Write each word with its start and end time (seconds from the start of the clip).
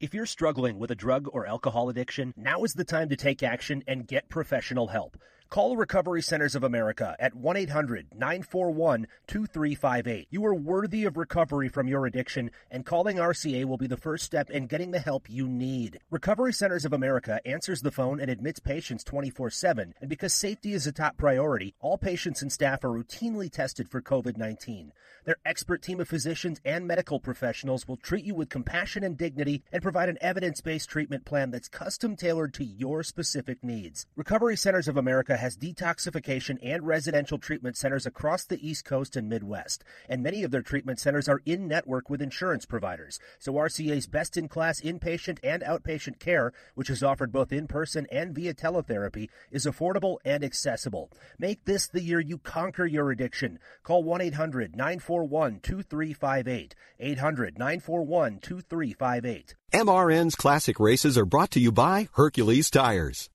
If 0.00 0.14
you're 0.14 0.24
struggling 0.24 0.78
with 0.78 0.90
a 0.90 0.94
drug 0.94 1.28
or 1.30 1.46
alcohol 1.46 1.90
addiction, 1.90 2.32
now 2.34 2.64
is 2.64 2.72
the 2.72 2.84
time 2.84 3.10
to 3.10 3.16
take 3.16 3.42
action 3.42 3.84
and 3.86 4.08
get 4.08 4.30
professional 4.30 4.86
help. 4.86 5.18
Call 5.50 5.76
Recovery 5.76 6.22
Centers 6.22 6.54
of 6.54 6.62
America 6.62 7.16
at 7.18 7.34
1 7.34 7.56
800 7.56 8.06
941 8.14 9.08
2358. 9.26 10.28
You 10.30 10.46
are 10.46 10.54
worthy 10.54 11.04
of 11.04 11.16
recovery 11.16 11.68
from 11.68 11.88
your 11.88 12.06
addiction, 12.06 12.52
and 12.70 12.86
calling 12.86 13.16
RCA 13.16 13.64
will 13.64 13.76
be 13.76 13.88
the 13.88 13.96
first 13.96 14.24
step 14.24 14.48
in 14.48 14.68
getting 14.68 14.92
the 14.92 15.00
help 15.00 15.28
you 15.28 15.48
need. 15.48 15.98
Recovery 16.08 16.52
Centers 16.52 16.84
of 16.84 16.92
America 16.92 17.40
answers 17.44 17.82
the 17.82 17.90
phone 17.90 18.20
and 18.20 18.30
admits 18.30 18.60
patients 18.60 19.02
24 19.02 19.50
7, 19.50 19.94
and 20.00 20.08
because 20.08 20.32
safety 20.32 20.72
is 20.72 20.86
a 20.86 20.92
top 20.92 21.16
priority, 21.16 21.74
all 21.80 21.98
patients 21.98 22.42
and 22.42 22.52
staff 22.52 22.84
are 22.84 22.90
routinely 22.90 23.50
tested 23.50 23.88
for 23.88 24.00
COVID 24.00 24.36
19. 24.36 24.92
Their 25.24 25.36
expert 25.44 25.82
team 25.82 26.00
of 26.00 26.08
physicians 26.08 26.60
and 26.64 26.86
medical 26.86 27.20
professionals 27.20 27.86
will 27.86 27.96
treat 27.96 28.24
you 28.24 28.34
with 28.34 28.48
compassion 28.48 29.04
and 29.04 29.18
dignity 29.18 29.64
and 29.72 29.82
provide 29.82 30.08
an 30.08 30.18
evidence 30.20 30.60
based 30.60 30.88
treatment 30.88 31.24
plan 31.24 31.50
that's 31.50 31.68
custom 31.68 32.14
tailored 32.14 32.54
to 32.54 32.64
your 32.64 33.02
specific 33.02 33.64
needs. 33.64 34.06
Recovery 34.14 34.56
Centers 34.56 34.88
of 34.88 34.96
America 34.96 35.36
has 35.40 35.56
detoxification 35.56 36.58
and 36.62 36.86
residential 36.86 37.38
treatment 37.38 37.76
centers 37.76 38.06
across 38.06 38.44
the 38.44 38.66
East 38.66 38.84
Coast 38.84 39.16
and 39.16 39.28
Midwest, 39.28 39.82
and 40.08 40.22
many 40.22 40.44
of 40.44 40.50
their 40.50 40.62
treatment 40.62 41.00
centers 41.00 41.28
are 41.28 41.42
in 41.44 41.66
network 41.66 42.08
with 42.08 42.22
insurance 42.22 42.66
providers. 42.66 43.18
So 43.38 43.54
RCA's 43.54 44.06
best 44.06 44.36
in 44.36 44.48
class 44.48 44.80
inpatient 44.80 45.38
and 45.42 45.62
outpatient 45.62 46.18
care, 46.18 46.52
which 46.74 46.90
is 46.90 47.02
offered 47.02 47.32
both 47.32 47.52
in 47.52 47.66
person 47.66 48.06
and 48.12 48.34
via 48.34 48.54
teletherapy, 48.54 49.28
is 49.50 49.66
affordable 49.66 50.18
and 50.24 50.44
accessible. 50.44 51.10
Make 51.38 51.64
this 51.64 51.88
the 51.88 52.02
year 52.02 52.20
you 52.20 52.38
conquer 52.38 52.86
your 52.86 53.10
addiction. 53.10 53.58
Call 53.82 54.04
1 54.04 54.20
800 54.20 54.76
941 54.76 55.60
2358. 55.60 56.74
800 57.00 57.58
941 57.58 58.38
2358. 58.38 59.54
MRN's 59.72 60.34
classic 60.34 60.78
races 60.78 61.16
are 61.16 61.24
brought 61.24 61.50
to 61.52 61.60
you 61.60 61.72
by 61.72 62.08
Hercules 62.12 62.70
Tires. 62.70 63.30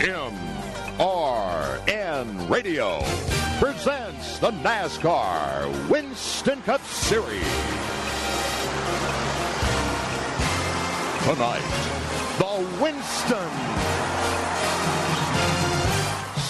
MRN 0.00 0.30
Radio 2.48 3.00
presents 3.60 4.38
the 4.38 4.50
NASCAR 4.50 5.88
Winston 5.88 6.62
Cup 6.62 6.80
Series. 6.82 7.42
Tonight, 11.24 11.62
the 12.38 12.66
Winston 12.82 13.50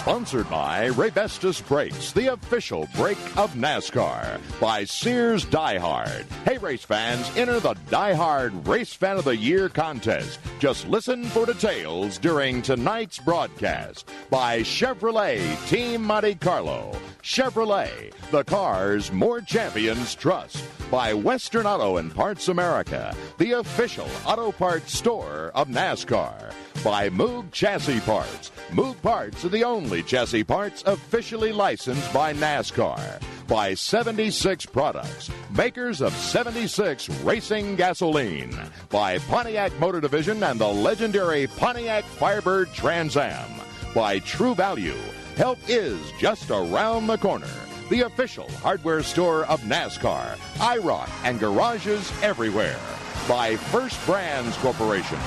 Sponsored 0.03 0.51
by 0.51 0.89
Raybestos 0.89 1.65
Brakes, 1.69 2.11
the 2.11 2.33
official 2.33 2.89
brake 2.97 3.25
of 3.39 3.55
NASCAR. 3.55 4.41
By 4.59 4.83
Sears 4.83 5.45
Die 5.45 5.79
Hard. 5.79 6.27
Hey, 6.45 6.59
race 6.59 6.83
fans, 6.83 7.31
enter 7.37 7.61
the 7.61 7.75
Die 7.89 8.13
Hard 8.13 8.67
Race 8.67 8.93
Fan 8.93 9.19
of 9.19 9.25
the 9.25 9.37
Year 9.37 9.69
contest. 9.69 10.41
Just 10.59 10.89
listen 10.89 11.23
for 11.27 11.47
details 11.47 12.19
during 12.19 12.63
tonight's 12.63 13.21
broadcast. 13.21 14.11
By 14.29 14.63
Chevrolet 14.63 15.41
Team 15.69 16.03
Monte 16.03 16.35
Carlo. 16.35 16.99
Chevrolet, 17.23 18.13
the 18.33 18.43
cars 18.43 19.13
more 19.13 19.41
champions 19.41 20.17
trust. 20.17 20.65
By 20.91 21.15
Western 21.15 21.65
Auto 21.65 21.99
and 21.99 22.13
Parts 22.13 22.49
America, 22.49 23.15
the 23.39 23.53
official 23.53 24.09
auto 24.27 24.51
parts 24.51 24.99
store 24.99 25.53
of 25.55 25.69
NASCAR 25.69 26.53
by 26.83 27.09
Moog 27.11 27.53
Chassis 27.53 28.01
Parts. 28.01 28.51
Moog 28.71 29.01
Parts 29.03 29.45
are 29.45 29.51
the 29.51 29.63
only 29.63 30.03
chassis 30.03 30.43
parts 30.43 30.83
officially 30.87 31.53
licensed 31.53 32.13
by 32.13 32.35
NASCAR. 32.35 33.23
By 33.47 33.75
76 33.75 34.67
Products, 34.67 35.31
makers 35.57 36.01
of 36.01 36.13
76 36.13 37.09
Racing 37.23 37.77
Gasoline. 37.77 38.57
By 38.89 39.19
Pontiac 39.19 39.79
Motor 39.79 40.01
Division 40.01 40.43
and 40.43 40.59
the 40.59 40.67
legendary 40.67 41.47
Pontiac 41.47 42.05
Firebird 42.05 42.73
Trans 42.73 43.17
Am. 43.17 43.51
By 43.95 44.19
True 44.21 44.55
Value, 44.55 44.99
help 45.37 45.59
is 45.69 45.99
just 46.19 46.51
around 46.51 47.07
the 47.07 47.19
corner 47.19 47.47
the 47.91 48.03
official 48.03 48.51
hardware 48.63 49.03
store 49.03 49.45
of 49.45 49.61
NASCAR, 49.63 50.37
IROC, 50.57 51.11
and 51.25 51.39
garages 51.39 52.11
everywhere. 52.23 52.81
By 53.29 53.55
First 53.57 54.05
Brands 54.05 54.57
Corporation, 54.57 55.19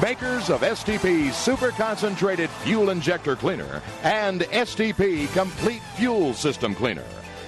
makers 0.00 0.50
of 0.50 0.60
STP 0.60 1.32
Super 1.32 1.70
Concentrated 1.72 2.48
Fuel 2.62 2.90
Injector 2.90 3.34
Cleaner 3.34 3.82
and 4.04 4.42
STP 4.42 5.30
Complete 5.32 5.82
Fuel 5.96 6.32
System 6.32 6.76
Cleaner. 6.76 7.04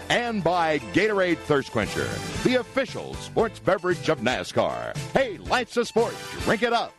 And 0.09 0.43
by 0.43 0.81
Gatorade 0.93 1.39
Thirst 1.39 1.71
Quencher, 1.71 2.09
the 2.43 2.57
official 2.57 3.15
sports 3.15 3.61
beverage 3.61 4.09
of 4.09 4.19
NASCAR. 4.19 4.97
Hey, 5.13 5.39
life's 5.39 5.77
a 5.77 5.85
sport. 5.85 6.17
Drink 6.41 6.65
it 6.65 6.73
up. 6.73 6.93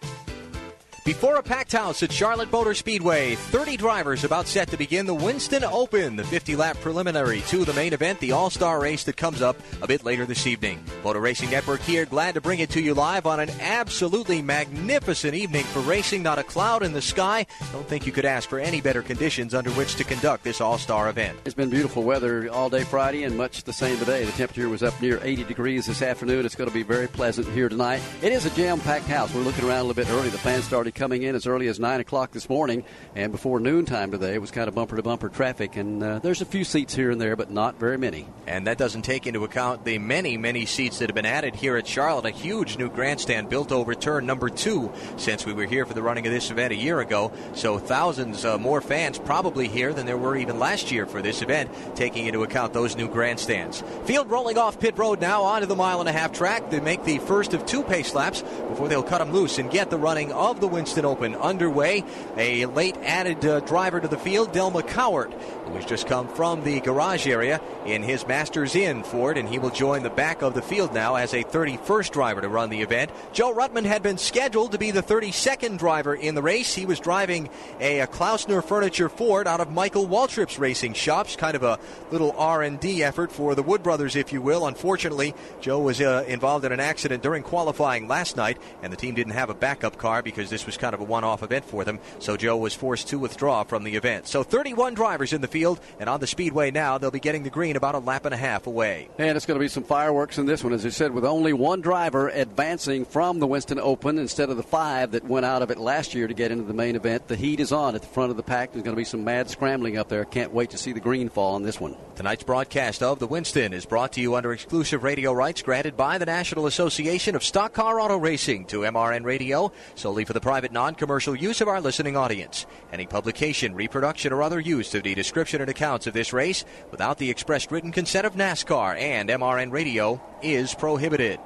Before 1.05 1.35
a 1.35 1.43
packed 1.43 1.73
house 1.73 2.01
at 2.01 2.13
Charlotte 2.13 2.49
Motor 2.49 2.73
Speedway, 2.73 3.35
30 3.35 3.75
drivers 3.75 4.23
about 4.23 4.47
set 4.47 4.69
to 4.69 4.77
begin 4.77 5.05
the 5.05 5.13
Winston 5.13 5.65
Open, 5.65 6.15
the 6.15 6.23
50 6.23 6.55
lap 6.55 6.77
preliminary 6.79 7.41
to 7.47 7.65
the 7.65 7.73
main 7.73 7.91
event, 7.91 8.21
the 8.21 8.31
All 8.31 8.49
Star 8.49 8.79
race 8.79 9.03
that 9.03 9.17
comes 9.17 9.41
up 9.41 9.57
a 9.81 9.87
bit 9.87 10.05
later 10.05 10.25
this 10.25 10.47
evening. 10.47 10.81
Motor 11.03 11.19
Racing 11.19 11.49
Network 11.49 11.81
here, 11.81 12.05
glad 12.05 12.35
to 12.35 12.41
bring 12.41 12.59
it 12.59 12.69
to 12.69 12.81
you 12.81 12.93
live 12.93 13.25
on 13.25 13.41
an 13.41 13.49
absolutely 13.59 14.41
magnificent 14.41 15.33
evening 15.33 15.65
for 15.65 15.81
racing. 15.81 16.23
Not 16.23 16.39
a 16.39 16.43
cloud 16.43 16.83
in 16.83 16.93
the 16.93 17.01
sky. 17.01 17.45
Don't 17.73 17.85
think 17.85 18.05
you 18.05 18.13
could 18.13 18.23
ask 18.23 18.47
for 18.47 18.59
any 18.59 18.79
better 18.79 19.01
conditions 19.01 19.53
under 19.53 19.71
which 19.71 19.95
to 19.95 20.05
conduct 20.05 20.45
this 20.45 20.61
All 20.61 20.77
Star 20.77 21.09
event. 21.09 21.37
It's 21.43 21.53
been 21.53 21.69
beautiful 21.69 22.03
weather 22.03 22.49
all 22.49 22.69
day 22.69 22.85
Friday 22.85 23.25
and 23.25 23.35
much 23.35 23.65
the 23.65 23.73
same 23.73 23.97
today. 23.97 24.23
The 24.23 24.31
temperature 24.31 24.69
was 24.69 24.83
up 24.83 25.01
near 25.01 25.19
80 25.21 25.43
degrees 25.43 25.85
this 25.85 26.01
afternoon. 26.01 26.45
It's 26.45 26.55
going 26.55 26.69
to 26.69 26.73
be 26.73 26.83
very 26.83 27.09
pleasant 27.09 27.49
here 27.49 27.67
tonight. 27.67 28.01
It 28.21 28.31
is 28.31 28.45
a 28.45 28.49
jam 28.51 28.79
packed 28.79 29.07
house. 29.07 29.33
We're 29.33 29.41
looking 29.41 29.65
around 29.65 29.79
a 29.79 29.83
little 29.83 30.01
bit 30.01 30.09
early. 30.09 30.29
The 30.29 30.37
fans 30.37 30.63
started 30.63 30.92
coming 30.93 31.23
in 31.23 31.35
as 31.35 31.47
early 31.47 31.67
as 31.67 31.79
9 31.79 31.99
o'clock 31.99 32.31
this 32.31 32.49
morning, 32.49 32.83
and 33.15 33.31
before 33.31 33.59
noontime 33.59 34.11
today, 34.11 34.33
it 34.33 34.41
was 34.41 34.51
kind 34.51 34.67
of 34.67 34.75
bumper 34.75 34.95
to 34.95 35.03
bumper 35.03 35.29
traffic. 35.29 35.75
And 35.75 36.03
uh, 36.03 36.19
there's 36.19 36.41
a 36.41 36.45
few 36.45 36.63
seats 36.63 36.93
here 36.93 37.11
and 37.11 37.19
there, 37.19 37.35
but 37.35 37.51
not 37.51 37.79
very 37.79 37.97
many. 37.97 38.27
And 38.47 38.67
that 38.67 38.77
doesn't 38.77 39.03
take 39.03 39.27
into 39.27 39.43
account 39.43 39.85
the 39.85 39.97
many, 39.97 40.37
many 40.37 40.65
seats 40.65 40.99
that 40.99 41.09
have 41.09 41.15
been 41.15 41.25
added 41.25 41.55
here 41.55 41.77
at 41.77 41.87
Charlotte. 41.87 42.25
A 42.25 42.31
huge 42.31 42.77
new 42.77 42.89
grandstand 42.89 43.49
built 43.49 43.71
over 43.71 43.95
turn 43.95 44.25
number 44.25 44.49
two 44.49 44.91
since 45.17 45.45
we 45.45 45.53
were 45.53 45.65
here 45.65 45.85
for 45.85 45.93
the 45.93 46.03
running 46.03 46.25
of 46.27 46.33
this 46.33 46.51
event 46.51 46.73
a 46.73 46.75
year 46.75 46.99
ago. 46.99 47.31
So 47.53 47.77
thousands 47.77 48.45
uh, 48.45 48.57
more 48.57 48.81
fans 48.81 49.19
probably 49.19 49.67
here 49.67 49.93
than 49.93 50.05
there 50.05 50.17
were 50.17 50.35
even 50.35 50.59
last 50.59 50.91
year 50.91 51.05
for 51.05 51.21
this 51.21 51.41
event, 51.41 51.71
taking 51.95 52.27
into 52.27 52.43
account 52.43 52.73
those 52.73 52.95
new 52.95 53.07
grandstands. 53.07 53.83
Field 54.05 54.29
rolling 54.29 54.57
off 54.57 54.79
pit 54.79 54.97
road 54.97 55.21
now 55.21 55.43
onto 55.43 55.67
the 55.67 55.75
mile 55.75 55.99
and 55.99 56.09
a 56.09 56.13
half 56.13 56.31
track. 56.33 56.69
They 56.69 56.79
make 56.79 57.03
the 57.03 57.19
first 57.19 57.53
of 57.53 57.65
two 57.65 57.83
pace 57.83 58.13
laps 58.13 58.41
before 58.41 58.87
they'll 58.87 59.03
cut 59.03 59.19
them 59.19 59.31
loose 59.31 59.57
and 59.57 59.71
get 59.71 59.89
the 59.89 59.97
running 59.97 60.31
of 60.31 60.59
the 60.59 60.67
Winston 60.83 61.05
Open 61.05 61.33
underway. 61.35 62.03
A 62.35 62.65
late 62.65 62.97
added 63.03 63.45
uh, 63.45 63.61
driver 63.61 64.01
to 64.01 64.07
the 64.09 64.17
field, 64.17 64.51
Delma 64.51 64.85
Cowart, 64.85 65.31
who 65.63 65.75
has 65.75 65.85
just 65.85 66.07
come 66.07 66.27
from 66.27 66.61
the 66.65 66.81
garage 66.81 67.25
area 67.25 67.61
in 67.85 68.03
his 68.03 68.27
Masters 68.27 68.75
Inn 68.75 69.01
Ford, 69.03 69.37
and 69.37 69.47
he 69.47 69.59
will 69.59 69.69
join 69.69 70.03
the 70.03 70.09
back 70.09 70.41
of 70.41 70.53
the 70.53 70.61
field 70.61 70.93
now 70.93 71.15
as 71.15 71.33
a 71.33 71.45
31st 71.45 72.11
driver 72.11 72.41
to 72.41 72.49
run 72.49 72.69
the 72.69 72.81
event. 72.81 73.11
Joe 73.31 73.53
Ruttman 73.53 73.85
had 73.85 74.03
been 74.03 74.17
scheduled 74.17 74.73
to 74.73 74.77
be 74.77 74.91
the 74.91 75.01
32nd 75.01 75.77
driver 75.77 76.13
in 76.13 76.35
the 76.35 76.41
race. 76.41 76.75
He 76.75 76.85
was 76.85 76.99
driving 76.99 77.49
a, 77.79 78.01
a 78.01 78.07
Klaussner 78.07 78.61
Furniture 78.61 79.07
Ford 79.07 79.47
out 79.47 79.61
of 79.61 79.71
Michael 79.71 80.05
Waltrip's 80.05 80.59
racing 80.59 80.95
shops, 80.95 81.37
kind 81.37 81.55
of 81.55 81.63
a 81.63 81.79
little 82.11 82.33
R&D 82.37 83.01
effort 83.01 83.31
for 83.31 83.55
the 83.55 83.63
Wood 83.63 83.83
brothers, 83.83 84.17
if 84.17 84.33
you 84.33 84.41
will. 84.41 84.67
Unfortunately, 84.67 85.33
Joe 85.61 85.79
was 85.79 86.01
uh, 86.01 86.25
involved 86.27 86.65
in 86.65 86.73
an 86.73 86.81
accident 86.81 87.23
during 87.23 87.41
qualifying 87.41 88.09
last 88.09 88.35
night, 88.35 88.57
and 88.81 88.91
the 88.91 88.97
team 88.97 89.15
didn't 89.15 89.31
have 89.31 89.49
a 89.49 89.53
backup 89.53 89.97
car 89.97 90.21
because 90.21 90.49
this 90.49 90.65
was 90.65 90.72
kind 90.79 90.93
of 90.93 91.01
a 91.01 91.03
one-off 91.03 91.43
event 91.43 91.65
for 91.65 91.83
them. 91.83 91.99
So 92.19 92.37
Joe 92.37 92.57
was 92.57 92.73
forced 92.73 93.09
to 93.09 93.19
withdraw 93.19 93.63
from 93.63 93.83
the 93.83 93.95
event. 93.95 94.27
So 94.27 94.43
31 94.43 94.93
drivers 94.93 95.33
in 95.33 95.41
the 95.41 95.47
field, 95.47 95.79
and 95.99 96.09
on 96.09 96.19
the 96.19 96.27
speedway 96.27 96.71
now, 96.71 96.97
they'll 96.97 97.11
be 97.11 97.19
getting 97.19 97.43
the 97.43 97.49
green 97.49 97.75
about 97.75 97.95
a 97.95 97.99
lap 97.99 98.25
and 98.25 98.33
a 98.33 98.37
half 98.37 98.67
away. 98.67 99.09
And 99.17 99.35
it's 99.35 99.45
going 99.45 99.59
to 99.59 99.63
be 99.63 99.67
some 99.67 99.83
fireworks 99.83 100.37
in 100.37 100.45
this 100.45 100.63
one, 100.63 100.73
as 100.73 100.85
I 100.85 100.89
said, 100.89 101.13
with 101.13 101.25
only 101.25 101.53
one 101.53 101.81
driver 101.81 102.29
advancing 102.29 103.05
from 103.05 103.39
the 103.39 103.47
Winston 103.47 103.79
Open 103.79 104.17
instead 104.17 104.49
of 104.49 104.57
the 104.57 104.63
five 104.63 105.11
that 105.11 105.23
went 105.23 105.45
out 105.45 105.61
of 105.61 105.71
it 105.71 105.77
last 105.77 106.13
year 106.13 106.27
to 106.27 106.33
get 106.33 106.51
into 106.51 106.63
the 106.63 106.73
main 106.73 106.95
event. 106.95 107.27
The 107.27 107.35
heat 107.35 107.59
is 107.59 107.71
on 107.71 107.95
at 107.95 108.01
the 108.01 108.07
front 108.07 108.31
of 108.31 108.37
the 108.37 108.43
pack. 108.43 108.71
There's 108.71 108.83
going 108.83 108.95
to 108.95 108.99
be 108.99 109.03
some 109.03 109.23
mad 109.23 109.49
scrambling 109.49 109.97
up 109.97 110.09
there. 110.09 110.25
Can't 110.25 110.53
wait 110.53 110.71
to 110.71 110.77
see 110.77 110.93
the 110.93 110.99
green 110.99 111.29
fall 111.29 111.55
on 111.55 111.63
this 111.63 111.79
one. 111.79 111.95
Tonight's 112.15 112.43
broadcast 112.43 113.01
of 113.01 113.19
the 113.19 113.27
Winston 113.27 113.73
is 113.73 113.85
brought 113.85 114.13
to 114.13 114.21
you 114.21 114.35
under 114.35 114.53
exclusive 114.53 115.03
radio 115.03 115.33
rights 115.33 115.61
granted 115.61 115.97
by 115.97 116.17
the 116.17 116.25
National 116.25 116.67
Association 116.67 117.35
of 117.35 117.43
Stock 117.43 117.73
Car 117.73 117.99
Auto 117.99 118.17
Racing 118.17 118.65
to 118.65 118.81
MRN 118.81 119.23
Radio, 119.23 119.71
solely 119.95 120.25
for 120.25 120.33
the 120.33 120.39
private 120.39 120.62
non-commercial 120.71 121.35
use 121.35 121.61
of 121.61 121.67
our 121.67 121.81
listening 121.81 122.15
audience. 122.15 122.65
Any 122.91 123.05
publication, 123.05 123.75
reproduction, 123.75 124.31
or 124.31 124.41
other 124.41 124.59
use 124.59 124.95
of 124.95 125.03
the 125.03 125.15
description 125.15 125.61
and 125.61 125.69
accounts 125.69 126.07
of 126.07 126.13
this 126.13 126.31
race 126.31 126.63
without 126.91 127.17
the 127.17 127.29
expressed 127.29 127.71
written 127.71 127.91
consent 127.91 128.25
of 128.25 128.35
NASCAR 128.35 128.97
and 128.97 129.29
MRN 129.29 129.71
Radio 129.71 130.21
is 130.41 130.73
prohibited. 130.73 131.39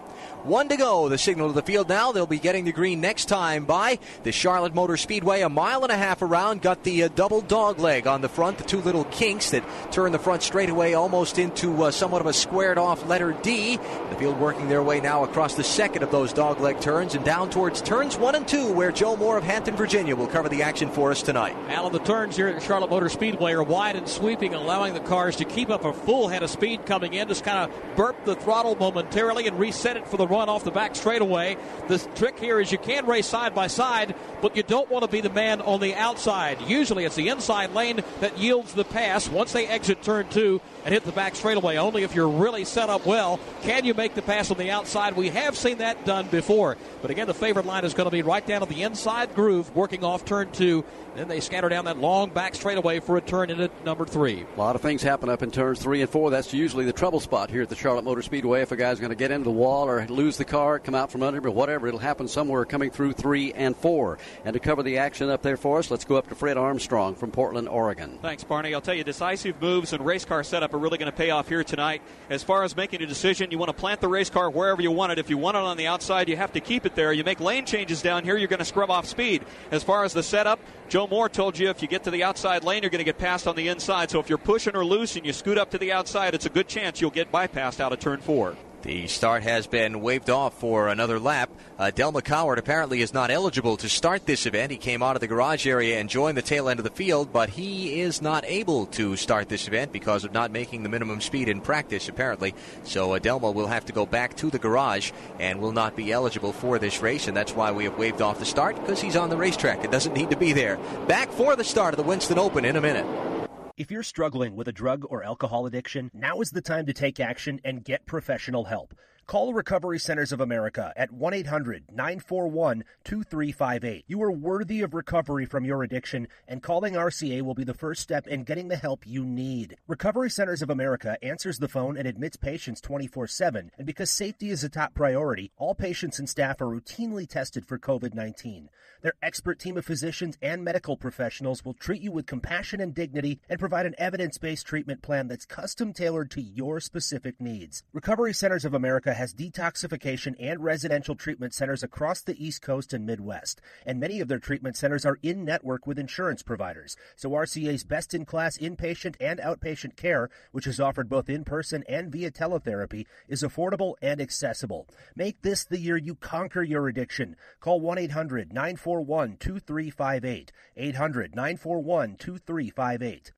One 0.43 0.69
to 0.69 0.77
go. 0.77 1.09
The 1.09 1.17
signal 1.17 1.47
to 1.49 1.53
the 1.53 1.61
field 1.61 1.89
now. 1.89 2.11
They'll 2.11 2.25
be 2.25 2.39
getting 2.39 2.65
the 2.65 2.71
green 2.71 3.01
next 3.01 3.25
time 3.25 3.65
by 3.65 3.99
the 4.23 4.31
Charlotte 4.31 4.73
Motor 4.73 4.97
Speedway. 4.97 5.41
A 5.41 5.49
mile 5.49 5.83
and 5.83 5.91
a 5.91 5.97
half 5.97 6.21
around. 6.21 6.61
Got 6.61 6.83
the 6.83 7.03
uh, 7.03 7.09
double 7.09 7.41
dog 7.41 7.79
leg 7.79 8.07
on 8.07 8.21
the 8.21 8.29
front. 8.29 8.57
The 8.57 8.63
two 8.63 8.81
little 8.81 9.05
kinks 9.05 9.51
that 9.51 9.63
turn 9.91 10.11
the 10.11 10.19
front 10.19 10.43
straightaway 10.43 10.93
almost 10.93 11.39
into 11.39 11.83
uh, 11.83 11.91
somewhat 11.91 12.21
of 12.21 12.27
a 12.27 12.33
squared 12.33 12.77
off 12.77 13.05
letter 13.07 13.33
D. 13.41 13.77
The 13.77 14.15
field 14.17 14.39
working 14.39 14.69
their 14.69 14.83
way 14.83 15.01
now 15.01 15.23
across 15.23 15.55
the 15.55 15.63
second 15.63 16.03
of 16.03 16.11
those 16.11 16.33
dog 16.33 16.59
leg 16.59 16.79
turns 16.79 17.15
and 17.15 17.25
down 17.25 17.49
towards 17.49 17.81
turns 17.81 18.17
one 18.17 18.35
and 18.35 18.47
two, 18.47 18.71
where 18.71 18.91
Joe 18.91 19.15
Moore 19.15 19.37
of 19.37 19.43
Hampton, 19.43 19.75
Virginia 19.75 20.15
will 20.15 20.27
cover 20.27 20.49
the 20.49 20.63
action 20.63 20.89
for 20.89 21.11
us 21.11 21.21
tonight. 21.21 21.55
Alan, 21.67 21.91
the 21.91 21.99
turns 21.99 22.35
here 22.35 22.47
at 22.47 22.61
Charlotte 22.63 22.89
Motor 22.89 23.09
Speedway 23.09 23.53
are 23.53 23.63
wide 23.63 23.95
and 23.95 24.07
sweeping, 24.07 24.53
allowing 24.53 24.93
the 24.93 24.99
cars 25.01 25.35
to 25.37 25.45
keep 25.45 25.69
up 25.69 25.83
a 25.83 25.93
full 25.93 26.27
head 26.27 26.43
of 26.43 26.49
speed 26.49 26.85
coming 26.85 27.13
in. 27.13 27.27
Just 27.27 27.43
kind 27.43 27.69
of 27.69 27.95
burp 27.95 28.23
the 28.25 28.35
throttle 28.35 28.75
momentarily 28.75 29.47
and 29.47 29.59
reset 29.59 29.97
it 29.97 30.06
for 30.07 30.17
the 30.17 30.27
run 30.27 30.49
off 30.49 30.63
the 30.63 30.71
back 30.71 30.95
straightaway. 30.95 31.57
The 31.87 31.99
trick 32.15 32.39
here 32.39 32.59
is 32.59 32.71
you 32.71 32.77
can 32.77 33.05
race 33.05 33.27
side 33.27 33.53
by 33.53 33.67
side, 33.67 34.15
but 34.41 34.55
you 34.55 34.63
don't 34.63 34.89
want 34.89 35.03
to 35.03 35.11
be 35.11 35.21
the 35.21 35.29
man 35.29 35.61
on 35.61 35.79
the 35.79 35.95
outside. 35.95 36.61
Usually 36.61 37.05
it's 37.05 37.15
the 37.15 37.29
inside 37.29 37.73
lane 37.73 38.01
that 38.19 38.37
yields 38.37 38.73
the 38.73 38.83
pass 38.83 39.29
once 39.29 39.53
they 39.53 39.67
exit 39.67 40.01
turn 40.01 40.27
two 40.29 40.61
and 40.85 40.93
hit 40.93 41.03
the 41.03 41.11
back 41.11 41.35
straightaway. 41.35 41.77
Only 41.77 42.03
if 42.03 42.15
you're 42.15 42.29
really 42.29 42.65
set 42.65 42.89
up 42.89 43.05
well 43.05 43.39
can 43.61 43.85
you 43.85 43.93
make 43.93 44.15
the 44.15 44.21
pass 44.21 44.51
on 44.51 44.57
the 44.57 44.71
outside. 44.71 45.15
We 45.15 45.29
have 45.29 45.55
seen 45.57 45.79
that 45.79 46.05
done 46.05 46.27
before. 46.27 46.77
But 47.01 47.11
again, 47.11 47.27
the 47.27 47.33
favorite 47.33 47.65
line 47.65 47.85
is 47.85 47.93
going 47.93 48.05
to 48.07 48.11
be 48.11 48.21
right 48.21 48.45
down 48.45 48.61
to 48.61 48.67
the 48.67 48.83
inside 48.83 49.35
groove, 49.35 49.75
working 49.75 50.03
off 50.03 50.25
turn 50.25 50.51
two. 50.51 50.83
Then 51.15 51.27
they 51.27 51.39
scatter 51.39 51.67
down 51.67 51.85
that 51.85 51.97
long 51.97 52.29
back 52.29 52.53
straightaway 52.53 52.99
for 52.99 53.17
a 53.17 53.21
turn 53.21 53.49
into 53.49 53.71
number 53.83 54.05
three. 54.05 54.45
A 54.55 54.59
lot 54.59 54.75
of 54.75 54.81
things 54.81 55.01
happen 55.01 55.29
up 55.29 55.41
in 55.41 55.49
turns 55.51 55.79
three 55.79 56.01
and 56.01 56.09
four. 56.09 56.29
That's 56.29 56.53
usually 56.53 56.85
the 56.85 56.93
trouble 56.93 57.19
spot 57.19 57.49
here 57.49 57.63
at 57.63 57.69
the 57.69 57.75
Charlotte 57.75 58.05
Motor 58.05 58.21
Speedway. 58.21 58.61
If 58.61 58.71
a 58.71 58.75
guy's 58.75 58.99
going 58.99 59.09
to 59.09 59.15
get 59.15 59.31
into 59.31 59.45
the 59.45 59.51
wall 59.51 59.89
or 59.89 59.96
lose 60.05 60.37
the 60.37 60.45
car, 60.45 60.79
come 60.79 60.95
out 60.95 61.11
from 61.11 61.23
under, 61.23 61.41
but 61.41 61.51
whatever, 61.51 61.87
it'll 61.87 61.99
happen 61.99 62.27
somewhere 62.27 62.63
coming 62.65 62.91
through 62.91 63.13
three 63.13 63.53
and 63.53 63.75
four. 63.75 64.19
And 64.45 64.53
to 64.53 64.59
cover 64.59 64.83
the 64.83 64.97
action 64.97 65.29
up 65.29 65.41
there 65.41 65.57
for 65.57 65.79
us, 65.79 65.89
let's 65.89 66.05
go 66.05 66.15
up 66.15 66.27
to 66.29 66.35
Fred 66.35 66.57
Armstrong 66.57 67.15
from 67.15 67.31
Portland, 67.31 67.67
Oregon. 67.67 68.19
Thanks, 68.21 68.43
Barney. 68.43 68.73
I'll 68.73 68.81
tell 68.81 68.93
you, 68.93 69.03
decisive 69.03 69.61
moves 69.61 69.93
and 69.93 70.05
race 70.05 70.25
car 70.25 70.43
setup 70.43 70.73
are 70.73 70.77
really 70.77 70.97
going 70.97 71.11
to 71.11 71.17
pay 71.17 71.31
off 71.31 71.49
here 71.49 71.63
tonight. 71.63 72.01
As 72.29 72.43
far 72.43 72.63
as 72.63 72.75
making 72.75 73.01
a 73.01 73.05
decision, 73.05 73.51
you 73.51 73.57
want 73.57 73.69
to 73.69 73.77
plant 73.77 74.01
the 74.01 74.07
race 74.07 74.29
car 74.29 74.49
wherever 74.49 74.81
you 74.81 74.91
want 74.91 75.11
it. 75.11 75.19
If 75.19 75.29
you 75.29 75.37
want 75.37 75.57
it 75.57 75.63
on 75.63 75.77
the 75.77 75.87
outside, 75.87 76.29
you 76.29 76.37
have 76.37 76.53
to 76.53 76.59
keep 76.59 76.85
it 76.85 76.95
there. 76.95 77.11
You 77.13 77.23
make 77.23 77.39
lane 77.39 77.65
changes 77.65 78.01
down 78.01 78.23
here, 78.23 78.37
you're 78.37 78.47
going 78.47 78.59
to 78.59 78.65
scrub 78.65 78.91
off 78.91 79.05
speed. 79.05 79.43
As 79.71 79.83
far 79.83 80.03
as 80.03 80.13
the 80.13 80.23
setup, 80.23 80.59
Joe 80.89 81.07
Moore 81.07 81.29
told 81.29 81.57
you 81.57 81.69
if 81.69 81.81
you 81.81 81.87
get 81.87 82.03
to 82.03 82.11
the 82.11 82.23
outside 82.23 82.63
lane, 82.63 82.83
you're 82.83 82.89
going 82.89 82.99
to 82.99 83.05
get 83.05 83.17
passed 83.17 83.47
on 83.47 83.55
the 83.55 83.67
inside. 83.67 84.09
So 84.09 84.19
if 84.19 84.29
you're 84.29 84.37
pushing 84.37 84.75
or 84.75 84.85
loose 84.85 85.15
and 85.15 85.25
you 85.25 85.33
scoot 85.33 85.57
up 85.57 85.71
to 85.71 85.77
the 85.77 85.91
outside, 85.91 86.33
it's 86.33 86.45
a 86.45 86.49
good 86.49 86.67
chance 86.67 87.01
you'll 87.01 87.11
get 87.11 87.31
bypassed 87.31 87.79
out 87.79 87.93
of 87.93 87.99
turn 87.99 88.19
four. 88.19 88.55
The 88.87 89.07
start 89.07 89.43
has 89.43 89.67
been 89.67 89.99
waved 89.99 90.29
off 90.29 90.53
for 90.53 90.87
another 90.87 91.19
lap. 91.19 91.49
Uh, 91.77 91.91
Delma 91.93 92.21
Cowart 92.21 92.57
apparently 92.57 93.01
is 93.01 93.13
not 93.13 93.29
eligible 93.29 93.75
to 93.75 93.89
start 93.89 94.25
this 94.25 94.45
event. 94.45 94.71
He 94.71 94.77
came 94.77 95.03
out 95.03 95.17
of 95.17 95.19
the 95.19 95.27
garage 95.27 95.67
area 95.67 95.99
and 95.99 96.07
joined 96.07 96.37
the 96.37 96.41
tail 96.41 96.69
end 96.69 96.79
of 96.79 96.85
the 96.85 96.89
field, 96.89 97.33
but 97.33 97.49
he 97.49 97.99
is 97.99 98.21
not 98.21 98.45
able 98.45 98.85
to 98.85 99.17
start 99.17 99.49
this 99.49 99.67
event 99.67 99.91
because 99.91 100.23
of 100.23 100.31
not 100.31 100.51
making 100.51 100.83
the 100.83 100.89
minimum 100.89 101.19
speed 101.19 101.49
in 101.49 101.59
practice, 101.59 102.07
apparently. 102.07 102.55
So 102.85 103.11
uh, 103.11 103.19
Delmo 103.19 103.53
will 103.53 103.67
have 103.67 103.83
to 103.87 103.91
go 103.91 104.05
back 104.05 104.37
to 104.37 104.49
the 104.49 104.57
garage 104.57 105.11
and 105.37 105.59
will 105.59 105.73
not 105.73 105.97
be 105.97 106.13
eligible 106.13 106.53
for 106.53 106.79
this 106.79 107.01
race, 107.01 107.27
and 107.27 107.35
that's 107.35 107.53
why 107.53 107.73
we 107.73 107.83
have 107.83 107.97
waved 107.97 108.21
off 108.21 108.39
the 108.39 108.45
start 108.45 108.77
because 108.77 109.01
he's 109.01 109.17
on 109.17 109.29
the 109.29 109.35
racetrack. 109.35 109.83
It 109.83 109.91
doesn't 109.91 110.13
need 110.13 110.29
to 110.29 110.37
be 110.37 110.53
there. 110.53 110.77
Back 111.09 111.29
for 111.31 111.57
the 111.57 111.65
start 111.65 111.93
of 111.93 111.97
the 111.97 112.03
Winston 112.03 112.39
Open 112.39 112.63
in 112.63 112.77
a 112.77 112.81
minute. 112.81 113.46
If 113.77 113.91
you're 113.91 114.01
struggling 114.01 114.55
with 114.55 114.67
a 114.67 114.71
drug 114.71 115.05
or 115.07 115.23
alcohol 115.23 115.67
addiction, 115.67 116.09
now 116.11 116.41
is 116.41 116.49
the 116.49 116.61
time 116.61 116.87
to 116.87 116.93
take 116.93 117.19
action 117.19 117.61
and 117.63 117.83
get 117.83 118.07
professional 118.07 118.63
help. 118.63 118.95
Call 119.27 119.53
Recovery 119.53 119.99
Centers 119.99 120.31
of 120.31 120.41
America 120.41 120.93
at 120.95 121.11
1 121.11 121.33
800 121.33 121.83
941 121.91 122.83
2358. 123.03 124.05
You 124.07 124.23
are 124.23 124.31
worthy 124.31 124.81
of 124.81 124.95
recovery 124.95 125.45
from 125.45 125.63
your 125.63 125.83
addiction, 125.83 126.27
and 126.47 126.63
calling 126.63 126.93
RCA 126.93 127.43
will 127.43 127.53
be 127.53 127.65
the 127.65 127.73
first 127.75 128.01
step 128.01 128.25
in 128.25 128.45
getting 128.45 128.69
the 128.69 128.77
help 128.77 129.05
you 129.05 129.23
need. 129.23 129.75
Recovery 129.85 130.31
Centers 130.31 130.63
of 130.63 130.71
America 130.71 131.17
answers 131.21 131.59
the 131.59 131.67
phone 131.67 131.97
and 131.97 132.07
admits 132.07 132.37
patients 132.37 132.81
24 132.81 133.27
7, 133.27 133.71
and 133.77 133.85
because 133.85 134.09
safety 134.09 134.49
is 134.49 134.63
a 134.63 134.69
top 134.69 134.95
priority, 134.95 135.51
all 135.57 135.75
patients 135.75 136.17
and 136.17 136.27
staff 136.27 136.61
are 136.61 136.65
routinely 136.65 137.27
tested 137.27 137.65
for 137.65 137.77
COVID 137.77 138.15
19. 138.15 138.69
Their 139.01 139.13
expert 139.21 139.59
team 139.59 139.77
of 139.77 139.85
physicians 139.85 140.37
and 140.41 140.63
medical 140.63 140.97
professionals 140.97 141.63
will 141.63 141.73
treat 141.73 142.01
you 142.01 142.11
with 142.11 142.25
compassion 142.25 142.81
and 142.81 142.93
dignity 142.93 143.39
and 143.47 143.59
provide 143.59 143.85
an 143.85 143.95
evidence 143.97 144.37
based 144.37 144.65
treatment 144.65 145.01
plan 145.01 145.27
that's 145.27 145.45
custom 145.45 145.93
tailored 145.93 146.31
to 146.31 146.41
your 146.41 146.79
specific 146.79 147.39
needs. 147.39 147.83
Recovery 147.93 148.33
Centers 148.33 148.65
of 148.65 148.73
America 148.73 149.13
has 149.13 149.33
detoxification 149.33 150.35
and 150.39 150.63
residential 150.63 151.15
treatment 151.15 151.53
centers 151.53 151.83
across 151.83 152.21
the 152.21 152.43
East 152.43 152.61
Coast 152.61 152.91
and 152.91 153.05
Midwest, 153.05 153.61
and 153.85 153.99
many 153.99 154.19
of 154.19 154.27
their 154.27 154.39
treatment 154.39 154.75
centers 154.75 155.05
are 155.05 155.19
in 155.21 155.45
network 155.45 155.85
with 155.85 155.99
insurance 155.99 156.41
providers. 156.41 156.95
So 157.15 157.29
RCA's 157.29 157.83
best 157.83 158.13
in 158.13 158.25
class 158.25 158.57
inpatient 158.57 159.15
and 159.19 159.39
outpatient 159.39 159.95
care, 159.95 160.29
which 160.51 160.67
is 160.67 160.79
offered 160.79 161.09
both 161.09 161.29
in 161.29 161.43
person 161.43 161.83
and 161.87 162.11
via 162.11 162.31
teletherapy, 162.31 163.05
is 163.27 163.43
affordable 163.43 163.93
and 164.01 164.19
accessible. 164.19 164.87
Make 165.15 165.41
this 165.41 165.65
the 165.65 165.79
year 165.79 165.97
you 165.97 166.15
conquer 166.15 166.63
your 166.63 166.87
addiction. 166.87 167.35
Call 167.59 167.79
1 167.79 167.97
800 167.97 168.53
941 168.87 169.35
2358. 169.37 170.51
800 170.77 171.35
941 171.35 172.15
2358. 172.15 173.31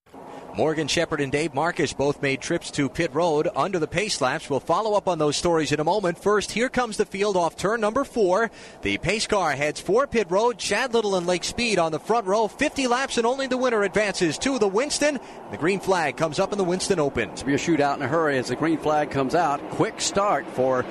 Morgan 0.55 0.87
Shepherd 0.87 1.21
and 1.21 1.31
Dave 1.31 1.53
Marcis 1.53 1.95
both 1.95 2.21
made 2.21 2.41
trips 2.41 2.69
to 2.71 2.89
pit 2.89 3.13
road 3.13 3.47
under 3.55 3.79
the 3.79 3.87
pace 3.87 4.21
laps. 4.21 4.49
We'll 4.49 4.59
follow 4.59 4.93
up 4.93 5.07
on 5.07 5.17
those 5.17 5.35
stories 5.35 5.71
in 5.71 5.79
a 5.79 5.83
moment. 5.83 6.21
First, 6.21 6.51
here 6.51 6.69
comes 6.69 6.97
the 6.97 7.05
field 7.05 7.35
off 7.35 7.55
turn 7.55 7.81
number 7.81 8.03
four. 8.03 8.51
The 8.83 8.97
pace 8.99 9.25
car 9.25 9.51
heads 9.51 9.79
for 9.79 10.05
pit 10.05 10.29
road. 10.29 10.59
Chad 10.59 10.93
Little 10.93 11.15
and 11.15 11.25
Lake 11.25 11.43
Speed 11.43 11.79
on 11.79 11.91
the 11.91 11.99
front 11.99 12.27
row. 12.27 12.47
50 12.47 12.87
laps 12.87 13.17
and 13.17 13.25
only 13.25 13.47
the 13.47 13.57
winner 13.57 13.83
advances 13.83 14.37
to 14.39 14.59
the 14.59 14.67
Winston. 14.67 15.19
The 15.49 15.57
green 15.57 15.79
flag 15.79 16.15
comes 16.15 16.39
up 16.39 16.51
in 16.51 16.59
the 16.59 16.63
Winston 16.63 16.99
Open. 16.99 17.33
To 17.35 17.45
be 17.45 17.55
a 17.55 17.57
shootout 17.57 17.95
in 17.95 18.03
a 18.03 18.07
hurry 18.07 18.37
as 18.37 18.49
the 18.49 18.55
green 18.55 18.77
flag 18.77 19.09
comes 19.09 19.33
out. 19.33 19.67
Quick 19.71 19.99
start 20.01 20.45
for 20.47 20.85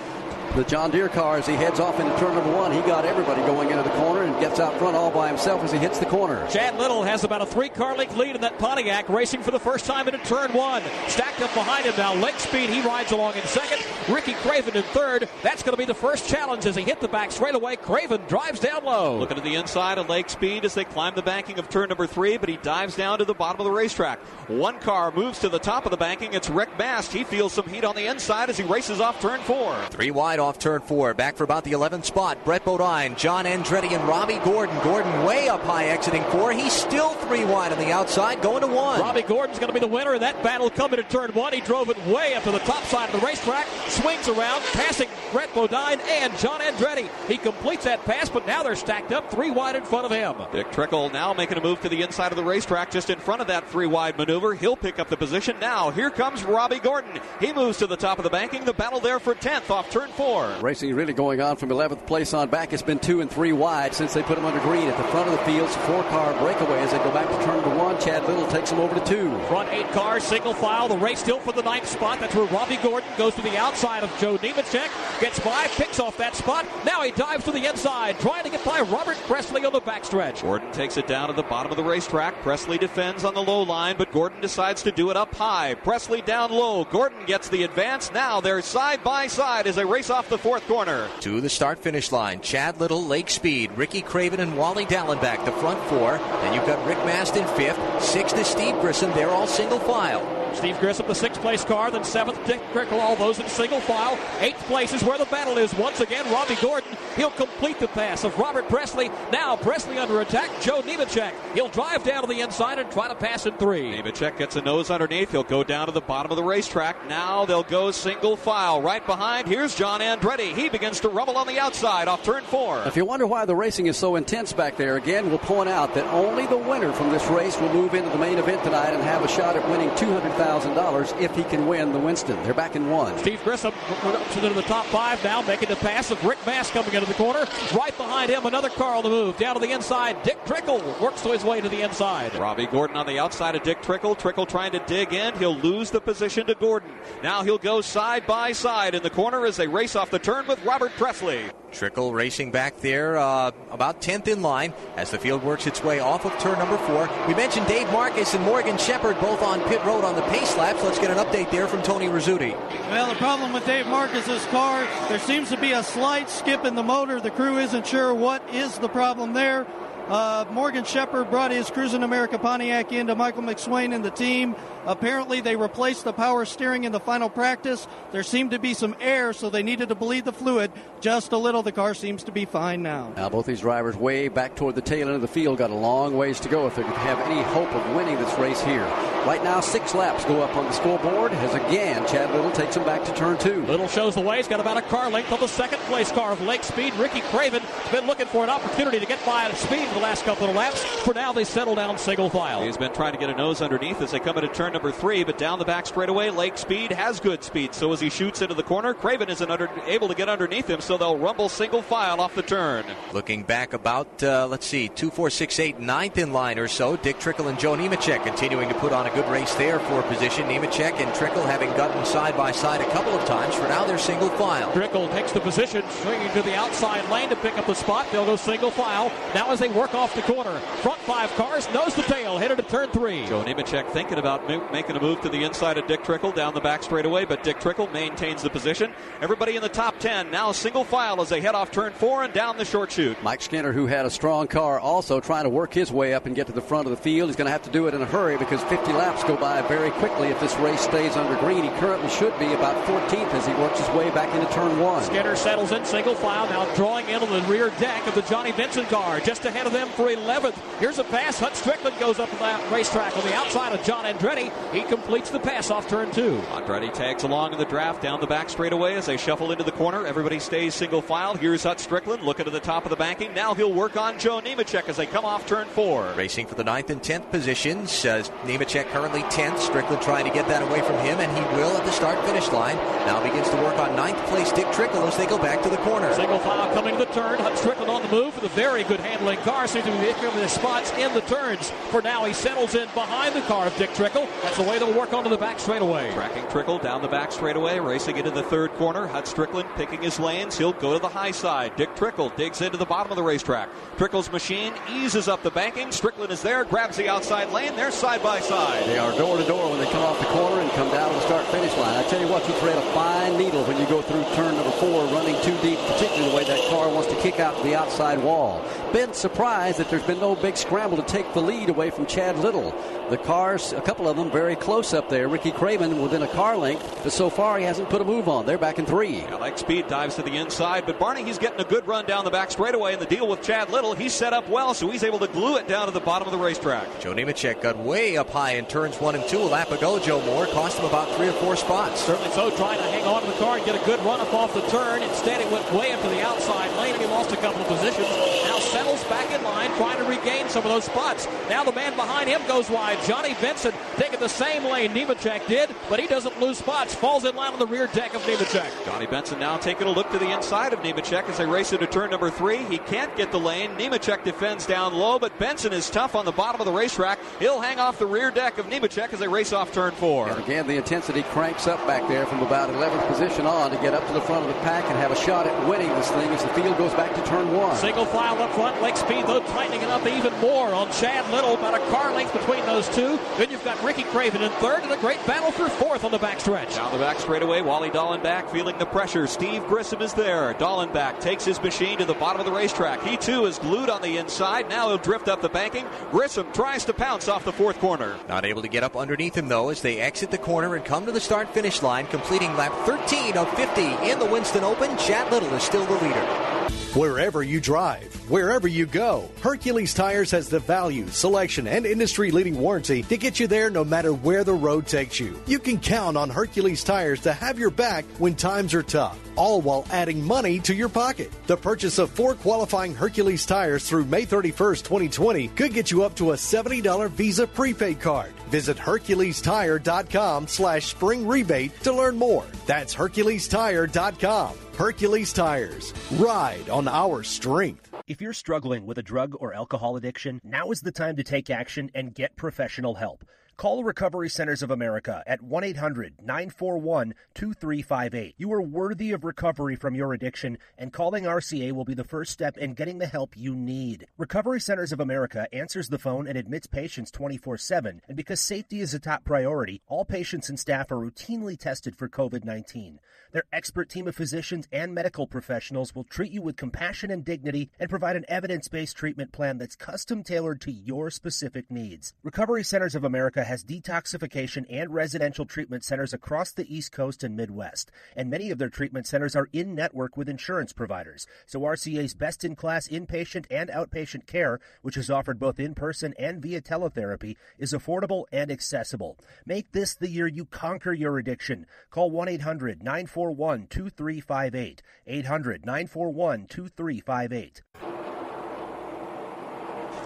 the 0.54 0.64
John 0.64 0.90
Deere 0.90 1.08
car 1.08 1.36
as 1.36 1.46
he 1.46 1.54
heads 1.54 1.78
off 1.80 2.00
into 2.00 2.16
turn 2.18 2.34
number 2.34 2.52
one. 2.52 2.72
He 2.72 2.80
got 2.80 3.04
everybody 3.04 3.42
going 3.42 3.70
into 3.70 3.82
the 3.82 3.90
corner 3.90 4.22
and 4.22 4.38
gets 4.40 4.58
out 4.58 4.76
front 4.78 4.96
all 4.96 5.10
by 5.10 5.28
himself 5.28 5.62
as 5.62 5.70
he 5.70 5.78
hits 5.78 5.98
the 5.98 6.06
corner. 6.06 6.46
Chad 6.48 6.78
Little 6.78 7.02
has 7.02 7.24
about 7.24 7.42
a 7.42 7.46
three 7.46 7.68
car 7.68 7.96
length 7.96 8.16
lead 8.16 8.34
in 8.34 8.40
that 8.40 8.58
Pontiac, 8.58 9.08
racing 9.08 9.42
for 9.42 9.50
the 9.50 9.60
first 9.60 9.84
time 9.84 10.08
into 10.08 10.18
turn 10.24 10.52
one. 10.52 10.82
Stacked 11.06 11.40
up 11.40 11.52
behind 11.54 11.84
him 11.84 11.94
now. 11.96 12.14
Lake 12.14 12.38
Speed, 12.38 12.70
he 12.70 12.80
rides 12.80 13.12
along 13.12 13.34
in 13.34 13.42
second. 13.42 13.84
Ricky 14.08 14.32
Craven 14.34 14.76
in 14.76 14.82
third. 14.84 15.28
That's 15.42 15.62
going 15.62 15.74
to 15.74 15.78
be 15.78 15.84
the 15.84 15.94
first 15.94 16.28
challenge 16.28 16.66
as 16.66 16.76
he 16.76 16.82
hit 16.82 17.00
the 17.00 17.08
back 17.08 17.30
straightaway. 17.30 17.76
Craven 17.76 18.20
drives 18.26 18.60
down 18.60 18.84
low. 18.84 19.18
Looking 19.18 19.36
to 19.36 19.42
the 19.42 19.54
inside 19.54 19.98
of 19.98 20.08
Lake 20.08 20.30
Speed 20.30 20.64
as 20.64 20.74
they 20.74 20.84
climb 20.84 21.14
the 21.14 21.22
banking 21.22 21.58
of 21.58 21.68
turn 21.68 21.88
number 21.88 22.06
three, 22.06 22.36
but 22.36 22.48
he 22.48 22.56
dives 22.58 22.96
down 22.96 23.18
to 23.18 23.24
the 23.24 23.34
bottom 23.34 23.60
of 23.60 23.64
the 23.64 23.70
racetrack. 23.70 24.18
One 24.48 24.78
car 24.80 25.10
moves 25.10 25.40
to 25.40 25.48
the 25.48 25.58
top 25.58 25.84
of 25.84 25.90
the 25.90 25.96
banking. 25.96 26.32
It's 26.32 26.48
Rick 26.48 26.78
Mast. 26.78 27.12
He 27.12 27.24
feels 27.24 27.52
some 27.52 27.68
heat 27.68 27.84
on 27.84 27.94
the 27.94 28.06
inside 28.06 28.50
as 28.50 28.56
he 28.56 28.64
races 28.64 29.00
off 29.00 29.20
turn 29.20 29.40
four. 29.40 29.78
Three 29.90 30.10
wide 30.10 30.37
off 30.38 30.58
turn 30.58 30.80
four. 30.80 31.14
Back 31.14 31.36
for 31.36 31.44
about 31.44 31.64
the 31.64 31.72
11th 31.72 32.04
spot. 32.04 32.44
Brett 32.44 32.64
Bodine, 32.64 33.16
John 33.16 33.44
Andretti, 33.44 33.92
and 33.92 34.06
Robby 34.08 34.38
Gordon. 34.44 34.76
Gordon 34.82 35.24
way 35.24 35.48
up 35.48 35.62
high 35.62 35.86
exiting 35.86 36.22
four. 36.24 36.52
He's 36.52 36.72
still 36.72 37.14
three 37.14 37.44
wide 37.44 37.72
on 37.72 37.78
the 37.78 37.92
outside, 37.92 38.42
going 38.42 38.60
to 38.62 38.66
one. 38.66 39.00
Robby 39.00 39.22
Gordon's 39.22 39.58
going 39.58 39.68
to 39.68 39.74
be 39.74 39.80
the 39.80 39.86
winner 39.86 40.14
of 40.14 40.20
that 40.20 40.42
battle 40.42 40.70
coming 40.70 40.96
to 40.96 41.02
turn 41.02 41.30
one. 41.32 41.52
He 41.52 41.60
drove 41.60 41.90
it 41.90 41.98
way 42.06 42.34
up 42.34 42.44
to 42.44 42.50
the 42.50 42.58
top 42.60 42.84
side 42.84 43.12
of 43.12 43.20
the 43.20 43.26
racetrack, 43.26 43.66
swings 43.88 44.28
around, 44.28 44.62
passing 44.72 45.08
Brett 45.32 45.52
Bodine 45.54 46.00
and 46.08 46.36
John 46.38 46.60
Andretti. 46.60 47.08
He 47.26 47.36
completes 47.36 47.84
that 47.84 48.04
pass, 48.04 48.28
but 48.28 48.46
now 48.46 48.62
they're 48.62 48.76
stacked 48.76 49.12
up 49.12 49.30
three 49.30 49.50
wide 49.50 49.76
in 49.76 49.84
front 49.84 50.06
of 50.06 50.12
him. 50.12 50.36
Dick 50.52 50.70
Trickle 50.72 51.10
now 51.10 51.32
making 51.34 51.58
a 51.58 51.62
move 51.62 51.80
to 51.82 51.88
the 51.88 52.02
inside 52.02 52.32
of 52.32 52.36
the 52.36 52.44
racetrack, 52.44 52.90
just 52.90 53.10
in 53.10 53.18
front 53.18 53.40
of 53.40 53.48
that 53.48 53.68
three 53.68 53.86
wide 53.86 54.16
maneuver. 54.16 54.54
He'll 54.54 54.76
pick 54.76 54.98
up 54.98 55.08
the 55.08 55.16
position 55.16 55.56
now. 55.60 55.90
Here 55.90 56.10
comes 56.10 56.44
Robby 56.44 56.78
Gordon. 56.78 57.20
He 57.40 57.52
moves 57.52 57.78
to 57.78 57.86
the 57.86 57.96
top 57.96 58.18
of 58.18 58.24
the 58.24 58.30
banking. 58.30 58.64
The 58.64 58.72
battle 58.72 59.00
there 59.00 59.18
for 59.18 59.34
10th 59.34 59.70
off 59.70 59.90
turn 59.90 60.10
four. 60.10 60.27
Racing 60.28 60.94
really 60.94 61.14
going 61.14 61.40
on 61.40 61.56
from 61.56 61.70
11th 61.70 62.06
place 62.06 62.34
on 62.34 62.50
back. 62.50 62.74
It's 62.74 62.82
been 62.82 62.98
two 62.98 63.22
and 63.22 63.30
three 63.30 63.52
wide 63.52 63.94
since 63.94 64.12
they 64.12 64.22
put 64.22 64.36
him 64.36 64.44
under 64.44 64.60
green 64.60 64.86
at 64.86 64.96
the 64.98 65.04
front 65.04 65.26
of 65.26 65.38
the 65.38 65.44
field. 65.44 65.70
Four 65.70 66.02
car 66.04 66.38
breakaway 66.38 66.80
as 66.80 66.90
they 66.90 66.98
go 66.98 67.10
back 67.12 67.28
to 67.28 67.44
turn 67.46 67.62
number 67.62 67.74
one. 67.82 67.98
Chad 67.98 68.26
Little 68.28 68.46
takes 68.48 68.70
him 68.70 68.78
over 68.78 68.94
to 68.94 69.04
two. 69.06 69.30
Front 69.46 69.72
eight 69.72 69.90
cars, 69.92 70.22
single 70.24 70.52
file. 70.52 70.86
The 70.86 70.98
race 70.98 71.20
still 71.20 71.40
for 71.40 71.52
the 71.52 71.62
ninth 71.62 71.88
spot. 71.88 72.20
That's 72.20 72.34
where 72.34 72.44
Robby 72.46 72.76
Gordon 72.82 73.08
goes 73.16 73.34
to 73.36 73.42
the 73.42 73.56
outside 73.56 74.02
of 74.02 74.14
Joe 74.18 74.36
Nemechek. 74.36 74.90
Gets 75.20 75.40
by, 75.40 75.66
picks 75.68 75.98
off 75.98 76.18
that 76.18 76.36
spot. 76.36 76.66
Now 76.84 77.02
he 77.02 77.10
dives 77.12 77.44
to 77.44 77.50
the 77.50 77.64
inside, 77.66 78.20
trying 78.20 78.44
to 78.44 78.50
get 78.50 78.62
by 78.66 78.82
Robert 78.82 79.16
Pressley 79.26 79.64
on 79.64 79.72
the 79.72 79.80
backstretch. 79.80 80.42
Gordon 80.42 80.70
takes 80.72 80.98
it 80.98 81.06
down 81.06 81.28
to 81.28 81.34
the 81.34 81.42
bottom 81.42 81.72
of 81.72 81.78
the 81.78 81.84
racetrack. 81.84 82.34
Pressley 82.42 82.76
defends 82.76 83.24
on 83.24 83.32
the 83.32 83.42
low 83.42 83.62
line, 83.62 83.96
but 83.96 84.12
Gordon 84.12 84.42
decides 84.42 84.82
to 84.82 84.92
do 84.92 85.10
it 85.10 85.16
up 85.16 85.34
high. 85.34 85.72
Pressley 85.72 86.20
down 86.20 86.50
low. 86.50 86.84
Gordon 86.84 87.24
gets 87.24 87.48
the 87.48 87.62
advance. 87.62 88.12
Now 88.12 88.42
they're 88.42 88.60
side 88.60 89.02
by 89.02 89.26
side 89.26 89.66
as 89.66 89.76
they 89.76 89.86
race 89.86 90.10
off 90.10 90.17
the 90.26 90.38
fourth 90.38 90.66
corner. 90.66 91.08
To 91.20 91.40
the 91.40 91.48
start 91.48 91.78
finish 91.78 92.10
line. 92.12 92.40
Chad 92.40 92.80
Little, 92.80 93.04
Lake 93.04 93.30
Speed, 93.30 93.72
Ricky 93.76 94.02
Craven, 94.02 94.40
and 94.40 94.56
Wally 94.56 94.86
Dallenbach, 94.86 95.44
the 95.44 95.52
front 95.52 95.80
four. 95.88 96.18
Then 96.18 96.54
you've 96.54 96.66
got 96.66 96.84
Rick 96.86 96.98
Mast 96.98 97.36
in 97.36 97.46
fifth. 97.48 97.78
Sixth 98.02 98.36
is 98.36 98.46
Steve 98.46 98.74
Grissom. 98.80 99.10
They're 99.12 99.30
all 99.30 99.46
single 99.46 99.78
file. 99.78 100.38
Steve 100.54 100.78
Grissom, 100.80 101.06
the 101.06 101.14
sixth 101.14 101.40
place 101.40 101.62
car, 101.62 101.90
then 101.90 102.02
seventh, 102.04 102.44
Dick 102.46 102.60
Trickle, 102.72 102.98
all 102.98 103.14
those 103.14 103.38
in 103.38 103.46
single 103.48 103.80
file. 103.80 104.18
Eighth 104.40 104.58
place 104.64 104.92
is 104.92 105.04
where 105.04 105.18
the 105.18 105.26
battle 105.26 105.58
is. 105.58 105.72
Once 105.74 106.00
again, 106.00 106.24
Robby 106.32 106.56
Gordon. 106.56 106.96
He'll 107.16 107.30
complete 107.30 107.78
the 107.78 107.88
pass 107.88 108.24
of 108.24 108.36
Robert 108.38 108.68
Pressley. 108.68 109.10
Now 109.30 109.56
Pressley 109.56 109.98
under 109.98 110.20
attack. 110.20 110.50
Joe 110.60 110.80
Nemechek. 110.82 111.32
He'll 111.54 111.68
drive 111.68 112.02
down 112.02 112.22
to 112.22 112.28
the 112.28 112.40
inside 112.40 112.78
and 112.78 112.90
try 112.90 113.08
to 113.08 113.14
pass 113.14 113.46
in 113.46 113.54
three. 113.54 113.92
Nemechek 113.92 114.38
gets 114.38 114.56
a 114.56 114.62
nose 114.62 114.90
underneath. 114.90 115.30
He'll 115.30 115.44
go 115.44 115.62
down 115.62 115.86
to 115.86 115.92
the 115.92 116.00
bottom 116.00 116.32
of 116.32 116.36
the 116.36 116.42
racetrack. 116.42 117.08
Now 117.08 117.44
they'll 117.44 117.62
go 117.62 117.90
single 117.90 118.36
file. 118.36 118.80
Right 118.80 119.04
behind, 119.04 119.46
here's 119.48 119.74
John 119.74 120.00
Andretti. 120.08 120.54
He 120.54 120.68
begins 120.68 121.00
to 121.00 121.08
rumble 121.08 121.36
on 121.36 121.46
the 121.46 121.58
outside 121.58 122.08
off 122.08 122.24
turn 122.24 122.42
four. 122.44 122.82
If 122.84 122.96
you 122.96 123.04
wonder 123.04 123.26
why 123.26 123.44
the 123.44 123.54
racing 123.54 123.86
is 123.86 123.96
so 123.96 124.16
intense 124.16 124.52
back 124.52 124.76
there, 124.76 124.96
again, 124.96 125.28
we'll 125.28 125.38
point 125.38 125.68
out 125.68 125.94
that 125.94 126.06
only 126.06 126.46
the 126.46 126.56
winner 126.56 126.92
from 126.92 127.10
this 127.10 127.26
race 127.26 127.58
will 127.60 127.72
move 127.72 127.94
into 127.94 128.10
the 128.10 128.18
main 128.18 128.38
event 128.38 128.64
tonight 128.64 128.94
and 128.94 129.02
have 129.02 129.22
a 129.22 129.28
shot 129.28 129.56
at 129.56 129.68
winning 129.68 129.90
$200,000 129.90 131.20
if 131.20 131.36
he 131.36 131.44
can 131.44 131.66
win 131.66 131.92
the 131.92 131.98
Winston. 131.98 132.42
They're 132.42 132.54
back 132.54 132.74
in 132.74 132.90
one. 132.90 133.16
Steve 133.18 133.42
Grissom 133.44 133.72
to 133.72 134.54
the 134.54 134.62
top 134.62 134.86
five 134.86 135.22
now, 135.22 135.42
making 135.42 135.68
the 135.68 135.76
pass 135.76 136.10
of 136.10 136.24
Rick 136.24 136.38
Mast 136.46 136.72
coming 136.72 136.92
into 136.92 137.06
the 137.06 137.14
corner. 137.14 137.46
Right 137.74 137.96
behind 137.96 138.30
him, 138.30 138.46
another 138.46 138.70
car 138.70 138.94
on 138.94 139.02
the 139.02 139.10
move. 139.10 139.36
Down 139.36 139.54
to 139.54 139.60
the 139.60 139.72
inside, 139.72 140.22
Dick 140.22 140.42
Trickle 140.46 140.80
works 141.00 141.22
his 141.22 141.44
way 141.44 141.60
to 141.60 141.68
the 141.68 141.82
inside. 141.82 142.34
Robby 142.36 142.66
Gordon 142.66 142.96
on 142.96 143.06
the 143.06 143.18
outside 143.18 143.54
of 143.54 143.62
Dick 143.62 143.82
Trickle. 143.82 144.14
Trickle 144.14 144.46
trying 144.46 144.72
to 144.72 144.78
dig 144.80 145.12
in. 145.12 145.34
He'll 145.36 145.56
lose 145.56 145.90
the 145.90 146.00
position 146.00 146.46
to 146.46 146.54
Gordon. 146.54 146.90
Now 147.22 147.42
he'll 147.42 147.58
go 147.58 147.80
side 147.80 148.26
by 148.26 148.52
side 148.52 148.94
in 148.94 149.02
the 149.02 149.10
corner 149.10 149.44
as 149.44 149.56
they 149.56 149.66
race 149.66 149.96
off 149.98 150.10
the 150.10 150.18
turn 150.18 150.46
with 150.46 150.64
Robert 150.64 150.92
Pressley. 150.92 151.44
Trickle 151.72 152.14
racing 152.14 152.50
back 152.50 152.80
there, 152.80 153.18
uh, 153.18 153.50
about 153.70 154.00
10th 154.00 154.28
in 154.28 154.40
line 154.40 154.72
as 154.96 155.10
the 155.10 155.18
field 155.18 155.42
works 155.42 155.66
its 155.66 155.82
way 155.82 155.98
off 155.98 156.24
of 156.24 156.32
turn 156.38 156.58
number 156.58 156.78
four. 156.78 157.10
We 157.26 157.34
mentioned 157.34 157.66
Dave 157.66 157.88
Marcis 157.88 158.34
and 158.34 158.44
Morgan 158.44 158.78
Shepherd 158.78 159.20
both 159.20 159.42
on 159.42 159.60
pit 159.68 159.84
road 159.84 160.04
on 160.04 160.14
the 160.14 160.22
pace 160.22 160.56
laps. 160.56 160.82
Let's 160.82 160.98
get 160.98 161.10
an 161.10 161.18
update 161.18 161.50
there 161.50 161.66
from 161.66 161.82
Tony 161.82 162.06
Rizzuti. 162.06 162.52
Well, 162.88 163.08
the 163.08 163.16
problem 163.16 163.52
with 163.52 163.66
Dave 163.66 163.86
Marcis's 163.86 164.46
car, 164.46 164.86
there 165.08 165.18
seems 165.18 165.50
to 165.50 165.56
be 165.58 165.72
a 165.72 165.82
slight 165.82 166.30
skip 166.30 166.64
in 166.64 166.76
the 166.76 166.82
motor. 166.82 167.20
The 167.20 167.32
crew 167.32 167.58
isn't 167.58 167.86
sure 167.86 168.14
what 168.14 168.42
is 168.54 168.78
the 168.78 168.88
problem 168.88 169.32
there. 169.32 169.66
Uh, 170.08 170.46
Morgan 170.52 170.84
Shepherd 170.84 171.28
brought 171.28 171.50
his 171.50 171.68
Cruising 171.70 172.02
America 172.02 172.38
Pontiac 172.38 172.92
into 172.92 173.14
Michael 173.14 173.42
McSwain 173.42 173.94
and 173.94 174.02
the 174.02 174.10
team. 174.10 174.56
Apparently, 174.86 175.40
they 175.40 175.56
replaced 175.56 176.04
the 176.04 176.12
power 176.12 176.44
steering 176.44 176.84
in 176.84 176.92
the 176.92 177.00
final 177.00 177.28
practice. 177.28 177.86
There 178.12 178.22
seemed 178.22 178.52
to 178.52 178.58
be 178.58 178.74
some 178.74 178.96
air, 179.00 179.32
so 179.32 179.50
they 179.50 179.62
needed 179.62 179.90
to 179.90 179.94
bleed 179.94 180.24
the 180.24 180.32
fluid 180.32 180.72
just 181.00 181.32
a 181.32 181.38
little. 181.38 181.62
The 181.62 181.72
car 181.72 181.94
seems 181.94 182.24
to 182.24 182.32
be 182.32 182.44
fine 182.44 182.82
now. 182.82 183.12
Now, 183.16 183.28
both 183.28 183.46
these 183.46 183.60
drivers 183.60 183.96
way 183.96 184.28
back 184.28 184.56
toward 184.56 184.74
the 184.74 184.80
tail 184.80 185.06
end 185.06 185.16
of 185.16 185.22
the 185.22 185.28
field 185.28 185.58
got 185.58 185.70
a 185.70 185.74
long 185.74 186.16
ways 186.16 186.40
to 186.40 186.48
go 186.48 186.66
if 186.66 186.76
they 186.76 186.82
could 186.82 186.92
have 186.92 187.18
any 187.20 187.42
hope 187.42 187.72
of 187.72 187.96
winning 187.96 188.16
this 188.16 188.38
race 188.38 188.62
here. 188.62 188.86
Right 189.26 189.42
now, 189.44 189.60
six 189.60 189.94
laps 189.94 190.24
go 190.24 190.40
up 190.42 190.56
on 190.56 190.64
the 190.64 190.72
scoreboard 190.72 191.32
as 191.32 191.54
again 191.54 192.06
Chad 192.06 192.32
Little 192.34 192.50
takes 192.52 192.74
them 192.74 192.84
back 192.84 193.04
to 193.04 193.14
turn 193.14 193.36
two. 193.38 193.64
Little 193.66 193.88
shows 193.88 194.14
the 194.14 194.20
way. 194.20 194.38
He's 194.38 194.48
got 194.48 194.60
about 194.60 194.78
a 194.78 194.82
car 194.82 195.10
length 195.10 195.30
on 195.32 195.40
the 195.40 195.48
second 195.48 195.80
place 195.80 196.10
car 196.10 196.32
of 196.32 196.40
Lake 196.40 196.64
Speed. 196.64 196.94
Ricky 196.94 197.20
Craven 197.22 197.60
has 197.60 197.92
been 197.92 198.06
looking 198.06 198.26
for 198.26 198.42
an 198.44 198.50
opportunity 198.50 198.98
to 198.98 199.06
get 199.06 199.24
by 199.26 199.44
at 199.44 199.56
speed 199.56 199.86
for 199.88 199.94
the 199.94 200.00
last 200.00 200.24
couple 200.24 200.48
of 200.48 200.54
laps. 200.54 200.82
For 201.04 201.12
now, 201.12 201.32
they 201.32 201.44
settle 201.44 201.74
down 201.74 201.98
single 201.98 202.30
file. 202.30 202.62
He's 202.62 202.78
been 202.78 202.92
trying 202.94 203.12
to 203.12 203.18
get 203.18 203.28
a 203.28 203.36
nose 203.36 203.60
underneath 203.60 204.00
as 204.00 204.12
they 204.12 204.20
come 204.20 204.38
into 204.38 204.48
turn 204.48 204.67
number 204.72 204.92
three, 204.92 205.24
but 205.24 205.38
down 205.38 205.58
the 205.58 205.64
back 205.64 205.86
straightaway, 205.86 206.30
Lake 206.30 206.58
Speed 206.58 206.92
has 206.92 207.20
good 207.20 207.42
speed. 207.42 207.74
So 207.74 207.92
as 207.92 208.00
he 208.00 208.10
shoots 208.10 208.42
into 208.42 208.54
the 208.54 208.62
corner, 208.62 208.94
Craven 208.94 209.28
isn't 209.28 209.50
under, 209.50 209.70
able 209.86 210.08
to 210.08 210.14
get 210.14 210.28
underneath 210.28 210.68
him, 210.68 210.80
so 210.80 210.96
they'll 210.96 211.18
rumble 211.18 211.48
single 211.48 211.82
file 211.82 212.20
off 212.20 212.34
the 212.34 212.42
turn. 212.42 212.84
Looking 213.12 213.42
back 213.42 213.72
about, 213.72 214.22
uh, 214.22 214.46
let's 214.46 214.66
see, 214.66 214.88
two, 214.88 215.10
four, 215.10 215.30
six, 215.30 215.58
eight, 215.58 215.78
ninth 215.78 216.18
in 216.18 216.32
line 216.32 216.58
or 216.58 216.68
so. 216.68 216.96
Dick 216.96 217.18
Trickle 217.18 217.48
and 217.48 217.58
Joe 217.58 217.76
Nemechek 217.76 218.24
continuing 218.24 218.68
to 218.68 218.74
put 218.76 218.92
on 218.92 219.06
a 219.06 219.10
good 219.14 219.28
race 219.28 219.54
there 219.54 219.78
for 219.80 220.02
position. 220.02 220.44
Nemechek 220.48 220.94
and 220.94 221.14
Trickle 221.14 221.42
having 221.44 221.70
gotten 221.70 222.04
side 222.04 222.36
by 222.36 222.52
side 222.52 222.80
a 222.80 222.90
couple 222.90 223.12
of 223.12 223.24
times. 223.26 223.54
For 223.54 223.68
now, 223.68 223.84
they're 223.84 223.98
single 223.98 224.30
file. 224.30 224.72
Trickle 224.72 225.08
takes 225.08 225.32
the 225.32 225.40
position, 225.40 225.82
swinging 226.02 226.30
to 226.32 226.42
the 226.42 226.54
outside 226.54 227.08
lane 227.10 227.28
to 227.28 227.36
pick 227.36 227.56
up 227.58 227.66
the 227.66 227.74
spot. 227.74 228.06
They'll 228.10 228.26
go 228.26 228.36
single 228.36 228.70
file. 228.70 229.10
Now 229.34 229.50
as 229.50 229.58
they 229.58 229.68
work 229.68 229.94
off 229.94 230.14
the 230.14 230.22
corner, 230.22 230.58
front 230.82 231.00
five 231.00 231.30
cars, 231.34 231.68
nose 231.72 231.94
to 231.94 232.02
tail, 232.02 232.38
headed 232.38 232.58
to 232.58 232.62
turn 232.64 232.90
three. 232.90 233.26
Joe 233.26 233.42
Nemechek 233.44 233.90
thinking 233.90 234.18
about 234.18 234.46
making 234.72 234.96
a 234.96 235.00
move 235.00 235.20
to 235.22 235.28
the 235.28 235.44
inside 235.44 235.78
of 235.78 235.86
Dick 235.86 236.04
Trickle 236.04 236.32
down 236.32 236.54
the 236.54 236.60
back 236.60 236.82
straightaway, 236.82 237.24
but 237.24 237.42
Dick 237.42 237.60
Trickle 237.60 237.86
maintains 237.88 238.42
the 238.42 238.50
position. 238.50 238.92
Everybody 239.20 239.56
in 239.56 239.62
the 239.62 239.68
top 239.68 239.98
10 239.98 240.30
now 240.30 240.52
single 240.52 240.84
file 240.84 241.20
as 241.20 241.28
they 241.28 241.40
head 241.40 241.54
off 241.54 241.70
turn 241.70 241.92
four 241.92 242.24
and 242.24 242.32
down 242.32 242.58
the 242.58 242.64
short 242.64 242.92
chute. 242.92 243.16
Mike 243.22 243.42
Skinner, 243.42 243.72
who 243.72 243.86
had 243.86 244.06
a 244.06 244.10
strong 244.10 244.46
car, 244.46 244.80
also 244.80 245.20
trying 245.20 245.44
to 245.44 245.50
work 245.50 245.72
his 245.72 245.92
way 245.92 246.14
up 246.14 246.26
and 246.26 246.34
get 246.34 246.46
to 246.46 246.52
the 246.52 246.60
front 246.60 246.86
of 246.86 246.90
the 246.90 246.96
field. 246.96 247.28
He's 247.28 247.36
going 247.36 247.46
to 247.46 247.52
have 247.52 247.62
to 247.62 247.70
do 247.70 247.86
it 247.86 247.94
in 247.94 248.02
a 248.02 248.06
hurry 248.06 248.36
because 248.36 248.62
50 248.64 248.92
laps 248.92 249.24
go 249.24 249.36
by 249.36 249.62
very 249.62 249.90
quickly 249.92 250.28
if 250.28 250.40
this 250.40 250.56
race 250.56 250.80
stays 250.80 251.16
under 251.16 251.38
green. 251.40 251.64
He 251.64 251.70
currently 251.80 252.10
should 252.10 252.36
be 252.38 252.52
about 252.52 252.84
14th 252.86 253.32
as 253.34 253.46
he 253.46 253.54
works 253.54 253.78
his 253.78 253.88
way 253.96 254.10
back 254.10 254.34
into 254.34 254.52
turn 254.52 254.78
one. 254.80 255.02
Skinner 255.04 255.36
settles 255.36 255.72
in 255.72 255.84
single 255.84 256.14
file, 256.14 256.48
now 256.48 256.72
drawing 256.74 257.08
into 257.08 257.26
the 257.26 257.42
rear 257.42 257.70
deck 257.78 258.06
of 258.06 258.14
the 258.14 258.22
Johnny 258.22 258.52
Benson 258.52 258.84
car, 258.86 259.20
just 259.20 259.44
ahead 259.44 259.66
of 259.66 259.72
them 259.72 259.88
for 259.88 260.08
11th. 260.08 260.54
Here's 260.78 260.98
a 260.98 261.04
pass. 261.04 261.38
Hut 261.38 261.56
Strickland 261.56 261.98
goes 261.98 262.18
up 262.18 262.30
the 262.30 262.60
racetrack 262.72 263.16
on 263.16 263.24
the 263.24 263.34
outside 263.34 263.72
of 263.72 263.84
John 263.84 264.04
Andretti. 264.04 264.47
He 264.72 264.82
completes 264.82 265.30
the 265.30 265.40
pass 265.40 265.70
off 265.70 265.88
turn 265.88 266.10
two. 266.10 266.38
Andretti 266.50 266.92
tags 266.92 267.24
along 267.24 267.52
in 267.52 267.58
the 267.58 267.64
draft 267.64 268.02
down 268.02 268.20
the 268.20 268.26
back 268.26 268.50
straightaway 268.50 268.94
as 268.94 269.06
they 269.06 269.16
shuffle 269.16 269.52
into 269.52 269.64
the 269.64 269.72
corner. 269.72 270.06
Everybody 270.06 270.38
stays 270.38 270.74
single 270.74 271.02
file. 271.02 271.34
Here's 271.34 271.62
Hut 271.62 271.80
Strickland 271.80 272.22
looking 272.22 272.44
to 272.44 272.50
the 272.50 272.60
top 272.60 272.84
of 272.84 272.90
the 272.90 272.96
banking. 272.96 273.34
Now 273.34 273.54
he'll 273.54 273.72
work 273.72 273.96
on 273.96 274.18
Joe 274.18 274.40
Nemechek 274.40 274.88
as 274.88 274.96
they 274.96 275.06
come 275.06 275.24
off 275.24 275.46
turn 275.46 275.66
four. 275.68 276.12
Racing 276.16 276.46
for 276.46 276.54
the 276.54 276.64
ninth 276.64 276.90
and 276.90 277.02
tenth 277.02 277.30
positions. 277.30 278.04
Uh, 278.04 278.22
Nemechek 278.44 278.86
currently 278.86 279.22
10th. 279.22 279.58
Strickland 279.58 280.02
trying 280.02 280.24
to 280.24 280.30
get 280.30 280.48
that 280.48 280.62
away 280.62 280.80
from 280.80 280.96
him, 280.98 281.20
and 281.20 281.30
he 281.36 281.56
will 281.56 281.76
at 281.76 281.84
the 281.84 281.92
start 281.92 282.24
finish 282.26 282.48
line. 282.52 282.76
Now 283.06 283.22
begins 283.22 283.48
to 283.50 283.56
work 283.56 283.78
on 283.78 283.96
ninth 283.96 284.18
place 284.26 284.52
Dick 284.52 284.70
Trickle 284.72 285.02
as 285.04 285.16
they 285.16 285.26
go 285.26 285.38
back 285.38 285.62
to 285.62 285.68
the 285.68 285.76
corner. 285.78 286.12
Single 286.14 286.38
file 286.38 286.72
coming 286.74 286.98
to 286.98 287.04
the 287.04 287.12
turn. 287.12 287.38
Hut 287.38 287.56
Strickland 287.58 287.90
on 287.90 288.02
the 288.02 288.08
move 288.08 288.34
with 288.34 288.44
a 288.44 288.54
very 288.54 288.84
good 288.84 289.00
handling 289.00 289.38
car. 289.38 289.66
Seems 289.66 289.84
to 289.84 289.92
be 289.92 289.98
making 289.98 290.24
the 290.24 290.48
spots 290.48 290.92
in 290.92 291.12
the 291.14 291.20
turns. 291.22 291.70
For 291.90 292.02
now, 292.02 292.24
he 292.24 292.32
settles 292.32 292.74
in 292.74 292.88
behind 292.94 293.34
the 293.34 293.42
car 293.42 293.66
of 293.66 293.76
Dick 293.76 293.92
Trickle. 293.94 294.26
That's 294.42 294.56
the 294.56 294.62
way 294.62 294.78
they'll 294.78 294.96
work 294.96 295.12
onto 295.12 295.28
the 295.28 295.36
back 295.36 295.58
straightaway. 295.58 296.12
Tracking 296.12 296.48
Trickle 296.48 296.78
down 296.78 297.02
the 297.02 297.08
back 297.08 297.32
straightaway, 297.32 297.80
racing 297.80 298.16
into 298.16 298.30
the 298.30 298.44
third 298.44 298.72
corner. 298.74 299.06
Hut 299.06 299.26
Strickland 299.26 299.68
picking 299.74 300.00
his 300.00 300.20
lanes. 300.20 300.56
He'll 300.56 300.72
go 300.72 300.92
to 300.92 300.98
the 301.00 301.08
high 301.08 301.32
side. 301.32 301.74
Dick 301.76 301.94
Trickle 301.96 302.30
digs 302.36 302.60
into 302.60 302.76
the 302.76 302.86
bottom 302.86 303.10
of 303.10 303.16
the 303.16 303.22
racetrack. 303.22 303.68
Trickle's 303.96 304.30
machine 304.30 304.72
eases 304.92 305.26
up 305.26 305.42
the 305.42 305.50
banking. 305.50 305.90
Strickland 305.90 306.30
is 306.30 306.40
there, 306.40 306.64
grabs 306.64 306.96
the 306.96 307.08
outside 307.08 307.50
lane. 307.50 307.74
They're 307.74 307.90
side 307.90 308.22
by 308.22 308.38
side. 308.40 308.84
They 308.84 308.98
are 308.98 309.10
door 309.18 309.36
to 309.38 309.44
door 309.44 309.70
when 309.70 309.80
they 309.80 309.90
come 309.90 310.04
off 310.04 310.18
the 310.20 310.26
corner 310.26 310.60
and 310.60 310.70
come 310.72 310.90
down 310.90 311.08
to 311.08 311.14
the 311.16 311.22
start 311.22 311.44
finish 311.46 311.76
line. 311.76 311.96
I 311.96 312.08
tell 312.08 312.20
you 312.20 312.28
what, 312.28 312.46
you 312.46 312.54
thread 312.54 312.78
a 312.78 312.92
fine 312.92 313.36
needle 313.38 313.64
when 313.64 313.80
you 313.80 313.86
go 313.86 314.02
through 314.02 314.22
turn 314.34 314.54
number 314.54 314.70
four, 314.72 315.04
running 315.06 315.34
too 315.42 315.56
deep, 315.62 315.78
particularly 315.80 316.30
the 316.30 316.36
way 316.36 316.44
that 316.44 316.70
car 316.70 316.88
wants 316.88 317.12
to 317.12 317.20
kick 317.20 317.40
out 317.40 317.60
the 317.64 317.74
outside 317.74 318.22
wall. 318.22 318.64
Been 318.92 319.12
surprised 319.12 319.78
that 319.78 319.90
there's 319.90 320.04
been 320.04 320.20
no 320.20 320.36
big 320.36 320.56
scramble 320.56 320.96
to 320.96 321.02
take 321.02 321.32
the 321.34 321.42
lead 321.42 321.68
away 321.68 321.90
from 321.90 322.06
Chad 322.06 322.38
Little. 322.38 322.70
The 323.10 323.18
cars, 323.18 323.72
a 323.72 323.80
couple 323.80 324.08
of 324.08 324.16
them, 324.16 324.27
very 324.30 324.56
close 324.56 324.94
up 324.94 325.08
there. 325.08 325.28
Ricky 325.28 325.50
Craven 325.50 326.00
within 326.00 326.22
a 326.22 326.28
car 326.28 326.56
length, 326.56 327.00
but 327.02 327.12
so 327.12 327.30
far 327.30 327.58
he 327.58 327.64
hasn't 327.64 327.90
put 327.90 328.00
a 328.00 328.04
move 328.04 328.28
on. 328.28 328.46
They're 328.46 328.58
back 328.58 328.78
in 328.78 328.86
three. 328.86 329.18
Yeah, 329.18 329.36
Lake 329.36 329.58
Speed 329.58 329.88
dives 329.88 330.16
to 330.16 330.22
the 330.22 330.36
inside, 330.36 330.86
but 330.86 330.98
Barney, 330.98 331.24
he's 331.24 331.38
getting 331.38 331.60
a 331.60 331.64
good 331.64 331.86
run 331.86 332.04
down 332.06 332.24
the 332.24 332.30
back 332.30 332.50
straightaway. 332.50 332.92
And 332.92 333.02
the 333.02 333.06
deal 333.06 333.28
with 333.28 333.42
Chad 333.42 333.70
Little, 333.70 333.94
he's 333.94 334.12
set 334.12 334.32
up 334.32 334.48
well, 334.48 334.74
so 334.74 334.90
he's 334.90 335.02
able 335.02 335.18
to 335.20 335.28
glue 335.28 335.56
it 335.56 335.68
down 335.68 335.86
to 335.86 335.92
the 335.92 336.00
bottom 336.00 336.26
of 336.26 336.32
the 336.32 336.38
racetrack. 336.38 337.00
Joe 337.00 337.14
Nemechek 337.14 337.62
got 337.62 337.76
way 337.78 338.16
up 338.16 338.30
high 338.30 338.52
in 338.52 338.66
turns 338.66 339.00
one 339.00 339.14
and 339.14 339.26
two 339.28 339.38
a 339.38 339.48
lap 339.48 339.70
ago. 339.70 339.98
Joe 339.98 340.20
Moore 340.24 340.46
cost 340.46 340.78
him 340.78 340.84
about 340.84 341.08
three 341.16 341.28
or 341.28 341.32
four 341.32 341.56
spots. 341.56 342.00
Certainly 342.00 342.30
so, 342.32 342.50
trying 342.56 342.78
to 342.78 342.84
hang 342.84 343.04
on 343.04 343.22
to 343.22 343.26
the 343.26 343.38
car 343.38 343.56
and 343.56 343.66
get 343.66 343.80
a 343.80 343.84
good 343.84 344.00
run 344.00 344.20
up 344.20 344.32
off 344.34 344.54
the 344.54 344.62
turn. 344.68 345.02
Instead, 345.02 345.40
it 345.40 345.50
went 345.50 345.70
way 345.72 345.92
up 345.92 346.00
to 346.02 346.08
the 346.08 346.22
outside 346.22 346.70
lane 346.78 346.94
and 346.94 347.02
he 347.02 347.08
lost 347.08 347.32
a 347.32 347.36
couple 347.36 347.60
of 347.60 347.68
positions. 347.68 348.08
Now 348.44 348.58
settles 348.58 349.02
back 349.04 349.30
in 349.32 349.42
line, 349.42 349.70
trying 349.76 349.98
to 349.98 350.04
regain 350.04 350.48
some 350.48 350.64
of 350.64 350.70
those 350.70 350.84
spots. 350.84 351.26
Now 351.48 351.64
the 351.64 351.72
man 351.72 351.94
behind 351.96 352.28
him 352.28 352.40
goes 352.46 352.70
wide. 352.70 352.98
Johnny 353.04 353.34
Benson 353.40 353.72
taking 353.96 354.17
the 354.18 354.28
same 354.28 354.64
lane 354.64 354.92
Nemechek 354.92 355.46
did, 355.46 355.70
but 355.88 356.00
he 356.00 356.06
doesn't 356.06 356.40
lose 356.40 356.58
spots. 356.58 356.94
Falls 356.94 357.24
in 357.24 357.34
line 357.36 357.52
on 357.52 357.58
the 357.58 357.66
rear 357.66 357.86
deck 357.88 358.14
of 358.14 358.22
Nemechek. 358.22 358.84
Johnny 358.84 359.06
Benson 359.06 359.38
now 359.38 359.56
taking 359.56 359.86
a 359.86 359.90
look 359.90 360.10
to 360.10 360.18
the 360.18 360.30
inside 360.30 360.72
of 360.72 360.80
Nemechek 360.80 361.28
as 361.28 361.38
they 361.38 361.46
race 361.46 361.72
into 361.72 361.86
turn 361.86 362.10
number 362.10 362.30
three. 362.30 362.58
He 362.64 362.78
can't 362.78 363.14
get 363.16 363.30
the 363.32 363.40
lane. 363.40 363.70
Nemechek 363.76 364.24
defends 364.24 364.66
down 364.66 364.94
low, 364.94 365.18
but 365.18 365.38
Benson 365.38 365.72
is 365.72 365.90
tough 365.90 366.14
on 366.14 366.24
the 366.24 366.32
bottom 366.32 366.60
of 366.60 366.66
the 366.66 366.72
racetrack. 366.72 367.18
He'll 367.38 367.60
hang 367.60 367.78
off 367.78 367.98
the 367.98 368.06
rear 368.06 368.30
deck 368.30 368.58
of 368.58 368.66
Nemechek 368.66 369.12
as 369.12 369.18
they 369.18 369.28
race 369.28 369.52
off 369.52 369.72
turn 369.72 369.92
four. 369.92 370.28
And 370.28 370.38
again, 370.42 370.66
the 370.66 370.76
intensity 370.76 371.22
cranks 371.24 371.66
up 371.66 371.84
back 371.86 372.06
there 372.08 372.26
from 372.26 372.40
about 372.40 372.70
11th 372.70 373.06
position 373.08 373.46
on 373.46 373.70
to 373.70 373.76
get 373.78 373.94
up 373.94 374.06
to 374.06 374.12
the 374.12 374.20
front 374.20 374.46
of 374.46 374.54
the 374.54 374.60
pack 374.60 374.84
and 374.84 374.96
have 374.98 375.12
a 375.12 375.16
shot 375.16 375.46
at 375.46 375.68
winning 375.68 375.88
this 375.90 376.10
thing 376.10 376.28
as 376.30 376.42
the 376.42 376.48
field 376.50 376.76
goes 376.78 376.94
back 376.94 377.14
to 377.14 377.22
turn 377.24 377.52
one. 377.54 377.76
Single 377.76 378.06
file 378.06 378.34
up 378.42 378.48
front. 378.54 378.74
front. 378.74 378.82
Lake 378.82 378.96
Speed, 378.96 379.26
though, 379.26 379.40
tightening 379.40 379.82
it 379.82 379.88
up 379.88 380.06
even 380.06 380.32
more 380.40 380.72
on 380.74 380.90
Chad 380.92 381.28
Little. 381.30 381.54
About 381.54 381.74
a 381.74 381.90
car 381.90 382.14
length 382.14 382.32
between 382.32 382.64
those 382.66 382.88
two. 382.88 383.18
Then 383.36 383.50
you've 383.50 383.64
got 383.64 383.82
Ricky 383.82 384.04
Craven 384.10 384.40
in 384.40 384.50
third, 384.52 384.82
and 384.84 384.92
a 384.92 384.96
great 384.96 385.24
battle 385.26 385.50
for 385.50 385.68
fourth 385.68 386.02
on 386.02 386.10
the 386.10 386.18
backstretch. 386.18 386.74
Down 386.74 386.90
the 386.92 386.98
back 386.98 387.20
straightaway, 387.20 387.60
Wally 387.60 387.90
Dallenbach 387.90 388.50
feeling 388.50 388.78
the 388.78 388.86
pressure. 388.86 389.26
Steve 389.26 389.66
Grissom 389.66 390.00
is 390.00 390.14
there. 390.14 390.54
Dallenbach 390.54 391.20
takes 391.20 391.44
his 391.44 391.60
machine 391.62 391.98
to 391.98 392.06
the 392.06 392.14
bottom 392.14 392.40
of 392.40 392.46
the 392.46 392.52
racetrack. 392.52 393.02
He 393.02 393.18
too 393.18 393.44
is 393.44 393.58
glued 393.58 393.90
on 393.90 394.00
the 394.00 394.16
inside. 394.16 394.70
Now 394.70 394.88
he'll 394.88 394.96
drift 394.96 395.28
up 395.28 395.42
the 395.42 395.50
banking. 395.50 395.84
Grissom 396.10 396.50
tries 396.52 396.86
to 396.86 396.94
pounce 396.94 397.28
off 397.28 397.44
the 397.44 397.52
fourth 397.52 397.78
corner. 397.80 398.16
Not 398.28 398.46
able 398.46 398.62
to 398.62 398.68
get 398.68 398.82
up 398.82 398.96
underneath 398.96 399.36
him 399.36 399.48
though 399.48 399.68
as 399.68 399.82
they 399.82 400.00
exit 400.00 400.30
the 400.30 400.38
corner 400.38 400.74
and 400.74 400.84
come 400.86 401.04
to 401.04 401.12
the 401.12 401.20
start 401.20 401.50
finish 401.50 401.82
line, 401.82 402.06
completing 402.06 402.56
lap 402.56 402.72
13 402.86 403.36
of 403.36 403.54
50 403.56 403.82
in 404.10 404.18
the 404.18 404.26
Winston 404.26 404.64
Open. 404.64 404.96
Chad 404.96 405.30
Little 405.30 405.52
is 405.52 405.62
still 405.62 405.84
the 405.84 406.02
leader. 406.02 406.48
Wherever 406.94 407.42
you 407.42 407.60
drive, 407.60 408.14
wherever 408.30 408.66
you 408.66 408.86
go, 408.86 409.28
Hercules 409.42 409.92
Tires 409.92 410.30
has 410.30 410.48
the 410.48 410.58
value, 410.58 411.06
selection, 411.08 411.66
and 411.66 411.84
industry 411.84 412.30
leading 412.30 412.58
warranty 412.58 413.02
to 413.04 413.16
get 413.18 413.38
you 413.38 413.46
there 413.46 413.68
no 413.68 413.84
matter 413.84 413.97
where 414.06 414.44
the 414.44 414.54
road 414.54 414.86
takes 414.86 415.20
you. 415.20 415.40
You 415.46 415.58
can 415.58 415.78
count 415.78 416.16
on 416.16 416.30
Hercules 416.30 416.84
Tires 416.84 417.20
to 417.20 417.32
have 417.32 417.58
your 417.58 417.70
back 417.70 418.04
when 418.18 418.34
times 418.34 418.74
are 418.74 418.82
tough, 418.82 419.18
all 419.36 419.60
while 419.60 419.86
adding 419.90 420.22
money 420.22 420.58
to 420.60 420.74
your 420.74 420.88
pocket. 420.88 421.32
The 421.46 421.56
purchase 421.56 421.98
of 421.98 422.10
four 422.10 422.34
qualifying 422.34 422.94
Hercules 422.94 423.46
tires 423.46 423.88
through 423.88 424.04
May 424.04 424.24
31st, 424.24 424.82
2020 424.82 425.48
could 425.48 425.72
get 425.72 425.90
you 425.90 426.02
up 426.02 426.14
to 426.16 426.32
a 426.32 426.36
$70 426.36 427.10
Visa 427.10 427.46
prepaid 427.46 428.00
card. 428.00 428.32
Visit 428.50 428.76
HerculesTire.com 428.76 430.46
slash 430.46 430.86
spring 430.86 431.26
rebate 431.26 431.80
to 431.82 431.92
learn 431.92 432.16
more. 432.16 432.46
That's 432.66 432.94
HerculesTire.com. 432.94 434.54
Hercules 434.76 435.32
Tires. 435.32 435.92
Ride 436.12 436.68
on 436.70 436.86
our 436.86 437.24
strength. 437.24 437.90
If 438.06 438.22
you're 438.22 438.32
struggling 438.32 438.86
with 438.86 438.96
a 438.96 439.02
drug 439.02 439.34
or 439.38 439.52
alcohol 439.52 439.96
addiction, 439.96 440.40
now 440.42 440.70
is 440.70 440.80
the 440.80 440.92
time 440.92 441.16
to 441.16 441.24
take 441.24 441.50
action 441.50 441.90
and 441.94 442.14
get 442.14 442.36
professional 442.36 442.94
help. 442.94 443.24
Call 443.58 443.82
Recovery 443.82 444.28
Centers 444.28 444.62
of 444.62 444.70
America 444.70 445.24
at 445.26 445.42
1 445.42 445.64
800 445.64 446.14
941 446.22 447.12
2358. 447.34 448.36
You 448.38 448.52
are 448.52 448.62
worthy 448.62 449.10
of 449.10 449.24
recovery 449.24 449.74
from 449.74 449.96
your 449.96 450.12
addiction, 450.12 450.58
and 450.78 450.92
calling 450.92 451.24
RCA 451.24 451.72
will 451.72 451.84
be 451.84 451.94
the 451.94 452.04
first 452.04 452.30
step 452.30 452.56
in 452.56 452.74
getting 452.74 452.98
the 452.98 453.08
help 453.08 453.36
you 453.36 453.56
need. 453.56 454.06
Recovery 454.16 454.60
Centers 454.60 454.92
of 454.92 455.00
America 455.00 455.48
answers 455.52 455.88
the 455.88 455.98
phone 455.98 456.28
and 456.28 456.38
admits 456.38 456.68
patients 456.68 457.10
24 457.10 457.58
7, 457.58 458.00
and 458.06 458.16
because 458.16 458.40
safety 458.40 458.78
is 458.78 458.94
a 458.94 459.00
top 459.00 459.24
priority, 459.24 459.82
all 459.88 460.04
patients 460.04 460.48
and 460.48 460.60
staff 460.60 460.92
are 460.92 460.96
routinely 460.96 461.58
tested 461.58 461.96
for 461.96 462.08
COVID 462.08 462.44
19. 462.44 463.00
Their 463.30 463.44
expert 463.52 463.90
team 463.90 464.08
of 464.08 464.16
physicians 464.16 464.66
and 464.72 464.94
medical 464.94 465.26
professionals 465.26 465.94
will 465.94 466.04
treat 466.04 466.32
you 466.32 466.40
with 466.40 466.56
compassion 466.56 467.10
and 467.10 467.22
dignity 467.22 467.70
and 467.78 467.90
provide 467.90 468.16
an 468.16 468.24
evidence 468.26 468.68
based 468.68 468.96
treatment 468.96 469.32
plan 469.32 469.58
that's 469.58 469.76
custom 469.76 470.22
tailored 470.22 470.62
to 470.62 470.72
your 470.72 471.10
specific 471.10 471.70
needs. 471.70 472.14
Recovery 472.22 472.64
Centers 472.64 472.94
of 472.94 473.04
America 473.04 473.44
has 473.44 473.64
detoxification 473.64 474.64
and 474.70 474.94
residential 474.94 475.44
treatment 475.44 475.84
centers 475.84 476.14
across 476.14 476.52
the 476.52 476.74
East 476.74 476.90
Coast 476.90 477.22
and 477.22 477.36
Midwest, 477.36 477.90
and 478.16 478.30
many 478.30 478.50
of 478.50 478.56
their 478.56 478.70
treatment 478.70 479.06
centers 479.06 479.36
are 479.36 479.48
in 479.52 479.74
network 479.74 480.16
with 480.16 480.28
insurance 480.28 480.72
providers. 480.72 481.26
So 481.44 481.60
RCA's 481.60 482.14
best 482.14 482.44
in 482.44 482.56
class 482.56 482.88
inpatient 482.88 483.44
and 483.50 483.68
outpatient 483.68 484.26
care, 484.26 484.58
which 484.80 484.96
is 484.96 485.10
offered 485.10 485.38
both 485.38 485.60
in 485.60 485.74
person 485.74 486.14
and 486.18 486.40
via 486.40 486.62
teletherapy, 486.62 487.36
is 487.58 487.74
affordable 487.74 488.24
and 488.32 488.50
accessible. 488.50 489.18
Make 489.44 489.72
this 489.72 489.94
the 489.94 490.08
year 490.08 490.26
you 490.26 490.46
conquer 490.46 490.94
your 490.94 491.18
addiction. 491.18 491.66
Call 491.90 492.10
1 492.10 492.28
800 492.28 492.82
941 493.18 493.66
2358. 493.66 494.82
800 495.08 495.66
941 495.66 496.46
2358. 496.46 497.62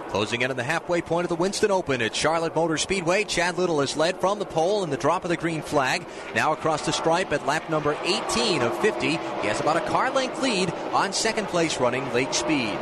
Closing 0.09 0.41
in 0.41 0.49
on 0.49 0.57
the 0.57 0.63
halfway 0.63 1.01
point 1.01 1.25
of 1.25 1.29
the 1.29 1.35
Winston 1.35 1.69
Open 1.69 2.01
at 2.01 2.15
Charlotte 2.15 2.55
Motor 2.55 2.77
Speedway. 2.77 3.23
Chad 3.23 3.57
Little 3.57 3.81
is 3.81 3.97
led 3.97 4.19
from 4.19 4.39
the 4.39 4.45
pole 4.45 4.83
in 4.83 4.89
the 4.89 4.97
drop 4.97 5.23
of 5.23 5.29
the 5.29 5.37
green 5.37 5.61
flag. 5.61 6.05
Now 6.33 6.53
across 6.53 6.85
the 6.85 6.91
stripe 6.91 7.31
at 7.31 7.45
lap 7.45 7.69
number 7.69 7.95
18 8.03 8.61
of 8.63 8.77
50. 8.79 9.07
He 9.09 9.17
has 9.17 9.59
about 9.59 9.77
a 9.77 9.81
car 9.81 10.09
length 10.09 10.41
lead 10.41 10.71
on 10.93 11.13
second 11.13 11.47
place 11.47 11.79
running 11.79 12.11
Lake 12.13 12.33
Speed. 12.33 12.77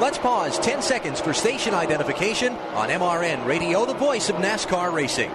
Let's 0.00 0.18
pause 0.18 0.58
10 0.58 0.82
seconds 0.82 1.20
for 1.20 1.32
station 1.32 1.72
identification 1.72 2.54
on 2.74 2.90
MRN 2.90 3.46
Radio, 3.46 3.86
the 3.86 3.94
voice 3.94 4.28
of 4.28 4.36
NASCAR 4.36 4.92
racing. 4.92 5.30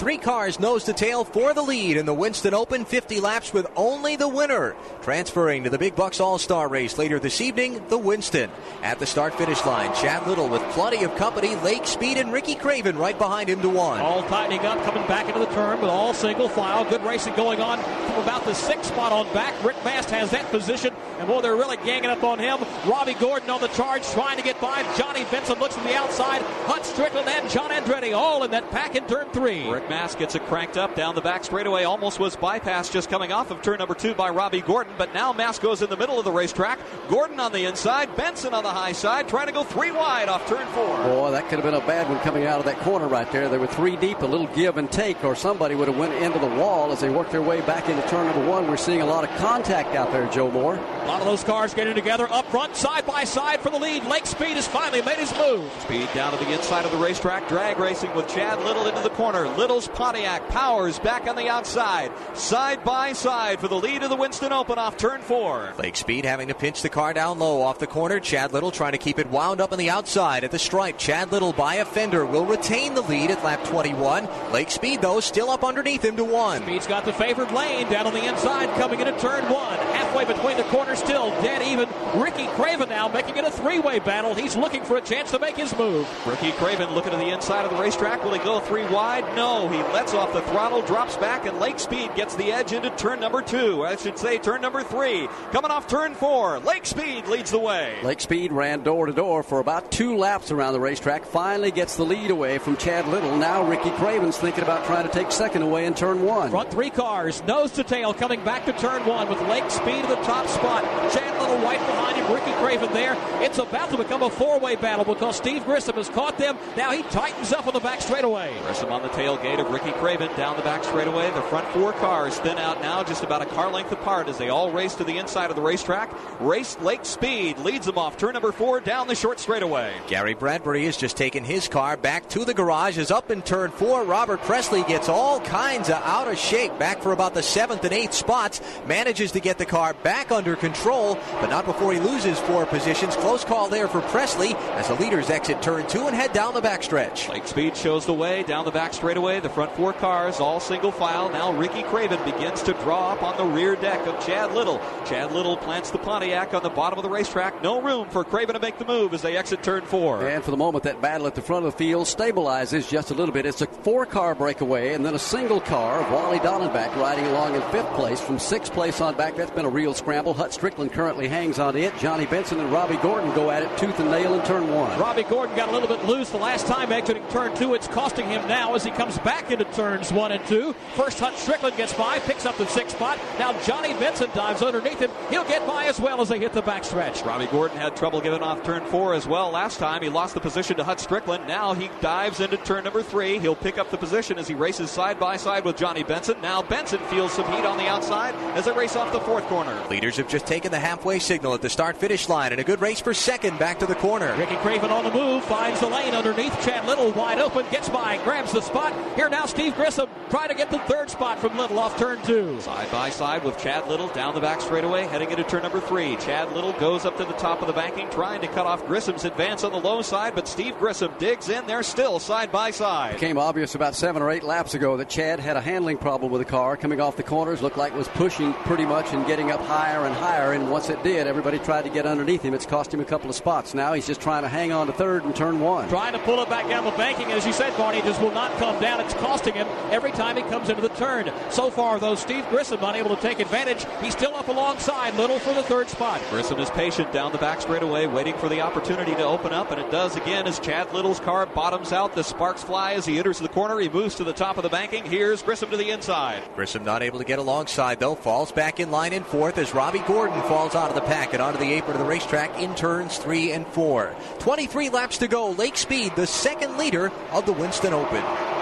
Three 0.00 0.16
cars 0.16 0.58
nose 0.58 0.84
to 0.84 0.94
tail 0.94 1.24
for 1.24 1.52
the 1.52 1.60
lead 1.60 1.98
in 1.98 2.06
the 2.06 2.14
Winston 2.14 2.54
Open, 2.54 2.86
50 2.86 3.20
laps 3.20 3.52
with 3.52 3.66
only 3.76 4.16
the 4.16 4.26
winner. 4.26 4.74
Transferring 5.02 5.64
to 5.64 5.68
the 5.68 5.76
Big 5.76 5.94
Bucks 5.94 6.20
All 6.20 6.38
Star 6.38 6.68
race 6.68 6.96
later 6.96 7.18
this 7.18 7.42
evening, 7.42 7.86
the 7.88 7.98
Winston. 7.98 8.50
At 8.80 8.98
the 8.98 9.04
start 9.04 9.34
finish 9.34 9.62
line, 9.66 9.92
Chad 9.94 10.26
Little 10.26 10.48
with 10.48 10.62
plenty 10.70 11.04
of 11.04 11.14
company, 11.16 11.54
Lake 11.56 11.86
Speed 11.86 12.16
and 12.16 12.32
Ricky 12.32 12.54
Craven 12.54 12.96
right 12.96 13.18
behind 13.18 13.50
him 13.50 13.60
to 13.60 13.68
one. 13.68 14.00
All 14.00 14.22
tightening 14.22 14.60
up, 14.60 14.82
coming 14.84 15.06
back 15.06 15.26
into 15.26 15.38
the 15.38 15.52
turn 15.52 15.82
with 15.82 15.90
all 15.90 16.14
single 16.14 16.48
file. 16.48 16.88
Good 16.88 17.04
racing 17.04 17.34
going 17.34 17.60
on 17.60 17.78
from 18.06 18.22
about 18.22 18.46
the 18.46 18.54
sixth 18.54 18.86
spot 18.86 19.12
on 19.12 19.30
back. 19.34 19.52
Rick 19.62 19.84
Mast 19.84 20.08
has 20.08 20.30
that 20.30 20.50
position, 20.50 20.94
and 21.18 21.28
boy, 21.28 21.42
they're 21.42 21.56
really 21.56 21.76
ganging 21.76 22.08
up 22.08 22.24
on 22.24 22.38
him. 22.38 22.58
Robby 22.86 23.12
Gordon 23.12 23.50
on 23.50 23.60
the 23.60 23.68
charge, 23.68 24.08
trying 24.12 24.38
to 24.38 24.42
get 24.42 24.58
by. 24.62 24.82
Johnny 24.96 25.24
Benson 25.30 25.58
looks 25.58 25.74
from 25.74 25.84
the 25.84 25.94
outside. 25.94 26.40
Hut 26.64 26.86
Strickland 26.86 27.28
and 27.28 27.50
John 27.50 27.68
Andretti 27.68 28.16
all 28.16 28.44
in 28.44 28.50
that 28.52 28.70
pack 28.70 28.96
in 28.96 29.06
turn 29.06 29.28
three. 29.34 29.70
Rick 29.70 29.89
Mast 29.90 30.20
gets 30.20 30.36
it 30.36 30.44
cranked 30.44 30.76
up 30.76 30.94
down 30.94 31.16
the 31.16 31.20
back 31.20 31.42
straightaway. 31.42 31.82
Almost 31.82 32.20
was 32.20 32.36
bypassed 32.36 32.92
just 32.92 33.10
coming 33.10 33.32
off 33.32 33.50
of 33.50 33.60
turn 33.60 33.78
number 33.78 33.96
two 33.96 34.14
by 34.14 34.30
Robby 34.30 34.60
Gordon, 34.60 34.92
but 34.96 35.12
now 35.12 35.32
Mast 35.32 35.60
goes 35.60 35.82
in 35.82 35.90
the 35.90 35.96
middle 35.96 36.16
of 36.16 36.24
the 36.24 36.30
racetrack. 36.30 36.78
Gordon 37.08 37.40
on 37.40 37.50
the 37.50 37.64
inside, 37.64 38.14
Benson 38.14 38.54
on 38.54 38.62
the 38.62 38.70
high 38.70 38.92
side, 38.92 39.28
trying 39.28 39.48
to 39.48 39.52
go 39.52 39.64
three 39.64 39.90
wide 39.90 40.28
off 40.28 40.46
turn 40.46 40.64
four. 40.68 40.96
Boy, 40.98 41.32
that 41.32 41.48
could 41.48 41.58
have 41.58 41.64
been 41.64 41.74
a 41.74 41.84
bad 41.88 42.08
one 42.08 42.20
coming 42.20 42.46
out 42.46 42.60
of 42.60 42.66
that 42.66 42.78
corner 42.78 43.08
right 43.08 43.28
there. 43.32 43.48
They 43.48 43.58
were 43.58 43.66
three 43.66 43.96
deep, 43.96 44.22
a 44.22 44.26
little 44.26 44.46
give 44.46 44.76
and 44.76 44.88
take, 44.92 45.24
or 45.24 45.34
somebody 45.34 45.74
would 45.74 45.88
have 45.88 45.98
went 45.98 46.14
into 46.14 46.38
the 46.38 46.46
wall 46.46 46.92
as 46.92 47.00
they 47.00 47.10
worked 47.10 47.32
their 47.32 47.42
way 47.42 47.60
back 47.62 47.88
into 47.88 48.06
turn 48.06 48.26
number 48.26 48.48
one. 48.48 48.68
We're 48.68 48.76
seeing 48.76 49.02
a 49.02 49.06
lot 49.06 49.24
of 49.24 49.36
contact 49.38 49.96
out 49.96 50.12
there, 50.12 50.28
Joe 50.28 50.52
Moore. 50.52 50.76
A 50.76 51.06
lot 51.06 51.18
of 51.18 51.26
those 51.26 51.42
cars 51.42 51.74
getting 51.74 51.96
together 51.96 52.30
up 52.30 52.46
front, 52.46 52.76
side 52.76 53.06
by 53.06 53.24
side 53.24 53.58
for 53.58 53.70
the 53.70 53.78
lead. 53.78 54.04
Lake 54.04 54.26
Speed 54.26 54.54
has 54.54 54.68
finally 54.68 55.02
made 55.02 55.18
his 55.18 55.36
move. 55.36 55.68
Speed 55.82 56.08
down 56.14 56.30
to 56.30 56.44
the 56.44 56.52
inside 56.52 56.84
of 56.84 56.92
the 56.92 56.98
racetrack, 56.98 57.48
drag 57.48 57.80
racing 57.80 58.14
with 58.14 58.28
Chad 58.28 58.62
Little 58.62 58.86
into 58.86 59.02
the 59.02 59.10
corner. 59.10 59.48
Little's 59.80 59.96
Pontiac 59.96 60.46
powers 60.48 60.98
back 60.98 61.26
on 61.26 61.36
the 61.36 61.48
outside, 61.48 62.12
side 62.34 62.84
by 62.84 63.14
side 63.14 63.60
for 63.60 63.68
the 63.68 63.76
lead 63.76 64.02
of 64.02 64.10
the 64.10 64.16
Winston 64.16 64.52
Open 64.52 64.78
off 64.78 64.98
turn 64.98 65.22
four. 65.22 65.72
Lake 65.78 65.96
Speed 65.96 66.26
having 66.26 66.48
to 66.48 66.54
pinch 66.54 66.82
the 66.82 66.90
car 66.90 67.14
down 67.14 67.38
low 67.38 67.62
off 67.62 67.78
the 67.78 67.86
corner. 67.86 68.20
Chad 68.20 68.52
Little 68.52 68.70
trying 68.70 68.92
to 68.92 68.98
keep 68.98 69.18
it 69.18 69.30
wound 69.30 69.58
up 69.58 69.72
on 69.72 69.78
the 69.78 69.88
outside 69.88 70.44
at 70.44 70.50
the 70.50 70.58
stripe. 70.58 70.98
Chad 70.98 71.32
Little 71.32 71.54
by 71.54 71.76
a 71.76 71.86
fender 71.86 72.26
will 72.26 72.44
retain 72.44 72.92
the 72.92 73.00
lead 73.00 73.30
at 73.30 73.42
lap 73.42 73.64
21. 73.64 74.28
Lake 74.52 74.70
Speed, 74.70 75.00
though, 75.00 75.18
still 75.20 75.48
up 75.48 75.64
underneath 75.64 76.04
him 76.04 76.16
to 76.16 76.24
one. 76.24 76.60
Speed's 76.60 76.86
got 76.86 77.06
the 77.06 77.12
favored 77.14 77.50
lane 77.52 77.88
down 77.88 78.06
on 78.06 78.12
the 78.12 78.26
inside 78.26 78.68
coming 78.78 79.00
into 79.00 79.18
turn 79.18 79.44
one. 79.44 79.78
Halfway 79.78 80.26
between 80.26 80.58
the 80.58 80.64
corners, 80.64 80.98
still 80.98 81.30
dead 81.40 81.62
even. 81.62 81.88
Ricky 82.20 82.48
Craven 82.48 82.90
now 82.90 83.08
making 83.08 83.38
it 83.38 83.44
a 83.44 83.50
three 83.50 83.78
way 83.78 83.98
battle. 83.98 84.34
He's 84.34 84.56
looking 84.56 84.84
for 84.84 84.98
a 84.98 85.00
chance 85.00 85.30
to 85.30 85.38
make 85.38 85.56
his 85.56 85.74
move. 85.78 86.06
Ricky 86.26 86.52
Craven 86.52 86.94
looking 86.94 87.12
to 87.12 87.16
the 87.16 87.30
inside 87.30 87.64
of 87.64 87.70
the 87.70 87.80
racetrack. 87.80 88.22
Will 88.22 88.34
he 88.34 88.40
go 88.40 88.60
three 88.60 88.84
wide? 88.86 89.24
No. 89.34 89.69
He 89.70 89.78
lets 89.92 90.14
off 90.14 90.32
the 90.32 90.42
throttle, 90.42 90.82
drops 90.82 91.16
back, 91.16 91.46
and 91.46 91.58
Lake 91.60 91.78
Speed 91.78 92.14
gets 92.16 92.34
the 92.34 92.52
edge 92.52 92.72
into 92.72 92.90
turn 92.90 93.20
number 93.20 93.40
two. 93.40 93.84
I 93.84 93.96
should 93.96 94.18
say 94.18 94.38
turn 94.38 94.60
number 94.60 94.82
three. 94.82 95.28
Coming 95.52 95.70
off 95.70 95.86
turn 95.86 96.14
four, 96.14 96.58
Lake 96.60 96.86
Speed 96.86 97.26
leads 97.28 97.50
the 97.50 97.58
way. 97.58 97.98
Lake 98.02 98.20
Speed 98.20 98.52
ran 98.52 98.82
door 98.82 99.06
to 99.06 99.12
door 99.12 99.42
for 99.42 99.60
about 99.60 99.92
two 99.92 100.16
laps 100.16 100.50
around 100.50 100.72
the 100.72 100.80
racetrack. 100.80 101.24
Finally 101.24 101.70
gets 101.70 101.96
the 101.96 102.04
lead 102.04 102.30
away 102.30 102.58
from 102.58 102.76
Chad 102.76 103.06
Little. 103.06 103.36
Now 103.36 103.62
Ricky 103.64 103.90
Craven's 103.92 104.36
thinking 104.36 104.64
about 104.64 104.84
trying 104.86 105.06
to 105.06 105.12
take 105.12 105.30
second 105.30 105.62
away 105.62 105.86
in 105.86 105.94
turn 105.94 106.22
one. 106.22 106.50
Front 106.50 106.72
three 106.72 106.90
cars, 106.90 107.42
nose 107.44 107.70
to 107.72 107.84
tail, 107.84 108.12
coming 108.12 108.42
back 108.44 108.64
to 108.66 108.72
turn 108.72 109.06
one 109.06 109.28
with 109.28 109.40
Lake 109.42 109.70
Speed 109.70 110.04
at 110.04 110.08
the 110.08 110.22
top 110.24 110.48
spot. 110.48 110.82
Chad 111.12 111.40
Little 111.40 111.58
right 111.58 111.78
behind 111.78 112.16
him, 112.16 112.32
Ricky 112.34 112.52
Craven 112.62 112.92
there. 112.92 113.16
It's 113.40 113.58
about 113.58 113.90
to 113.90 113.96
become 113.96 114.22
a 114.22 114.30
four-way 114.30 114.76
battle 114.76 115.04
because 115.04 115.36
Steve 115.36 115.64
Grissom 115.64 115.94
has 115.96 116.08
caught 116.08 116.38
them. 116.38 116.58
Now 116.76 116.90
he 116.90 117.02
tightens 117.04 117.52
up 117.52 117.66
on 117.66 117.72
the 117.72 117.80
back 117.80 118.00
straightaway. 118.00 118.52
Grissom 118.64 118.90
on 118.90 119.02
the 119.02 119.08
tailgate 119.10 119.59
Ricky 119.68 119.92
Craven 119.92 120.28
down 120.36 120.56
the 120.56 120.62
back 120.62 120.84
straightaway. 120.84 121.30
The 121.32 121.42
front 121.42 121.66
four 121.68 121.92
cars 121.94 122.38
thin 122.38 122.58
out 122.58 122.80
now, 122.80 123.02
just 123.02 123.24
about 123.24 123.42
a 123.42 123.46
car 123.46 123.70
length 123.70 123.90
apart 123.92 124.28
as 124.28 124.38
they 124.38 124.48
all 124.48 124.70
race 124.70 124.94
to 124.94 125.04
the 125.04 125.18
inside 125.18 125.50
of 125.50 125.56
the 125.56 125.62
racetrack. 125.62 126.10
Race 126.40 126.78
Lake 126.80 127.04
Speed 127.04 127.58
leads 127.58 127.86
them 127.86 127.98
off 127.98 128.16
turn 128.16 128.34
number 128.34 128.52
four 128.52 128.80
down 128.80 129.08
the 129.08 129.14
short 129.14 129.40
straightaway. 129.40 129.92
Gary 130.06 130.34
Bradberry 130.34 130.84
has 130.84 130.96
just 130.96 131.16
taken 131.16 131.42
his 131.44 131.68
car 131.68 131.96
back 131.96 132.28
to 132.30 132.44
the 132.44 132.54
garage. 132.54 132.98
Is 132.98 133.10
up 133.10 133.30
in 133.30 133.42
turn 133.42 133.70
four. 133.70 134.04
Robert 134.04 134.40
Pressley 134.42 134.82
gets 134.84 135.08
all 135.08 135.40
kinds 135.40 135.88
of 135.88 135.96
out 135.96 136.28
of 136.28 136.38
shape 136.38 136.78
back 136.78 137.02
for 137.02 137.12
about 137.12 137.34
the 137.34 137.42
seventh 137.42 137.84
and 137.84 137.92
eighth 137.92 138.14
spots. 138.14 138.60
Manages 138.86 139.32
to 139.32 139.40
get 139.40 139.58
the 139.58 139.66
car 139.66 139.94
back 139.94 140.30
under 140.30 140.54
control, 140.56 141.18
but 141.40 141.50
not 141.50 141.64
before 141.64 141.92
he 141.92 141.98
loses 141.98 142.20
loses 142.30 142.40
four 142.40 142.66
positions. 142.66 143.16
Close 143.16 143.44
call 143.44 143.68
there 143.68 143.88
for 143.88 144.00
Pressley 144.02 144.54
as 144.74 144.88
the 144.88 144.94
leaders 144.94 145.30
exit 145.30 145.62
turn 145.62 145.86
two 145.88 146.06
and 146.06 146.14
head 146.14 146.32
down 146.32 146.54
the 146.54 146.60
backstretch. 146.60 147.28
Lake 147.28 147.46
Speed 147.46 147.76
shows 147.76 148.04
the 148.04 148.12
way 148.12 148.42
down 148.42 148.64
the 148.64 148.70
back 148.70 148.92
straightaway. 148.92 149.39
The 149.40 149.48
front 149.48 149.72
four 149.72 149.94
cars 149.94 150.38
all 150.38 150.60
single 150.60 150.92
file. 150.92 151.30
Now 151.30 151.50
Ricky 151.52 151.82
Craven 151.84 152.22
begins 152.24 152.62
to 152.64 152.74
draw 152.74 153.12
up 153.12 153.22
on 153.22 153.38
the 153.38 153.44
rear 153.44 153.74
deck 153.74 154.06
of 154.06 154.22
Chad 154.24 154.52
Little. 154.52 154.78
Chad 155.06 155.32
Little 155.32 155.56
plants 155.56 155.90
the 155.90 155.96
Pontiac 155.96 156.52
on 156.52 156.62
the 156.62 156.68
bottom 156.68 156.98
of 156.98 157.02
the 157.02 157.08
racetrack. 157.08 157.62
No 157.62 157.80
room 157.80 158.06
for 158.10 158.22
Craven 158.22 158.54
to 158.54 158.60
make 158.60 158.78
the 158.78 158.84
move 158.84 159.14
as 159.14 159.22
they 159.22 159.38
exit 159.38 159.62
turn 159.62 159.82
four. 159.86 160.28
And 160.28 160.44
for 160.44 160.50
the 160.50 160.58
moment, 160.58 160.84
that 160.84 161.00
battle 161.00 161.26
at 161.26 161.34
the 161.34 161.40
front 161.40 161.64
of 161.64 161.72
the 161.72 161.78
field 161.78 162.06
stabilizes 162.06 162.86
just 162.86 163.10
a 163.10 163.14
little 163.14 163.32
bit. 163.32 163.46
It's 163.46 163.62
a 163.62 163.66
four 163.66 164.04
car 164.04 164.34
breakaway 164.34 164.92
and 164.92 165.06
then 165.06 165.14
a 165.14 165.18
single 165.18 165.60
car 165.60 166.00
of 166.00 166.12
Wally 166.12 166.38
Dallenbach 166.38 166.94
riding 166.96 167.24
along 167.24 167.54
in 167.54 167.62
fifth 167.70 167.90
place 167.94 168.20
from 168.20 168.38
sixth 168.38 168.74
place 168.74 169.00
on 169.00 169.16
back. 169.16 169.36
That's 169.36 169.50
been 169.52 169.64
a 169.64 169.70
real 169.70 169.94
scramble. 169.94 170.34
Hut 170.34 170.52
Strickland 170.52 170.92
currently 170.92 171.28
hangs 171.28 171.58
on 171.58 171.76
it. 171.76 171.96
Johnny 171.96 172.26
Benson 172.26 172.60
and 172.60 172.70
Robby 172.70 172.98
Gordon 172.98 173.34
go 173.34 173.50
at 173.50 173.62
it 173.62 173.78
tooth 173.78 173.98
and 174.00 174.10
nail 174.10 174.34
in 174.34 174.44
turn 174.44 174.68
one. 174.68 175.00
Robby 175.00 175.22
Gordon 175.22 175.56
got 175.56 175.70
a 175.70 175.72
little 175.72 175.88
bit 175.88 176.04
loose 176.04 176.28
the 176.28 176.36
last 176.36 176.66
time 176.66 176.92
exiting 176.92 177.26
turn 177.28 177.56
two. 177.56 177.72
It's 177.72 177.88
costing 177.88 178.26
him 178.26 178.46
now 178.46 178.74
as 178.74 178.84
he 178.84 178.90
comes 178.90 179.16
back 179.20 179.29
into 179.50 179.64
turns 179.72 180.12
one 180.12 180.32
and 180.32 180.44
two. 180.46 180.74
First 180.94 181.18
Hut 181.18 181.36
Strickland 181.36 181.76
gets 181.76 181.92
by, 181.92 182.18
picks 182.20 182.46
up 182.46 182.56
the 182.56 182.66
sixth 182.66 182.96
spot. 182.96 183.18
Now 183.38 183.58
Johnny 183.62 183.92
Benson 183.94 184.30
dives 184.34 184.62
underneath 184.62 184.98
him. 184.98 185.10
He'll 185.28 185.44
get 185.44 185.66
by 185.66 185.86
as 185.86 186.00
well 186.00 186.20
as 186.20 186.28
they 186.28 186.38
hit 186.38 186.52
the 186.52 186.62
backstretch. 186.62 187.24
Robby 187.24 187.46
Gordon 187.46 187.78
had 187.78 187.96
trouble 187.96 188.20
getting 188.20 188.42
off 188.42 188.62
turn 188.62 188.84
four 188.86 189.14
as 189.14 189.26
well 189.26 189.50
last 189.50 189.78
time. 189.78 190.02
He 190.02 190.08
lost 190.08 190.34
the 190.34 190.40
position 190.40 190.76
to 190.76 190.84
Hut 190.84 191.00
Strickland. 191.00 191.46
Now 191.48 191.74
he 191.74 191.90
dives 192.00 192.40
into 192.40 192.56
turn 192.58 192.84
number 192.84 193.02
three. 193.02 193.38
He'll 193.38 193.56
pick 193.56 193.78
up 193.78 193.90
the 193.90 193.96
position 193.96 194.38
as 194.38 194.46
he 194.46 194.54
races 194.54 194.90
side 194.90 195.18
by 195.18 195.36
side 195.36 195.64
with 195.64 195.76
Johnny 195.76 196.02
Benson. 196.02 196.40
Now 196.40 196.62
Benson 196.62 197.00
feels 197.06 197.32
some 197.32 197.50
heat 197.52 197.64
on 197.64 197.78
the 197.78 197.86
outside 197.86 198.34
as 198.56 198.66
they 198.66 198.72
race 198.72 198.96
off 198.96 199.12
the 199.12 199.20
fourth 199.20 199.44
corner. 199.44 199.80
Leaders 199.88 200.16
have 200.16 200.28
just 200.28 200.46
taken 200.46 200.70
the 200.70 200.78
halfway 200.78 201.18
signal 201.18 201.54
at 201.54 201.62
the 201.62 201.70
start 201.70 201.96
finish 201.96 202.28
line 202.28 202.52
and 202.52 202.60
a 202.60 202.64
good 202.64 202.80
race 202.80 203.00
for 203.00 203.14
second 203.14 203.58
back 203.58 203.78
to 203.78 203.86
the 203.86 203.94
corner. 203.94 204.34
Ricky 204.36 204.56
Craven 204.56 204.90
on 204.90 205.04
the 205.04 205.10
move, 205.10 205.44
finds 205.44 205.80
the 205.80 205.88
lane 205.88 206.14
underneath. 206.14 206.52
Chad 206.64 206.86
Little 206.86 207.12
wide 207.12 207.38
open, 207.38 207.64
gets 207.70 207.88
by, 207.88 208.18
grabs 208.24 208.52
the 208.52 208.60
spot. 208.60 208.92
Here 209.20 209.28
now 209.28 209.44
Steve 209.44 209.74
Grissom 209.74 210.08
trying 210.30 210.48
to 210.48 210.54
get 210.54 210.70
the 210.70 210.78
third 210.78 211.10
spot 211.10 211.38
from 211.40 211.54
Little 211.58 211.78
off 211.78 211.98
turn 211.98 212.22
two. 212.22 212.58
Side 212.62 212.90
by 212.90 213.10
side 213.10 213.44
with 213.44 213.58
Chad 213.58 213.86
Little 213.86 214.08
down 214.08 214.34
the 214.34 214.40
back 214.40 214.62
straightaway, 214.62 215.02
heading 215.04 215.30
into 215.30 215.44
turn 215.44 215.62
number 215.62 215.78
three. 215.78 216.16
Chad 216.16 216.50
Little 216.52 216.72
goes 216.72 217.04
up 217.04 217.18
to 217.18 217.26
the 217.26 217.34
top 217.34 217.60
of 217.60 217.66
the 217.66 217.74
banking, 217.74 218.08
trying 218.08 218.40
to 218.40 218.46
cut 218.46 218.64
off 218.64 218.86
Grissom's 218.86 219.26
advance 219.26 219.62
on 219.62 219.72
the 219.72 219.78
low 219.78 220.00
side, 220.00 220.34
but 220.34 220.48
Steve 220.48 220.78
Grissom 220.78 221.12
digs 221.18 221.50
in. 221.50 221.66
They're 221.66 221.82
still 221.82 222.18
side 222.18 222.50
by 222.50 222.70
side. 222.70 223.12
Became 223.12 223.36
obvious 223.36 223.74
about 223.74 223.94
seven 223.94 224.22
or 224.22 224.30
eight 224.30 224.42
laps 224.42 224.72
ago 224.72 224.96
that 224.96 225.10
Chad 225.10 225.38
had 225.38 225.58
a 225.58 225.60
handling 225.60 225.98
problem 225.98 226.32
with 226.32 226.40
the 226.40 226.50
car 226.50 226.78
coming 226.78 226.98
off 226.98 227.16
the 227.16 227.22
corners. 227.22 227.60
Looked 227.60 227.76
like 227.76 227.92
it 227.92 227.98
was 227.98 228.08
pushing 228.08 228.54
pretty 228.54 228.86
much 228.86 229.12
and 229.12 229.26
getting 229.26 229.50
up 229.50 229.60
higher 229.60 230.06
and 230.06 230.14
higher. 230.14 230.54
And 230.54 230.70
once 230.70 230.88
it 230.88 231.02
did, 231.02 231.26
everybody 231.26 231.58
tried 231.58 231.82
to 231.82 231.90
get 231.90 232.06
underneath 232.06 232.40
him. 232.40 232.54
It's 232.54 232.64
cost 232.64 232.94
him 232.94 233.00
a 233.00 233.04
couple 233.04 233.28
of 233.28 233.36
spots. 233.36 233.74
Now 233.74 233.92
he's 233.92 234.06
just 234.06 234.22
trying 234.22 234.44
to 234.44 234.48
hang 234.48 234.72
on 234.72 234.86
to 234.86 234.94
third 234.94 235.24
and 235.24 235.36
turn 235.36 235.60
one. 235.60 235.90
Trying 235.90 236.14
to 236.14 236.18
pull 236.20 236.40
it 236.40 236.48
back 236.48 236.66
down 236.70 236.86
the 236.86 236.90
banking. 236.92 237.30
As 237.32 237.44
you 237.44 237.52
said, 237.52 237.76
Barney, 237.76 238.00
just 238.00 238.22
will 238.22 238.32
not 238.32 238.50
come 238.56 238.80
down. 238.80 239.00
It's 239.00 239.09
costing 239.14 239.54
him 239.54 239.66
every 239.90 240.12
time 240.12 240.36
he 240.36 240.42
comes 240.42 240.68
into 240.68 240.82
the 240.82 240.88
turn. 240.90 241.30
So 241.50 241.70
far, 241.70 241.98
though, 241.98 242.14
Steve 242.14 242.46
Grissom 242.48 242.82
unable 242.82 243.14
to 243.14 243.22
take 243.22 243.40
advantage. 243.40 243.86
He's 244.02 244.12
still 244.12 244.34
up 244.34 244.48
alongside 244.48 245.14
Little 245.14 245.38
for 245.38 245.54
the 245.54 245.62
third 245.62 245.88
spot. 245.88 246.20
Grissom 246.30 246.58
is 246.58 246.70
patient 246.70 247.12
down 247.12 247.32
the 247.32 247.38
back 247.38 247.60
straightaway, 247.60 248.06
waiting 248.06 248.34
for 248.36 248.48
the 248.48 248.60
opportunity 248.60 249.14
to 249.14 249.24
open 249.24 249.52
up, 249.52 249.70
and 249.70 249.80
it 249.80 249.90
does 249.90 250.16
again 250.16 250.46
as 250.46 250.58
Chad 250.58 250.92
Little's 250.92 251.20
car 251.20 251.46
bottoms 251.46 251.92
out. 251.92 252.14
The 252.14 252.24
sparks 252.24 252.62
fly 252.62 252.94
as 252.94 253.06
he 253.06 253.18
enters 253.18 253.38
the 253.38 253.48
corner. 253.48 253.78
He 253.78 253.88
moves 253.88 254.14
to 254.16 254.24
the 254.24 254.32
top 254.32 254.56
of 254.56 254.62
the 254.62 254.68
banking. 254.68 255.04
Here's 255.04 255.42
Grissom 255.42 255.70
to 255.70 255.76
the 255.76 255.90
inside. 255.90 256.42
Grissom 256.54 256.84
not 256.84 257.02
able 257.02 257.18
to 257.18 257.24
get 257.24 257.38
alongside 257.38 258.00
though. 258.00 258.14
Falls 258.14 258.52
back 258.52 258.80
in 258.80 258.90
line 258.90 259.12
in 259.12 259.24
fourth 259.24 259.58
as 259.58 259.74
Robby 259.74 260.00
Gordon 260.00 260.40
falls 260.42 260.74
out 260.74 260.88
of 260.88 260.94
the 260.94 261.00
pack 261.02 261.32
and 261.32 261.42
onto 261.42 261.58
the 261.58 261.72
apron 261.72 261.96
of 261.96 262.02
the 262.02 262.08
racetrack 262.08 262.58
in 262.58 262.74
turns 262.74 263.18
three 263.18 263.52
and 263.52 263.66
four. 263.68 264.14
23 264.38 264.88
laps 264.90 265.18
to 265.18 265.28
go. 265.28 265.50
Lake 265.50 265.76
Speed, 265.76 266.14
the 266.16 266.26
second 266.26 266.78
leader 266.78 267.12
of 267.32 267.46
the 267.46 267.52
Winston 267.52 267.92
Open. 267.92 268.59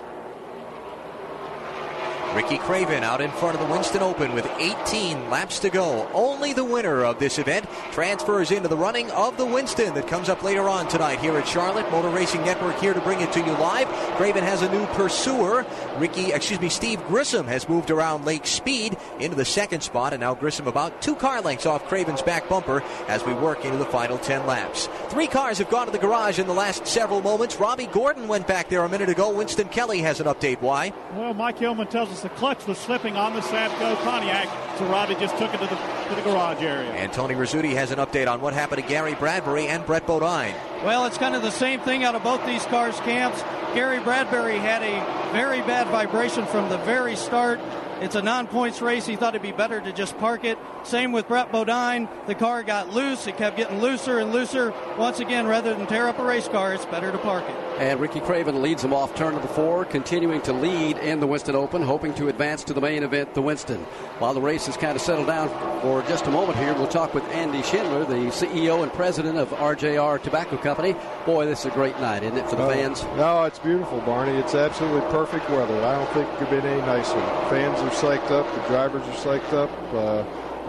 Ricky 2.34 2.58
Craven 2.58 3.02
out 3.02 3.20
in 3.20 3.30
front 3.30 3.58
of 3.58 3.66
the 3.66 3.72
Winston 3.72 4.02
Open 4.02 4.32
with 4.32 4.46
18 4.58 5.30
laps 5.30 5.58
to 5.60 5.70
go. 5.70 6.08
Only 6.12 6.52
the 6.52 6.64
winner 6.64 7.04
of 7.04 7.18
this 7.18 7.38
event 7.38 7.66
transfers 7.90 8.50
into 8.50 8.68
the 8.68 8.76
running 8.76 9.10
of 9.12 9.36
the 9.36 9.46
Winston 9.46 9.94
that 9.94 10.06
comes 10.06 10.28
up 10.28 10.42
later 10.42 10.68
on 10.68 10.88
tonight 10.88 11.20
here 11.20 11.36
at 11.36 11.48
Charlotte. 11.48 11.90
Motor 11.90 12.10
Racing 12.10 12.42
Network 12.42 12.78
here 12.78 12.94
to 12.94 13.00
bring 13.00 13.20
it 13.20 13.32
to 13.32 13.40
you 13.40 13.52
live. 13.52 13.88
Craven 14.16 14.44
has 14.44 14.62
a 14.62 14.70
new 14.70 14.86
pursuer. 14.88 15.64
Ricky, 15.96 16.32
excuse 16.32 16.60
me, 16.60 16.68
Steve 16.68 17.02
Grissom 17.06 17.46
has 17.46 17.68
moved 17.68 17.90
around 17.90 18.24
Lake 18.24 18.46
Speed 18.46 18.96
into 19.18 19.36
the 19.36 19.44
second 19.44 19.80
spot, 19.80 20.12
and 20.12 20.20
now 20.20 20.34
Grissom 20.34 20.68
about 20.68 21.00
two 21.00 21.16
car 21.16 21.40
lengths 21.40 21.66
off 21.66 21.88
Craven's 21.88 22.22
back 22.22 22.48
bumper 22.48 22.82
as 23.08 23.24
we 23.24 23.32
work 23.32 23.64
into 23.64 23.78
the 23.78 23.86
final 23.86 24.18
10 24.18 24.46
laps. 24.46 24.88
Three 25.08 25.26
cars 25.26 25.58
have 25.58 25.70
gone 25.70 25.86
to 25.86 25.92
the 25.92 25.98
garage 25.98 26.38
in 26.38 26.46
the 26.46 26.54
last 26.54 26.86
several 26.86 27.22
moments. 27.22 27.56
Robby 27.56 27.86
Gordon 27.86 28.28
went 28.28 28.46
back 28.46 28.68
there 28.68 28.84
a 28.84 28.88
minute 28.88 29.08
ago. 29.08 29.30
Winston 29.32 29.68
Kelly 29.68 30.00
has 30.00 30.20
an 30.20 30.26
update. 30.26 30.60
Why? 30.60 30.92
Well, 31.14 31.34
Mike 31.34 31.58
Hillman 31.58 31.88
tells 31.88 32.10
us 32.10 32.17
the 32.22 32.28
clutch 32.30 32.66
was 32.66 32.78
slipping 32.78 33.16
on 33.16 33.34
the 33.34 33.40
Safco 33.40 33.96
Pontiac, 34.02 34.48
so 34.78 34.86
Robby 34.86 35.14
just 35.14 35.36
took 35.38 35.52
it 35.52 35.58
to 35.58 35.66
the, 35.66 35.76
to 35.76 36.14
the 36.14 36.22
garage 36.22 36.62
area. 36.62 36.90
And 36.92 37.12
Tony 37.12 37.34
Rizzuti 37.34 37.72
has 37.74 37.90
an 37.90 37.98
update 37.98 38.28
on 38.28 38.40
what 38.40 38.52
happened 38.54 38.82
to 38.82 38.88
Gary 38.88 39.12
Bradberry 39.12 39.66
and 39.66 39.84
Brett 39.84 40.06
Bodine. 40.06 40.54
Well, 40.84 41.06
it's 41.06 41.18
kind 41.18 41.34
of 41.34 41.42
the 41.42 41.50
same 41.50 41.80
thing 41.80 42.04
out 42.04 42.14
of 42.14 42.22
both 42.22 42.44
these 42.46 42.64
cars' 42.66 42.98
camps. 43.00 43.42
Gary 43.74 43.98
Bradberry 43.98 44.58
had 44.58 44.82
a 44.82 45.32
very 45.32 45.60
bad 45.60 45.88
vibration 45.88 46.46
from 46.46 46.68
the 46.68 46.78
very 46.78 47.16
start. 47.16 47.60
It's 48.00 48.14
a 48.14 48.22
non 48.22 48.46
points 48.46 48.80
race. 48.80 49.06
He 49.06 49.16
thought 49.16 49.34
it'd 49.34 49.42
be 49.42 49.52
better 49.52 49.80
to 49.80 49.92
just 49.92 50.16
park 50.18 50.44
it. 50.44 50.56
Same 50.84 51.12
with 51.12 51.26
Brett 51.26 51.50
Bodine. 51.50 52.08
The 52.26 52.34
car 52.34 52.62
got 52.62 52.90
loose. 52.90 53.26
It 53.26 53.36
kept 53.36 53.56
getting 53.56 53.80
looser 53.80 54.18
and 54.18 54.32
looser. 54.32 54.72
Once 54.96 55.18
again, 55.18 55.46
rather 55.46 55.74
than 55.74 55.86
tear 55.86 56.08
up 56.08 56.18
a 56.18 56.24
race 56.24 56.48
car, 56.48 56.72
it's 56.74 56.86
better 56.86 57.10
to 57.10 57.18
park 57.18 57.44
it. 57.48 57.67
And 57.78 58.00
Ricky 58.00 58.18
Craven 58.18 58.60
leads 58.60 58.82
them 58.82 58.92
off 58.92 59.14
turn 59.14 59.34
number 59.34 59.46
four, 59.46 59.84
continuing 59.84 60.42
to 60.42 60.52
lead 60.52 60.98
in 60.98 61.20
the 61.20 61.28
Winston 61.28 61.54
Open, 61.54 61.80
hoping 61.80 62.12
to 62.14 62.26
advance 62.26 62.64
to 62.64 62.74
the 62.74 62.80
main 62.80 63.04
event, 63.04 63.34
the 63.34 63.42
Winston. 63.42 63.78
While 64.18 64.34
the 64.34 64.40
race 64.40 64.66
has 64.66 64.76
kind 64.76 64.96
of 64.96 65.00
settled 65.00 65.28
down 65.28 65.48
for 65.80 66.02
just 66.08 66.26
a 66.26 66.30
moment 66.32 66.58
here, 66.58 66.74
we'll 66.74 66.88
talk 66.88 67.14
with 67.14 67.22
Andy 67.26 67.62
Schindler, 67.62 68.04
the 68.04 68.32
CEO 68.32 68.82
and 68.82 68.92
president 68.92 69.38
of 69.38 69.50
RJR 69.50 70.20
Tobacco 70.20 70.56
Company. 70.56 70.96
Boy, 71.24 71.46
this 71.46 71.60
is 71.60 71.66
a 71.66 71.70
great 71.70 71.98
night, 72.00 72.24
isn't 72.24 72.36
it, 72.36 72.50
for 72.50 72.56
the 72.56 72.66
no, 72.66 72.70
fans? 72.70 73.04
No, 73.16 73.44
it's 73.44 73.60
beautiful, 73.60 74.00
Barney. 74.00 74.36
It's 74.38 74.56
absolutely 74.56 75.08
perfect 75.12 75.48
weather. 75.48 75.80
I 75.84 75.94
don't 75.94 76.12
think 76.14 76.28
it 76.28 76.38
could 76.38 76.50
be 76.50 76.68
any 76.68 76.80
nicer. 76.80 77.20
Fans 77.48 77.78
are 77.78 77.90
psyched 77.90 78.32
up. 78.32 78.52
The 78.56 78.68
drivers 78.68 79.02
are 79.02 79.38
psyched 79.38 79.52
up. 79.52 79.70
Uh, 79.94 80.24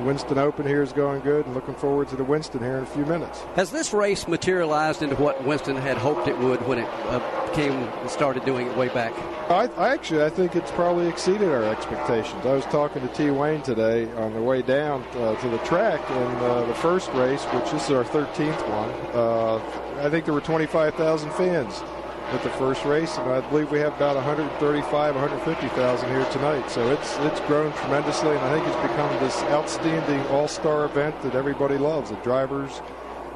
Winston 0.06 0.38
Open 0.38 0.66
here 0.66 0.82
is 0.82 0.92
going 0.92 1.22
good, 1.22 1.46
and 1.46 1.56
looking 1.56 1.76
forward 1.76 2.08
to 2.10 2.16
the 2.16 2.24
Winston 2.24 2.62
here 2.62 2.78
in 2.78 2.84
a 2.84 2.88
few 2.88 3.06
minutes. 3.06 3.42
Has 3.56 3.72
this 3.72 3.94
race 3.94 4.28
materialized 4.28 5.02
into 5.02 5.16
what 5.16 5.44
Winston 5.44 5.76
had 5.76 5.98
hoped 5.98 6.28
it 6.28 6.38
would 6.38 6.66
when 6.68 6.80
it 6.80 6.88
uh, 7.06 7.52
came 7.54 7.90
started 8.08 8.46
doing 8.46 8.68
it 8.68 8.78
way 8.78 8.90
back? 8.90 9.14
I, 9.50 9.68
I, 9.78 9.94
actually 9.94 10.24
I 10.24 10.30
think 10.30 10.56
it's 10.56 10.72
probably 10.72 11.08
exceeded 11.08 11.50
our 11.50 11.64
expectations. 11.64 12.46
I 12.46 12.54
was 12.54 12.66
talking 12.66 13.02
to 13.02 13.14
T. 13.14 13.30
Wayne 13.32 13.62
today 13.62 14.12
on 14.14 14.34
the 14.34 14.42
way 14.42 14.62
down 14.62 15.04
uh, 15.14 15.36
to 15.42 15.50
the 15.50 15.58
track 15.60 16.00
in 16.10 16.36
uh, 16.38 16.66
the 16.66 16.76
first 16.76 17.12
race, 17.14 17.44
which 17.46 17.72
this 17.72 17.86
is 17.86 17.92
our 17.92 18.04
13th 18.04 18.70
one. 18.70 18.90
Uh, 19.14 20.06
I 20.06 20.10
think 20.10 20.26
there 20.26 20.34
were 20.34 20.42
25,000 20.42 21.32
fans 21.32 21.84
at 22.32 22.44
the 22.44 22.50
first 22.52 22.86
race, 22.86 23.18
and 23.18 23.30
I 23.30 23.42
believe 23.50 23.72
we 23.72 23.80
have 23.80 23.96
about 23.96 24.16
135, 24.16 25.16
150,000 25.16 26.10
here 26.10 26.26
tonight. 26.32 26.70
So 26.70 26.92
it's 26.92 27.18
it's 27.20 27.40
grown 27.42 27.72
tremendously, 27.74 28.30
and 28.30 28.40
I 28.40 28.54
think 28.54 28.68
it's 28.68 28.88
become 28.88 29.12
this 29.24 29.36
outstanding 29.44 30.26
all-star 30.28 30.86
event 30.86 31.20
that 31.24 31.36
everybody 31.36 31.78
loves: 31.78 32.10
the 32.10 32.16
drivers, 32.18 32.82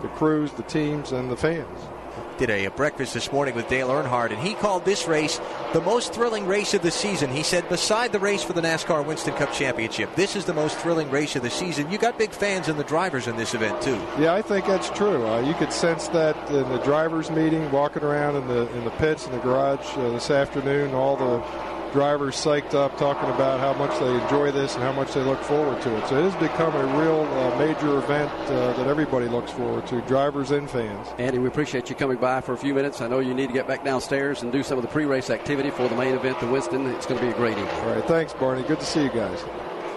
the 0.01 0.09
crews, 0.09 0.51
the 0.53 0.63
teams, 0.63 1.11
and 1.11 1.31
the 1.31 1.37
fans 1.37 1.79
did 2.45 2.49
a, 2.49 2.65
a, 2.65 2.71
breakfast 2.71 3.13
this 3.13 3.31
morning 3.31 3.55
with 3.55 3.69
Dale 3.69 3.87
Earnhardt, 3.87 4.31
and 4.31 4.39
he 4.45 4.53
called 4.53 4.83
this 4.83 5.07
race 5.07 5.39
the 5.71 5.79
most 5.79 6.13
thrilling 6.13 6.45
race 6.45 6.73
of 6.73 6.81
the 6.81 6.91
season. 6.91 7.29
He 7.29 7.41
said, 7.41 7.69
beside 7.69 8.11
the 8.11 8.19
race 8.19 8.43
for 8.43 8.51
the 8.51 8.61
NASCAR 8.61 9.05
Winston 9.05 9.33
Cup 9.35 9.53
Championship, 9.53 10.13
this 10.15 10.35
is 10.35 10.43
the 10.43 10.53
most 10.53 10.77
thrilling 10.79 11.09
race 11.09 11.37
of 11.37 11.41
the 11.41 11.49
season. 11.49 11.89
You 11.89 11.97
got 11.97 12.17
big 12.17 12.31
fans 12.31 12.67
in 12.67 12.75
the 12.75 12.83
drivers 12.83 13.27
in 13.27 13.37
this 13.37 13.53
event 13.53 13.81
too. 13.81 13.95
Yeah, 14.19 14.33
I 14.33 14.41
think 14.41 14.65
that's 14.65 14.89
true. 14.89 15.25
Uh, 15.25 15.39
you 15.39 15.53
could 15.53 15.71
sense 15.71 16.09
that 16.09 16.35
in 16.49 16.67
the 16.67 16.79
drivers' 16.79 17.31
meeting, 17.31 17.71
walking 17.71 18.03
around 18.03 18.35
in 18.35 18.47
the 18.47 18.69
in 18.75 18.83
the 18.83 18.91
pits 18.91 19.25
in 19.25 19.31
the 19.31 19.39
garage 19.39 19.85
uh, 19.95 20.09
this 20.09 20.29
afternoon. 20.29 20.93
All 20.93 21.15
the 21.15 21.39
drivers 21.93 22.35
psyched 22.35 22.73
up, 22.73 22.97
talking 22.97 23.29
about 23.29 23.59
how 23.59 23.73
much 23.73 23.97
they 23.99 24.13
enjoy 24.23 24.51
this 24.51 24.73
and 24.73 24.83
how 24.83 24.91
much 24.91 25.13
they 25.13 25.21
look 25.21 25.41
forward 25.43 25.81
to 25.83 25.95
it. 25.95 26.07
So 26.07 26.17
it 26.17 26.29
has 26.29 26.35
become 26.41 26.75
a 26.75 26.85
real 26.99 27.21
uh, 27.21 27.57
major 27.57 27.97
event 27.99 28.31
uh, 28.49 28.73
that 28.73 28.87
everybody 28.87 29.27
looks 29.27 29.51
forward 29.51 29.87
to, 29.87 30.01
drivers 30.01 30.51
and 30.51 30.69
fans. 30.69 31.07
Andy, 31.17 31.37
we 31.37 31.47
appreciate 31.47 31.89
you 31.89 31.95
coming 31.95 32.17
by 32.17 32.41
for 32.41 32.53
a 32.53 32.57
few 32.57 32.73
minutes. 32.73 32.99
I 32.99 33.07
know 33.07 33.19
you 33.19 33.33
need 33.33 33.47
to 33.47 33.53
get 33.53 33.67
back 33.67 33.85
downstairs 33.85 34.41
and 34.41 34.51
do 34.51 34.63
some 34.63 34.77
of 34.77 34.81
the 34.81 34.89
pre-race 34.89 35.29
activity 35.29 35.69
for 35.69 35.87
the 35.87 35.95
main 35.95 36.15
event, 36.15 36.39
the 36.39 36.47
Winston. 36.47 36.87
It's 36.87 37.05
going 37.05 37.19
to 37.19 37.25
be 37.25 37.31
a 37.31 37.35
great 37.35 37.57
evening. 37.57 37.75
All 37.75 37.93
right, 37.93 38.05
thanks, 38.05 38.33
Barney. 38.33 38.63
Good 38.63 38.79
to 38.79 38.85
see 38.85 39.03
you 39.03 39.09
guys. 39.09 39.43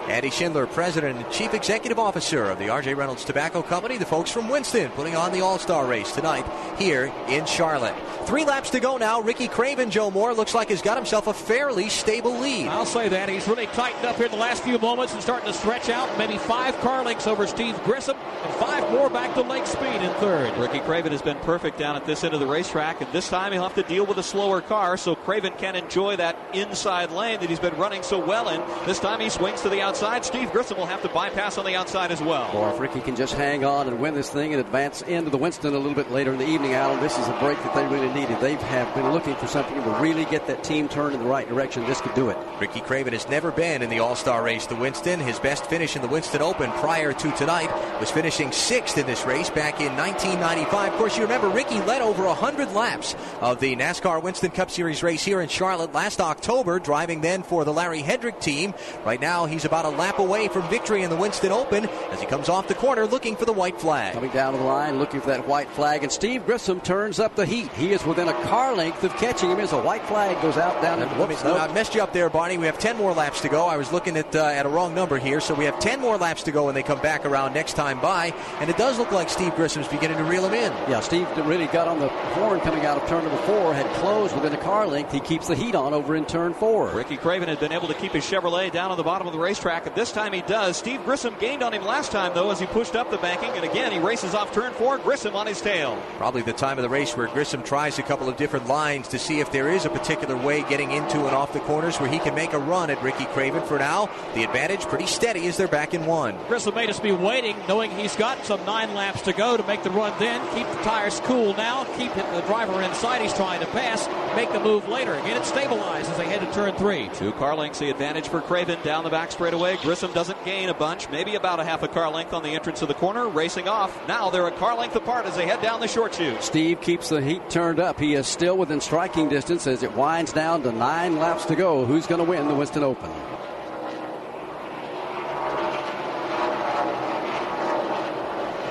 Andy 0.07 0.29
Schindler, 0.29 0.67
President 0.67 1.17
and 1.17 1.31
Chief 1.33 1.53
Executive 1.53 1.99
Officer 1.99 2.45
of 2.45 2.59
the 2.59 2.69
R.J. 2.69 2.93
Reynolds 2.93 3.25
Tobacco 3.25 3.61
Company, 3.61 3.97
the 3.97 4.05
folks 4.05 4.31
from 4.31 4.47
Winston, 4.47 4.89
putting 4.91 5.17
on 5.17 5.33
the 5.33 5.41
All 5.41 5.59
Star 5.59 5.85
race 5.85 6.13
tonight 6.13 6.45
here 6.79 7.11
in 7.27 7.45
Charlotte. 7.45 7.93
Three 8.25 8.45
laps 8.45 8.69
to 8.69 8.79
go 8.79 8.97
now. 8.97 9.21
Ricky 9.21 9.47
Craven, 9.47 9.89
Joe 9.89 10.09
Moore, 10.09 10.33
looks 10.33 10.53
like 10.53 10.69
he's 10.69 10.81
got 10.81 10.97
himself 10.97 11.27
a 11.27 11.33
fairly 11.33 11.89
stable 11.89 12.39
lead. 12.39 12.67
I'll 12.67 12.85
say 12.85 13.09
that. 13.09 13.27
He's 13.27 13.47
really 13.47 13.67
tightened 13.67 14.05
up 14.05 14.15
here 14.15 14.25
in 14.25 14.31
the 14.31 14.37
last 14.37 14.63
few 14.63 14.77
moments 14.79 15.13
and 15.13 15.21
starting 15.21 15.47
to 15.51 15.57
stretch 15.57 15.89
out. 15.89 16.17
Maybe 16.17 16.37
five 16.37 16.77
car 16.79 17.03
lengths 17.03 17.27
over 17.27 17.45
Steve 17.45 17.81
Grissom 17.83 18.17
and 18.17 18.53
five 18.55 18.89
more 18.91 19.09
back 19.09 19.33
to 19.35 19.41
Lake 19.41 19.65
Speed 19.65 20.01
in 20.01 20.13
third. 20.15 20.57
Ricky 20.57 20.79
Craven 20.79 21.11
has 21.11 21.21
been 21.21 21.37
perfect 21.39 21.77
down 21.77 21.97
at 21.97 22.05
this 22.05 22.23
end 22.23 22.33
of 22.33 22.39
the 22.39 22.47
racetrack, 22.47 23.01
and 23.01 23.11
this 23.11 23.29
time 23.29 23.51
he'll 23.51 23.63
have 23.63 23.75
to 23.75 23.83
deal 23.83 24.05
with 24.05 24.17
a 24.17 24.23
slower 24.23 24.61
car, 24.61 24.97
so 24.97 25.15
Craven 25.15 25.53
can 25.57 25.75
enjoy 25.75 26.15
that 26.15 26.37
inside 26.53 27.11
lane 27.11 27.39
that 27.39 27.49
he's 27.49 27.59
been 27.59 27.77
running 27.77 28.03
so 28.03 28.19
well 28.19 28.49
in. 28.49 28.61
This 28.85 28.99
time 28.99 29.19
he 29.19 29.29
swings 29.29 29.61
to 29.61 29.69
the 29.69 29.81
outside. 29.81 29.96
Steve 29.97 30.51
Grissom 30.51 30.77
will 30.77 30.85
have 30.85 31.01
to 31.01 31.09
bypass 31.09 31.57
on 31.57 31.65
the 31.65 31.75
outside 31.75 32.11
as 32.11 32.21
well. 32.21 32.51
Or 32.55 32.71
if 32.71 32.79
Ricky 32.79 33.01
can 33.01 33.15
just 33.15 33.33
hang 33.33 33.65
on 33.65 33.87
and 33.87 33.99
win 33.99 34.13
this 34.13 34.29
thing 34.29 34.53
and 34.53 34.61
advance 34.61 35.01
into 35.01 35.31
the 35.31 35.37
Winston 35.37 35.73
a 35.73 35.77
little 35.77 35.95
bit 35.95 36.11
later 36.11 36.33
in 36.33 36.37
the 36.37 36.47
evening, 36.47 36.73
Alan, 36.73 36.99
this 36.99 37.17
is 37.17 37.27
a 37.27 37.39
break 37.39 37.57
that 37.63 37.73
they 37.73 37.83
really 37.87 38.13
needed. 38.13 38.39
They 38.39 38.53
have 38.53 38.93
been 38.93 39.11
looking 39.11 39.35
for 39.37 39.47
something 39.47 39.81
to 39.81 39.89
really 39.99 40.25
get 40.25 40.45
that 40.45 40.63
team 40.63 40.87
turned 40.87 41.15
in 41.15 41.21
the 41.21 41.25
right 41.25 41.49
direction. 41.49 41.83
This 41.87 41.99
could 41.99 42.13
do 42.13 42.29
it. 42.29 42.37
Ricky 42.59 42.79
Craven 42.81 43.13
has 43.13 43.27
never 43.27 43.51
been 43.51 43.81
in 43.81 43.89
the 43.89 43.99
All 43.99 44.15
Star 44.15 44.43
race 44.43 44.67
to 44.67 44.75
Winston. 44.75 45.19
His 45.19 45.39
best 45.39 45.65
finish 45.65 45.95
in 45.95 46.03
the 46.03 46.07
Winston 46.07 46.43
Open 46.43 46.69
prior 46.73 47.11
to 47.13 47.31
tonight 47.31 47.71
was 47.99 48.11
finishing 48.11 48.51
sixth 48.51 48.99
in 48.99 49.07
this 49.07 49.25
race 49.25 49.49
back 49.49 49.81
in 49.81 49.95
1995. 49.97 50.93
Of 50.93 50.99
course, 50.99 51.17
you 51.17 51.23
remember 51.23 51.49
Ricky 51.49 51.81
led 51.81 52.03
over 52.03 52.23
100 52.23 52.73
laps 52.73 53.15
of 53.41 53.59
the 53.59 53.75
NASCAR 53.75 54.21
Winston 54.21 54.51
Cup 54.51 54.69
Series 54.69 55.01
race 55.01 55.23
here 55.23 55.41
in 55.41 55.49
Charlotte 55.49 55.93
last 55.93 56.21
October, 56.21 56.77
driving 56.77 57.21
then 57.21 57.41
for 57.41 57.65
the 57.65 57.73
Larry 57.73 58.03
Hedrick 58.03 58.39
team. 58.39 58.75
Right 59.03 59.19
now, 59.19 59.47
he's 59.47 59.65
about 59.65 59.86
a 59.87 59.89
lap 59.89 60.19
away 60.19 60.47
from 60.47 60.67
victory 60.69 61.03
in 61.03 61.09
the 61.09 61.15
Winston 61.15 61.51
Open 61.51 61.85
as 62.11 62.19
he 62.19 62.25
comes 62.25 62.49
off 62.49 62.67
the 62.67 62.75
corner 62.75 63.05
looking 63.05 63.35
for 63.35 63.45
the 63.45 63.53
white 63.53 63.79
flag. 63.79 64.13
Coming 64.13 64.31
down 64.31 64.53
the 64.53 64.61
line, 64.61 64.99
looking 64.99 65.21
for 65.21 65.27
that 65.27 65.47
white 65.47 65.69
flag, 65.69 66.03
and 66.03 66.11
Steve 66.11 66.45
Grissom 66.45 66.81
turns 66.81 67.19
up 67.19 67.35
the 67.35 67.45
heat. 67.45 67.71
He 67.73 67.93
is 67.93 68.05
within 68.05 68.27
a 68.27 68.43
car 68.43 68.75
length 68.75 69.03
of 69.03 69.13
catching 69.17 69.49
him 69.49 69.59
as 69.59 69.71
a 69.71 69.81
white 69.81 70.03
flag 70.05 70.41
goes 70.41 70.57
out 70.57 70.81
down. 70.81 71.01
And, 71.01 71.11
whoops, 71.11 71.43
no. 71.43 71.57
I 71.57 71.71
messed 71.73 71.95
you 71.95 72.01
up 72.01 72.13
there, 72.13 72.29
Barney. 72.29 72.57
We 72.57 72.65
have 72.65 72.79
10 72.79 72.97
more 72.97 73.13
laps 73.13 73.41
to 73.41 73.49
go. 73.49 73.65
I 73.65 73.77
was 73.77 73.91
looking 73.91 74.17
at 74.17 74.35
uh, 74.35 74.45
at 74.45 74.65
a 74.65 74.69
wrong 74.69 74.93
number 74.93 75.17
here, 75.17 75.39
so 75.39 75.53
we 75.53 75.65
have 75.65 75.79
10 75.79 75.99
more 75.99 76.17
laps 76.17 76.43
to 76.43 76.51
go 76.51 76.65
when 76.65 76.75
they 76.75 76.83
come 76.83 77.01
back 77.01 77.25
around 77.25 77.53
next 77.53 77.73
time 77.73 77.99
by, 78.01 78.33
and 78.59 78.69
it 78.69 78.77
does 78.77 78.97
look 78.97 79.11
like 79.11 79.29
Steve 79.29 79.55
Grissom's 79.55 79.87
beginning 79.87 80.17
to 80.17 80.23
reel 80.23 80.45
him 80.45 80.53
in. 80.53 80.71
Yeah, 80.89 80.99
Steve 80.99 81.27
really 81.45 81.67
got 81.67 81.87
on 81.87 81.99
the 81.99 82.09
horn 82.09 82.59
coming 82.61 82.85
out 82.85 83.01
of 83.01 83.07
turn 83.07 83.23
number 83.23 83.41
four, 83.43 83.73
had 83.73 83.85
closed 83.95 84.35
within 84.35 84.53
a 84.53 84.63
car 84.63 84.87
length. 84.87 85.11
He 85.11 85.19
keeps 85.19 85.47
the 85.47 85.55
heat 85.55 85.75
on 85.75 85.93
over 85.93 86.15
in 86.15 86.25
turn 86.25 86.53
four. 86.53 86.89
Ricky 86.89 87.17
Craven 87.17 87.47
had 87.47 87.59
been 87.59 87.71
able 87.71 87.87
to 87.87 87.93
keep 87.93 88.13
his 88.13 88.23
Chevrolet 88.23 88.71
down 88.71 88.91
on 88.91 88.97
the 88.97 89.03
bottom 89.03 89.27
of 89.27 89.33
the 89.33 89.39
racetrack, 89.39 89.76
and 89.85 89.95
this 89.95 90.11
time 90.11 90.33
he 90.33 90.41
does. 90.41 90.77
Steve 90.77 91.03
Grissom 91.05 91.35
gained 91.39 91.61
on 91.61 91.73
him 91.73 91.83
last 91.83 92.11
time, 92.11 92.33
though, 92.33 92.51
as 92.51 92.59
he 92.59 92.65
pushed 92.65 92.95
up 92.95 93.11
the 93.11 93.17
banking, 93.17 93.51
and 93.51 93.63
again 93.63 93.91
he 93.91 93.99
races 93.99 94.33
off 94.33 94.51
turn 94.53 94.73
four. 94.73 94.97
Grissom 94.97 95.35
on 95.35 95.45
his 95.45 95.61
tail. 95.61 96.01
Probably 96.17 96.41
the 96.41 96.53
time 96.53 96.77
of 96.77 96.83
the 96.83 96.89
race 96.89 97.15
where 97.15 97.27
Grissom 97.27 97.63
tries 97.63 97.99
a 97.99 98.03
couple 98.03 98.29
of 98.29 98.37
different 98.37 98.67
lines 98.67 99.07
to 99.09 99.19
see 99.19 99.39
if 99.39 99.51
there 99.51 99.69
is 99.69 99.85
a 99.85 99.89
particular 99.89 100.35
way 100.35 100.63
getting 100.63 100.91
into 100.91 101.25
and 101.25 101.35
off 101.35 101.53
the 101.53 101.59
corners 101.61 101.99
where 101.99 102.09
he 102.09 102.19
can 102.19 102.33
make 102.33 102.53
a 102.53 102.59
run 102.59 102.89
at 102.89 103.01
Ricky 103.03 103.25
Craven. 103.25 103.61
For 103.63 103.77
now, 103.77 104.09
the 104.33 104.43
advantage 104.43 104.81
pretty 104.81 105.07
steady 105.07 105.47
as 105.47 105.57
they're 105.57 105.67
back 105.67 105.93
in 105.93 106.05
one. 106.05 106.37
Grissom 106.47 106.75
may 106.75 106.87
just 106.87 107.03
be 107.03 107.11
waiting, 107.11 107.55
knowing 107.67 107.91
he's 107.91 108.15
got 108.15 108.45
some 108.45 108.63
nine 108.65 108.93
laps 108.93 109.21
to 109.23 109.33
go 109.33 109.57
to 109.57 109.63
make 109.67 109.83
the 109.83 109.91
run 109.91 110.13
then. 110.19 110.41
Keep 110.55 110.67
the 110.67 110.83
tires 110.83 111.19
cool 111.25 111.53
now. 111.55 111.83
Keep 111.97 112.13
the 112.13 112.43
driver 112.47 112.81
inside 112.81 113.21
he's 113.21 113.33
trying 113.33 113.59
to 113.59 113.67
pass. 113.67 114.07
Make 114.35 114.51
the 114.51 114.59
move 114.59 114.87
later. 114.87 115.13
Again, 115.13 115.37
it 115.37 115.43
stabilizes 115.43 116.09
as 116.09 116.17
they 116.17 116.25
head 116.25 116.39
to 116.41 116.53
turn 116.53 116.75
three. 116.75 117.09
Two 117.15 117.31
car 117.33 117.55
lengths 117.55 117.79
the 117.79 117.89
advantage 117.89 118.27
for 118.27 118.41
Craven 118.41 118.79
down 118.83 119.03
the 119.03 119.09
back 119.09 119.31
straightaway. 119.31 119.56
Grissom 119.57 120.13
doesn't 120.13 120.43
gain 120.45 120.69
a 120.69 120.73
bunch, 120.73 121.09
maybe 121.09 121.35
about 121.35 121.59
a 121.59 121.63
half 121.63 121.83
a 121.83 121.87
car 121.87 122.11
length 122.11 122.33
on 122.33 122.43
the 122.43 122.49
entrance 122.49 122.81
of 122.81 122.87
the 122.87 122.93
corner. 122.93 123.27
Racing 123.27 123.67
off. 123.67 124.07
Now 124.07 124.29
they're 124.29 124.47
a 124.47 124.51
car 124.51 124.77
length 124.77 124.95
apart 124.95 125.25
as 125.25 125.35
they 125.35 125.45
head 125.45 125.61
down 125.61 125.79
the 125.79 125.87
short 125.87 126.15
chute. 126.15 126.41
Steve 126.43 126.81
keeps 126.81 127.09
the 127.09 127.21
heat 127.21 127.49
turned 127.49 127.79
up. 127.79 127.99
He 127.99 128.13
is 128.13 128.27
still 128.27 128.57
within 128.57 128.79
striking 128.79 129.29
distance 129.29 129.67
as 129.67 129.83
it 129.83 129.93
winds 129.93 130.31
down 130.31 130.63
to 130.63 130.71
nine 130.71 131.17
laps 131.17 131.45
to 131.45 131.55
go. 131.55 131.85
Who's 131.85 132.07
going 132.07 132.23
to 132.23 132.29
win 132.29 132.47
the 132.47 132.55
Winston 132.55 132.83
Open? 132.83 133.11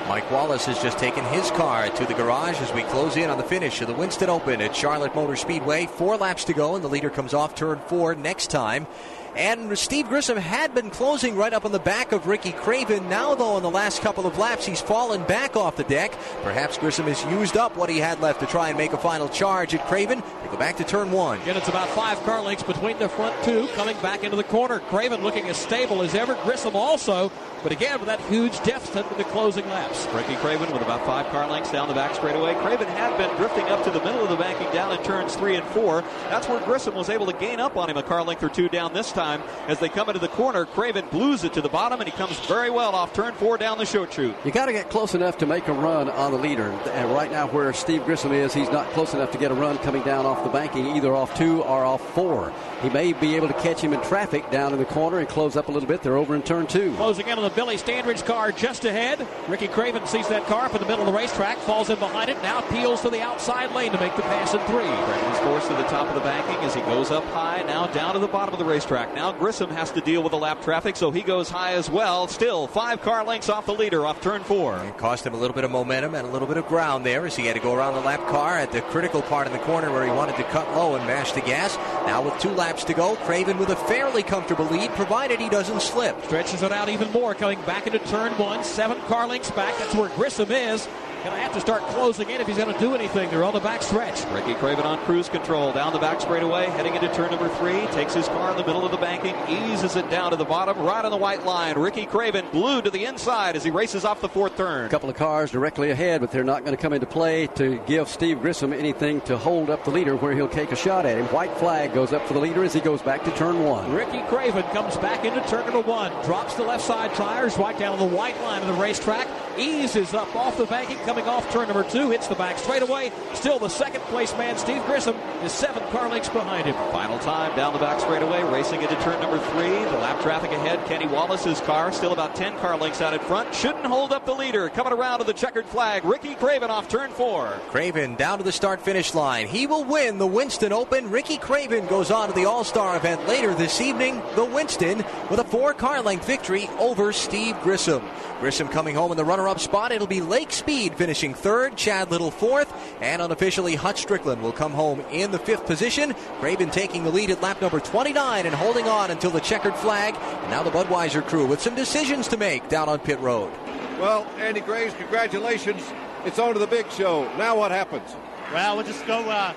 Mike 0.07 0.31
Wallace 0.31 0.65
has 0.67 0.81
just 0.81 0.97
taken 0.97 1.25
his 1.25 1.51
car 1.51 1.89
to 1.89 2.05
the 2.05 2.13
garage 2.13 2.61
as 2.61 2.71
we 2.73 2.81
close 2.83 3.17
in 3.17 3.29
on 3.29 3.37
the 3.37 3.43
finish 3.43 3.81
of 3.81 3.87
the 3.87 3.93
Winston 3.93 4.29
Open 4.29 4.61
at 4.61 4.73
Charlotte 4.73 5.13
Motor 5.13 5.35
Speedway. 5.35 5.85
Four 5.85 6.15
laps 6.15 6.45
to 6.45 6.53
go, 6.53 6.75
and 6.75 6.83
the 6.83 6.87
leader 6.87 7.09
comes 7.09 7.33
off 7.33 7.55
turn 7.55 7.79
four 7.87 8.15
next 8.15 8.49
time. 8.49 8.87
And 9.35 9.77
Steve 9.77 10.07
Grissom 10.07 10.37
had 10.37 10.73
been 10.73 10.89
closing 10.89 11.35
right 11.35 11.53
up 11.53 11.63
on 11.63 11.71
the 11.71 11.77
back 11.77 12.11
of 12.11 12.25
Ricky 12.25 12.53
Craven. 12.53 13.07
Now, 13.07 13.35
though, 13.35 13.57
in 13.57 13.63
the 13.63 13.69
last 13.69 14.01
couple 14.01 14.25
of 14.25 14.39
laps, 14.39 14.65
he's 14.65 14.81
fallen 14.81 15.23
back 15.25 15.55
off 15.55 15.75
the 15.75 15.83
deck. 15.83 16.17
Perhaps 16.41 16.79
Grissom 16.79 17.05
has 17.05 17.23
used 17.25 17.55
up 17.55 17.77
what 17.77 17.89
he 17.89 17.99
had 17.99 18.19
left 18.19 18.39
to 18.39 18.47
try 18.47 18.69
and 18.69 18.77
make 18.77 18.93
a 18.93 18.97
final 18.97 19.29
charge 19.29 19.75
at 19.75 19.85
Craven. 19.87 20.23
They 20.41 20.49
go 20.49 20.57
back 20.57 20.77
to 20.77 20.83
turn 20.83 21.11
one. 21.11 21.39
Again, 21.41 21.57
it's 21.57 21.67
about 21.67 21.87
five 21.89 22.17
car 22.23 22.41
lengths 22.41 22.63
between 22.63 22.97
the 22.97 23.09
front 23.09 23.35
two 23.43 23.67
coming 23.75 23.97
back 24.01 24.23
into 24.23 24.37
the 24.37 24.43
corner. 24.43 24.79
Craven 24.79 25.21
looking 25.21 25.47
as 25.49 25.57
stable 25.57 26.01
as 26.01 26.15
ever. 26.15 26.35
Grissom 26.43 26.75
also, 26.75 27.31
but 27.67 27.75
again 27.75 27.99
with 27.99 28.07
that 28.07 28.21
huge 28.29 28.57
deficit 28.63 29.05
in 29.11 29.17
the 29.17 29.25
closing 29.25 29.67
laps. 29.67 30.07
Ricky 30.13 30.37
Craven 30.37 30.71
with 30.71 30.81
about 30.81 31.05
five 31.05 31.25
car 31.31 31.49
lengths 31.51 31.69
down 31.69 31.89
the 31.89 31.93
back 31.93 32.15
straightaway. 32.15 32.53
Craven 32.55 32.87
had 32.87 33.17
been 33.17 33.29
drifting 33.35 33.65
up 33.65 33.83
to 33.83 33.91
the 33.91 33.99
middle 33.99 34.23
of 34.23 34.29
the 34.29 34.37
banking 34.37 34.71
down 34.71 34.97
in 34.97 35.03
turns 35.03 35.35
three 35.35 35.57
and 35.57 35.67
four. 35.71 36.01
That's 36.29 36.47
where 36.47 36.61
Grissom 36.61 36.95
was 36.95 37.09
able 37.09 37.25
to 37.25 37.33
gain 37.33 37.59
up 37.59 37.75
on 37.75 37.89
him 37.89 37.97
a 37.97 38.03
car 38.03 38.23
length 38.23 38.41
or 38.41 38.47
two 38.47 38.69
down 38.69 38.93
this 38.93 39.11
time 39.11 39.43
as 39.67 39.79
they 39.79 39.89
come 39.89 40.07
into 40.07 40.21
the 40.21 40.29
corner. 40.29 40.63
Craven 40.63 41.07
blues 41.11 41.43
it 41.43 41.51
to 41.55 41.61
the 41.61 41.67
bottom, 41.67 41.99
and 41.99 42.09
he 42.09 42.15
comes 42.15 42.39
very 42.47 42.69
well 42.69 42.95
off 42.95 43.11
turn 43.11 43.33
four 43.33 43.57
down 43.57 43.77
the 43.79 43.85
short 43.85 44.13
chute. 44.13 44.33
You 44.45 44.51
got 44.51 44.67
to 44.67 44.71
get 44.71 44.89
close 44.89 45.13
enough 45.13 45.37
to 45.39 45.45
make 45.45 45.67
a 45.67 45.73
run 45.73 46.09
on 46.09 46.31
the 46.31 46.37
leader. 46.37 46.69
And 46.93 47.11
right 47.11 47.29
now, 47.29 47.47
where 47.47 47.73
Steve 47.73 48.05
Grissom 48.05 48.31
is, 48.31 48.53
he's 48.53 48.71
not 48.71 48.89
close 48.91 49.13
enough 49.13 49.31
to 49.31 49.37
get 49.37 49.51
a 49.51 49.55
run 49.55 49.77
coming 49.79 50.03
down 50.03 50.25
off 50.25 50.41
the 50.45 50.49
banking, 50.49 50.95
either 50.95 51.13
off 51.13 51.35
two 51.37 51.63
or 51.63 51.83
off 51.83 52.13
four. 52.13 52.53
He 52.81 52.89
may 52.89 53.11
be 53.11 53.35
able 53.35 53.49
to 53.49 53.55
catch 53.55 53.81
him 53.81 53.91
in 53.91 54.01
traffic 54.03 54.49
down 54.51 54.71
in 54.71 54.79
the 54.79 54.85
corner 54.85 55.19
and 55.19 55.27
close 55.27 55.57
up 55.57 55.67
a 55.67 55.71
little 55.71 55.89
bit. 55.89 56.01
They're 56.01 56.15
over 56.15 56.33
in 56.33 56.43
turn 56.43 56.65
two. 56.65 56.93
Closing 56.95 57.27
in 57.27 57.37
on 57.37 57.43
the 57.43 57.56
Billy 57.57 57.75
Standridge 57.75 58.23
car 58.23 58.51
just 58.51 58.85
ahead. 58.85 59.27
Ricky 59.47 59.67
Craven 59.67 60.05
sees 60.05 60.27
that 60.27 60.45
car 60.45 60.65
up 60.65 60.75
in 60.75 60.79
the 60.79 60.85
middle 60.85 61.07
of 61.07 61.11
the 61.11 61.17
racetrack, 61.17 61.57
falls 61.57 61.89
in 61.89 61.97
behind 61.97 62.29
it, 62.29 62.39
now 62.43 62.61
peels 62.61 63.01
to 63.01 63.09
the 63.09 63.19
outside 63.19 63.73
lane 63.73 63.91
to 63.91 63.99
make 63.99 64.15
the 64.15 64.21
pass 64.21 64.53
in 64.53 64.59
three. 64.67 64.85
Craven's 64.85 65.39
forced 65.39 65.67
to 65.69 65.73
the 65.73 65.89
top 65.89 66.07
of 66.07 66.13
the 66.13 66.19
banking 66.19 66.63
as 66.63 66.75
he 66.75 66.81
goes 66.81 67.09
up 67.09 67.23
high, 67.25 67.63
now 67.63 67.87
down 67.87 68.13
to 68.13 68.19
the 68.19 68.27
bottom 68.27 68.53
of 68.53 68.59
the 68.59 68.65
racetrack. 68.65 69.15
Now 69.15 69.31
Grissom 69.31 69.71
has 69.71 69.89
to 69.93 70.01
deal 70.01 70.21
with 70.21 70.33
the 70.33 70.37
lap 70.37 70.61
traffic, 70.61 70.95
so 70.95 71.09
he 71.09 71.23
goes 71.23 71.49
high 71.49 71.73
as 71.73 71.89
well. 71.89 72.27
Still 72.27 72.67
five 72.67 73.01
car 73.01 73.25
lengths 73.25 73.49
off 73.49 73.65
the 73.65 73.73
leader 73.73 74.05
off 74.05 74.21
turn 74.21 74.43
four. 74.43 74.77
It 74.83 74.99
cost 74.99 75.25
him 75.25 75.33
a 75.33 75.37
little 75.37 75.55
bit 75.55 75.63
of 75.63 75.71
momentum 75.71 76.13
and 76.13 76.27
a 76.27 76.29
little 76.29 76.47
bit 76.47 76.57
of 76.57 76.67
ground 76.67 77.07
there 77.07 77.25
as 77.25 77.35
he 77.35 77.47
had 77.47 77.55
to 77.55 77.59
go 77.59 77.73
around 77.73 77.95
the 77.95 78.01
lap 78.01 78.19
car 78.27 78.59
at 78.59 78.71
the 78.71 78.81
critical 78.81 79.23
part 79.23 79.47
of 79.47 79.53
the 79.53 79.59
corner 79.59 79.91
where 79.91 80.05
he 80.05 80.11
wanted 80.11 80.35
to 80.35 80.43
cut 80.43 80.71
low 80.75 80.93
and 80.93 81.07
mash 81.07 81.31
the 81.31 81.41
gas. 81.41 81.75
Now 82.05 82.21
with 82.21 82.37
two 82.39 82.51
laps 82.51 82.83
to 82.83 82.93
go, 82.93 83.15
Craven 83.15 83.57
with 83.57 83.69
a 83.69 83.75
fairly 83.75 84.21
comfortable 84.21 84.65
lead, 84.65 84.91
provided 84.91 85.39
he 85.39 85.49
doesn't 85.49 85.81
slip. 85.81 86.23
Stretches 86.25 86.61
it 86.61 86.71
out 86.71 86.87
even 86.87 87.11
more, 87.11 87.33
coming 87.37 87.61
back 87.61 87.87
into 87.87 87.99
turn 87.99 88.31
one, 88.33 88.63
seven 88.63 88.99
car 89.01 89.27
lengths 89.27 89.51
back. 89.51 89.77
That's 89.77 89.95
where 89.95 90.09
Grissom 90.09 90.51
is. 90.51 90.87
Going 91.23 91.35
to 91.35 91.41
have 91.41 91.53
to 91.53 91.61
start 91.61 91.81
closing 91.83 92.29
in 92.29 92.39
if 92.39 92.47
he's 92.47 92.57
going 92.57 92.73
to 92.73 92.79
do 92.79 92.95
anything. 92.95 93.29
They're 93.29 93.43
on 93.43 93.53
the 93.53 93.59
back 93.59 93.81
stretch. 93.81 94.23
Ricky 94.31 94.53
Craven 94.53 94.85
on 94.85 94.97
cruise 94.99 95.27
control 95.27 95.73
down 95.73 95.91
the 95.91 95.99
back 95.99 96.21
straightaway, 96.21 96.67
heading 96.67 96.95
into 96.95 97.13
turn 97.13 97.31
number 97.31 97.49
three. 97.55 97.85
Takes 97.87 98.13
his 98.13 98.27
car 98.27 98.51
in 98.51 98.57
the 98.57 98.65
middle 98.65 98.85
of 98.85 98.91
the 98.91 98.97
banking, 98.97 99.35
eases 99.49 99.95
it 99.95 100.09
down 100.09 100.31
to 100.31 100.37
the 100.37 100.45
bottom, 100.45 100.79
right 100.79 101.03
on 101.03 101.11
the 101.11 101.17
white 101.17 101.45
line. 101.45 101.77
Ricky 101.77 102.05
Craven 102.05 102.45
glued 102.51 102.85
to 102.85 102.91
the 102.91 103.05
inside 103.05 103.55
as 103.55 103.63
he 103.63 103.71
races 103.71 104.05
off 104.05 104.21
the 104.21 104.29
fourth 104.29 104.55
turn. 104.55 104.85
A 104.85 104.89
couple 104.89 105.09
of 105.09 105.15
cars 105.15 105.51
directly 105.51 105.89
ahead, 105.91 106.21
but 106.21 106.31
they're 106.31 106.43
not 106.43 106.63
going 106.63 106.75
to 106.75 106.81
come 106.81 106.93
into 106.93 107.07
play 107.07 107.47
to 107.55 107.81
give 107.87 108.07
Steve 108.07 108.39
Grissom 108.39 108.71
anything 108.71 109.19
to 109.21 109.37
hold 109.37 109.69
up 109.69 109.83
the 109.83 109.91
leader 109.91 110.15
where 110.15 110.33
he'll 110.33 110.47
take 110.47 110.71
a 110.71 110.75
shot 110.75 111.05
at 111.05 111.17
him. 111.17 111.25
White 111.25 111.55
flag 111.57 111.93
goes 111.93 112.13
up 112.13 112.25
for 112.27 112.35
the 112.35 112.39
leader 112.39 112.63
as 112.63 112.73
he 112.73 112.79
goes 112.79 113.01
back 113.01 113.23
to 113.25 113.31
turn 113.31 113.63
one. 113.63 113.91
Ricky 113.91 114.21
Craven 114.27 114.63
comes 114.71 114.95
back 114.97 115.25
into 115.25 115.41
turn 115.47 115.65
number 115.65 115.81
one, 115.81 116.11
drops 116.23 116.53
the 116.55 116.63
left 116.63 116.83
side 116.83 117.13
tires 117.15 117.57
right 117.57 117.77
down 117.77 117.99
on 117.99 118.09
the 118.09 118.15
white 118.15 118.39
line 118.41 118.61
of 118.61 118.67
the 118.67 118.81
racetrack, 118.81 119.27
eases 119.57 120.13
up 120.13 120.33
off 120.35 120.55
the 120.57 120.65
banking, 120.65 120.97
coming 121.07 121.25
off 121.25 121.49
turn 121.53 121.69
number 121.69 121.89
two, 121.89 122.09
hits 122.09 122.27
the 122.27 122.35
back 122.35 122.57
straightaway. 122.57 123.09
Still 123.33 123.59
the 123.59 123.69
second 123.69 124.01
place 124.01 124.33
man, 124.33 124.57
Steve 124.57 124.83
Grissom, 124.85 125.15
is 125.41 125.53
seven 125.53 125.81
car 125.89 126.09
lengths 126.09 126.27
behind 126.27 126.65
him. 126.65 126.75
Final 126.91 127.17
time 127.19 127.55
down 127.55 127.71
the 127.71 127.79
back 127.79 128.01
straightaway, 128.01 128.43
racing 128.43 128.81
into 128.81 128.93
turn 128.95 129.17
number 129.21 129.39
three. 129.51 129.69
The 129.69 129.99
lap 129.99 130.21
traffic 130.21 130.51
ahead, 130.51 130.85
Kenny 130.85 131.07
Wallace's 131.07 131.61
car, 131.61 131.93
still 131.93 132.11
about 132.11 132.35
10 132.35 132.59
car 132.59 132.77
lengths 132.77 132.99
out 132.99 133.13
in 133.13 133.21
front. 133.21 133.55
Shouldn't 133.55 133.85
hold 133.85 134.11
up 134.11 134.25
the 134.25 134.33
leader. 134.33 134.67
Coming 134.67 134.91
around 134.91 135.19
to 135.19 135.23
the 135.23 135.33
checkered 135.33 135.65
flag, 135.65 136.03
Ricky 136.03 136.35
Craven 136.35 136.69
off 136.69 136.89
turn 136.89 137.09
four. 137.11 137.57
Craven 137.69 138.15
down 138.15 138.39
to 138.39 138.43
the 138.43 138.51
start 138.51 138.81
finish 138.81 139.15
line. 139.15 139.47
He 139.47 139.65
will 139.65 139.85
win 139.85 140.17
the 140.17 140.27
Winston 140.27 140.73
Open. 140.73 141.09
Ricky 141.09 141.37
Craven 141.37 141.87
goes 141.87 142.11
on 142.11 142.27
to 142.27 142.35
the 142.35 142.43
All 142.43 142.65
Star 142.65 142.97
event 142.97 143.25
later 143.29 143.53
this 143.53 143.79
evening, 143.79 144.21
the 144.35 144.43
Winston, 144.43 145.05
with 145.31 145.39
a 145.39 145.45
four 145.45 145.73
car 145.73 146.01
length 146.01 146.27
victory 146.27 146.67
over 146.79 147.13
Steve 147.13 147.57
Grissom. 147.61 148.03
Grissom 148.41 148.67
coming 148.67 148.93
home 148.93 149.09
in 149.11 149.17
the 149.17 149.23
runner 149.23 149.37
runner-up 149.37 149.59
spot, 149.59 149.91
it'll 149.91 150.07
be 150.07 150.19
Lake 150.19 150.51
Speed 150.51 150.96
finishing 150.97 151.33
third, 151.33 151.77
Chad 151.77 152.11
Little 152.11 152.31
fourth, 152.31 152.73
and 152.99 153.21
unofficially 153.21 153.75
Hutch 153.75 154.01
Strickland 154.01 154.41
will 154.41 154.51
come 154.51 154.71
home 154.71 154.99
in 155.11 155.31
the 155.31 155.39
fifth 155.39 155.65
position. 155.65 156.13
Craven 156.39 156.71
taking 156.71 157.03
the 157.03 157.11
lead 157.11 157.29
at 157.29 157.41
lap 157.41 157.61
number 157.61 157.79
29 157.79 158.45
and 158.45 158.55
holding 158.55 158.87
on 158.87 159.11
until 159.11 159.31
the 159.31 159.39
checkered 159.39 159.75
flag. 159.75 160.15
And 160.15 160.49
now 160.49 160.63
the 160.63 160.71
Budweiser 160.71 161.25
crew 161.25 161.45
with 161.45 161.61
some 161.61 161.75
decisions 161.75 162.27
to 162.29 162.37
make 162.37 162.67
down 162.67 162.89
on 162.89 162.99
pit 162.99 163.19
road. 163.19 163.51
Well, 163.99 164.25
Andy 164.37 164.59
Graves, 164.59 164.93
congratulations. 164.95 165.81
It's 166.25 166.39
on 166.39 166.53
to 166.53 166.59
the 166.59 166.67
big 166.67 166.89
show. 166.91 167.23
Now 167.37 167.57
what 167.57 167.71
happens? 167.71 168.15
Well, 168.51 168.75
we'll 168.75 168.85
just 168.85 169.05
go 169.05 169.19
uh, 169.29 169.53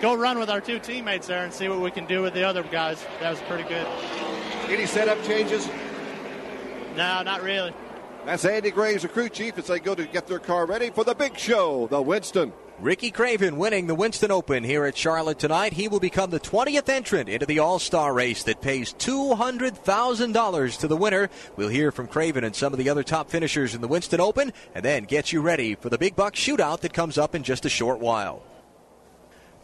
go 0.00 0.14
run 0.14 0.38
with 0.38 0.50
our 0.50 0.60
two 0.60 0.78
teammates 0.78 1.26
there 1.26 1.44
and 1.44 1.52
see 1.52 1.68
what 1.68 1.80
we 1.80 1.90
can 1.90 2.06
do 2.06 2.22
with 2.22 2.34
the 2.34 2.44
other 2.44 2.62
guys. 2.62 3.04
That 3.20 3.30
was 3.30 3.40
pretty 3.42 3.64
good. 3.64 3.86
Any 4.68 4.86
setup 4.86 5.22
changes? 5.24 5.68
No, 6.96 7.22
not 7.22 7.42
really. 7.42 7.72
That's 8.24 8.44
Andy 8.46 8.70
Graves, 8.70 9.02
the 9.02 9.08
crew 9.08 9.28
chief, 9.28 9.58
as 9.58 9.66
they 9.66 9.78
go 9.78 9.94
to 9.94 10.06
get 10.06 10.26
their 10.26 10.38
car 10.38 10.64
ready 10.64 10.88
for 10.88 11.04
the 11.04 11.14
big 11.14 11.36
show, 11.36 11.86
the 11.88 12.00
Winston. 12.00 12.54
Ricky 12.80 13.10
Craven 13.10 13.56
winning 13.58 13.86
the 13.86 13.94
Winston 13.94 14.30
Open 14.30 14.64
here 14.64 14.86
at 14.86 14.96
Charlotte 14.96 15.38
tonight. 15.38 15.74
He 15.74 15.88
will 15.88 16.00
become 16.00 16.30
the 16.30 16.40
20th 16.40 16.88
entrant 16.88 17.28
into 17.28 17.44
the 17.46 17.58
All 17.58 17.78
Star 17.78 18.14
race 18.14 18.42
that 18.44 18.62
pays 18.62 18.94
$200,000 18.94 20.80
to 20.80 20.88
the 20.88 20.96
winner. 20.96 21.28
We'll 21.56 21.68
hear 21.68 21.92
from 21.92 22.08
Craven 22.08 22.44
and 22.44 22.56
some 22.56 22.72
of 22.72 22.78
the 22.78 22.88
other 22.88 23.02
top 23.02 23.30
finishers 23.30 23.74
in 23.74 23.82
the 23.82 23.88
Winston 23.88 24.20
Open 24.20 24.52
and 24.74 24.84
then 24.84 25.04
get 25.04 25.32
you 25.32 25.42
ready 25.42 25.74
for 25.74 25.90
the 25.90 25.98
big 25.98 26.16
buck 26.16 26.34
shootout 26.34 26.80
that 26.80 26.94
comes 26.94 27.18
up 27.18 27.34
in 27.34 27.42
just 27.42 27.66
a 27.66 27.70
short 27.70 28.00
while. 28.00 28.42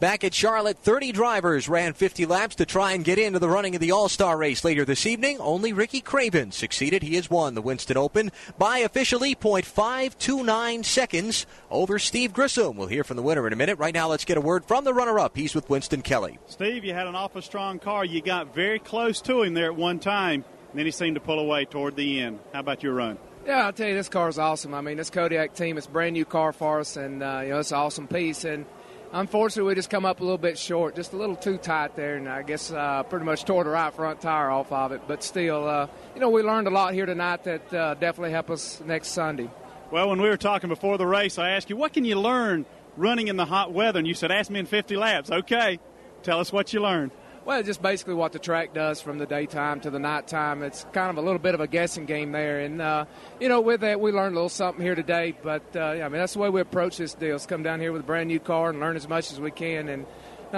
Back 0.01 0.23
at 0.23 0.33
Charlotte, 0.33 0.79
30 0.79 1.11
drivers 1.11 1.69
ran 1.69 1.93
50 1.93 2.25
laps 2.25 2.55
to 2.55 2.65
try 2.65 2.93
and 2.93 3.05
get 3.05 3.19
into 3.19 3.37
the 3.37 3.47
running 3.47 3.75
of 3.75 3.81
the 3.81 3.91
All 3.91 4.09
Star 4.09 4.35
race 4.35 4.63
later 4.65 4.83
this 4.83 5.05
evening. 5.05 5.39
Only 5.39 5.73
Ricky 5.73 6.01
Craven 6.01 6.51
succeeded. 6.51 7.03
He 7.03 7.17
has 7.17 7.29
won 7.29 7.53
the 7.53 7.61
Winston 7.61 7.97
Open 7.97 8.31
by 8.57 8.79
officially 8.79 9.35
0.529 9.35 10.83
seconds 10.83 11.45
over 11.69 11.99
Steve 11.99 12.33
Grissom. 12.33 12.77
We'll 12.77 12.87
hear 12.87 13.03
from 13.03 13.15
the 13.15 13.21
winner 13.21 13.45
in 13.45 13.53
a 13.53 13.55
minute. 13.55 13.77
Right 13.77 13.93
now, 13.93 14.07
let's 14.07 14.25
get 14.25 14.37
a 14.37 14.41
word 14.41 14.65
from 14.65 14.85
the 14.85 14.93
runner 14.95 15.19
up. 15.19 15.37
He's 15.37 15.53
with 15.53 15.69
Winston 15.69 16.01
Kelly. 16.01 16.39
Steve, 16.47 16.83
you 16.83 16.95
had 16.95 17.05
an 17.05 17.13
awful 17.13 17.43
strong 17.43 17.77
car. 17.77 18.03
You 18.03 18.23
got 18.23 18.55
very 18.55 18.79
close 18.79 19.21
to 19.21 19.43
him 19.43 19.53
there 19.53 19.67
at 19.67 19.75
one 19.75 19.99
time, 19.99 20.43
and 20.71 20.79
then 20.79 20.87
he 20.87 20.91
seemed 20.91 21.13
to 21.13 21.21
pull 21.21 21.37
away 21.37 21.65
toward 21.65 21.95
the 21.95 22.21
end. 22.21 22.39
How 22.53 22.61
about 22.61 22.81
your 22.81 22.95
run? 22.95 23.19
Yeah, 23.45 23.65
I'll 23.67 23.73
tell 23.73 23.87
you, 23.87 23.93
this 23.93 24.09
car 24.09 24.29
is 24.29 24.39
awesome. 24.39 24.73
I 24.73 24.81
mean, 24.81 24.97
this 24.97 25.11
Kodiak 25.11 25.53
team, 25.53 25.77
it's 25.77 25.85
a 25.85 25.91
brand 25.91 26.13
new 26.13 26.25
car 26.25 26.53
for 26.53 26.79
us, 26.79 26.97
and 26.97 27.21
uh, 27.21 27.41
you 27.43 27.49
know, 27.49 27.59
it's 27.59 27.71
an 27.71 27.77
awesome 27.77 28.07
piece. 28.07 28.45
And 28.45 28.65
Unfortunately, 29.13 29.67
we 29.67 29.75
just 29.75 29.89
come 29.89 30.05
up 30.05 30.21
a 30.21 30.23
little 30.23 30.37
bit 30.37 30.57
short, 30.57 30.95
just 30.95 31.11
a 31.11 31.17
little 31.17 31.35
too 31.35 31.57
tight 31.57 31.97
there, 31.97 32.15
and 32.15 32.29
I 32.29 32.43
guess 32.43 32.71
uh, 32.71 33.03
pretty 33.03 33.25
much 33.25 33.43
tore 33.43 33.65
the 33.65 33.69
right 33.69 33.93
front 33.93 34.21
tire 34.21 34.49
off 34.49 34.71
of 34.71 34.93
it. 34.93 35.01
But 35.05 35.21
still, 35.21 35.67
uh, 35.67 35.87
you 36.15 36.21
know, 36.21 36.29
we 36.29 36.41
learned 36.43 36.67
a 36.67 36.69
lot 36.69 36.93
here 36.93 37.05
tonight 37.05 37.43
that 37.43 37.73
uh, 37.73 37.95
definitely 37.95 38.31
help 38.31 38.49
us 38.49 38.81
next 38.85 39.09
Sunday. 39.09 39.49
Well, 39.91 40.07
when 40.07 40.21
we 40.21 40.29
were 40.29 40.37
talking 40.37 40.69
before 40.69 40.97
the 40.97 41.05
race, 41.05 41.37
I 41.37 41.49
asked 41.51 41.69
you, 41.69 41.75
what 41.75 41.91
can 41.91 42.05
you 42.05 42.17
learn 42.17 42.65
running 42.95 43.27
in 43.27 43.35
the 43.35 43.45
hot 43.45 43.73
weather? 43.73 43.99
And 43.99 44.07
you 44.07 44.13
said, 44.13 44.31
ask 44.31 44.49
me 44.49 44.61
in 44.61 44.65
50 44.65 44.95
laps. 44.95 45.29
Okay, 45.29 45.79
tell 46.23 46.39
us 46.39 46.53
what 46.53 46.71
you 46.71 46.79
learned. 46.79 47.11
Well, 47.43 47.63
just 47.63 47.81
basically 47.81 48.13
what 48.13 48.33
the 48.33 48.39
track 48.39 48.71
does 48.71 49.01
from 49.01 49.17
the 49.17 49.25
daytime 49.25 49.79
to 49.81 49.89
the 49.89 49.97
nighttime. 49.97 50.61
It's 50.61 50.85
kind 50.93 51.09
of 51.09 51.17
a 51.17 51.21
little 51.25 51.39
bit 51.39 51.55
of 51.55 51.59
a 51.59 51.65
guessing 51.65 52.05
game 52.05 52.31
there, 52.31 52.59
and 52.59 52.79
uh, 52.79 53.05
you 53.39 53.49
know, 53.49 53.61
with 53.61 53.81
that, 53.81 53.99
we 53.99 54.11
learned 54.11 54.33
a 54.33 54.35
little 54.35 54.47
something 54.47 54.83
here 54.83 54.93
today. 54.93 55.35
But 55.41 55.63
uh, 55.75 55.79
I 55.79 56.03
mean, 56.03 56.19
that's 56.19 56.33
the 56.33 56.39
way 56.39 56.49
we 56.49 56.61
approach 56.61 56.97
this 56.97 57.15
deal: 57.15 57.35
is 57.35 57.47
come 57.47 57.63
down 57.63 57.79
here 57.79 57.91
with 57.91 58.01
a 58.01 58.05
brand 58.05 58.27
new 58.27 58.39
car 58.39 58.69
and 58.69 58.79
learn 58.79 58.95
as 58.95 59.09
much 59.09 59.31
as 59.31 59.39
we 59.39 59.49
can. 59.49 59.89
And 59.89 60.05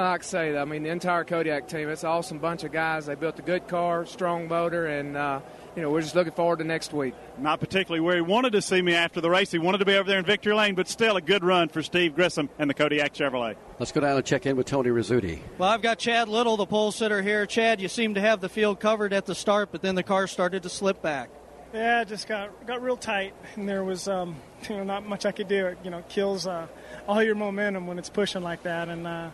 like 0.01 0.21
I 0.21 0.25
say, 0.25 0.51
that. 0.53 0.61
I 0.61 0.65
mean, 0.65 0.83
the 0.83 0.89
entire 0.89 1.23
Kodiak 1.23 1.67
team, 1.67 1.89
it's 1.89 2.03
an 2.03 2.09
awesome 2.09 2.39
bunch 2.39 2.63
of 2.63 2.71
guys. 2.71 3.05
They 3.05 3.15
built 3.15 3.39
a 3.39 3.41
good 3.43 3.67
car, 3.67 4.05
strong 4.05 4.47
motor, 4.47 4.87
and 4.87 5.15
uh, 5.15 5.41
you 5.75 5.81
know, 5.81 5.89
we're 5.89 6.01
just 6.01 6.15
looking 6.15 6.33
forward 6.33 6.59
to 6.59 6.63
next 6.63 6.93
week. 6.93 7.13
Not 7.37 7.59
particularly 7.59 7.99
where 7.99 8.15
he 8.15 8.21
wanted 8.21 8.53
to 8.53 8.61
see 8.61 8.81
me 8.81 8.93
after 8.93 9.21
the 9.21 9.29
race. 9.29 9.51
He 9.51 9.57
wanted 9.57 9.79
to 9.79 9.85
be 9.85 9.95
over 9.95 10.07
there 10.07 10.19
in 10.19 10.25
victory 10.25 10.53
lane, 10.53 10.75
but 10.75 10.87
still 10.87 11.17
a 11.17 11.21
good 11.21 11.43
run 11.43 11.69
for 11.69 11.81
Steve 11.81 12.15
Grissom 12.15 12.49
and 12.59 12.69
the 12.69 12.73
Kodiak 12.73 13.13
Chevrolet. 13.13 13.55
Let's 13.79 13.91
go 13.91 14.01
down 14.01 14.15
and 14.15 14.25
check 14.25 14.45
in 14.45 14.55
with 14.55 14.67
Tony 14.67 14.89
Rizzuti. 14.89 15.39
Well, 15.57 15.69
I've 15.69 15.81
got 15.81 15.99
Chad 15.99 16.29
Little, 16.29 16.57
the 16.57 16.65
pole 16.65 16.91
sitter 16.91 17.21
here. 17.21 17.45
Chad, 17.45 17.81
you 17.81 17.87
seem 17.87 18.13
to 18.15 18.21
have 18.21 18.41
the 18.41 18.49
field 18.49 18.79
covered 18.79 19.13
at 19.13 19.25
the 19.25 19.35
start, 19.35 19.69
but 19.71 19.81
then 19.81 19.95
the 19.95 20.03
car 20.03 20.27
started 20.27 20.63
to 20.63 20.69
slip 20.69 21.01
back. 21.01 21.29
Yeah, 21.73 22.01
it 22.01 22.07
just 22.07 22.27
got 22.27 22.67
got 22.67 22.83
real 22.83 22.97
tight, 22.97 23.33
and 23.55 23.67
there 23.67 23.83
was 23.83 24.07
um, 24.07 24.35
you 24.69 24.77
know 24.77 24.83
not 24.83 25.07
much 25.07 25.25
I 25.25 25.31
could 25.31 25.47
do. 25.47 25.65
It 25.65 25.79
you 25.83 25.89
know 25.89 26.03
kills 26.07 26.45
uh, 26.45 26.67
all 27.07 27.23
your 27.23 27.33
momentum 27.33 27.87
when 27.87 27.97
it's 27.97 28.09
pushing 28.09 28.43
like 28.43 28.61
that, 28.61 28.89
and 28.89 29.07
uh, 29.07 29.31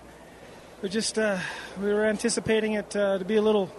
we 0.81 0.89
just 0.89 1.17
uh, 1.17 1.39
we 1.81 1.93
were 1.93 2.05
anticipating 2.05 2.73
it 2.73 2.95
uh, 2.95 3.17
to 3.17 3.25
be 3.25 3.35
a 3.35 3.41
little 3.41 3.69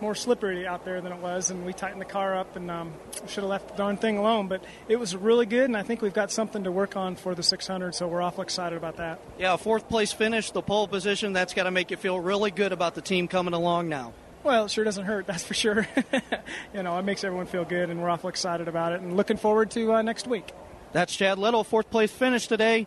more 0.00 0.14
slippery 0.14 0.66
out 0.66 0.84
there 0.84 1.00
than 1.00 1.12
it 1.12 1.18
was, 1.18 1.50
and 1.50 1.64
we 1.64 1.72
tightened 1.72 2.00
the 2.00 2.06
car 2.06 2.36
up 2.36 2.54
and 2.54 2.70
um, 2.70 2.92
should 3.26 3.42
have 3.42 3.44
left 3.44 3.68
the 3.68 3.74
darn 3.76 3.96
thing 3.96 4.18
alone. 4.18 4.46
But 4.46 4.62
it 4.88 4.96
was 4.96 5.16
really 5.16 5.46
good, 5.46 5.64
and 5.64 5.76
I 5.76 5.82
think 5.82 6.02
we've 6.02 6.12
got 6.12 6.30
something 6.30 6.64
to 6.64 6.72
work 6.72 6.96
on 6.96 7.16
for 7.16 7.34
the 7.34 7.42
600, 7.42 7.94
so 7.94 8.06
we're 8.06 8.20
awful 8.20 8.42
excited 8.42 8.76
about 8.76 8.98
that. 8.98 9.20
Yeah, 9.38 9.56
fourth 9.56 9.88
place 9.88 10.12
finish, 10.12 10.50
the 10.50 10.62
pole 10.62 10.86
position, 10.86 11.32
that's 11.32 11.54
got 11.54 11.64
to 11.64 11.70
make 11.70 11.90
you 11.90 11.96
feel 11.96 12.20
really 12.20 12.50
good 12.50 12.72
about 12.72 12.94
the 12.94 13.00
team 13.00 13.26
coming 13.26 13.54
along 13.54 13.88
now. 13.88 14.12
Well, 14.44 14.66
it 14.66 14.70
sure 14.70 14.84
doesn't 14.84 15.06
hurt, 15.06 15.26
that's 15.26 15.44
for 15.44 15.54
sure. 15.54 15.88
you 16.74 16.82
know, 16.82 16.98
it 16.98 17.02
makes 17.02 17.24
everyone 17.24 17.46
feel 17.46 17.64
good, 17.64 17.88
and 17.90 18.00
we're 18.00 18.10
awful 18.10 18.28
excited 18.28 18.68
about 18.68 18.92
it, 18.92 19.00
and 19.00 19.16
looking 19.16 19.38
forward 19.38 19.70
to 19.72 19.94
uh, 19.94 20.02
next 20.02 20.26
week. 20.26 20.52
That's 20.92 21.14
Chad 21.14 21.38
Little, 21.38 21.64
fourth 21.64 21.90
place 21.90 22.12
finish 22.12 22.46
today. 22.46 22.86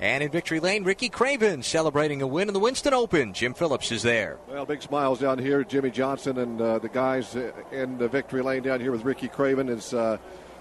And 0.00 0.22
in 0.22 0.30
victory 0.30 0.60
lane, 0.60 0.84
Ricky 0.84 1.08
Craven 1.08 1.62
celebrating 1.62 2.22
a 2.22 2.26
win 2.26 2.46
in 2.48 2.54
the 2.54 2.60
Winston 2.60 2.94
Open. 2.94 3.32
Jim 3.32 3.52
Phillips 3.52 3.90
is 3.90 4.02
there. 4.02 4.38
Well, 4.48 4.64
big 4.64 4.80
smiles 4.80 5.18
down 5.18 5.38
here. 5.38 5.64
Jimmy 5.64 5.90
Johnson 5.90 6.38
and 6.38 6.60
uh, 6.60 6.78
the 6.78 6.88
guys 6.88 7.36
in 7.72 7.98
the 7.98 8.06
victory 8.06 8.42
lane 8.42 8.62
down 8.62 8.80
here 8.80 8.92
with 8.92 9.04
Ricky 9.04 9.26
Craven 9.26 9.68
is, 9.68 9.92
uh, 9.92 10.18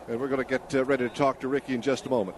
and 0.08 0.20
we're 0.20 0.28
going 0.28 0.44
to 0.44 0.50
get 0.50 0.74
uh, 0.74 0.84
ready 0.86 1.08
to 1.08 1.14
talk 1.14 1.40
to 1.42 1.48
Ricky 1.48 1.76
in 1.76 1.84
just 1.84 2.08
a 2.08 2.10
moment. 2.10 2.36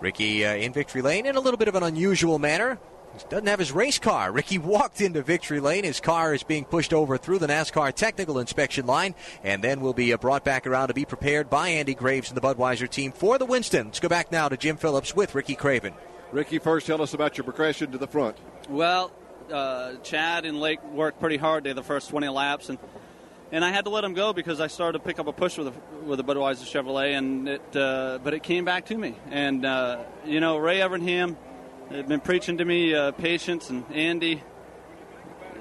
Ricky 0.00 0.44
uh, 0.46 0.54
in 0.54 0.72
victory 0.72 1.02
lane 1.02 1.26
in 1.26 1.36
a 1.36 1.40
little 1.40 1.58
bit 1.58 1.68
of 1.68 1.74
an 1.74 1.82
unusual 1.82 2.38
manner. 2.38 2.78
He 3.12 3.24
doesn't 3.28 3.46
have 3.46 3.58
his 3.58 3.72
race 3.72 3.98
car. 3.98 4.32
Ricky 4.32 4.56
walked 4.56 5.02
into 5.02 5.20
victory 5.20 5.60
lane. 5.60 5.84
His 5.84 6.00
car 6.00 6.32
is 6.32 6.42
being 6.42 6.64
pushed 6.64 6.94
over 6.94 7.18
through 7.18 7.40
the 7.40 7.46
NASCAR 7.46 7.92
technical 7.92 8.38
inspection 8.38 8.86
line, 8.86 9.14
and 9.44 9.62
then 9.62 9.82
will 9.82 9.92
be 9.92 10.14
uh, 10.14 10.16
brought 10.16 10.44
back 10.44 10.66
around 10.66 10.88
to 10.88 10.94
be 10.94 11.04
prepared 11.04 11.50
by 11.50 11.68
Andy 11.68 11.94
Graves 11.94 12.30
and 12.30 12.36
the 12.38 12.40
Budweiser 12.40 12.88
team 12.88 13.12
for 13.12 13.36
the 13.36 13.44
Winston. 13.44 13.88
Let's 13.88 14.00
go 14.00 14.08
back 14.08 14.32
now 14.32 14.48
to 14.48 14.56
Jim 14.56 14.78
Phillips 14.78 15.14
with 15.14 15.34
Ricky 15.34 15.54
Craven. 15.54 15.92
Ricky, 16.32 16.58
first 16.58 16.86
tell 16.86 17.02
us 17.02 17.12
about 17.12 17.36
your 17.36 17.44
progression 17.44 17.92
to 17.92 17.98
the 17.98 18.06
front. 18.06 18.38
Well, 18.70 19.12
uh, 19.52 19.96
Chad 20.02 20.46
and 20.46 20.60
Lake 20.60 20.82
worked 20.82 21.20
pretty 21.20 21.36
hard 21.36 21.64
there 21.64 21.74
the 21.74 21.82
first 21.82 22.08
20 22.08 22.28
laps, 22.28 22.70
and 22.70 22.78
and 23.52 23.62
I 23.62 23.70
had 23.70 23.84
to 23.84 23.90
let 23.90 24.00
them 24.00 24.14
go 24.14 24.32
because 24.32 24.60
I 24.60 24.68
started 24.68 24.98
to 24.98 25.04
pick 25.04 25.18
up 25.18 25.26
a 25.26 25.32
push 25.32 25.58
with 25.58 25.68
a, 25.68 25.72
with 26.04 26.18
a 26.20 26.22
Budweiser 26.22 26.64
Chevrolet, 26.64 27.18
and 27.18 27.48
it 27.50 27.76
uh, 27.76 28.18
but 28.24 28.32
it 28.32 28.42
came 28.42 28.64
back 28.64 28.86
to 28.86 28.96
me. 28.96 29.14
And 29.30 29.66
uh, 29.66 30.04
you 30.24 30.40
know, 30.40 30.56
Ray 30.56 30.78
Evernham 30.78 31.36
had 31.90 32.08
been 32.08 32.20
preaching 32.20 32.56
to 32.58 32.64
me 32.64 32.94
uh, 32.94 33.12
patience, 33.12 33.68
and 33.68 33.84
Andy. 33.92 34.42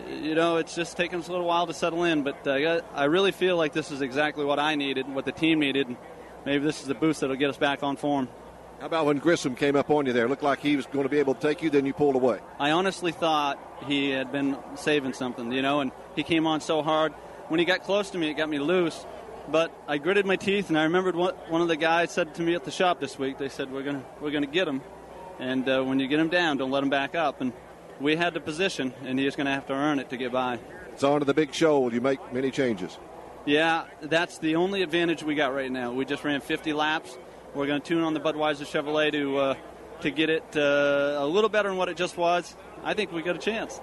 You 0.10 0.36
know, 0.36 0.57
it's 0.57 0.75
just 0.75 0.97
taken 0.97 1.19
us 1.19 1.27
a 1.27 1.31
little 1.31 1.47
while 1.47 1.67
to 1.67 1.73
settle 1.73 2.03
in, 2.03 2.23
but 2.23 2.45
uh, 2.47 2.81
I 2.93 3.05
really 3.05 3.31
feel 3.31 3.55
like 3.55 3.71
this 3.71 3.91
is 3.91 4.01
exactly 4.01 4.43
what 4.43 4.60
I 4.60 4.75
needed 4.75 5.05
and 5.05 5.15
what 5.15 5.25
the 5.25 5.31
team 5.31 5.60
needed. 5.60 5.88
And 5.88 5.97
maybe 6.45 6.65
this 6.65 6.81
is 6.81 6.88
the 6.88 6.95
boost 6.95 7.21
that'll 7.21 7.38
get 7.38 7.49
us 7.49 7.57
back 7.57 7.81
on 7.81 7.95
form. 7.95 8.27
How 8.82 8.88
about 8.88 9.06
when 9.06 9.20
Grissom 9.20 9.56
came 9.56 9.76
up 9.76 9.91
on 9.91 10.08
you 10.08 10.13
there? 10.13 10.28
Looked 10.28 10.41
like 10.41 10.60
he 10.60 10.76
was 10.76 10.88
going 10.88 11.04
to 11.04 11.10
be 11.10 11.20
able 11.20 11.36
to 11.36 11.39
take 11.39 11.62
you, 11.62 11.70
then 11.70 11.86
you 11.86 11.94
pulled 11.94 12.15
away. 12.15 12.39
I 12.60 12.72
honestly 12.72 13.12
thought 13.12 13.60
he 13.86 14.10
had 14.10 14.32
been 14.32 14.58
saving 14.74 15.13
something, 15.13 15.52
you 15.52 15.62
know, 15.62 15.82
and 15.82 15.91
he 16.15 16.24
came 16.24 16.48
on 16.48 16.62
so 16.62 16.82
hard. 16.82 17.13
When 17.48 17.60
he 17.60 17.65
got 17.67 17.84
close 17.84 18.10
to 18.10 18.17
me, 18.17 18.32
it 18.32 18.34
got 18.34 18.50
me 18.50 18.58
loose. 18.58 19.06
But 19.48 19.72
I 19.88 20.00
gritted 20.00 20.26
my 20.26 20.36
teeth, 20.36 20.70
and 20.70 20.80
I 20.80 20.86
remembered 20.86 21.15
what 21.15 21.52
one 21.52 21.62
of 21.62 21.67
the 21.67 21.76
guys 21.76 22.10
said 22.10 22.34
to 22.36 22.41
me 22.41 22.56
at 22.56 22.63
the 22.63 22.72
shop 22.72 23.00
this 23.00 23.20
week. 23.20 23.38
They 23.38 23.50
said, 23.50 23.72
"We're 23.72 23.84
gonna 23.84 24.04
we're 24.20 24.32
gonna 24.32 24.48
get 24.48 24.67
him, 24.67 24.82
and 25.38 25.70
uh, 25.70 25.84
when 25.84 26.00
you 26.00 26.08
get 26.08 26.20
him 26.20 26.30
down, 26.30 26.58
don't 26.58 26.72
let 26.72 26.82
him 26.82 26.89
back 26.89 27.13
up." 27.13 27.39
And 27.39 27.54
we 28.00 28.15
had 28.15 28.34
the 28.34 28.39
position, 28.39 28.96
and 29.06 29.20
he's 29.20 29.36
going 29.36 29.46
to 29.46 29.52
have 29.52 29.67
to 29.67 29.74
earn 29.74 30.00
it 30.00 30.10
to 30.10 30.17
get 30.17 30.32
by. 30.32 30.58
It's 30.91 31.04
on 31.04 31.20
to 31.20 31.26
the 31.26 31.36
big 31.36 31.54
show. 31.54 31.80
Will 31.82 31.94
you 31.94 32.02
make 32.02 32.34
many 32.34 32.50
changes? 32.50 32.98
Yeah, 33.46 33.86
that's 34.02 34.39
the 34.39 34.56
only 34.56 34.82
advantage 34.82 35.22
we 35.22 35.36
got 35.36 35.54
right 35.54 35.72
now. 35.72 35.91
We 35.91 36.06
just 36.06 36.24
ran 36.24 36.41
50 36.41 36.74
laps 36.74 37.17
we're 37.53 37.67
going 37.67 37.81
to 37.81 37.87
tune 37.87 38.03
on 38.03 38.13
the 38.13 38.19
Budweiser 38.19 38.65
Chevrolet 38.65 39.11
to 39.11 39.37
uh, 39.37 39.55
to 40.01 40.11
get 40.11 40.29
it 40.29 40.43
uh, 40.55 41.17
a 41.19 41.25
little 41.25 41.49
better 41.49 41.69
than 41.69 41.77
what 41.77 41.89
it 41.89 41.97
just 41.97 42.17
was. 42.17 42.55
I 42.83 42.93
think 42.93 43.11
we 43.11 43.21
got 43.21 43.35
a 43.35 43.39
chance. 43.39 43.79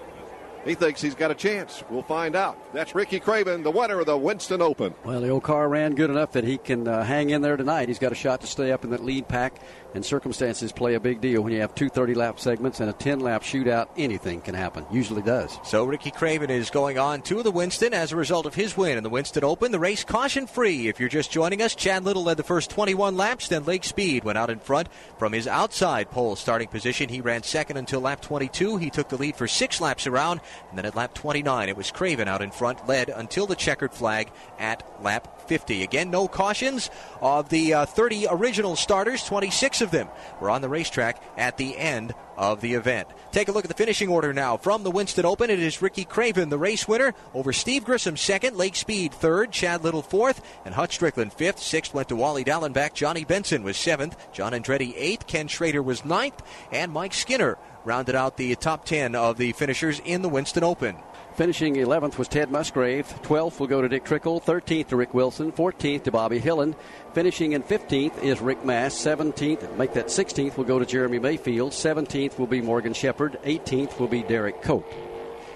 He 0.64 0.74
thinks 0.74 1.00
he's 1.00 1.14
got 1.14 1.30
a 1.30 1.34
chance. 1.34 1.84
We'll 1.88 2.02
find 2.02 2.34
out. 2.34 2.58
That's 2.74 2.94
Ricky 2.94 3.20
Craven, 3.20 3.62
the 3.62 3.70
winner 3.70 4.00
of 4.00 4.06
the 4.06 4.18
Winston 4.18 4.60
Open. 4.60 4.92
Well, 5.04 5.20
the 5.20 5.28
old 5.28 5.44
car 5.44 5.68
ran 5.68 5.94
good 5.94 6.10
enough 6.10 6.32
that 6.32 6.44
he 6.44 6.58
can 6.58 6.88
uh, 6.88 7.04
hang 7.04 7.30
in 7.30 7.42
there 7.42 7.56
tonight. 7.56 7.88
He's 7.88 8.00
got 8.00 8.12
a 8.12 8.16
shot 8.16 8.40
to 8.40 8.46
stay 8.46 8.72
up 8.72 8.84
in 8.84 8.90
that 8.90 9.04
lead 9.04 9.28
pack, 9.28 9.54
and 9.94 10.04
circumstances 10.04 10.72
play 10.72 10.94
a 10.94 11.00
big 11.00 11.20
deal 11.20 11.42
when 11.42 11.52
you 11.52 11.60
have 11.60 11.74
two 11.74 11.88
30 11.88 12.14
lap 12.14 12.38
segments 12.38 12.80
and 12.80 12.90
a 12.90 12.92
10 12.92 13.20
lap 13.20 13.42
shootout. 13.42 13.88
Anything 13.96 14.40
can 14.40 14.54
happen. 14.54 14.84
Usually 14.90 15.22
does. 15.22 15.58
So 15.64 15.84
Ricky 15.84 16.10
Craven 16.10 16.50
is 16.50 16.70
going 16.70 16.98
on 16.98 17.22
to 17.22 17.42
the 17.42 17.50
Winston 17.50 17.94
as 17.94 18.12
a 18.12 18.16
result 18.16 18.46
of 18.46 18.54
his 18.54 18.76
win 18.76 18.98
in 18.98 19.04
the 19.04 19.10
Winston 19.10 19.44
Open. 19.44 19.72
The 19.72 19.78
race 19.78 20.04
caution 20.04 20.46
free. 20.46 20.88
If 20.88 21.00
you're 21.00 21.08
just 21.08 21.30
joining 21.30 21.62
us, 21.62 21.74
Chad 21.74 22.04
Little 22.04 22.24
led 22.24 22.36
the 22.36 22.42
first 22.42 22.70
21 22.70 23.16
laps. 23.16 23.48
Then 23.48 23.64
Lake 23.64 23.84
Speed 23.84 24.24
went 24.24 24.38
out 24.38 24.50
in 24.50 24.58
front 24.58 24.88
from 25.18 25.32
his 25.32 25.46
outside 25.46 26.10
pole 26.10 26.36
starting 26.36 26.68
position. 26.68 27.08
He 27.08 27.20
ran 27.20 27.42
second 27.42 27.76
until 27.76 28.00
lap 28.00 28.20
22. 28.20 28.76
He 28.76 28.90
took 28.90 29.08
the 29.08 29.16
lead 29.16 29.36
for 29.36 29.48
six 29.48 29.80
laps 29.80 30.06
around. 30.06 30.40
And 30.68 30.78
then 30.78 30.86
at 30.86 30.96
lap 30.96 31.14
29, 31.14 31.68
it 31.68 31.76
was 31.76 31.90
Craven 31.90 32.28
out 32.28 32.42
in 32.42 32.50
front, 32.50 32.86
led 32.86 33.08
until 33.08 33.46
the 33.46 33.56
checkered 33.56 33.92
flag 33.92 34.30
at 34.58 34.82
lap 35.02 35.37
50. 35.48 35.82
Again, 35.82 36.10
no 36.10 36.28
cautions. 36.28 36.90
Of 37.20 37.48
the 37.48 37.74
uh, 37.74 37.86
30 37.86 38.26
original 38.30 38.76
starters, 38.76 39.24
26 39.24 39.80
of 39.80 39.90
them 39.90 40.08
were 40.40 40.50
on 40.50 40.62
the 40.62 40.68
racetrack 40.68 41.20
at 41.36 41.56
the 41.56 41.76
end 41.76 42.14
of 42.36 42.60
the 42.60 42.74
event. 42.74 43.08
Take 43.32 43.48
a 43.48 43.52
look 43.52 43.64
at 43.64 43.68
the 43.68 43.74
finishing 43.74 44.08
order 44.08 44.32
now. 44.32 44.56
From 44.56 44.84
the 44.84 44.90
Winston 44.90 45.26
Open, 45.26 45.50
it 45.50 45.58
is 45.58 45.82
Ricky 45.82 46.04
Craven, 46.04 46.50
the 46.50 46.58
race 46.58 46.86
winner, 46.86 47.14
over 47.34 47.52
Steve 47.52 47.84
Grissom 47.84 48.16
second, 48.16 48.56
Lake 48.56 48.76
Speed 48.76 49.12
third, 49.12 49.50
Chad 49.50 49.82
Little 49.82 50.02
fourth, 50.02 50.40
and 50.64 50.74
Hut 50.74 50.92
Strickland 50.92 51.32
fifth. 51.32 51.58
Sixth 51.58 51.92
went 51.92 52.08
to 52.10 52.16
Wally 52.16 52.44
Dallenbach. 52.44 52.94
Johnny 52.94 53.24
Benson 53.24 53.64
was 53.64 53.76
seventh, 53.76 54.16
John 54.32 54.52
Andretti 54.52 54.94
eighth, 54.96 55.26
Ken 55.26 55.48
Schrader 55.48 55.82
was 55.82 56.04
ninth, 56.04 56.40
and 56.70 56.92
Mike 56.92 57.14
Skinner 57.14 57.58
rounded 57.84 58.14
out 58.14 58.36
the 58.36 58.54
top 58.54 58.84
10 58.84 59.14
of 59.14 59.38
the 59.38 59.52
finishers 59.52 60.00
in 60.04 60.22
the 60.22 60.28
Winston 60.28 60.62
Open. 60.62 60.96
Finishing 61.38 61.76
11th 61.76 62.18
was 62.18 62.26
Ted 62.26 62.50
Musgrave. 62.50 63.06
12th 63.22 63.60
will 63.60 63.68
go 63.68 63.80
to 63.80 63.88
Dick 63.88 64.04
Trickle. 64.04 64.40
13th 64.40 64.88
to 64.88 64.96
Rick 64.96 65.14
Wilson. 65.14 65.52
14th 65.52 66.02
to 66.02 66.10
Bobby 66.10 66.40
Hillin. 66.40 66.74
Finishing 67.14 67.52
in 67.52 67.62
15th 67.62 68.20
is 68.24 68.40
Rick 68.40 68.64
Mast. 68.64 69.06
17th, 69.06 69.76
make 69.76 69.92
that 69.92 70.06
16th, 70.06 70.56
will 70.56 70.64
go 70.64 70.80
to 70.80 70.84
Jeremy 70.84 71.20
Mayfield. 71.20 71.70
17th 71.70 72.40
will 72.40 72.48
be 72.48 72.60
Morgan 72.60 72.92
Shepherd. 72.92 73.38
18th 73.44 74.00
will 74.00 74.08
be 74.08 74.24
Derrike 74.24 74.62
Cope. 74.62 75.07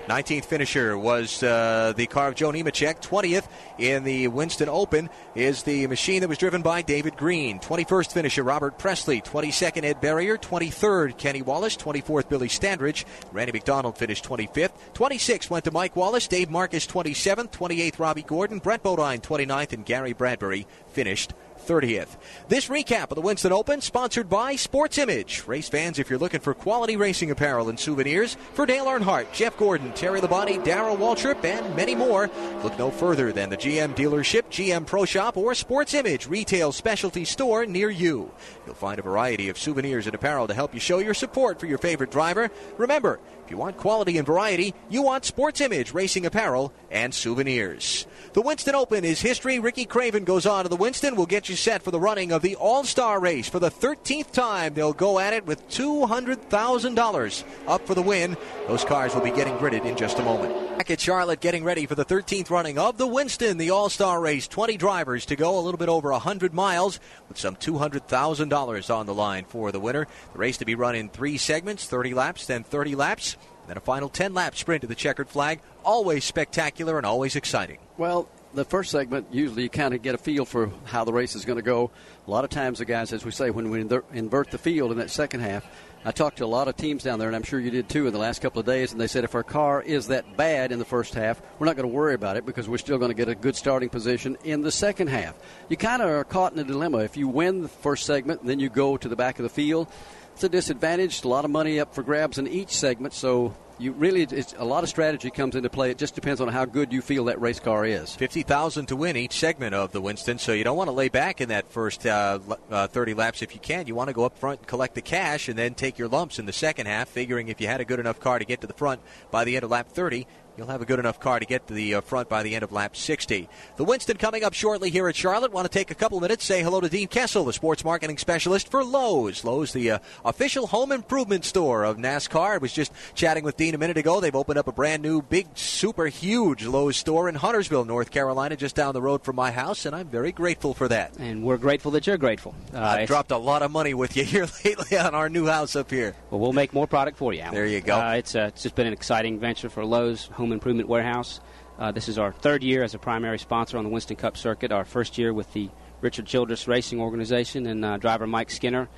19th 0.08 0.46
finisher 0.46 0.98
was 0.98 1.42
uh, 1.44 1.92
the 1.96 2.06
car 2.08 2.28
of 2.28 2.34
Joe 2.34 2.50
Nemechek. 2.50 3.00
20th 3.00 3.46
in 3.78 4.02
the 4.02 4.26
Winston 4.28 4.68
Open 4.68 5.08
is 5.36 5.62
the 5.62 5.86
machine 5.86 6.20
that 6.20 6.28
was 6.28 6.38
driven 6.38 6.60
by 6.60 6.82
David 6.82 7.16
Green. 7.16 7.60
21st 7.60 8.12
finisher 8.12 8.42
Robert 8.42 8.78
Pressley. 8.78 9.20
22nd 9.20 9.84
Ed 9.84 10.00
Berrier. 10.00 10.36
23rd 10.36 11.16
Kenny 11.16 11.42
Wallace. 11.42 11.76
24th 11.76 12.28
Billy 12.28 12.48
Standridge. 12.48 13.04
Randy 13.30 13.52
MacDonald 13.52 13.96
finished 13.96 14.24
25th. 14.24 14.72
26th 14.94 15.50
went 15.50 15.64
to 15.66 15.70
Mike 15.70 15.94
Wallace. 15.94 16.26
Dave 16.26 16.48
Marcis 16.48 16.88
27th. 16.88 17.52
28th 17.52 17.98
Robby 18.00 18.22
Gordon. 18.22 18.58
Brent 18.58 18.82
Bodine 18.82 19.20
29th. 19.20 19.72
And 19.72 19.86
Gary 19.86 20.14
Bradberry 20.14 20.66
finished 20.88 21.32
30th. 21.66 22.16
This 22.48 22.68
recap 22.68 23.10
of 23.10 23.16
the 23.16 23.20
Winston 23.20 23.52
Open 23.52 23.80
sponsored 23.80 24.28
by 24.28 24.56
Sports 24.56 24.98
Image. 24.98 25.46
Race 25.46 25.68
fans, 25.68 25.98
if 25.98 26.10
you're 26.10 26.18
looking 26.18 26.40
for 26.40 26.54
quality 26.54 26.96
racing 26.96 27.30
apparel 27.30 27.68
and 27.68 27.78
souvenirs 27.78 28.36
for 28.54 28.66
Dale 28.66 28.86
Earnhardt, 28.86 29.32
Jeff 29.32 29.56
Gordon, 29.56 29.92
Terry 29.92 30.20
Labonte, 30.20 30.62
Darrell 30.64 30.96
Waltrip, 30.96 31.44
and 31.44 31.74
many 31.76 31.94
more, 31.94 32.30
look 32.62 32.78
no 32.78 32.90
further 32.90 33.32
than 33.32 33.50
the 33.50 33.56
GM 33.56 33.94
dealership, 33.94 34.42
GM 34.50 34.86
Pro 34.86 35.04
Shop, 35.04 35.36
or 35.36 35.54
Sports 35.54 35.94
Image 35.94 36.26
retail 36.26 36.72
specialty 36.72 37.24
store 37.24 37.66
near 37.66 37.90
you. 37.90 38.30
You'll 38.66 38.74
find 38.74 38.98
a 38.98 39.02
variety 39.02 39.48
of 39.48 39.58
souvenirs 39.58 40.06
and 40.06 40.14
apparel 40.14 40.48
to 40.48 40.54
help 40.54 40.74
you 40.74 40.80
show 40.80 40.98
your 40.98 41.14
support 41.14 41.60
for 41.60 41.66
your 41.66 41.78
favorite 41.78 42.10
driver. 42.10 42.50
Remember, 42.78 43.20
you 43.52 43.58
want 43.58 43.76
quality 43.76 44.16
and 44.16 44.26
variety, 44.26 44.74
you 44.88 45.02
want 45.02 45.26
Sports 45.26 45.60
Image 45.60 45.92
racing 45.92 46.24
apparel 46.24 46.72
and 46.90 47.14
souvenirs. 47.14 48.06
The 48.32 48.40
Winston 48.40 48.74
Open 48.74 49.04
is 49.04 49.20
history. 49.20 49.58
Ricky 49.58 49.84
Craven 49.84 50.24
goes 50.24 50.46
on 50.46 50.62
to 50.64 50.70
the 50.70 50.76
Winston. 50.76 51.16
We'll 51.16 51.26
get 51.26 51.50
you 51.50 51.56
set 51.56 51.82
for 51.82 51.90
the 51.90 52.00
running 52.00 52.32
of 52.32 52.40
the 52.40 52.56
All 52.56 52.82
Star 52.82 53.20
race. 53.20 53.46
For 53.46 53.58
the 53.58 53.70
13th 53.70 54.32
time, 54.32 54.72
they'll 54.72 54.94
go 54.94 55.18
at 55.18 55.34
it 55.34 55.44
with 55.44 55.68
$200,000 55.68 57.44
up 57.66 57.86
for 57.86 57.94
the 57.94 58.00
win. 58.00 58.38
Those 58.68 58.86
cars 58.86 59.14
will 59.14 59.20
be 59.20 59.32
getting 59.32 59.58
gridded 59.58 59.84
in 59.84 59.98
just 59.98 60.18
a 60.18 60.22
moment. 60.22 60.78
Back 60.78 60.90
at 60.90 61.00
Charlotte, 61.00 61.40
getting 61.40 61.62
ready 61.62 61.84
for 61.84 61.94
the 61.94 62.06
13th 62.06 62.48
running 62.48 62.78
of 62.78 62.96
the 62.96 63.06
Winston, 63.06 63.58
the 63.58 63.68
All 63.68 63.90
Star 63.90 64.18
race. 64.18 64.48
20 64.48 64.78
drivers 64.78 65.26
to 65.26 65.36
go, 65.36 65.58
a 65.58 65.60
little 65.60 65.76
bit 65.76 65.90
over 65.90 66.10
100 66.10 66.54
miles, 66.54 67.00
with 67.28 67.38
some 67.38 67.56
$200,000 67.56 68.94
on 68.94 69.04
the 69.04 69.14
line 69.14 69.44
for 69.44 69.70
the 69.72 69.80
winner. 69.80 70.06
The 70.32 70.38
race 70.38 70.56
to 70.56 70.64
be 70.64 70.74
run 70.74 70.94
in 70.94 71.10
three 71.10 71.36
segments 71.36 71.84
30 71.84 72.14
laps, 72.14 72.46
then 72.46 72.64
30 72.64 72.94
laps. 72.94 73.36
Then 73.72 73.78
a 73.78 73.80
final 73.80 74.10
10 74.10 74.34
lap 74.34 74.54
sprint 74.54 74.82
to 74.82 74.86
the 74.86 74.94
checkered 74.94 75.30
flag. 75.30 75.60
Always 75.82 76.26
spectacular 76.26 76.98
and 76.98 77.06
always 77.06 77.36
exciting. 77.36 77.78
Well, 77.96 78.28
the 78.52 78.66
first 78.66 78.90
segment, 78.90 79.28
usually 79.32 79.62
you 79.62 79.70
kind 79.70 79.94
of 79.94 80.02
get 80.02 80.14
a 80.14 80.18
feel 80.18 80.44
for 80.44 80.70
how 80.84 81.04
the 81.04 81.12
race 81.14 81.34
is 81.34 81.46
going 81.46 81.56
to 81.56 81.62
go. 81.62 81.90
A 82.26 82.30
lot 82.30 82.44
of 82.44 82.50
times, 82.50 82.80
the 82.80 82.84
guys, 82.84 83.14
as 83.14 83.24
we 83.24 83.30
say, 83.30 83.48
when 83.48 83.70
we 83.70 83.80
invert 83.80 84.50
the 84.50 84.58
field 84.58 84.92
in 84.92 84.98
that 84.98 85.08
second 85.08 85.40
half, 85.40 85.66
I 86.04 86.10
talked 86.10 86.36
to 86.36 86.44
a 86.44 86.46
lot 86.46 86.68
of 86.68 86.76
teams 86.76 87.02
down 87.02 87.18
there, 87.18 87.28
and 87.28 87.34
I'm 87.34 87.44
sure 87.44 87.58
you 87.58 87.70
did 87.70 87.88
too 87.88 88.06
in 88.06 88.12
the 88.12 88.18
last 88.18 88.42
couple 88.42 88.60
of 88.60 88.66
days, 88.66 88.92
and 88.92 89.00
they 89.00 89.06
said 89.06 89.24
if 89.24 89.34
our 89.34 89.42
car 89.42 89.80
is 89.80 90.08
that 90.08 90.36
bad 90.36 90.70
in 90.70 90.78
the 90.78 90.84
first 90.84 91.14
half, 91.14 91.40
we're 91.58 91.64
not 91.64 91.76
going 91.76 91.88
to 91.88 91.94
worry 91.94 92.12
about 92.12 92.36
it 92.36 92.44
because 92.44 92.68
we're 92.68 92.76
still 92.76 92.98
going 92.98 93.10
to 93.10 93.14
get 93.14 93.30
a 93.30 93.34
good 93.34 93.56
starting 93.56 93.88
position 93.88 94.36
in 94.44 94.60
the 94.60 94.70
second 94.70 95.06
half. 95.06 95.34
You 95.70 95.78
kind 95.78 96.02
of 96.02 96.10
are 96.10 96.24
caught 96.24 96.52
in 96.52 96.58
a 96.58 96.64
dilemma. 96.64 96.98
If 96.98 97.16
you 97.16 97.26
win 97.26 97.62
the 97.62 97.68
first 97.68 98.04
segment 98.04 98.42
and 98.42 98.50
then 98.50 98.60
you 98.60 98.68
go 98.68 98.98
to 98.98 99.08
the 99.08 99.16
back 99.16 99.38
of 99.38 99.44
the 99.44 99.48
field, 99.48 99.88
it's 100.34 100.44
a 100.44 100.48
disadvantage. 100.48 101.24
A 101.24 101.28
lot 101.28 101.44
of 101.44 101.50
money 101.50 101.78
up 101.78 101.94
for 101.94 102.02
grabs 102.02 102.38
in 102.38 102.48
each 102.48 102.70
segment, 102.70 103.12
so 103.12 103.54
you 103.78 103.92
really 103.92 104.22
it's 104.22 104.54
a 104.58 104.64
lot 104.64 104.82
of 104.82 104.88
strategy 104.88 105.30
comes 105.30 105.56
into 105.56 105.68
play. 105.70 105.90
It 105.90 105.98
just 105.98 106.14
depends 106.14 106.40
on 106.40 106.48
how 106.48 106.64
good 106.64 106.92
you 106.92 107.02
feel 107.02 107.24
that 107.24 107.40
race 107.40 107.60
car 107.60 107.84
is. 107.84 108.14
Fifty 108.14 108.42
thousand 108.42 108.86
to 108.86 108.96
win 108.96 109.16
each 109.16 109.38
segment 109.38 109.74
of 109.74 109.92
the 109.92 110.00
Winston, 110.00 110.38
so 110.38 110.52
you 110.52 110.64
don't 110.64 110.76
want 110.76 110.88
to 110.88 110.92
lay 110.92 111.08
back 111.08 111.40
in 111.40 111.48
that 111.48 111.70
first 111.70 112.06
uh, 112.06 112.38
uh, 112.70 112.86
thirty 112.86 113.14
laps 113.14 113.42
if 113.42 113.54
you 113.54 113.60
can. 113.60 113.86
You 113.86 113.94
want 113.94 114.08
to 114.08 114.14
go 114.14 114.24
up 114.24 114.38
front 114.38 114.60
and 114.60 114.66
collect 114.66 114.94
the 114.94 115.02
cash, 115.02 115.48
and 115.48 115.58
then 115.58 115.74
take 115.74 115.98
your 115.98 116.08
lumps 116.08 116.38
in 116.38 116.46
the 116.46 116.52
second 116.52 116.86
half, 116.86 117.08
figuring 117.08 117.48
if 117.48 117.60
you 117.60 117.66
had 117.66 117.80
a 117.80 117.84
good 117.84 118.00
enough 118.00 118.20
car 118.20 118.38
to 118.38 118.44
get 118.44 118.60
to 118.60 118.66
the 118.66 118.74
front 118.74 119.00
by 119.30 119.44
the 119.44 119.56
end 119.56 119.64
of 119.64 119.70
lap 119.70 119.88
thirty, 119.88 120.26
You'll 120.56 120.66
have 120.66 120.82
a 120.82 120.84
good 120.84 120.98
enough 120.98 121.18
car 121.18 121.40
to 121.40 121.46
get 121.46 121.66
to 121.68 121.74
the 121.74 121.94
uh, 121.94 122.00
front 122.02 122.28
by 122.28 122.42
the 122.42 122.54
end 122.54 122.62
of 122.62 122.72
lap 122.72 122.94
60. 122.94 123.48
The 123.76 123.84
Winston 123.84 124.18
coming 124.18 124.44
up 124.44 124.52
shortly 124.52 124.90
here 124.90 125.08
at 125.08 125.16
Charlotte. 125.16 125.50
Want 125.50 125.64
to 125.64 125.78
take 125.78 125.90
a 125.90 125.94
couple 125.94 126.20
minutes, 126.20 126.44
say 126.44 126.62
hello 126.62 126.78
to 126.80 126.90
Dean 126.90 127.08
Kessel, 127.08 127.44
the 127.44 127.54
sports 127.54 127.82
marketing 127.84 128.18
specialist 128.18 128.70
for 128.70 128.84
Lowe's. 128.84 129.44
Lowe's, 129.44 129.72
the 129.72 129.92
uh, 129.92 129.98
official 130.26 130.66
home 130.66 130.92
improvement 130.92 131.46
store 131.46 131.84
of 131.84 131.96
NASCAR. 131.96 132.54
I 132.54 132.58
was 132.58 132.72
just 132.72 132.92
chatting 133.14 133.44
with 133.44 133.56
Dean 133.56 133.74
a 133.74 133.78
minute 133.78 133.96
ago. 133.96 134.20
They've 134.20 134.34
opened 134.36 134.58
up 134.58 134.68
a 134.68 134.72
brand 134.72 135.02
new, 135.02 135.22
big, 135.22 135.46
super 135.54 136.06
huge 136.06 136.66
Lowe's 136.66 136.98
store 136.98 137.30
in 137.30 137.34
Huntersville, 137.34 137.86
North 137.86 138.10
Carolina, 138.10 138.54
just 138.54 138.76
down 138.76 138.92
the 138.92 139.00
road 139.00 139.24
from 139.24 139.36
my 139.36 139.52
house, 139.52 139.86
and 139.86 139.96
I'm 139.96 140.08
very 140.08 140.32
grateful 140.32 140.74
for 140.74 140.86
that. 140.88 141.16
And 141.18 141.42
we're 141.42 141.56
grateful 141.56 141.92
that 141.92 142.06
you're 142.06 142.18
grateful. 142.18 142.54
Uh, 142.74 142.80
I've 142.80 143.08
dropped 143.08 143.30
a 143.30 143.38
lot 143.38 143.62
of 143.62 143.70
money 143.70 143.94
with 143.94 144.18
you 144.18 144.24
here 144.26 144.46
lately 144.66 144.98
on 144.98 145.14
our 145.14 145.30
new 145.30 145.46
house 145.46 145.76
up 145.76 145.90
here. 145.90 146.14
Well, 146.30 146.40
we'll 146.40 146.52
make 146.52 146.74
more 146.74 146.86
product 146.86 147.16
for 147.16 147.32
you, 147.32 147.40
Allen. 147.40 147.54
There 147.54 147.66
you 147.66 147.80
go. 147.80 147.98
Uh, 147.98 148.12
it's, 148.12 148.34
uh, 148.34 148.50
it's 148.52 148.62
just 148.62 148.74
been 148.74 148.86
an 148.86 148.92
exciting 148.92 149.38
venture 149.40 149.70
for 149.70 149.82
Lowe's 149.82 150.28
Home 150.42 150.50
Improvement 150.50 150.88
Warehouse. 150.88 151.40
Uh, 151.78 151.92
this 151.92 152.08
is 152.08 152.18
our 152.18 152.32
third 152.32 152.64
year 152.64 152.82
as 152.82 152.94
a 152.94 152.98
primary 152.98 153.38
sponsor 153.38 153.78
on 153.78 153.84
the 153.84 153.90
Winston 153.90 154.16
Cup 154.16 154.36
circuit, 154.36 154.72
our 154.72 154.84
first 154.84 155.16
year 155.16 155.32
with 155.32 155.52
the 155.52 155.70
Richard 156.00 156.26
Childress 156.26 156.66
Racing 156.66 157.00
Organization 157.00 157.64
and 157.64 157.84
uh, 157.84 157.96
driver 157.96 158.26
Mike 158.26 158.50
Skinner. 158.50 158.88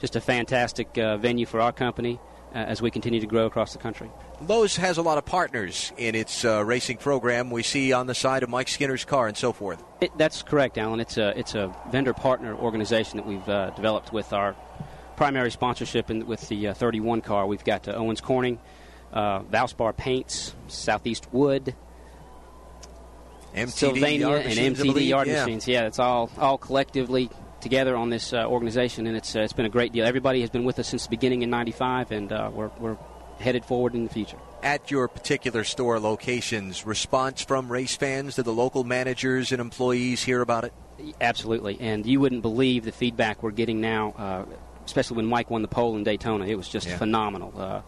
Just 0.00 0.16
a 0.16 0.20
fantastic 0.22 0.96
uh, 0.96 1.18
venue 1.18 1.44
for 1.44 1.60
our 1.60 1.72
company 1.72 2.18
uh, 2.54 2.56
as 2.56 2.80
we 2.80 2.90
continue 2.90 3.20
to 3.20 3.26
grow 3.26 3.44
across 3.44 3.74
the 3.74 3.78
country. 3.78 4.10
Lowe's 4.48 4.76
has 4.76 4.96
a 4.96 5.02
lot 5.02 5.18
of 5.18 5.26
partners 5.26 5.92
in 5.98 6.14
its 6.14 6.42
uh, 6.42 6.64
racing 6.64 6.96
program. 6.96 7.50
We 7.50 7.62
see 7.62 7.92
on 7.92 8.06
the 8.06 8.14
side 8.14 8.42
of 8.42 8.48
Mike 8.48 8.68
Skinner's 8.68 9.04
car 9.04 9.28
and 9.28 9.36
so 9.36 9.52
forth. 9.52 9.84
It, 10.00 10.16
that's 10.16 10.42
correct, 10.42 10.78
Allen. 10.78 11.00
It's 11.00 11.18
a, 11.18 11.38
it's 11.38 11.54
a 11.54 11.70
vendor 11.92 12.14
partner 12.14 12.54
organization 12.54 13.18
that 13.18 13.26
we've 13.26 13.46
uh, 13.46 13.70
developed 13.76 14.10
with 14.10 14.32
our 14.32 14.56
primary 15.16 15.50
sponsorship 15.50 16.10
in, 16.10 16.26
with 16.26 16.48
the 16.48 16.72
31 16.72 17.20
car. 17.20 17.46
We've 17.46 17.62
got 17.62 17.86
Owens 17.88 18.22
Corning, 18.22 18.58
Valspar 19.14 19.96
Paints, 19.96 20.54
Southeast 20.68 21.32
Wood, 21.32 21.74
MTD 23.54 23.70
Sylvania 23.70 24.28
yard 24.28 24.46
and 24.46 24.76
MTD 24.76 25.06
yard 25.06 25.28
yeah. 25.28 25.44
machines. 25.44 25.68
Yeah, 25.68 25.86
it's 25.86 25.98
all 25.98 26.30
all 26.38 26.58
collectively 26.58 27.30
together 27.60 27.96
on 27.96 28.10
this 28.10 28.32
uh, 28.32 28.44
organization, 28.46 29.06
and 29.06 29.16
it's 29.16 29.34
uh, 29.36 29.40
it's 29.40 29.52
been 29.52 29.66
a 29.66 29.70
great 29.70 29.92
deal. 29.92 30.04
Everybody 30.04 30.40
has 30.40 30.50
been 30.50 30.64
with 30.64 30.78
us 30.78 30.88
since 30.88 31.04
the 31.04 31.10
beginning 31.10 31.42
in 31.42 31.50
'95, 31.50 32.10
and 32.10 32.32
uh, 32.32 32.50
we're 32.52 32.70
we're 32.78 32.96
headed 33.38 33.64
forward 33.64 33.94
in 33.94 34.04
the 34.04 34.10
future. 34.10 34.36
At 34.62 34.90
your 34.90 35.08
particular 35.08 35.64
store 35.64 36.00
locations, 36.00 36.86
response 36.86 37.42
from 37.42 37.70
race 37.70 37.96
fans? 37.96 38.36
Did 38.36 38.44
the 38.46 38.52
local 38.52 38.84
managers 38.84 39.52
and 39.52 39.60
employees 39.60 40.22
hear 40.22 40.40
about 40.40 40.64
it? 40.64 40.72
Absolutely, 41.20 41.78
and 41.80 42.06
you 42.06 42.20
wouldn't 42.20 42.42
believe 42.42 42.84
the 42.84 42.92
feedback 42.92 43.42
we're 43.42 43.50
getting 43.50 43.80
now, 43.80 44.14
uh, 44.16 44.44
especially 44.84 45.18
when 45.18 45.26
Mike 45.26 45.50
won 45.50 45.62
the 45.62 45.68
pole 45.68 45.96
in 45.96 46.04
Daytona. 46.04 46.46
It 46.46 46.56
was 46.56 46.68
just 46.68 46.88
Yeah. 46.88 46.98
phenomenal. 46.98 47.52
Uh, 47.56 47.80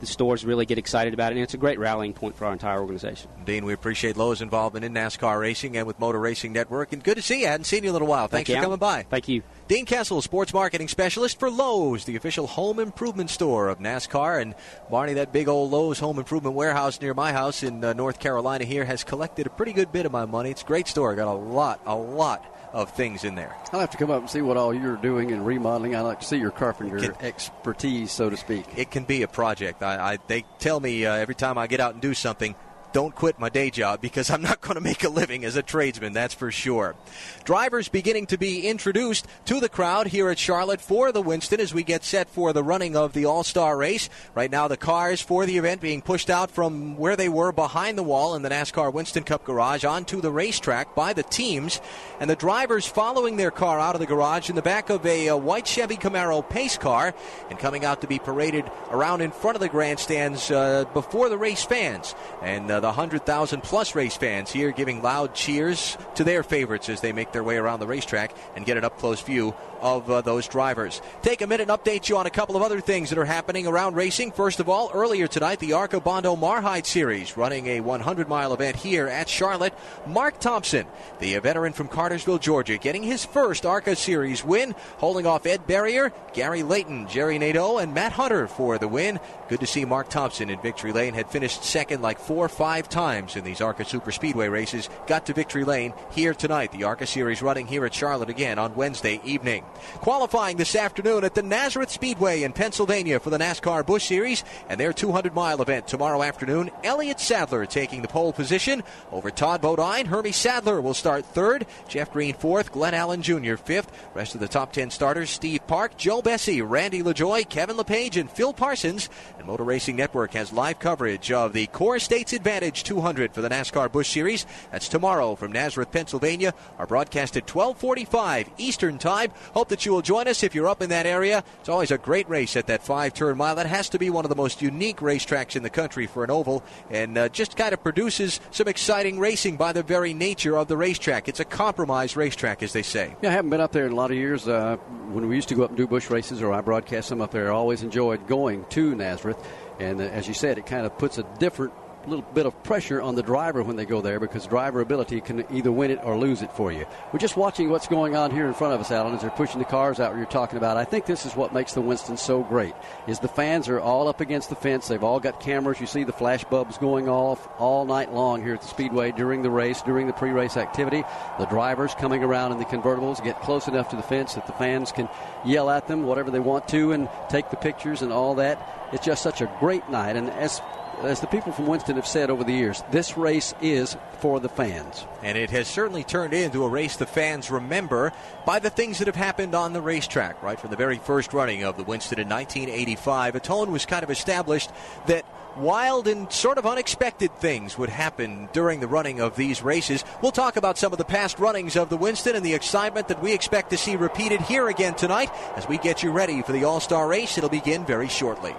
the 0.00 0.06
stores 0.06 0.44
really 0.44 0.66
get 0.66 0.78
excited 0.78 1.14
about 1.14 1.32
it, 1.32 1.36
and 1.36 1.42
it's 1.42 1.54
a 1.54 1.58
great 1.58 1.78
rallying 1.78 2.12
point 2.12 2.36
for 2.36 2.46
our 2.46 2.52
entire 2.52 2.80
organization. 2.80 3.30
Dean, 3.44 3.64
we 3.64 3.72
appreciate 3.72 4.16
Lowe's 4.16 4.40
involvement 4.40 4.84
in 4.84 4.92
NASCAR 4.94 5.40
racing 5.40 5.76
and 5.76 5.86
with 5.86 5.98
Motor 5.98 6.20
Racing 6.20 6.52
Network. 6.52 6.92
And 6.92 7.02
good 7.02 7.16
to 7.16 7.22
see 7.22 7.40
you. 7.40 7.46
I 7.46 7.50
hadn't 7.50 7.64
seen 7.64 7.82
you 7.82 7.88
in 7.88 7.90
a 7.90 7.92
little 7.92 8.08
while. 8.08 8.28
Thanks 8.28 8.48
Thank 8.48 8.56
you, 8.56 8.62
for 8.62 8.66
coming 8.66 8.78
by. 8.78 9.02
Thank 9.04 9.28
you. 9.28 9.42
Dean 9.66 9.84
Kessel, 9.84 10.22
sports 10.22 10.54
marketing 10.54 10.88
specialist 10.88 11.38
for 11.38 11.50
Lowe's, 11.50 12.04
the 12.04 12.16
official 12.16 12.46
home 12.46 12.78
improvement 12.78 13.30
store 13.30 13.68
of 13.68 13.78
NASCAR. 13.78 14.40
And 14.40 14.54
Barney, 14.90 15.14
that 15.14 15.32
big 15.32 15.48
old 15.48 15.70
Lowe's 15.70 15.98
home 15.98 16.18
improvement 16.18 16.54
warehouse 16.54 17.00
near 17.00 17.14
my 17.14 17.32
house 17.32 17.62
in 17.62 17.84
uh, 17.84 17.92
North 17.92 18.18
Carolina 18.20 18.64
here 18.64 18.84
has 18.84 19.04
collected 19.04 19.46
a 19.46 19.50
pretty 19.50 19.72
good 19.72 19.92
bit 19.92 20.06
of 20.06 20.12
my 20.12 20.24
money. 20.24 20.50
It's 20.50 20.62
a 20.62 20.66
great 20.66 20.88
store. 20.88 21.14
Got 21.14 21.28
a 21.28 21.32
lot, 21.32 21.80
a 21.86 21.94
lot 21.94 22.44
of 22.72 22.90
things 22.90 23.24
in 23.24 23.34
there. 23.34 23.54
I'll 23.72 23.80
have 23.80 23.90
to 23.90 23.96
come 23.96 24.10
up 24.10 24.20
and 24.20 24.30
see 24.30 24.42
what 24.42 24.56
all 24.56 24.74
you're 24.74 24.96
doing 24.96 25.30
in 25.30 25.44
remodeling. 25.44 25.96
I 25.96 26.00
like 26.00 26.20
to 26.20 26.26
see 26.26 26.36
your 26.38 26.50
carpenter 26.50 26.98
Can- 26.98 27.16
expertise, 27.20 28.12
so 28.12 28.30
to 28.30 28.36
speak. 28.36 28.64
It 28.76 28.90
can 28.90 29.04
be 29.04 29.22
a 29.22 29.28
project. 29.28 29.82
I, 29.82 30.14
I 30.14 30.18
they 30.26 30.44
tell 30.58 30.80
me 30.80 31.06
uh, 31.06 31.14
every 31.14 31.34
time 31.34 31.58
I 31.58 31.66
get 31.66 31.80
out 31.80 31.92
and 31.94 32.02
do 32.02 32.14
something, 32.14 32.54
don't 32.92 33.14
quit 33.14 33.38
my 33.38 33.48
day 33.48 33.70
job 33.70 34.00
because 34.00 34.30
I'm 34.30 34.42
not 34.42 34.60
going 34.60 34.76
to 34.76 34.80
make 34.80 35.04
a 35.04 35.08
living 35.08 35.44
as 35.44 35.56
a 35.56 35.62
tradesman, 35.62 36.12
that's 36.12 36.34
for 36.34 36.50
sure. 36.50 36.96
Drivers 37.44 37.88
beginning 37.88 38.26
to 38.26 38.38
be 38.38 38.66
introduced 38.66 39.26
to 39.46 39.60
the 39.60 39.68
crowd 39.68 40.08
here 40.08 40.28
at 40.28 40.38
Charlotte 40.38 40.80
for 40.80 41.12
the 41.12 41.22
Winston 41.22 41.60
as 41.60 41.74
we 41.74 41.82
get 41.82 42.04
set 42.04 42.28
for 42.28 42.52
the 42.52 42.62
running 42.62 42.96
of 42.96 43.12
the 43.12 43.24
All 43.24 43.44
Star 43.44 43.76
race. 43.76 44.08
Right 44.34 44.50
now, 44.50 44.68
the 44.68 44.76
cars 44.76 45.20
for 45.20 45.46
the 45.46 45.58
event 45.58 45.80
being 45.80 46.02
pushed 46.02 46.30
out 46.30 46.50
from 46.50 46.96
where 46.96 47.16
they 47.16 47.28
were 47.28 47.52
behind 47.52 47.98
the 47.98 48.02
wall 48.02 48.34
in 48.34 48.42
the 48.42 48.48
NASCAR 48.48 48.92
Winston 48.92 49.24
Cup 49.24 49.44
garage 49.44 49.84
onto 49.84 50.20
the 50.20 50.30
racetrack 50.30 50.94
by 50.94 51.12
the 51.12 51.22
teams, 51.22 51.80
and 52.20 52.28
the 52.28 52.36
drivers 52.36 52.86
following 52.86 53.36
their 53.36 53.50
car 53.50 53.78
out 53.78 53.94
of 53.94 54.00
the 54.00 54.06
garage 54.06 54.48
in 54.48 54.56
the 54.56 54.62
back 54.62 54.90
of 54.90 55.04
a, 55.04 55.28
a 55.28 55.36
white 55.36 55.66
Chevy 55.66 55.96
Camaro 55.96 56.48
pace 56.48 56.78
car 56.78 57.14
and 57.50 57.58
coming 57.58 57.84
out 57.84 58.00
to 58.00 58.06
be 58.06 58.18
paraded 58.18 58.70
around 58.90 59.20
in 59.20 59.30
front 59.30 59.56
of 59.56 59.60
the 59.60 59.68
grandstands 59.68 60.50
uh, 60.50 60.84
before 60.94 61.28
the 61.28 61.38
race 61.38 61.64
fans. 61.64 62.14
And 62.42 62.70
uh, 62.70 62.77
Uh, 62.78 62.80
the 62.80 62.86
100,000 62.86 63.60
plus 63.60 63.96
race 63.96 64.16
fans 64.16 64.52
here 64.52 64.70
giving 64.70 65.02
loud 65.02 65.34
cheers 65.34 65.98
to 66.14 66.22
their 66.22 66.44
favorites 66.44 66.88
as 66.88 67.00
they 67.00 67.12
make 67.12 67.32
their 67.32 67.42
way 67.42 67.56
around 67.56 67.80
the 67.80 67.86
racetrack 67.88 68.32
and 68.54 68.64
get 68.64 68.76
an 68.76 68.84
up 68.84 68.96
close 68.98 69.20
view 69.20 69.52
of 69.80 70.10
uh, 70.10 70.20
those 70.20 70.48
drivers. 70.48 71.00
Take 71.22 71.42
a 71.42 71.46
minute 71.46 71.68
and 71.68 71.78
update 71.78 72.08
you 72.08 72.16
on 72.16 72.26
a 72.26 72.30
couple 72.30 72.56
of 72.56 72.62
other 72.62 72.80
things 72.80 73.10
that 73.10 73.18
are 73.18 73.24
happening 73.24 73.66
around 73.66 73.94
racing. 73.94 74.32
First 74.32 74.60
of 74.60 74.68
all, 74.68 74.90
earlier 74.92 75.26
tonight, 75.26 75.58
the 75.58 75.72
ARCA 75.72 76.00
Bondo 76.00 76.36
Mar-Hyde 76.36 76.86
Series 76.86 77.36
running 77.36 77.66
a 77.66 77.80
100 77.80 78.28
mile 78.28 78.54
event 78.54 78.76
here 78.76 79.06
at 79.06 79.28
Charlotte. 79.28 79.74
Mark 80.06 80.40
Thompson, 80.40 80.86
the 81.18 81.38
veteran 81.38 81.72
from 81.72 81.88
Cartersville, 81.88 82.38
Georgia, 82.38 82.78
getting 82.78 83.02
his 83.02 83.24
first 83.24 83.66
ARCA 83.66 83.96
Series 83.96 84.44
win, 84.44 84.74
holding 84.98 85.26
off 85.26 85.46
Ed 85.46 85.66
Berrier, 85.66 86.12
Gary 86.32 86.62
Layton, 86.62 87.08
Jerry 87.08 87.38
Nadeau, 87.38 87.78
and 87.78 87.94
Matt 87.94 88.12
Hunter 88.12 88.46
for 88.46 88.78
the 88.78 88.88
win. 88.88 89.18
Good 89.48 89.60
to 89.60 89.66
see 89.66 89.84
Mark 89.84 90.08
Thompson 90.08 90.50
in 90.50 90.60
victory 90.60 90.92
lane. 90.92 91.14
Had 91.14 91.30
finished 91.30 91.64
second 91.64 92.02
like 92.02 92.18
four 92.18 92.44
or 92.44 92.48
five 92.48 92.88
times 92.88 93.36
in 93.36 93.44
these 93.44 93.60
ARCA 93.60 93.84
Super 93.84 94.12
Speedway 94.12 94.48
races. 94.48 94.88
Got 95.06 95.26
to 95.26 95.32
victory 95.32 95.64
lane 95.64 95.94
here 96.12 96.34
tonight. 96.34 96.72
The 96.72 96.84
ARCA 96.84 97.06
Series 97.06 97.42
running 97.42 97.66
here 97.66 97.84
at 97.84 97.94
Charlotte 97.94 98.30
again 98.30 98.58
on 98.58 98.74
Wednesday 98.74 99.20
evening. 99.24 99.64
Qualifying 99.96 100.56
this 100.56 100.76
afternoon 100.76 101.24
at 101.24 101.34
the 101.34 101.42
Nazareth 101.42 101.90
Speedway 101.90 102.42
in 102.42 102.52
Pennsylvania 102.52 103.20
for 103.20 103.30
the 103.30 103.38
NASCAR 103.38 103.84
Busch 103.84 104.06
Series 104.06 104.44
and 104.68 104.78
their 104.78 104.92
200 104.92 105.34
mile 105.34 105.60
event 105.62 105.86
tomorrow 105.86 106.22
afternoon. 106.22 106.70
Elliott 106.84 107.20
Sadler 107.20 107.66
taking 107.66 108.02
the 108.02 108.08
pole 108.08 108.32
position 108.32 108.82
over 109.12 109.30
Todd 109.30 109.60
Bodine. 109.60 110.06
Hermie 110.06 110.32
Sadler 110.32 110.80
will 110.80 110.94
start 110.94 111.24
third. 111.24 111.66
Jeff 111.88 112.12
Green 112.12 112.34
fourth. 112.34 112.72
Glenn 112.72 112.94
Allen 112.94 113.22
Jr. 113.22 113.56
fifth. 113.56 113.90
Rest 114.14 114.34
of 114.34 114.40
the 114.40 114.48
top 114.48 114.72
10 114.72 114.90
starters 114.90 115.30
Steve 115.30 115.66
Park, 115.66 115.96
Joe 115.96 116.22
Bessey, 116.22 116.62
Randy 116.62 117.02
LaJoie, 117.02 117.48
Kevin 117.48 117.76
LePage, 117.76 118.16
and 118.16 118.30
Phil 118.30 118.52
Parsons. 118.52 119.08
And 119.38 119.46
Motor 119.46 119.64
Racing 119.64 119.96
Network 119.96 120.32
has 120.34 120.52
live 120.52 120.78
coverage 120.78 121.30
of 121.32 121.52
the 121.52 121.66
CoreStates 121.68 122.32
Advantage 122.32 122.84
200 122.84 123.32
for 123.32 123.40
the 123.40 123.48
NASCAR 123.48 123.90
Busch 123.90 124.08
Series. 124.10 124.46
That's 124.70 124.88
tomorrow 124.88 125.34
from 125.34 125.52
Nazareth, 125.52 125.90
Pennsylvania. 125.90 126.54
Our 126.78 126.86
broadcast 126.86 127.36
at 127.36 127.48
1245 127.52 128.50
Eastern 128.58 128.98
Time. 128.98 129.32
Hope 129.58 129.70
that 129.70 129.84
you 129.84 129.90
will 129.90 130.02
join 130.02 130.28
us 130.28 130.44
if 130.44 130.54
you're 130.54 130.68
up 130.68 130.82
in 130.82 130.90
that 130.90 131.04
area. 131.04 131.42
It's 131.58 131.68
always 131.68 131.90
a 131.90 131.98
great 131.98 132.28
race 132.28 132.54
at 132.54 132.68
that 132.68 132.80
five 132.84 133.12
turn 133.12 133.36
mile. 133.36 133.56
That 133.56 133.66
has 133.66 133.88
to 133.88 133.98
be 133.98 134.08
one 134.08 134.24
of 134.24 134.28
the 134.28 134.36
most 134.36 134.62
unique 134.62 134.98
racetracks 134.98 135.56
in 135.56 135.64
the 135.64 135.68
country 135.68 136.06
for 136.06 136.22
an 136.22 136.30
oval 136.30 136.62
and 136.90 137.18
uh, 137.18 137.28
just 137.28 137.56
kind 137.56 137.72
of 137.72 137.82
produces 137.82 138.38
some 138.52 138.68
exciting 138.68 139.18
racing 139.18 139.56
by 139.56 139.72
the 139.72 139.82
very 139.82 140.14
nature 140.14 140.56
of 140.56 140.68
the 140.68 140.76
racetrack. 140.76 141.28
It's 141.28 141.40
a 141.40 141.44
compromised 141.44 142.16
racetrack, 142.16 142.62
as 142.62 142.72
they 142.72 142.84
say. 142.84 143.16
Yeah, 143.20 143.30
I 143.30 143.32
haven't 143.32 143.50
been 143.50 143.60
up 143.60 143.72
there 143.72 143.84
in 143.84 143.90
a 143.90 143.96
lot 143.96 144.12
of 144.12 144.16
years. 144.16 144.46
Uh, 144.46 144.76
when 145.10 145.26
we 145.26 145.34
used 145.34 145.48
to 145.48 145.56
go 145.56 145.64
up 145.64 145.70
and 145.70 145.76
do 145.76 145.88
Busch 145.88 146.08
races 146.08 146.40
or 146.40 146.52
I 146.52 146.60
broadcast 146.60 147.08
them 147.08 147.20
up 147.20 147.32
there, 147.32 147.50
I 147.50 147.54
always 147.56 147.82
enjoyed 147.82 148.28
going 148.28 148.64
to 148.66 148.94
Nazareth. 148.94 149.44
And 149.80 150.00
uh, 150.00 150.04
as 150.04 150.28
you 150.28 150.34
said, 150.34 150.58
it 150.58 150.66
kind 150.66 150.86
of 150.86 150.96
puts 150.98 151.18
a 151.18 151.24
different 151.40 151.72
little 152.08 152.24
bit 152.34 152.46
of 152.46 152.62
pressure 152.62 153.00
on 153.00 153.14
the 153.14 153.22
driver 153.22 153.62
when 153.62 153.76
they 153.76 153.84
go 153.84 154.00
there 154.00 154.18
because 154.18 154.46
driver 154.46 154.80
ability 154.80 155.20
can 155.20 155.44
either 155.54 155.70
win 155.70 155.90
it 155.90 156.00
or 156.02 156.18
lose 156.18 156.42
it 156.42 156.52
for 156.52 156.72
you. 156.72 156.86
We're 157.12 157.18
just 157.18 157.36
watching 157.36 157.70
what's 157.70 157.86
going 157.86 158.16
on 158.16 158.30
here 158.30 158.46
in 158.46 158.54
front 158.54 158.74
of 158.74 158.80
us, 158.80 158.90
Allen, 158.90 159.14
as 159.14 159.20
they're 159.20 159.30
pushing 159.30 159.58
the 159.58 159.64
cars 159.64 160.00
out. 160.00 160.16
You're 160.16 160.26
talking 160.26 160.56
about. 160.58 160.76
I 160.76 160.84
think 160.84 161.06
this 161.06 161.26
is 161.26 161.36
what 161.36 161.52
makes 161.52 161.74
the 161.74 161.80
Winston 161.80 162.16
so 162.16 162.42
great. 162.42 162.74
Is 163.06 163.18
the 163.18 163.28
fans 163.28 163.68
are 163.68 163.80
all 163.80 164.08
up 164.08 164.20
against 164.20 164.48
the 164.48 164.56
fence. 164.56 164.88
They've 164.88 165.02
all 165.02 165.20
got 165.20 165.40
cameras. 165.40 165.80
You 165.80 165.86
see 165.86 166.04
the 166.04 166.12
flash 166.12 166.44
bulbs 166.44 166.78
going 166.78 167.08
off 167.08 167.48
all 167.58 167.84
night 167.84 168.12
long 168.12 168.42
here 168.42 168.54
at 168.54 168.62
the 168.62 168.68
speedway 168.68 169.12
during 169.12 169.42
the 169.42 169.50
race, 169.50 169.82
during 169.82 170.06
the 170.06 170.12
pre-race 170.12 170.56
activity. 170.56 171.04
The 171.38 171.46
drivers 171.46 171.94
coming 171.94 172.24
around 172.24 172.52
in 172.52 172.58
the 172.58 172.64
convertibles 172.64 173.22
get 173.22 173.40
close 173.40 173.68
enough 173.68 173.90
to 173.90 173.96
the 173.96 174.02
fence 174.02 174.34
that 174.34 174.46
the 174.46 174.52
fans 174.54 174.92
can 174.92 175.08
yell 175.44 175.70
at 175.70 175.86
them 175.86 176.04
whatever 176.04 176.30
they 176.30 176.40
want 176.40 176.68
to 176.68 176.92
and 176.92 177.08
take 177.28 177.50
the 177.50 177.56
pictures 177.56 178.02
and 178.02 178.12
all 178.12 178.36
that. 178.36 178.88
It's 178.92 179.04
just 179.04 179.22
such 179.22 179.40
a 179.40 179.52
great 179.60 179.88
night. 179.90 180.16
And 180.16 180.30
as 180.30 180.62
as 181.04 181.20
the 181.20 181.26
people 181.26 181.52
from 181.52 181.66
Winston 181.66 181.96
have 181.96 182.06
said 182.06 182.30
over 182.30 182.44
the 182.44 182.52
years, 182.52 182.82
this 182.90 183.16
race 183.16 183.54
is 183.60 183.96
for 184.20 184.40
the 184.40 184.48
fans. 184.48 185.04
And 185.22 185.38
it 185.38 185.50
has 185.50 185.68
certainly 185.68 186.04
turned 186.04 186.34
into 186.34 186.64
a 186.64 186.68
race 186.68 186.96
the 186.96 187.06
fans 187.06 187.50
remember 187.50 188.12
by 188.44 188.58
the 188.58 188.70
things 188.70 188.98
that 188.98 189.06
have 189.06 189.16
happened 189.16 189.54
on 189.54 189.72
the 189.72 189.80
racetrack, 189.80 190.42
right? 190.42 190.58
From 190.58 190.70
the 190.70 190.76
very 190.76 190.98
first 190.98 191.32
running 191.32 191.64
of 191.64 191.76
the 191.76 191.84
Winston 191.84 192.18
in 192.18 192.28
1985, 192.28 193.34
a 193.36 193.40
tone 193.40 193.70
was 193.70 193.86
kind 193.86 194.02
of 194.02 194.10
established 194.10 194.70
that 195.06 195.24
wild 195.56 196.06
and 196.06 196.32
sort 196.32 196.58
of 196.58 196.66
unexpected 196.66 197.34
things 197.34 197.76
would 197.76 197.88
happen 197.88 198.48
during 198.52 198.80
the 198.80 198.86
running 198.86 199.20
of 199.20 199.36
these 199.36 199.62
races. 199.62 200.04
We'll 200.22 200.32
talk 200.32 200.56
about 200.56 200.78
some 200.78 200.92
of 200.92 200.98
the 200.98 201.04
past 201.04 201.38
runnings 201.38 201.76
of 201.76 201.88
the 201.88 201.96
Winston 201.96 202.36
and 202.36 202.44
the 202.44 202.54
excitement 202.54 203.08
that 203.08 203.22
we 203.22 203.32
expect 203.32 203.70
to 203.70 203.76
see 203.76 203.96
repeated 203.96 204.40
here 204.40 204.68
again 204.68 204.94
tonight 204.94 205.30
as 205.56 205.68
we 205.68 205.78
get 205.78 206.02
you 206.02 206.12
ready 206.12 206.42
for 206.42 206.52
the 206.52 206.64
All 206.64 206.80
Star 206.80 207.08
race. 207.08 207.36
It'll 207.38 207.50
begin 207.50 207.84
very 207.84 208.08
shortly. 208.08 208.54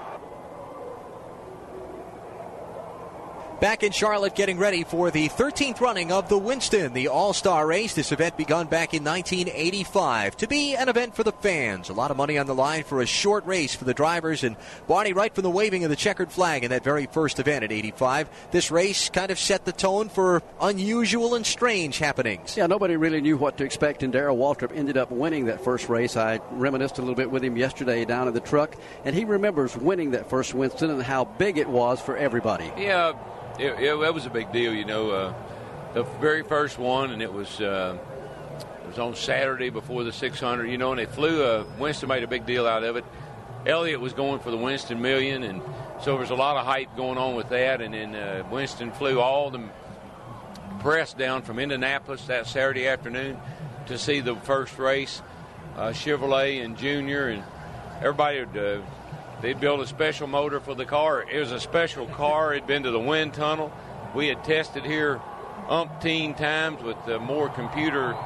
Back 3.60 3.84
in 3.84 3.92
Charlotte, 3.92 4.36
getting 4.36 4.58
ready 4.58 4.86
for 4.86 5.12
the 5.12 5.28
13th 5.28 5.82
running 5.82 6.14
of 6.14 6.30
the 6.30 6.38
Winston, 6.38 6.94
the 6.94 7.10
All 7.10 7.34
Star 7.34 7.68
Race. 7.68 7.94
This 7.94 8.14
event 8.14 8.38
begun 8.38 8.68
back 8.68 8.94
in 8.94 9.04
1985 9.04 10.38
to 10.38 10.48
be 10.48 10.76
an 10.76 10.88
event 10.88 11.14
for 11.14 11.26
the 11.26 11.34
fans. 11.34 11.90
A 11.90 11.94
lot 11.94 12.10
of 12.10 12.16
money 12.16 12.38
on 12.38 12.46
the 12.46 12.56
line 12.56 12.86
for 12.86 13.02
a 13.02 13.06
short 13.06 13.46
race 13.46 13.76
for 13.76 13.84
the 13.84 13.94
drivers. 13.94 14.46
And 14.46 14.56
Barney, 14.88 15.12
right 15.12 15.36
from 15.36 15.42
the 15.42 15.50
waving 15.50 15.84
of 15.84 15.90
the 15.90 15.98
checkered 15.98 16.32
flag 16.32 16.64
in 16.64 16.70
that 16.70 16.86
very 16.86 17.06
first 17.08 17.38
event 17.38 17.66
at 17.66 17.74
85, 17.74 18.30
this 18.52 18.72
race 18.72 19.10
kind 19.10 19.30
of 19.30 19.38
set 19.38 19.66
the 19.66 19.74
tone 19.74 20.08
for 20.08 20.42
unusual 20.62 21.36
and 21.36 21.46
strange 21.46 22.00
happenings. 22.00 22.56
Yeah, 22.56 22.68
nobody 22.68 22.96
really 22.96 23.20
knew 23.20 23.36
what 23.36 23.58
to 23.58 23.66
expect, 23.66 24.04
and 24.04 24.14
Darrell 24.14 24.38
Waltrip 24.38 24.74
ended 24.74 24.96
up 24.96 25.12
winning 25.12 25.48
that 25.48 25.66
first 25.66 25.90
race. 25.90 26.16
I 26.16 26.40
reminisced 26.52 26.98
a 26.98 27.02
little 27.02 27.14
bit 27.14 27.30
with 27.30 27.44
him 27.44 27.58
yesterday 27.58 28.06
down 28.06 28.30
in 28.30 28.34
the 28.34 28.40
truck, 28.40 28.78
and 29.04 29.14
he 29.14 29.26
remembers 29.26 29.76
winning 29.76 30.12
that 30.12 30.30
first 30.30 30.54
Winston 30.54 30.92
and 30.92 31.04
how 31.04 31.26
big 31.26 31.58
it 31.58 31.68
was 31.68 32.00
for 32.00 32.16
everybody. 32.16 32.72
Yeah 32.78 33.18
it, 33.60 33.74
it, 33.80 34.00
it, 34.00 34.14
was 34.14 34.26
a 34.26 34.30
big 34.30 34.52
deal, 34.52 34.74
you 34.74 34.86
know. 34.86 35.12
Uh, 35.12 35.34
the 35.94 36.04
very 36.04 36.44
first 36.44 36.78
one, 36.78 37.12
and 37.12 37.22
it 37.22 37.32
was 37.32 37.60
uh, 37.60 37.98
it 38.84 38.88
was 38.88 39.00
on 39.00 39.16
Saturday 39.16 39.70
before 39.70 40.04
the 40.04 40.12
600, 40.12 40.66
you 40.66 40.78
know, 40.78 40.92
and 40.92 41.00
they 41.00 41.06
flew. 41.06 41.44
Uh, 41.44 41.66
Winston 41.78 42.10
made 42.10 42.24
a 42.24 42.28
big 42.28 42.46
deal 42.46 42.66
out 42.66 42.84
of 42.84 42.96
it. 42.96 43.06
Elliott 43.66 44.00
was 44.00 44.14
going 44.14 44.40
for 44.40 44.52
the 44.52 44.58
Winston 44.58 45.02
Million, 45.02 45.44
and 45.44 45.62
so 46.00 46.12
there 46.12 46.20
was 46.22 46.30
a 46.30 46.36
lot 46.36 46.58
of 46.58 46.66
hype 46.66 46.96
going 46.96 47.18
on 47.18 47.36
with 47.36 47.50
that. 47.50 47.82
And 47.82 47.94
then 47.94 48.16
uh, 48.16 48.48
Winston 48.50 48.92
flew 48.92 49.20
all 49.20 49.50
the 49.50 49.62
press 50.80 51.14
down 51.14 51.42
from 51.42 51.60
Indianapolis 51.60 52.26
that 52.28 52.48
Saturday 52.48 52.88
afternoon 52.88 53.38
to 53.88 53.98
see 53.98 54.22
the 54.22 54.36
first 54.36 54.78
race. 54.78 55.22
Uh, 55.76 55.90
Chevrolet 55.90 56.64
and 56.64 56.78
Junior 56.78 57.28
and 57.28 57.44
everybody 58.00 58.40
would 58.44 58.58
uh, 58.58 58.82
they 59.42 59.54
built 59.54 59.80
a 59.80 59.88
special 59.88 60.28
motor 60.28 60.60
for 60.60 60.76
the 60.76 60.86
car. 60.86 61.24
It 61.24 61.40
was 61.40 61.52
a 61.52 61.60
special 61.60 62.06
car. 62.08 62.54
It'd 62.54 62.68
been 62.68 62.84
to 62.84 62.92
the 62.92 63.00
wind 63.00 63.34
tunnel. 63.34 63.72
We 64.14 64.28
had 64.28 64.44
tested 64.44 64.84
here 64.84 65.22
umpteen 65.68 66.36
times 66.36 66.84
with 66.84 66.98
uh, 67.08 67.20
more 67.20 67.48
computer 67.48 68.18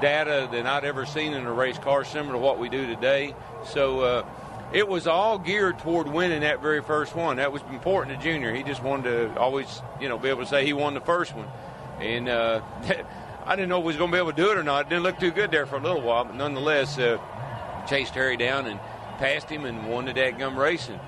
data 0.00 0.48
than 0.52 0.66
I'd 0.66 0.84
ever 0.84 1.06
seen 1.06 1.32
in 1.32 1.46
a 1.46 1.52
race 1.52 1.78
car, 1.78 2.04
similar 2.04 2.34
to 2.34 2.38
what 2.38 2.58
we 2.58 2.68
do 2.68 2.86
today. 2.86 3.34
So 3.64 4.00
uh, 4.00 4.26
it 4.72 4.86
was 4.86 5.08
all 5.08 5.38
geared 5.38 5.80
toward 5.80 6.06
winning 6.06 6.42
that 6.42 6.60
very 6.60 6.82
first 6.82 7.16
one. 7.16 7.38
That 7.38 7.52
was 7.52 7.62
important 7.70 8.16
to 8.16 8.22
Junior. 8.22 8.54
He 8.54 8.62
just 8.62 8.82
wanted 8.82 9.10
to 9.10 9.40
always, 9.40 9.82
you 10.00 10.08
know, 10.08 10.18
be 10.18 10.28
able 10.28 10.42
to 10.42 10.48
say 10.48 10.64
he 10.64 10.72
won 10.72 10.94
the 10.94 11.00
first 11.00 11.34
one. 11.34 11.48
And 12.00 12.28
uh, 12.28 12.60
I 13.44 13.56
didn't 13.56 13.70
know 13.70 13.78
if 13.78 13.82
he 13.82 13.86
was 13.88 13.96
going 13.96 14.10
to 14.10 14.14
be 14.14 14.20
able 14.20 14.30
to 14.30 14.36
do 14.36 14.52
it 14.52 14.56
or 14.56 14.62
not. 14.62 14.86
It 14.86 14.90
didn't 14.90 15.02
look 15.02 15.18
too 15.18 15.32
good 15.32 15.50
there 15.50 15.66
for 15.66 15.76
a 15.76 15.80
little 15.80 16.02
while, 16.02 16.24
but 16.24 16.36
nonetheless, 16.36 16.96
uh, 16.96 17.18
chased 17.88 18.14
Harry 18.14 18.36
down 18.36 18.66
and– 18.66 18.78
passed 19.18 19.48
him 19.48 19.64
and 19.64 19.88
won 19.88 20.04
the 20.04 20.12
dadgum 20.12 20.56
racing. 20.56 21.00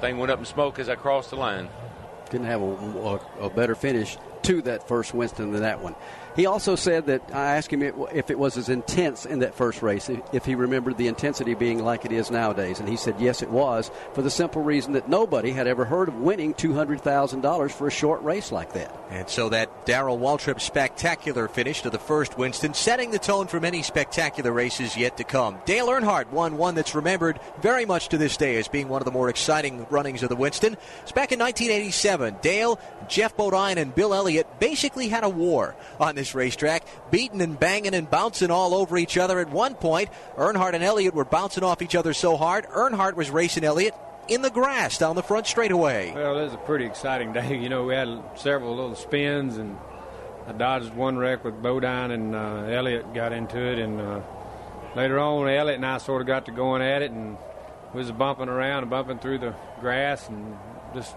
Thing 0.00 0.18
went 0.18 0.30
up 0.30 0.38
in 0.38 0.44
smoke 0.44 0.78
as 0.78 0.88
I 0.88 0.94
crossed 0.94 1.30
the 1.30 1.36
line. 1.36 1.68
Couldn't 2.30 2.46
have 2.46 2.62
a, 2.62 2.64
a, 2.64 3.46
a 3.46 3.50
better 3.50 3.74
finish 3.74 4.16
to 4.42 4.62
that 4.62 4.86
first 4.86 5.14
Winston 5.14 5.52
than 5.52 5.62
that 5.62 5.80
one. 5.80 5.94
He 6.36 6.46
also 6.46 6.74
said 6.74 7.06
that 7.06 7.22
I 7.32 7.56
asked 7.56 7.72
him 7.72 7.82
if 7.82 8.30
it 8.30 8.38
was 8.38 8.56
as 8.56 8.68
intense 8.68 9.24
in 9.24 9.40
that 9.40 9.54
first 9.54 9.82
race, 9.82 10.10
if 10.32 10.44
he 10.44 10.54
remembered 10.54 10.96
the 10.96 11.06
intensity 11.06 11.54
being 11.54 11.82
like 11.82 12.04
it 12.04 12.12
is 12.12 12.30
nowadays. 12.30 12.80
And 12.80 12.88
he 12.88 12.96
said, 12.96 13.20
yes, 13.20 13.42
it 13.42 13.50
was, 13.50 13.90
for 14.14 14.22
the 14.22 14.30
simple 14.30 14.62
reason 14.62 14.94
that 14.94 15.08
nobody 15.08 15.50
had 15.50 15.66
ever 15.66 15.84
heard 15.84 16.08
of 16.08 16.16
winning 16.16 16.54
$200,000 16.54 17.70
for 17.70 17.86
a 17.86 17.90
short 17.90 18.22
race 18.22 18.50
like 18.50 18.72
that. 18.72 18.94
And 19.10 19.28
so 19.28 19.48
that 19.50 19.86
Darrell 19.86 20.18
Waltrip 20.18 20.60
spectacular 20.60 21.46
finish 21.46 21.82
to 21.82 21.90
the 21.90 21.98
first 21.98 22.36
Winston, 22.36 22.74
setting 22.74 23.12
the 23.12 23.18
tone 23.18 23.46
for 23.46 23.60
many 23.60 23.82
spectacular 23.82 24.50
races 24.52 24.96
yet 24.96 25.18
to 25.18 25.24
come. 25.24 25.58
Dale 25.66 25.88
Earnhardt 25.88 26.30
won 26.30 26.56
one 26.56 26.74
that's 26.74 26.94
remembered 26.94 27.38
very 27.60 27.86
much 27.86 28.08
to 28.08 28.18
this 28.18 28.36
day 28.36 28.56
as 28.56 28.66
being 28.66 28.88
one 28.88 29.00
of 29.00 29.06
the 29.06 29.12
more 29.12 29.28
exciting 29.28 29.86
runnings 29.88 30.22
of 30.22 30.30
the 30.30 30.36
Winston. 30.36 30.76
It's 31.02 31.12
back 31.12 31.30
in 31.30 31.38
1987. 31.38 32.38
Dale, 32.42 32.80
Geoff 33.08 33.36
Bodine, 33.36 33.78
and 33.78 33.94
Bill 33.94 34.14
Elliott 34.14 34.58
basically 34.58 35.08
had 35.08 35.22
a 35.22 35.28
war 35.28 35.76
on 36.00 36.16
this 36.16 36.23
racetrack, 36.32 36.84
beating 37.10 37.42
and 37.42 37.58
banging 37.58 37.94
and 37.94 38.08
bouncing 38.08 38.52
all 38.52 38.72
over 38.72 38.96
each 38.96 39.18
other. 39.18 39.40
At 39.40 39.50
one 39.50 39.74
point, 39.74 40.10
Earnhardt 40.36 40.74
and 40.74 40.84
Elliott 40.84 41.14
were 41.14 41.24
bouncing 41.24 41.64
off 41.64 41.82
each 41.82 41.96
other 41.96 42.14
so 42.14 42.36
hard, 42.36 42.66
Earnhardt 42.66 43.14
was 43.16 43.30
racing 43.30 43.64
Elliott 43.64 43.94
in 44.28 44.42
the 44.42 44.50
grass 44.50 44.98
down 44.98 45.16
the 45.16 45.22
front 45.22 45.46
straightaway. 45.46 46.12
Well, 46.14 46.38
it 46.38 46.44
was 46.44 46.54
a 46.54 46.58
pretty 46.58 46.84
exciting 46.86 47.32
day. 47.32 47.58
You 47.58 47.68
know, 47.68 47.84
we 47.84 47.94
had 47.94 48.22
several 48.36 48.74
little 48.76 48.94
spins, 48.94 49.56
and 49.56 49.76
I 50.46 50.52
dodged 50.52 50.94
one 50.94 51.16
wreck 51.16 51.44
with 51.44 51.62
Bodine, 51.62 52.10
and 52.10 52.34
uh, 52.34 52.66
Elliott 52.68 53.12
got 53.14 53.32
into 53.32 53.58
it. 53.58 53.78
And 53.78 54.00
uh, 54.00 54.20
later 54.94 55.18
on, 55.18 55.48
Elliott 55.48 55.76
and 55.76 55.86
I 55.86 55.98
sort 55.98 56.20
of 56.20 56.26
got 56.26 56.46
to 56.46 56.52
going 56.52 56.82
at 56.82 57.02
it, 57.02 57.10
and 57.10 57.36
we 57.92 57.98
was 57.98 58.12
bumping 58.12 58.48
around 58.48 58.82
and 58.82 58.90
bumping 58.90 59.18
through 59.18 59.38
the 59.38 59.54
grass, 59.80 60.28
and 60.28 60.56
just 60.94 61.14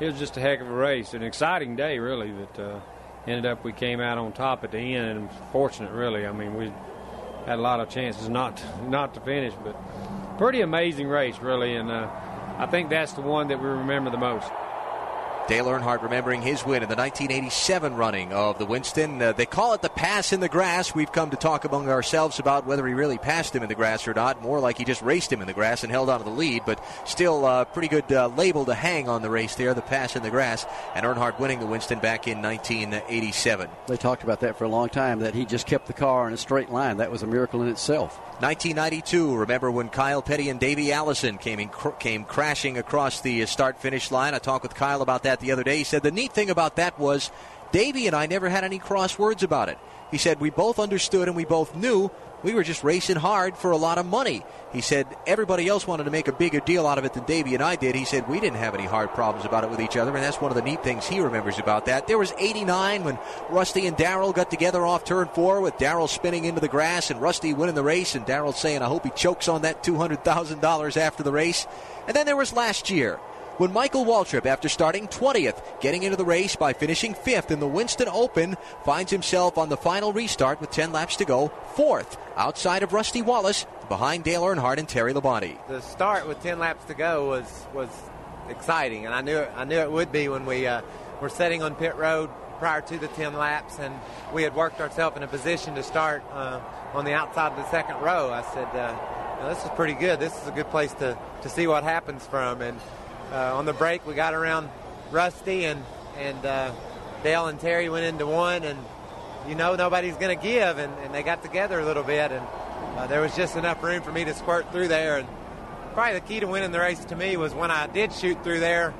it 0.00 0.06
was 0.06 0.18
just 0.18 0.36
a 0.36 0.40
heck 0.40 0.60
of 0.60 0.68
a 0.68 0.72
race, 0.72 1.14
an 1.14 1.22
exciting 1.22 1.76
day, 1.76 1.98
really. 1.98 2.32
That 2.32 2.58
uh, 2.58 2.80
ended 3.26 3.46
up 3.46 3.64
we 3.64 3.72
came 3.72 4.00
out 4.00 4.18
on 4.18 4.32
top 4.32 4.64
at 4.64 4.72
the 4.72 4.78
end, 4.78 5.18
and 5.18 5.30
fortunate, 5.52 5.92
really. 5.92 6.26
I 6.26 6.32
mean, 6.32 6.54
we 6.54 6.72
had 7.46 7.58
a 7.58 7.62
lot 7.62 7.80
of 7.80 7.88
chances 7.88 8.28
not 8.28 8.62
not 8.88 9.14
to 9.14 9.20
finish, 9.20 9.54
but 9.62 9.76
pretty 10.38 10.60
amazing 10.60 11.08
race, 11.08 11.38
really, 11.38 11.76
and 11.76 11.90
uh, 11.90 12.08
I 12.58 12.66
think 12.66 12.90
that's 12.90 13.12
the 13.12 13.20
one 13.20 13.48
that 13.48 13.60
we 13.60 13.68
remember 13.68 14.10
the 14.10 14.18
most. 14.18 14.50
Dale 15.52 15.66
Earnhardt 15.66 16.00
remembering 16.00 16.40
his 16.40 16.64
win 16.64 16.82
in 16.82 16.88
the 16.88 16.96
1987 16.96 17.94
running 17.94 18.32
of 18.32 18.58
the 18.58 18.64
Winston. 18.64 19.20
Uh, 19.20 19.32
they 19.34 19.44
call 19.44 19.74
it 19.74 19.82
the 19.82 19.90
pass 19.90 20.32
in 20.32 20.40
the 20.40 20.48
grass. 20.48 20.94
We've 20.94 21.12
come 21.12 21.28
to 21.28 21.36
talk 21.36 21.66
among 21.66 21.90
ourselves 21.90 22.38
about 22.38 22.64
whether 22.64 22.86
he 22.86 22.94
really 22.94 23.18
passed 23.18 23.54
him 23.54 23.62
in 23.62 23.68
the 23.68 23.74
grass 23.74 24.08
or 24.08 24.14
not. 24.14 24.40
More 24.40 24.60
like 24.60 24.78
he 24.78 24.86
just 24.86 25.02
raced 25.02 25.30
him 25.30 25.42
in 25.42 25.46
the 25.46 25.52
grass 25.52 25.82
and 25.82 25.92
held 25.92 26.08
on 26.08 26.20
to 26.20 26.24
the 26.24 26.30
lead, 26.30 26.62
but 26.64 26.82
still 27.04 27.44
a 27.44 27.60
uh, 27.60 27.64
pretty 27.66 27.88
good 27.88 28.10
uh, 28.10 28.28
label 28.28 28.64
to 28.64 28.72
hang 28.72 29.10
on 29.10 29.20
the 29.20 29.28
race 29.28 29.54
there, 29.54 29.74
the 29.74 29.82
pass 29.82 30.16
in 30.16 30.22
the 30.22 30.30
grass. 30.30 30.64
And 30.94 31.04
Earnhardt 31.04 31.38
winning 31.38 31.60
the 31.60 31.66
Winston 31.66 31.98
back 31.98 32.26
in 32.26 32.40
1987. 32.40 33.68
They 33.88 33.98
talked 33.98 34.22
about 34.22 34.40
that 34.40 34.56
for 34.56 34.64
a 34.64 34.70
long 34.70 34.88
time, 34.88 35.18
that 35.18 35.34
he 35.34 35.44
just 35.44 35.66
kept 35.66 35.86
the 35.86 35.92
car 35.92 36.26
in 36.28 36.32
a 36.32 36.38
straight 36.38 36.70
line. 36.70 36.96
That 36.96 37.10
was 37.10 37.22
a 37.22 37.26
miracle 37.26 37.60
in 37.60 37.68
itself. 37.68 38.18
1992. 38.40 39.36
Remember 39.36 39.70
when 39.70 39.90
Kyle 39.90 40.22
Petty 40.22 40.48
and 40.48 40.58
Davey 40.58 40.92
Allison 40.92 41.36
came 41.36 41.60
in, 41.60 41.70
came 42.00 42.24
crashing 42.24 42.78
across 42.78 43.20
the 43.20 43.44
start 43.44 43.78
finish 43.78 44.10
line? 44.10 44.34
I 44.34 44.38
talked 44.38 44.62
with 44.62 44.74
Kyle 44.74 45.02
about 45.02 45.24
that 45.24 45.41
the 45.42 45.52
other 45.52 45.62
day. 45.62 45.76
He 45.76 45.84
said 45.84 46.02
the 46.02 46.10
neat 46.10 46.32
thing 46.32 46.48
about 46.48 46.76
that 46.76 46.98
was 46.98 47.30
Davey 47.72 48.06
and 48.06 48.16
I 48.16 48.26
never 48.26 48.48
had 48.48 48.64
any 48.64 48.78
cross 48.78 49.18
words 49.18 49.42
about 49.42 49.68
it. 49.68 49.78
He 50.10 50.18
said 50.18 50.40
we 50.40 50.50
both 50.50 50.78
understood 50.78 51.28
and 51.28 51.36
we 51.36 51.44
both 51.44 51.74
knew 51.74 52.10
we 52.42 52.54
were 52.54 52.64
just 52.64 52.82
racing 52.82 53.16
hard 53.16 53.56
for 53.56 53.70
a 53.70 53.76
lot 53.76 53.98
of 53.98 54.06
money. 54.06 54.44
He 54.72 54.80
said 54.80 55.06
everybody 55.26 55.68
else 55.68 55.86
wanted 55.86 56.04
to 56.04 56.10
make 56.10 56.28
a 56.28 56.32
bigger 56.32 56.60
deal 56.60 56.86
out 56.86 56.98
of 56.98 57.04
it 57.04 57.14
than 57.14 57.24
Davey 57.24 57.54
and 57.54 57.62
I 57.62 57.76
did. 57.76 57.94
He 57.94 58.04
said 58.04 58.28
we 58.28 58.40
didn't 58.40 58.58
have 58.58 58.74
any 58.74 58.84
hard 58.84 59.10
problems 59.10 59.46
about 59.46 59.64
it 59.64 59.70
with 59.70 59.80
each 59.80 59.96
other, 59.96 60.14
and 60.14 60.22
that's 60.22 60.40
one 60.40 60.50
of 60.50 60.56
the 60.56 60.62
neat 60.62 60.82
things 60.82 61.06
he 61.06 61.20
remembers 61.20 61.58
about 61.58 61.86
that. 61.86 62.06
There 62.06 62.18
was 62.18 62.34
89 62.38 63.04
when 63.04 63.18
Rusty 63.48 63.86
and 63.86 63.96
Darrell 63.96 64.32
got 64.32 64.50
together 64.50 64.84
off 64.84 65.04
turn 65.04 65.28
four 65.28 65.60
with 65.60 65.78
Darrell 65.78 66.08
spinning 66.08 66.44
into 66.44 66.60
the 66.60 66.68
grass 66.68 67.10
and 67.10 67.20
Rusty 67.20 67.54
winning 67.54 67.74
the 67.74 67.82
race, 67.82 68.14
and 68.14 68.26
Darrell 68.26 68.52
saying, 68.52 68.82
I 68.82 68.86
hope 68.86 69.04
he 69.04 69.10
chokes 69.10 69.48
on 69.48 69.62
that 69.62 69.82
$200,000 69.82 70.96
after 70.96 71.22
the 71.22 71.32
race. 71.32 71.66
And 72.06 72.16
then 72.16 72.26
there 72.26 72.36
was 72.36 72.52
last 72.52 72.90
year 72.90 73.20
when 73.58 73.72
Michael 73.72 74.04
Waltrip, 74.04 74.46
after 74.46 74.68
starting 74.68 75.08
20th, 75.08 75.80
getting 75.80 76.02
into 76.02 76.16
the 76.16 76.24
race 76.24 76.56
by 76.56 76.72
finishing 76.72 77.14
fifth 77.14 77.50
in 77.50 77.60
the 77.60 77.68
Winston 77.68 78.08
Open, 78.08 78.56
finds 78.84 79.10
himself 79.10 79.58
on 79.58 79.68
the 79.68 79.76
final 79.76 80.12
restart 80.12 80.60
with 80.60 80.70
10 80.70 80.92
laps 80.92 81.16
to 81.16 81.24
go, 81.24 81.48
fourth, 81.74 82.16
outside 82.36 82.82
of 82.82 82.92
Rusty 82.92 83.20
Wallace, 83.20 83.66
behind 83.88 84.24
Dale 84.24 84.42
Earnhardt 84.42 84.78
and 84.78 84.88
Terry 84.88 85.12
Labonte. 85.12 85.56
The 85.68 85.80
start 85.80 86.26
with 86.26 86.42
10 86.42 86.58
laps 86.58 86.84
to 86.86 86.94
go 86.94 87.28
was 87.28 87.66
was 87.74 87.90
exciting, 88.48 89.04
and 89.04 89.14
I 89.14 89.20
knew 89.20 89.36
it, 89.36 89.52
I 89.54 89.64
knew 89.64 89.78
it 89.78 89.90
would 89.90 90.10
be 90.10 90.28
when 90.28 90.46
we 90.46 90.66
uh, 90.66 90.82
were 91.20 91.28
setting 91.28 91.62
on 91.62 91.74
pit 91.74 91.94
road 91.96 92.30
prior 92.58 92.80
to 92.80 92.98
the 92.98 93.08
10 93.08 93.34
laps, 93.34 93.78
and 93.78 93.94
we 94.32 94.44
had 94.44 94.54
worked 94.54 94.80
ourselves 94.80 95.16
in 95.16 95.22
a 95.22 95.28
position 95.28 95.74
to 95.74 95.82
start 95.82 96.22
uh, 96.32 96.60
on 96.94 97.04
the 97.04 97.12
outside 97.12 97.52
of 97.52 97.56
the 97.56 97.70
second 97.70 98.00
row. 98.00 98.30
I 98.30 98.42
said, 98.54 98.68
uh, 98.74 99.48
"This 99.48 99.62
is 99.64 99.70
pretty 99.70 99.94
good. 99.94 100.20
This 100.20 100.40
is 100.40 100.48
a 100.48 100.52
good 100.52 100.70
place 100.70 100.94
to 100.94 101.18
to 101.42 101.48
see 101.48 101.66
what 101.66 101.84
happens 101.84 102.26
from." 102.26 102.62
And 102.62 102.80
uh, 103.32 103.56
on 103.56 103.64
the 103.64 103.72
break, 103.72 104.06
we 104.06 104.14
got 104.14 104.34
around 104.34 104.68
Rusty 105.10 105.64
and 105.64 105.82
and 106.18 106.44
uh, 106.44 106.72
Dale 107.22 107.46
and 107.46 107.58
Terry 107.58 107.88
went 107.88 108.04
into 108.04 108.26
one, 108.26 108.62
and 108.62 108.78
you 109.48 109.54
know 109.54 109.74
nobody's 109.74 110.16
going 110.16 110.36
to 110.36 110.42
give, 110.42 110.78
and, 110.78 110.92
and, 111.00 111.14
they 111.14 111.22
got 111.22 111.42
together 111.42 111.80
a 111.80 111.84
little 111.84 112.02
bit, 112.02 112.30
and 112.30 112.46
uh, 112.96 113.06
there 113.06 113.20
was 113.20 113.34
just 113.34 113.56
enough 113.56 113.82
room 113.82 114.02
for 114.02 114.12
me 114.12 114.24
to 114.24 114.34
squirt 114.34 114.70
through 114.72 114.88
there. 114.88 115.18
And 115.18 115.28
probably 115.94 116.14
the 116.14 116.26
key 116.26 116.40
to 116.40 116.46
winning 116.46 116.72
the 116.72 116.80
race 116.80 117.04
to 117.06 117.16
me 117.16 117.36
was 117.36 117.54
when 117.54 117.70
I 117.70 117.86
did 117.86 118.12
shoot 118.12 118.42
through 118.44 118.60
there, 118.60 118.92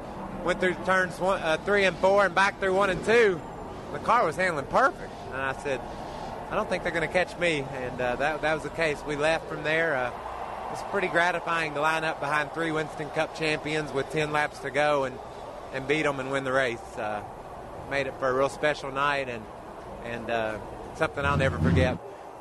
went 0.45 0.61
through 0.61 0.74
turns 0.87 1.18
one, 1.20 1.43
uh, 1.43 1.59
three 1.64 1.85
and 1.85 1.97
four, 1.99 2.24
and 2.24 2.35
back 2.35 2.59
through 2.61 2.74
one 2.74 2.91
and 2.91 3.05
two. 3.05 3.41
The 3.93 3.99
car 3.99 4.24
was 4.24 4.37
handling 4.37 4.66
perfect, 4.66 5.12
and 5.33 5.41
I 5.41 5.53
said, 5.62 5.80
I 6.51 6.55
don't 6.55 6.68
think 6.68 6.83
they're 6.83 6.93
going 6.93 7.07
to 7.07 7.12
catch 7.12 7.39
me, 7.39 7.66
and 7.74 8.01
uh, 8.01 8.16
that 8.16 8.43
that 8.43 8.55
was 8.55 8.62
the 8.62 8.70
case. 8.70 9.03
We 9.07 9.16
left 9.16 9.49
from 9.49 9.62
there 9.64 9.97
uh, 9.97 10.11
it's 10.73 10.83
pretty 10.91 11.09
gratifying 11.09 11.75
to 11.75 11.81
line 11.81 12.03
up 12.03 12.18
behind 12.18 12.53
three 12.53 12.73
Winston 12.73 13.11
Cup 13.11 13.37
champions 13.37 13.93
with 13.93 14.11
10 14.11 14.33
laps 14.33 14.59
to 14.61 14.70
go 14.70 15.05
and, 15.05 15.18
and 15.75 15.87
beat 15.87 16.03
them 16.03 16.18
and 16.18 16.31
win 16.33 16.45
the 16.45 16.53
race. 16.53 16.81
Uh, 16.97 17.23
made 17.91 18.07
it 18.07 18.14
for 18.18 18.29
a 18.29 18.33
real 18.33 18.49
special 18.49 18.91
night 18.91 19.29
and, 19.29 19.45
and 20.05 20.31
uh, 20.31 20.59
something 20.97 21.25
I'll 21.25 21.37
never 21.37 21.59
forget. 21.59 21.99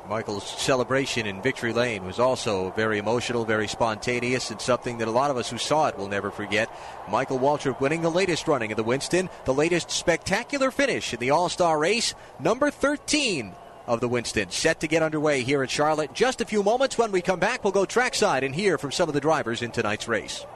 Michael's 0.08 0.48
celebration 0.48 1.26
in 1.26 1.42
Victory 1.42 1.72
Lane 1.72 2.04
was 2.04 2.18
also 2.18 2.70
very 2.70 2.98
emotional, 2.98 3.44
very 3.44 3.68
spontaneous, 3.68 4.50
and 4.50 4.60
something 4.60 4.98
that 4.98 5.06
a 5.06 5.12
lot 5.12 5.30
of 5.30 5.36
us 5.36 5.48
who 5.48 5.58
saw 5.58 5.86
it 5.86 5.96
will 5.96 6.08
never 6.08 6.30
forget. 6.30 6.68
Michael 7.08 7.38
Waltrip 7.38 7.80
winning 7.80 8.02
the 8.02 8.10
latest 8.10 8.48
running 8.48 8.72
of 8.72 8.76
the 8.76 8.82
Winston, 8.82 9.30
the 9.44 9.54
latest 9.54 9.90
spectacular 9.92 10.72
finish 10.72 11.14
in 11.14 11.20
the 11.20 11.30
All 11.30 11.48
Star 11.48 11.78
race, 11.78 12.14
number 12.40 12.70
13 12.70 13.54
of 13.86 14.00
the 14.00 14.08
Winston. 14.08 14.50
Set 14.50 14.80
to 14.80 14.88
get 14.88 15.02
underway 15.02 15.42
here 15.42 15.62
at 15.62 15.70
Charlotte. 15.70 16.12
Just 16.14 16.40
a 16.40 16.46
few 16.46 16.62
moments. 16.62 16.98
When 16.98 17.12
we 17.12 17.22
come 17.22 17.40
back, 17.40 17.64
we'll 17.64 17.72
go 17.72 17.84
trackside 17.84 18.44
and 18.44 18.54
hear 18.54 18.78
from 18.78 18.92
some 18.92 19.08
of 19.08 19.14
the 19.14 19.20
drivers 19.20 19.62
in 19.62 19.70
tonight's 19.70 20.08
race. 20.08 20.46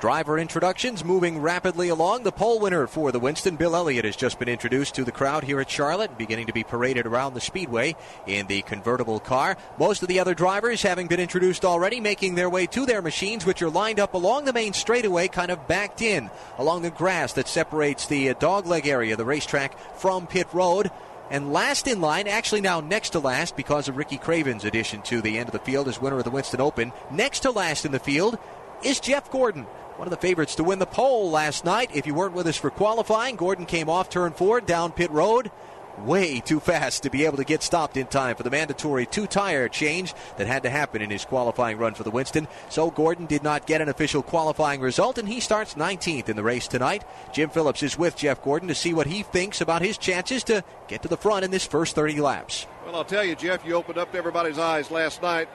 Driver 0.00 0.38
introductions 0.38 1.04
moving 1.04 1.42
rapidly 1.42 1.90
along. 1.90 2.22
The 2.22 2.32
pole 2.32 2.58
winner 2.58 2.86
for 2.86 3.12
the 3.12 3.20
Winston, 3.20 3.56
Bill 3.56 3.76
Elliott, 3.76 4.06
has 4.06 4.16
just 4.16 4.38
been 4.38 4.48
introduced 4.48 4.94
to 4.94 5.04
the 5.04 5.12
crowd 5.12 5.44
here 5.44 5.60
at 5.60 5.68
Charlotte, 5.68 6.16
beginning 6.16 6.46
to 6.46 6.54
be 6.54 6.64
paraded 6.64 7.04
around 7.04 7.34
the 7.34 7.40
speedway 7.40 7.94
in 8.26 8.46
the 8.46 8.62
convertible 8.62 9.20
car. 9.20 9.58
Most 9.78 10.00
of 10.00 10.08
the 10.08 10.18
other 10.18 10.32
drivers 10.32 10.80
having 10.80 11.06
been 11.06 11.20
introduced 11.20 11.66
already, 11.66 12.00
making 12.00 12.34
their 12.34 12.48
way 12.48 12.66
to 12.68 12.86
their 12.86 13.02
machines, 13.02 13.44
which 13.44 13.60
are 13.60 13.68
lined 13.68 14.00
up 14.00 14.14
along 14.14 14.46
the 14.46 14.54
main 14.54 14.72
straightaway, 14.72 15.28
kind 15.28 15.50
of 15.50 15.68
backed 15.68 16.00
in 16.00 16.30
along 16.56 16.80
the 16.80 16.90
grass 16.90 17.34
that 17.34 17.46
separates 17.46 18.06
the 18.06 18.30
uh, 18.30 18.34
dogleg 18.34 18.86
area, 18.86 19.16
the 19.16 19.24
racetrack, 19.26 19.78
from 19.98 20.26
pit 20.26 20.48
road. 20.54 20.90
And 21.30 21.52
last 21.52 21.86
in 21.86 22.00
line, 22.00 22.26
actually 22.26 22.62
now 22.62 22.80
next 22.80 23.10
to 23.10 23.18
last 23.18 23.54
because 23.54 23.86
of 23.86 23.98
Ricky 23.98 24.16
Craven's 24.16 24.64
addition 24.64 25.02
to 25.02 25.20
the 25.20 25.36
end 25.36 25.50
of 25.50 25.52
the 25.52 25.58
field 25.58 25.88
as 25.88 26.00
winner 26.00 26.16
of 26.16 26.24
the 26.24 26.30
Winston 26.30 26.62
Open, 26.62 26.90
next 27.10 27.40
to 27.40 27.50
last 27.50 27.84
in 27.84 27.92
the 27.92 27.98
field 27.98 28.38
is 28.82 28.98
Jeff 28.98 29.30
Gordon 29.30 29.66
one 30.00 30.06
of 30.06 30.18
the 30.18 30.26
favorites 30.26 30.54
to 30.54 30.64
win 30.64 30.78
the 30.78 30.86
pole 30.86 31.30
last 31.30 31.66
night. 31.66 31.90
If 31.92 32.06
you 32.06 32.14
weren't 32.14 32.32
with 32.32 32.46
us 32.46 32.56
for 32.56 32.70
qualifying, 32.70 33.36
Gordon 33.36 33.66
came 33.66 33.90
off 33.90 34.08
turn 34.08 34.32
four 34.32 34.62
down 34.62 34.92
pit 34.92 35.10
road. 35.10 35.50
Way 35.98 36.40
too 36.40 36.58
fast 36.58 37.02
to 37.02 37.10
be 37.10 37.26
able 37.26 37.36
to 37.36 37.44
get 37.44 37.62
stopped 37.62 37.98
in 37.98 38.06
time 38.06 38.34
for 38.34 38.42
the 38.42 38.48
mandatory 38.48 39.04
two 39.04 39.26
tire 39.26 39.68
change 39.68 40.14
that 40.38 40.46
had 40.46 40.62
to 40.62 40.70
happen 40.70 41.02
in 41.02 41.10
his 41.10 41.26
qualifying 41.26 41.76
run 41.76 41.92
for 41.92 42.02
the 42.02 42.10
Winston. 42.10 42.48
So 42.70 42.90
Gordon 42.90 43.26
did 43.26 43.42
not 43.42 43.66
get 43.66 43.82
an 43.82 43.90
official 43.90 44.22
qualifying 44.22 44.80
result, 44.80 45.18
and 45.18 45.28
he 45.28 45.38
starts 45.38 45.74
19th 45.74 46.30
in 46.30 46.36
the 46.36 46.42
race 46.42 46.66
tonight. 46.66 47.04
Jim 47.34 47.50
Phillips 47.50 47.82
is 47.82 47.98
with 47.98 48.16
Jeff 48.16 48.42
Gordon 48.42 48.68
to 48.68 48.74
see 48.74 48.94
what 48.94 49.06
he 49.06 49.22
thinks 49.22 49.60
about 49.60 49.82
his 49.82 49.98
chances 49.98 50.42
to 50.44 50.64
get 50.88 51.02
to 51.02 51.08
the 51.08 51.18
front 51.18 51.44
in 51.44 51.50
this 51.50 51.66
first 51.66 51.94
30 51.94 52.22
laps. 52.22 52.66
Well, 52.86 52.96
I'll 52.96 53.04
tell 53.04 53.22
you, 53.22 53.34
Jeff, 53.34 53.66
you 53.66 53.74
opened 53.74 53.98
up 53.98 54.14
everybody's 54.14 54.58
eyes 54.58 54.90
last 54.90 55.20
night, 55.20 55.50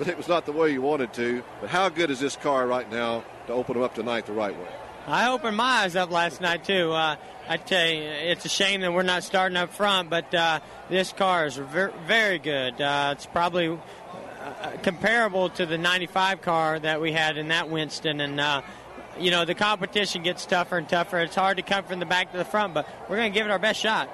but 0.00 0.08
it 0.08 0.16
was 0.16 0.28
not 0.28 0.46
the 0.46 0.52
way 0.52 0.72
you 0.72 0.80
wanted 0.80 1.12
to. 1.12 1.44
But 1.60 1.68
how 1.68 1.90
good 1.90 2.10
is 2.10 2.18
this 2.18 2.34
car 2.34 2.66
right 2.66 2.90
now? 2.90 3.22
to 3.50 3.56
open 3.56 3.74
them 3.74 3.82
up 3.82 3.94
tonight 3.94 4.26
the 4.26 4.32
right 4.32 4.56
way. 4.56 4.68
I 5.06 5.30
opened 5.30 5.56
my 5.56 5.82
eyes 5.82 5.96
up 5.96 6.10
last 6.10 6.40
night 6.40 6.64
too. 6.64 6.92
Uh, 6.92 7.16
I 7.48 7.56
tell 7.56 7.88
you, 7.88 8.02
it's 8.02 8.44
a 8.44 8.48
shame 8.48 8.82
that 8.82 8.92
we're 8.92 9.02
not 9.02 9.24
starting 9.24 9.56
up 9.56 9.72
front, 9.72 10.08
but 10.08 10.32
uh, 10.32 10.60
this 10.88 11.12
car 11.12 11.46
is 11.46 11.56
very, 11.56 11.92
very 12.06 12.38
good. 12.38 12.80
Uh, 12.80 13.14
it's 13.16 13.26
probably 13.26 13.68
uh, 13.68 14.70
comparable 14.82 15.48
to 15.50 15.66
the 15.66 15.78
'95 15.78 16.42
car 16.42 16.78
that 16.78 17.00
we 17.00 17.12
had 17.12 17.38
in 17.38 17.48
that 17.48 17.70
Winston, 17.70 18.20
and 18.20 18.38
uh, 18.38 18.62
you 19.18 19.30
know 19.30 19.44
the 19.44 19.54
competition 19.54 20.22
gets 20.22 20.46
tougher 20.46 20.78
and 20.78 20.88
tougher. 20.88 21.18
It's 21.18 21.34
hard 21.34 21.56
to 21.56 21.62
come 21.62 21.84
from 21.84 21.98
the 21.98 22.06
back 22.06 22.30
to 22.32 22.38
the 22.38 22.44
front, 22.44 22.74
but 22.74 22.88
we're 23.08 23.16
going 23.16 23.32
to 23.32 23.36
give 23.36 23.46
it 23.46 23.50
our 23.50 23.58
best 23.58 23.80
shot. 23.80 24.08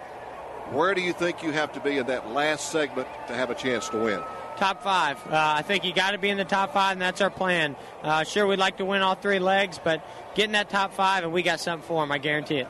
Where 0.73 0.95
do 0.95 1.01
you 1.01 1.13
think 1.13 1.43
you 1.43 1.53
have 1.53 1.73
to 1.75 1.81
be 1.81 1.99
in 1.99 2.07
that 2.07 2.31
last 2.31 2.73
segment 2.73 3.07
to 3.29 3.35
have 3.35 3.51
a 3.51 3.55
chance 3.55 3.89
to 3.91 3.99
win? 3.99 4.23
Top 4.57 4.83
five. 4.83 5.19
Uh, 5.27 5.55
I 5.57 5.63
think 5.63 5.85
you 5.85 5.93
got 5.93 6.13
to 6.13 6.19
be 6.19 6.31
in 6.31 6.39
the 6.39 6.45
top 6.45 6.73
five, 6.73 6.93
and 6.93 7.03
that's 7.03 7.21
our 7.21 7.31
plan. 7.31 7.77
Uh, 8.03 8.25
sure, 8.25 8.47
we'd 8.47 8.59
like 8.59 8.79
to 8.79 8.87
win 8.87 9.03
all 9.03 9.15
three 9.15 9.39
legs, 9.39 9.79
but 9.83 10.03
getting 10.35 10.53
that 10.53 10.71
top 10.71 10.95
five, 10.95 11.25
and 11.25 11.33
we 11.33 11.43
got 11.43 11.61
something 11.61 11.87
for 11.87 12.03
them. 12.03 12.11
I 12.11 12.19
guarantee 12.19 12.59
it. 12.59 12.69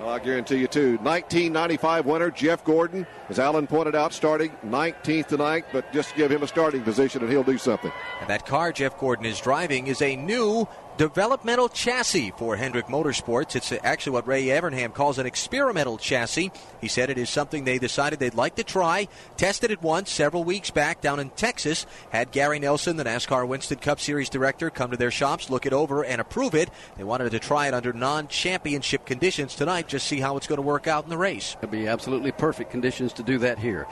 Well, 0.00 0.10
I 0.10 0.18
guarantee 0.18 0.56
you 0.56 0.66
too. 0.66 0.98
1995 1.02 2.06
winner 2.06 2.30
Jeff 2.30 2.64
Gordon, 2.64 3.06
as 3.28 3.38
Allen 3.38 3.66
pointed 3.68 3.94
out, 3.94 4.12
starting 4.12 4.50
19th 4.66 5.28
tonight, 5.28 5.64
but 5.70 5.92
just 5.92 6.16
give 6.16 6.32
him 6.32 6.42
a 6.42 6.48
starting 6.48 6.82
position 6.82 7.22
and 7.22 7.30
he'll 7.30 7.44
do 7.44 7.56
something. 7.58 7.92
And 8.20 8.28
that 8.28 8.44
car 8.44 8.72
Jeff 8.72 8.98
Gordon 8.98 9.26
is 9.26 9.38
driving 9.38 9.86
is 9.86 10.02
a 10.02 10.16
new 10.16 10.66
developmental 10.96 11.68
chassis 11.68 12.32
for 12.36 12.56
Hendrick 12.56 12.86
Motorsports. 12.86 13.56
It's 13.56 13.72
actually 13.82 14.12
what 14.12 14.26
Ray 14.26 14.44
Evernham 14.46 14.94
calls 14.94 15.18
an 15.18 15.26
experimental 15.26 15.98
chassis. 15.98 16.52
He 16.80 16.88
said 16.88 17.10
it 17.10 17.18
is 17.18 17.30
something 17.30 17.64
they 17.64 17.78
decided 17.78 18.18
they'd 18.18 18.34
like 18.34 18.56
to 18.56 18.64
try. 18.64 19.08
Tested 19.36 19.70
it 19.70 19.82
once 19.82 20.10
several 20.10 20.44
weeks 20.44 20.70
back 20.70 21.00
down 21.00 21.20
in 21.20 21.30
Texas. 21.30 21.86
Had 22.10 22.30
Gary 22.30 22.58
Nelson, 22.58 22.96
the 22.96 23.04
NASCAR 23.04 23.46
Winston 23.46 23.78
Cup 23.78 24.00
Series 24.00 24.28
director, 24.28 24.70
come 24.70 24.90
to 24.90 24.96
their 24.96 25.10
shops, 25.10 25.50
look 25.50 25.66
it 25.66 25.72
over, 25.72 26.04
and 26.04 26.20
approve 26.20 26.54
it. 26.54 26.70
They 26.96 27.04
wanted 27.04 27.30
to 27.30 27.38
try 27.38 27.68
it 27.68 27.74
under 27.74 27.92
non 27.92 28.28
championship 28.28 29.06
conditions 29.06 29.54
tonight, 29.54 29.88
just 29.88 30.06
see 30.06 30.20
how 30.20 30.36
it's 30.36 30.46
going 30.46 30.56
to 30.56 30.62
work 30.62 30.86
out 30.86 31.04
in 31.04 31.10
the 31.10 31.18
race. 31.18 31.56
It'll 31.62 31.72
be 31.72 31.88
absolutely 31.88 32.32
perfect 32.32 32.70
conditions 32.70 33.12
to 33.14 33.22
do 33.22 33.38
that 33.38 33.58
here. 33.58 33.86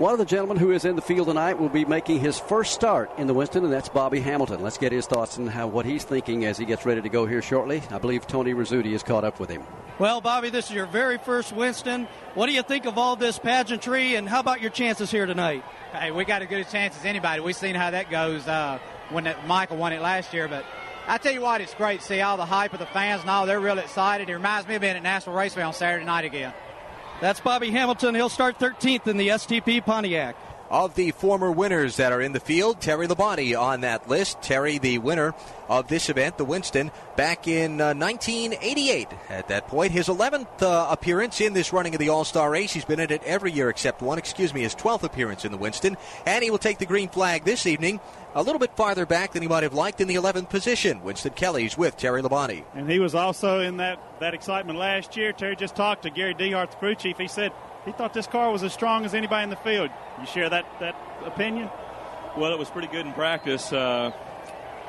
One 0.00 0.14
of 0.14 0.18
the 0.18 0.24
gentlemen 0.24 0.56
who 0.56 0.70
is 0.70 0.86
in 0.86 0.96
the 0.96 1.02
field 1.02 1.28
tonight 1.28 1.58
will 1.58 1.68
be 1.68 1.84
making 1.84 2.20
his 2.20 2.38
first 2.38 2.72
start 2.72 3.10
in 3.18 3.26
the 3.26 3.34
Winston, 3.34 3.64
and 3.64 3.70
that's 3.70 3.90
Bobby 3.90 4.18
Hamilton. 4.18 4.62
Let's 4.62 4.78
get 4.78 4.92
his 4.92 5.04
thoughts 5.04 5.36
on 5.36 5.46
how 5.46 5.66
what 5.66 5.84
he's 5.84 6.04
thinking 6.04 6.46
as 6.46 6.56
he 6.56 6.64
gets 6.64 6.86
ready 6.86 7.02
to 7.02 7.10
go 7.10 7.26
here 7.26 7.42
shortly. 7.42 7.82
I 7.90 7.98
believe 7.98 8.26
Tony 8.26 8.54
Rizzuti 8.54 8.94
is 8.94 9.02
caught 9.02 9.24
up 9.24 9.38
with 9.38 9.50
him. 9.50 9.62
Well, 9.98 10.22
Bobby, 10.22 10.48
this 10.48 10.70
is 10.70 10.74
your 10.74 10.86
very 10.86 11.18
first 11.18 11.52
Winston. 11.52 12.08
What 12.32 12.46
do 12.46 12.52
you 12.52 12.62
think 12.62 12.86
of 12.86 12.96
all 12.96 13.14
this 13.14 13.38
pageantry, 13.38 14.14
and 14.14 14.26
how 14.26 14.40
about 14.40 14.62
your 14.62 14.70
chances 14.70 15.10
here 15.10 15.26
tonight? 15.26 15.62
Hey, 15.92 16.10
we 16.12 16.24
got 16.24 16.40
as 16.40 16.48
good 16.48 16.66
a 16.66 16.70
chance 16.70 16.96
as 16.96 17.04
anybody. 17.04 17.42
We've 17.42 17.54
seen 17.54 17.74
how 17.74 17.90
that 17.90 18.10
goes 18.10 18.48
uh, 18.48 18.78
when 19.10 19.24
that 19.24 19.46
Michael 19.46 19.76
won 19.76 19.92
it 19.92 20.00
last 20.00 20.32
year, 20.32 20.48
but 20.48 20.64
I 21.08 21.18
tell 21.18 21.34
you 21.34 21.42
what, 21.42 21.60
it's 21.60 21.74
great 21.74 22.00
to 22.00 22.06
see 22.06 22.22
all 22.22 22.38
the 22.38 22.46
hype 22.46 22.72
of 22.72 22.78
the 22.78 22.86
fans 22.86 23.20
and 23.20 23.28
all. 23.28 23.44
They're 23.44 23.60
real 23.60 23.78
excited. 23.78 24.30
It 24.30 24.32
reminds 24.32 24.66
me 24.66 24.76
of 24.76 24.80
being 24.80 24.96
at 24.96 25.02
Nashville 25.02 25.34
Raceway 25.34 25.62
on 25.62 25.74
Saturday 25.74 26.06
night 26.06 26.24
again. 26.24 26.54
That's 27.20 27.40
Bobby 27.40 27.70
Hamilton. 27.70 28.14
He'll 28.14 28.30
start 28.30 28.58
13th 28.58 29.06
in 29.06 29.18
the 29.18 29.28
STP 29.28 29.84
Pontiac. 29.84 30.36
Of 30.70 30.94
the 30.94 31.10
former 31.10 31.50
winners 31.50 31.96
that 31.96 32.12
are 32.12 32.20
in 32.20 32.30
the 32.30 32.38
field, 32.38 32.80
Terry 32.80 33.08
Labonte 33.08 33.60
on 33.60 33.80
that 33.80 34.08
list. 34.08 34.40
Terry, 34.40 34.78
the 34.78 34.98
winner 34.98 35.34
of 35.68 35.88
this 35.88 36.08
event, 36.08 36.38
the 36.38 36.44
Winston, 36.44 36.92
back 37.16 37.48
in 37.48 37.80
uh, 37.80 37.92
1988. 37.92 39.08
At 39.28 39.48
that 39.48 39.66
point, 39.66 39.90
his 39.90 40.06
11th 40.06 40.62
uh, 40.62 40.86
appearance 40.88 41.40
in 41.40 41.54
this 41.54 41.72
running 41.72 41.94
of 41.96 41.98
the 41.98 42.10
All 42.10 42.24
Star 42.24 42.50
race. 42.50 42.72
He's 42.72 42.84
been 42.84 43.00
in 43.00 43.10
it 43.10 43.22
every 43.24 43.50
year 43.50 43.68
except 43.68 44.00
one, 44.00 44.16
excuse 44.16 44.54
me, 44.54 44.60
his 44.60 44.76
12th 44.76 45.02
appearance 45.02 45.44
in 45.44 45.50
the 45.50 45.58
Winston. 45.58 45.96
And 46.24 46.44
he 46.44 46.52
will 46.52 46.58
take 46.58 46.78
the 46.78 46.86
green 46.86 47.08
flag 47.08 47.44
this 47.44 47.66
evening 47.66 47.98
a 48.34 48.42
little 48.42 48.60
bit 48.60 48.76
farther 48.76 49.06
back 49.06 49.32
than 49.32 49.42
he 49.42 49.48
might 49.48 49.64
have 49.64 49.74
liked 49.74 50.00
in 50.00 50.06
the 50.06 50.14
11th 50.14 50.50
position. 50.50 51.02
Winston 51.02 51.32
Kelley's 51.32 51.76
with 51.76 51.96
Terry 51.96 52.22
Labonte. 52.22 52.64
And 52.74 52.88
he 52.88 53.00
was 53.00 53.14
also 53.14 53.60
in 53.60 53.78
that, 53.78 53.98
that 54.20 54.34
excitement 54.34 54.78
last 54.78 55.16
year. 55.16 55.32
Terry 55.32 55.56
just 55.56 55.74
talked 55.74 56.04
to 56.04 56.10
Gary 56.10 56.34
DeHart, 56.34 56.70
the 56.70 56.76
crew 56.76 56.94
chief. 56.94 57.18
He 57.18 57.26
said 57.26 57.52
he 57.84 57.92
thought 57.92 58.12
this 58.12 58.26
car 58.26 58.50
was 58.50 58.62
as 58.62 58.72
strong 58.72 59.04
as 59.04 59.14
anybody 59.14 59.44
in 59.44 59.50
the 59.50 59.56
field. 59.56 59.90
You 60.20 60.26
share 60.26 60.48
that, 60.50 60.66
that 60.80 60.94
opinion? 61.24 61.70
Well, 62.36 62.52
it 62.52 62.58
was 62.58 62.70
pretty 62.70 62.88
good 62.88 63.06
in 63.06 63.12
practice. 63.12 63.72
Uh, 63.72 64.12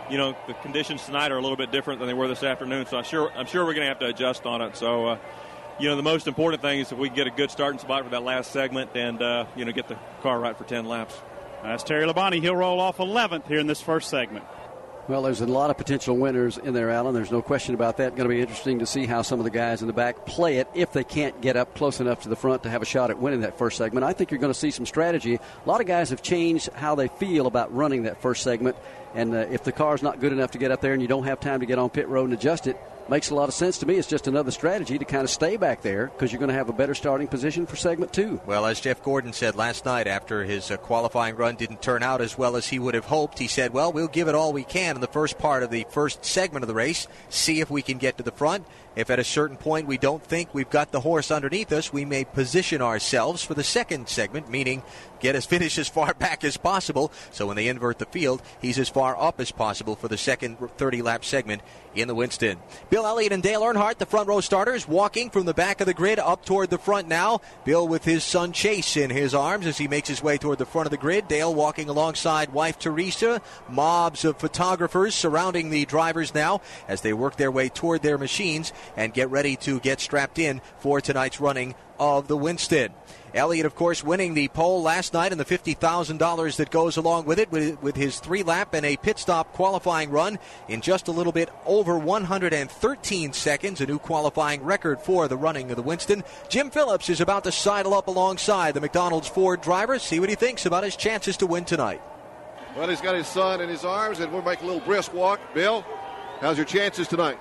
you 0.09 0.17
know, 0.17 0.35
the 0.47 0.53
conditions 0.55 1.05
tonight 1.05 1.31
are 1.31 1.37
a 1.37 1.41
little 1.41 1.57
bit 1.57 1.71
different 1.71 1.99
than 1.99 2.07
they 2.07 2.13
were 2.13 2.27
this 2.27 2.43
afternoon, 2.43 2.85
so 2.85 2.97
I'm 2.97 3.03
sure 3.03 3.31
I'm 3.35 3.45
sure 3.45 3.65
we're 3.65 3.73
going 3.73 3.85
to 3.85 3.89
have 3.89 3.99
to 3.99 4.07
adjust 4.07 4.45
on 4.45 4.61
it. 4.61 4.75
So, 4.75 5.07
uh, 5.07 5.17
you 5.79 5.87
know, 5.89 5.95
the 5.95 6.03
most 6.03 6.27
important 6.27 6.61
thing 6.61 6.79
is 6.79 6.91
if 6.91 6.97
we 6.97 7.07
can 7.07 7.15
get 7.15 7.27
a 7.27 7.31
good 7.31 7.49
starting 7.49 7.79
spot 7.79 8.03
for 8.03 8.09
that 8.09 8.23
last 8.23 8.51
segment 8.51 8.91
and 8.95 9.21
uh, 9.21 9.45
you 9.55 9.65
know 9.65 9.71
get 9.71 9.87
the 9.87 9.97
car 10.21 10.39
right 10.39 10.57
for 10.57 10.65
10 10.65 10.85
laps. 10.85 11.19
That's 11.63 11.83
Terry 11.83 12.05
Labonte. 12.05 12.41
He'll 12.41 12.55
roll 12.55 12.79
off 12.79 12.97
11th 12.97 13.47
here 13.47 13.59
in 13.59 13.67
this 13.67 13.81
first 13.81 14.09
segment. 14.09 14.45
Well, 15.11 15.23
there's 15.23 15.41
a 15.41 15.45
lot 15.45 15.69
of 15.69 15.77
potential 15.77 16.15
winners 16.15 16.57
in 16.57 16.73
there, 16.73 16.89
Allen. 16.89 17.13
There's 17.13 17.33
no 17.33 17.41
question 17.41 17.75
about 17.75 17.97
that. 17.97 18.15
Going 18.15 18.29
to 18.29 18.33
be 18.33 18.39
interesting 18.39 18.79
to 18.79 18.85
see 18.85 19.05
how 19.05 19.23
some 19.23 19.41
of 19.41 19.43
the 19.43 19.49
guys 19.49 19.81
in 19.81 19.87
the 19.87 19.93
back 19.93 20.25
play 20.25 20.59
it 20.59 20.69
if 20.73 20.93
they 20.93 21.03
can't 21.03 21.41
get 21.41 21.57
up 21.57 21.75
close 21.75 21.99
enough 21.99 22.21
to 22.21 22.29
the 22.29 22.37
front 22.37 22.63
to 22.63 22.69
have 22.69 22.81
a 22.81 22.85
shot 22.85 23.09
at 23.09 23.19
winning 23.19 23.41
that 23.41 23.57
first 23.57 23.77
segment. 23.77 24.05
I 24.05 24.13
think 24.13 24.31
you're 24.31 24.39
going 24.39 24.53
to 24.53 24.57
see 24.57 24.71
some 24.71 24.85
strategy. 24.85 25.35
A 25.35 25.41
lot 25.65 25.81
of 25.81 25.85
guys 25.85 26.11
have 26.11 26.21
changed 26.21 26.69
how 26.71 26.95
they 26.95 27.09
feel 27.09 27.45
about 27.45 27.75
running 27.75 28.03
that 28.03 28.21
first 28.21 28.41
segment. 28.41 28.77
And 29.13 29.33
uh, 29.33 29.39
if 29.51 29.65
the 29.65 29.73
car's 29.73 30.01
not 30.01 30.21
good 30.21 30.31
enough 30.31 30.51
to 30.51 30.57
get 30.57 30.71
up 30.71 30.79
there 30.79 30.93
and 30.93 31.01
you 31.01 31.09
don't 31.09 31.25
have 31.25 31.41
time 31.41 31.59
to 31.59 31.65
get 31.65 31.77
on 31.77 31.89
pit 31.89 32.07
road 32.07 32.29
and 32.29 32.33
adjust 32.33 32.65
it, 32.67 32.79
makes 33.11 33.29
a 33.29 33.35
lot 33.35 33.49
of 33.49 33.53
sense 33.53 33.77
to 33.79 33.85
me. 33.85 33.95
It's 33.95 34.07
just 34.07 34.27
another 34.27 34.51
strategy 34.51 34.97
to 34.97 35.03
kind 35.03 35.23
of 35.23 35.29
stay 35.29 35.57
back 35.57 35.81
there 35.81 36.07
because 36.07 36.31
you're 36.31 36.39
going 36.39 36.49
to 36.49 36.55
have 36.55 36.69
a 36.69 36.73
better 36.73 36.95
starting 36.95 37.27
position 37.27 37.65
for 37.65 37.75
segment 37.75 38.13
two. 38.13 38.39
Well, 38.45 38.65
as 38.65 38.79
Jeff 38.79 39.03
Gordon 39.03 39.33
said 39.33 39.55
last 39.55 39.85
night 39.85 40.07
after 40.07 40.45
his 40.45 40.71
uh, 40.71 40.77
qualifying 40.77 41.35
run 41.35 41.57
didn't 41.57 41.81
turn 41.81 42.03
out 42.03 42.21
as 42.21 42.37
well 42.37 42.55
as 42.55 42.69
he 42.69 42.79
would 42.79 42.95
have 42.95 43.05
hoped, 43.05 43.37
he 43.37 43.47
said, 43.47 43.73
Well, 43.73 43.91
we'll 43.91 44.07
give 44.07 44.29
it 44.29 44.33
all 44.33 44.53
we 44.53 44.63
can 44.63 44.95
in 44.95 45.01
the 45.01 45.07
first 45.07 45.37
part 45.37 45.61
of 45.61 45.69
the 45.69 45.85
first 45.89 46.23
segment 46.23 46.63
of 46.63 46.69
the 46.69 46.73
race, 46.73 47.07
see 47.27 47.59
if 47.59 47.69
we 47.69 47.81
can 47.81 47.97
get 47.97 48.17
to 48.17 48.23
the 48.23 48.31
front. 48.31 48.65
If 48.95 49.09
at 49.09 49.19
a 49.19 49.23
certain 49.23 49.55
point 49.55 49.87
we 49.87 49.97
don't 49.97 50.21
think 50.21 50.53
we've 50.53 50.69
got 50.69 50.91
the 50.91 50.99
horse 50.99 51.31
underneath 51.31 51.71
us, 51.71 51.93
we 51.93 52.03
may 52.03 52.25
position 52.25 52.81
ourselves 52.81 53.41
for 53.41 53.53
the 53.53 53.63
second 53.63 54.09
segment, 54.09 54.49
meaning 54.49 54.83
get 55.21 55.35
us 55.35 55.45
finish 55.51 55.77
as 55.77 55.87
far 55.87 56.13
back 56.13 56.43
as 56.43 56.57
possible. 56.57 57.11
So 57.31 57.47
when 57.47 57.55
they 57.55 57.67
invert 57.67 57.99
the 57.99 58.05
field, 58.05 58.41
he's 58.61 58.77
as 58.77 58.89
far 58.89 59.17
up 59.17 59.39
as 59.39 59.51
possible 59.51 59.95
for 59.95 60.09
the 60.09 60.17
second 60.17 60.57
30 60.77 61.01
lap 61.01 61.23
segment 61.23 61.61
in 61.95 62.07
the 62.07 62.15
Winston. 62.15 62.57
Bill 62.89 63.05
Elliott 63.05 63.31
and 63.31 63.43
Dale 63.43 63.61
Earnhardt, 63.61 63.97
the 63.97 64.05
front 64.05 64.27
row 64.27 64.41
starters, 64.41 64.87
walking 64.87 65.29
from 65.29 65.45
the 65.45 65.53
back 65.53 65.79
of 65.79 65.87
the 65.87 65.93
grid 65.93 66.19
up 66.19 66.45
toward 66.45 66.69
the 66.69 66.77
front 66.77 67.07
now. 67.07 67.39
Bill 67.63 67.87
with 67.87 68.03
his 68.03 68.23
son 68.23 68.51
Chase 68.51 68.97
in 68.97 69.09
his 69.09 69.33
arms 69.33 69.67
as 69.67 69.77
he 69.77 69.87
makes 69.87 70.09
his 70.09 70.23
way 70.23 70.37
toward 70.37 70.57
the 70.57 70.65
front 70.65 70.87
of 70.87 70.91
the 70.91 70.97
grid. 70.97 71.27
Dale 71.29 71.53
walking 71.53 71.87
alongside 71.87 72.51
wife 72.51 72.77
Teresa. 72.77 73.41
Mobs 73.69 74.25
of 74.25 74.37
photographers 74.37 75.15
surrounding 75.15 75.69
the 75.69 75.85
drivers 75.85 76.33
now 76.33 76.61
as 76.87 77.01
they 77.01 77.13
work 77.13 77.37
their 77.37 77.51
way 77.51 77.69
toward 77.69 78.01
their 78.01 78.17
machines 78.17 78.73
and 78.95 79.13
get 79.13 79.29
ready 79.29 79.55
to 79.57 79.79
get 79.79 79.99
strapped 79.99 80.39
in 80.39 80.61
for 80.79 81.01
tonight's 81.01 81.39
running 81.39 81.75
of 81.99 82.27
the 82.27 82.37
Winston. 82.37 82.93
Elliott, 83.33 83.65
of 83.65 83.75
course, 83.75 84.03
winning 84.03 84.33
the 84.33 84.49
pole 84.49 84.81
last 84.81 85.13
night 85.13 85.31
and 85.31 85.39
the 85.39 85.45
$50,000 85.45 86.55
that 86.57 86.69
goes 86.69 86.97
along 86.97 87.25
with 87.25 87.39
it 87.39 87.49
with, 87.51 87.95
his 87.95 88.19
three 88.19 88.43
lap 88.43 88.73
and 88.73 88.85
a 88.85 88.97
pit 88.97 89.19
stop 89.19 89.53
qualifying 89.53 90.09
run 90.09 90.37
in 90.67 90.81
just 90.81 91.07
a 91.07 91.11
little 91.11 91.31
bit 91.31 91.49
over 91.65 91.97
113 91.97 93.33
seconds, 93.33 93.79
a 93.79 93.85
new 93.85 93.99
qualifying 93.99 94.63
record 94.63 94.99
for 94.99 95.27
the 95.27 95.37
running 95.37 95.69
of 95.69 95.77
the 95.77 95.83
Winston. 95.83 96.23
Jim 96.49 96.71
Phillips 96.71 97.09
is 97.09 97.21
about 97.21 97.45
to 97.45 97.51
sidle 97.51 97.93
up 97.93 98.07
alongside 98.07 98.73
the 98.73 98.81
McDonald's 98.81 99.27
Ford 99.27 99.61
driver, 99.61 99.97
see 99.97 100.19
what 100.19 100.29
he 100.29 100.35
thinks 100.35 100.65
about 100.65 100.83
his 100.83 100.97
chances 100.97 101.37
to 101.37 101.47
win 101.47 101.63
tonight. 101.63 102.01
Well, 102.75 102.89
he's 102.89 103.01
got 103.01 103.15
his 103.15 103.27
son 103.27 103.61
in 103.61 103.69
his 103.69 103.85
arms, 103.85 104.19
and 104.19 104.31
we'll 104.31 104.41
make 104.41 104.61
a 104.61 104.65
little 104.65 104.81
brisk 104.81 105.13
walk. 105.13 105.39
Bill, 105.53 105.85
how's 106.39 106.57
your 106.57 106.65
chances 106.65 107.07
tonight? 107.07 107.37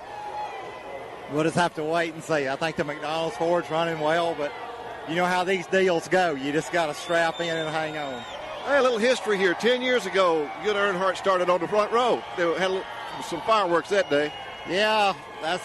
We'll 1.31 1.43
just 1.43 1.55
have 1.55 1.73
to 1.75 1.83
wait 1.83 2.13
and 2.13 2.23
see. 2.23 2.47
I 2.47 2.55
think 2.57 2.75
the 2.75 2.83
McDonald's 2.83 3.37
Ford's 3.37 3.69
running 3.69 3.99
well, 3.99 4.35
but 4.37 4.51
you 5.07 5.15
know 5.15 5.25
how 5.25 5.43
these 5.43 5.65
deals 5.67 6.07
go. 6.07 6.35
You 6.35 6.51
just 6.51 6.71
got 6.71 6.87
to 6.87 6.93
strap 6.93 7.39
in 7.39 7.55
and 7.55 7.69
hang 7.69 7.97
on. 7.97 8.21
Hey, 8.65 8.77
a 8.77 8.81
little 8.81 8.97
history 8.97 9.37
here. 9.37 9.53
Ten 9.53 9.81
years 9.81 10.05
ago, 10.05 10.49
Good 10.63 10.75
Earnhardt 10.75 11.17
started 11.17 11.49
on 11.49 11.61
the 11.61 11.67
front 11.67 11.91
row. 11.91 12.21
They 12.37 12.43
had 12.59 12.69
little, 12.69 12.83
some 13.23 13.41
fireworks 13.41 13.89
that 13.89 14.09
day. 14.09 14.31
Yeah, 14.69 15.13
that's 15.41 15.63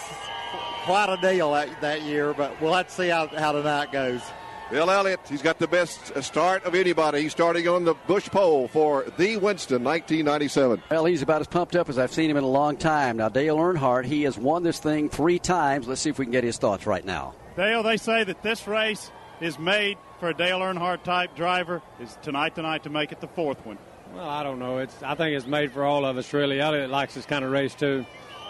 quite 0.85 1.13
a 1.13 1.17
deal 1.21 1.53
that, 1.53 1.81
that 1.81 2.03
year, 2.03 2.33
but 2.33 2.59
we'll 2.61 2.73
have 2.73 2.87
to 2.87 2.93
see 2.93 3.09
how, 3.09 3.27
how 3.27 3.53
tonight 3.53 3.93
goes. 3.93 4.23
Bill 4.69 4.91
Elliott, 4.91 5.21
he's 5.29 5.43
got 5.43 5.61
the 5.61 5.69
best 5.69 6.21
start 6.25 6.65
of 6.65 6.75
anybody. 6.75 7.23
He's 7.23 7.31
starting 7.31 7.69
on 7.69 7.85
the 7.85 7.95
Busch 8.09 8.29
pole 8.29 8.67
for 8.67 9.05
the 9.17 9.37
Winston 9.37 9.85
1997. 9.85 10.83
Well, 10.91 11.05
he's 11.05 11.23
about 11.23 11.41
as 11.41 11.47
pumped 11.47 11.77
up 11.77 11.89
as 11.89 11.99
I've 11.99 12.13
seen 12.13 12.29
him 12.29 12.37
in 12.37 12.43
a 12.43 12.49
long 12.49 12.77
time. 12.77 13.17
Now, 13.17 13.29
Dale 13.29 13.57
Earnhardt, 13.57 14.07
he 14.07 14.25
has 14.25 14.37
won 14.37 14.65
this 14.65 14.81
thing 14.81 15.09
three 15.09 15.39
times. 15.39 15.87
Let's 15.87 16.01
see 16.01 16.11
if 16.11 16.19
we 16.19 16.25
can 16.25 16.33
get 16.33 16.43
his 16.43 16.59
thoughts 16.59 16.85
right 16.85 17.05
now. 17.05 17.35
Dale, 17.57 17.85
they 17.85 17.97
say 17.97 18.25
that 18.25 18.43
this 18.43 18.67
race 18.67 19.13
is 19.41 19.57
made 19.57 19.99
for 20.19 20.31
a 20.31 20.35
Dale 20.35 20.59
Earnhardt 20.59 21.05
type 21.05 21.37
driver. 21.37 21.81
Is 22.01 22.19
tonight 22.23 22.57
tonight 22.57 22.83
to 22.83 22.91
make 22.91 23.13
it 23.13 23.21
the 23.21 23.29
fourth 23.29 23.65
one? 23.65 23.79
Well, 24.15 24.29
I 24.29 24.43
don't 24.43 24.59
know. 24.59 24.79
It's 24.79 25.01
I 25.01 25.15
think 25.15 25.37
it's 25.37 25.47
made 25.47 25.71
for 25.71 25.85
all 25.85 26.05
of 26.05 26.17
us 26.17 26.33
really. 26.33 26.61
Elliott 26.61 26.91
likes 26.91 27.15
this 27.15 27.27
kind 27.27 27.45
of 27.45 27.53
race 27.53 27.75
too. 27.75 28.05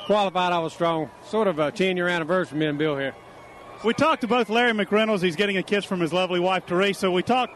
Qualified, 0.07 0.53
I 0.53 0.61
was 0.61 0.73
strong. 0.73 1.11
Sort 1.27 1.47
of 1.47 1.59
a 1.59 1.71
10 1.71 1.97
year 1.97 2.09
anniversary 2.09 2.51
for 2.53 2.57
me 2.57 2.67
and 2.67 2.79
Bill 2.79 2.97
here. 2.97 3.15
We 3.85 3.95
talked 3.95 4.23
to 4.23 4.27
both 4.27 4.49
Larry 4.49 4.73
McReynolds. 4.73 5.23
He's 5.23 5.37
getting 5.37 5.57
a 5.57 5.63
kiss 5.63 5.85
from 5.85 6.01
his 6.01 6.13
lovely 6.13 6.41
wife 6.41 6.67
Teresa. 6.67 7.11
We 7.11 7.23
talked. 7.23 7.55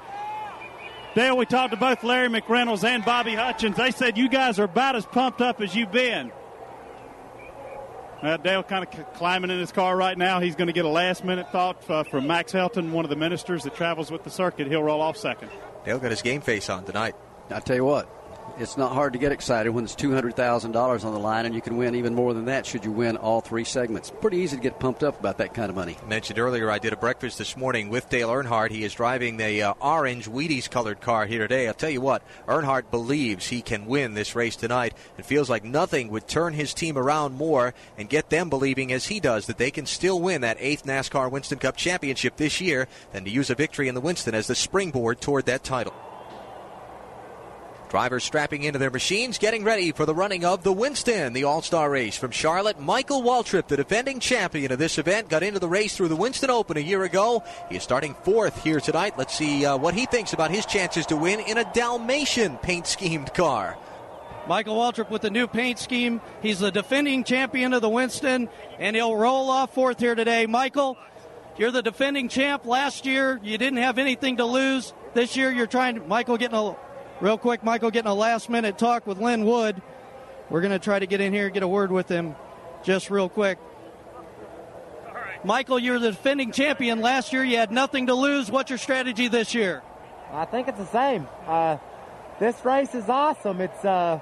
Dale, 1.15 1.37
we 1.37 1.45
talked 1.45 1.73
to 1.73 1.77
both 1.77 2.05
Larry 2.05 2.29
McReynolds 2.29 2.85
and 2.85 3.05
Bobby 3.05 3.35
Hutchins. 3.35 3.77
They 3.77 3.91
said 3.91 4.17
you 4.17 4.29
guys 4.29 4.61
are 4.61 4.65
about 4.65 4.95
as 4.95 5.05
pumped 5.07 5.41
up 5.41 5.61
as 5.61 5.75
you've 5.75 5.91
been. 5.91 6.31
Uh, 8.23 8.37
Dale 8.37 8.63
kind 8.63 8.85
of 8.85 9.15
climbing 9.15 9.51
in 9.51 9.59
his 9.59 9.73
car 9.73 9.97
right 9.97 10.17
now. 10.17 10.41
He's 10.41 10.55
going 10.55 10.67
to 10.67 10.75
get 10.75 10.85
a 10.85 10.89
last 10.91 11.25
minute 11.25 11.51
thought 11.51 11.89
uh, 11.91 12.05
from 12.05 12.27
Max 12.27 12.53
Helton, 12.53 12.91
one 12.91 13.05
of 13.05 13.09
the 13.09 13.17
ministers 13.17 13.65
that 13.65 13.75
travels 13.75 14.11
with 14.11 14.25
the 14.25 14.31
circuit. 14.31 14.67
He'll 14.69 14.83
roll 14.83 15.01
off 15.01 15.17
second. 15.17 15.51
Dale 15.85 15.99
got 15.99 16.11
his 16.11 16.23
game 16.23 16.43
face 16.43 16.69
on 16.69 16.85
tonight. 16.85 17.17
I 17.49 17.61
tell 17.61 17.77
you 17.77 17.85
what, 17.85 18.09
it's 18.59 18.77
not 18.77 18.93
hard 18.93 19.13
to 19.13 19.19
get 19.19 19.33
excited 19.33 19.71
when 19.71 19.85
it's 19.85 19.95
$200,000 19.95 21.05
on 21.05 21.13
the 21.13 21.19
line 21.19 21.47
and 21.47 21.55
you 21.55 21.61
can 21.61 21.77
win 21.77 21.95
even 21.95 22.15
more 22.15 22.35
than 22.35 22.47
that 22.47 22.67
should 22.67 22.85
you 22.85 22.93
win 22.93 23.17
all 23.17 23.41
three 23.41 23.65
segments. 23.65 24.11
Pretty 24.21 24.39
easy 24.39 24.57
to 24.57 24.63
get 24.63 24.79
pumped 24.79 25.03
up 25.03 25.19
about 25.21 25.39
that 25.39 25.55
kind 25.55 25.71
of 25.71 25.77
money. 25.77 25.97
Mentioned 26.07 26.39
earlier, 26.39 26.71
I 26.71 26.79
did 26.79 26.93
a 26.93 26.97
breakfast 26.97 27.39
this 27.39 27.57
morning 27.57 27.89
with 27.89 28.09
Dale 28.09 28.29
Earnhardt. 28.29 28.71
He 28.71 28.85
is 28.85 28.95
driving 28.95 29.37
the 29.37 29.63
uh, 29.63 29.75
orange 29.81 30.29
Wheaties 30.29 30.71
colored 30.71 31.01
car 31.01 31.27
here 31.27 31.41
today. 31.41 31.69
I'll 31.69 31.75
tell 31.75 31.91
you 31.91 32.01
what, 32.01 32.23
Earnhardt 32.47 32.91
believes 32.91 33.49
he 33.49 33.63
can 33.63 33.87
win 33.87 34.15
this 34.15 34.35
race 34.35 34.57
tonight 34.57 34.95
and 35.17 35.27
feels 35.27 35.51
like 35.51 35.65
nothing 35.65 36.11
would 36.11 36.29
turn 36.29 36.55
his 36.55 36.75
team 36.75 36.99
around 36.99 37.35
more 37.35 37.75
and 37.97 38.09
get 38.09 38.31
them 38.31 38.51
believing 38.51 38.93
as 38.93 39.07
he 39.07 39.21
does 39.21 39.47
that 39.47 39.59
they 39.59 39.71
can 39.71 39.87
still 39.87 40.21
win 40.21 40.41
that 40.41 40.57
eighth 40.61 40.85
NASCAR 40.85 41.31
Winston 41.31 41.59
Cup 41.59 41.77
championship 41.77 42.37
this 42.37 42.61
year 42.61 42.89
than 43.13 43.25
to 43.25 43.31
use 43.31 43.51
a 43.51 43.55
victory 43.55 43.89
in 43.89 43.95
the 43.95 44.01
Winston 44.01 44.35
as 44.35 44.47
the 44.47 44.55
springboard 44.55 45.21
toward 45.21 45.47
that 45.47 45.65
title. 45.65 45.95
Drivers 47.91 48.23
strapping 48.23 48.63
into 48.63 48.79
their 48.79 48.89
machines, 48.89 49.37
getting 49.37 49.65
ready 49.65 49.91
for 49.91 50.07
the 50.07 50.15
running 50.15 50.45
of 50.45 50.63
the 50.63 50.73
Winston, 50.73 51.33
the 51.33 51.43
All 51.43 51.61
Star 51.61 51.91
race 51.91 52.17
from 52.17 52.31
Charlotte. 52.31 52.79
Michael 52.79 53.21
Waltrip, 53.21 53.67
the 53.67 53.77
defending 53.77 54.21
champion 54.21 54.71
of 54.71 54.79
this 54.79 54.97
event, 54.97 55.29
got 55.29 55.43
into 55.43 55.59
the 55.59 55.69
race 55.69 55.97
through 55.97 56.07
the 56.07 56.15
Winston 56.15 56.51
Open 56.51 56.77
a 56.77 56.81
year 56.81 57.03
ago. 57.03 57.43
He 57.69 57.75
is 57.75 57.83
starting 57.83 58.15
fourth 58.23 58.63
here 58.63 58.79
tonight. 58.79 59.19
Let's 59.19 59.35
see 59.35 59.67
uh, 59.67 59.77
what 59.77 59.95
he 59.95 60.07
thinks 60.07 60.33
about 60.33 60.53
his 60.53 60.67
chances 60.67 61.05
to 61.07 61.17
win 61.17 61.41
in 61.41 61.59
a 61.59 61.65
Dalmatian 61.75 62.59
paint 62.59 62.87
schemed 62.87 63.35
car. 63.35 63.77
Michael 64.47 64.77
Waltrip 64.77 65.11
with 65.11 65.23
the 65.23 65.31
new 65.31 65.49
paint 65.49 65.81
scheme. 65.81 66.21
He's 66.43 66.61
the 66.61 66.71
defending 66.71 67.25
champion 67.25 67.75
of 67.75 67.83
the 67.83 67.89
Winston, 67.89 68.49
and 68.79 68.95
he'll 68.95 69.17
roll 69.17 69.51
off 69.51 69.75
fourth 69.75 69.99
here 69.99 70.15
today. 70.15 70.47
Michael, 70.47 70.97
you're 71.59 71.73
the 71.73 71.83
defending 71.83 72.29
champ. 72.29 72.67
Last 72.67 73.05
year, 73.05 73.41
you 73.43 73.59
didn't 73.59 73.81
have 73.81 73.99
anything 73.99 74.37
to 74.37 74.45
lose. 74.45 74.95
This 75.13 75.37
year, 75.37 75.51
you're 75.51 75.67
trying 75.67 75.97
to. 75.97 76.07
Michael 76.07 76.37
getting 76.37 76.57
a 76.57 76.77
Real 77.21 77.37
quick, 77.37 77.63
Michael 77.63 77.91
getting 77.91 78.11
a 78.11 78.15
last 78.15 78.49
minute 78.49 78.79
talk 78.79 79.07
with 79.07 79.19
Len 79.19 79.45
Wood. 79.45 79.83
We're 80.49 80.63
going 80.63 80.73
to 80.73 80.79
try 80.79 80.99
to 80.99 81.07
get 81.07 81.21
in 81.21 81.35
here 81.35 81.45
and 81.45 81.53
get 81.53 81.63
a 81.63 81.69
word 81.69 81.93
with 81.93 82.09
him 82.09 82.35
just 82.83 83.11
real 83.11 83.29
quick. 83.29 83.59
Michael, 85.45 85.79
you're 85.79 85.99
the 85.99 86.13
defending 86.13 86.51
champion. 86.51 87.03
Last 87.03 87.35
year 87.35 87.45
you 87.45 87.59
had 87.59 87.71
nothing 87.71 88.07
to 88.07 88.15
lose. 88.15 88.51
What's 88.51 88.71
your 88.71 88.79
strategy 88.79 89.29
this 89.29 89.55
year? 89.55 89.83
I 90.33 90.47
think 90.47 90.69
it's 90.69 90.79
the 90.79 90.87
same. 90.87 91.29
Uh, 91.47 91.77
this 92.39 92.65
race 92.65 92.95
is 92.95 93.07
awesome. 93.11 93.61
It's 93.61 93.85
uh, 93.85 94.21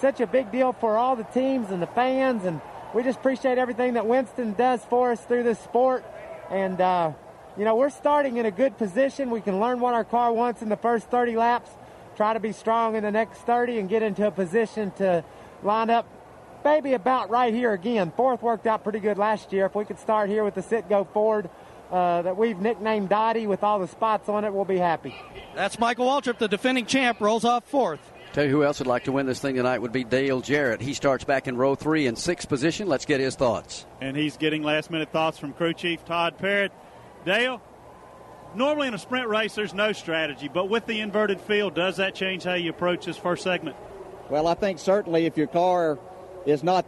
such 0.00 0.20
a 0.20 0.26
big 0.26 0.50
deal 0.50 0.72
for 0.72 0.96
all 0.96 1.16
the 1.16 1.24
teams 1.24 1.70
and 1.70 1.82
the 1.82 1.86
fans, 1.88 2.46
and 2.46 2.62
we 2.94 3.02
just 3.02 3.18
appreciate 3.18 3.58
everything 3.58 3.92
that 3.94 4.06
Winston 4.06 4.54
does 4.54 4.82
for 4.86 5.12
us 5.12 5.20
through 5.20 5.42
this 5.42 5.58
sport. 5.58 6.02
And, 6.50 6.80
uh, 6.80 7.12
you 7.58 7.66
know, 7.66 7.76
we're 7.76 7.90
starting 7.90 8.38
in 8.38 8.46
a 8.46 8.50
good 8.50 8.78
position. 8.78 9.28
We 9.28 9.42
can 9.42 9.60
learn 9.60 9.80
what 9.80 9.92
our 9.92 10.04
car 10.04 10.32
wants 10.32 10.62
in 10.62 10.70
the 10.70 10.78
first 10.78 11.10
30 11.10 11.36
laps 11.36 11.70
try 12.18 12.34
to 12.34 12.40
be 12.40 12.50
strong 12.50 12.96
in 12.96 13.04
the 13.04 13.12
next 13.12 13.38
30 13.42 13.78
and 13.78 13.88
get 13.88 14.02
into 14.02 14.26
a 14.26 14.30
position 14.32 14.90
to 14.90 15.24
line 15.62 15.88
up 15.88 16.04
maybe 16.64 16.92
about 16.94 17.30
right 17.30 17.54
here 17.54 17.72
again. 17.72 18.12
Fourth 18.16 18.42
worked 18.42 18.66
out 18.66 18.82
pretty 18.82 18.98
good 18.98 19.18
last 19.18 19.52
year. 19.52 19.66
If 19.66 19.76
we 19.76 19.84
could 19.84 20.00
start 20.00 20.28
here 20.28 20.42
with 20.42 20.56
the 20.56 20.60
Citgo 20.60 21.06
Ford 21.12 21.48
uh, 21.92 22.22
that 22.22 22.36
we've 22.36 22.58
nicknamed 22.58 23.08
Dottie 23.08 23.46
with 23.46 23.62
all 23.62 23.78
the 23.78 23.86
spots 23.86 24.28
on 24.28 24.44
it, 24.44 24.52
we'll 24.52 24.64
be 24.64 24.78
happy. 24.78 25.14
That's 25.54 25.78
Michael 25.78 26.08
Waltrip, 26.08 26.38
the 26.38 26.48
defending 26.48 26.86
champ, 26.86 27.20
rolls 27.20 27.44
off 27.44 27.64
fourth. 27.68 28.00
Tell 28.32 28.44
you 28.44 28.50
who 28.50 28.64
else 28.64 28.80
would 28.80 28.88
like 28.88 29.04
to 29.04 29.12
win 29.12 29.26
this 29.26 29.38
thing 29.38 29.54
tonight 29.54 29.78
would 29.78 29.92
be 29.92 30.02
Dale 30.02 30.40
Jarrett. 30.40 30.80
He 30.80 30.94
starts 30.94 31.22
back 31.22 31.46
in 31.46 31.56
row 31.56 31.76
three 31.76 32.08
in 32.08 32.16
sixth 32.16 32.48
position. 32.48 32.88
Let's 32.88 33.04
get 33.06 33.20
his 33.20 33.36
thoughts. 33.36 33.86
And 34.00 34.16
he's 34.16 34.36
getting 34.36 34.64
last 34.64 34.90
minute 34.90 35.12
thoughts 35.12 35.38
from 35.38 35.52
crew 35.52 35.72
chief 35.72 36.04
Todd 36.04 36.36
Parrott. 36.36 36.72
Dale, 37.24 37.62
normally 38.54 38.88
in 38.88 38.94
a 38.94 38.98
sprint 38.98 39.28
race, 39.28 39.54
there's 39.54 39.74
no 39.74 39.92
strategy, 39.92 40.48
but 40.48 40.68
with 40.68 40.86
the 40.86 41.00
inverted 41.00 41.40
field, 41.40 41.74
does 41.74 41.96
that 41.96 42.14
change 42.14 42.44
how 42.44 42.54
you 42.54 42.70
approach 42.70 43.06
this 43.06 43.16
first 43.16 43.42
segment? 43.42 43.76
Well, 44.30 44.46
I 44.46 44.54
think 44.54 44.78
certainly 44.78 45.26
if 45.26 45.36
your 45.36 45.46
car 45.46 45.98
is 46.46 46.62
not 46.62 46.84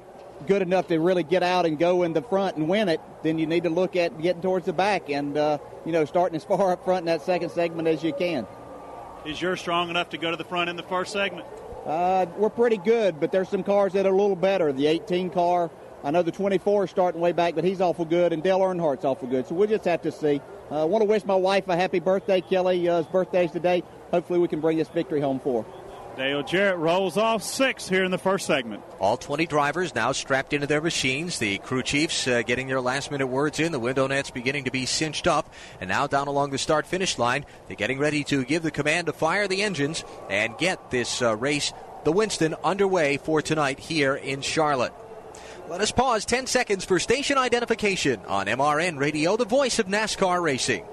good 0.46 0.62
enough 0.62 0.88
to 0.88 0.98
really 0.98 1.22
get 1.22 1.42
out 1.42 1.66
and 1.66 1.78
go 1.78 2.02
in 2.02 2.12
the 2.12 2.22
front 2.22 2.56
and 2.56 2.68
win 2.68 2.88
it, 2.88 3.00
then 3.22 3.38
you 3.38 3.46
need 3.46 3.64
to 3.64 3.70
look 3.70 3.96
at 3.96 4.20
getting 4.20 4.42
towards 4.42 4.66
the 4.66 4.72
back 4.72 5.10
and, 5.10 5.36
uh, 5.36 5.58
you 5.84 5.92
know, 5.92 6.04
starting 6.04 6.36
as 6.36 6.44
far 6.56 6.72
up 6.72 6.84
front 6.84 7.00
in 7.00 7.06
that 7.06 7.22
second 7.22 7.50
segment 7.50 7.88
as 7.88 8.02
you 8.02 8.12
can. 8.12 8.46
Is 9.24 9.40
yours 9.40 9.60
strong 9.60 9.90
enough 9.90 10.10
to 10.10 10.18
go 10.18 10.30
to 10.30 10.36
the 10.36 10.44
front 10.44 10.70
in 10.70 10.76
the 10.76 10.82
first 10.82 11.12
segment? 11.12 11.46
Uh, 11.84 12.26
we're 12.36 12.50
pretty 12.50 12.76
good, 12.78 13.20
but 13.20 13.32
there's 13.32 13.48
some 13.48 13.62
cars 13.62 13.92
that 13.94 14.06
are 14.06 14.12
a 14.12 14.16
little 14.16 14.36
better. 14.36 14.72
The 14.72 14.86
18 14.86 15.30
car, 15.30 15.70
I 16.04 16.10
know 16.10 16.22
the 16.22 16.32
24 16.32 16.84
is 16.84 16.90
starting 16.90 17.20
way 17.20 17.32
back, 17.32 17.54
but 17.54 17.64
he's 17.64 17.80
awful 17.80 18.04
good, 18.04 18.32
and 18.32 18.42
Dale 18.42 18.60
Earnhardt's 18.60 19.04
awful 19.04 19.28
good. 19.28 19.46
So 19.46 19.54
we'll 19.54 19.68
just 19.68 19.84
have 19.84 20.02
to 20.02 20.12
see. 20.12 20.40
I 20.70 20.82
uh, 20.82 20.86
want 20.86 21.02
to 21.02 21.06
wish 21.06 21.24
my 21.24 21.34
wife 21.34 21.66
a 21.68 21.76
happy 21.76 21.98
birthday, 21.98 22.40
Kelly. 22.40 22.88
Uh, 22.88 22.98
his 22.98 23.06
birthday's 23.06 23.50
today. 23.50 23.82
Hopefully, 24.12 24.38
we 24.38 24.46
can 24.46 24.60
bring 24.60 24.78
this 24.78 24.88
victory 24.88 25.20
home 25.20 25.40
for 25.40 25.64
her. 25.64 25.68
Dale 26.16 26.42
Jarrett 26.42 26.76
rolls 26.76 27.16
off 27.16 27.42
six 27.42 27.88
here 27.88 28.04
in 28.04 28.10
the 28.10 28.18
first 28.18 28.46
segment. 28.46 28.82
All 29.00 29.16
20 29.16 29.46
drivers 29.46 29.94
now 29.94 30.12
strapped 30.12 30.52
into 30.52 30.66
their 30.66 30.80
machines. 30.80 31.38
The 31.38 31.58
crew 31.58 31.82
chiefs 31.82 32.28
uh, 32.28 32.42
getting 32.42 32.68
their 32.68 32.80
last 32.80 33.10
minute 33.10 33.28
words 33.28 33.58
in. 33.58 33.72
The 33.72 33.80
window 33.80 34.06
nets 34.06 34.30
beginning 34.30 34.64
to 34.64 34.70
be 34.70 34.86
cinched 34.86 35.26
up. 35.26 35.52
And 35.80 35.88
now 35.88 36.06
down 36.06 36.28
along 36.28 36.50
the 36.50 36.58
start 36.58 36.86
finish 36.86 37.18
line, 37.18 37.46
they're 37.66 37.76
getting 37.76 37.98
ready 37.98 38.22
to 38.24 38.44
give 38.44 38.62
the 38.62 38.70
command 38.70 39.06
to 39.06 39.12
fire 39.12 39.48
the 39.48 39.62
engines 39.62 40.04
and 40.28 40.58
get 40.58 40.90
this 40.90 41.22
uh, 41.22 41.36
race, 41.36 41.72
the 42.04 42.12
Winston, 42.12 42.54
underway 42.62 43.16
for 43.16 43.40
tonight 43.40 43.78
here 43.78 44.14
in 44.14 44.40
Charlotte. 44.40 44.92
Let 45.70 45.82
us 45.82 45.92
pause 45.92 46.24
10 46.24 46.48
seconds 46.48 46.84
for 46.84 46.98
station 46.98 47.38
identification 47.38 48.20
on 48.26 48.46
MRN 48.46 48.98
Radio, 48.98 49.36
the 49.36 49.44
voice 49.44 49.78
of 49.78 49.86
NASCAR 49.86 50.42
racing. 50.42 50.84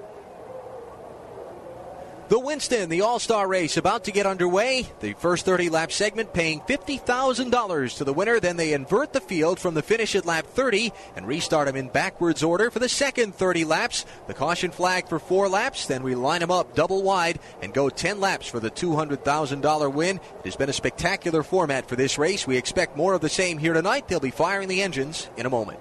The 2.28 2.38
Winston, 2.38 2.90
the 2.90 3.00
All 3.00 3.18
Star 3.18 3.48
race, 3.48 3.78
about 3.78 4.04
to 4.04 4.12
get 4.12 4.26
underway. 4.26 4.86
The 5.00 5.14
first 5.14 5.46
30 5.46 5.70
lap 5.70 5.90
segment 5.90 6.34
paying 6.34 6.60
$50,000 6.60 7.96
to 7.96 8.04
the 8.04 8.12
winner. 8.12 8.38
Then 8.38 8.58
they 8.58 8.74
invert 8.74 9.14
the 9.14 9.20
field 9.22 9.58
from 9.58 9.72
the 9.72 9.80
finish 9.80 10.14
at 10.14 10.26
lap 10.26 10.44
30 10.44 10.92
and 11.16 11.26
restart 11.26 11.68
them 11.68 11.76
in 11.76 11.88
backwards 11.88 12.42
order 12.42 12.70
for 12.70 12.80
the 12.80 12.88
second 12.88 13.34
30 13.34 13.64
laps. 13.64 14.04
The 14.26 14.34
caution 14.34 14.72
flag 14.72 15.08
for 15.08 15.18
four 15.18 15.48
laps. 15.48 15.86
Then 15.86 16.02
we 16.02 16.14
line 16.14 16.40
them 16.40 16.50
up 16.50 16.74
double 16.74 17.02
wide 17.02 17.38
and 17.62 17.72
go 17.72 17.88
10 17.88 18.20
laps 18.20 18.46
for 18.46 18.60
the 18.60 18.70
$200,000 18.70 19.92
win. 19.94 20.16
It 20.16 20.44
has 20.44 20.56
been 20.56 20.68
a 20.68 20.74
spectacular 20.74 21.42
format 21.42 21.88
for 21.88 21.96
this 21.96 22.18
race. 22.18 22.46
We 22.46 22.58
expect 22.58 22.94
more 22.94 23.14
of 23.14 23.22
the 23.22 23.30
same 23.30 23.56
here 23.56 23.72
tonight. 23.72 24.06
They'll 24.06 24.20
be 24.20 24.30
firing 24.30 24.68
the 24.68 24.82
engines 24.82 25.30
in 25.38 25.46
a 25.46 25.50
moment. 25.50 25.80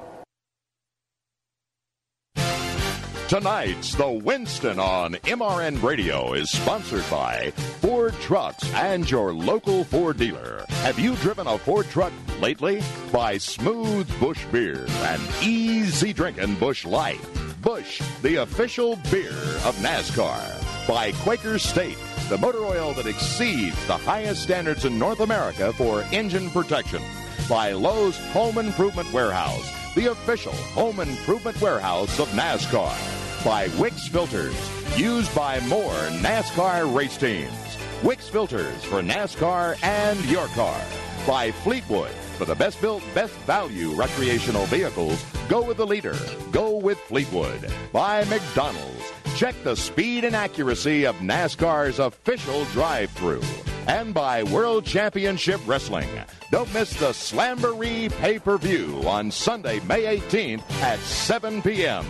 Tonight's 3.28 3.94
The 3.94 4.10
Winston 4.10 4.80
on 4.80 5.16
MRN 5.16 5.84
Radio 5.84 6.32
is 6.32 6.50
sponsored 6.50 7.04
by 7.12 7.52
Ford 7.82 8.14
Trucks 8.22 8.64
and 8.74 9.10
your 9.12 9.34
local 9.34 9.84
Ford 9.84 10.16
dealer. 10.16 10.64
Have 10.70 10.98
you 10.98 11.14
driven 11.18 11.46
a 11.46 11.58
Ford 11.58 11.88
truck 11.88 12.14
lately? 12.40 12.82
By 13.12 13.38
Smooth 13.38 14.08
Busch 14.22 14.46
Beer 14.46 14.86
and 14.88 15.22
easy 15.44 16.14
drinking 16.14 16.56
Busch 16.56 16.86
Light. 16.86 17.20
Busch, 17.62 18.02
the 18.22 18.38
official 18.38 18.96
beer 19.12 19.38
of 19.66 19.76
NASCAR. 19.82 20.88
By 20.88 21.12
Quaker 21.12 21.60
State, 21.60 21.98
the 22.30 22.38
motor 22.38 22.64
oil 22.64 22.94
that 22.94 23.08
exceeds 23.08 23.86
the 23.88 23.98
highest 23.98 24.42
standards 24.42 24.86
in 24.86 24.98
North 24.98 25.20
America 25.20 25.74
for 25.74 26.04
engine 26.14 26.50
protection. 26.52 27.02
By 27.50 27.74
Lowe's 27.74 28.18
Home 28.32 28.58
Improvement 28.58 29.12
Warehouse 29.12 29.70
the 29.98 30.12
official 30.12 30.54
home 30.54 31.00
improvement 31.00 31.60
warehouse 31.60 32.20
of 32.20 32.28
NASCAR. 32.30 33.17
By 33.48 33.70
Wix 33.80 34.10
Filters, 34.10 34.54
used 34.98 35.34
by 35.34 35.62
more 35.62 35.94
NASCAR 36.20 36.94
race 36.94 37.16
teams. 37.16 37.78
Wix 38.04 38.28
Filters 38.28 38.84
for 38.84 39.02
NASCAR 39.02 39.82
and 39.84 40.20
your 40.26 40.48
car. 40.48 40.78
By 41.26 41.52
Fleetwood, 41.52 42.12
for 42.38 42.44
the 42.44 42.56
best 42.56 42.82
built, 42.82 43.02
best 43.16 43.32
value 43.46 43.92
recreational 43.92 44.66
vehicles, 44.66 45.24
go 45.48 45.64
with 45.64 45.78
the 45.78 45.88
leader. 45.88 46.18
Go 46.52 46.76
with 46.76 47.00
Fleetwood. 47.00 47.72
By 47.94 48.26
McDonald's, 48.26 49.14
check 49.38 49.56
the 49.64 49.78
speed 49.78 50.26
and 50.26 50.36
accuracy 50.36 51.06
of 51.06 51.16
NASCAR's 51.20 52.00
official 52.00 52.66
drive 52.74 53.12
through. 53.12 53.44
And 53.88 54.14
by 54.14 54.44
World 54.44 54.84
Championship 54.84 55.62
Wrestling. 55.66 56.10
Don't 56.52 56.74
miss 56.74 56.94
the 57.00 57.14
Slamboree 57.14 58.12
pay 58.20 58.40
per 58.40 58.58
view 58.58 59.04
on 59.08 59.32
Sunday, 59.32 59.80
May 59.88 60.18
18th 60.20 60.70
at 60.82 61.00
7 61.00 61.62
p.m. 61.62 62.06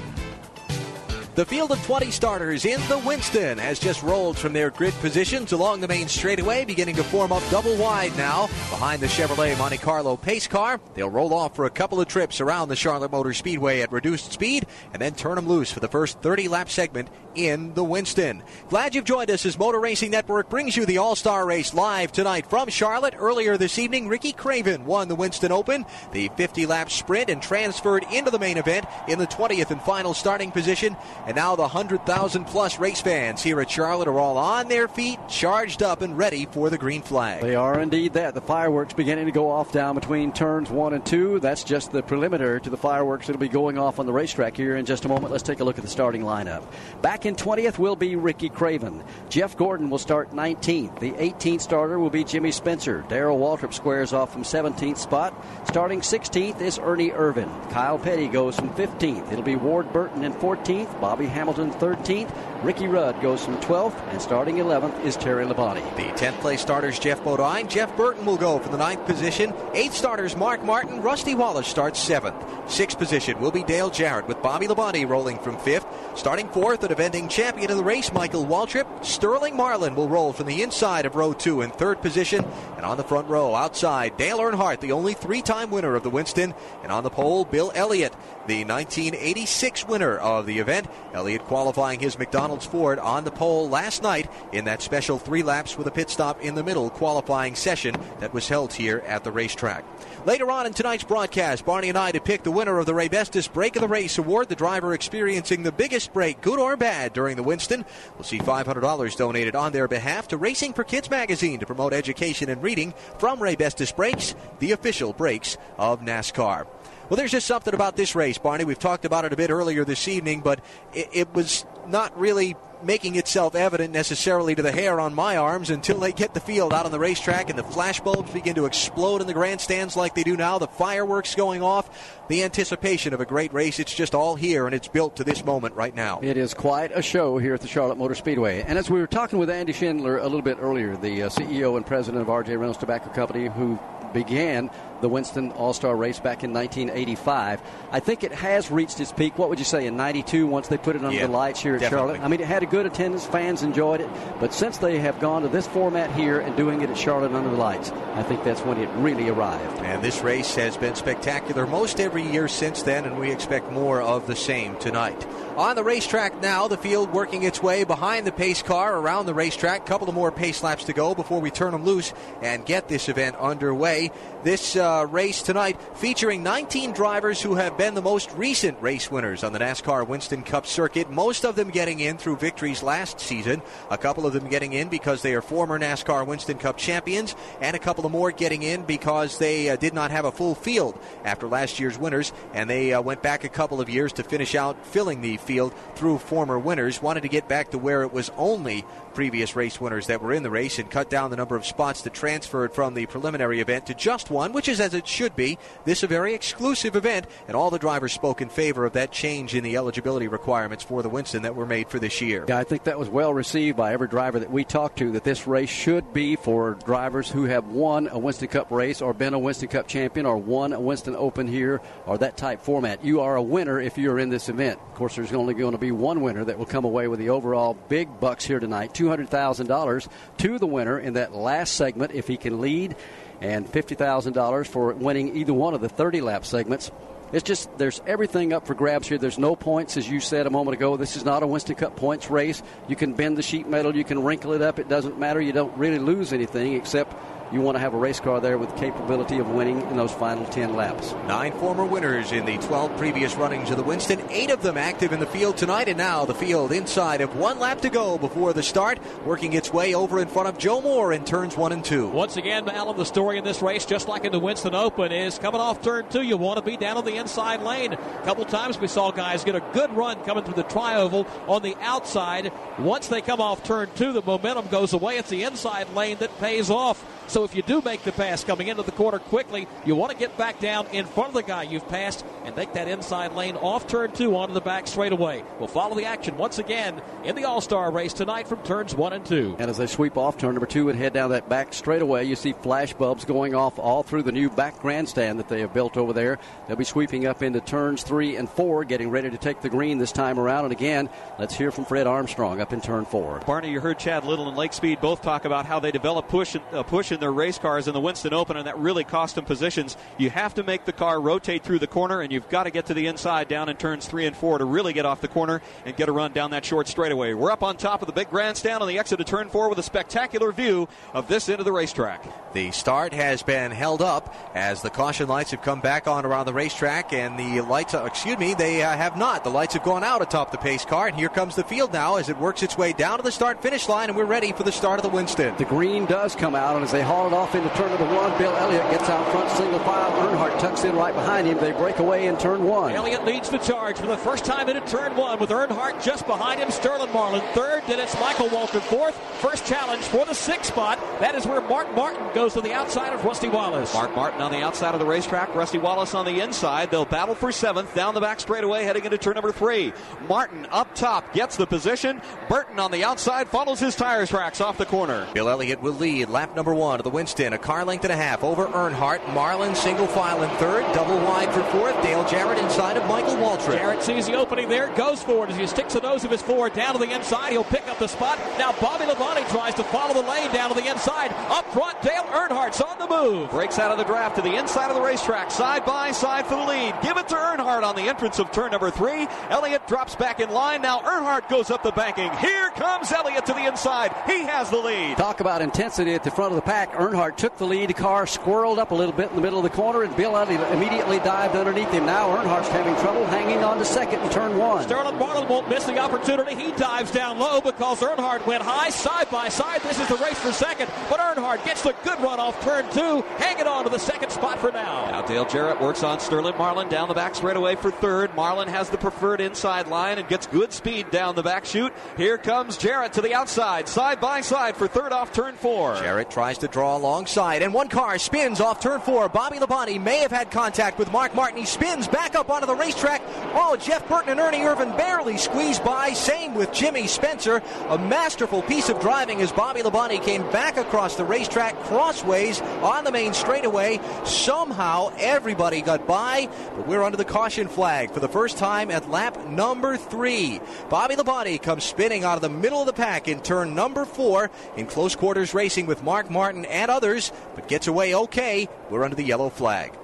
The 1.37 1.45
field 1.45 1.71
of 1.71 1.85
20 1.85 2.09
starters 2.09 2.65
in 2.65 2.81
the 2.89 2.97
Winston 2.97 3.59
has 3.59 3.77
just 3.77 4.01
rolled 4.01 4.39
from 4.39 4.53
their 4.53 4.71
grid 4.71 4.95
positions 4.95 5.51
along 5.51 5.81
the 5.81 5.87
main 5.87 6.07
straightaway, 6.07 6.65
beginning 6.65 6.95
to 6.95 7.03
form 7.03 7.31
up 7.31 7.43
double 7.51 7.75
wide 7.75 8.17
now 8.17 8.47
behind 8.71 9.03
the 9.03 9.05
Chevrolet 9.05 9.55
Monte 9.55 9.77
Carlo 9.77 10.17
pace 10.17 10.47
car. 10.47 10.81
They'll 10.95 11.11
roll 11.11 11.35
off 11.35 11.55
for 11.55 11.65
a 11.65 11.69
couple 11.69 12.01
of 12.01 12.07
trips 12.07 12.41
around 12.41 12.69
the 12.69 12.75
Charlotte 12.75 13.11
Motor 13.11 13.35
Speedway 13.35 13.81
at 13.81 13.91
reduced 13.91 14.31
speed 14.31 14.65
and 14.93 14.99
then 14.99 15.13
turn 15.13 15.35
them 15.35 15.47
loose 15.47 15.71
for 15.71 15.79
the 15.79 15.87
first 15.87 16.23
30 16.23 16.47
lap 16.47 16.71
segment 16.71 17.07
in 17.35 17.75
the 17.75 17.83
Winston. 17.83 18.41
Glad 18.69 18.95
you've 18.95 19.05
joined 19.05 19.29
us 19.29 19.45
as 19.45 19.59
Motor 19.59 19.79
Racing 19.79 20.09
Network 20.09 20.49
brings 20.49 20.75
you 20.75 20.87
the 20.87 20.97
All 20.97 21.15
Star 21.15 21.45
Race 21.45 21.71
live 21.71 22.11
tonight 22.11 22.49
from 22.49 22.67
Charlotte. 22.69 23.13
Earlier 23.15 23.57
this 23.57 23.77
evening, 23.77 24.07
Ricky 24.07 24.31
Craven 24.31 24.85
won 24.85 25.07
the 25.07 25.15
Winston 25.15 25.51
Open, 25.51 25.85
the 26.11 26.31
50 26.35 26.65
lap 26.65 26.89
sprint, 26.89 27.29
and 27.29 27.43
transferred 27.43 28.05
into 28.11 28.31
the 28.31 28.39
main 28.39 28.57
event 28.57 28.87
in 29.07 29.19
the 29.19 29.27
20th 29.27 29.69
and 29.69 29.81
final 29.83 30.15
starting 30.15 30.49
position 30.49 30.97
And 31.27 31.35
now 31.35 31.57
the 31.57 31.63
100,000 31.63 32.45
plus 32.45 32.79
race 32.79 33.01
fans 33.01 33.43
here 33.43 33.59
at 33.59 33.69
Charlotte 33.69 34.07
are 34.07 34.17
all 34.17 34.37
on 34.37 34.69
their 34.69 34.87
feet, 34.87 35.19
charged 35.27 35.83
up, 35.83 36.01
and 36.01 36.17
ready 36.17 36.45
for 36.45 36.69
the 36.69 36.77
green 36.77 37.01
flag. 37.01 37.41
They 37.41 37.55
are 37.55 37.81
indeed 37.81 38.13
that. 38.13 38.33
The 38.33 38.39
fireworks 38.39 38.93
beginning 38.93 39.25
to 39.25 39.33
go 39.33 39.51
off 39.51 39.73
down 39.73 39.95
between 39.95 40.31
turns 40.31 40.69
one 40.69 40.93
and 40.93 41.05
two. 41.05 41.41
That's 41.41 41.65
just 41.65 41.91
the 41.91 42.01
preliminary 42.01 42.61
to 42.61 42.69
the 42.69 42.77
fireworks 42.77 43.27
that'll 43.27 43.41
be 43.41 43.49
going 43.49 43.77
off 43.77 43.99
on 43.99 44.05
the 44.05 44.13
racetrack 44.13 44.55
here 44.55 44.77
in 44.77 44.85
just 44.85 45.03
a 45.03 45.09
moment. 45.09 45.33
Let's 45.33 45.43
take 45.43 45.59
a 45.59 45.65
look 45.65 45.77
at 45.77 45.83
the 45.83 45.89
starting 45.89 46.21
lineup. 46.21 46.63
Back 47.01 47.25
in 47.25 47.35
20th 47.35 47.77
will 47.77 47.97
be 47.97 48.15
Ricky 48.15 48.47
Craven. 48.47 49.03
Jeff 49.27 49.57
Gordon 49.57 49.89
will 49.89 49.97
start 49.97 50.31
19th. 50.31 50.97
The 51.01 51.11
18th 51.11 51.59
starter 51.59 51.99
will 51.99 52.09
be 52.09 52.23
Jimmy 52.23 52.51
Spencer. 52.53 53.03
Darrell 53.09 53.37
Waltrip 53.37 53.73
squares 53.73 54.13
off 54.13 54.31
from 54.31 54.43
17th 54.43 54.97
spot. 54.97 55.33
Starting 55.67 55.99
16th 55.99 56.61
is 56.61 56.79
Ernie 56.79 57.09
Irvan. 57.09 57.49
Kyle 57.69 57.99
Petty 57.99 58.29
goes 58.29 58.55
from 58.55 58.69
15th. 58.75 59.29
It'll 59.29 59.43
be 59.43 59.57
Ward 59.57 59.91
Burton 59.91 60.23
in 60.23 60.31
14th. 60.35 61.01
Bobby 61.17 61.29
Hamilton 61.29 61.71
13th. 61.71 62.31
Ricky 62.63 62.87
Rudd 62.87 63.19
goes 63.23 63.43
from 63.43 63.57
12th. 63.57 63.99
And 64.09 64.21
starting 64.21 64.57
11th 64.57 65.03
is 65.03 65.15
Terry 65.17 65.45
Labonte. 65.45 65.95
The 65.95 66.03
10th 66.03 66.39
place 66.41 66.61
starters 66.61 66.99
Geoff 66.99 67.23
Bodine. 67.23 67.67
Jeff 67.67 67.97
Burton 67.97 68.23
will 68.23 68.37
go 68.37 68.59
for 68.59 68.69
the 68.69 68.77
ninth 68.77 69.03
position. 69.07 69.51
Eighth 69.73 69.95
starters 69.95 70.37
Mark 70.37 70.63
Martin. 70.63 71.01
Rusty 71.01 71.33
Wallace 71.33 71.67
starts 71.67 71.99
seventh. 71.99 72.35
Sixth 72.69 72.99
position 72.99 73.39
will 73.39 73.49
be 73.49 73.63
Dale 73.63 73.89
Jarrett 73.89 74.27
with 74.27 74.43
Bobby 74.43 74.67
Labonte 74.67 75.09
rolling 75.09 75.39
from 75.39 75.57
fifth. 75.57 75.87
Starting 76.15 76.49
fourth, 76.49 76.81
the 76.81 76.87
defending 76.87 77.29
champion 77.29 77.71
of 77.71 77.77
the 77.77 77.83
race, 77.83 78.13
Michael 78.13 78.45
Waltrip. 78.45 79.03
Sterling 79.03 79.55
Marlin 79.55 79.95
will 79.95 80.09
roll 80.09 80.33
from 80.33 80.45
the 80.45 80.61
inside 80.61 81.07
of 81.07 81.15
row 81.15 81.33
two 81.33 81.61
in 81.61 81.71
third 81.71 81.99
position. 81.99 82.45
And 82.75 82.85
on 82.85 82.97
the 82.97 83.03
front 83.03 83.27
row, 83.27 83.55
outside, 83.55 84.17
Dale 84.17 84.37
Earnhardt, 84.37 84.81
the 84.81 84.91
only 84.91 85.15
three 85.15 85.41
time 85.41 85.71
winner 85.71 85.95
of 85.95 86.03
the 86.03 86.11
Winston. 86.11 86.53
And 86.83 86.91
on 86.91 87.03
the 87.03 87.09
pole, 87.09 87.43
Bill 87.43 87.71
Elliott, 87.73 88.13
the 88.47 88.63
1986 88.63 89.87
winner 89.87 90.17
of 90.17 90.45
the 90.45 90.59
event. 90.59 90.87
Elliott 91.13 91.43
qualifying 91.43 91.99
his 91.99 92.17
McDonald's 92.17 92.65
Ford 92.65 92.97
on 92.99 93.23
the 93.23 93.31
pole 93.31 93.69
last 93.69 94.01
night 94.01 94.29
in 94.51 94.65
that 94.65 94.81
special 94.81 95.19
three 95.19 95.43
laps 95.43 95.77
with 95.77 95.87
a 95.87 95.91
pit 95.91 96.09
stop 96.09 96.41
in 96.41 96.55
the 96.55 96.63
middle 96.63 96.89
qualifying 96.89 97.55
session 97.55 97.95
that 98.19 98.33
was 98.33 98.47
held 98.47 98.73
here 98.73 99.03
at 99.05 99.23
the 99.23 99.31
racetrack. 99.31 99.85
Later 100.25 100.49
on 100.51 100.65
in 100.65 100.73
tonight's 100.73 101.03
broadcast, 101.03 101.65
Barney 101.65 101.89
and 101.89 101.97
I 101.97 102.11
depict 102.11 102.43
the 102.43 102.51
winner 102.51 102.79
of 102.79 102.85
the 102.85 102.93
Ray 102.93 103.07
Bestis 103.07 103.47
Brake 103.51 103.75
of 103.75 103.81
the 103.81 103.87
Race 103.87 104.17
Award, 104.17 104.49
the 104.49 104.55
driver 104.55 104.93
experiencing 104.93 105.63
the 105.63 105.71
biggest 105.71 106.11
break, 106.11 106.41
good 106.41 106.59
or 106.59 106.75
bad, 106.75 107.13
during 107.13 107.35
the 107.35 107.43
Winston. 107.43 107.85
We'll 108.15 108.23
see 108.23 108.39
$500 108.39 109.15
donated 109.15 109.55
on 109.55 109.71
their 109.71 109.87
behalf 109.87 110.27
to 110.29 110.37
Racing 110.37 110.73
for 110.73 110.83
Kids 110.83 111.09
magazine 111.09 111.59
to 111.59 111.65
promote 111.65 111.93
education 111.93 112.49
and 112.49 112.61
reading 112.61 112.93
from 113.19 113.39
Raybestos 113.39 113.95
Brakes, 113.95 114.35
the 114.59 114.71
official 114.71 115.13
brakes 115.13 115.57
of 115.77 116.01
NASCAR. 116.01 116.67
Well, 117.09 117.15
there's 117.15 117.31
just 117.31 117.47
something 117.47 117.73
about 117.73 117.95
this 117.95 118.15
race, 118.15 118.37
Barney. 118.37 118.65
We've 118.65 118.77
talked 118.77 119.05
about 119.05 119.23
it 119.23 119.31
a 119.31 119.37
bit 119.37 119.49
earlier 119.49 119.85
this 119.85 120.09
evening, 120.09 120.41
but 120.41 120.59
it, 120.93 121.07
it 121.13 121.33
was 121.33 121.65
not 121.87 122.17
really 122.19 122.57
making 122.83 123.15
itself 123.15 123.55
evident 123.55 123.93
necessarily 123.93 124.53
to 124.53 124.61
the 124.61 124.71
hair 124.71 124.99
on 124.99 125.13
my 125.13 125.37
arms 125.37 125.69
until 125.69 125.99
they 125.99 126.11
get 126.11 126.33
the 126.33 126.39
field 126.39 126.73
out 126.73 126.85
on 126.85 126.91
the 126.91 126.99
racetrack 126.99 127.49
and 127.49 127.57
the 127.57 127.63
flashbulbs 127.63 128.31
begin 128.33 128.55
to 128.55 128.65
explode 128.65 129.21
in 129.21 129.27
the 129.27 129.33
grandstands 129.33 129.95
like 129.95 130.13
they 130.15 130.23
do 130.23 130.37
now, 130.37 130.57
the 130.59 130.67
fireworks 130.67 131.33
going 131.33 131.63
off, 131.63 132.27
the 132.27 132.43
anticipation 132.43 133.13
of 133.13 133.21
a 133.21 133.25
great 133.25 133.53
race. 133.53 133.79
It's 133.79 133.95
just 133.95 134.13
all 134.13 134.35
here 134.35 134.65
and 134.65 134.75
it's 134.75 134.87
built 134.87 135.15
to 135.15 135.23
this 135.23 135.43
moment 135.43 135.75
right 135.75 135.95
now. 135.95 136.19
It 136.21 136.37
is 136.37 136.53
quite 136.53 136.91
a 136.93 137.01
show 137.01 137.37
here 137.37 137.53
at 137.53 137.61
the 137.61 137.67
Charlotte 137.67 137.97
Motor 137.97 138.15
Speedway. 138.15 138.61
And 138.61 138.77
as 138.77 138.89
we 138.89 138.99
were 138.99 139.07
talking 139.07 139.39
with 139.39 139.49
Andy 139.49 139.73
Schindler 139.73 140.17
a 140.17 140.23
little 140.23 140.41
bit 140.41 140.57
earlier, 140.59 140.97
the 140.97 141.23
uh, 141.23 141.29
CEO 141.29 141.77
and 141.77 141.85
president 141.85 142.21
of 142.21 142.27
RJ 142.27 142.49
Reynolds 142.49 142.77
Tobacco 142.77 143.09
Company, 143.09 143.47
who 143.47 143.79
began 144.13 144.69
the 145.01 145.09
Winston 145.09 145.51
All 145.51 145.73
Star 145.73 145.95
race 145.95 146.19
back 146.19 146.43
in 146.43 146.53
1985. 146.53 147.61
I 147.91 147.99
think 147.99 148.23
it 148.23 148.31
has 148.33 148.71
reached 148.71 148.99
its 148.99 149.11
peak. 149.11 149.37
What 149.37 149.49
would 149.49 149.59
you 149.59 149.65
say 149.65 149.87
in 149.87 149.97
92 149.97 150.47
once 150.47 150.67
they 150.67 150.77
put 150.77 150.95
it 150.95 151.03
under 151.03 151.15
Yeah, 151.17 151.27
the 151.27 151.31
lights 151.33 151.61
here 151.61 151.75
at 151.75 151.81
definitely. 151.81 152.15
Charlotte? 152.15 152.25
I 152.25 152.27
mean, 152.27 152.41
it 152.41 152.47
had 152.47 152.63
a 152.63 152.65
good 152.65 152.85
attendance, 152.85 153.25
fans 153.25 153.63
enjoyed 153.63 154.01
it, 154.01 154.09
but 154.39 154.53
since 154.53 154.77
they 154.77 154.99
have 154.99 155.19
gone 155.19 155.41
to 155.43 155.47
this 155.47 155.67
format 155.67 156.11
here 156.13 156.39
and 156.39 156.55
doing 156.55 156.81
it 156.81 156.89
at 156.89 156.97
Charlotte 156.97 157.31
under 157.33 157.49
the 157.49 157.55
lights, 157.55 157.91
I 158.15 158.23
think 158.23 158.43
that's 158.43 158.61
when 158.61 158.77
it 158.77 158.89
really 158.97 159.29
arrived. 159.29 159.79
And 159.83 160.03
this 160.03 160.21
race 160.21 160.55
has 160.55 160.77
been 160.77 160.95
spectacular 160.95 161.65
most 161.67 161.99
every 161.99 162.23
year 162.23 162.47
since 162.47 162.81
then, 162.83 163.05
and 163.05 163.19
we 163.19 163.31
expect 163.31 163.71
more 163.71 164.01
of 164.01 164.27
the 164.27 164.35
same 164.35 164.75
tonight. 164.77 165.25
On 165.57 165.75
the 165.75 165.83
racetrack 165.83 166.39
now, 166.39 166.67
the 166.67 166.77
field 166.77 167.11
working 167.11 167.41
its 167.41 167.63
way 167.63 167.83
behind 167.83 168.27
the 168.27 168.31
pace 168.31 168.61
car 168.61 168.95
around 168.95 169.25
the 169.25 169.33
racetrack. 169.33 169.81
A 169.81 169.85
couple 169.85 170.07
of 170.07 170.13
more 170.13 170.31
pace 170.31 170.61
laps 170.61 170.83
to 170.83 170.93
go 170.93 171.15
before 171.15 171.41
we 171.41 171.49
turn 171.49 171.71
them 171.71 171.83
loose 171.83 172.13
and 172.43 172.63
get 172.63 172.87
this 172.87 173.09
event 173.09 173.35
underway. 173.37 174.11
This 174.43 174.75
uh, 174.75 175.07
race 175.09 175.41
tonight 175.41 175.79
featuring 175.95 176.43
19 176.43 176.91
drivers 176.91 177.41
who 177.41 177.55
have 177.55 177.75
been 177.75 177.95
the 177.95 178.03
most 178.03 178.31
recent 178.33 178.79
race 178.83 179.09
winners 179.09 179.43
on 179.43 179.51
the 179.51 179.57
NASCAR 179.57 180.07
Winston 180.07 180.43
Cup 180.43 180.67
circuit. 180.67 181.09
Most 181.09 181.43
of 181.43 181.55
them 181.55 181.71
getting 181.71 182.01
in 182.01 182.19
through 182.19 182.37
victories 182.37 182.83
last 182.83 183.19
season. 183.19 183.63
A 183.89 183.97
couple 183.97 184.27
of 184.27 184.33
them 184.33 184.49
getting 184.49 184.73
in 184.73 184.89
because 184.89 185.23
they 185.23 185.33
are 185.33 185.41
former 185.41 185.79
NASCAR 185.79 186.27
Winston 186.27 186.59
Cup 186.59 186.77
champions, 186.77 187.35
and 187.61 187.75
a 187.75 187.79
couple 187.79 188.05
of 188.05 188.11
more 188.11 188.31
getting 188.31 188.61
in 188.61 188.83
because 188.83 189.39
they 189.39 189.71
uh, 189.71 189.75
did 189.75 189.95
not 189.95 190.11
have 190.11 190.25
a 190.25 190.31
full 190.31 190.53
field 190.53 190.99
after 191.25 191.47
last 191.47 191.79
year's 191.79 191.97
winners, 191.97 192.31
and 192.53 192.69
they 192.69 192.93
uh, 192.93 193.01
went 193.01 193.23
back 193.23 193.43
a 193.43 193.49
couple 193.49 193.81
of 193.81 193.89
years 193.89 194.13
to 194.13 194.23
finish 194.23 194.53
out 194.53 194.85
filling 194.85 195.21
the 195.21 195.37
field 195.47 195.73
through 195.95 196.19
former 196.19 196.59
winners. 196.59 197.01
Wanted 197.01 197.21
to 197.21 197.29
get 197.29 197.47
back 197.47 197.71
to 197.71 197.77
where 197.77 198.03
it 198.03 198.13
was 198.13 198.29
only 198.37 198.85
previous 199.17 199.55
race 199.55 199.81
winners 199.81 200.05
that 200.05 200.21
were 200.21 200.31
in 200.31 200.43
the 200.43 200.49
race 200.51 200.77
and 200.77 200.91
cut 200.91 201.09
down 201.09 201.31
the 201.31 201.35
number 201.35 201.55
of 201.55 201.65
spots 201.65 202.03
that 202.03 202.13
transferred 202.13 202.71
from 202.71 202.93
the 202.93 203.07
preliminary 203.07 203.61
event 203.61 203.87
to 203.87 203.95
just 203.95 204.29
one, 204.29 204.53
which 204.53 204.69
is 204.69 204.79
as 204.79 204.93
it 204.93 205.07
should 205.07 205.35
be. 205.35 205.57
This 205.85 205.97
is 205.97 206.03
a 206.03 206.07
very 206.07 206.35
exclusive 206.35 206.95
event, 206.95 207.25
and 207.47 207.57
all 207.57 207.71
the 207.71 207.79
drivers 207.79 208.13
spoke 208.13 208.43
in 208.43 208.49
favor 208.49 208.85
of 208.85 208.93
that 208.93 209.11
change 209.11 209.55
in 209.55 209.63
the 209.63 209.75
eligibility 209.75 210.27
requirements 210.27 210.83
for 210.83 211.01
the 211.01 211.09
Winston 211.09 211.41
that 211.41 211.55
were 211.55 211.65
made 211.65 211.89
for 211.89 211.97
this 211.97 212.21
year. 212.21 212.45
Yeah, 212.47 212.59
I 212.59 212.63
think 212.63 212.83
that 212.83 212.99
was 212.99 213.09
well 213.09 213.33
received 213.33 213.75
by 213.75 213.91
every 213.91 214.07
driver 214.07 214.37
that 214.37 214.51
we 214.51 214.63
talked 214.63 214.99
to. 214.99 215.13
That 215.13 215.23
this 215.23 215.47
race 215.47 215.67
should 215.67 216.13
be 216.13 216.35
for 216.35 216.77
drivers 216.85 217.27
who 217.27 217.45
have 217.45 217.65
won 217.69 218.09
a 218.11 218.19
Winston 218.19 218.49
Cup 218.49 218.69
race, 218.69 219.01
or 219.01 219.15
been 219.15 219.33
a 219.33 219.39
Winston 219.39 219.69
Cup 219.69 219.87
champion, 219.87 220.27
or 220.27 220.37
won 220.37 220.73
a 220.73 220.79
Winston 220.79 221.15
Open 221.15 221.47
here, 221.47 221.81
or 222.05 222.19
that 222.19 222.37
type 222.37 222.61
format. 222.61 223.03
You 223.03 223.21
are 223.21 223.35
a 223.35 223.41
winner 223.41 223.81
if 223.81 223.97
you're 223.97 224.19
in 224.19 224.29
this 224.29 224.47
event. 224.47 224.79
Of 224.79 224.93
course, 224.93 225.15
there's 225.15 225.33
only 225.33 225.55
going 225.55 225.71
to 225.71 225.79
be 225.79 225.91
one 225.91 226.21
winner 226.21 226.45
that 226.45 226.59
will 226.59 226.67
come 226.67 226.85
away 226.85 227.07
with 227.07 227.17
the 227.17 227.29
overall 227.29 227.75
big 227.89 228.19
bucks 228.19 228.45
here 228.45 228.59
tonight. 228.59 228.93
Hundred 229.07 229.29
thousand 229.29 229.67
dollars 229.67 230.07
to 230.37 230.59
the 230.59 230.67
winner 230.67 230.99
in 230.99 231.13
that 231.13 231.33
last 231.33 231.75
segment 231.75 232.13
if 232.13 232.27
he 232.27 232.37
can 232.37 232.61
lead, 232.61 232.95
and 233.41 233.69
fifty 233.69 233.95
thousand 233.95 234.33
dollars 234.33 234.67
for 234.67 234.93
winning 234.93 235.35
either 235.35 235.53
one 235.53 235.73
of 235.73 235.81
the 235.81 235.89
thirty 235.89 236.21
lap 236.21 236.45
segments. 236.45 236.91
It's 237.33 237.43
just 237.43 237.69
there's 237.77 238.01
everything 238.07 238.53
up 238.53 238.65
for 238.65 238.73
grabs 238.73 239.07
here. 239.07 239.17
There's 239.17 239.37
no 239.37 239.55
points, 239.55 239.97
as 239.97 240.09
you 240.09 240.21
said 240.21 240.47
a 240.47 240.49
moment 240.49 240.75
ago. 240.75 240.95
This 240.95 241.17
is 241.17 241.25
not 241.25 241.43
a 241.43 241.47
Winston 241.47 241.75
Cup 241.75 241.97
points 241.97 242.29
race. 242.29 242.63
You 242.87 242.95
can 242.95 243.13
bend 243.13 243.37
the 243.37 243.41
sheet 243.41 243.67
metal, 243.67 243.95
you 243.95 244.05
can 244.05 244.23
wrinkle 244.23 244.53
it 244.53 244.61
up. 244.61 244.79
It 244.79 244.87
doesn't 244.87 245.19
matter. 245.19 245.41
You 245.41 245.51
don't 245.51 245.77
really 245.77 245.99
lose 245.99 246.31
anything 246.31 246.73
except 246.73 247.13
you 247.51 247.61
want 247.61 247.75
to 247.75 247.79
have 247.79 247.93
a 247.93 247.97
race 247.97 248.19
car 248.19 248.41
there 248.41 248.57
with 248.57 248.75
capability 248.77 249.37
of 249.37 249.49
winning 249.49 249.81
in 249.81 249.97
those 249.97 250.11
final 250.11 250.45
10 250.45 250.75
laps. 250.75 251.13
Nine 251.27 251.53
former 251.53 251.85
winners 251.85 252.31
in 252.31 252.45
the 252.45 252.57
12 252.57 252.97
previous 252.97 253.35
runnings 253.35 253.69
of 253.69 253.77
the 253.77 253.83
Winston, 253.83 254.21
eight 254.29 254.49
of 254.49 254.61
them 254.61 254.77
active 254.77 255.13
in 255.13 255.19
the 255.19 255.25
field 255.25 255.57
tonight, 255.57 255.87
and 255.87 255.97
now 255.97 256.25
the 256.25 256.33
field 256.33 256.71
inside 256.71 257.21
of 257.21 257.35
one 257.35 257.59
lap 257.59 257.81
to 257.81 257.89
go 257.89 258.17
before 258.17 258.53
the 258.53 258.63
start, 258.63 258.99
working 259.25 259.53
its 259.53 259.71
way 259.71 259.93
over 259.93 260.19
in 260.19 260.27
front 260.27 260.47
of 260.47 260.57
Joe 260.57 260.81
Moore 260.81 261.13
in 261.13 261.23
turns 261.23 261.55
one 261.55 261.71
and 261.71 261.83
two. 261.83 262.09
Once 262.09 262.35
again, 262.37 262.67
Alan, 262.69 262.97
the 262.97 263.05
story 263.05 263.37
in 263.37 263.43
this 263.43 263.61
race, 263.61 263.85
just 263.85 264.07
like 264.07 264.25
in 264.25 264.31
the 264.31 264.39
Winston 264.39 264.75
Open, 264.75 265.11
is 265.11 265.39
coming 265.39 265.61
off 265.61 265.81
turn 265.81 266.07
two. 266.09 266.21
You 266.21 266.37
want 266.37 266.57
to 266.57 266.63
be 266.63 266.75
down 266.75 266.97
on 266.97 267.05
the 267.05 267.15
inside 267.15 267.61
lane. 267.61 267.93
A 267.93 268.21
couple 268.25 268.43
times 268.45 268.77
we 268.79 268.87
saw 268.87 269.11
guys 269.11 269.43
get 269.43 269.55
a 269.55 269.63
good 269.73 269.91
run 269.93 270.21
coming 270.23 270.43
through 270.43 270.55
the 270.55 270.63
trioval 270.63 271.27
on 271.47 271.61
the 271.61 271.75
outside. 271.81 272.51
Once 272.77 273.07
they 273.07 273.21
come 273.21 273.39
off 273.39 273.63
turn 273.63 273.89
two, 273.95 274.11
the 274.11 274.21
momentum 274.21 274.67
goes 274.67 274.93
away. 274.93 275.17
It's 275.17 275.29
the 275.29 275.43
inside 275.43 275.93
lane 275.93 276.17
that 276.17 276.37
pays 276.39 276.69
off. 276.69 277.05
So 277.27 277.43
if 277.43 277.55
you 277.55 277.61
do 277.61 277.81
make 277.81 278.03
the 278.03 278.11
pass 278.11 278.43
coming 278.43 278.67
into 278.69 278.83
the 278.83 278.91
corner 278.91 279.19
quickly, 279.19 279.67
you 279.85 279.95
want 279.95 280.11
to 280.11 280.17
get 280.17 280.37
back 280.37 280.59
down 280.59 280.87
in 280.87 281.05
front 281.05 281.29
of 281.29 281.33
the 281.35 281.43
guy 281.43 281.63
you've 281.63 281.87
passed 281.89 282.25
and 282.45 282.55
take 282.55 282.73
that 282.73 282.87
inside 282.87 283.33
lane 283.33 283.57
off 283.57 283.85
turn 283.87 284.11
two 284.11 284.35
onto 284.35 284.53
the 284.53 284.61
back 284.61 284.87
straightaway. 284.87 285.43
We'll 285.59 285.67
follow 285.67 285.95
the 285.95 286.05
action 286.05 286.37
once 286.37 286.57
again 286.57 287.01
in 287.25 287.35
the 287.35 287.43
All 287.43 287.59
Star 287.59 287.91
race 287.91 288.13
tonight 288.13 288.47
from 288.47 288.63
turns 288.63 288.95
one 288.95 289.11
and 289.13 289.25
two. 289.25 289.55
And 289.59 289.69
as 289.69 289.77
they 289.77 289.87
sweep 289.87 290.17
off 290.17 290.37
turn 290.37 290.53
number 290.53 290.65
two 290.65 290.89
and 290.89 290.97
head 290.97 291.13
down 291.13 291.31
that 291.31 291.49
back 291.49 291.73
straightaway, 291.73 292.25
you 292.25 292.35
see 292.35 292.53
flash 292.53 292.93
bulbs 292.93 293.25
going 293.25 293.53
off 293.53 293.77
all 293.77 294.03
through 294.03 294.23
the 294.23 294.31
new 294.31 294.49
back 294.49 294.79
grandstand 294.79 295.39
that 295.39 295.49
they 295.49 295.59
have 295.59 295.73
built 295.73 295.97
over 295.97 296.13
there. 296.13 296.39
They'll 296.67 296.77
be 296.77 296.85
sweeping 296.85 297.25
up 297.25 297.43
into 297.43 297.59
turns 297.59 298.03
three 298.03 298.37
and 298.37 298.49
four, 298.49 298.85
getting 298.85 299.09
ready 299.09 299.29
to 299.29 299.37
take 299.37 299.61
the 299.61 299.69
green 299.69 299.97
this 299.97 300.13
time 300.13 300.39
around. 300.39 300.63
And 300.63 300.71
again, 300.71 301.09
let's 301.37 301.55
hear 301.55 301.71
from 301.71 301.83
Fred 301.83 302.07
Armstrong 302.07 302.61
up 302.61 302.71
in 302.71 302.79
turn 302.79 303.03
four. 303.03 303.41
Barney, 303.45 303.71
you 303.71 303.81
heard 303.81 303.99
Chad 303.99 304.23
Little 304.23 304.47
and 304.47 304.55
Lake 304.55 304.71
Speed 304.71 305.01
both 305.01 305.21
talk 305.21 305.43
about 305.43 305.65
how 305.65 305.79
they 305.79 305.91
develop 305.91 306.29
push, 306.29 306.55
uh, 306.71 306.83
push 306.83 307.11
in 307.17 307.21
their 307.21 307.31
race 307.31 307.57
cars 307.57 307.87
in 307.87 307.93
the 307.93 307.99
Winston 307.99 308.31
Open, 308.31 308.57
and 308.57 308.67
that 308.67 308.77
really 308.77 309.03
cost 309.03 309.35
them 309.35 309.45
positions. 309.45 309.97
You 310.17 310.29
have 310.29 310.53
to 310.53 310.63
make 310.63 310.85
the 310.85 310.93
car 310.93 311.19
rotate 311.19 311.63
through 311.63 311.79
the 311.79 311.87
corner, 311.87 312.21
and 312.21 312.31
you've 312.31 312.47
got 312.49 312.63
to 312.63 312.71
get 312.71 312.85
to 312.85 312.93
the 312.93 313.07
inside 313.07 313.47
down 313.47 313.69
in 313.69 313.77
turns 313.77 314.05
three 314.05 314.27
and 314.27 314.37
four 314.37 314.59
to 314.59 314.65
really 314.65 314.93
get 314.93 315.05
off 315.05 315.21
the 315.21 315.27
corner 315.27 315.61
and 315.85 315.95
get 315.95 316.09
a 316.09 316.11
run 316.11 316.31
down 316.31 316.51
that 316.51 316.63
short 316.63 316.87
straightaway. 316.87 317.33
We're 317.33 317.51
up 317.51 317.63
on 317.63 317.75
top 317.77 318.01
of 318.01 318.07
the 318.07 318.13
big 318.13 318.29
grandstand 318.29 318.81
on 318.81 318.87
the 318.87 318.99
exit 318.99 319.19
of 319.19 319.25
turn 319.25 319.49
four 319.49 319.67
with 319.67 319.79
a 319.79 319.83
spectacular 319.83 320.51
view 320.51 320.87
of 321.13 321.27
this 321.27 321.49
end 321.49 321.59
of 321.59 321.65
the 321.65 321.71
racetrack. 321.71 322.23
The 322.53 322.71
start 322.71 323.13
has 323.13 323.41
been 323.41 323.71
held 323.71 324.01
up 324.01 324.35
as 324.53 324.81
the 324.81 324.89
caution 324.89 325.27
lights 325.27 325.51
have 325.51 325.61
come 325.63 325.81
back 325.81 326.07
on 326.07 326.25
around 326.25 326.45
the 326.45 326.53
racetrack, 326.53 327.13
and 327.13 327.39
the 327.39 327.61
lights, 327.61 327.93
uh, 327.93 328.03
excuse 328.05 328.37
me, 328.37 328.53
they 328.53 328.83
uh, 328.83 328.95
have 328.95 329.17
not. 329.17 329.43
The 329.43 329.49
lights 329.49 329.73
have 329.73 329.83
gone 329.83 330.03
out 330.03 330.21
atop 330.21 330.51
the 330.51 330.57
pace 330.57 330.85
car, 330.85 331.07
and 331.07 331.15
here 331.15 331.29
comes 331.29 331.55
the 331.55 331.63
field 331.63 331.93
now 331.93 332.17
as 332.17 332.29
it 332.29 332.37
works 332.37 332.63
its 332.63 332.77
way 332.77 332.93
down 332.93 333.17
to 333.17 333.23
the 333.23 333.31
start 333.31 333.61
finish 333.61 333.89
line, 333.89 334.09
and 334.09 334.17
we're 334.17 334.25
ready 334.25 334.51
for 334.51 334.63
the 334.63 334.71
start 334.71 334.99
of 334.99 335.03
the 335.03 335.09
Winston. 335.09 335.55
The 335.57 335.65
green 335.65 336.05
does 336.05 336.35
come 336.35 336.55
out, 336.55 336.75
and 336.75 336.83
as 336.83 336.91
they 336.91 337.01
haul 337.07 337.27
it 337.27 337.33
off 337.33 337.55
into 337.55 337.69
turn 337.69 337.89
number 337.89 338.13
one, 338.13 338.37
Bill 338.37 338.55
Elliott 338.57 338.91
gets 338.91 339.09
out 339.09 339.25
front, 339.31 339.49
single 339.51 339.79
file. 339.79 340.11
Earnhardt 340.11 340.59
tucks 340.59 340.83
in 340.83 340.95
right 340.95 341.13
behind 341.13 341.47
him. 341.47 341.57
They 341.57 341.71
break 341.71 341.99
away 341.99 342.27
in 342.27 342.37
turn 342.37 342.63
one. 342.63 342.91
Elliott 342.91 343.25
leads 343.25 343.49
the 343.49 343.57
charge 343.59 343.97
for 343.97 344.07
the 344.07 344.17
first 344.17 344.43
time 344.43 344.67
into 344.67 344.81
turn 344.81 345.15
one 345.15 345.39
with 345.39 345.49
Earnhardt 345.49 346.03
just 346.03 346.27
behind 346.27 346.59
him. 346.59 346.69
Sterling 346.69 347.11
Marlin 347.13 347.41
third. 347.53 347.83
Then 347.87 347.99
it's 347.99 348.19
Michael 348.19 348.49
Waltrip 348.49 348.81
fourth. 348.81 349.15
First 349.39 349.65
challenge 349.65 350.03
for 350.03 350.25
the 350.25 350.33
sixth 350.33 350.73
spot. 350.73 350.99
That 351.19 351.35
is 351.35 351.47
where 351.47 351.61
Mark 351.61 351.93
Martin 351.95 352.27
goes 352.35 352.53
to 352.53 352.61
the 352.61 352.73
outside 352.73 353.13
of 353.13 353.23
Rusty 353.23 353.47
Wallace. 353.47 353.93
Mark 353.93 354.13
Martin 354.15 354.41
on 354.41 354.51
the 354.51 354.61
outside 354.61 354.93
of 354.93 354.99
the 354.99 355.05
racetrack. 355.05 355.55
Rusty 355.55 355.77
Wallace 355.77 356.13
on 356.13 356.25
the 356.25 356.41
inside. 356.41 356.91
They'll 356.91 357.05
battle 357.05 357.35
for 357.35 357.51
seventh 357.51 357.95
down 357.95 358.13
the 358.13 358.21
back 358.21 358.39
straightaway 358.39 358.83
heading 358.83 359.05
into 359.05 359.17
turn 359.17 359.35
number 359.35 359.53
three. 359.53 359.93
Martin 360.27 360.65
up 360.71 360.93
top 360.93 361.33
gets 361.33 361.55
the 361.55 361.65
position. 361.65 362.21
Burton 362.49 362.79
on 362.79 362.91
the 362.91 363.03
outside 363.03 363.47
follows 363.47 363.79
his 363.79 363.95
tires 363.95 364.29
tracks 364.29 364.59
off 364.59 364.77
the 364.77 364.85
corner. 364.85 365.27
Bill 365.33 365.47
Elliott 365.47 365.81
will 365.81 365.93
lead 365.93 366.29
lap 366.29 366.55
number 366.55 366.73
one 366.73 366.96
of 366.99 367.03
the 367.03 367.09
Winston, 367.09 367.53
a 367.53 367.57
car 367.57 367.85
length 367.85 368.03
and 368.03 368.13
a 368.13 368.17
half 368.17 368.43
over 368.43 368.67
Earnhardt. 368.67 369.33
Marlin 369.33 369.75
single 369.75 370.07
file 370.07 370.43
in 370.43 370.49
third, 370.57 370.83
double 370.93 371.17
wide 371.17 371.53
for 371.53 371.63
fourth. 371.71 371.95
Dale 372.03 372.27
Jarrett 372.27 372.59
inside 372.59 372.97
of 372.97 373.07
Michael 373.07 373.35
Waltrip. 373.35 373.77
Jarrett 373.77 374.03
sees 374.03 374.27
the 374.27 374.35
opening 374.35 374.69
there, 374.69 374.93
goes 374.95 375.21
forward 375.21 375.49
as 375.49 375.57
he 375.57 375.67
sticks 375.67 375.93
the 375.93 376.01
nose 376.01 376.23
of 376.23 376.31
his 376.31 376.41
Ford 376.41 376.73
down 376.73 376.93
to 376.93 376.99
the 376.99 377.13
inside. 377.13 377.51
He'll 377.51 377.63
pick 377.63 377.87
up 377.87 377.99
the 377.99 378.07
spot. 378.07 378.39
Now 378.57 378.73
Bobby 378.79 379.05
Labonte 379.05 379.49
tries 379.49 379.73
to 379.75 379.83
follow 379.85 380.13
the 380.13 380.27
lane 380.27 380.51
down 380.51 380.69
to 380.69 380.75
the 380.75 380.89
inside. 380.89 381.31
Up 381.49 381.65
front, 381.73 382.01
Dale 382.01 382.23
Earnhardt's 382.23 382.81
on 382.81 382.97
the 382.99 383.07
move. 383.07 383.49
Breaks 383.51 383.79
out 383.79 383.91
of 383.91 383.97
the 383.97 384.03
draft 384.03 384.35
to 384.35 384.41
the 384.41 384.55
inside 384.55 384.89
of 384.89 384.95
the 384.95 385.01
racetrack, 385.01 385.51
side 385.51 385.85
by 385.85 386.11
side 386.11 386.45
for 386.45 386.55
the 386.55 386.65
lead. 386.65 386.95
Give 387.01 387.17
it 387.17 387.27
to 387.29 387.35
Earnhardt 387.35 387.83
on 387.83 387.95
the 387.95 388.03
entrance 388.03 388.39
of 388.39 388.51
turn 388.51 388.71
number 388.71 388.91
three. 388.91 389.27
Elliott 389.49 389.87
drops 389.87 390.15
back 390.15 390.39
in 390.39 390.49
line. 390.49 390.81
Now 390.81 390.99
Earnhardt 390.99 391.49
goes 391.49 391.71
up 391.71 391.83
the 391.83 391.91
banking. 391.91 392.31
Here 392.37 392.69
comes 392.71 393.11
Elliott 393.11 393.45
to 393.45 393.53
the 393.53 393.65
inside. 393.67 394.13
He 394.25 394.43
has 394.43 394.69
the 394.69 394.77
lead. 394.77 395.17
Talk 395.17 395.39
about 395.39 395.61
intensity 395.61 396.13
at 396.13 396.23
the 396.23 396.31
front 396.31 396.51
of 396.51 396.55
the 396.55 396.61
pack. 396.61 396.86
Earnhardt 396.91 397.37
took 397.37 397.57
the 397.57 397.65
lead. 397.65 397.89
The 397.89 397.93
car 397.93 398.25
squirreled 398.25 398.77
up 398.77 398.91
a 398.91 398.95
little 398.95 399.13
bit 399.13 399.29
in 399.29 399.35
the 399.35 399.41
middle 399.41 399.59
of 399.59 399.63
the 399.63 399.69
corner, 399.69 400.03
and 400.03 400.15
Bill 400.15 400.35
Elliott 400.35 400.71
immediately 400.71 401.19
dived 401.19 401.55
underneath 401.55 401.91
him. 401.91 402.05
Now 402.05 402.35
Earnhardt's 402.35 402.69
having 402.69 402.95
trouble 402.95 403.25
hanging 403.27 403.63
on 403.63 403.77
to 403.77 403.85
second 403.85 404.21
in 404.21 404.29
turn 404.29 404.57
one. 404.57 404.83
Sterling 404.83 405.17
Marlin 405.17 405.47
won't 405.47 405.69
miss 405.69 405.85
the 405.85 405.97
opportunity. 405.97 406.55
He 406.55 406.71
dives 406.73 407.11
down 407.11 407.39
low 407.39 407.61
because 407.61 408.01
Earnhardt 408.01 408.45
went 408.45 408.63
high 408.63 408.89
side 408.89 409.29
by 409.29 409.49
side. 409.49 409.81
This 409.81 409.99
is 409.99 410.07
the 410.07 410.17
race 410.17 410.39
for 410.39 410.51
second, 410.51 410.89
but 411.09 411.19
Earnhardt 411.19 411.63
gets 411.65 411.83
the 411.83 411.93
good 412.03 412.19
run 412.19 412.39
off 412.39 412.61
turn 412.63 412.89
two, 412.91 413.21
hanging 413.37 413.67
on 413.67 413.83
to 413.83 413.89
the 413.89 413.99
second 413.99 414.31
spot 414.31 414.59
for 414.59 414.71
now. 414.71 415.09
Now 415.11 415.21
Dale 415.21 415.45
Jarrett 415.45 415.79
works 415.81 416.03
on 416.03 416.19
Sterling 416.19 416.57
Marlin 416.57 416.89
down 416.89 417.07
the 417.07 417.13
back 417.13 417.35
straightaway 417.35 417.75
for 417.75 417.91
third. 417.91 418.35
Marlin 418.35 418.67
has 418.67 418.89
the 418.89 418.97
preferred 418.97 419.41
inside 419.41 419.87
line 419.87 420.17
and 420.17 420.27
gets 420.27 420.47
good 420.47 420.73
speed 420.73 421.09
down 421.11 421.35
the 421.35 421.43
back 421.43 421.65
chute. 421.65 421.93
Here 422.17 422.37
comes 422.37 422.77
Jarrett 422.77 423.13
to 423.13 423.21
the 423.21 423.33
outside, 423.33 423.87
side 423.87 424.19
by 424.19 424.41
side 424.41 424.75
for 424.75 424.87
third 424.87 425.11
off 425.11 425.31
turn 425.33 425.55
four. 425.55 425.95
Jarrett 425.95 426.29
tries 426.29 426.57
to 426.59 426.67
draw 426.77 426.95
alongside, 426.95 427.63
and 427.63 427.73
one 427.73 427.87
car 427.87 428.19
spins 428.19 428.61
off 428.61 428.79
turn 428.79 428.99
four. 429.01 429.27
Bobby 429.27 429.57
Labonte 429.57 429.99
may 429.99 430.19
have 430.19 430.29
had 430.29 430.51
contact 430.51 430.99
with 430.99 431.11
Mark 431.11 431.33
Martin. 431.33 431.57
He 431.57 431.65
spins 431.65 432.07
back 432.07 432.35
up 432.35 432.51
onto 432.51 432.67
the 432.67 432.75
racetrack. 432.75 433.23
Oh, 433.55 433.75
Jeff 433.81 434.07
Burton 434.07 434.29
and 434.29 434.39
Ernie 434.39 434.59
Irvan 434.59 434.95
barely 434.95 435.39
squeezed 435.39 435.83
by. 435.83 436.11
Same 436.13 436.53
with 436.53 436.71
Jimmy 436.71 437.07
Spencer. 437.07 437.63
A 437.89 437.97
masterful 437.97 438.61
piece 438.61 438.89
of 438.89 438.99
driving 438.99 439.41
as 439.41 439.51
Bobby 439.51 439.81
Labonte 439.81 440.23
came 440.23 440.43
back 440.51 440.77
across 440.77 441.15
the 441.15 441.25
racetrack 441.25 441.75
crossways 441.85 442.61
on 442.83 443.05
the 443.05 443.11
main 443.11 443.33
straightaway. 443.33 443.99
Somehow 444.23 445.11
everybody 445.17 445.81
got 445.81 446.05
by, 446.05 446.47
but 446.75 446.87
we're 446.87 447.01
under 447.01 447.17
the 447.17 447.25
caution 447.25 447.67
flag 447.67 448.11
for 448.11 448.19
the 448.19 448.27
first 448.27 448.59
time 448.59 448.91
at 448.91 449.09
lap 449.09 449.47
number 449.47 449.97
three. 449.97 450.61
Bobby 450.91 451.15
Labonte 451.15 451.59
comes 451.59 451.85
spinning 451.85 452.23
out 452.23 452.35
of 452.35 452.41
the 452.41 452.49
middle 452.49 452.81
of 452.81 452.85
the 452.85 452.93
pack 452.93 453.27
in 453.27 453.39
turn 453.39 453.73
number 453.73 454.05
four 454.05 454.51
in 454.75 454.85
close 454.85 455.15
quarters 455.15 455.55
racing 455.55 455.87
with 455.87 456.03
Mark 456.03 456.29
Martin 456.29 456.66
and 456.67 456.91
others, 456.91 457.31
but 457.55 457.67
gets 457.67 457.87
away 457.87 458.13
okay. 458.15 458.69
We're 458.89 459.03
under 459.03 459.15
the 459.15 459.23
yellow 459.23 459.49
flag. 459.49 459.97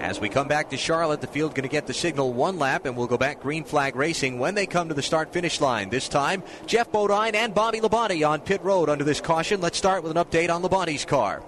As 0.00 0.20
we 0.20 0.28
come 0.28 0.48
back 0.48 0.70
to 0.70 0.76
Charlotte, 0.76 1.20
the 1.20 1.26
field 1.26 1.54
going 1.54 1.62
to 1.62 1.68
get 1.68 1.86
the 1.86 1.94
signal 1.94 2.32
one 2.32 2.58
lap, 2.58 2.84
and 2.84 2.96
we'll 2.96 3.06
go 3.06 3.16
back 3.16 3.40
green 3.40 3.64
flag 3.64 3.96
racing 3.96 4.38
when 4.38 4.54
they 4.54 4.66
come 4.66 4.88
to 4.88 4.94
the 4.94 5.02
start 5.02 5.32
finish 5.32 5.60
line. 5.60 5.88
This 5.88 6.08
time, 6.08 6.42
Geoff 6.66 6.90
Bodine 6.92 7.34
and 7.34 7.54
Bobby 7.54 7.80
Labonte 7.80 8.28
on 8.28 8.40
pit 8.40 8.62
road 8.62 8.88
under 8.88 9.04
this 9.04 9.20
caution. 9.20 9.60
Let's 9.60 9.78
start 9.78 10.02
with 10.02 10.14
an 10.14 10.22
update 10.22 10.50
on 10.50 10.62
Labonte's 10.62 11.04
car. 11.04 11.42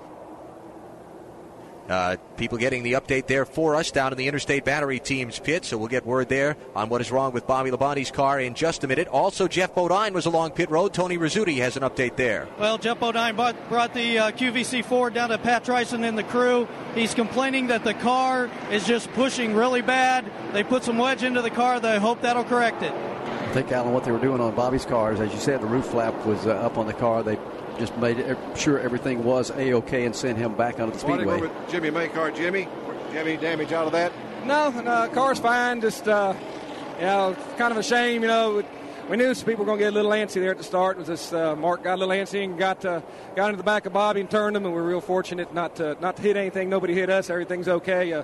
Uh, 1.88 2.16
people 2.36 2.58
getting 2.58 2.82
the 2.82 2.94
update 2.94 3.26
there 3.26 3.44
for 3.44 3.76
us 3.76 3.90
down 3.90 4.12
in 4.12 4.18
the 4.18 4.26
Interstate 4.26 4.64
Battery 4.64 4.98
Team's 4.98 5.38
pit, 5.38 5.64
so 5.64 5.78
we'll 5.78 5.88
get 5.88 6.04
word 6.04 6.28
there 6.28 6.56
on 6.74 6.88
what 6.88 7.00
is 7.00 7.12
wrong 7.12 7.32
with 7.32 7.46
Bobby 7.46 7.70
Labonte's 7.70 8.10
car 8.10 8.40
in 8.40 8.54
just 8.54 8.82
a 8.82 8.88
minute. 8.88 9.06
Also, 9.08 9.46
Geoff 9.46 9.74
Bodine 9.74 10.12
was 10.12 10.26
along 10.26 10.50
pit 10.50 10.70
road. 10.70 10.92
Tony 10.92 11.16
Rizzuti 11.16 11.58
has 11.58 11.76
an 11.76 11.82
update 11.82 12.16
there. 12.16 12.48
Well, 12.58 12.78
Geoff 12.78 12.98
Bodine 12.98 13.36
brought, 13.36 13.68
brought 13.68 13.94
the 13.94 14.18
uh, 14.18 14.30
QVC 14.32 14.84
Ford 14.84 15.14
down 15.14 15.28
to 15.28 15.38
Pat 15.38 15.64
Tryson 15.64 16.06
and 16.06 16.18
the 16.18 16.24
crew. 16.24 16.66
He's 16.94 17.14
complaining 17.14 17.68
that 17.68 17.84
the 17.84 17.94
car 17.94 18.50
is 18.70 18.84
just 18.84 19.12
pushing 19.12 19.54
really 19.54 19.82
bad. 19.82 20.24
They 20.52 20.64
put 20.64 20.82
some 20.82 20.98
wedge 20.98 21.22
into 21.22 21.42
the 21.42 21.50
car. 21.50 21.78
They 21.78 21.98
hope 21.98 22.22
that'll 22.22 22.44
correct 22.44 22.82
it. 22.82 22.92
I 22.92 23.52
think, 23.52 23.70
Alan, 23.70 23.92
what 23.92 24.04
they 24.04 24.10
were 24.10 24.18
doing 24.18 24.40
on 24.40 24.54
Bobby's 24.54 24.84
car 24.84 25.12
is, 25.12 25.20
as 25.20 25.32
you 25.32 25.38
said, 25.38 25.60
the 25.62 25.66
roof 25.66 25.86
flap 25.86 26.14
was 26.26 26.46
uh, 26.46 26.50
up 26.50 26.78
on 26.78 26.86
the 26.86 26.92
car. 26.92 27.22
They 27.22 27.38
just 27.78 27.96
made 27.98 28.36
sure 28.56 28.78
everything 28.78 29.24
was 29.24 29.50
a 29.50 29.74
okay 29.74 30.04
and 30.04 30.14
sent 30.14 30.38
him 30.38 30.54
back 30.54 30.80
onto 30.80 30.92
the 30.92 30.98
speedway. 30.98 31.40
With 31.40 31.52
Jimmy 31.68 31.90
Makar, 31.90 32.30
Jimmy, 32.30 32.68
Jimmy, 33.12 33.36
damage 33.36 33.72
out 33.72 33.86
of 33.86 33.92
that? 33.92 34.12
No, 34.44 34.70
no, 34.70 35.08
car's 35.12 35.38
fine. 35.38 35.80
Just 35.80 36.06
uh, 36.08 36.34
you 36.98 37.04
know, 37.04 37.36
kind 37.56 37.72
of 37.72 37.78
a 37.78 37.82
shame. 37.82 38.22
You 38.22 38.28
know, 38.28 38.64
we 39.08 39.16
knew 39.16 39.34
some 39.34 39.46
people 39.46 39.64
were 39.64 39.66
going 39.66 39.78
to 39.78 39.84
get 39.84 39.92
a 39.92 39.94
little 39.94 40.10
antsy 40.10 40.34
there 40.34 40.50
at 40.50 40.58
the 40.58 40.64
start. 40.64 40.96
It 40.96 41.00
was 41.00 41.08
this 41.08 41.32
uh, 41.32 41.56
Mark 41.56 41.84
got 41.84 41.94
a 41.94 41.98
little 41.98 42.14
antsy 42.14 42.44
and 42.44 42.58
got 42.58 42.84
uh, 42.84 43.00
got 43.34 43.46
into 43.46 43.58
the 43.58 43.64
back 43.64 43.86
of 43.86 43.92
Bobby 43.92 44.20
and 44.20 44.30
turned 44.30 44.56
him, 44.56 44.64
and 44.64 44.74
we 44.74 44.80
are 44.80 44.84
real 44.84 45.00
fortunate 45.00 45.52
not 45.54 45.76
to 45.76 45.96
not 46.00 46.16
to 46.16 46.22
hit 46.22 46.36
anything. 46.36 46.68
Nobody 46.68 46.94
hit 46.94 47.10
us. 47.10 47.30
Everything's 47.30 47.68
okay. 47.68 48.12
Uh, 48.12 48.22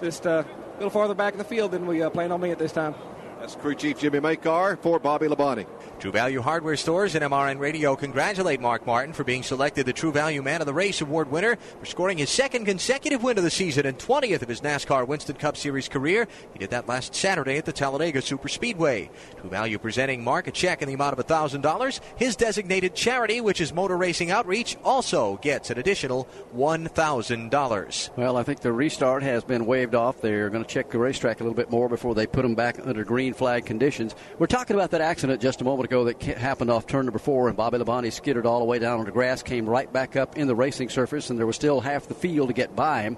just 0.00 0.26
uh, 0.26 0.44
a 0.46 0.74
little 0.74 0.90
farther 0.90 1.14
back 1.14 1.34
in 1.34 1.38
the 1.38 1.44
field 1.44 1.70
than 1.70 1.86
we 1.86 2.02
uh, 2.02 2.10
planned 2.10 2.32
on 2.32 2.40
being 2.40 2.52
at 2.52 2.58
this 2.58 2.72
time. 2.72 2.94
That's 3.40 3.56
crew 3.56 3.74
chief 3.74 3.98
Jimmy 3.98 4.20
Makar 4.20 4.76
for 4.76 4.98
Bobby 4.98 5.26
Labonte. 5.26 5.66
True 6.04 6.12
Value 6.12 6.42
Hardware 6.42 6.76
Stores 6.76 7.14
and 7.14 7.24
MRN 7.24 7.58
Radio 7.58 7.96
congratulate 7.96 8.60
Mark 8.60 8.86
Martin 8.86 9.14
for 9.14 9.24
being 9.24 9.42
selected 9.42 9.86
the 9.86 9.92
True 9.94 10.12
Value 10.12 10.42
Man 10.42 10.60
of 10.60 10.66
the 10.66 10.74
Race 10.74 11.00
Award 11.00 11.30
winner 11.30 11.56
for 11.80 11.86
scoring 11.86 12.18
his 12.18 12.28
second 12.28 12.66
consecutive 12.66 13.22
win 13.22 13.38
of 13.38 13.42
the 13.42 13.48
season 13.48 13.86
and 13.86 13.98
20th 13.98 14.42
of 14.42 14.48
his 14.48 14.60
NASCAR 14.60 15.08
Winston 15.08 15.36
Cup 15.36 15.56
Series 15.56 15.88
career. 15.88 16.28
He 16.52 16.58
did 16.58 16.68
that 16.72 16.86
last 16.86 17.14
Saturday 17.14 17.56
at 17.56 17.64
the 17.64 17.72
Talladega 17.72 18.20
Super 18.20 18.48
Speedway. 18.48 19.08
True 19.40 19.48
Value 19.48 19.78
presenting 19.78 20.22
Mark 20.22 20.46
a 20.46 20.50
check 20.50 20.82
in 20.82 20.88
the 20.88 20.94
amount 20.94 21.18
of 21.18 21.26
$1,000. 21.26 22.00
His 22.16 22.36
designated 22.36 22.94
charity, 22.94 23.40
which 23.40 23.62
is 23.62 23.72
Motor 23.72 23.96
Racing 23.96 24.30
Outreach, 24.30 24.76
also 24.84 25.38
gets 25.38 25.70
an 25.70 25.78
additional 25.78 26.28
$1,000. 26.54 28.16
Well, 28.18 28.36
I 28.36 28.42
think 28.42 28.60
the 28.60 28.74
restart 28.74 29.22
has 29.22 29.42
been 29.42 29.64
waved 29.64 29.94
off. 29.94 30.20
They're 30.20 30.50
going 30.50 30.64
to 30.64 30.70
check 30.70 30.90
the 30.90 30.98
racetrack 30.98 31.40
a 31.40 31.44
little 31.44 31.56
bit 31.56 31.70
more 31.70 31.88
before 31.88 32.14
they 32.14 32.26
put 32.26 32.42
them 32.42 32.54
back 32.54 32.78
under 32.86 33.04
green 33.04 33.32
flag 33.32 33.64
conditions. 33.64 34.14
We're 34.38 34.48
talking 34.48 34.76
about 34.76 34.90
that 34.90 35.00
accident 35.00 35.40
just 35.40 35.62
a 35.62 35.64
moment 35.64 35.86
ago 35.86 35.93
that 36.02 36.20
happened 36.20 36.72
off 36.72 36.88
turn 36.88 37.06
number 37.06 37.20
four, 37.20 37.46
and 37.46 37.56
Bobby 37.56 37.78
Labonte 37.78 38.12
skittered 38.12 38.46
all 38.46 38.58
the 38.58 38.64
way 38.64 38.80
down 38.80 38.98
on 38.98 39.04
the 39.04 39.12
grass, 39.12 39.44
came 39.44 39.70
right 39.70 39.90
back 39.92 40.16
up 40.16 40.36
in 40.36 40.48
the 40.48 40.56
racing 40.56 40.88
surface, 40.88 41.30
and 41.30 41.38
there 41.38 41.46
was 41.46 41.54
still 41.54 41.80
half 41.80 42.08
the 42.08 42.14
field 42.14 42.48
to 42.48 42.54
get 42.54 42.74
by 42.74 43.02
him. 43.02 43.16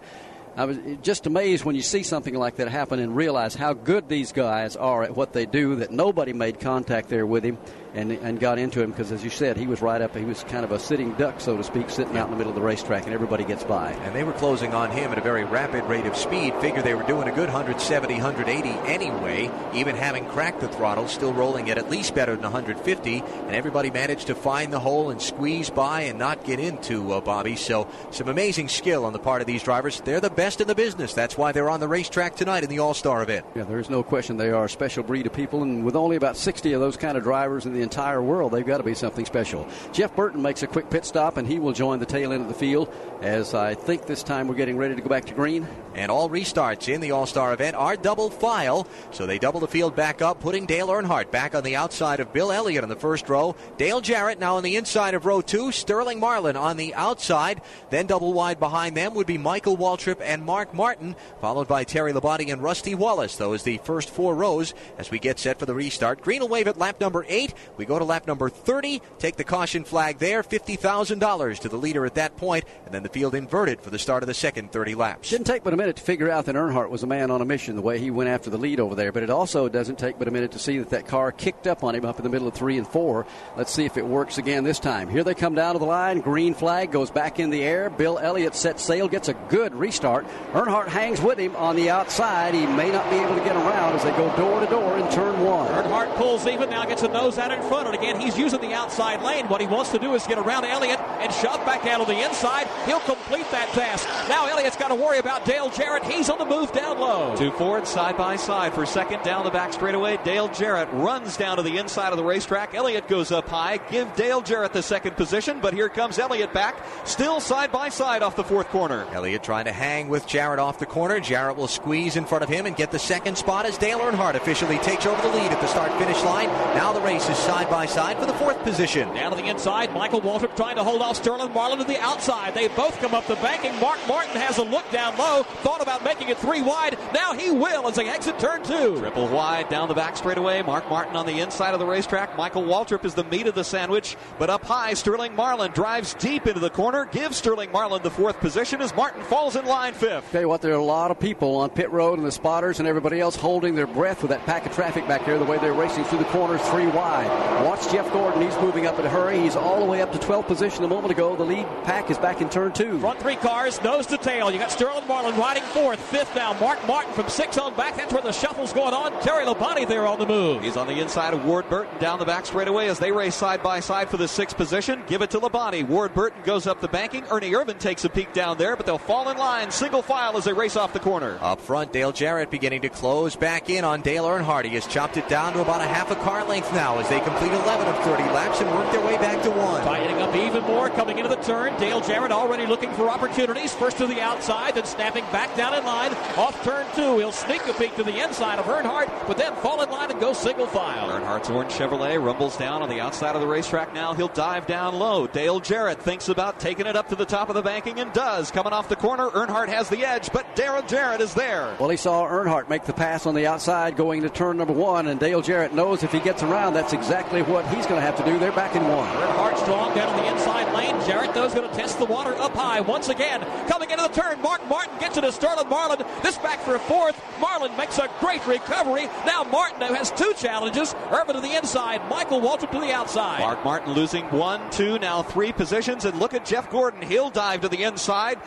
I 0.57 0.67
was 0.67 0.79
just 1.03 1.27
amazed 1.27 1.65
when 1.65 1.77
you 1.77 1.83
see 1.83 2.03
something 2.03 2.35
like 2.35 2.57
that 2.57 2.69
happen 2.69 2.99
and 2.99 3.17
realize 3.17 3.55
how 3.55 3.73
good 3.73 4.09
these 4.11 4.33
guys 4.33 4.77
are 4.77 5.03
at 5.03 5.17
what 5.17 5.33
they 5.33 5.47
do, 5.47 5.77
that 5.77 5.91
nobody 5.91 6.35
made 6.35 6.61
contact 6.61 7.09
there 7.09 7.27
with 7.27 7.45
him 7.45 7.57
and, 7.97 8.13
and 8.13 8.39
got 8.39 8.59
into 8.59 8.83
him 8.83 8.91
because, 8.91 9.11
as 9.11 9.25
you 9.25 9.31
said, 9.31 9.57
he 9.57 9.67
was 9.67 9.81
right 9.81 10.01
up. 10.01 10.15
He 10.15 10.25
was 10.25 10.45
kind 10.45 10.65
of 10.65 10.71
a 10.71 10.79
sitting 10.79 11.15
duck, 11.15 11.41
so 11.41 11.57
to 11.57 11.65
speak, 11.65 11.89
sitting 11.89 12.17
out 12.19 12.27
in 12.27 12.33
the 12.33 12.37
middle 12.37 12.51
of 12.51 12.55
the 12.55 12.63
racetrack, 12.63 13.05
and 13.05 13.15
everybody 13.15 13.45
gets 13.45 13.65
by. 13.65 13.93
And 13.93 14.15
they 14.15 14.23
were 14.23 14.35
closing 14.35 14.75
on 14.75 14.91
him 14.91 15.11
at 15.13 15.19
a 15.19 15.23
very 15.23 15.45
rapid 15.45 15.85
rate 15.85 16.05
of 16.05 16.15
speed. 16.15 16.55
Figure 16.61 16.83
they 16.83 16.95
were 16.95 17.03
doing 17.05 17.27
a 17.27 17.33
good 17.33 17.49
170, 17.49 18.15
180 18.15 18.69
anyway, 18.89 19.51
even 19.75 19.97
having 19.97 20.27
cracked 20.27 20.61
the 20.61 20.69
throttle, 20.69 21.09
still 21.09 21.33
rolling 21.33 21.71
at 21.71 21.79
at 21.79 21.91
least 21.91 22.15
better 22.15 22.35
than 22.35 22.43
150. 22.43 23.19
And 23.19 23.55
everybody 23.55 23.91
managed 23.91 24.27
to 24.27 24.35
find 24.35 24.73
the 24.73 24.81
hole 24.81 25.11
and 25.11 25.21
squeeze 25.21 25.71
by 25.71 26.03
and 26.03 26.19
not 26.19 26.45
get 26.45 26.61
into 26.61 27.13
uh, 27.13 27.23
Bobby. 27.23 27.57
So 27.57 27.89
some 28.11 28.29
amazing 28.29 28.69
skill 28.69 29.07
on 29.07 29.15
the 29.15 29.19
part 29.19 29.41
of 29.41 29.47
these 29.47 29.63
drivers. 29.63 30.01
They're 30.03 30.21
the 30.21 30.31
best 30.31 30.61
in 30.61 30.69
the 30.69 30.75
business. 30.75 31.15
That's 31.15 31.39
why 31.39 31.53
they're 31.53 31.71
on 31.71 31.81
the 31.81 31.89
racetrack 31.89 32.37
tonight 32.37 32.63
in 32.63 32.69
the 32.69 32.81
All 32.81 32.93
Star 32.95 33.23
event. 33.23 33.47
Yeah, 33.55 33.65
there's 33.65 33.89
no 33.89 34.03
question 34.03 34.37
they 34.37 34.51
are 34.51 34.67
a 34.67 34.69
special 34.69 35.03
breed 35.03 35.27
of 35.27 35.33
people, 35.33 35.63
and 35.63 35.83
with 35.85 35.97
only 35.97 36.17
about 36.17 36.37
60 36.37 36.75
of 36.75 36.81
those 36.81 36.99
kind 36.99 37.17
of 37.17 37.23
drivers 37.23 37.65
in 37.65 37.73
the 37.73 37.86
entire 37.87 38.21
world, 38.21 38.53
they've 38.53 38.67
got 38.67 38.79
to 38.79 38.83
be 38.83 38.95
something 38.95 39.25
special. 39.25 39.67
Jeff 39.93 40.15
Burton 40.15 40.43
makes 40.43 40.63
a 40.63 40.67
quick 40.67 40.91
pit 40.91 41.05
stop, 41.05 41.37
and 41.37 41.47
he 41.47 41.59
will 41.59 41.73
join 41.73 41.99
the 41.99 42.07
tail 42.07 42.33
end 42.33 42.43
of 42.43 42.49
the 42.49 42.55
field 42.55 42.93
as 43.23 43.55
I 43.55 43.75
think 43.75 44.07
this 44.07 44.23
time 44.23 44.49
we're 44.49 44.55
getting 44.55 44.77
ready 44.77 44.95
to 44.95 45.01
go 45.01 45.09
back 45.09 45.25
to 45.27 45.35
green. 45.35 45.67
And 45.95 46.11
all 46.11 46.29
restarts 46.29 46.93
in 46.93 47.01
the 47.01 47.13
All 47.13 47.27
Star 47.27 47.55
event 47.55 47.75
are 47.77 47.97
double 47.97 48.29
file, 48.29 48.87
so 49.11 49.25
they 49.25 49.39
double 49.39 49.61
the 49.61 49.69
field 49.69 49.97
back 49.97 50.21
up, 50.21 50.41
putting 50.41 50.67
Dale 50.67 50.89
Earnhardt 50.89 51.31
back 51.31 51.55
on 51.55 51.65
the 51.65 51.77
outside 51.77 52.21
of 52.21 52.33
Bill 52.33 52.53
Elliott 52.53 52.83
in 52.83 52.91
the 52.91 52.97
first 52.97 53.29
row. 53.29 53.57
Dale 53.79 54.03
Jarrett 54.03 54.39
now 54.39 54.57
on 54.57 54.63
the 54.63 54.77
inside 54.77 55.15
of 55.15 55.25
row 55.25 55.41
two, 55.41 55.73
Sterling 55.73 56.21
Marlin 56.21 56.57
on 56.57 56.77
the 56.77 56.95
outside. 56.95 57.63
Then 57.89 58.07
double 58.07 58.35
wide 58.35 58.61
behind 58.61 58.97
them 58.97 59.15
would 59.15 59.27
be 59.27 59.39
Michael 59.39 59.77
Waltrip 59.79 60.21
and 60.21 60.45
Mark 60.45 60.75
Martin, 60.75 61.17
followed 61.41 61.69
by 61.69 61.85
Terry 61.85 62.13
Labonte 62.13 62.53
and 62.53 62.63
Rusty 62.63 62.95
Wallace. 62.95 63.37
Those 63.37 63.63
the 63.63 63.79
first 63.79 64.11
four 64.11 64.35
rows 64.35 64.75
as 64.99 65.11
we 65.11 65.19
get 65.19 65.39
set 65.39 65.59
for 65.59 65.67
the 65.67 65.75
restart. 65.75 66.21
Green 66.21 66.41
will 66.41 66.49
wave 66.49 66.69
at 66.69 66.79
lap 66.79 67.01
number 67.01 67.25
eight. 67.29 67.55
We 67.77 67.85
go 67.85 67.99
to 67.99 68.05
lap 68.05 68.27
number 68.27 68.49
30, 68.49 69.03
take 69.19 69.37
the 69.37 69.45
caution 69.45 69.85
flag 69.85 70.19
there, 70.19 70.43
$50,000 70.43 71.59
to 71.61 71.69
the 71.69 71.77
leader 71.77 72.07
at 72.07 72.15
that 72.15 72.37
point, 72.37 72.65
and 72.85 72.95
then 72.95 73.03
the 73.03 73.09
field 73.09 73.35
inverted 73.35 73.81
for 73.81 73.91
the 73.91 73.99
start 73.99 74.23
of 74.23 74.27
the 74.27 74.35
second 74.35 74.73
30 74.73 74.95
laps. 74.95 75.31
Didn't 75.31 75.47
take 75.47 75.65
but 75.65 75.73
a 75.73 75.77
minute 75.77 75.97
to 75.97 76.03
figure 76.03 76.31
out 76.31 76.47
that 76.47 76.55
Earnhardt 76.55 76.91
was 76.91 77.03
a 77.03 77.07
man 77.07 77.31
on 77.31 77.41
a 77.41 77.45
mission 77.45 77.77
the 77.77 77.83
way 77.83 77.99
he 77.99 78.11
went 78.11 78.31
after 78.31 78.51
the 78.51 78.59
lead 78.59 78.81
over 78.81 78.95
there, 78.95 79.13
but 79.13 79.23
it 79.23 79.31
also 79.31 79.69
doesn't 79.69 79.99
take 79.99 80.19
but 80.19 80.29
a 80.29 80.31
minute 80.31 80.53
to 80.53 80.59
see 80.59 80.79
that 80.79 80.91
that 80.91 81.07
car 81.07 81.33
kicked 81.33 81.67
up 81.67 81.85
on 81.85 81.95
him 81.95 82.05
up 82.05 82.19
in 82.19 82.23
the 82.23 82.29
middle 82.29 82.49
of 82.49 82.55
three 82.55 82.79
and 82.79 82.87
four. 82.87 83.27
Let's 83.57 83.73
see 83.73 83.85
if 83.85 83.97
it 83.97 84.07
works 84.07 84.39
again 84.39 84.65
this 84.65 84.81
time. 84.81 85.09
Here 85.09 85.25
they 85.25 85.35
come 85.35 85.55
down 85.55 85.75
to 85.75 85.79
the 85.79 85.85
line. 85.85 86.21
Green 86.21 86.55
flag 86.55 86.91
goes 86.91 87.11
back 87.11 87.39
in 87.39 87.51
the 87.51 87.63
air. 87.63 87.91
Bill 87.91 88.19
Elliott 88.19 88.55
sets 88.55 88.83
sail, 88.83 89.09
gets 89.09 89.29
a 89.29 89.35
good 89.49 89.75
restart. 89.75 90.27
Earnhardt 90.53 90.89
hangs 90.89 91.21
with 91.21 91.39
him 91.39 91.55
on 91.57 91.77
the 91.77 91.91
outside. 91.91 92.55
He 92.55 92.67
may 92.67 92.91
not 92.91 93.09
be 93.11 93.17
able 93.17 93.37
to 93.37 93.45
get 93.45 93.57
around 93.57 93.95
as 93.95 94.05
they 94.05 94.11
go 94.13 94.35
door 94.37 94.61
to 94.61 94.67
door 94.67 94.99
in 94.99 95.11
turn 95.11 95.45
one. 95.45 95.69
Earnhardt 95.69 96.15
pulls 96.17 96.47
even, 96.47 96.71
now 96.71 96.85
gets 96.87 97.03
a 97.03 97.09
nose 97.09 97.39
out 97.39 97.53
in 97.53 97.61
front. 97.69 97.87
And 97.87 97.97
again, 97.97 98.21
he's 98.21 98.37
using 98.39 98.61
the 98.61 98.73
outside 98.73 99.23
lane. 99.23 99.47
What 99.47 99.61
he 99.61 99.67
wants 99.67 99.91
to 99.93 99.99
do 99.99 100.15
is 100.15 100.27
get 100.27 100.39
around 100.39 100.65
Elliott 100.65 101.01
and 101.01 101.33
shove 101.33 101.65
back 101.67 101.87
out 101.87 102.01
on 102.01 102.07
the 102.07 102.25
inside. 102.25 102.67
He'll 102.87 103.01
complete 103.01 103.51
that 103.51 103.69
task. 103.71 104.09
Now 104.29 104.47
Elliott's 104.47 104.77
got 104.77 104.89
to 104.89 104.95
worry 104.95 105.19
about 105.19 105.45
Dale 105.45 105.71
Jarrett. 105.71 106.05
He's 106.05 106.29
on 106.29 106.39
the 106.39 106.45
move 106.45 106.73
down 106.73 106.99
low. 106.99 107.35
Two 107.37 107.51
Ford 107.53 107.87
side 107.87 108.17
by 108.17 108.37
side 108.37 108.75
for 108.75 108.87
second 108.87 109.23
down 109.23 109.45
the 109.45 109.51
back 109.51 109.73
straightaway. 109.73 110.19
Dale 110.25 110.49
Jarrett 110.49 110.89
runs 110.93 111.37
down 111.37 111.57
to 111.57 111.63
the 111.63 111.79
inside 111.79 112.11
of 112.11 112.17
the 112.17 112.25
racetrack. 112.25 112.75
Elliott 112.75 113.09
goes 113.09 113.33
up 113.33 113.49
high. 113.49 113.79
Give 113.91 114.13
Dale 114.15 114.43
Jarrett 114.43 114.73
the 114.73 114.83
second 114.83 115.17
position, 115.17 115.61
but 115.61 115.73
here 115.73 115.89
comes 115.89 116.19
Elliott 116.19 116.53
back, 116.53 116.77
still 117.05 117.41
side 117.41 117.73
by 117.73 117.89
side 117.89 118.23
off 118.23 118.37
the 118.37 118.45
fourth 118.45 118.69
corner. 118.69 119.07
Elliott 119.13 119.43
trying 119.43 119.65
to 119.65 119.73
hang 119.73 120.09
with 120.09 120.27
Jarrett 120.27 120.59
off 120.59 120.79
the 120.79 120.87
corner. 120.87 121.21
Jarrett 121.21 121.57
will 121.57 121.69
squeeze 121.69 122.17
in 122.17 122.25
front 122.25 122.45
of 122.45 122.51
him 122.51 122.67
and 122.67 122.77
get 122.77 122.91
the 122.91 122.99
second 122.99 123.37
spot 123.37 123.67
as 123.67 123.79
Dale 123.79 124.01
Earnhardt 124.01 124.35
officially 124.35 124.79
takes 124.79 125.07
over 125.07 125.21
the 125.23 125.29
lead 125.29 125.51
at 125.51 125.61
the 125.61 125.67
start 125.67 125.93
finish 125.99 126.23
line. 126.23 126.49
Now 126.77 126.93
the 126.93 127.01
race 127.01 127.29
is 127.29 127.37
side 127.39 127.56
by 127.65 127.87
side 127.87 128.19
for 128.19 128.27
the 128.27 128.35
fourth 128.35 128.59
position. 128.63 129.09
Down 129.15 129.31
to 129.31 129.37
the 129.37 129.49
inside, 129.49 129.93
Michael 129.95 130.21
Waltrip 130.21 130.55
trying 130.57 130.77
to 130.77 130.85
hold 130.85 131.01
off 131.01 131.17
Sterling 131.17 131.53
Marlin 131.53 131.79
to 131.79 131.85
the 131.85 131.99
outside. 132.01 132.55
They 132.55 132.69
both 132.69 132.99
come 133.01 133.15
up 133.15 133.27
the 133.27 133.37
banking. 133.37 133.75
Mark 133.81 133.99
Martin 134.07 134.41
has 134.41 134.59
a 134.59 134.63
look 134.63 134.89
down 134.91 135.17
low, 135.17 135.43
thought 135.43 135.81
about 135.81 136.05
making 136.05 136.29
it 136.29 136.37
three 136.39 136.61
wide. 136.61 136.99
Now 137.15 137.33
he 137.33 137.51
will 137.51 137.89
as 137.89 137.97
they 137.97 138.09
exit 138.09 138.39
turn 138.39 138.63
two. 138.63 138.99
Triple 138.99 139.29
wide 139.29 139.69
down 139.69 139.89
the 139.89 139.95
back 139.95 140.17
straightaway. 140.17 140.61
Mark 140.63 140.89
Martin 140.91 141.17
on 141.17 141.25
the 141.25 141.41
inside 141.41 141.73
of 141.73 141.81
the 141.81 141.87
racetrack. 141.87 142.37
Michael 142.37 142.63
Waltrip 142.63 143.05
is 143.05 143.15
the 143.15 143.25
meat 143.25 143.47
of 143.47 143.55
the 143.55 143.65
sandwich, 143.65 144.17
but 144.39 144.51
up 144.51 144.65
high, 144.65 144.93
Sterling 144.95 145.35
Marlin 145.35 145.73
drives 145.73 146.15
deep 146.15 146.47
into 146.47 146.61
the 146.61 146.71
corner, 146.71 147.07
gives 147.07 147.39
Sterling 147.39 147.73
Marlin 147.73 148.03
the 148.03 148.11
fourth 148.11 148.39
position 148.41 148.83
as 148.83 148.95
Martin 148.95 149.23
falls 149.23 149.57
in 149.57 149.65
line 149.65 149.95
fifth. 149.95 150.31
Tell 150.33 150.43
you 150.43 150.49
what, 150.49 150.61
there 150.61 150.73
are 150.73 150.75
a 150.75 150.85
lot 150.85 151.11
of 151.11 151.19
people 151.19 151.57
on 151.57 151.71
pit 151.71 151.91
road 151.91 152.19
and 152.19 152.27
the 152.27 152.33
spotters 152.33 152.81
and 152.81 152.89
everybody 152.89 153.21
else 153.21 153.37
holding 153.37 153.75
their 153.75 153.87
breath 153.87 154.23
with 154.23 154.31
that 154.31 154.45
pack 154.45 154.67
of 154.67 154.73
traffic 154.73 155.07
back 155.07 155.25
there, 155.25 155.39
the 155.39 155.45
way 155.45 155.59
they're 155.59 155.73
racing 155.73 156.05
through 156.05 156.19
the 156.19 156.25
corners 156.27 156.61
three 156.69 156.87
wide. 156.89 157.46
Watch 157.65 157.91
Jeff 157.91 158.11
Gordon. 158.13 158.43
He's 158.43 158.57
moving 158.59 158.87
up 158.87 158.99
in 158.99 159.07
a 159.07 159.09
hurry. 159.09 159.41
He's 159.41 159.57
all 159.57 159.81
the 159.81 159.87
way 159.87 160.03
up 160.03 160.13
to 160.13 160.19
12th 160.19 160.47
position 160.47 160.85
a 160.85 160.89
moment 160.89 161.11
ago. 161.13 161.37
The 161.37 161.45
lead 161.45 161.67
pack 161.85 162.11
is 162.11 162.19
back 162.19 162.41
in 162.41 162.49
turn 162.49 162.73
two. 162.73 162.99
Front 163.01 163.21
three 163.21 163.37
cars, 163.37 163.83
nose 163.83 164.07
to 164.07 164.17
tail. 164.19 164.51
You 164.51 164.59
got 164.59 164.71
Sterling 164.71 165.07
Marlin 165.07 165.37
riding 165.37 165.63
fourth. 165.65 166.01
Fifth 166.01 166.35
now, 166.35 166.53
Mark 166.61 166.85
Martin 166.87 167.13
from 167.13 167.29
six 167.29 167.59
on 167.59 167.75
back. 167.77 167.97
That's 167.97 168.13
where 168.13 168.23
the 168.23 168.33
shuffle's 168.33 168.73
going 168.73 168.95
on. 168.95 169.13
Terry 169.23 169.45
Labonte 169.45 169.89
there 169.89 170.07
on 170.07 170.19
the 170.19 170.27
move. 170.27 170.63
He's 170.63 170.77
on 170.77 170.87
the 170.87 171.01
inside 171.01 171.35
of 171.35 171.45
Ward 171.45 171.69
Burton 171.69 171.99
down 171.99 172.19
the 172.19 172.25
back 172.25 172.47
straightaway 172.47 172.89
as 172.89 172.99
they 172.99 173.13
race 173.13 173.35
side 173.35 173.63
by 173.63 173.81
side 173.81 174.09
for 174.09 174.17
the 174.17 174.29
sixth 174.29 174.57
position. 174.57 175.03
Give 175.07 175.23
it 175.23 175.31
to 175.31 175.41
Labonte. 175.41 175.87
Ward 175.87 176.15
Burton 176.15 176.43
goes 176.45 176.67
up 176.67 176.81
the 176.81 176.89
banking. 176.89 177.25
Ernie 177.31 177.53
Irvan 177.53 177.79
takes 177.79 178.05
a 178.05 178.09
peek 178.09 178.33
down 178.33 178.59
there, 178.59 178.77
but 178.77 178.87
they'll 178.87 178.99
fall 178.99 179.29
in 179.29 179.37
line 179.37 179.71
single 179.71 180.03
file 180.03 180.37
as 180.37 180.45
they 180.45 180.53
race 180.53 180.77
off 180.77 180.93
the 180.93 181.01
corner. 181.01 181.39
Up 181.41 181.61
front, 181.61 181.93
Dale 181.93 182.13
Jarrett 182.13 182.51
beginning 182.51 182.83
to 182.83 182.89
close 182.89 183.37
back 183.37 183.71
in 183.71 183.85
on 183.85 184.03
Dale 184.03 184.25
Earnhardt. 184.25 184.65
He 184.65 184.75
has 184.75 184.87
chopped 184.87 185.17
it 185.17 185.29
down 185.29 185.53
to 185.53 185.61
about 185.61 185.81
a 185.81 185.87
half 185.87 186.11
a 186.11 186.17
car 186.17 186.45
length 186.45 186.73
now 186.73 186.99
as 186.99 187.09
they 187.09 187.21
complete 187.37 187.53
11 187.53 187.87
of 187.87 187.99
30 188.03 188.23
laps 188.33 188.61
and 188.63 188.71
work 188.71 188.91
their 188.93 189.05
way 189.05 189.17
back 189.19 189.43
to 189.43 189.51
one. 189.51 189.83
Tightening 189.83 190.17
up 190.23 190.35
even 190.35 190.63
more 190.63 190.89
coming 190.89 191.19
into 191.19 191.29
the 191.29 191.43
turn. 191.43 191.79
Dale 191.79 192.01
Jarrett 192.01 192.33
already 192.33 192.65
looking 192.65 192.91
for 192.93 193.11
opportunities. 193.11 193.75
First 193.75 193.99
to 193.99 194.07
the 194.07 194.23
outside, 194.23 194.75
then 194.75 194.87
snapping 194.87 195.25
back 195.25 195.55
down 195.55 195.75
in 195.75 195.85
line. 195.85 196.13
Off 196.39 196.59
turn 196.65 196.87
two, 196.95 197.19
he'll 197.19 197.33
sneak 197.33 197.67
a 197.67 197.75
peek 197.75 197.95
to 197.97 198.03
the 198.03 198.25
inside 198.25 198.59
of 198.59 198.65
Earnhardt, 198.65 199.11
but 199.27 199.37
then 199.37 199.55
fall 199.57 199.83
in 199.83 199.91
line 199.91 200.11
and 200.11 200.19
go 200.19 200.33
single 200.33 200.67
file. 200.67 201.11
Earnhardt's 201.11 201.51
orange 201.51 201.73
Chevrolet 201.73 202.23
rumbles 202.23 202.57
down 202.57 202.81
on 202.81 202.89
the 202.89 203.01
outside 203.01 203.35
of 203.35 203.43
the 203.43 203.47
racetrack 203.47 203.93
now. 203.93 204.15
He'll 204.15 204.29
dive 204.29 204.67
down 204.67 204.95
low. 204.95 205.27
Dale 205.27 205.61
Jarrett 205.61 206.01
thinks 206.01 206.31
about 206.31 206.59
taking 206.59 206.87
it 206.87 206.97
up 206.97 207.11
to 207.11 207.17
the 207.17 207.27
top 207.27 207.51
of 207.51 207.55
the 207.55 207.63
banking 207.63 208.01
and 208.01 208.15
does. 208.15 208.51
Coming 208.51 208.73
off 208.73 208.89
the 208.89 208.97
corner, 208.97 209.29
Earnhardt 209.29 209.69
has 209.69 209.91
the 209.91 210.07
edge, 210.07 210.33
but 210.33 210.57
Daryl 210.57 210.89
Jarrett 210.89 211.21
is 211.21 211.35
there. 211.35 211.77
Well, 211.79 211.91
he 211.91 211.99
saw 211.99 212.27
Earnhardt 212.27 212.71
make 212.71 212.85
the 212.85 212.95
pass 212.95 213.27
on 213.27 213.35
the 213.35 213.47
outside 213.47 213.95
going 213.95 214.23
to 214.23 214.31
turn 214.31 214.57
number 214.57 214.73
one, 214.73 215.09
and 215.09 215.21
Dale 215.21 215.43
Jarrett 215.43 215.75
knows 215.75 216.03
if 216.03 216.13
he 216.13 216.21
gets 216.21 216.43
around, 216.43 216.73
that's 216.73 216.95
exactly 216.95 217.26
what 217.33 217.67
he's 217.75 217.87
going 217.87 218.01
to 218.01 218.07
have 218.07 218.17
to 218.17 218.25
do. 218.25 218.39
They're 218.39 218.53
back 218.53 218.77
in 218.77 218.83
one. 218.89 219.09
Earnhardt 219.09 219.59
strong 219.59 219.95
down 219.95 220.15
on 220.15 220.23
the 220.23 220.33
inside 220.33 220.73
lane. 220.75 220.95
Jarrett, 221.07 221.35
though, 221.35 221.45
is 221.45 221.55
going 221.55 221.69
to 221.69 221.77
test 221.77 221.99
the 221.99 222.05
water 222.05 222.35
up 222.37 222.53
high 222.53 222.81
once 222.81 223.09
again. 223.09 223.41
Coming 223.69 223.91
into 223.91 224.03
the 224.03 224.09
turn, 224.09 224.41
Mark 224.41 224.67
Martin 224.69 224.97
gets 224.99 225.17
it 225.17 225.23
to 225.23 225.33
Sterling 225.33 225.69
Marlin. 225.69 226.05
This 226.23 226.39
back 226.39 226.61
for 226.61 226.77
a 226.77 226.79
fourth. 226.79 227.21
Marlin 227.41 227.77
makes 227.77 227.99
a 227.99 228.09
great 228.21 228.47
recovery. 228.47 229.07
Now 229.27 229.45
Martin 229.45 229.81
has 229.83 230.11
two 230.13 230.33
challenges. 230.37 230.95
Irvan 231.11 231.35
to 231.35 231.41
the 231.41 231.57
inside, 231.57 232.09
Michael 232.09 232.41
Waltrip 232.41 232.71
to 232.71 232.81
the 232.81 232.93
outside. 232.93 233.41
Mark 233.41 233.65
Martin 233.65 233.93
losing 233.93 234.25
one, 234.27 234.71
two, 234.71 234.99
now 234.99 235.23
three 235.23 235.53
positions. 235.53 236.05
And 236.05 236.19
look 236.19 236.33
at 236.33 236.45
Jeff 236.45 236.71
Gordon. 236.71 237.03
He'll 237.03 237.31
dive 237.31 237.63
to 237.63 237.69
the 237.69 237.83
inside. 237.83 238.39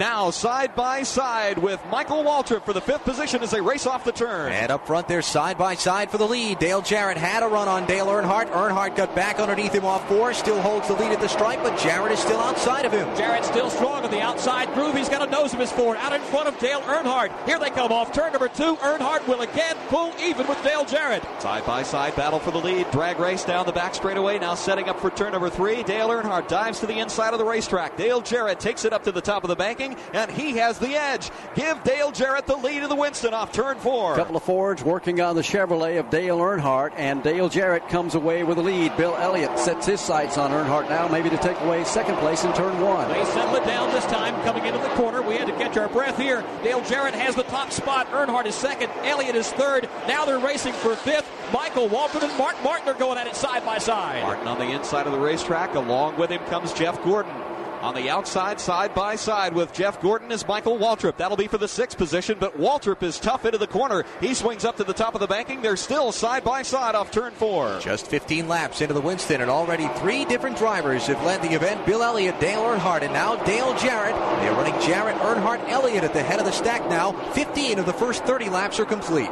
Now 0.00 0.30
side 0.30 0.74
by 0.74 1.02
side 1.02 1.58
with 1.58 1.78
Michael 1.90 2.24
Waltrip 2.24 2.64
for 2.64 2.72
the 2.72 2.80
fifth 2.80 3.04
position 3.04 3.42
as 3.42 3.50
they 3.50 3.60
race 3.60 3.86
off 3.86 4.02
the 4.02 4.12
turn. 4.12 4.50
And 4.50 4.72
up 4.72 4.86
front, 4.86 5.06
they're 5.06 5.20
side 5.20 5.58
by 5.58 5.74
side 5.74 6.10
for 6.10 6.16
the 6.16 6.26
lead. 6.26 6.58
Dale 6.58 6.80
Jarrett 6.80 7.18
had 7.18 7.42
a 7.42 7.46
run 7.46 7.68
on 7.68 7.84
Dale 7.84 8.06
Earnhardt. 8.06 8.50
Earnhardt 8.50 8.96
got 8.96 9.14
back 9.14 9.38
underneath 9.38 9.74
him 9.74 9.84
off 9.84 10.08
four, 10.08 10.32
still 10.32 10.58
holds 10.62 10.88
the 10.88 10.94
lead 10.94 11.12
at 11.12 11.20
the 11.20 11.28
stripe, 11.28 11.62
but 11.62 11.78
Jarrett 11.78 12.12
is 12.12 12.18
still 12.18 12.40
outside 12.40 12.86
of 12.86 12.92
him. 12.92 13.14
Jarrett 13.14 13.44
still 13.44 13.68
strong 13.68 14.02
on 14.02 14.10
the 14.10 14.22
outside 14.22 14.72
groove. 14.72 14.96
He's 14.96 15.10
got 15.10 15.28
a 15.28 15.30
nose 15.30 15.52
of 15.52 15.60
his 15.60 15.70
Ford 15.70 15.98
out 15.98 16.14
in 16.14 16.22
front 16.22 16.48
of 16.48 16.58
Dale 16.58 16.80
Earnhardt. 16.80 17.30
Here 17.44 17.58
they 17.58 17.68
come 17.68 17.92
off 17.92 18.10
turn 18.10 18.32
number 18.32 18.48
two. 18.48 18.76
Earnhardt 18.76 19.28
will 19.28 19.42
again 19.42 19.76
pull 19.88 20.14
even 20.18 20.46
with 20.46 20.64
Dale 20.64 20.86
Jarrett. 20.86 21.22
Side 21.42 21.66
by 21.66 21.82
side 21.82 22.16
battle 22.16 22.38
for 22.38 22.52
the 22.52 22.58
lead. 22.58 22.90
Drag 22.90 23.18
race 23.18 23.44
down 23.44 23.66
the 23.66 23.72
back 23.72 23.94
straightaway. 23.94 24.38
Now 24.38 24.54
setting 24.54 24.88
up 24.88 24.98
for 24.98 25.10
turn 25.10 25.32
number 25.32 25.50
three. 25.50 25.82
Dale 25.82 26.08
Earnhardt 26.08 26.48
dives 26.48 26.80
to 26.80 26.86
the 26.86 27.00
inside 27.00 27.34
of 27.34 27.38
the 27.38 27.44
racetrack. 27.44 27.98
Dale 27.98 28.22
Jarrett 28.22 28.60
takes 28.60 28.86
it 28.86 28.94
up 28.94 29.04
to 29.04 29.12
the 29.12 29.20
top 29.20 29.44
of 29.44 29.48
the 29.48 29.56
banking, 29.56 29.89
and 30.12 30.30
he 30.30 30.58
has 30.58 30.78
the 30.78 30.94
edge. 30.94 31.30
Give 31.54 31.82
Dale 31.82 32.12
Jarrett 32.12 32.46
the 32.46 32.56
lead 32.56 32.82
of 32.82 32.88
the 32.88 32.96
Winston 32.96 33.34
off 33.34 33.52
turn 33.52 33.78
four. 33.78 34.16
Couple 34.16 34.36
of 34.36 34.42
Fords 34.42 34.82
working 34.82 35.20
on 35.20 35.36
the 35.36 35.42
Chevrolet 35.42 35.98
of 35.98 36.10
Dale 36.10 36.38
Earnhardt, 36.38 36.92
and 36.96 37.22
Dale 37.22 37.48
Jarrett 37.48 37.88
comes 37.88 38.14
away 38.14 38.42
with 38.44 38.56
the 38.56 38.62
lead. 38.62 38.96
Bill 38.96 39.16
Elliott 39.16 39.58
sets 39.58 39.86
his 39.86 40.00
sights 40.00 40.38
on 40.38 40.50
Earnhardt 40.50 40.88
now, 40.88 41.08
maybe 41.08 41.30
to 41.30 41.38
take 41.38 41.60
away 41.60 41.84
second 41.84 42.16
place 42.16 42.44
in 42.44 42.52
turn 42.54 42.80
one. 42.80 43.08
They 43.08 43.24
settle 43.26 43.56
it 43.56 43.64
down 43.64 43.92
this 43.92 44.06
time, 44.06 44.34
coming 44.42 44.64
into 44.64 44.78
the 44.78 44.88
corner. 44.90 45.22
We 45.22 45.36
had 45.36 45.46
to 45.46 45.52
catch 45.54 45.76
our 45.76 45.88
breath 45.88 46.18
here. 46.18 46.44
Dale 46.62 46.82
Jarrett 46.82 47.14
has 47.14 47.34
the 47.34 47.44
top 47.44 47.72
spot. 47.72 48.06
Earnhardt 48.10 48.46
is 48.46 48.54
second. 48.54 48.90
Elliott 49.02 49.36
is 49.36 49.50
third. 49.52 49.88
Now 50.06 50.24
they're 50.24 50.38
racing 50.38 50.72
for 50.74 50.96
fifth. 50.96 51.28
Michael 51.52 51.88
Waltrip 51.88 52.22
and 52.22 52.38
Mark 52.38 52.62
Martin 52.62 52.88
are 52.88 52.94
going 52.94 53.18
at 53.18 53.26
it 53.26 53.34
side 53.34 53.64
by 53.64 53.78
side. 53.78 54.22
Martin 54.22 54.46
on 54.46 54.58
the 54.58 54.70
inside 54.70 55.06
of 55.06 55.12
the 55.12 55.18
racetrack. 55.18 55.74
Along 55.74 56.16
with 56.16 56.30
him 56.30 56.40
comes 56.46 56.72
Jeff 56.72 57.02
Gordon. 57.02 57.32
On 57.80 57.94
the 57.94 58.10
outside, 58.10 58.60
side 58.60 58.94
by 58.94 59.16
side 59.16 59.54
with 59.54 59.72
Jeff 59.72 60.02
Gordon 60.02 60.30
is 60.30 60.46
Michael 60.46 60.76
Waltrip. 60.76 61.16
That'll 61.16 61.38
be 61.38 61.46
for 61.46 61.56
the 61.56 61.66
sixth 61.66 61.96
position, 61.96 62.36
but 62.38 62.58
Waltrip 62.58 63.02
is 63.02 63.18
tough 63.18 63.46
into 63.46 63.56
the 63.56 63.66
corner. 63.66 64.04
He 64.20 64.34
swings 64.34 64.66
up 64.66 64.76
to 64.76 64.84
the 64.84 64.92
top 64.92 65.14
of 65.14 65.20
the 65.20 65.26
banking. 65.26 65.62
They're 65.62 65.78
still 65.78 66.12
side 66.12 66.44
by 66.44 66.60
side 66.60 66.94
off 66.94 67.10
turn 67.10 67.32
four. 67.32 67.80
Just 67.80 68.06
15 68.08 68.48
laps 68.48 68.82
into 68.82 68.92
the 68.92 69.00
Winston, 69.00 69.40
and 69.40 69.50
already 69.50 69.88
three 69.96 70.26
different 70.26 70.58
drivers 70.58 71.06
have 71.06 71.24
led 71.24 71.40
the 71.40 71.54
event. 71.54 71.86
Bill 71.86 72.02
Elliott, 72.02 72.38
Dale 72.38 72.60
Earnhardt, 72.60 73.00
and 73.00 73.14
now 73.14 73.42
Dale 73.44 73.74
Jarrett. 73.78 74.14
They're 74.42 74.52
running 74.52 74.78
Jarrett, 74.82 75.16
Earnhardt, 75.16 75.66
Elliott 75.70 76.04
at 76.04 76.12
the 76.12 76.22
head 76.22 76.38
of 76.38 76.44
the 76.44 76.52
stack 76.52 76.86
now. 76.90 77.12
15 77.32 77.78
of 77.78 77.86
the 77.86 77.94
first 77.94 78.24
30 78.24 78.50
laps 78.50 78.78
are 78.78 78.84
complete. 78.84 79.30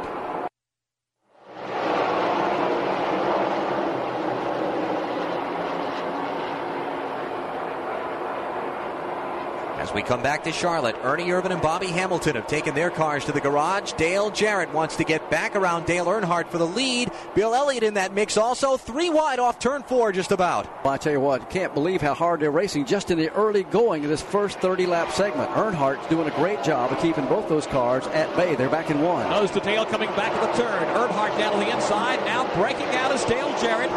As 9.89 9.95
we 9.95 10.03
come 10.03 10.21
back 10.21 10.43
to 10.43 10.51
Charlotte, 10.51 10.95
Ernie 11.01 11.29
Irvan 11.29 11.49
and 11.49 11.63
Bobby 11.63 11.87
Hamilton 11.87 12.35
have 12.35 12.45
taken 12.45 12.75
their 12.75 12.91
cars 12.91 13.25
to 13.25 13.31
the 13.31 13.41
garage. 13.41 13.93
Dale 13.93 14.29
Jarrett 14.29 14.71
wants 14.71 14.97
to 14.97 15.03
get 15.03 15.31
back 15.31 15.55
around 15.55 15.87
Dale 15.87 16.05
Earnhardt 16.05 16.49
for 16.49 16.59
the 16.59 16.67
lead. 16.67 17.09
Bill 17.33 17.55
Elliott 17.55 17.81
in 17.81 17.95
that 17.95 18.13
mix 18.13 18.37
also. 18.37 18.77
Three 18.77 19.09
wide 19.09 19.39
off 19.39 19.57
turn 19.57 19.81
four, 19.81 20.11
just 20.11 20.31
about. 20.31 20.67
Well, 20.83 20.93
I 20.93 20.97
tell 20.97 21.11
you 21.11 21.19
what, 21.19 21.49
can't 21.49 21.73
believe 21.73 22.03
how 22.03 22.13
hard 22.13 22.39
they're 22.39 22.51
racing 22.51 22.85
just 22.85 23.09
in 23.09 23.17
the 23.17 23.33
early 23.33 23.63
going 23.63 24.03
of 24.03 24.11
this 24.11 24.21
first 24.21 24.59
30 24.59 24.85
lap 24.85 25.11
segment. 25.11 25.49
Earnhardt's 25.53 26.07
doing 26.07 26.27
a 26.27 26.35
great 26.35 26.61
job 26.61 26.91
of 26.91 27.01
keeping 27.01 27.25
both 27.25 27.49
those 27.49 27.65
cars 27.65 28.05
at 28.07 28.35
bay. 28.35 28.53
They're 28.53 28.69
back 28.69 28.91
in 28.91 29.01
one. 29.01 29.27
Nose 29.31 29.49
to 29.51 29.59
tail 29.59 29.87
coming 29.87 30.09
back 30.09 30.31
to 30.39 30.39
the 30.39 30.63
turn. 30.63 30.83
Earnhardt 30.89 31.35
down 31.39 31.53
to 31.53 31.57
the 31.65 31.75
inside. 31.75 32.17
Now 32.25 32.45
breaking 32.61 32.89
out 32.89 33.11
is 33.15 33.25
Dale 33.25 33.57
Jarrett. 33.59 33.89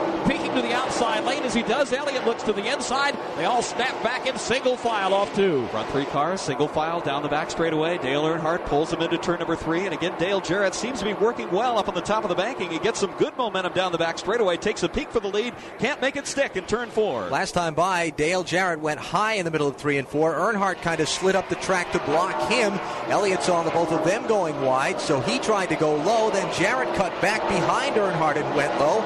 Peeking 0.52 0.62
to 0.62 0.68
the 0.68 0.74
outside 0.74 1.24
lane 1.24 1.42
as 1.44 1.54
he 1.54 1.62
does. 1.62 1.92
Elliott 1.92 2.26
looks 2.26 2.42
to 2.42 2.52
the 2.52 2.66
inside. 2.70 3.16
They 3.36 3.44
all 3.44 3.62
snap 3.62 4.02
back 4.02 4.26
in 4.26 4.36
single 4.38 4.76
file 4.76 5.14
off 5.14 5.34
two. 5.34 5.66
Front 5.68 5.88
three 5.90 6.04
cars, 6.06 6.40
single 6.40 6.68
file 6.68 7.00
down 7.00 7.22
the 7.22 7.28
back 7.28 7.50
straightaway. 7.50 7.98
Dale 7.98 8.24
Earnhardt 8.24 8.66
pulls 8.66 8.92
him 8.92 9.00
into 9.00 9.16
turn 9.18 9.38
number 9.38 9.56
three. 9.56 9.84
And 9.84 9.94
again, 9.94 10.14
Dale 10.18 10.40
Jarrett 10.40 10.74
seems 10.74 10.98
to 10.98 11.04
be 11.04 11.14
working 11.14 11.50
well 11.50 11.78
up 11.78 11.88
on 11.88 11.94
the 11.94 12.00
top 12.00 12.22
of 12.24 12.28
the 12.28 12.34
banking. 12.34 12.70
He 12.70 12.78
gets 12.78 13.00
some 13.00 13.12
good 13.12 13.36
momentum 13.36 13.72
down 13.72 13.92
the 13.92 13.98
back 13.98 14.18
straightaway. 14.18 14.56
Takes 14.56 14.82
a 14.82 14.88
peek 14.88 15.10
for 15.10 15.20
the 15.20 15.28
lead. 15.28 15.54
Can't 15.78 16.00
make 16.00 16.16
it 16.16 16.26
stick 16.26 16.56
in 16.56 16.64
turn 16.64 16.90
four. 16.90 17.28
Last 17.28 17.52
time 17.52 17.74
by, 17.74 18.10
Dale 18.10 18.44
Jarrett 18.44 18.80
went 18.80 19.00
high 19.00 19.34
in 19.34 19.44
the 19.44 19.50
middle 19.50 19.68
of 19.68 19.76
three 19.76 19.98
and 19.98 20.06
four. 20.08 20.34
Earnhardt 20.34 20.82
kind 20.82 21.00
of 21.00 21.08
slid 21.08 21.36
up 21.36 21.48
the 21.48 21.56
track 21.56 21.92
to 21.92 21.98
block 22.00 22.50
him. 22.50 22.78
Elliott 23.08 23.42
saw 23.42 23.62
the 23.62 23.70
both 23.70 23.92
of 23.92 24.04
them 24.04 24.26
going 24.26 24.60
wide, 24.62 25.00
so 25.00 25.20
he 25.20 25.38
tried 25.38 25.70
to 25.70 25.76
go 25.76 25.96
low. 25.96 26.30
Then 26.30 26.52
Jarrett 26.54 26.94
cut 26.94 27.18
back 27.22 27.40
behind 27.48 27.96
Earnhardt 27.96 28.36
and 28.36 28.54
went 28.54 28.78
low. 28.78 29.02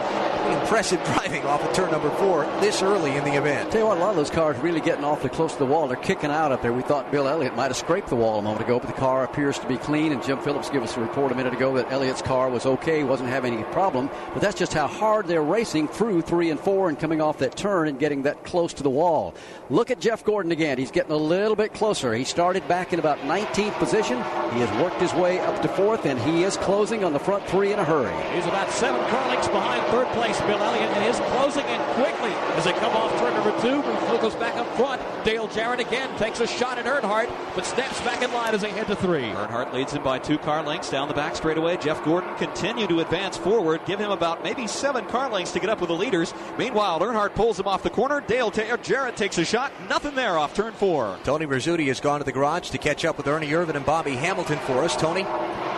Impressive 0.60 1.02
driving 1.04 1.35
off 1.44 1.62
of 1.62 1.74
turn 1.74 1.90
number 1.90 2.10
four 2.10 2.44
this 2.60 2.82
early 2.82 3.16
in 3.16 3.24
the 3.24 3.34
event. 3.34 3.70
Tell 3.70 3.80
you 3.82 3.86
what, 3.86 3.98
a 3.98 4.00
lot 4.00 4.10
of 4.10 4.16
those 4.16 4.30
cars 4.30 4.56
really 4.58 4.80
getting 4.80 5.04
awfully 5.04 5.30
close 5.30 5.52
to 5.52 5.58
the 5.58 5.66
wall. 5.66 5.88
They're 5.88 5.96
kicking 5.96 6.30
out 6.30 6.52
up 6.52 6.62
there. 6.62 6.72
We 6.72 6.82
thought 6.82 7.10
Bill 7.10 7.28
Elliott 7.28 7.54
might 7.54 7.68
have 7.68 7.76
scraped 7.76 8.08
the 8.08 8.16
wall 8.16 8.38
a 8.38 8.42
moment 8.42 8.64
ago, 8.64 8.78
but 8.78 8.86
the 8.86 9.00
car 9.00 9.24
appears 9.24 9.58
to 9.58 9.66
be 9.66 9.76
clean. 9.76 10.12
And 10.12 10.22
Jim 10.22 10.38
Phillips 10.40 10.70
gave 10.70 10.82
us 10.82 10.96
a 10.96 11.00
report 11.00 11.32
a 11.32 11.34
minute 11.34 11.52
ago 11.52 11.74
that 11.74 11.90
Elliott's 11.90 12.22
car 12.22 12.48
was 12.48 12.66
okay, 12.66 13.04
wasn't 13.04 13.28
having 13.28 13.54
any 13.54 13.64
problem. 13.64 14.08
But 14.32 14.42
that's 14.42 14.58
just 14.58 14.72
how 14.72 14.86
hard 14.86 15.26
they're 15.26 15.42
racing 15.42 15.88
through 15.88 16.22
three 16.22 16.50
and 16.50 16.58
four 16.58 16.88
and 16.88 16.98
coming 16.98 17.20
off 17.20 17.38
that 17.38 17.56
turn 17.56 17.88
and 17.88 17.98
getting 17.98 18.22
that 18.22 18.44
close 18.44 18.72
to 18.74 18.82
the 18.82 18.90
wall. 18.90 19.34
Look 19.68 19.90
at 19.90 20.00
Jeff 20.00 20.24
Gordon 20.24 20.52
again. 20.52 20.78
He's 20.78 20.90
getting 20.90 21.12
a 21.12 21.16
little 21.16 21.56
bit 21.56 21.74
closer. 21.74 22.14
He 22.14 22.24
started 22.24 22.66
back 22.68 22.92
in 22.92 22.98
about 22.98 23.18
19th 23.20 23.74
position. 23.78 24.16
He 24.52 24.60
has 24.60 24.82
worked 24.82 25.00
his 25.00 25.12
way 25.14 25.40
up 25.40 25.60
to 25.62 25.68
fourth, 25.68 26.06
and 26.06 26.18
he 26.20 26.44
is 26.44 26.56
closing 26.56 27.04
on 27.04 27.12
the 27.12 27.18
front 27.18 27.46
three 27.48 27.72
in 27.72 27.78
a 27.78 27.84
hurry. 27.84 28.12
He's 28.34 28.46
about 28.46 28.70
seven 28.70 29.00
car 29.10 29.28
lengths 29.28 29.48
behind 29.48 29.84
third 29.86 30.06
place, 30.08 30.40
Bill 30.42 30.62
Elliott, 30.62 30.90
and 30.90 31.04
is 31.04 31.18
closing 31.32 31.64
in 31.66 31.80
quickly 31.94 32.30
as 32.56 32.64
they 32.64 32.72
come 32.72 32.92
off 32.92 33.10
turn 33.18 33.34
number 33.34 33.60
two. 33.60 33.82
He 34.12 34.18
goes 34.18 34.34
back 34.36 34.56
up 34.56 34.66
front. 34.76 35.00
Dale 35.24 35.48
Jarrett 35.48 35.80
again 35.80 36.16
takes 36.18 36.40
a 36.40 36.46
shot 36.46 36.78
at 36.78 36.84
Earnhardt, 36.86 37.30
but 37.54 37.66
snaps 37.66 38.00
back 38.00 38.22
in 38.22 38.32
line 38.32 38.54
as 38.54 38.62
they 38.62 38.70
head 38.70 38.86
to 38.86 38.96
three. 38.96 39.24
Earnhardt 39.30 39.72
leads 39.72 39.92
him 39.92 40.02
by 40.02 40.18
two 40.18 40.38
car 40.38 40.62
lengths 40.62 40.90
down 40.90 41.08
the 41.08 41.14
back 41.14 41.36
straightaway. 41.36 41.76
Jeff 41.76 42.02
Gordon 42.04 42.34
continue 42.36 42.86
to 42.86 43.00
advance 43.00 43.36
forward, 43.36 43.80
give 43.86 43.98
him 43.98 44.10
about 44.10 44.42
maybe 44.42 44.66
seven 44.66 45.04
car 45.06 45.30
lengths 45.30 45.52
to 45.52 45.60
get 45.60 45.68
up 45.70 45.80
with 45.80 45.88
the 45.88 45.96
leaders. 45.96 46.32
Meanwhile, 46.58 47.00
Earnhardt 47.00 47.34
pulls 47.34 47.58
him 47.58 47.66
off 47.66 47.82
the 47.82 47.90
corner. 47.90 48.20
Dale 48.20 48.50
T- 48.50 48.62
Jarrett 48.82 49.16
takes 49.16 49.38
a 49.38 49.44
shot. 49.44 49.72
Nothing 49.88 50.14
there 50.14 50.38
off 50.38 50.54
turn 50.54 50.72
four. 50.72 51.18
Tony 51.24 51.46
Rizzuti 51.46 51.86
has 51.88 52.00
gone 52.00 52.20
to 52.20 52.24
the 52.24 52.32
garage 52.32 52.70
to 52.70 52.78
catch 52.78 53.04
up 53.04 53.16
with 53.16 53.26
Ernie 53.26 53.48
Irvan 53.48 53.74
and 53.74 53.84
Bobby 53.86 54.12
Hamilton 54.12 54.58
for 54.60 54.82
us. 54.84 54.96
Tony? 54.96 55.24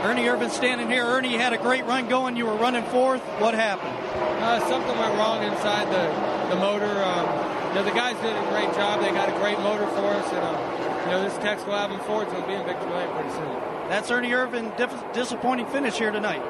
Ernie 0.05 0.23
Irvan 0.23 0.51
standing 0.51 0.89
here. 0.89 1.05
Ernie, 1.05 1.33
you 1.33 1.39
had 1.39 1.53
a 1.53 1.59
great 1.59 1.85
run 1.85 2.09
going. 2.09 2.37
You 2.37 2.47
were 2.47 2.55
running 2.57 2.85
fourth. 2.85 3.20
What 3.41 3.55
happened? 3.55 3.95
Uh, 4.41 4.61
something 4.69 4.97
went 4.97 5.15
wrong 5.16 5.38
inside 5.43 5.86
the, 5.89 6.55
the 6.55 6.60
motor. 6.60 7.05
Um, 7.05 7.27
you 7.69 7.74
know, 7.74 7.85
the 7.85 7.93
guys 7.93 8.16
did 8.23 8.35
a 8.35 8.51
great 8.51 8.73
job. 8.74 9.01
They 9.01 9.10
got 9.10 9.28
a 9.28 9.39
great 9.39 9.59
motor 9.60 9.86
for 9.89 10.06
us. 10.06 10.27
And, 10.32 10.44
uh, 10.44 11.05
you 11.05 11.10
know, 11.12 11.23
this 11.23 11.35
Texaco 11.35 11.73
Havoline 11.73 12.05
Ford's 12.06 12.32
going 12.32 12.43
to 12.43 12.48
be 12.48 12.55
in 12.55 12.65
victory 12.65 12.90
lane 12.90 13.10
pretty 13.15 13.31
soon. 13.31 13.55
That's 13.89 14.10
Ernie 14.10 14.31
Irvan. 14.31 14.73
Disappointing 15.12 15.66
finish 15.66 15.98
here 15.98 16.10
tonight. 16.10 16.43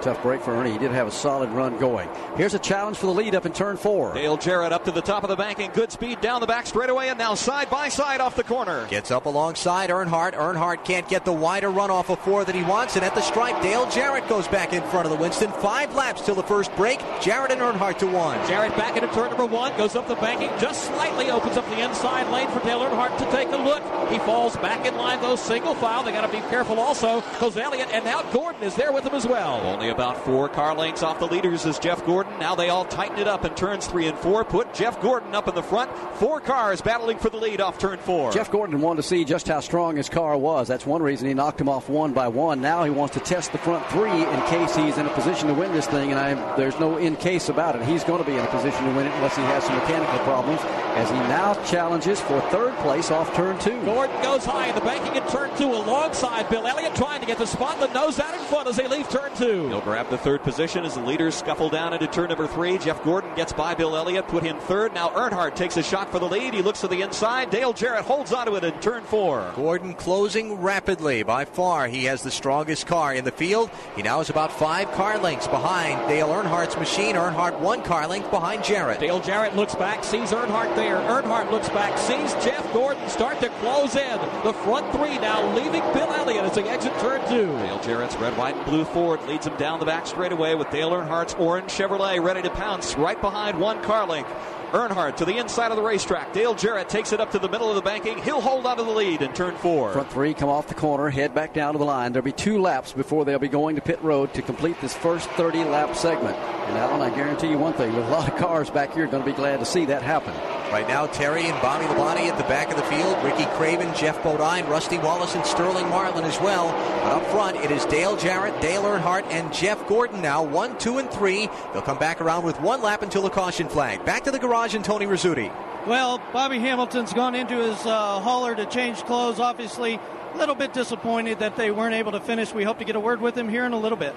Tough 0.00 0.22
break 0.22 0.40
for 0.40 0.54
Ernie. 0.54 0.70
He 0.70 0.78
did 0.78 0.92
have 0.92 1.08
a 1.08 1.10
solid 1.10 1.50
run 1.50 1.76
going. 1.78 2.08
Here's 2.36 2.54
a 2.54 2.58
challenge 2.58 2.96
for 2.96 3.06
the 3.06 3.12
lead 3.12 3.34
up 3.34 3.46
in 3.46 3.52
turn 3.52 3.76
four. 3.76 4.14
Dale 4.14 4.36
Jarrett 4.36 4.72
up 4.72 4.84
to 4.84 4.92
the 4.92 5.00
top 5.00 5.24
of 5.24 5.28
the 5.28 5.36
banking. 5.36 5.70
Good 5.74 5.90
speed 5.90 6.20
down 6.20 6.40
the 6.40 6.46
back 6.46 6.66
straightaway 6.66 7.08
and 7.08 7.18
now 7.18 7.34
side 7.34 7.68
by 7.68 7.88
side 7.88 8.20
off 8.20 8.36
the 8.36 8.44
corner. 8.44 8.86
Gets 8.86 9.10
up 9.10 9.26
alongside 9.26 9.90
Earnhardt. 9.90 10.34
Earnhardt 10.34 10.84
can't 10.84 11.08
get 11.08 11.24
the 11.24 11.32
wider 11.32 11.70
run 11.70 11.90
off 11.90 12.10
of 12.10 12.20
four 12.20 12.44
that 12.44 12.54
he 12.54 12.62
wants. 12.62 12.94
And 12.94 13.04
at 13.04 13.14
the 13.14 13.20
stripe, 13.20 13.60
Dale 13.60 13.90
Jarrett 13.90 14.28
goes 14.28 14.46
back 14.46 14.72
in 14.72 14.82
front 14.84 15.06
of 15.06 15.12
the 15.12 15.18
Winston. 15.18 15.50
Five 15.52 15.94
laps 15.94 16.24
till 16.24 16.36
the 16.36 16.42
first 16.44 16.74
break. 16.76 17.00
Jarrett 17.20 17.50
and 17.50 17.60
Earnhardt 17.60 17.98
to 17.98 18.06
one. 18.06 18.38
Jarrett 18.46 18.76
back 18.76 18.96
into 18.96 19.12
turn 19.14 19.30
number 19.30 19.46
one. 19.46 19.76
Goes 19.76 19.96
up 19.96 20.06
the 20.06 20.14
banking. 20.16 20.50
Just 20.60 20.84
slightly 20.86 21.30
opens 21.30 21.56
up 21.56 21.68
the 21.70 21.80
inside 21.80 22.30
lane 22.32 22.48
for 22.50 22.60
Dale 22.60 22.80
Earnhardt 22.80 23.18
to 23.18 23.30
take 23.32 23.48
a 23.48 23.56
look. 23.56 23.82
He 24.10 24.18
falls 24.20 24.56
back 24.56 24.86
in 24.86 24.96
line, 24.96 25.20
though, 25.20 25.36
single 25.36 25.74
file. 25.74 26.04
They 26.04 26.12
got 26.12 26.26
to 26.26 26.32
be 26.32 26.42
careful 26.48 26.78
also 26.78 27.20
because 27.20 27.56
Elliott 27.56 27.88
and 27.92 28.04
now 28.04 28.22
Gordon 28.32 28.62
is 28.62 28.74
there 28.74 28.92
with 28.92 29.04
him 29.04 29.14
as 29.14 29.26
well. 29.26 29.60
Only 29.62 29.87
about 29.88 30.24
four 30.24 30.48
car 30.48 30.74
lengths 30.74 31.02
off 31.02 31.18
the 31.18 31.26
leaders 31.26 31.64
is 31.66 31.78
Jeff 31.78 32.04
Gordon. 32.06 32.38
Now 32.38 32.54
they 32.54 32.68
all 32.68 32.84
tighten 32.84 33.18
it 33.18 33.28
up 33.28 33.44
in 33.44 33.54
turns 33.54 33.86
three 33.86 34.06
and 34.06 34.18
four. 34.18 34.44
Put 34.44 34.74
Jeff 34.74 35.00
Gordon 35.00 35.34
up 35.34 35.48
in 35.48 35.54
the 35.54 35.62
front. 35.62 35.90
Four 36.16 36.40
cars 36.40 36.80
battling 36.80 37.18
for 37.18 37.30
the 37.30 37.36
lead 37.36 37.60
off 37.60 37.78
turn 37.78 37.98
four. 37.98 38.32
Jeff 38.32 38.50
Gordon 38.50 38.80
wanted 38.80 39.02
to 39.02 39.08
see 39.08 39.24
just 39.24 39.48
how 39.48 39.60
strong 39.60 39.96
his 39.96 40.08
car 40.08 40.36
was. 40.36 40.68
That's 40.68 40.86
one 40.86 41.02
reason 41.02 41.28
he 41.28 41.34
knocked 41.34 41.60
him 41.60 41.68
off 41.68 41.88
one 41.88 42.12
by 42.12 42.28
one. 42.28 42.60
Now 42.60 42.84
he 42.84 42.90
wants 42.90 43.14
to 43.14 43.20
test 43.20 43.52
the 43.52 43.58
front 43.58 43.86
three 43.86 44.10
in 44.10 44.40
case 44.46 44.74
he's 44.76 44.98
in 44.98 45.06
a 45.06 45.14
position 45.14 45.48
to 45.48 45.54
win 45.54 45.72
this 45.72 45.86
thing. 45.86 46.10
And 46.10 46.18
I, 46.18 46.56
there's 46.56 46.78
no 46.78 46.96
in 46.96 47.16
case 47.16 47.48
about 47.48 47.76
it. 47.76 47.82
He's 47.82 48.04
going 48.04 48.22
to 48.22 48.28
be 48.28 48.36
in 48.36 48.44
a 48.44 48.50
position 48.50 48.84
to 48.84 48.90
win 48.94 49.06
it 49.06 49.14
unless 49.14 49.36
he 49.36 49.42
has 49.42 49.64
some 49.64 49.76
mechanical 49.76 50.18
problems. 50.20 50.60
As 50.98 51.08
he 51.10 51.16
now 51.16 51.54
challenges 51.62 52.20
for 52.20 52.40
third 52.50 52.74
place 52.78 53.12
off 53.12 53.32
turn 53.36 53.56
two. 53.60 53.80
Gordon 53.84 54.20
goes 54.20 54.44
high 54.44 54.66
in 54.66 54.74
the 54.74 54.80
banking 54.80 55.14
in 55.14 55.22
turn 55.28 55.48
two 55.56 55.66
alongside 55.72 56.50
Bill 56.50 56.66
Elliott, 56.66 56.96
trying 56.96 57.20
to 57.20 57.26
get 57.26 57.38
the 57.38 57.46
spot. 57.46 57.78
The 57.78 57.86
nose 57.92 58.18
out 58.18 58.34
in 58.34 58.40
front 58.46 58.66
as 58.66 58.74
they 58.74 58.88
leave 58.88 59.08
turn 59.08 59.32
two. 59.36 59.68
He'll 59.68 59.80
grab 59.80 60.10
the 60.10 60.18
third 60.18 60.42
position 60.42 60.84
as 60.84 60.94
the 60.94 61.00
leaders 61.00 61.36
scuffle 61.36 61.68
down 61.68 61.92
into 61.92 62.08
turn 62.08 62.30
number 62.30 62.48
three. 62.48 62.78
Jeff 62.78 63.00
Gordon 63.04 63.32
gets 63.36 63.52
by 63.52 63.76
Bill 63.76 63.96
Elliott, 63.96 64.26
put 64.26 64.42
him 64.42 64.58
third. 64.58 64.92
Now 64.92 65.10
Earnhardt 65.10 65.54
takes 65.54 65.76
a 65.76 65.84
shot 65.84 66.10
for 66.10 66.18
the 66.18 66.28
lead. 66.28 66.52
He 66.52 66.62
looks 66.62 66.80
to 66.80 66.88
the 66.88 67.02
inside. 67.02 67.50
Dale 67.50 67.72
Jarrett 67.72 68.04
holds 68.04 68.32
onto 68.32 68.56
it 68.56 68.64
in 68.64 68.72
turn 68.80 69.04
four. 69.04 69.52
Gordon 69.54 69.94
closing 69.94 70.54
rapidly. 70.54 71.22
By 71.22 71.44
far, 71.44 71.86
he 71.86 72.06
has 72.06 72.24
the 72.24 72.32
strongest 72.32 72.88
car 72.88 73.14
in 73.14 73.24
the 73.24 73.30
field. 73.30 73.70
He 73.94 74.02
now 74.02 74.18
is 74.18 74.30
about 74.30 74.50
five 74.50 74.90
car 74.92 75.16
lengths 75.18 75.46
behind 75.46 76.08
Dale 76.08 76.26
Earnhardt's 76.26 76.76
machine. 76.76 77.14
Earnhardt 77.14 77.60
one 77.60 77.82
car 77.82 78.08
length 78.08 78.32
behind 78.32 78.64
Jarrett. 78.64 78.98
Dale 78.98 79.20
Jarrett 79.20 79.54
looks 79.54 79.76
back, 79.76 80.02
sees 80.02 80.32
Earnhardt 80.32 80.74
there. 80.74 80.87
Earnhardt 80.96 81.50
looks 81.50 81.68
back, 81.68 81.98
sees 81.98 82.32
Jeff 82.44 82.72
Gordon 82.72 83.08
start 83.08 83.40
to 83.40 83.48
close 83.60 83.96
in. 83.96 84.18
The 84.44 84.52
front 84.52 84.90
three 84.92 85.18
now 85.18 85.54
leaving 85.54 85.82
Bill 85.92 86.12
Elliott 86.12 86.44
as 86.44 86.54
they 86.54 86.68
exit 86.68 86.92
turn 86.98 87.20
two. 87.28 87.46
Dale 87.46 87.78
Jarrett's 87.80 88.16
red, 88.16 88.36
white, 88.36 88.56
and 88.56 88.64
blue 88.64 88.84
Ford 88.84 89.22
leads 89.26 89.46
him 89.46 89.56
down 89.56 89.80
the 89.80 89.86
back 89.86 90.06
straightaway 90.06 90.54
with 90.54 90.70
Dale 90.70 90.90
Earnhardt's 90.90 91.34
orange 91.34 91.70
Chevrolet 91.70 92.22
ready 92.22 92.42
to 92.42 92.50
pounce 92.50 92.96
right 92.96 93.20
behind 93.20 93.58
one 93.58 93.82
car 93.82 94.06
length. 94.06 94.30
Earnhardt 94.72 95.16
to 95.16 95.24
the 95.24 95.36
inside 95.38 95.70
of 95.70 95.76
the 95.76 95.82
racetrack. 95.82 96.32
Dale 96.32 96.54
Jarrett 96.54 96.88
takes 96.88 97.12
it 97.12 97.20
up 97.20 97.30
to 97.32 97.38
the 97.38 97.48
middle 97.48 97.68
of 97.68 97.74
the 97.74 97.82
banking. 97.82 98.22
He'll 98.22 98.40
hold 98.40 98.66
on 98.66 98.76
to 98.76 98.82
the 98.82 98.90
lead 98.90 99.22
in 99.22 99.32
turn 99.32 99.56
four. 99.56 99.92
Front 99.92 100.10
three 100.10 100.34
come 100.34 100.48
off 100.48 100.68
the 100.68 100.74
corner, 100.74 101.08
head 101.10 101.34
back 101.34 101.54
down 101.54 101.72
to 101.72 101.78
the 101.78 101.84
line. 101.84 102.12
There'll 102.12 102.24
be 102.24 102.32
two 102.32 102.60
laps 102.60 102.92
before 102.92 103.24
they'll 103.24 103.38
be 103.38 103.48
going 103.48 103.76
to 103.76 103.82
pit 103.82 104.02
road 104.02 104.34
to 104.34 104.42
complete 104.42 104.80
this 104.80 104.94
first 104.94 105.28
30 105.30 105.64
lap 105.64 105.96
segment. 105.96 106.36
And 106.36 106.76
Alan, 106.76 107.00
I 107.00 107.14
guarantee 107.14 107.48
you 107.48 107.58
one 107.58 107.72
thing: 107.72 107.94
with 107.94 108.04
a 108.06 108.10
lot 108.10 108.28
of 108.28 108.36
cars 108.36 108.68
back 108.68 108.92
here, 108.92 109.06
going 109.06 109.24
to 109.24 109.30
be 109.30 109.36
glad 109.36 109.60
to 109.60 109.66
see 109.66 109.86
that 109.86 110.02
happen. 110.02 110.34
Right 110.70 110.86
now, 110.86 111.06
Terry 111.06 111.46
and 111.46 111.62
Bobby 111.62 111.86
Labonte 111.86 112.28
at 112.28 112.36
the 112.36 112.44
back 112.44 112.70
of 112.70 112.76
the 112.76 112.82
field. 112.82 113.24
Ricky 113.24 113.46
Craven, 113.56 113.94
Geoff 113.94 114.22
Bodine, 114.22 114.66
Rusty 114.66 114.98
Wallace, 114.98 115.34
and 115.34 115.46
Sterling 115.46 115.88
Marlin 115.88 116.24
as 116.24 116.38
well. 116.42 116.72
But 117.02 117.12
up 117.12 117.26
front, 117.28 117.56
it 117.56 117.70
is 117.70 117.86
Dale 117.86 118.18
Jarrett, 118.18 118.60
Dale 118.60 118.82
Earnhardt, 118.82 119.24
and 119.30 119.50
Jeff 119.50 119.88
Gordon 119.88 120.20
now. 120.20 120.42
One, 120.42 120.76
two, 120.76 120.98
and 120.98 121.10
three. 121.10 121.48
They'll 121.72 121.80
come 121.80 121.96
back 121.96 122.20
around 122.20 122.44
with 122.44 122.60
one 122.60 122.82
lap 122.82 123.00
until 123.00 123.22
the 123.22 123.30
caution 123.30 123.66
flag. 123.66 124.04
Back 124.04 124.24
to 124.24 124.30
the 124.30 124.38
garage 124.38 124.57
and 124.58 124.84
Tony 124.84 125.06
Rizzuti. 125.06 125.54
Well, 125.86 126.20
Bobby 126.32 126.58
Hamilton's 126.58 127.12
gone 127.12 127.36
into 127.36 127.56
his 127.58 127.86
uh, 127.86 128.18
hauler 128.18 128.56
to 128.56 128.66
change 128.66 128.98
clothes. 129.04 129.38
Obviously, 129.38 129.94
a 130.34 130.36
little 130.36 130.56
bit 130.56 130.72
disappointed 130.72 131.38
that 131.38 131.54
they 131.54 131.70
weren't 131.70 131.94
able 131.94 132.10
to 132.10 132.18
finish. 132.18 132.52
We 132.52 132.64
hope 132.64 132.78
to 132.78 132.84
get 132.84 132.96
a 132.96 133.00
word 133.00 133.20
with 133.20 133.38
him 133.38 133.48
here 133.48 133.64
in 133.64 133.72
a 133.72 133.78
little 133.78 133.96
bit. 133.96 134.16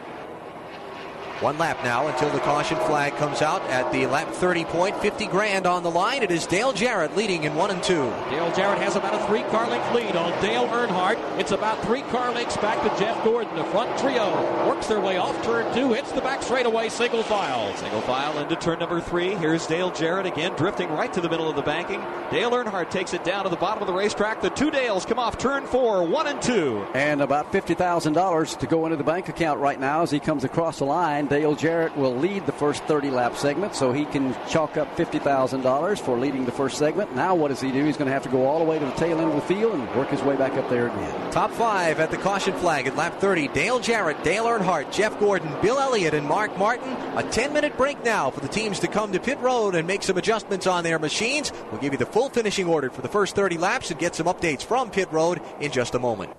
One 1.42 1.58
lap 1.58 1.84
now 1.84 2.06
until 2.06 2.30
the 2.30 2.40
caution 2.42 2.78
flag 2.82 3.16
comes 3.16 3.42
out 3.42 3.64
at 3.64 3.92
the 3.92 4.06
lap 4.06 4.28
30 4.28 4.64
point. 4.66 4.96
50 4.98 5.26
grand 5.26 5.66
on 5.66 5.82
the 5.82 5.90
line. 5.90 6.22
It 6.22 6.30
is 6.30 6.46
Dale 6.46 6.72
Jarrett 6.72 7.18
leading 7.18 7.46
in 7.46 7.56
one 7.56 7.72
and 7.72 7.82
two. 7.82 8.14
Dale 8.30 8.54
Jarrett 8.56 8.78
has 8.78 8.96
about 8.96 9.20
a 9.20 9.26
three 9.26 9.42
car 9.50 9.68
length 9.68 9.92
lead 9.92 10.16
on 10.16 10.40
Dale 10.40 10.68
Earnhardt. 10.68 11.18
It's 11.40 11.52
about 11.52 11.84
three 11.84 12.04
car 12.04 12.32
lengths 12.32 12.58
back 12.58 12.80
to 12.84 13.00
Jeff 13.04 13.24
Gordon. 13.24 13.56
The 13.56 13.64
front 13.66 13.98
trio 13.98 14.30
works 14.68 14.86
their 14.86 15.00
way 15.00 15.18
off 15.18 15.44
turn 15.44 15.74
two, 15.74 15.94
hits 15.94 16.12
the 16.12 16.22
back 16.22 16.44
straightaway, 16.44 16.90
single 16.90 17.24
file. 17.24 17.76
Single 17.76 18.02
file 18.02 18.38
into 18.38 18.56
turn 18.56 18.78
number 18.78 19.02
three. 19.02 19.34
Here's 19.34 19.66
Dale 19.66 19.90
Jarrett 19.90 20.28
again, 20.28 20.56
drifting 20.56 20.92
right 20.92 21.12
to 21.12 21.22
the 21.22 21.30
middle 21.30 21.50
of 21.50 21.56
the 21.56 21.64
banking. 21.64 22.02
Dale 22.30 22.52
Earnhardt 22.52 22.92
takes 22.92 23.16
it 23.16 23.24
down 23.24 23.46
to 23.46 23.50
the 23.50 23.56
bottom 23.56 23.82
of 23.82 23.88
the 23.88 23.94
racetrack. 23.94 24.42
The 24.42 24.52
two 24.52 24.70
Dales 24.70 25.08
come 25.08 25.18
off 25.18 25.40
turn 25.40 25.66
four, 25.66 26.04
one 26.08 26.28
and 26.28 26.40
two. 26.40 26.86
And 26.94 27.20
about 27.20 27.52
$50,000 27.52 28.60
to 28.60 28.68
go 28.68 28.86
into 28.86 28.96
the 28.96 29.04
bank 29.04 29.28
account 29.28 29.60
right 29.60 29.80
now 29.80 30.04
as 30.04 30.12
he 30.12 30.20
comes 30.20 30.44
across 30.44 30.78
the 30.78 30.86
line. 30.86 31.31
Dale 31.32 31.56
Jarrett 31.56 31.96
will 31.96 32.14
lead 32.14 32.46
the 32.46 32.52
first 32.52 32.84
30 32.84 33.10
lap 33.10 33.38
segment, 33.38 33.74
so 33.74 33.94
he 33.94 34.04
can 34.04 34.36
chalk 34.50 34.76
up 34.76 34.98
$50,000 34.98 35.98
for 36.02 36.20
leading 36.20 36.44
the 36.44 36.52
first 36.52 36.78
segment. 36.78 37.16
Now, 37.16 37.36
what 37.36 37.48
does 37.48 37.62
he 37.62 37.72
do? 37.72 37.86
He's 37.86 37.96
going 37.96 38.08
to 38.08 38.12
have 38.12 38.24
to 38.24 38.30
go 38.30 38.46
all 38.46 38.60
the 38.60 38.66
way 38.66 38.78
to 38.78 38.84
the 38.84 38.92
tail 38.92 39.18
end 39.18 39.30
of 39.30 39.36
the 39.36 39.42
field 39.42 39.76
and 39.76 39.96
work 39.96 40.10
his 40.10 40.22
way 40.24 40.36
back 40.36 40.56
up 40.56 40.70
there 40.70 40.88
again. 40.88 41.32
Top 41.32 41.50
five 41.52 42.02
at 42.02 42.12
the 42.12 42.18
caution 42.18 42.54
flag 42.56 42.86
at 42.86 42.98
lap 42.98 43.22
30. 43.22 43.48
Dale 43.48 43.80
Jarrett, 43.80 44.22
Dale 44.26 44.44
Earnhardt, 44.44 44.92
Jeff 44.92 45.18
Gordon, 45.22 45.56
Bill 45.62 45.80
Elliott, 45.80 46.14
and 46.14 46.28
Mark 46.28 46.58
Martin. 46.58 46.92
A 47.16 47.24
10 47.24 47.54
minute 47.54 47.78
break 47.78 48.04
now 48.04 48.30
for 48.30 48.42
the 48.42 48.50
teams 48.50 48.80
to 48.80 48.90
come 48.90 49.14
to 49.14 49.20
pit 49.22 49.40
road 49.40 49.74
and 49.74 49.88
make 49.88 50.04
some 50.04 50.18
adjustments 50.18 50.68
on 50.68 50.84
their 50.84 51.00
machines. 51.00 51.54
We'll 51.72 51.80
give 51.80 51.94
you 51.94 51.98
the 51.98 52.06
full 52.08 52.30
finishing 52.30 52.68
order 52.68 52.90
for 52.90 53.02
the 53.02 53.08
first 53.08 53.38
30 53.38 53.58
laps 53.58 53.90
and 53.90 53.98
get 53.98 54.16
some 54.16 54.28
updates 54.28 54.64
from 54.64 54.92
pit 54.92 55.08
road 55.14 55.40
in 55.62 55.72
just 55.72 55.96
a 55.96 56.00
moment. 56.00 56.34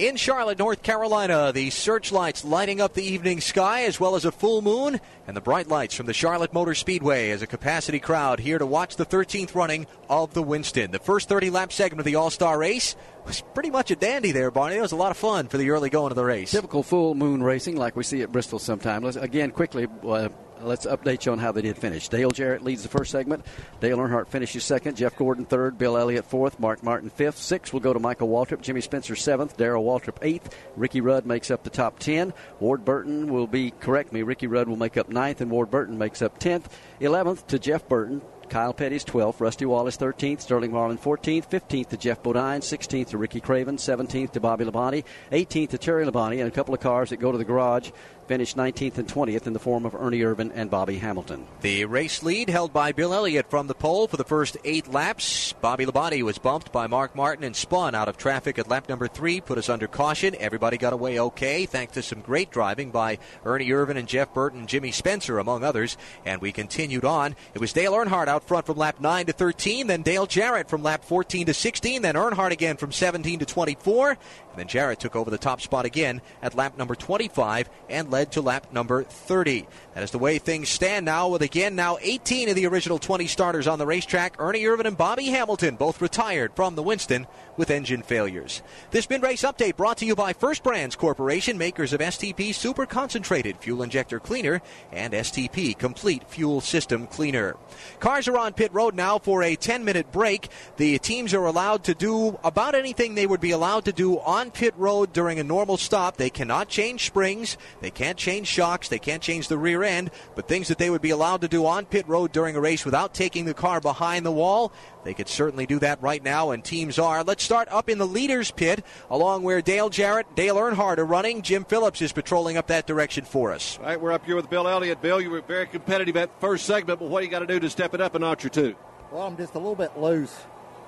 In 0.00 0.16
Charlotte, 0.16 0.58
North 0.58 0.82
Carolina, 0.82 1.52
the 1.52 1.68
searchlights 1.68 2.42
lighting 2.42 2.80
up 2.80 2.94
the 2.94 3.04
evening 3.04 3.42
sky 3.42 3.82
as 3.82 4.00
well 4.00 4.16
as 4.16 4.24
a 4.24 4.32
full 4.32 4.62
moon 4.62 4.98
and 5.26 5.36
the 5.36 5.42
bright 5.42 5.68
lights 5.68 5.94
from 5.94 6.06
the 6.06 6.14
Charlotte 6.14 6.54
Motor 6.54 6.74
Speedway 6.74 7.28
as 7.28 7.42
a 7.42 7.46
capacity 7.46 8.00
crowd 8.00 8.40
here 8.40 8.56
to 8.56 8.64
watch 8.64 8.96
the 8.96 9.04
13th 9.04 9.54
running 9.54 9.86
of 10.08 10.32
the 10.32 10.42
Winston. 10.42 10.90
The 10.90 11.00
first 11.00 11.28
30 11.28 11.50
lap 11.50 11.70
segment 11.70 12.00
of 12.00 12.06
the 12.06 12.14
All 12.14 12.30
Star 12.30 12.56
race 12.58 12.96
was 13.26 13.42
pretty 13.52 13.68
much 13.68 13.90
a 13.90 13.94
dandy 13.94 14.32
there, 14.32 14.50
Barney. 14.50 14.76
It 14.76 14.80
was 14.80 14.92
a 14.92 14.96
lot 14.96 15.10
of 15.10 15.18
fun 15.18 15.48
for 15.48 15.58
the 15.58 15.68
early 15.68 15.90
going 15.90 16.12
of 16.12 16.16
the 16.16 16.24
race. 16.24 16.50
Typical 16.50 16.82
full 16.82 17.14
moon 17.14 17.42
racing 17.42 17.76
like 17.76 17.94
we 17.94 18.02
see 18.02 18.22
at 18.22 18.32
Bristol 18.32 18.58
sometimes. 18.58 19.16
Again, 19.16 19.50
quickly, 19.50 19.86
uh, 20.08 20.30
let's 20.62 20.86
update 20.86 21.26
you 21.26 21.32
on 21.32 21.38
how 21.38 21.52
they 21.52 21.62
did 21.62 21.76
finish. 21.76 22.08
Dale 22.08 22.30
Jarrett 22.30 22.62
leads 22.62 22.82
the 22.82 22.88
first 22.88 23.10
segment. 23.10 23.44
Dale 23.80 23.98
Earnhardt 23.98 24.28
finishes 24.28 24.64
second. 24.64 24.96
Jeff 24.96 25.16
Gordon 25.16 25.44
third. 25.44 25.78
Bill 25.78 25.96
Elliott 25.96 26.24
fourth. 26.24 26.58
Mark 26.58 26.82
Martin 26.82 27.10
fifth. 27.10 27.38
Sixth 27.38 27.72
will 27.72 27.80
go 27.80 27.92
to 27.92 27.98
Michael 27.98 28.28
Waltrip. 28.28 28.60
Jimmy 28.60 28.80
Spencer 28.80 29.16
seventh. 29.16 29.56
Darrell 29.56 29.84
Waltrip 29.84 30.18
eighth. 30.22 30.56
Ricky 30.76 31.00
Rudd 31.00 31.26
makes 31.26 31.50
up 31.50 31.62
the 31.62 31.70
top 31.70 31.98
ten. 31.98 32.32
Ward 32.58 32.84
Burton 32.84 33.32
will 33.32 33.46
be, 33.46 33.70
correct 33.70 34.12
me, 34.12 34.22
Ricky 34.22 34.46
Rudd 34.46 34.68
will 34.68 34.76
make 34.76 34.96
up 34.96 35.08
ninth, 35.08 35.40
and 35.40 35.50
Ward 35.50 35.70
Burton 35.70 35.98
makes 35.98 36.22
up 36.22 36.38
tenth. 36.38 36.74
Eleventh 37.00 37.46
to 37.48 37.58
Jeff 37.58 37.88
Burton. 37.88 38.20
Kyle 38.50 38.74
Petty's 38.74 39.04
12th, 39.04 39.40
Rusty 39.40 39.64
Wallace 39.64 39.96
13th, 39.96 40.40
Sterling 40.40 40.72
Marlin 40.72 40.98
14th, 40.98 41.48
15th 41.48 41.90
to 41.90 41.96
Geoff 41.96 42.20
Bodine, 42.20 42.60
16th 42.60 43.10
to 43.10 43.16
Ricky 43.16 43.40
Craven, 43.40 43.76
17th 43.76 44.32
to 44.32 44.40
Bobby 44.40 44.64
Labonte, 44.64 45.04
18th 45.30 45.68
to 45.68 45.78
Terry 45.78 46.04
Labonte, 46.04 46.40
and 46.40 46.48
a 46.48 46.50
couple 46.50 46.74
of 46.74 46.80
cars 46.80 47.10
that 47.10 47.18
go 47.18 47.30
to 47.30 47.38
the 47.38 47.44
garage 47.44 47.92
finished 48.30 48.56
19th 48.56 48.98
and 48.98 49.08
20th 49.08 49.48
in 49.48 49.52
the 49.54 49.58
form 49.58 49.84
of 49.84 49.92
Ernie 49.92 50.20
Irvan 50.20 50.52
and 50.54 50.70
Bobby 50.70 50.98
Hamilton. 50.98 51.48
The 51.62 51.84
race 51.86 52.22
lead 52.22 52.48
held 52.48 52.72
by 52.72 52.92
Bill 52.92 53.12
Elliott 53.12 53.50
from 53.50 53.66
the 53.66 53.74
pole 53.74 54.06
for 54.06 54.16
the 54.16 54.22
first 54.22 54.56
eight 54.62 54.86
laps. 54.86 55.52
Bobby 55.54 55.84
Labonte 55.84 56.22
was 56.22 56.38
bumped 56.38 56.70
by 56.70 56.86
Mark 56.86 57.16
Martin 57.16 57.42
and 57.42 57.56
spun 57.56 57.92
out 57.92 58.06
of 58.08 58.16
traffic 58.16 58.56
at 58.56 58.68
lap 58.68 58.88
number 58.88 59.08
three, 59.08 59.40
put 59.40 59.58
us 59.58 59.68
under 59.68 59.88
caution. 59.88 60.36
Everybody 60.38 60.76
got 60.76 60.92
away 60.92 61.18
okay, 61.18 61.66
thanks 61.66 61.94
to 61.94 62.02
some 62.02 62.20
great 62.20 62.52
driving 62.52 62.92
by 62.92 63.18
Ernie 63.44 63.68
Irvan 63.68 63.96
and 63.96 64.06
Jeff 64.06 64.32
Burton, 64.32 64.68
Jimmy 64.68 64.92
Spencer, 64.92 65.40
among 65.40 65.64
others. 65.64 65.96
And 66.24 66.40
we 66.40 66.52
continued 66.52 67.04
on. 67.04 67.34
It 67.52 67.60
was 67.60 67.72
Dale 67.72 67.94
Earnhardt 67.94 68.28
out 68.28 68.46
front 68.46 68.64
from 68.64 68.76
lap 68.76 69.00
9 69.00 69.26
to 69.26 69.32
13, 69.32 69.88
then 69.88 70.02
Dale 70.02 70.26
Jarrett 70.26 70.68
from 70.68 70.84
lap 70.84 71.04
14 71.04 71.46
to 71.46 71.54
16, 71.54 72.02
then 72.02 72.14
Earnhardt 72.14 72.52
again 72.52 72.76
from 72.76 72.92
17 72.92 73.40
to 73.40 73.44
24. 73.44 74.16
And 74.50 74.58
then 74.58 74.68
Jarrett 74.68 74.98
took 74.98 75.14
over 75.14 75.30
the 75.30 75.38
top 75.38 75.60
spot 75.60 75.84
again 75.84 76.20
at 76.42 76.54
lap 76.54 76.76
number 76.76 76.94
25 76.94 77.70
and 77.88 78.10
led 78.10 78.32
to 78.32 78.40
lap 78.40 78.72
number 78.72 79.04
30. 79.04 79.66
That 79.94 80.02
is 80.02 80.10
the 80.10 80.18
way 80.18 80.38
things 80.38 80.68
stand 80.68 81.06
now, 81.06 81.28
with 81.28 81.42
again 81.42 81.76
now 81.76 81.98
18 82.00 82.48
of 82.48 82.56
the 82.56 82.66
original 82.66 82.98
20 82.98 83.26
starters 83.26 83.66
on 83.66 83.78
the 83.78 83.86
racetrack. 83.86 84.36
Ernie 84.38 84.62
Irvan 84.62 84.86
and 84.86 84.96
Bobby 84.96 85.26
Hamilton 85.26 85.76
both 85.76 86.02
retired 86.02 86.52
from 86.54 86.74
the 86.74 86.82
Winston 86.82 87.26
with 87.60 87.70
engine 87.70 88.00
failures. 88.00 88.62
This 88.90 89.08
mid 89.10 89.22
race 89.22 89.42
update 89.42 89.76
brought 89.76 89.98
to 89.98 90.06
you 90.06 90.16
by 90.16 90.32
First 90.32 90.62
Brands 90.62 90.96
Corporation, 90.96 91.58
makers 91.58 91.92
of 91.92 92.00
STP 92.00 92.54
Super 92.54 92.86
Concentrated 92.86 93.58
Fuel 93.58 93.82
Injector 93.82 94.18
Cleaner 94.18 94.62
and 94.90 95.12
STP 95.12 95.76
Complete 95.76 96.24
Fuel 96.30 96.62
System 96.62 97.06
Cleaner. 97.06 97.58
Cars 97.98 98.28
are 98.28 98.38
on 98.38 98.54
pit 98.54 98.72
road 98.72 98.94
now 98.94 99.18
for 99.18 99.42
a 99.42 99.56
10 99.56 99.84
minute 99.84 100.10
break. 100.10 100.48
The 100.78 100.98
teams 101.00 101.34
are 101.34 101.44
allowed 101.44 101.84
to 101.84 101.94
do 101.94 102.38
about 102.42 102.74
anything 102.74 103.14
they 103.14 103.26
would 103.26 103.42
be 103.42 103.50
allowed 103.50 103.84
to 103.84 103.92
do 103.92 104.18
on 104.20 104.50
pit 104.50 104.72
road 104.78 105.12
during 105.12 105.38
a 105.38 105.44
normal 105.44 105.76
stop. 105.76 106.16
They 106.16 106.30
cannot 106.30 106.70
change 106.70 107.04
springs, 107.04 107.58
they 107.82 107.90
can't 107.90 108.16
change 108.16 108.46
shocks, 108.46 108.88
they 108.88 108.98
can't 108.98 109.22
change 109.22 109.48
the 109.48 109.58
rear 109.58 109.82
end, 109.82 110.12
but 110.34 110.48
things 110.48 110.68
that 110.68 110.78
they 110.78 110.88
would 110.88 111.02
be 111.02 111.10
allowed 111.10 111.42
to 111.42 111.48
do 111.48 111.66
on 111.66 111.84
pit 111.84 112.08
road 112.08 112.32
during 112.32 112.56
a 112.56 112.60
race 112.60 112.86
without 112.86 113.12
taking 113.12 113.44
the 113.44 113.52
car 113.52 113.82
behind 113.82 114.24
the 114.24 114.32
wall, 114.32 114.72
they 115.04 115.14
could 115.14 115.28
certainly 115.28 115.66
do 115.66 115.78
that 115.78 116.02
right 116.02 116.22
now, 116.22 116.50
and 116.50 116.62
teams 116.62 116.98
are. 116.98 117.24
Let's 117.24 117.42
start 117.42 117.68
up 117.70 117.88
in 117.88 117.98
the 117.98 118.06
leaders' 118.06 118.50
pit, 118.50 118.84
along 119.08 119.42
where 119.42 119.62
Dale 119.62 119.88
Jarrett, 119.88 120.34
Dale 120.34 120.56
Earnhardt 120.56 120.98
are 120.98 121.06
running. 121.06 121.42
Jim 121.42 121.64
Phillips 121.64 122.02
is 122.02 122.12
patrolling 122.12 122.56
up 122.56 122.66
that 122.66 122.86
direction 122.86 123.24
for 123.24 123.52
us. 123.52 123.78
All 123.78 123.86
right, 123.86 124.00
we're 124.00 124.12
up 124.12 124.24
here 124.26 124.36
with 124.36 124.50
Bill 124.50 124.68
Elliott. 124.68 125.00
Bill, 125.00 125.20
you 125.20 125.30
were 125.30 125.40
very 125.40 125.66
competitive 125.66 126.16
at 126.16 126.38
first 126.40 126.66
segment, 126.66 127.00
but 127.00 127.08
what 127.08 127.20
do 127.20 127.26
you 127.26 127.30
got 127.30 127.40
to 127.40 127.46
do 127.46 127.58
to 127.60 127.70
step 127.70 127.94
it 127.94 128.00
up 128.00 128.14
a 128.14 128.18
notch 128.18 128.44
or 128.44 128.50
two? 128.50 128.76
Well, 129.10 129.26
I'm 129.26 129.36
just 129.36 129.54
a 129.54 129.58
little 129.58 129.74
bit 129.74 129.98
loose 129.98 130.36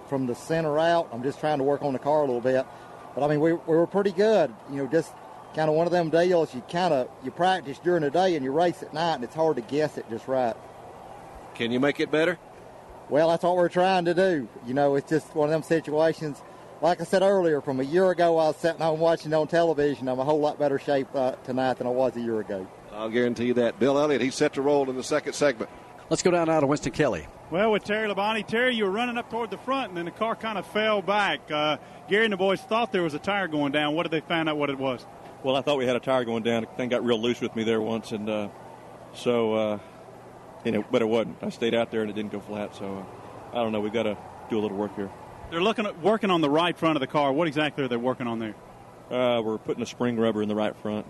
from 0.09 0.26
the 0.26 0.34
center 0.34 0.78
out. 0.78 1.09
I'm 1.12 1.22
just 1.22 1.40
trying 1.40 1.59
to 1.59 1.64
work 1.64 1.82
on 1.82 1.94
the 1.94 1.98
car 1.98 2.18
a 2.18 2.26
little 2.26 2.40
bit. 2.40 2.66
But 3.14 3.24
I 3.24 3.28
mean, 3.28 3.40
we, 3.40 3.52
we 3.52 3.76
were 3.76 3.86
pretty 3.86 4.12
good. 4.12 4.55
You 4.70 4.76
know, 4.76 4.86
just 4.86 5.12
kind 5.55 5.68
of 5.68 5.74
one 5.74 5.86
of 5.86 5.93
them 5.93 6.10
deals. 6.10 6.55
You 6.55 6.62
kind 6.70 6.93
of 6.93 7.09
you 7.24 7.30
practice 7.30 7.78
during 7.78 8.02
the 8.02 8.10
day 8.10 8.36
and 8.36 8.44
you 8.44 8.52
race 8.52 8.82
at 8.82 8.93
night, 8.93 9.14
and 9.14 9.24
it's 9.24 9.34
hard 9.34 9.56
to 9.56 9.62
guess 9.62 9.97
it 9.97 10.05
just 10.10 10.28
right. 10.28 10.55
Can 11.55 11.72
you 11.72 11.80
make 11.80 12.01
it 12.01 12.10
better? 12.10 12.39
Well, 13.12 13.28
that's 13.28 13.44
what 13.44 13.56
we're 13.56 13.68
trying 13.68 14.06
to 14.06 14.14
do. 14.14 14.48
You 14.66 14.72
know, 14.72 14.94
it's 14.94 15.10
just 15.10 15.34
one 15.34 15.51
of 15.51 15.52
them 15.52 15.62
situations. 15.62 16.43
Like 16.80 16.98
I 16.98 17.05
said 17.05 17.20
earlier, 17.20 17.60
from 17.60 17.78
a 17.78 17.82
year 17.82 18.10
ago, 18.10 18.39
I 18.39 18.47
was 18.47 18.56
sitting 18.56 18.80
home 18.80 19.01
watching 19.01 19.34
on 19.34 19.48
television. 19.48 20.09
I'm 20.09 20.18
a 20.18 20.24
whole 20.24 20.40
lot 20.40 20.59
better 20.59 20.78
shape 20.78 21.09
uh, 21.14 21.32
tonight 21.44 21.74
than 21.74 21.86
I 21.86 21.90
was 21.90 22.16
a 22.16 22.22
year 22.22 22.40
ago. 22.40 22.66
I'll 22.90 23.10
guarantee 23.10 23.44
you 23.44 23.55
that. 23.55 23.78
Bill 23.78 23.98
Elliott, 23.98 24.22
he's 24.22 24.34
set 24.34 24.55
to 24.55 24.62
roll 24.62 24.89
in 24.89 24.97
the 24.97 25.02
second 25.02 25.34
segment. 25.34 25.70
Let's 26.09 26.22
go 26.22 26.30
down 26.30 26.47
now 26.47 26.60
to 26.60 26.66
Winston 26.66 26.93
Kelley. 26.93 27.26
Well, 27.51 27.72
with 27.72 27.84
Terry 27.84 28.09
Labonte, 28.09 28.47
Terry, 28.47 28.74
you 28.74 28.84
were 28.84 28.90
running 28.90 29.18
up 29.18 29.28
toward 29.28 29.51
the 29.51 29.59
front, 29.59 29.90
and 29.90 29.98
then 29.98 30.06
the 30.06 30.10
car 30.10 30.34
kind 30.34 30.56
of 30.56 30.66
fell 30.68 31.02
back. 31.02 31.51
Uh, 31.51 31.76
Gary 32.09 32.24
and 32.24 32.32
the 32.32 32.39
boys 32.39 32.62
thought 32.62 32.93
there 32.93 33.02
was 33.02 33.12
a 33.12 33.18
tire 33.18 33.47
going 33.47 33.72
down. 33.72 33.94
What 33.94 34.05
did 34.05 34.12
they 34.12 34.26
find 34.26 34.48
out 34.48 34.56
what 34.56 34.70
it 34.70 34.78
was? 34.78 35.05
Well, 35.43 35.55
I 35.55 35.60
thought 35.60 35.76
we 35.76 35.84
had 35.84 35.97
a 35.97 36.01
tire 36.01 36.24
going 36.24 36.44
down. 36.44 36.62
The 36.62 36.68
thing 36.78 36.89
got 36.89 37.05
real 37.05 37.20
loose 37.20 37.43
with 37.43 37.55
me 37.55 37.62
there 37.62 37.82
once, 37.82 38.12
and 38.12 38.30
uh, 38.30 38.48
so, 39.12 39.52
you 40.64 40.72
know, 40.72 40.84
but 40.90 41.02
it 41.02 41.06
wasn't. 41.06 41.36
I 41.43 41.51
stayed 41.51 41.74
out 41.74 41.90
there 41.90 42.02
and 42.02 42.10
it 42.10 42.14
didn't 42.14 42.32
go 42.32 42.40
flat. 42.40 42.74
So, 42.76 43.06
uh, 43.52 43.56
I 43.59 43.62
don't 43.62 43.72
know. 43.72 43.80
We've 43.80 43.93
got 43.93 44.05
to 44.05 44.16
do 44.51 44.59
a 44.59 44.60
little 44.60 44.76
work 44.76 44.94
here. 44.97 45.10
They're 45.51 45.62
looking 45.62 45.86
at 45.86 46.01
working 46.01 46.30
on 46.30 46.40
the 46.40 46.51
right 46.51 46.76
front 46.76 46.97
of 46.97 47.01
the 47.01 47.06
car. 47.06 47.32
What 47.32 47.48
exactly 47.48 47.84
are 47.84 47.89
they 47.89 47.97
working 47.97 48.26
on 48.26 48.39
there? 48.39 48.55
Uh, 49.10 49.43
we're 49.43 49.59
putting 49.59 49.82
a 49.82 49.86
spring 49.86 50.18
rubber 50.18 50.43
in 50.43 50.48
the 50.48 50.55
right 50.55 50.74
front. 50.76 51.06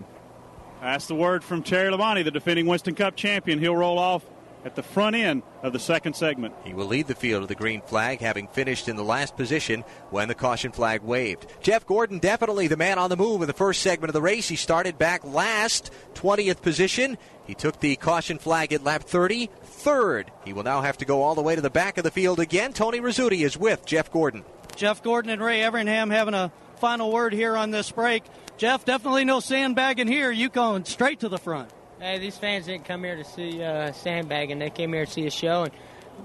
That's 0.81 1.07
the 1.07 1.15
word 1.15 1.45
from 1.45 1.63
Terry 1.63 1.89
Labonte, 1.89 2.25
the 2.25 2.31
defending 2.31 2.65
Winston 2.65 2.95
Cup 2.95 3.15
champion. 3.15 3.59
He'll 3.59 3.75
roll 3.75 3.97
off 3.97 4.25
at 4.65 4.75
the 4.75 4.83
front 4.83 5.15
end 5.15 5.43
of 5.61 5.73
the 5.73 5.79
second 5.79 6.13
segment. 6.15 6.53
He 6.63 6.73
will 6.73 6.85
lead 6.85 7.07
the 7.07 7.15
field 7.15 7.43
of 7.43 7.49
the 7.49 7.55
green 7.55 7.81
flag, 7.81 8.19
having 8.19 8.47
finished 8.47 8.87
in 8.87 8.95
the 8.95 9.03
last 9.03 9.35
position 9.35 9.83
when 10.09 10.27
the 10.27 10.35
caution 10.35 10.71
flag 10.71 11.01
waved. 11.01 11.47
Jeff 11.61 11.85
Gordon, 11.85 12.19
definitely 12.19 12.67
the 12.67 12.77
man 12.77 12.97
on 12.97 13.09
the 13.09 13.17
move 13.17 13.41
in 13.41 13.47
the 13.47 13.53
first 13.53 13.81
segment 13.81 14.09
of 14.09 14.13
the 14.13 14.21
race. 14.21 14.47
He 14.47 14.55
started 14.55 14.97
back 14.97 15.23
last, 15.23 15.91
20th 16.15 16.61
position. 16.61 17.17
He 17.45 17.55
took 17.55 17.79
the 17.79 17.95
caution 17.95 18.37
flag 18.37 18.71
at 18.71 18.83
lap 18.83 19.03
30, 19.03 19.49
third. 19.63 20.31
He 20.45 20.53
will 20.53 20.63
now 20.63 20.81
have 20.81 20.97
to 20.97 21.05
go 21.05 21.21
all 21.21 21.35
the 21.35 21.41
way 21.41 21.55
to 21.55 21.61
the 21.61 21.69
back 21.69 21.97
of 21.97 22.03
the 22.03 22.11
field 22.11 22.39
again. 22.39 22.73
Tony 22.73 22.99
Rizzuti 22.99 23.45
is 23.45 23.57
with 23.57 23.85
Jeff 23.85 24.11
Gordon. 24.11 24.43
Jeff 24.75 25.03
Gordon 25.03 25.29
and 25.29 25.43
Ray 25.43 25.59
Evernham 25.59 26.09
having 26.11 26.33
a 26.33 26.51
final 26.77 27.11
word 27.11 27.33
here 27.33 27.55
on 27.55 27.71
this 27.71 27.91
break. 27.91 28.23
Jeff, 28.57 28.85
definitely 28.85 29.25
no 29.25 29.39
sandbagging 29.39 30.07
here. 30.07 30.31
You 30.31 30.49
going 30.49 30.85
straight 30.85 31.19
to 31.21 31.29
the 31.29 31.37
front. 31.37 31.69
Hey, 31.99 32.17
these 32.17 32.37
fans 32.37 32.65
didn't 32.65 32.85
come 32.85 33.03
here 33.03 33.15
to 33.15 33.23
see 33.23 33.61
uh, 33.63 33.91
sandbagging. 33.93 34.59
They 34.59 34.69
came 34.69 34.93
here 34.93 35.05
to 35.05 35.11
see 35.11 35.25
a 35.25 35.31
show, 35.31 35.63
and 35.63 35.73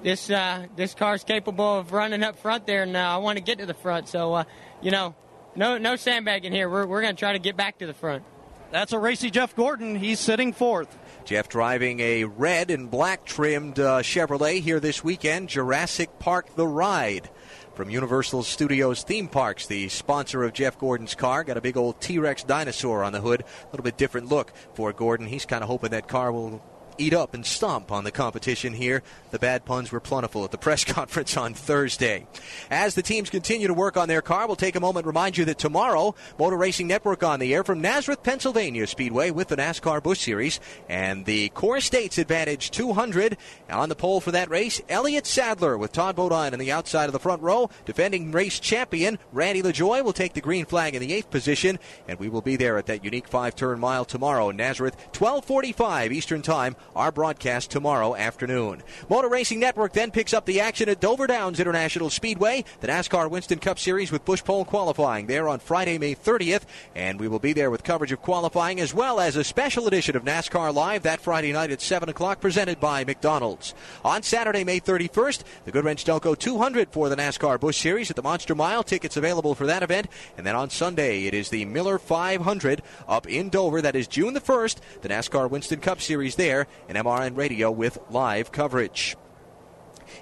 this 0.02 0.28
uh, 0.30 0.66
this 0.76 0.94
car's 0.94 1.24
capable 1.24 1.78
of 1.78 1.92
running 1.92 2.22
up 2.22 2.38
front 2.38 2.66
there. 2.66 2.82
And 2.82 2.96
uh, 2.96 3.00
I 3.00 3.16
want 3.18 3.38
to 3.38 3.44
get 3.44 3.58
to 3.58 3.66
the 3.66 3.74
front, 3.74 4.08
so 4.08 4.34
uh, 4.34 4.44
you 4.82 4.90
know, 4.90 5.14
no 5.54 5.78
no 5.78 5.96
sandbagging 5.96 6.52
here. 6.52 6.68
We're 6.68 6.86
we're 6.86 7.02
going 7.02 7.14
to 7.14 7.18
try 7.18 7.32
to 7.32 7.38
get 7.38 7.56
back 7.56 7.78
to 7.78 7.86
the 7.86 7.94
front. 7.94 8.24
That's 8.70 8.92
a 8.92 8.98
racy 8.98 9.30
Jeff 9.30 9.54
Gordon. 9.56 9.94
He's 9.94 10.20
sitting 10.20 10.52
fourth. 10.52 10.96
Jeff 11.28 11.50
driving 11.50 12.00
a 12.00 12.24
red 12.24 12.70
and 12.70 12.90
black 12.90 13.22
trimmed 13.26 13.78
uh, 13.78 14.00
Chevrolet 14.00 14.62
here 14.62 14.80
this 14.80 15.04
weekend. 15.04 15.50
Jurassic 15.50 16.18
Park 16.18 16.56
the 16.56 16.66
Ride 16.66 17.28
from 17.74 17.90
Universal 17.90 18.44
Studios 18.44 19.02
Theme 19.02 19.28
Parks, 19.28 19.66
the 19.66 19.90
sponsor 19.90 20.42
of 20.42 20.54
Jeff 20.54 20.78
Gordon's 20.78 21.14
car. 21.14 21.44
Got 21.44 21.58
a 21.58 21.60
big 21.60 21.76
old 21.76 22.00
T 22.00 22.18
Rex 22.18 22.44
dinosaur 22.44 23.04
on 23.04 23.12
the 23.12 23.20
hood. 23.20 23.42
A 23.42 23.70
little 23.70 23.84
bit 23.84 23.98
different 23.98 24.30
look 24.30 24.54
for 24.72 24.90
Gordon. 24.94 25.26
He's 25.26 25.44
kind 25.44 25.62
of 25.62 25.68
hoping 25.68 25.90
that 25.90 26.08
car 26.08 26.32
will 26.32 26.62
eat 26.98 27.14
up 27.14 27.34
and 27.34 27.44
stomp 27.44 27.90
on 27.90 28.04
the 28.04 28.10
competition 28.10 28.72
here. 28.72 29.02
The 29.30 29.38
bad 29.38 29.64
puns 29.64 29.92
were 29.92 30.00
plentiful 30.00 30.44
at 30.44 30.50
the 30.50 30.58
press 30.68 30.84
conference 30.84 31.36
on 31.36 31.54
Thursday. 31.54 32.26
As 32.70 32.94
the 32.94 33.02
teams 33.02 33.30
continue 33.30 33.68
to 33.68 33.74
work 33.74 33.96
on 33.96 34.08
their 34.08 34.22
car, 34.22 34.46
we'll 34.46 34.56
take 34.56 34.76
a 34.76 34.80
moment 34.80 35.04
to 35.04 35.08
remind 35.08 35.36
you 35.36 35.44
that 35.46 35.58
tomorrow, 35.58 36.14
Motor 36.38 36.56
Racing 36.56 36.86
Network 36.86 37.22
on 37.22 37.40
the 37.40 37.54
air 37.54 37.64
from 37.64 37.80
Nazareth, 37.80 38.22
Pennsylvania 38.22 38.86
Speedway 38.86 39.30
with 39.30 39.48
the 39.48 39.56
NASCAR 39.56 40.02
Busch 40.02 40.20
Series 40.20 40.60
and 40.88 41.24
the 41.24 41.50
CoreStates 41.50 42.18
Advantage 42.18 42.70
200. 42.70 43.36
On 43.70 43.88
the 43.88 43.94
pole 43.94 44.20
for 44.20 44.32
that 44.32 44.50
race, 44.50 44.80
Elliott 44.88 45.26
Sadler 45.26 45.78
with 45.78 45.92
Todd 45.92 46.16
Bodine 46.16 46.52
on 46.52 46.58
the 46.58 46.72
outside 46.72 47.06
of 47.06 47.12
the 47.12 47.18
front 47.18 47.42
row. 47.42 47.70
Defending 47.84 48.32
race 48.32 48.58
champion 48.58 49.18
Randy 49.32 49.62
LaJoie 49.62 50.04
will 50.04 50.12
take 50.12 50.34
the 50.34 50.40
green 50.40 50.64
flag 50.64 50.94
in 50.94 51.00
the 51.00 51.12
eighth 51.12 51.30
position, 51.30 51.78
and 52.06 52.18
we 52.18 52.28
will 52.28 52.42
be 52.42 52.56
there 52.56 52.78
at 52.78 52.86
that 52.86 53.04
unique 53.04 53.28
five-turn 53.28 53.78
mile 53.78 54.04
tomorrow 54.04 54.48
in 54.50 54.56
Nazareth, 54.56 54.96
12:45 55.12 56.12
Eastern 56.12 56.42
Time. 56.42 56.76
Our 56.98 57.12
broadcast 57.12 57.70
tomorrow 57.70 58.16
afternoon. 58.16 58.82
Motor 59.08 59.28
Racing 59.28 59.60
Network 59.60 59.92
then 59.92 60.10
picks 60.10 60.34
up 60.34 60.46
the 60.46 60.60
action 60.60 60.88
at 60.88 60.98
Dover 60.98 61.28
Downs 61.28 61.60
International 61.60 62.10
Speedway, 62.10 62.64
the 62.80 62.88
NASCAR 62.88 63.30
Winston 63.30 63.60
Cup 63.60 63.78
Series 63.78 64.10
with 64.10 64.24
Busch 64.24 64.42
Pole 64.42 64.64
qualifying 64.64 65.28
there 65.28 65.46
on 65.46 65.60
Friday, 65.60 65.96
May 65.96 66.16
30th, 66.16 66.62
and 66.96 67.20
we 67.20 67.28
will 67.28 67.38
be 67.38 67.52
there 67.52 67.70
with 67.70 67.84
coverage 67.84 68.10
of 68.10 68.20
qualifying 68.20 68.80
as 68.80 68.92
well 68.92 69.20
as 69.20 69.36
a 69.36 69.44
special 69.44 69.86
edition 69.86 70.16
of 70.16 70.24
NASCAR 70.24 70.74
Live 70.74 71.04
that 71.04 71.20
Friday 71.20 71.52
night 71.52 71.70
at 71.70 71.80
7 71.80 72.08
o'clock, 72.08 72.40
presented 72.40 72.80
by 72.80 73.04
McDonald's. 73.04 73.74
On 74.04 74.24
Saturday, 74.24 74.64
May 74.64 74.80
31st, 74.80 75.44
the 75.66 75.70
Goodwrench 75.70 76.04
Delco 76.04 76.36
200 76.36 76.88
for 76.90 77.08
the 77.08 77.14
NASCAR 77.14 77.60
Busch 77.60 77.78
Series 77.78 78.10
at 78.10 78.16
the 78.16 78.22
Monster 78.22 78.56
Mile. 78.56 78.82
Tickets 78.82 79.16
available 79.16 79.54
for 79.54 79.66
that 79.66 79.84
event, 79.84 80.08
and 80.36 80.44
then 80.44 80.56
on 80.56 80.68
Sunday 80.68 81.26
it 81.26 81.34
is 81.34 81.50
the 81.50 81.64
Miller 81.64 82.00
500 82.00 82.82
up 83.06 83.28
in 83.28 83.50
Dover. 83.50 83.80
That 83.82 83.94
is 83.94 84.08
June 84.08 84.34
the 84.34 84.40
1st, 84.40 84.78
the 85.02 85.08
NASCAR 85.08 85.48
Winston 85.48 85.78
Cup 85.78 86.00
Series 86.00 86.34
there, 86.34 86.66
and 86.88 86.96
MRN 86.96 87.36
Radio 87.36 87.70
with 87.70 87.98
live 88.10 88.50
coverage. 88.50 89.16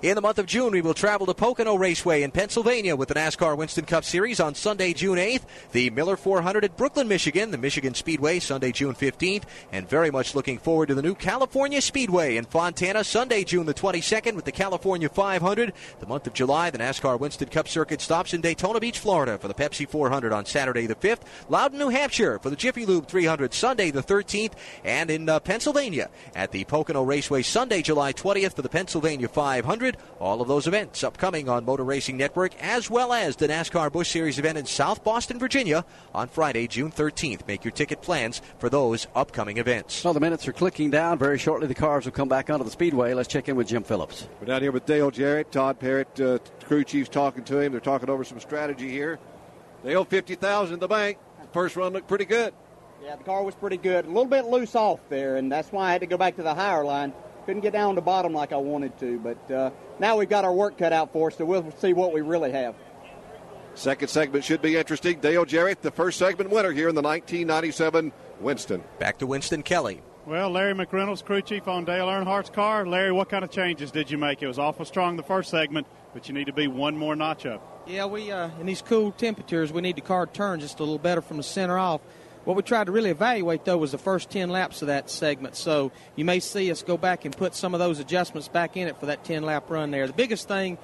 In 0.03 0.15
the 0.15 0.21
month 0.21 0.39
of 0.39 0.45
June, 0.45 0.73
we 0.73 0.83
will 0.83 0.93
travel 0.93 1.27
to 1.27 1.33
Pocono 1.33 1.75
Raceway 1.75 2.23
in 2.23 2.31
Pennsylvania 2.31 2.95
with 2.95 3.09
the 3.09 3.15
NASCAR 3.15 3.57
Winston 3.57 3.87
Cup 3.87 4.05
Series 4.05 4.41
on 4.41 4.55
Sunday, 4.55 4.93
June 4.93 5.17
8th. 5.17 5.45
The 5.73 5.89
Miller 5.89 6.19
400 6.19 6.67
at 6.67 6.77
Brooklyn, 6.77 7.09
Michigan, 7.09 7.51
the 7.51 7.57
Michigan 7.57 7.95
Speedway, 7.95 8.39
Sunday, 8.39 8.73
June 8.73 8.95
15th. 8.95 9.45
And 9.73 9.89
very 9.89 10.11
much 10.11 10.35
looking 10.35 10.59
forward 10.59 10.89
to 10.89 10.95
the 10.95 11.01
new 11.01 11.15
California 11.15 11.81
Speedway 11.81 12.37
in 12.37 12.45
Fontana, 12.45 13.05
Sunday, 13.05 13.43
June 13.43 13.65
the 13.65 13.73
22nd 13.73 14.35
with 14.35 14.45
the 14.45 14.53
California 14.53 15.09
500. 15.09 15.73
The 16.01 16.07
month 16.07 16.27
of 16.27 16.35
July, 16.35 16.69
the 16.69 16.79
NASCAR 16.79 17.19
Winston 17.19 17.49
Cup 17.49 17.67
Circuit 17.67 18.03
stops 18.03 18.35
in 18.35 18.43
Daytona 18.43 18.81
Beach, 18.81 18.99
Florida 18.99 19.39
for 19.39 19.49
the 19.49 19.55
Pepsi 19.55 19.89
400 19.89 20.31
on 20.31 20.45
Saturday 20.45 20.87
the 20.87 20.95
5th. 20.95 21.23
Loudon, 21.49 21.79
New 21.79 21.89
Hampshire 21.89 22.39
for 22.39 22.51
the 22.51 22.57
Jiffy 22.57 22.85
Lube 22.85 23.09
300 23.09 23.55
Sunday 23.55 23.91
the 23.91 24.03
13th. 24.03 24.53
And 24.85 25.11
in 25.11 25.27
uh, 25.27 25.41
Pennsylvania 25.41 26.11
at 26.35 26.53
the 26.53 26.65
Pocono 26.65 27.03
Raceway 27.03 27.41
Sunday, 27.41 27.81
July 27.81 28.13
20th 28.13 28.53
for 28.53 28.63
the 28.63 28.69
Pennsylvania 28.69 29.29
500. 29.29 29.86
All 30.19 30.41
of 30.41 30.49
those 30.49 30.67
events 30.67 31.05
upcoming 31.05 31.49
on 31.49 31.65
Motor 31.65 31.85
Racing 31.85 32.17
Network, 32.17 32.61
as 32.61 32.91
well 32.91 33.13
as 33.13 33.37
the 33.37 33.47
NASCAR 33.47 33.93
Busch 33.93 34.11
Series 34.11 34.39
event 34.39 34.59
in 34.59 34.67
South 34.67 35.05
Boston, 35.05 35.39
Virginia 35.39 35.85
on 36.15 36.27
Friday, 36.27 36.67
June 36.67 36.91
13th. 36.91 37.47
Make 37.47 37.65
your 37.65 37.73
ticket 37.73 38.03
plans 38.03 38.43
for 38.59 38.69
those 38.69 39.07
upcoming 39.15 39.59
events. 39.59 40.03
Well, 40.03 40.15
the 40.15 40.21
minutes 40.21 40.49
are 40.49 40.53
clicking 40.53 40.91
down. 40.91 41.19
Very 41.19 41.39
shortly, 41.39 41.69
the 41.69 41.75
cars 41.75 42.05
will 42.05 42.13
come 42.13 42.29
back 42.29 42.51
onto 42.51 42.65
the 42.65 42.71
speedway. 42.71 43.15
Let's 43.15 43.29
check 43.29 43.49
in 43.49 43.55
with 43.55 43.69
Jim 43.69 43.85
Phillips. 43.85 44.29
We're 44.41 44.47
down 44.47 44.63
here 44.63 44.73
with 44.73 44.87
Dale 44.87 45.11
Jarrett, 45.11 45.53
Todd 45.53 45.79
Parrott, 45.79 46.21
uh, 46.21 46.39
crew 46.65 46.83
chiefs 46.83 47.09
talking 47.09 47.45
to 47.45 47.61
him. 47.61 47.71
They're 47.71 47.81
talking 47.81 48.11
over 48.11 48.25
some 48.25 48.41
strategy 48.41 48.91
here. 48.91 49.19
They 49.85 49.95
owe 49.95 50.05
50000 50.05 50.75
in 50.75 50.81
the 50.81 50.89
bank. 50.89 51.19
First 51.53 51.77
run 51.77 51.93
looked 51.93 52.09
pretty 52.09 52.25
good. 52.25 52.53
Yeah, 53.03 53.17
the 53.17 53.25
car 53.25 53.45
was 53.45 53.55
pretty 53.55 53.77
good. 53.77 54.05
A 54.05 54.09
little 54.09 54.25
bit 54.25 54.47
loose 54.47 54.75
off 54.75 55.01
there, 55.09 55.37
and 55.37 55.53
that's 55.53 55.71
why 55.71 55.89
I 55.89 55.93
had 55.93 56.01
to 56.01 56.07
go 56.07 56.17
back 56.17 56.37
to 56.37 56.43
the 56.43 56.55
higher 56.55 56.85
line. 56.85 57.13
Couldn't 57.47 57.63
get 57.63 57.73
down 57.73 57.95
to 57.95 58.01
bottom 58.01 58.33
like 58.33 58.53
I 58.53 58.57
wanted 58.57 58.99
to, 58.99 59.21
but 59.21 59.51
uh, 59.51 59.71
now 60.01 60.17
we've 60.17 60.29
got 60.29 60.45
our 60.45 60.53
work 60.53 60.77
cut 60.77 60.93
out 60.93 61.13
for 61.13 61.29
us, 61.29 61.37
so 61.37 61.45
we'll 61.45 61.71
see 61.79 61.93
what 61.93 62.13
we 62.13 62.21
really 62.21 62.51
have. 62.51 62.75
Second 63.77 64.09
segment 64.09 64.43
should 64.43 64.61
be 64.61 64.77
interesting. 64.77 65.21
Dale 65.21 65.45
Jarrett, 65.45 65.81
the 65.81 65.93
first 65.93 66.19
segment 66.19 66.51
winner 66.51 66.73
here 66.73 66.89
in 66.89 66.97
the 66.97 67.03
1997 67.03 68.11
Winston. 68.41 68.83
Back 68.99 69.19
to 69.19 69.29
Winston 69.29 69.63
Kelley. 69.63 70.03
Well, 70.27 70.51
Larry 70.51 70.75
McReynolds, 70.75 71.25
crew 71.25 71.41
chief 71.41 71.69
on 71.69 71.85
Dale 71.85 72.09
Earnhardt's 72.09 72.51
car. 72.51 72.85
Larry, 72.85 73.13
what 73.13 73.29
kind 73.29 73.45
of 73.45 73.51
changes 73.51 73.93
did 73.93 74.11
you 74.11 74.19
make? 74.19 74.43
It 74.43 74.49
was 74.49 74.59
awful 74.59 74.85
strong 74.85 75.17
the 75.17 75.23
first 75.23 75.51
segment, 75.51 75.87
but 76.15 76.27
you 76.27 76.35
need 76.35 76.47
to 76.47 76.53
be 76.53 76.67
one 76.67 76.97
more 76.97 77.15
notch 77.15 77.47
up. 77.47 77.85
Yeah, 77.87 78.07
we 78.07 78.33
uh, 78.33 78.51
in 78.59 78.67
these 78.67 78.83
cool 78.83 79.13
temperatures, 79.13 79.73
we 79.73 79.83
need 79.83 79.95
the 79.95 80.01
car 80.01 80.27
to 80.27 80.33
turn 80.33 80.59
just 80.59 80.81
a 80.81 80.83
little 80.83 80.99
better 80.99 81.21
from 81.21 81.37
the 81.37 81.45
center 81.45 81.79
off. 81.79 82.01
What 82.47 82.57
we 82.57 82.63
tried 82.63 82.85
to 82.85 82.93
really 82.93 83.11
evaluate, 83.11 83.65
though, 83.65 83.77
was 83.77 83.91
the 83.91 83.99
first 83.99 84.31
10 84.31 84.51
laps 84.51 84.81
of 84.81 84.87
that 84.87 85.11
segment. 85.11 85.57
So 85.57 85.91
you 86.15 86.25
may 86.25 86.39
see 86.39 86.71
us 86.71 86.85
go 86.85 86.97
back 86.97 87.25
and 87.25 87.37
put 87.37 87.57
some 87.57 87.75
of 87.75 87.81
those 87.81 87.99
adjustments 87.99 88.47
back 88.47 88.77
in 88.77 88.87
it 88.87 88.97
for 88.99 89.07
that 89.07 89.25
10 89.25 89.43
lap 89.43 89.69
run 89.69 89.91
there. 89.91 90.07
The 90.07 90.13
biggest 90.13 90.47
thing, 90.47 90.79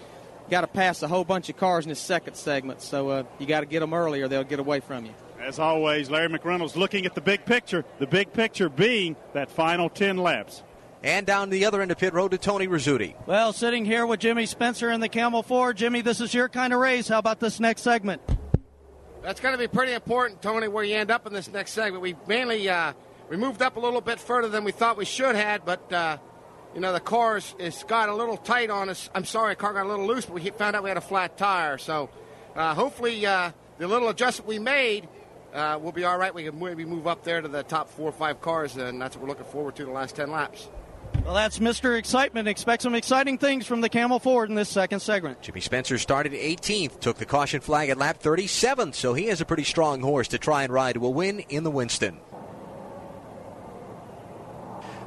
got 0.51 0.63
to 0.63 0.67
pass 0.67 1.05
a 1.05 1.09
whole 1.09 1.25
bunch 1.25 1.49
of 1.49 1.57
cars 1.57 1.85
in 1.85 1.91
this 1.91 2.01
second 2.01 2.35
segment. 2.35 2.83
So 2.83 3.11
uh, 3.11 3.23
you 3.39 3.47
got 3.47 3.61
to 3.61 3.67
get 3.67 3.79
them 3.79 3.95
early 3.95 4.23
or 4.23 4.27
they'll 4.27 4.43
get 4.43 4.59
away 4.59 4.81
from 4.81 5.07
you. 5.07 5.15
As 5.41 5.61
always, 5.61 6.11
Larry 6.11 6.29
McReynolds 6.29 6.75
looking 6.75 7.07
at 7.07 7.15
the 7.15 7.21
big 7.21 7.45
picture, 7.45 7.85
the 8.01 8.09
big 8.09 8.33
picture 8.33 8.69
being 8.69 9.15
that 9.33 9.49
final 9.49 9.89
10 9.89 10.19
laps. 10.19 10.65
And 11.05 11.25
down 11.25 11.51
the 11.51 11.65
other 11.65 11.81
end 11.81 11.93
of 11.93 11.99
pit 11.99 12.13
road 12.13 12.33
to 12.33 12.39
Tony 12.39 12.67
Rizzuti. 12.67 13.15
Well, 13.27 13.53
sitting 13.53 13.85
here 13.85 14.05
with 14.05 14.19
Jimmy 14.19 14.47
Spencer 14.47 14.91
in 14.91 15.01
the 15.01 15.09
Camel 15.09 15.45
Ford. 15.45 15.77
Jimmy, 15.77 16.01
this 16.01 16.21
is 16.21 16.35
your 16.35 16.49
kind 16.49 16.73
of 16.73 16.81
race. 16.81 17.07
How 17.07 17.21
about 17.21 17.39
this 17.39 17.61
next 17.61 17.83
segment? 17.83 18.21
That's 19.23 19.39
going 19.39 19.55
to 19.55 19.59
be 19.59 19.69
pretty 19.69 19.93
important, 19.93 20.43
Tony, 20.43 20.67
where 20.67 20.83
you 20.83 20.97
end 20.97 21.13
up 21.13 21.29
in 21.29 21.33
this 21.33 21.49
next 21.49 21.73
segment. 21.73 22.03
We 22.03 22.17
mainly 22.27 22.69
uh, 22.69 22.93
we 23.31 23.37
moved 23.37 23.63
up 23.63 23.77
a 23.77 23.81
little 23.81 24.01
bit 24.01 24.19
further 24.19 24.49
than 24.49 24.65
we 24.65 24.73
thought 24.73 24.97
we 24.97 25.05
should 25.05 25.37
had, 25.37 25.65
but 25.65 25.93
uh, 25.93 26.19
you 26.75 26.81
know 26.81 26.93
the 26.93 26.99
car 26.99 27.37
is, 27.37 27.55
is 27.61 27.85
got 27.87 28.09
a 28.09 28.15
little 28.17 28.37
tight 28.37 28.69
on 28.69 28.89
us. 28.89 29.09
I'm 29.15 29.25
sorry, 29.25 29.55
car 29.55 29.75
got 29.75 29.87
a 29.87 29.89
little 29.89 30.09
loose, 30.09 30.27
but 30.27 30.35
we 30.35 30.51
found 30.51 30.75
out 30.75 30.83
we 30.83 30.91
had 30.91 30.97
a 30.97 31.01
flat 31.01 31.39
tire. 31.39 31.79
So 31.79 32.11
uh, 32.57 32.75
hopefully 32.75 33.25
uh, 33.25 33.53
the 33.79 33.87
little 33.87 34.09
adjustment 34.09 34.49
we 34.49 34.59
made 34.59 35.09
uh, 35.55 35.79
will 35.81 35.93
be 35.93 36.03
all 36.03 36.19
right. 36.19 36.35
We 36.35 36.43
can 36.43 36.59
maybe 36.59 36.85
move 36.85 37.07
up 37.07 37.23
there 37.23 37.41
to 37.41 37.47
the 37.47 37.63
top 37.63 37.91
four 37.91 38.09
or 38.09 38.13
five 38.13 38.41
cars, 38.41 38.77
and 38.77 39.01
that's 39.01 39.15
what 39.15 39.23
we're 39.23 39.29
looking 39.29 39.47
forward 39.47 39.77
to 39.77 39.85
the 39.85 39.93
last 39.93 40.17
ten 40.17 40.33
laps. 40.33 40.69
Well, 41.25 41.35
that's 41.35 41.61
Mr. 41.61 41.97
Excitement. 41.97 42.49
Expect 42.49 42.83
some 42.83 42.97
exciting 42.97 43.39
things 43.39 43.65
from 43.65 43.81
the 43.81 43.89
Camel 43.89 44.19
Ford 44.19 44.49
in 44.49 44.57
this 44.57 44.69
second 44.69 45.01
segment. 45.01 45.41
Jimmy 45.41 45.61
Spencer 45.61 45.97
started 45.97 46.33
18th, 46.33 46.99
took 46.99 47.17
the 47.17 47.25
caution 47.25 47.61
flag 47.61 47.91
at 47.91 47.97
lap 47.97 48.19
37, 48.19 48.93
so 48.93 49.15
he 49.15 49.27
has 49.27 49.41
a 49.41 49.45
pretty 49.45 49.63
strong 49.63 50.01
horse 50.01 50.29
to 50.29 50.39
try 50.39 50.65
and 50.65 50.73
ride 50.73 50.95
to 50.95 51.07
a 51.07 51.11
win 51.11 51.41
in 51.49 51.63
the 51.63 51.71
Winston. 51.71 52.21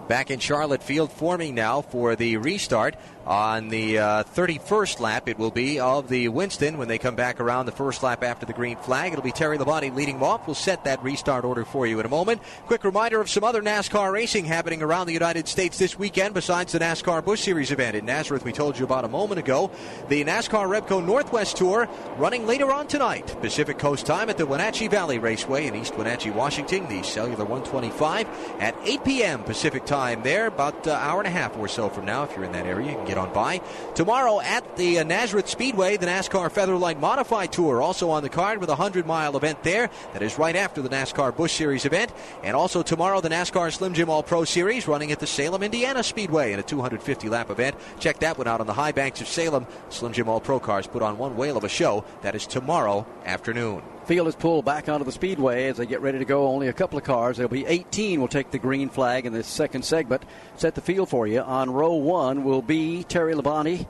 Back 0.08 0.32
in 0.32 0.40
Charlotte 0.40 0.84
Field, 0.84 1.12
forming 1.12 1.54
now 1.54 1.82
for 1.82 2.16
the 2.16 2.38
restart 2.38 2.96
on 3.26 3.70
the 3.70 3.98
uh, 3.98 4.24
31st 4.24 5.00
lap. 5.00 5.28
It 5.28 5.40
will 5.40 5.52
be 5.52 5.80
of 5.80 6.10
the 6.10 6.28
Winston 6.30 6.78
when 6.78 6.88
they 6.88 6.98
come 6.98 7.16
back 7.16 7.40
around 7.40 7.66
the 7.66 7.72
first 7.72 8.04
lap 8.04 8.24
after 8.24 8.46
the 8.46 8.54
green 8.54 8.78
flag. 8.78 9.12
It'll 9.12 9.24
be 9.24 9.32
Terry 9.32 9.58
Labonte 9.58 9.94
leading 9.96 10.16
them 10.16 10.24
off. 10.24 10.48
We'll 10.48 10.56
set 10.56 10.84
that 10.84 11.04
restart 11.04 11.46
order 11.46 11.66
for 11.66 11.88
you 11.88 12.00
in 12.00 12.06
a 12.06 12.10
moment. 12.10 12.42
Quick 12.68 12.84
reminder 12.84 13.20
of 13.22 13.30
some 13.30 13.44
other 13.44 13.62
NASCAR 13.62 14.12
racing 14.12 14.46
happening 14.46 14.82
around 14.82 15.08
the 15.08 15.14
United 15.14 15.48
States 15.48 15.78
this 15.78 15.98
weekend 15.98 16.34
besides 16.34 16.72
the 16.74 16.80
NASCAR 16.80 17.24
Busch 17.24 17.42
Series 17.42 17.72
event 17.72 17.96
in 17.96 18.06
Nazareth. 18.06 18.46
We 18.46 18.52
told 18.52 18.78
you 18.78 18.86
about 18.86 19.06
a 19.06 19.10
moment 19.10 19.40
ago. 19.40 19.72
The 20.10 20.24
NASCAR 20.24 20.68
Repco 20.68 21.04
Northwest 21.04 21.58
Tour 21.58 21.88
running 22.18 22.46
later 22.46 22.72
on 22.72 22.88
tonight, 22.88 23.36
Pacific 23.42 23.80
Coast 23.80 24.06
time 24.06 24.30
at 24.30 24.38
the 24.38 24.46
Wenatchee 24.46 24.88
Valley 24.88 25.20
Raceway 25.20 25.68
in 25.68 25.76
East 25.76 25.96
Wenatchee, 25.98 26.32
Washington. 26.32 26.88
The 26.88 27.04
Cellular 27.04 27.46
125 27.46 28.28
at 28.60 28.76
8 28.84 29.04
p.m. 29.04 29.44
Pacific 29.44 29.86
time 29.86 30.22
there, 30.24 30.48
about 30.48 30.86
an 30.86 30.94
hour 30.94 31.20
and 31.20 31.28
a 31.28 31.32
half 31.32 31.58
or 31.58 31.68
so 31.68 31.90
from 31.90 32.06
now. 32.06 32.24
If 32.24 32.36
you're 32.36 32.46
in 32.46 32.52
that 32.52 32.66
area, 32.66 32.92
you 32.92 32.96
can 32.96 33.06
get 33.06 33.15
on 33.18 33.34
by. 33.34 33.62
Tomorrow 33.96 34.42
at 34.42 34.78
the 34.78 35.00
uh, 35.00 35.04
Nazareth 35.04 35.50
Speedway, 35.50 35.98
the 35.98 36.06
NASCAR 36.06 36.52
Featherlite 36.52 37.00
Modified 37.00 37.52
Tour 37.52 37.82
also 37.82 38.10
on 38.10 38.24
the 38.24 38.30
card 38.30 38.60
with 38.60 38.70
a 38.70 38.76
100 38.76 39.06
mile 39.06 39.36
event 39.38 39.64
there. 39.64 39.90
That 40.14 40.22
is 40.22 40.38
right 40.38 40.56
after 40.56 40.82
the 40.82 40.90
NASCAR 40.90 41.36
Busch 41.36 41.54
Series 41.54 41.86
event. 41.86 42.12
And 42.44 42.56
also 42.56 42.84
tomorrow, 42.84 43.22
the 43.22 43.30
NASCAR 43.30 43.72
Slim 43.74 43.94
Jim 43.94 44.10
All 44.10 44.24
Pro 44.24 44.44
Series 44.44 44.88
running 44.88 45.12
at 45.12 45.20
the 45.20 45.28
Salem, 45.28 45.64
Indiana 45.64 46.04
Speedway 46.04 46.54
in 46.54 46.60
a 46.60 46.64
250 46.64 47.30
lap 47.30 47.50
event. 47.50 47.76
Check 48.00 48.20
that 48.20 48.38
one 48.38 48.48
out 48.48 48.62
on 48.62 48.68
the 48.68 48.74
high 48.74 48.92
banks 48.92 49.22
of 49.22 49.28
Salem. 49.28 49.68
Slim 49.90 50.14
Jim 50.14 50.30
All 50.30 50.42
Pro 50.42 50.60
cars 50.60 50.88
put 50.88 51.02
on 51.02 51.18
one 51.18 51.36
whale 51.38 51.58
of 51.58 51.64
a 51.64 51.70
show. 51.70 52.04
That 52.22 52.36
is 52.36 52.46
tomorrow 52.46 53.06
afternoon. 53.26 53.95
Field 54.06 54.28
is 54.28 54.36
pulled 54.36 54.66
back 54.66 54.88
onto 54.88 55.04
the 55.04 55.12
speedway 55.12 55.68
as 55.68 55.78
they 55.78 55.86
get 55.88 56.02
ready 56.02 56.20
to 56.20 56.26
go. 56.26 56.48
Only 56.48 56.68
a 56.68 56.74
couple 56.74 56.98
of 56.98 57.04
cars. 57.04 57.38
There'll 57.38 57.50
be 57.50 57.66
18 57.66 58.22
will 58.22 58.28
take 58.28 58.52
the 58.52 58.60
green 58.60 58.90
flag 58.90 59.26
in 59.26 59.34
this 59.34 59.48
second 59.48 59.84
segment. 59.84 60.24
Set 60.58 60.76
the 60.76 60.82
field 60.82 61.10
for 61.10 61.26
you. 61.26 61.42
On 61.42 61.72
row 61.72 61.94
one 61.96 62.44
will 62.44 62.62
be 62.62 63.04
Terry 63.04 63.34
Labonte 63.34 63.88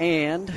and 0.00 0.52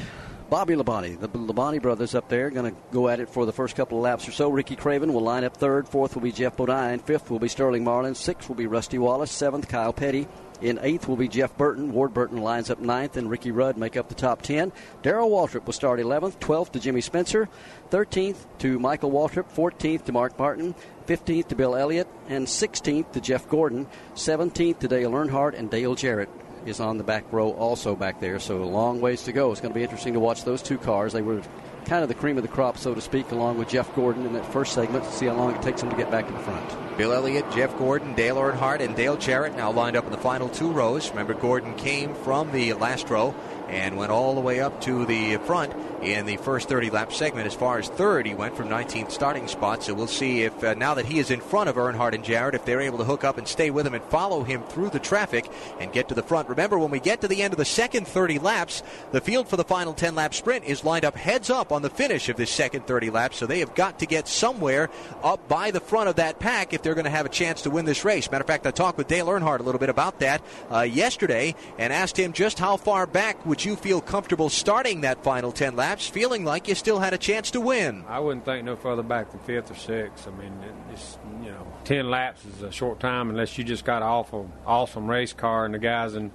Bobby 0.49 0.73
Labonte. 0.73 1.19
The 1.19 1.29
Labonte 1.29 1.81
brothers 1.81 2.15
up 2.15 2.27
there 2.27 2.49
going 2.49 2.73
to 2.73 2.81
go 2.91 3.07
at 3.07 3.19
it 3.19 3.29
for 3.29 3.45
the 3.45 3.53
first 3.53 3.75
couple 3.75 3.99
of 3.99 4.03
laps 4.03 4.27
or 4.27 4.31
so. 4.31 4.49
Ricky 4.49 4.75
Craven 4.75 5.13
will 5.13 5.21
line 5.21 5.43
up 5.43 5.55
third. 5.55 5.87
Fourth 5.87 6.15
will 6.15 6.23
be 6.23 6.31
Geoff 6.31 6.57
Bodine. 6.57 6.99
Fifth 6.99 7.29
will 7.29 7.39
be 7.39 7.47
Sterling 7.47 7.83
Marlin. 7.83 8.15
Sixth 8.15 8.49
will 8.49 8.55
be 8.55 8.65
Rusty 8.65 8.97
Wallace. 8.97 9.31
Seventh, 9.31 9.67
Kyle 9.67 9.93
Petty. 9.93 10.27
In 10.63 10.79
eighth 10.81 11.09
will 11.09 11.17
be 11.17 11.27
Jeff 11.27 11.57
Burton. 11.57 11.91
Ward 11.91 12.13
Burton 12.13 12.37
lines 12.37 12.69
up 12.69 12.79
ninth, 12.79 13.17
and 13.17 13.29
Ricky 13.29 13.51
Rudd 13.51 13.75
make 13.77 13.97
up 13.97 14.07
the 14.07 14.15
top 14.15 14.41
ten. 14.41 14.71
Darrell 15.01 15.29
Waltrip 15.29 15.65
will 15.65 15.73
start 15.73 15.99
11th. 15.99 16.39
12th 16.39 16.71
to 16.71 16.79
Jimmy 16.79 17.01
Spencer. 17.01 17.49
13th 17.91 18.37
to 18.59 18.79
Michael 18.79 19.11
Waltrip. 19.11 19.53
14th 19.53 20.05
to 20.05 20.13
Mark 20.13 20.39
Martin. 20.39 20.73
15th 21.05 21.49
to 21.49 21.55
Bill 21.55 21.75
Elliott. 21.75 22.07
And 22.29 22.47
16th 22.47 23.11
to 23.11 23.19
Jeff 23.19 23.49
Gordon. 23.49 23.87
17th 24.15 24.79
to 24.79 24.87
Dale 24.87 25.11
Earnhardt 25.11 25.53
and 25.53 25.69
Dale 25.69 25.95
Jarrett 25.95 26.29
is 26.65 26.79
on 26.79 26.97
the 26.97 27.03
back 27.03 27.25
row 27.33 27.51
also 27.51 27.93
back 27.93 28.21
there. 28.21 28.39
So 28.39 28.63
a 28.63 28.65
long 28.65 29.01
ways 29.01 29.23
to 29.23 29.33
go. 29.33 29.51
It's 29.51 29.59
going 29.59 29.73
to 29.73 29.77
be 29.77 29.83
interesting 29.83 30.13
to 30.13 30.21
watch 30.21 30.45
those 30.45 30.61
two 30.61 30.77
cars. 30.77 31.11
They 31.11 31.21
were 31.21 31.41
kind 31.85 32.03
of 32.03 32.09
the 32.09 32.15
cream 32.15 32.37
of 32.37 32.43
the 32.43 32.49
crop, 32.49 32.77
so 32.77 32.93
to 32.93 33.01
speak, 33.01 33.31
along 33.31 33.57
with 33.57 33.69
Jeff 33.69 33.93
Gordon 33.95 34.25
in 34.25 34.33
that 34.33 34.45
first 34.51 34.73
segment 34.73 35.03
to 35.03 35.11
see 35.11 35.25
how 35.27 35.33
long 35.33 35.55
it 35.55 35.61
takes 35.61 35.81
them 35.81 35.89
to 35.89 35.95
get 35.95 36.09
back 36.11 36.27
the 36.27 36.39
front. 36.39 36.97
Bill 36.97 37.13
Elliott, 37.13 37.45
Jeff 37.51 37.75
Gordon, 37.77 38.13
Dale 38.13 38.35
Earnhardt, 38.35 38.79
and 38.79 38.95
Dale 38.95 39.17
Jarrett 39.17 39.55
now 39.55 39.71
lined 39.71 39.95
up 39.95 40.05
in 40.05 40.11
the 40.11 40.17
final 40.17 40.49
two 40.49 40.71
rows. 40.71 41.09
Remember, 41.09 41.33
Gordon 41.33 41.75
came 41.75 42.13
from 42.13 42.51
the 42.51 42.73
last 42.73 43.09
row 43.09 43.33
and 43.67 43.97
went 43.97 44.11
all 44.11 44.35
the 44.35 44.41
way 44.41 44.59
up 44.59 44.81
to 44.81 45.05
the 45.05 45.37
front 45.37 45.73
in 46.03 46.25
the 46.25 46.37
first 46.37 46.69
30 46.69 46.89
lap 46.89 47.13
segment. 47.13 47.47
As 47.47 47.53
far 47.53 47.79
as 47.79 47.87
third, 47.89 48.25
he 48.25 48.35
went 48.35 48.55
from 48.55 48.67
19th 48.67 49.11
starting 49.11 49.47
spot. 49.47 49.83
So 49.83 49.93
we'll 49.93 50.07
see 50.07 50.43
if 50.43 50.63
uh, 50.63 50.73
now 50.73 50.93
that 50.95 51.05
he 51.05 51.19
is 51.19 51.31
in 51.31 51.39
front 51.39 51.69
of 51.69 51.75
Earnhardt 51.75 52.13
and 52.13 52.23
Jarrett, 52.23 52.55
if 52.55 52.65
they're 52.65 52.81
able 52.81 52.97
to 52.97 53.03
hook 53.03 53.23
up 53.23 53.37
and 53.37 53.47
stay 53.47 53.71
with 53.71 53.87
him 53.87 53.93
and 53.93 54.03
follow 54.05 54.43
him 54.43 54.63
through 54.63 54.89
the 54.89 54.99
traffic 54.99 55.49
and 55.79 55.93
get 55.93 56.09
to 56.09 56.15
the 56.15 56.23
front. 56.23 56.49
Remember, 56.49 56.77
when 56.77 56.91
we 56.91 56.99
get 56.99 57.21
to 57.21 57.27
the 57.27 57.41
end 57.41 57.53
of 57.53 57.57
the 57.57 57.65
second 57.65 58.07
30 58.07 58.39
laps, 58.39 58.83
the 59.11 59.21
field 59.21 59.47
for 59.47 59.57
the 59.57 59.63
final 59.63 59.93
10 59.93 60.15
lap 60.15 60.33
sprint 60.33 60.65
is 60.65 60.83
lined 60.83 61.05
up 61.05 61.15
heads 61.15 61.49
up 61.49 61.71
on 61.71 61.81
the 61.81 61.89
finish 61.89 62.29
of 62.29 62.35
this 62.35 62.51
second 62.51 62.85
30 62.85 63.09
laps. 63.09 63.37
So 63.37 63.45
they 63.45 63.59
have 63.59 63.75
got 63.75 63.99
to 63.99 64.05
get 64.05 64.27
somewhere 64.27 64.89
up 65.23 65.47
by 65.47 65.71
the 65.71 65.79
front 65.79 66.09
of 66.09 66.15
that 66.17 66.39
pack 66.39 66.73
if 66.73 66.81
they're 66.81 66.95
going 66.95 67.05
to 67.05 67.11
have 67.11 67.25
a 67.25 67.29
chance 67.29 67.61
to 67.63 67.69
win 67.69 67.85
this 67.85 68.03
race. 68.03 68.29
Matter 68.29 68.43
of 68.43 68.47
fact, 68.47 68.67
I 68.67 68.71
talked 68.71 68.97
with 68.97 69.07
Dale 69.07 69.27
Earnhardt 69.27 69.59
a 69.59 69.63
little 69.63 69.79
bit 69.79 69.89
about 69.89 70.19
that 70.19 70.41
uh, 70.71 70.81
yesterday 70.81 71.55
and 71.77 71.93
asked 71.93 72.17
him 72.17 72.33
just 72.33 72.59
how 72.59 72.77
far 72.77 73.05
back 73.05 73.45
would 73.45 73.63
you 73.63 73.75
feel 73.75 74.01
comfortable 74.01 74.49
starting 74.49 75.01
that 75.01 75.23
final 75.23 75.51
10 75.51 75.75
laps, 75.75 75.92
feeling 76.01 76.43
like 76.45 76.67
you 76.67 76.75
still 76.75 76.99
had 76.99 77.13
a 77.13 77.17
chance 77.17 77.51
to 77.51 77.61
win. 77.61 78.03
I 78.07 78.19
wouldn't 78.19 78.45
think 78.45 78.65
no 78.65 78.75
further 78.75 79.03
back 79.03 79.31
than 79.31 79.39
fifth 79.41 79.71
or 79.71 79.75
sixth. 79.75 80.27
I 80.27 80.31
mean, 80.31 80.53
it's 80.91 81.17
you 81.43 81.51
know, 81.51 81.67
10 81.85 82.09
laps 82.09 82.45
is 82.45 82.61
a 82.61 82.71
short 82.71 82.99
time 82.99 83.29
unless 83.29 83.57
you 83.57 83.63
just 83.63 83.85
got 83.85 84.01
an 84.01 84.07
awful, 84.07 84.49
awesome 84.65 85.09
race 85.09 85.33
car 85.33 85.65
and 85.65 85.73
the 85.73 85.79
guys 85.79 86.15
in 86.15 86.31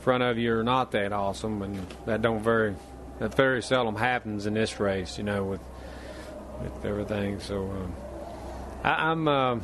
front 0.00 0.22
of 0.22 0.38
you 0.38 0.54
are 0.54 0.64
not 0.64 0.90
that 0.92 1.12
awesome, 1.12 1.62
and 1.62 1.86
that 2.06 2.22
don't 2.22 2.42
very, 2.42 2.74
that 3.20 3.34
very 3.34 3.62
seldom 3.62 3.96
happens 3.96 4.46
in 4.46 4.54
this 4.54 4.80
race. 4.80 5.16
You 5.16 5.24
know, 5.24 5.44
with 5.44 5.60
with 6.62 6.84
everything. 6.84 7.40
So 7.40 7.62
um, 7.62 7.94
I, 8.84 9.10
I'm, 9.10 9.28
uh, 9.28 9.58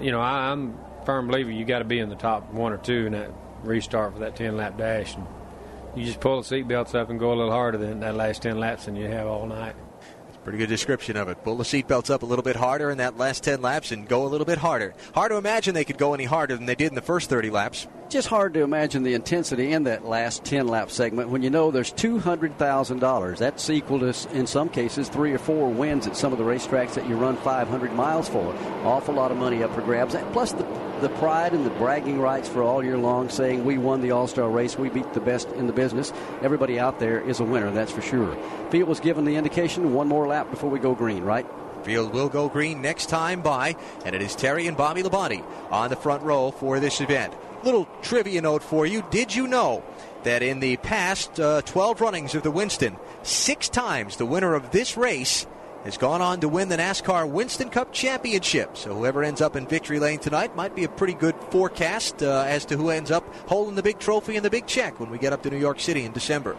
you 0.00 0.10
know, 0.10 0.20
I, 0.20 0.50
I'm 0.50 0.78
firm 1.04 1.28
believer 1.28 1.50
you 1.50 1.64
got 1.64 1.78
to 1.78 1.84
be 1.84 1.98
in 1.98 2.08
the 2.08 2.16
top 2.16 2.52
one 2.52 2.72
or 2.72 2.78
two 2.78 3.06
in 3.06 3.12
that 3.12 3.30
restart 3.62 4.12
for 4.12 4.20
that 4.20 4.36
10 4.36 4.56
lap 4.56 4.76
dash. 4.76 5.14
And, 5.14 5.26
you 5.96 6.04
just 6.04 6.20
pull 6.20 6.42
the 6.42 6.56
seatbelts 6.56 6.94
up 6.94 7.10
and 7.10 7.18
go 7.18 7.32
a 7.32 7.36
little 7.36 7.50
harder 7.50 7.78
than 7.78 8.00
that 8.00 8.14
last 8.14 8.42
10 8.42 8.58
laps 8.58 8.86
than 8.86 8.96
you 8.96 9.06
have 9.06 9.26
all 9.26 9.46
night. 9.46 9.74
Pretty 10.44 10.58
good 10.58 10.68
description 10.68 11.16
of 11.16 11.28
it. 11.28 11.42
Pull 11.44 11.56
the 11.56 11.64
seatbelts 11.64 12.08
up 12.08 12.22
a 12.22 12.26
little 12.26 12.42
bit 12.42 12.56
harder 12.56 12.90
in 12.90 12.98
that 12.98 13.18
last 13.18 13.44
10 13.44 13.60
laps 13.60 13.92
and 13.92 14.08
go 14.08 14.24
a 14.24 14.28
little 14.28 14.46
bit 14.46 14.58
harder. 14.58 14.94
Hard 15.14 15.30
to 15.30 15.36
imagine 15.36 15.74
they 15.74 15.84
could 15.84 15.98
go 15.98 16.14
any 16.14 16.24
harder 16.24 16.56
than 16.56 16.64
they 16.64 16.74
did 16.74 16.88
in 16.88 16.94
the 16.94 17.02
first 17.02 17.28
30 17.28 17.50
laps. 17.50 17.86
Just 18.08 18.28
hard 18.28 18.54
to 18.54 18.62
imagine 18.62 19.02
the 19.02 19.12
intensity 19.12 19.72
in 19.72 19.82
that 19.82 20.06
last 20.06 20.42
10 20.42 20.66
lap 20.66 20.90
segment 20.90 21.28
when 21.28 21.42
you 21.42 21.50
know 21.50 21.70
there's 21.70 21.92
$200,000. 21.92 23.36
That's 23.36 23.68
equal 23.68 24.00
to, 24.00 24.14
in 24.32 24.46
some 24.46 24.70
cases, 24.70 25.10
three 25.10 25.34
or 25.34 25.38
four 25.38 25.68
wins 25.68 26.06
at 26.06 26.16
some 26.16 26.32
of 26.32 26.38
the 26.38 26.44
racetracks 26.44 26.94
that 26.94 27.06
you 27.06 27.16
run 27.16 27.36
500 27.36 27.92
miles 27.92 28.26
for. 28.26 28.54
Awful 28.82 29.12
lot 29.12 29.30
of 29.30 29.36
money 29.36 29.62
up 29.62 29.74
for 29.74 29.82
grabs. 29.82 30.16
Plus, 30.32 30.52
the, 30.52 30.62
the 31.02 31.10
pride 31.18 31.52
and 31.52 31.66
the 31.66 31.70
bragging 31.70 32.18
rights 32.18 32.48
for 32.48 32.62
all 32.62 32.82
year 32.82 32.96
long 32.96 33.28
saying 33.28 33.62
we 33.62 33.76
won 33.76 34.00
the 34.00 34.12
All 34.12 34.26
Star 34.26 34.48
race, 34.48 34.78
we 34.78 34.88
beat 34.88 35.12
the 35.12 35.20
best 35.20 35.50
in 35.50 35.66
the 35.66 35.74
business. 35.74 36.10
Everybody 36.40 36.80
out 36.80 36.98
there 36.98 37.20
is 37.20 37.40
a 37.40 37.44
winner, 37.44 37.70
that's 37.70 37.92
for 37.92 38.00
sure. 38.00 38.34
Field 38.70 38.88
was 38.88 39.00
given 39.00 39.26
the 39.26 39.36
indication 39.36 39.92
one 39.92 40.08
more 40.08 40.26
lap 40.26 40.50
before 40.50 40.70
we 40.70 40.78
go 40.78 40.94
green, 40.94 41.24
right? 41.24 41.46
Field 41.82 42.14
will 42.14 42.30
go 42.30 42.48
green 42.48 42.80
next 42.80 43.10
time 43.10 43.42
by, 43.42 43.76
and 44.06 44.14
it 44.14 44.22
is 44.22 44.34
Terry 44.34 44.66
and 44.66 44.78
Bobby 44.78 45.02
Labonte 45.02 45.44
on 45.70 45.90
the 45.90 45.96
front 45.96 46.22
row 46.22 46.50
for 46.50 46.80
this 46.80 47.02
event. 47.02 47.34
Little 47.64 47.88
trivia 48.02 48.40
note 48.40 48.62
for 48.62 48.86
you. 48.86 49.04
Did 49.10 49.34
you 49.34 49.46
know 49.46 49.82
that 50.22 50.42
in 50.42 50.60
the 50.60 50.76
past 50.78 51.40
uh, 51.40 51.62
12 51.62 52.00
runnings 52.00 52.34
of 52.34 52.42
the 52.42 52.50
Winston, 52.50 52.96
six 53.22 53.68
times 53.68 54.16
the 54.16 54.26
winner 54.26 54.54
of 54.54 54.70
this 54.70 54.96
race 54.96 55.46
has 55.84 55.96
gone 55.96 56.20
on 56.20 56.40
to 56.40 56.48
win 56.48 56.68
the 56.68 56.76
NASCAR 56.76 57.28
Winston 57.28 57.70
Cup 57.70 57.92
Championship. 57.92 58.76
So 58.76 58.94
whoever 58.94 59.22
ends 59.22 59.40
up 59.40 59.56
in 59.56 59.66
victory 59.66 59.98
lane 59.98 60.18
tonight 60.18 60.54
might 60.56 60.74
be 60.74 60.84
a 60.84 60.88
pretty 60.88 61.14
good 61.14 61.34
forecast 61.50 62.22
uh, 62.22 62.44
as 62.46 62.64
to 62.66 62.76
who 62.76 62.90
ends 62.90 63.10
up 63.10 63.24
holding 63.48 63.74
the 63.74 63.82
big 63.82 63.98
trophy 63.98 64.36
and 64.36 64.44
the 64.44 64.50
big 64.50 64.66
check 64.66 65.00
when 65.00 65.10
we 65.10 65.18
get 65.18 65.32
up 65.32 65.42
to 65.42 65.50
New 65.50 65.58
York 65.58 65.80
City 65.80 66.04
in 66.04 66.12
December. 66.12 66.56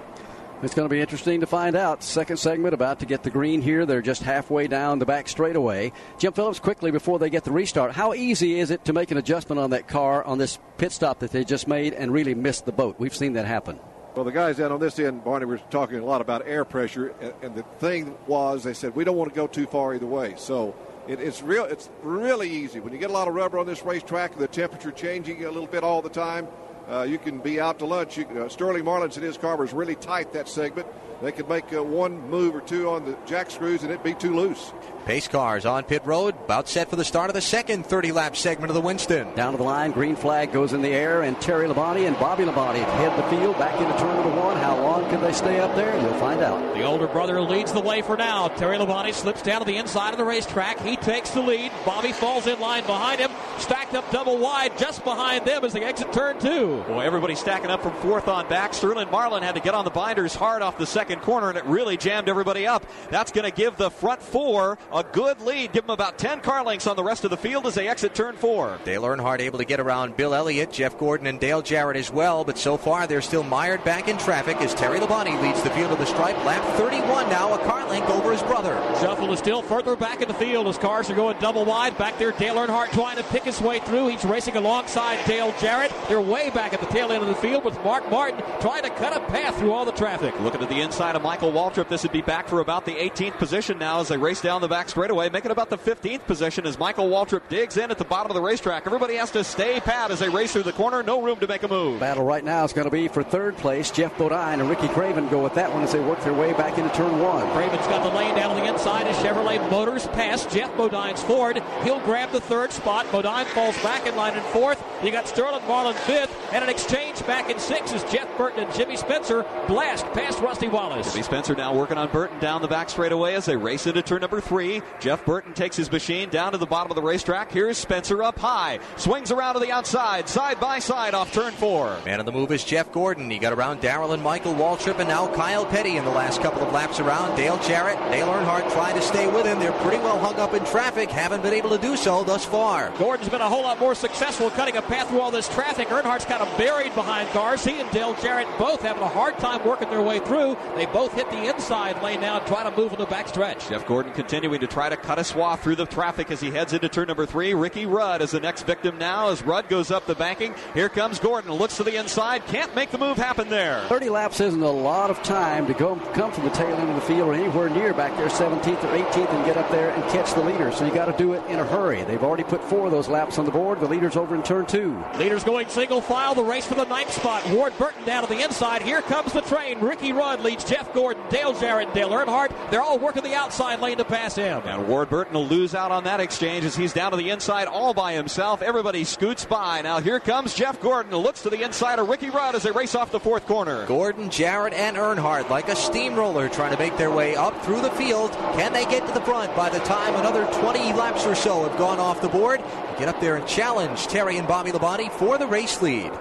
It's 0.61 0.75
going 0.75 0.89
to 0.89 0.93
be 0.93 0.99
interesting 0.99 1.39
to 1.39 1.45
find 1.45 1.73
out. 1.73 2.03
Second 2.03 2.35
segment 2.35 2.73
about 2.73 2.99
to 2.99 3.05
get 3.05 3.23
the 3.23 3.29
green 3.29 3.61
here. 3.61 3.85
They're 3.85 4.01
just 4.01 4.21
halfway 4.23 4.67
down 4.67 4.99
the 4.99 5.05
back 5.05 5.29
straightaway. 5.29 5.93
Jim 6.17 6.33
Phillips, 6.33 6.59
quickly 6.59 6.91
before 6.91 7.17
they 7.17 7.29
get 7.29 7.45
the 7.45 7.51
restart, 7.53 7.93
how 7.93 8.13
easy 8.13 8.59
is 8.59 8.69
it 8.69 8.83
to 8.83 8.91
make 8.91 9.09
an 9.11 9.17
adjustment 9.17 9.57
on 9.57 9.69
that 9.69 9.87
car 9.87 10.21
on 10.21 10.37
this 10.37 10.59
pit 10.77 10.91
stop 10.91 11.19
that 11.19 11.31
they 11.31 11.45
just 11.45 11.69
made 11.69 11.93
and 11.93 12.11
really 12.11 12.35
miss 12.35 12.59
the 12.59 12.73
boat? 12.73 12.97
We've 12.99 13.15
seen 13.15 13.33
that 13.33 13.45
happen. 13.45 13.79
Well, 14.15 14.25
the 14.25 14.33
guys 14.33 14.57
down 14.57 14.73
on 14.73 14.81
this 14.81 14.99
end, 14.99 15.23
Barney, 15.23 15.45
were 15.45 15.59
talking 15.69 15.97
a 15.99 16.05
lot 16.05 16.19
about 16.19 16.45
air 16.45 16.65
pressure, 16.65 17.13
and 17.41 17.55
the 17.55 17.63
thing 17.79 18.17
was 18.27 18.65
they 18.65 18.73
said 18.73 18.93
we 18.97 19.05
don't 19.05 19.15
want 19.15 19.31
to 19.31 19.35
go 19.35 19.47
too 19.47 19.65
far 19.65 19.93
either 19.93 20.07
way. 20.07 20.33
So 20.35 20.75
it, 21.07 21.21
it's 21.21 21.41
real. 21.41 21.63
It's 21.63 21.89
really 22.03 22.49
easy 22.49 22.81
when 22.81 22.91
you 22.91 22.99
get 22.99 23.11
a 23.11 23.13
lot 23.13 23.29
of 23.29 23.33
rubber 23.33 23.59
on 23.59 23.65
this 23.65 23.85
racetrack. 23.85 24.37
The 24.37 24.47
temperature 24.47 24.91
changing 24.91 25.45
a 25.45 25.51
little 25.51 25.67
bit 25.67 25.85
all 25.85 26.01
the 26.01 26.09
time. 26.09 26.49
Uh, 26.89 27.03
you 27.03 27.19
can 27.19 27.37
be 27.37 27.59
out 27.59 27.77
to 27.79 27.85
lunch. 27.85 28.17
You, 28.17 28.25
uh, 28.25 28.49
Sterling 28.49 28.83
Marlin 28.83 29.11
said 29.11 29.21
his 29.21 29.37
car 29.37 29.55
was 29.57 29.73
really 29.73 29.95
tight 29.95 30.33
that 30.33 30.49
segment. 30.49 30.87
They 31.21 31.31
could 31.33 31.49
make 31.49 31.73
uh, 31.73 31.83
one 31.83 32.29
move 32.29 32.55
or 32.55 32.61
two 32.61 32.89
on 32.89 33.03
the 33.03 33.17
jack 33.25 33.51
screws 33.51 33.83
and 33.83 33.91
it'd 33.91 34.03
be 34.03 34.13
too 34.13 34.33
loose. 34.35 34.71
Pace 35.05 35.27
cars 35.27 35.65
on 35.65 35.85
pit 35.85 36.03
road, 36.05 36.35
about 36.43 36.67
set 36.67 36.87
for 36.87 36.95
the 36.95 37.03
start 37.03 37.31
of 37.31 37.33
the 37.33 37.41
second 37.41 37.83
30 37.83 38.11
lap 38.11 38.37
segment 38.37 38.69
of 38.69 38.75
the 38.75 38.81
Winston. 38.81 39.33
Down 39.33 39.53
to 39.53 39.57
the 39.57 39.63
line, 39.63 39.91
green 39.91 40.15
flag 40.15 40.51
goes 40.51 40.71
in 40.71 40.83
the 40.83 40.89
air, 40.89 41.23
and 41.23 41.39
Terry 41.41 41.67
Labonte 41.67 42.05
and 42.05 42.15
Bobby 42.19 42.43
Labonte 42.43 42.83
head 42.83 43.17
the 43.17 43.27
field 43.35 43.57
back 43.57 43.73
into 43.81 43.97
turn 43.97 44.15
number 44.15 44.39
one. 44.39 44.55
How 44.57 44.79
long 44.79 45.09
can 45.09 45.19
they 45.21 45.33
stay 45.33 45.59
up 45.59 45.75
there? 45.75 45.99
You'll 45.99 46.13
find 46.19 46.41
out. 46.41 46.75
The 46.75 46.83
older 46.83 47.07
brother 47.07 47.41
leads 47.41 47.71
the 47.71 47.79
way 47.79 48.03
for 48.03 48.17
now. 48.17 48.49
Terry 48.49 48.77
Labonte 48.77 49.15
slips 49.15 49.41
down 49.41 49.61
to 49.61 49.65
the 49.65 49.77
inside 49.77 50.11
of 50.11 50.19
the 50.19 50.25
racetrack. 50.25 50.79
He 50.81 50.95
takes 50.95 51.31
the 51.31 51.41
lead. 51.41 51.71
Bobby 51.85 52.11
falls 52.11 52.45
in 52.45 52.59
line 52.59 52.85
behind 52.85 53.19
him, 53.19 53.31
stacked 53.57 53.95
up 53.95 54.11
double 54.11 54.37
wide 54.37 54.77
just 54.77 55.03
behind 55.03 55.43
them 55.43 55.65
as 55.65 55.73
they 55.73 55.83
exit 55.83 56.13
turn 56.13 56.39
two. 56.39 56.83
Boy, 56.87 56.99
everybody 56.99 57.33
stacking 57.33 57.71
up 57.71 57.81
from 57.81 57.95
fourth 57.95 58.27
on 58.27 58.47
back. 58.47 58.75
Sterling 58.75 59.09
Marlin 59.09 59.41
had 59.41 59.55
to 59.55 59.61
get 59.61 59.73
on 59.73 59.85
the 59.85 59.91
binders 59.91 60.35
hard 60.35 60.61
off 60.61 60.77
the 60.77 60.85
second 60.85 61.08
corner, 61.17 61.49
and 61.49 61.57
it 61.57 61.65
really 61.65 61.97
jammed 61.97 62.29
everybody 62.29 62.67
up. 62.67 62.85
That's 63.09 63.31
going 63.31 63.49
to 63.49 63.55
give 63.55 63.77
the 63.77 63.89
front 63.89 64.21
four 64.21 64.77
a 64.93 65.03
good 65.03 65.41
lead. 65.41 65.71
Give 65.71 65.83
them 65.83 65.93
about 65.93 66.17
10 66.17 66.41
car 66.41 66.63
lengths 66.63 66.87
on 66.87 66.95
the 66.95 67.03
rest 67.03 67.23
of 67.23 67.31
the 67.31 67.37
field 67.37 67.65
as 67.65 67.75
they 67.75 67.87
exit 67.87 68.13
turn 68.13 68.35
four. 68.35 68.77
Dale 68.85 69.03
Earnhardt 69.03 69.39
able 69.39 69.57
to 69.57 69.65
get 69.65 69.79
around 69.79 70.15
Bill 70.15 70.33
Elliott, 70.33 70.71
Jeff 70.71 70.97
Gordon, 70.97 71.27
and 71.27 71.39
Dale 71.39 71.61
Jarrett 71.61 71.97
as 71.97 72.11
well, 72.11 72.43
but 72.43 72.57
so 72.57 72.77
far 72.77 73.07
they're 73.07 73.21
still 73.21 73.43
mired 73.43 73.83
back 73.83 74.07
in 74.07 74.17
traffic 74.17 74.57
as 74.57 74.73
Terry 74.73 74.99
Labonte 74.99 75.41
leads 75.41 75.63
the 75.63 75.69
field 75.71 75.91
of 75.91 75.97
the 75.97 76.05
stripe. 76.05 76.37
Lap 76.45 76.63
31 76.77 77.29
now, 77.29 77.53
a 77.53 77.57
car 77.65 77.87
length 77.89 78.09
over 78.09 78.31
his 78.31 78.43
brother. 78.43 78.75
Shuffle 78.99 79.31
is 79.33 79.39
still 79.39 79.61
further 79.61 79.95
back 79.95 80.21
in 80.21 80.27
the 80.27 80.33
field 80.33 80.67
as 80.67 80.77
cars 80.77 81.09
are 81.09 81.15
going 81.15 81.39
double 81.39 81.65
wide. 81.65 81.97
Back 81.97 82.17
there, 82.17 82.31
Dale 82.31 82.55
Earnhardt 82.55 82.91
trying 82.91 83.17
to 83.17 83.23
pick 83.23 83.43
his 83.43 83.61
way 83.61 83.79
through. 83.79 84.09
He's 84.09 84.25
racing 84.25 84.55
alongside 84.55 85.25
Dale 85.25 85.53
Jarrett. 85.59 85.91
They're 86.07 86.21
way 86.21 86.49
back 86.49 86.73
at 86.73 86.79
the 86.79 86.85
tail 86.87 87.11
end 87.11 87.23
of 87.23 87.29
the 87.29 87.35
field 87.35 87.63
with 87.63 87.81
Mark 87.83 88.09
Martin 88.09 88.41
trying 88.59 88.83
to 88.83 88.89
cut 88.89 89.15
a 89.15 89.19
path 89.27 89.57
through 89.57 89.71
all 89.71 89.85
the 89.85 89.91
traffic. 89.91 90.37
Looking 90.41 90.61
at 90.61 90.69
the 90.69 90.81
inside 90.81 90.98
of 90.99 91.21
Michael 91.21 91.53
Waltrip. 91.53 91.87
This 91.87 92.03
would 92.03 92.11
be 92.11 92.21
back 92.21 92.49
for 92.49 92.59
about 92.59 92.85
the 92.85 92.91
18th 92.91 93.37
position 93.37 93.79
now 93.79 94.01
as 94.01 94.09
they 94.09 94.17
race 94.17 94.41
down 94.41 94.59
the 94.59 94.67
back 94.67 94.89
straightaway, 94.89 95.29
making 95.29 95.51
about 95.51 95.69
the 95.69 95.77
15th 95.77 96.25
position 96.25 96.67
as 96.67 96.77
Michael 96.77 97.09
Waltrip 97.09 97.47
digs 97.47 97.77
in 97.77 97.89
at 97.89 97.97
the 97.97 98.03
bottom 98.03 98.29
of 98.29 98.35
the 98.35 98.41
racetrack. 98.41 98.85
Everybody 98.85 99.15
has 99.15 99.31
to 99.31 99.45
stay 99.45 99.79
pat 99.79 100.11
as 100.11 100.19
they 100.19 100.27
race 100.27 100.51
through 100.51 100.63
the 100.63 100.73
corner. 100.73 101.01
No 101.01 101.21
room 101.21 101.39
to 101.39 101.47
make 101.47 101.63
a 101.63 101.69
move. 101.69 102.01
Battle 102.01 102.25
right 102.25 102.43
now 102.43 102.65
is 102.65 102.73
going 102.73 102.83
to 102.83 102.91
be 102.91 103.07
for 103.07 103.23
third 103.23 103.55
place. 103.55 103.91
Geoff 103.91 104.17
Bodine 104.17 104.59
and 104.59 104.69
Ricky 104.69 104.89
Craven 104.89 105.29
go 105.29 105.41
with 105.41 105.53
that 105.53 105.73
one 105.73 105.83
as 105.83 105.93
they 105.93 106.01
work 106.01 106.21
their 106.21 106.33
way 106.33 106.51
back 106.51 106.77
into 106.77 106.93
turn 106.93 107.17
one. 107.19 107.49
Craven's 107.53 107.87
got 107.87 108.03
the 108.03 108.17
lane 108.17 108.35
down 108.35 108.51
on 108.51 108.57
the 108.57 108.69
inside 108.69 109.07
as 109.07 109.15
Chevrolet 109.17 109.71
Motors 109.71 110.05
pass 110.07 110.45
Geoff 110.53 110.75
Bodine's 110.75 111.23
Ford. 111.23 111.63
He'll 111.83 112.01
grab 112.01 112.31
the 112.31 112.41
third 112.41 112.73
spot. 112.73 113.09
Bodine 113.09 113.45
falls 113.45 113.81
back 113.81 114.05
in 114.05 114.17
line 114.17 114.35
in 114.35 114.43
fourth. 114.51 114.83
You 115.01 115.11
got 115.11 115.29
Sterling 115.29 115.65
Marlin 115.65 115.95
fifth, 115.95 116.35
and 116.51 116.61
an 116.61 116.69
exchange 116.69 117.25
back 117.25 117.49
in 117.49 117.57
six 117.57 117.93
as 117.93 118.03
Jeff 118.11 118.27
Burton 118.37 118.63
and 118.63 118.73
Jimmy 118.73 118.97
Spencer 118.97 119.45
blast 119.67 120.05
past 120.07 120.41
Rusty 120.41 120.67
Wallace. 120.67 120.88
Jimmy 120.89 121.23
Spencer 121.23 121.55
now 121.55 121.73
working 121.73 121.97
on 121.97 122.11
Burton 122.11 122.39
down 122.39 122.61
the 122.61 122.67
back 122.67 122.89
straightaway 122.89 123.35
as 123.35 123.45
they 123.45 123.55
race 123.55 123.85
into 123.85 124.01
turn 124.01 124.21
number 124.21 124.41
three. 124.41 124.81
Jeff 124.99 125.23
Burton 125.23 125.53
takes 125.53 125.75
his 125.75 125.91
machine 125.91 126.29
down 126.29 126.53
to 126.53 126.57
the 126.57 126.65
bottom 126.65 126.91
of 126.91 126.95
the 126.95 127.01
racetrack. 127.01 127.51
Here's 127.51 127.77
Spencer 127.77 128.23
up 128.23 128.39
high. 128.39 128.79
Swings 128.97 129.31
around 129.31 129.53
to 129.53 129.59
the 129.59 129.71
outside, 129.71 130.27
side 130.27 130.59
by 130.59 130.79
side 130.79 131.13
off 131.13 131.31
turn 131.31 131.53
four. 131.53 131.97
Man 132.05 132.19
of 132.19 132.25
the 132.25 132.31
move 132.31 132.51
is 132.51 132.63
Jeff 132.63 132.91
Gordon. 132.91 133.29
He 133.29 133.37
got 133.37 133.53
around 133.53 133.81
Darrell 133.81 134.13
and 134.13 134.23
Michael 134.23 134.55
Waltrip 134.55 134.99
and 134.99 135.07
now 135.07 135.31
Kyle 135.33 135.65
Petty 135.65 135.97
in 135.97 136.05
the 136.05 136.11
last 136.11 136.41
couple 136.41 136.63
of 136.63 136.73
laps 136.73 136.99
around. 136.99 137.35
Dale 137.35 137.59
Jarrett, 137.59 137.99
Dale 138.11 138.27
Earnhardt 138.27 138.71
trying 138.71 138.95
to 138.95 139.01
stay 139.01 139.27
with 139.27 139.45
him. 139.45 139.59
They're 139.59 139.71
pretty 139.83 139.97
well 139.97 140.19
hung 140.19 140.35
up 140.35 140.53
in 140.53 140.65
traffic. 140.65 141.11
Haven't 141.11 141.43
been 141.43 141.53
able 141.53 141.69
to 141.69 141.77
do 141.77 141.95
so 141.95 142.23
thus 142.23 142.45
far. 142.45 142.91
Gordon's 142.97 143.29
been 143.29 143.41
a 143.41 143.49
whole 143.49 143.63
lot 143.63 143.79
more 143.79 143.93
successful 143.93 144.49
cutting 144.49 144.77
a 144.77 144.81
path 144.81 145.09
through 145.09 145.21
all 145.21 145.31
this 145.31 145.47
traffic. 145.49 145.89
Earnhardt's 145.89 146.25
kind 146.25 146.41
of 146.41 146.57
buried 146.57 146.95
behind 146.95 147.29
cars. 147.29 147.63
He 147.63 147.79
and 147.79 147.89
Dale 147.91 148.15
Jarrett 148.15 148.47
both 148.57 148.81
having 148.81 149.03
a 149.03 149.07
hard 149.07 149.37
time 149.37 149.63
working 149.65 149.89
their 149.89 150.01
way 150.01 150.19
through. 150.19 150.57
They 150.79 150.85
both 150.85 151.13
hit 151.13 151.29
the 151.29 151.53
inside 151.53 152.01
lane 152.01 152.21
now 152.21 152.37
and 152.37 152.47
try 152.47 152.63
to 152.63 152.71
move 152.71 152.93
in 152.93 152.99
the 152.99 153.05
backstretch. 153.05 153.67
Jeff 153.67 153.85
Gordon 153.85 154.13
continuing 154.13 154.61
to 154.61 154.67
try 154.67 154.87
to 154.87 154.95
cut 154.95 155.19
a 155.19 155.25
swath 155.25 155.61
through 155.61 155.75
the 155.75 155.85
traffic 155.85 156.31
as 156.31 156.39
he 156.39 156.51
heads 156.51 156.71
into 156.71 156.87
turn 156.87 157.07
number 157.07 157.25
three. 157.25 157.53
Ricky 157.53 157.85
Rudd 157.85 158.21
is 158.21 158.31
the 158.31 158.39
next 158.39 158.63
victim 158.63 158.97
now 158.97 159.27
as 159.27 159.43
Rudd 159.43 159.67
goes 159.67 159.91
up 159.91 160.05
the 160.05 160.15
banking. 160.15 160.55
Here 160.73 160.87
comes 160.87 161.19
Gordon. 161.19 161.51
Looks 161.51 161.75
to 161.75 161.83
the 161.83 161.97
inside. 161.97 162.45
Can't 162.45 162.73
make 162.75 162.91
the 162.91 162.97
move 162.97 163.17
happen 163.17 163.49
there. 163.49 163.85
30 163.89 164.07
laps 164.07 164.39
isn't 164.39 164.63
a 164.63 164.71
lot 164.71 165.09
of 165.09 165.21
time 165.21 165.67
to 165.67 165.73
go 165.73 165.97
come 166.13 166.31
from 166.31 166.45
the 166.45 166.51
tail 166.51 166.73
end 166.77 166.87
of 166.87 166.95
the 166.95 167.01
field 167.01 167.27
or 167.27 167.33
anywhere 167.33 167.69
near 167.69 167.93
back 167.93 168.15
there, 168.15 168.29
17th 168.29 168.81
or 168.81 168.97
18th, 168.97 169.33
and 169.33 169.45
get 169.45 169.57
up 169.57 169.69
there 169.71 169.89
and 169.89 170.01
catch 170.13 170.33
the 170.33 170.41
leader. 170.41 170.71
So 170.71 170.85
you 170.85 170.93
got 170.93 171.07
to 171.07 171.17
do 171.17 171.33
it 171.33 171.45
in 171.49 171.59
a 171.59 171.65
hurry. 171.65 172.03
They've 172.03 172.23
already 172.23 172.43
put 172.43 172.63
four 172.63 172.85
of 172.85 172.93
those 172.93 173.09
laps 173.09 173.37
on 173.37 173.43
the 173.43 173.51
board. 173.51 173.81
The 173.81 173.87
leader's 173.89 174.15
over 174.15 174.33
in 174.33 174.43
turn 174.43 174.65
two. 174.65 175.03
Leaders 175.17 175.43
going 175.43 175.67
single 175.67 175.99
file. 175.99 176.35
The 176.35 176.43
race 176.43 176.65
for 176.65 176.75
the 176.75 176.85
ninth 176.85 177.11
spot. 177.11 177.45
Ward 177.49 177.77
Burton 177.77 178.05
down 178.05 178.23
to 178.23 178.33
the 178.33 178.41
inside. 178.41 178.81
Here 178.81 179.01
comes 179.01 179.33
the 179.33 179.41
train. 179.41 179.81
Ricky 179.81 180.13
Rudd 180.13 180.39
leads 180.39 180.68
Jeff 180.69 180.93
Gordon, 180.93 181.23
Dale 181.31 181.59
Jarrett, 181.59 181.95
Dale 181.95 182.09
Earnhardt. 182.09 182.51
They're 182.69 182.83
all 182.83 182.99
working 182.99 183.23
the 183.23 183.33
outside 183.33 183.79
lane 183.79 183.97
to 183.97 184.05
pass 184.05 184.35
him. 184.35 184.61
And 184.65 184.87
Ward 184.87 185.09
Burton 185.09 185.33
will 185.33 185.47
lose 185.47 185.73
out 185.73 185.91
on 185.91 186.03
that 186.03 186.19
exchange 186.19 186.63
as 186.63 186.75
he's 186.75 186.93
down 186.93 187.09
to 187.09 187.17
the 187.17 187.31
inside 187.31 187.67
all 187.67 187.95
by 187.95 188.13
himself. 188.13 188.61
Everybody 188.61 189.03
scoots 189.03 189.45
by. 189.45 189.81
Now 189.81 189.99
here 189.99 190.19
comes 190.19 190.53
Jeff 190.53 190.79
Gordon. 190.79 191.15
Looks 191.15 191.41
to 191.41 191.49
the 191.49 191.63
inside 191.63 191.97
of 191.97 192.07
Ricky 192.07 192.29
Rudd 192.29 192.53
as 192.53 192.61
they 192.61 192.69
race 192.69 192.93
off 192.93 193.09
the 193.09 193.19
fourth 193.19 193.47
corner. 193.47 193.87
Gordon, 193.87 194.29
Jarrett, 194.29 194.73
and 194.73 194.95
Earnhardt 194.95 195.49
like 195.49 195.69
a 195.69 195.75
steamroller 195.75 196.49
trying 196.49 196.71
to 196.71 196.77
make 196.77 196.95
their 196.97 197.09
way 197.09 197.35
up 197.35 197.59
through 197.65 197.81
the 197.81 197.89
field. 197.91 198.31
Can 198.53 198.71
they 198.71 198.85
get 198.85 199.07
to 199.07 199.13
the 199.15 199.21
front 199.21 199.55
by 199.55 199.69
the 199.69 199.79
time 199.79 200.13
another 200.13 200.45
20 200.61 200.93
laps 200.93 201.25
or 201.25 201.33
so 201.33 201.67
have 201.67 201.79
gone 201.79 201.97
off 201.97 202.21
the 202.21 202.29
board? 202.29 202.61
Get 202.99 203.07
up 203.07 203.19
there 203.19 203.37
and 203.37 203.47
challenge 203.47 204.05
Terry 204.05 204.37
and 204.37 204.47
Bobby 204.47 204.69
Labonte 204.69 205.11
for 205.13 205.39
the 205.39 205.47
race 205.47 205.81
lead. 205.81 206.11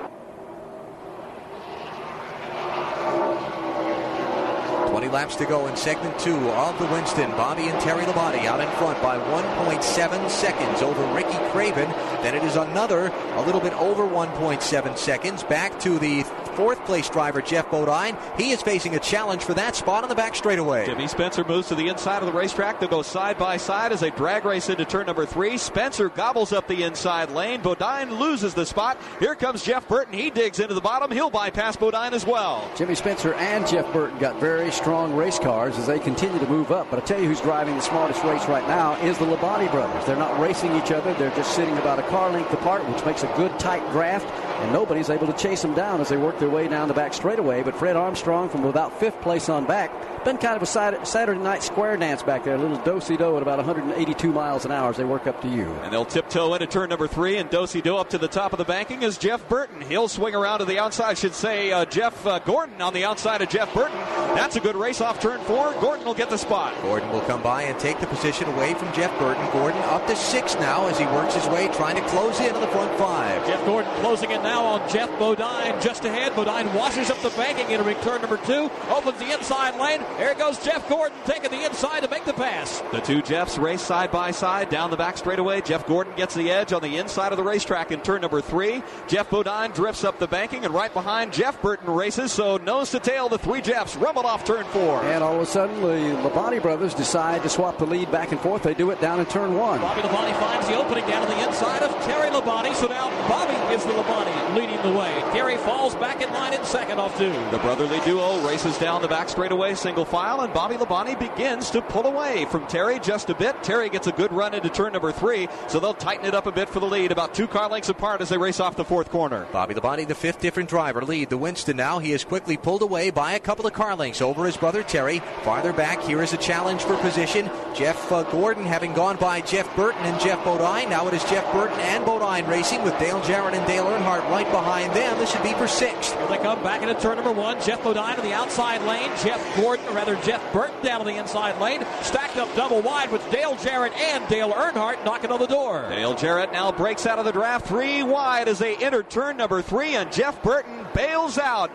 20 5.09 5.15
laps 5.15 5.37
to 5.37 5.47
go 5.47 5.67
in 5.69 5.77
segment 5.77 6.19
two 6.19 6.37
of 6.51 6.79
the 6.79 6.87
Winston. 6.87 7.31
Bobby 7.31 7.69
and 7.69 7.81
Terry 7.81 8.05
Labonte 8.05 8.45
out 8.45 8.61
in 8.61 8.69
front 8.77 9.01
by 9.03 9.17
1.7 9.17 10.31
seconds 10.31 10.83
over 10.83 11.03
Ricky 11.15 11.39
Craven. 11.51 11.89
Then 12.23 12.35
it 12.35 12.43
is 12.43 12.57
another 12.57 13.07
a 13.07 13.43
little 13.43 13.61
bit 13.61 13.73
over 13.75 14.03
1.7 14.03 14.99
seconds 14.99 15.43
back 15.45 15.79
to 15.81 15.99
the 15.99 16.25
fourth 16.59 16.85
place 16.87 17.09
driver 17.09 17.41
Geoff 17.41 17.71
Bodine. 17.71 18.17
He 18.37 18.51
is 18.51 18.61
facing 18.63 18.97
a 18.97 18.99
challenge 18.99 19.45
for 19.45 19.55
that 19.55 19.77
spot 19.77 20.03
on 20.03 20.09
the 20.09 20.17
back 20.17 20.35
straightaway. 20.35 20.87
Jimmy 20.87 21.07
Spencer 21.07 21.45
moves 21.45 21.69
to 21.69 21.77
the 21.77 21.87
inside 21.87 22.19
of 22.21 22.27
the 22.27 22.37
racetrack. 22.37 22.81
They'll 22.81 22.89
go 22.89 23.03
side 23.03 23.39
by 23.39 23.59
side 23.59 23.93
as 23.93 24.01
they 24.01 24.11
drag 24.11 24.45
race 24.45 24.69
into 24.69 24.85
turn 24.85 25.07
number 25.07 25.25
three. 25.25 25.57
Spencer 25.57 26.09
gobbles 26.09 26.53
up 26.53 26.67
the 26.67 26.83
inside 26.83 27.31
lane. 27.31 27.63
Bodine 27.63 28.19
loses 28.19 28.55
the 28.55 28.67
spot. 28.67 28.99
Here 29.21 29.37
comes 29.37 29.63
Jeff 29.63 29.87
Burton. 29.87 30.13
He 30.15 30.31
digs 30.31 30.59
into 30.59 30.75
the 30.75 30.81
bottom. 30.81 31.13
He'll 31.13 31.31
bypass 31.31 31.77
Bodine 31.77 32.13
as 32.13 32.27
well. 32.27 32.69
Jimmy 32.75 32.97
Spencer 32.97 33.35
and 33.35 33.65
Jeff 33.65 33.93
Burton 33.93 34.19
got 34.19 34.41
very 34.41 34.73
strong 34.73 35.15
race 35.15 35.39
cars 35.39 35.79
as 35.79 35.87
they 35.87 36.01
continue 36.01 36.41
to 36.41 36.49
move 36.49 36.73
up. 36.73 36.91
But 36.91 37.01
I 37.01 37.07
tell 37.07 37.21
you 37.21 37.29
who's 37.29 37.41
driving 37.41 37.77
the 37.77 37.83
smartest 37.83 38.25
race 38.25 38.45
right 38.47 38.67
now 38.67 39.01
is 39.05 39.17
the 39.19 39.27
Labonte 39.27 39.71
brothers. 39.71 40.05
They're 40.07 40.17
not 40.17 40.41
racing 40.41 40.75
each 40.75 40.91
other. 40.91 41.15
They're 41.15 41.37
just 41.37 41.55
sitting 41.55 41.79
about 41.79 42.01
a 42.01 42.09
car 42.09 42.33
length 42.33 42.53
apart, 42.53 42.85
which 42.89 43.05
makes 43.05 43.23
a 43.23 43.33
good 43.37 43.57
tight 43.61 43.89
draft. 43.93 44.27
And 44.59 44.73
nobody's 44.73 45.09
able 45.09 45.29
to 45.29 45.33
chase 45.35 45.63
them 45.63 45.73
down 45.75 46.01
as 46.01 46.09
they 46.09 46.17
work 46.17 46.37
their 46.41 46.48
way 46.49 46.69
down 46.69 46.89
the 46.89 46.95
back 46.95 47.15
straightaway. 47.15 47.63
But 47.63 47.75
Fred 47.77 47.97
Armstrong 47.97 48.49
from 48.49 48.65
about 48.65 48.99
fifth 48.99 49.21
place 49.21 49.49
on 49.49 49.67
back. 49.67 49.91
Been 50.29 50.37
kind 50.37 50.57
of 50.57 50.63
a 50.63 51.07
Saturday 51.07 51.41
night 51.41 51.63
square 51.63 51.97
dance 51.97 52.23
back 52.23 52.45
there. 52.45 52.55
A 52.55 52.59
little 52.59 52.77
do-si-do 52.85 53.39
at 53.39 53.43
about 53.43 53.57
182 53.57 54.31
miles 54.31 54.67
an 54.67 54.73
hour 54.73 54.91
as 54.91 54.99
they 54.99 55.05
work 55.05 55.27
up 55.27 55.41
to 55.41 55.49
you. 55.49 55.65
And 55.83 55.91
they'll 55.91 56.05
tiptoe 56.05 56.53
into 56.53 56.67
turn 56.67 56.91
number 56.91 57.07
three 57.07 57.39
and 57.39 57.49
do-si-do 57.49 57.97
up 57.97 58.11
to 58.11 58.19
the 58.19 58.29
top 58.29 58.53
of 58.53 58.59
the 58.59 58.65
banking 58.67 59.03
is 59.03 59.17
Jeff 59.17 59.49
Burton. 59.49 59.81
He'll 59.81 60.07
swing 60.07 60.35
around 60.35 60.59
to 60.59 60.67
the 60.67 60.79
outside. 60.79 61.17
Should 61.17 61.33
say 61.33 61.73
uh, 61.73 61.87
Jeff 61.87 62.27
uh, 62.27 62.41
Gordon 62.41 62.83
on 62.83 62.93
the 62.93 63.07
outside 63.07 63.41
of 63.41 63.49
Jeff 63.49 63.73
Burton. 63.73 63.97
That's 64.35 64.57
a 64.57 64.61
good 64.61 64.77
race 64.77 65.01
off 65.01 65.19
turn 65.19 65.41
four. 65.41 65.73
Gordon 65.81 66.05
will 66.05 66.13
get 66.13 66.29
the 66.29 66.37
spot. 66.37 66.75
Gordon 66.83 67.11
will 67.11 67.23
come 67.23 67.43
by 67.43 67.63
and 67.63 67.81
take 67.81 67.99
the 67.99 68.07
position 68.07 68.49
away 68.49 68.75
from 68.75 68.93
Jeff 68.93 69.19
Burton. 69.19 69.43
Gordon 69.51 69.81
up 69.85 70.07
to 70.09 70.15
six 70.15 70.57
now 70.57 70.89
as 70.89 70.99
he 70.99 71.07
works 71.07 71.37
his 71.37 71.47
way 71.47 71.69
trying 71.69 71.97
to 71.97 72.07
close 72.09 72.39
in 72.41 72.55
on 72.55 72.61
the 72.61 72.69
front 72.69 72.97
five. 72.99 73.47
Jeff 73.47 73.65
Gordon 73.65 73.91
closing 74.03 74.31
in 74.31 74.43
now 74.43 74.63
on 74.63 74.91
Geoff 74.91 75.09
Bodine 75.19 75.81
just 75.81 76.05
ahead. 76.05 76.37
Bodine 76.37 76.73
washes 76.75 77.09
up 77.09 77.19
the 77.23 77.31
banking 77.31 77.67
entering 77.69 77.97
turn 78.03 78.21
number 78.21 78.37
two. 78.45 78.71
Opens 78.91 79.19
the 79.19 79.33
inside 79.33 79.81
lane. 79.81 80.03
There 80.19 80.35
goes 80.35 80.59
Jeff 80.65 80.89
Gordon 80.89 81.17
taking 81.27 81.53
the 81.53 81.65
inside 81.65 82.01
to 82.01 82.09
make 82.09 82.25
the 82.25 82.33
pass. 82.33 82.83
The 82.91 82.99
two 82.99 83.23
Jeffs 83.23 83.57
race 83.57 83.81
side 83.81 84.11
by 84.11 84.33
side 84.33 84.69
down 84.69 84.91
the 84.91 84.97
back 84.97 85.17
straightaway. 85.17 85.61
Jeff 85.61 85.87
Gordon 85.87 86.13
gets 86.17 86.35
the 86.35 86.51
edge 86.51 86.73
on 86.73 86.83
the 86.83 86.97
inside 86.97 87.31
of 87.31 87.39
the 87.39 87.45
racetrack 87.45 87.93
in 87.93 88.01
turn 88.01 88.23
number 88.23 88.41
three. 88.41 88.83
Geoff 89.07 89.31
Bodine 89.31 89.71
drifts 89.71 90.03
up 90.03 90.19
the 90.19 90.27
banking 90.27 90.65
and 90.65 90.75
right 90.75 90.93
behind 90.93 91.33
Jeff 91.33 91.63
Burton 91.63 91.89
races. 91.89 92.33
So 92.33 92.57
nose 92.57 92.91
to 92.91 92.99
tail, 92.99 93.29
the 93.29 93.39
three 93.39 93.61
Jeffs 93.61 93.95
rumble 93.95 94.27
off 94.27 94.45
turn 94.45 94.65
four. 94.67 95.05
And 95.05 95.23
all 95.23 95.37
of 95.37 95.43
a 95.43 95.47
sudden, 95.47 95.81
the 95.81 96.29
Labonte 96.29 96.61
brothers 96.61 96.95
decide 96.95 97.45
to 97.45 97.49
swap 97.49 97.79
the 97.79 97.87
lead 97.87 98.11
back 98.11 98.33
and 98.33 98.41
forth. 98.41 98.65
They 98.65 98.75
do 98.75 98.91
it 98.91 99.01
down 99.01 99.21
in 99.21 99.27
turn 99.27 99.55
one. 99.55 99.81
Bobby 99.81 100.01
Labonte 100.01 100.35
finds 100.41 100.67
the 100.67 100.77
opening 100.77 101.07
down 101.07 101.23
on 101.23 101.29
the 101.29 101.47
inside 101.47 101.85
of 101.85 101.93
Terry 102.05 102.29
Labonte. 102.31 102.75
So 102.75 102.89
now 102.89 103.09
Bobby 103.29 103.55
is 103.73 103.85
the 103.85 103.93
Labonte 103.93 104.57
leading 104.57 104.83
the 104.83 104.99
way. 104.99 105.13
Terry 105.31 105.57
falls 105.59 105.95
back 105.95 106.21
in 106.21 106.29
line 106.33 106.55
in 106.55 106.65
second 106.65 106.99
off 106.99 107.17
two. 107.17 107.31
The 107.53 107.59
brotherly 107.59 108.01
duo 108.01 108.45
races 108.45 108.77
down 108.79 109.01
the 109.01 109.07
back 109.07 109.29
straightaway 109.29 109.77
single 109.77 110.08
file, 110.09 110.41
and 110.41 110.53
Bobby 110.53 110.77
Labonte 110.77 111.19
begins 111.19 111.71
to 111.71 111.83
pull 111.83 112.07
away 112.07 112.47
from 112.47 112.67
Terry 112.67 112.99
just 112.99 113.31
a 113.31 113.35
bit. 113.35 113.63
Terry 113.63 113.89
gets 113.89 114.07
a 114.07 114.13
good 114.13 114.33
run 114.33 114.55
into 114.55 114.69
turn 114.69 114.93
number 114.93 115.13
three, 115.13 115.49
so 115.69 115.79
they'll 115.79 115.95
tighten 115.95 116.27
it 116.27 116.35
up 116.35 116.47
a 116.47 116.53
bit 116.53 116.69
for 116.69 116.81
the 116.81 116.87
lead, 116.87 117.13
about 117.13 117.35
two 117.35 117.47
car 117.47 117.69
lengths 117.69 117.89
apart 117.89 118.21
as 118.21 118.29
they 118.29 118.39
race 118.39 118.61
off 118.61 118.77
the 118.77 118.85
fourth 118.85 119.11
corner. 119.11 119.47
Bobby 119.53 119.75
Labonte, 119.75 120.09
the 120.09 120.15
fifth 120.15 120.41
different 120.41 120.69
driver, 120.69 121.03
lead 121.03 121.31
the 121.31 121.39
Winston 121.39 121.77
now. 121.77 121.99
He 121.99 122.13
is 122.13 122.25
quickly 122.25 122.57
pulled 122.57 122.83
away 122.83 123.11
by 123.11 123.33
a 123.33 123.41
couple 123.41 123.67
of 123.67 123.73
car 123.73 123.95
lengths 123.95 124.23
over 124.23 124.47
his 124.47 124.57
brother 124.57 124.83
Terry. 124.83 125.21
Farther 125.43 125.73
back, 125.73 126.03
here 126.03 126.23
is 126.23 126.33
a 126.33 126.39
challenge 126.39 126.83
for 126.83 126.97
position. 126.97 127.51
Jeff 127.75 128.11
uh, 128.11 128.23
Gordon 128.25 128.65
having 128.65 128.95
gone 128.95 129.17
by 129.17 129.41
Jeff 129.41 129.75
Burton 129.77 130.03
and 130.03 130.21
Geoff 130.21 130.45
Bodine. 130.45 130.91
Now 130.91 131.07
it 131.09 131.15
is 131.15 131.25
Jeff 131.25 131.51
Burton 131.53 131.79
and 131.81 132.05
Bodine 132.05 132.47
racing 132.47 132.83
with 132.83 132.99
Dale 132.99 133.23
Jarrett 133.23 133.55
and 133.55 133.67
Dale 133.67 133.85
Earnhardt 133.85 134.29
right 134.31 134.51
behind 134.51 134.93
them. 134.95 135.19
This 135.19 135.31
should 135.31 135.43
be 135.43 135.53
for 135.55 135.69
sixth. 135.69 136.17
Here 136.17 136.27
they 136.29 136.39
come 136.39 136.63
back 136.63 136.83
into 136.83 136.95
turn 136.95 137.17
number 137.17 137.33
one. 137.33 137.61
Geoff 137.63 137.83
Bodine 137.85 138.17
to 138.17 138.23
the 138.23 138.33
outside 138.33 138.83
lane. 138.83 139.11
Jeff 139.23 139.41
Gordon, 139.57 139.88
or 139.89 139.95
rather 139.95 140.17
Jeff 140.17 140.53
Burton 140.53 140.83
down 140.83 141.01
to 141.01 141.05
the 141.05 141.17
inside 141.17 141.61
lane. 141.61 141.85
Stacked 142.03 142.37
up 142.37 142.55
double 142.55 142.83
wide 142.83 143.11
with 143.11 143.29
Dale 143.31 143.57
Jarrett 143.57 143.93
and 143.95 144.27
Dale 144.29 144.53
Earnhardt 144.53 145.05
knocking 145.05 145.31
on 145.31 145.39
the 145.39 145.47
door. 145.47 145.87
Dale 145.89 146.15
Jarrett 146.15 146.53
now 146.53 146.73
breaks 146.73 147.07
out 147.07 147.19
of 147.19 147.25
the 147.25 147.33
draft 147.33 147.67
three 147.67 148.03
wide 148.03 148.49
as 148.49 148.59
they 148.59 148.77
enter 148.77 149.03
turn 149.03 149.37
number 149.37 149.63
three, 149.63 149.95
and 149.95 150.13
Jeff 150.13 150.43
Burton 150.43 150.87
bails 150.95 151.39
out. 151.39 151.71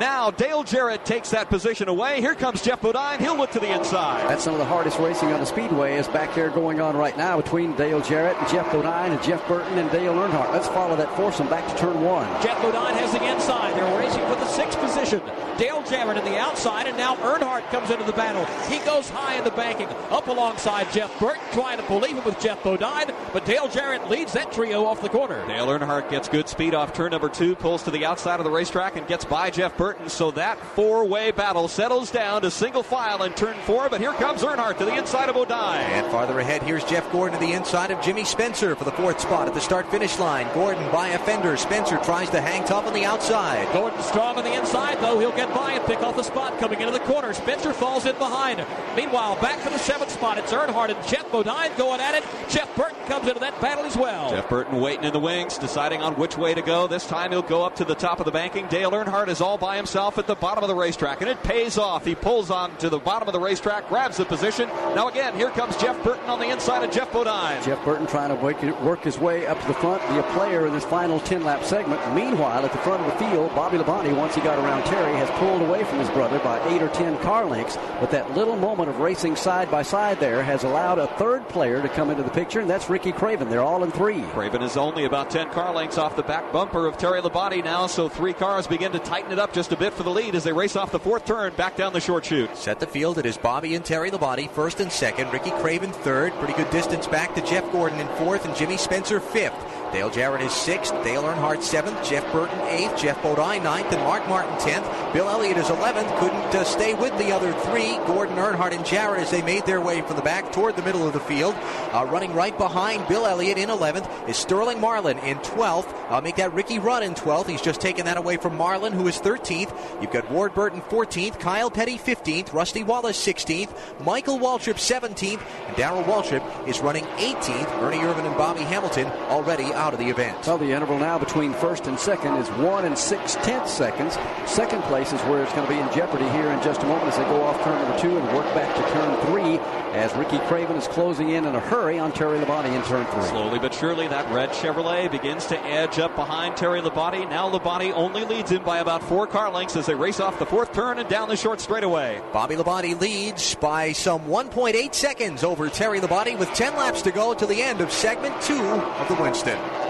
Now 0.00 0.30
Dale 0.30 0.64
Jarrett 0.64 1.04
takes 1.04 1.28
that 1.32 1.50
position 1.50 1.86
away. 1.88 2.22
Here 2.22 2.34
comes 2.34 2.62
Geoff 2.62 2.80
Bodine. 2.80 3.18
He'll 3.18 3.36
look 3.36 3.50
to 3.50 3.60
the 3.60 3.70
inside. 3.70 4.26
That's 4.30 4.42
some 4.42 4.54
of 4.54 4.58
the 4.58 4.64
hardest 4.64 4.98
racing 4.98 5.30
on 5.30 5.40
the 5.40 5.44
speedway 5.44 5.96
is 5.96 6.08
back 6.08 6.34
there 6.34 6.48
going 6.48 6.80
on 6.80 6.96
right 6.96 7.14
now 7.18 7.36
between 7.36 7.76
Dale 7.76 8.00
Jarrett 8.00 8.34
and 8.38 8.48
Geoff 8.48 8.72
Bodine 8.72 9.12
and 9.12 9.22
Jeff 9.22 9.46
Burton 9.46 9.76
and 9.76 9.90
Dale 9.90 10.14
Earnhardt. 10.14 10.52
Let's 10.52 10.68
follow 10.68 10.96
that 10.96 11.14
foursome 11.18 11.50
back 11.50 11.68
to 11.68 11.76
turn 11.76 12.02
one. 12.02 12.26
Geoff 12.42 12.62
Bodine 12.62 12.94
has 12.94 13.12
the 13.12 13.22
inside. 13.30 13.74
They're 13.76 13.98
racing 13.98 14.22
for 14.22 14.36
the 14.36 14.46
sixth 14.46 14.80
position. 14.80 15.20
Dale 15.58 15.82
Jarrett 15.82 16.16
in 16.16 16.24
the 16.24 16.38
outside, 16.38 16.86
and 16.86 16.96
now 16.96 17.16
Earnhardt 17.16 17.68
comes 17.70 17.90
into 17.90 18.04
the 18.04 18.14
battle. 18.14 18.46
He 18.74 18.82
goes 18.86 19.10
high 19.10 19.34
in 19.34 19.44
the 19.44 19.50
banking, 19.50 19.88
up 20.08 20.28
alongside 20.28 20.90
Jeff 20.90 21.20
Burton, 21.20 21.42
trying 21.52 21.76
to 21.76 21.86
believe 21.86 22.16
it 22.16 22.24
with 22.24 22.40
Geoff 22.40 22.62
Bodine, 22.62 23.14
but 23.34 23.44
Dale 23.44 23.68
Jarrett 23.68 24.08
leads 24.08 24.32
that 24.32 24.50
trio 24.50 24.86
off 24.86 25.02
the 25.02 25.10
corner. 25.10 25.46
Dale 25.46 25.66
Earnhardt 25.66 26.08
gets 26.08 26.30
good 26.30 26.48
speed 26.48 26.74
off 26.74 26.94
turn 26.94 27.10
number 27.10 27.28
two, 27.28 27.54
pulls 27.54 27.82
to 27.82 27.90
the 27.90 28.06
outside 28.06 28.40
of 28.40 28.44
the 28.44 28.50
racetrack, 28.50 28.96
and 28.96 29.06
gets 29.06 29.26
by 29.26 29.50
Jeff 29.50 29.76
Burton. 29.76 29.89
Burton. 29.90 30.08
So 30.08 30.30
that 30.32 30.56
four-way 30.76 31.32
battle 31.32 31.66
settles 31.66 32.12
down 32.12 32.42
to 32.42 32.50
single 32.50 32.84
file 32.84 33.24
in 33.24 33.32
turn 33.32 33.56
four. 33.64 33.88
But 33.88 34.00
here 34.00 34.12
comes 34.12 34.42
Earnhardt 34.42 34.78
to 34.78 34.84
the 34.84 34.96
inside 34.96 35.28
of 35.28 35.34
Bodine. 35.34 35.80
And 35.80 36.06
farther 36.12 36.38
ahead, 36.38 36.62
here's 36.62 36.84
Jeff 36.84 37.10
Gordon 37.10 37.40
to 37.40 37.44
the 37.44 37.52
inside 37.52 37.90
of 37.90 38.00
Jimmy 38.00 38.24
Spencer 38.24 38.76
for 38.76 38.84
the 38.84 38.92
fourth 38.92 39.20
spot 39.20 39.48
at 39.48 39.54
the 39.54 39.60
start-finish 39.60 40.16
line. 40.20 40.46
Gordon 40.54 40.88
by 40.92 41.08
a 41.08 41.18
fender. 41.18 41.56
Spencer 41.56 41.98
tries 41.98 42.30
to 42.30 42.40
hang 42.40 42.64
tough 42.66 42.86
on 42.86 42.92
the 42.92 43.04
outside. 43.04 43.66
Gordon 43.72 44.00
strong 44.02 44.36
on 44.36 44.44
the 44.44 44.54
inside, 44.54 44.98
though. 45.00 45.18
He'll 45.18 45.32
get 45.32 45.52
by 45.52 45.72
and 45.72 45.84
pick 45.86 46.00
off 46.02 46.14
the 46.14 46.22
spot 46.22 46.56
coming 46.60 46.80
into 46.80 46.92
the 46.92 47.00
corner. 47.00 47.32
Spencer 47.32 47.72
falls 47.72 48.06
in 48.06 48.16
behind. 48.18 48.64
Meanwhile, 48.94 49.40
back 49.40 49.58
for 49.58 49.70
the 49.70 49.78
seventh 49.78 50.12
spot. 50.12 50.38
It's 50.38 50.52
Earnhardt 50.52 50.94
and 50.94 51.08
Geoff 51.08 51.30
Bodine 51.32 51.76
going 51.76 52.00
at 52.00 52.14
it. 52.14 52.24
Jeff 52.48 52.74
Burton 52.76 52.98
comes 53.06 53.26
into 53.26 53.40
that 53.40 53.60
battle 53.60 53.84
as 53.84 53.96
well. 53.96 54.30
Jeff 54.30 54.48
Burton 54.48 54.80
waiting 54.80 55.04
in 55.04 55.12
the 55.12 55.18
wings, 55.18 55.58
deciding 55.58 56.00
on 56.00 56.14
which 56.14 56.38
way 56.38 56.54
to 56.54 56.62
go. 56.62 56.86
This 56.86 57.06
time 57.06 57.32
he'll 57.32 57.42
go 57.42 57.64
up 57.64 57.74
to 57.76 57.84
the 57.84 57.96
top 57.96 58.20
of 58.20 58.26
the 58.26 58.30
banking. 58.30 58.66
Dale 58.68 58.92
Earnhardt 58.92 59.28
is 59.28 59.40
all 59.40 59.58
by 59.58 59.79
himself 59.80 60.18
at 60.18 60.26
the 60.26 60.34
bottom 60.34 60.62
of 60.62 60.68
the 60.68 60.74
racetrack, 60.74 61.22
and 61.22 61.30
it 61.30 61.42
pays 61.42 61.78
off. 61.78 62.04
He 62.04 62.14
pulls 62.14 62.50
on 62.50 62.76
to 62.76 62.90
the 62.90 62.98
bottom 62.98 63.26
of 63.26 63.32
the 63.32 63.40
racetrack, 63.40 63.88
grabs 63.88 64.18
the 64.18 64.26
position. 64.26 64.68
Now 64.94 65.08
again, 65.08 65.34
here 65.34 65.50
comes 65.50 65.76
Jeff 65.76 66.02
Burton 66.04 66.28
on 66.28 66.38
the 66.38 66.50
inside 66.50 66.84
of 66.84 66.90
Geoff 66.90 67.10
Bodine. 67.12 67.62
Jeff 67.64 67.82
Burton 67.84 68.06
trying 68.06 68.28
to 68.28 68.74
work, 68.84 69.02
his 69.02 69.18
way 69.18 69.46
up 69.46 69.58
to 69.60 69.66
the 69.66 69.74
front, 69.74 70.06
be 70.08 70.18
a 70.18 70.22
player 70.34 70.66
in 70.66 70.74
this 70.74 70.84
final 70.84 71.18
10 71.20 71.44
lap 71.44 71.64
segment. 71.64 72.00
Meanwhile, 72.14 72.64
at 72.64 72.72
the 72.72 72.78
front 72.78 73.02
of 73.02 73.10
the 73.10 73.18
field, 73.24 73.54
Bobby 73.54 73.78
Labonte, 73.78 74.14
once 74.16 74.34
he 74.34 74.42
got 74.42 74.58
around 74.58 74.84
Terry, 74.84 75.14
has 75.14 75.30
pulled 75.38 75.62
away 75.62 75.82
from 75.84 75.98
his 75.98 76.10
brother 76.10 76.38
by 76.40 76.60
eight 76.68 76.82
or 76.82 76.88
10 76.88 77.18
car 77.18 77.46
lengths. 77.46 77.78
But 78.00 78.10
that 78.10 78.36
little 78.36 78.56
moment 78.56 78.90
of 78.90 78.98
racing 78.98 79.36
side 79.36 79.70
by 79.70 79.82
side 79.82 80.20
there 80.20 80.42
has 80.42 80.64
allowed 80.64 80.98
a 80.98 81.06
third 81.16 81.48
player 81.48 81.80
to 81.80 81.88
come 81.88 82.10
into 82.10 82.22
the 82.22 82.30
picture, 82.30 82.60
and 82.60 82.68
that's 82.68 82.90
Ricky 82.90 83.12
Craven. 83.12 83.48
They're 83.48 83.62
all 83.62 83.82
in 83.82 83.90
three. 83.90 84.20
Craven 84.32 84.62
is 84.62 84.76
only 84.76 85.04
about 85.04 85.30
10 85.30 85.50
car 85.50 85.74
lengths 85.74 85.98
off 85.98 86.16
the 86.16 86.22
back 86.22 86.52
bumper 86.52 86.86
of 86.86 86.98
Terry 86.98 87.22
Labonte 87.22 87.64
now, 87.64 87.86
so 87.86 88.08
three 88.08 88.34
cars 88.34 88.66
begin 88.66 88.92
to 88.92 88.98
tighten 88.98 89.32
it 89.32 89.38
up 89.38 89.52
just 89.52 89.69
a 89.72 89.76
bit 89.76 89.92
for 89.92 90.02
the 90.02 90.10
lead 90.10 90.34
as 90.34 90.44
they 90.44 90.52
race 90.52 90.76
off 90.76 90.90
the 90.90 90.98
fourth 90.98 91.24
turn 91.24 91.52
back 91.54 91.76
down 91.76 91.92
the 91.92 92.00
short 92.00 92.24
chute. 92.24 92.56
Set 92.56 92.80
the 92.80 92.86
field. 92.86 93.18
It 93.18 93.26
is 93.26 93.36
Bobby 93.36 93.74
and 93.74 93.84
Terry 93.84 94.10
Labonte 94.10 94.50
first 94.50 94.80
and 94.80 94.90
second. 94.90 95.32
Ricky 95.32 95.50
Craven 95.50 95.92
third. 95.92 96.32
Pretty 96.34 96.54
good 96.54 96.70
distance 96.70 97.06
back 97.06 97.34
to 97.34 97.42
Jeff 97.42 97.70
Gordon 97.72 98.00
in 98.00 98.08
fourth 98.16 98.44
and 98.44 98.56
Jimmy 98.56 98.76
Spencer 98.76 99.20
fifth. 99.20 99.54
Dale 99.92 100.10
Jarrett 100.10 100.42
is 100.42 100.52
sixth. 100.52 100.92
Dale 101.02 101.22
Earnhardt 101.22 101.62
seventh. 101.62 102.08
Jeff 102.08 102.30
Burton 102.32 102.60
eighth. 102.68 102.96
Geoff 102.96 103.20
Bodine 103.22 103.62
ninth. 103.62 103.92
And 103.92 104.02
Mark 104.02 104.26
Martin 104.28 104.56
tenth. 104.58 104.86
Bill 105.12 105.28
Elliott 105.28 105.56
is 105.56 105.68
eleventh. 105.68 106.08
Couldn't 106.20 106.54
uh, 106.54 106.64
stay 106.64 106.94
with 106.94 107.16
the 107.18 107.32
other 107.32 107.52
three. 107.52 107.96
Gordon, 108.06 108.36
Earnhardt, 108.36 108.72
and 108.72 108.86
Jarrett 108.86 109.22
as 109.22 109.30
they 109.30 109.42
made 109.42 109.66
their 109.66 109.80
way 109.80 110.02
from 110.02 110.16
the 110.16 110.22
back 110.22 110.52
toward 110.52 110.76
the 110.76 110.82
middle 110.82 111.06
of 111.06 111.12
the 111.12 111.20
field. 111.20 111.54
Uh, 111.92 112.06
running 112.08 112.32
right 112.34 112.56
behind 112.56 113.06
Bill 113.08 113.26
Elliott 113.26 113.58
in 113.58 113.68
11th 113.68 114.28
is 114.28 114.36
Sterling 114.36 114.80
Marlin 114.80 115.18
in 115.18 115.38
12th. 115.38 115.92
Uh, 116.10 116.20
make 116.20 116.36
that 116.36 116.52
Ricky 116.52 116.78
Rudd 116.78 117.02
in 117.02 117.14
12th. 117.14 117.48
He's 117.48 117.62
just 117.62 117.80
taken 117.80 118.04
that 118.04 118.16
away 118.16 118.36
from 118.36 118.56
Marlin, 118.56 118.92
who 118.92 119.08
is 119.08 119.18
13th. 119.18 119.74
You've 120.00 120.12
got 120.12 120.30
Ward 120.30 120.54
Burton 120.54 120.82
14th. 120.82 121.40
Kyle 121.40 121.70
Petty 121.70 121.98
15th. 121.98 122.52
Rusty 122.52 122.84
Wallace 122.84 123.18
16th. 123.24 124.04
Michael 124.04 124.38
Waltrip 124.38 124.76
17th. 124.76 125.40
And 125.66 125.76
Darrell 125.76 126.04
Waltrip 126.04 126.68
is 126.68 126.80
running 126.80 127.04
18th. 127.16 127.82
Ernie 127.82 127.98
Irvan 127.98 128.26
and 128.26 128.36
Bobby 128.36 128.62
Hamilton 128.62 129.06
already 129.28 129.72
out 129.80 129.94
of 129.94 129.98
the 129.98 130.10
event. 130.10 130.46
Well, 130.46 130.58
the 130.58 130.72
interval 130.72 130.98
now 130.98 131.18
between 131.18 131.54
first 131.54 131.86
and 131.86 131.98
second 131.98 132.36
is 132.36 132.46
one 132.50 132.84
and 132.84 132.96
six 132.96 133.36
tenths 133.36 133.72
seconds. 133.72 134.18
Second 134.44 134.82
place 134.82 135.14
is 135.14 135.20
where 135.22 135.42
it's 135.42 135.54
going 135.54 135.66
to 135.66 135.72
be 135.72 135.80
in 135.80 135.90
jeopardy 135.90 136.28
here 136.36 136.48
in 136.52 136.62
just 136.62 136.82
a 136.82 136.86
moment 136.86 137.08
as 137.08 137.16
they 137.16 137.24
go 137.24 137.42
off 137.42 137.56
turn 137.64 137.80
number 137.80 137.98
two 137.98 138.18
and 138.18 138.36
work 138.36 138.44
back 138.54 138.68
to 138.76 138.82
turn 138.92 139.08
three 139.26 139.56
as 139.92 140.14
Ricky 140.14 140.38
Craven 140.46 140.76
is 140.76 140.86
closing 140.88 141.30
in 141.30 141.44
in 141.44 141.54
a 141.54 141.60
hurry 141.60 141.98
on 141.98 142.12
Terry 142.12 142.38
Labonte 142.38 142.74
in 142.74 142.82
turn 142.84 143.06
three. 143.06 143.22
Slowly 143.24 143.58
but 143.58 143.74
surely, 143.74 144.08
that 144.08 144.32
red 144.32 144.50
Chevrolet 144.50 145.10
begins 145.10 145.46
to 145.46 145.60
edge 145.64 145.98
up 145.98 146.14
behind 146.16 146.56
Terry 146.56 146.80
Labonte. 146.80 147.28
Now 147.28 147.50
Labonte 147.50 147.92
only 147.94 148.24
leads 148.24 148.50
him 148.50 148.62
by 148.62 148.78
about 148.78 149.02
four 149.02 149.26
car 149.26 149.50
lengths 149.50 149.76
as 149.76 149.86
they 149.86 149.94
race 149.94 150.20
off 150.20 150.38
the 150.38 150.46
fourth 150.46 150.72
turn 150.72 150.98
and 150.98 151.08
down 151.08 151.28
the 151.28 151.36
short 151.36 151.60
straightaway. 151.60 152.22
Bobby 152.32 152.56
Labonte 152.56 153.00
leads 153.00 153.54
by 153.56 153.92
some 153.92 154.22
1.8 154.26 154.94
seconds 154.94 155.44
over 155.44 155.68
Terry 155.68 156.00
Labonte 156.00 156.38
with 156.38 156.48
10 156.54 156.76
laps 156.76 157.02
to 157.02 157.10
go 157.10 157.34
to 157.34 157.46
the 157.46 157.62
end 157.62 157.80
of 157.80 157.90
segment 157.92 158.40
two 158.42 158.54
of 158.54 159.08
the 159.08 159.20
Winston. 159.20 159.89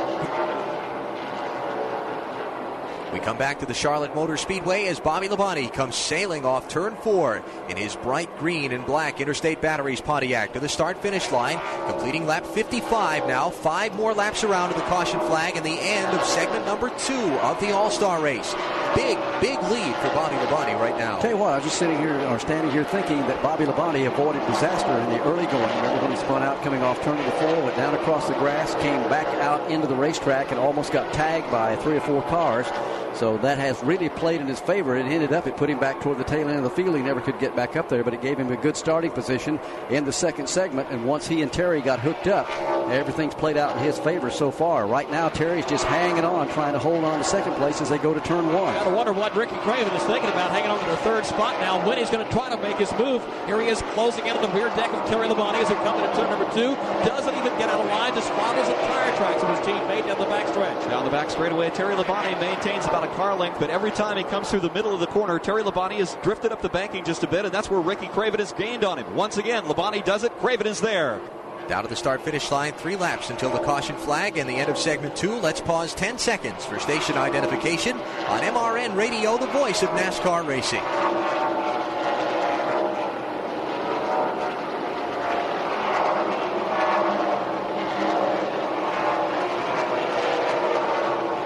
We 3.13 3.19
come 3.19 3.37
back 3.37 3.59
to 3.59 3.67
the 3.67 3.75
Charlotte 3.75 4.15
Motor 4.15 4.37
Speedway 4.37 4.87
as 4.87 5.01
Bobby 5.01 5.27
Labonte 5.27 5.73
comes 5.73 5.97
sailing 5.97 6.45
off 6.45 6.69
turn 6.69 6.95
four 6.97 7.43
in 7.69 7.77
his 7.77 7.97
bright 7.97 8.39
green 8.39 8.71
and 8.71 8.87
black 8.87 9.21
Interstate 9.21 9.61
Batteries 9.61 10.01
Pontiac 10.01 10.53
to 10.53 10.61
the 10.61 10.69
start 10.69 11.03
finish 11.03 11.33
line, 11.33 11.61
completing 11.89 12.25
lap 12.27 12.47
55 12.47 13.27
now. 13.27 13.51
Five 13.51 13.97
more 13.97 14.15
laps 14.15 14.45
around 14.45 14.69
to 14.69 14.77
the 14.77 14.83
caution 14.83 15.19
flag 15.21 15.57
and 15.57 15.67
the 15.67 15.71
end 15.71 16.17
of 16.17 16.25
segment 16.25 16.67
number 16.67 16.89
two 16.99 17.39
of 17.41 17.59
the 17.61 17.73
All 17.73 17.91
Star 17.91 18.23
race. 18.23 18.55
Big, 18.95 19.19
big 19.41 19.61
lead 19.71 19.95
for 19.97 20.09
Bobby 20.15 20.37
Labonte 20.37 20.79
right 20.79 20.97
now. 20.97 21.19
Tell 21.19 21.31
you 21.31 21.37
what, 21.37 21.53
I 21.53 21.57
was 21.57 21.65
just 21.65 21.79
sitting 21.79 21.99
here 21.99 22.19
or 22.27 22.39
standing 22.39 22.73
here 22.73 22.85
thinking 22.85 23.19
that 23.23 23.43
Bobby 23.43 23.65
Labonte 23.65 24.07
avoided 24.07 24.47
disaster 24.47 24.91
in 24.91 25.11
the 25.11 25.23
early 25.25 25.47
going. 25.47 25.77
Remember 25.77 26.03
when 26.03 26.11
he 26.13 26.17
spun 26.17 26.43
out 26.43 26.63
coming 26.63 26.83
off 26.83 27.03
turn 27.03 27.17
number 27.17 27.33
four, 27.33 27.65
went 27.65 27.77
down 27.77 27.95
across 27.95 28.29
the 28.29 28.35
grass, 28.35 28.75
came 28.77 29.01
back 29.09 29.27
out 29.43 29.69
into 29.71 29.89
the 29.89 29.95
racetrack, 29.95 30.51
and 30.51 30.61
almost 30.61 30.93
got 30.93 31.13
tagged 31.13 31.51
by 31.51 31.75
three 31.77 31.97
or 31.97 32.01
four 32.01 32.23
cars. 32.23 32.67
So 33.15 33.37
that 33.39 33.59
has 33.59 33.83
really 33.83 34.09
played 34.09 34.41
in 34.41 34.47
his 34.47 34.61
favor. 34.61 34.97
It 34.97 35.07
ended 35.07 35.33
up, 35.33 35.47
it 35.47 35.57
put 35.57 35.69
him 35.69 35.79
back 35.79 36.01
toward 36.01 36.19
the 36.19 36.25
tail 36.25 36.49
end 36.49 36.59
of 36.59 36.65
the 36.65 36.71
field. 36.71 36.97
He 36.97 37.03
never 37.03 37.21
could 37.21 37.39
get 37.39 37.55
back 37.55 37.77
up 37.77 37.89
there, 37.89 38.05
but 38.05 38.15
it 38.15 38.23
gave 38.23 38.39
him 38.39 38.51
a 38.51 38.57
good 38.57 38.77
starting 38.77 39.11
position 39.11 39.61
in 39.91 40.05
the 40.05 40.13
second 40.13 40.49
segment. 40.49 40.89
And 40.91 41.05
once 41.05 41.27
he 41.27 41.43
and 41.43 41.53
Terry 41.53 41.81
got 41.81 42.01
hooked 42.01 42.29
up, 42.29 42.49
everything's 42.91 43.35
played 43.35 43.57
out 43.57 43.77
in 43.77 43.83
his 43.83 43.99
favor 43.99 44.31
so 44.31 44.51
far. 44.51 44.87
Right 44.87 45.11
now, 45.11 45.29
Terry's 45.29 45.67
just 45.67 45.85
hanging 45.85 46.25
on, 46.25 46.49
trying 46.51 46.73
to 46.73 46.79
hold 46.79 47.05
on 47.05 47.19
to 47.19 47.25
second 47.25 47.55
place 47.55 47.81
as 47.81 47.91
they 47.91 47.99
go 47.99 48.15
to 48.15 48.21
turn 48.21 48.53
one. 48.53 48.75
Gotta 48.75 48.95
wonder 48.95 49.13
what 49.13 49.35
Ricky 49.37 49.57
Craven 49.57 49.93
is 49.93 50.03
thinking 50.05 50.31
about 50.31 50.51
hanging 50.51 50.71
on 50.71 50.79
to 50.81 50.91
the 50.91 50.97
third 50.99 51.27
spot 51.27 51.61
now. 51.61 51.87
When 51.87 51.99
he's 51.99 52.11
going 52.11 52.25
to 52.25 52.33
try 52.33 52.49
to 52.49 52.57
make 52.59 52.77
his 52.77 52.93
move. 52.99 53.23
Here 53.47 53.61
he 53.61 53.69
is 53.69 53.83
closing 53.95 54.27
in 54.27 54.37
on 54.37 54.43
the 54.43 54.49
rear 54.57 54.69
deck 54.77 54.93
of 54.93 55.09
Terry 55.09 55.29
Labonte 55.29 55.61
as 55.61 55.69
he 55.69 55.75
comes 55.77 56.01
into 56.03 56.15
turn 56.17 56.31
number 56.31 56.49
two. 56.53 56.75
Doesn't 57.05 57.35
even 57.35 57.53
get 57.59 57.69
out 57.69 57.81
of 57.81 57.87
line, 57.87 58.15
just 58.15 58.31
follows 58.33 58.67
the 58.67 58.75
tire 58.75 59.17
tracks 59.17 59.43
of 59.43 59.49
his 59.51 59.61
teammate 59.67 60.07
down 60.07 60.19
the 60.19 60.27
backstretch. 60.27 60.89
Down 60.89 61.05
the 61.05 61.11
back 61.11 61.31
straightaway, 61.31 61.71
Terry 61.71 61.95
Labonte 61.95 62.39
maintains 62.41 62.87
about 62.87 63.00
a 63.05 63.15
car 63.15 63.37
length, 63.37 63.59
but 63.59 63.71
every 63.71 63.91
time 63.91 64.17
he 64.17 64.25
comes 64.25 64.51
through 64.51 64.61
the 64.61 64.73
middle 64.73 64.95
of 64.95 65.01
the 65.01 65.07
corner, 65.07 65.39
Terry 65.39 65.63
Labonte 65.63 65.99
has 65.99 66.17
drifted 66.23 66.53
up 66.53 66.63
the 66.63 66.69
banking 66.69 67.05
just 67.05 67.23
a 67.23 67.27
bit, 67.27 67.45
and 67.45 67.53
that's 67.55 67.71
where 67.71 67.81
Ricky 67.81 68.09
Craven 68.09 68.41
has 68.41 68.53
gained 68.53 68.85
on 68.85 68.99
him. 68.99 69.15
Once 69.15 69.37
again, 69.37 69.65
Labonte 69.65 70.05
does 70.05 70.25
it. 70.25 70.33
Craven 70.39 70.67
is 70.67 70.81
there. 70.81 71.21
Down 71.69 71.85
to 71.85 71.89
the 71.89 71.97
start 71.97 72.23
finish 72.23 72.51
line, 72.51 72.73
three 72.73 72.97
laps 72.97 73.31
until 73.31 73.51
the 73.51 73.61
caution 73.61 73.97
flag 73.97 74.39
and 74.39 74.49
the 74.49 74.55
end 74.55 74.71
of 74.71 74.77
segment 74.77 75.15
two. 75.15 75.35
Let's 75.39 75.61
pause 75.61 75.95
10 75.95 76.19
seconds 76.19 76.65
for 76.65 76.81
station 76.81 77.17
identification 77.17 77.97
on 77.97 78.41
MRN 78.41 78.97
Radio, 78.97 79.39
the 79.39 79.47
voice 79.47 79.83
of 79.83 79.91
NASCAR 79.91 80.47
racing. 80.47 80.83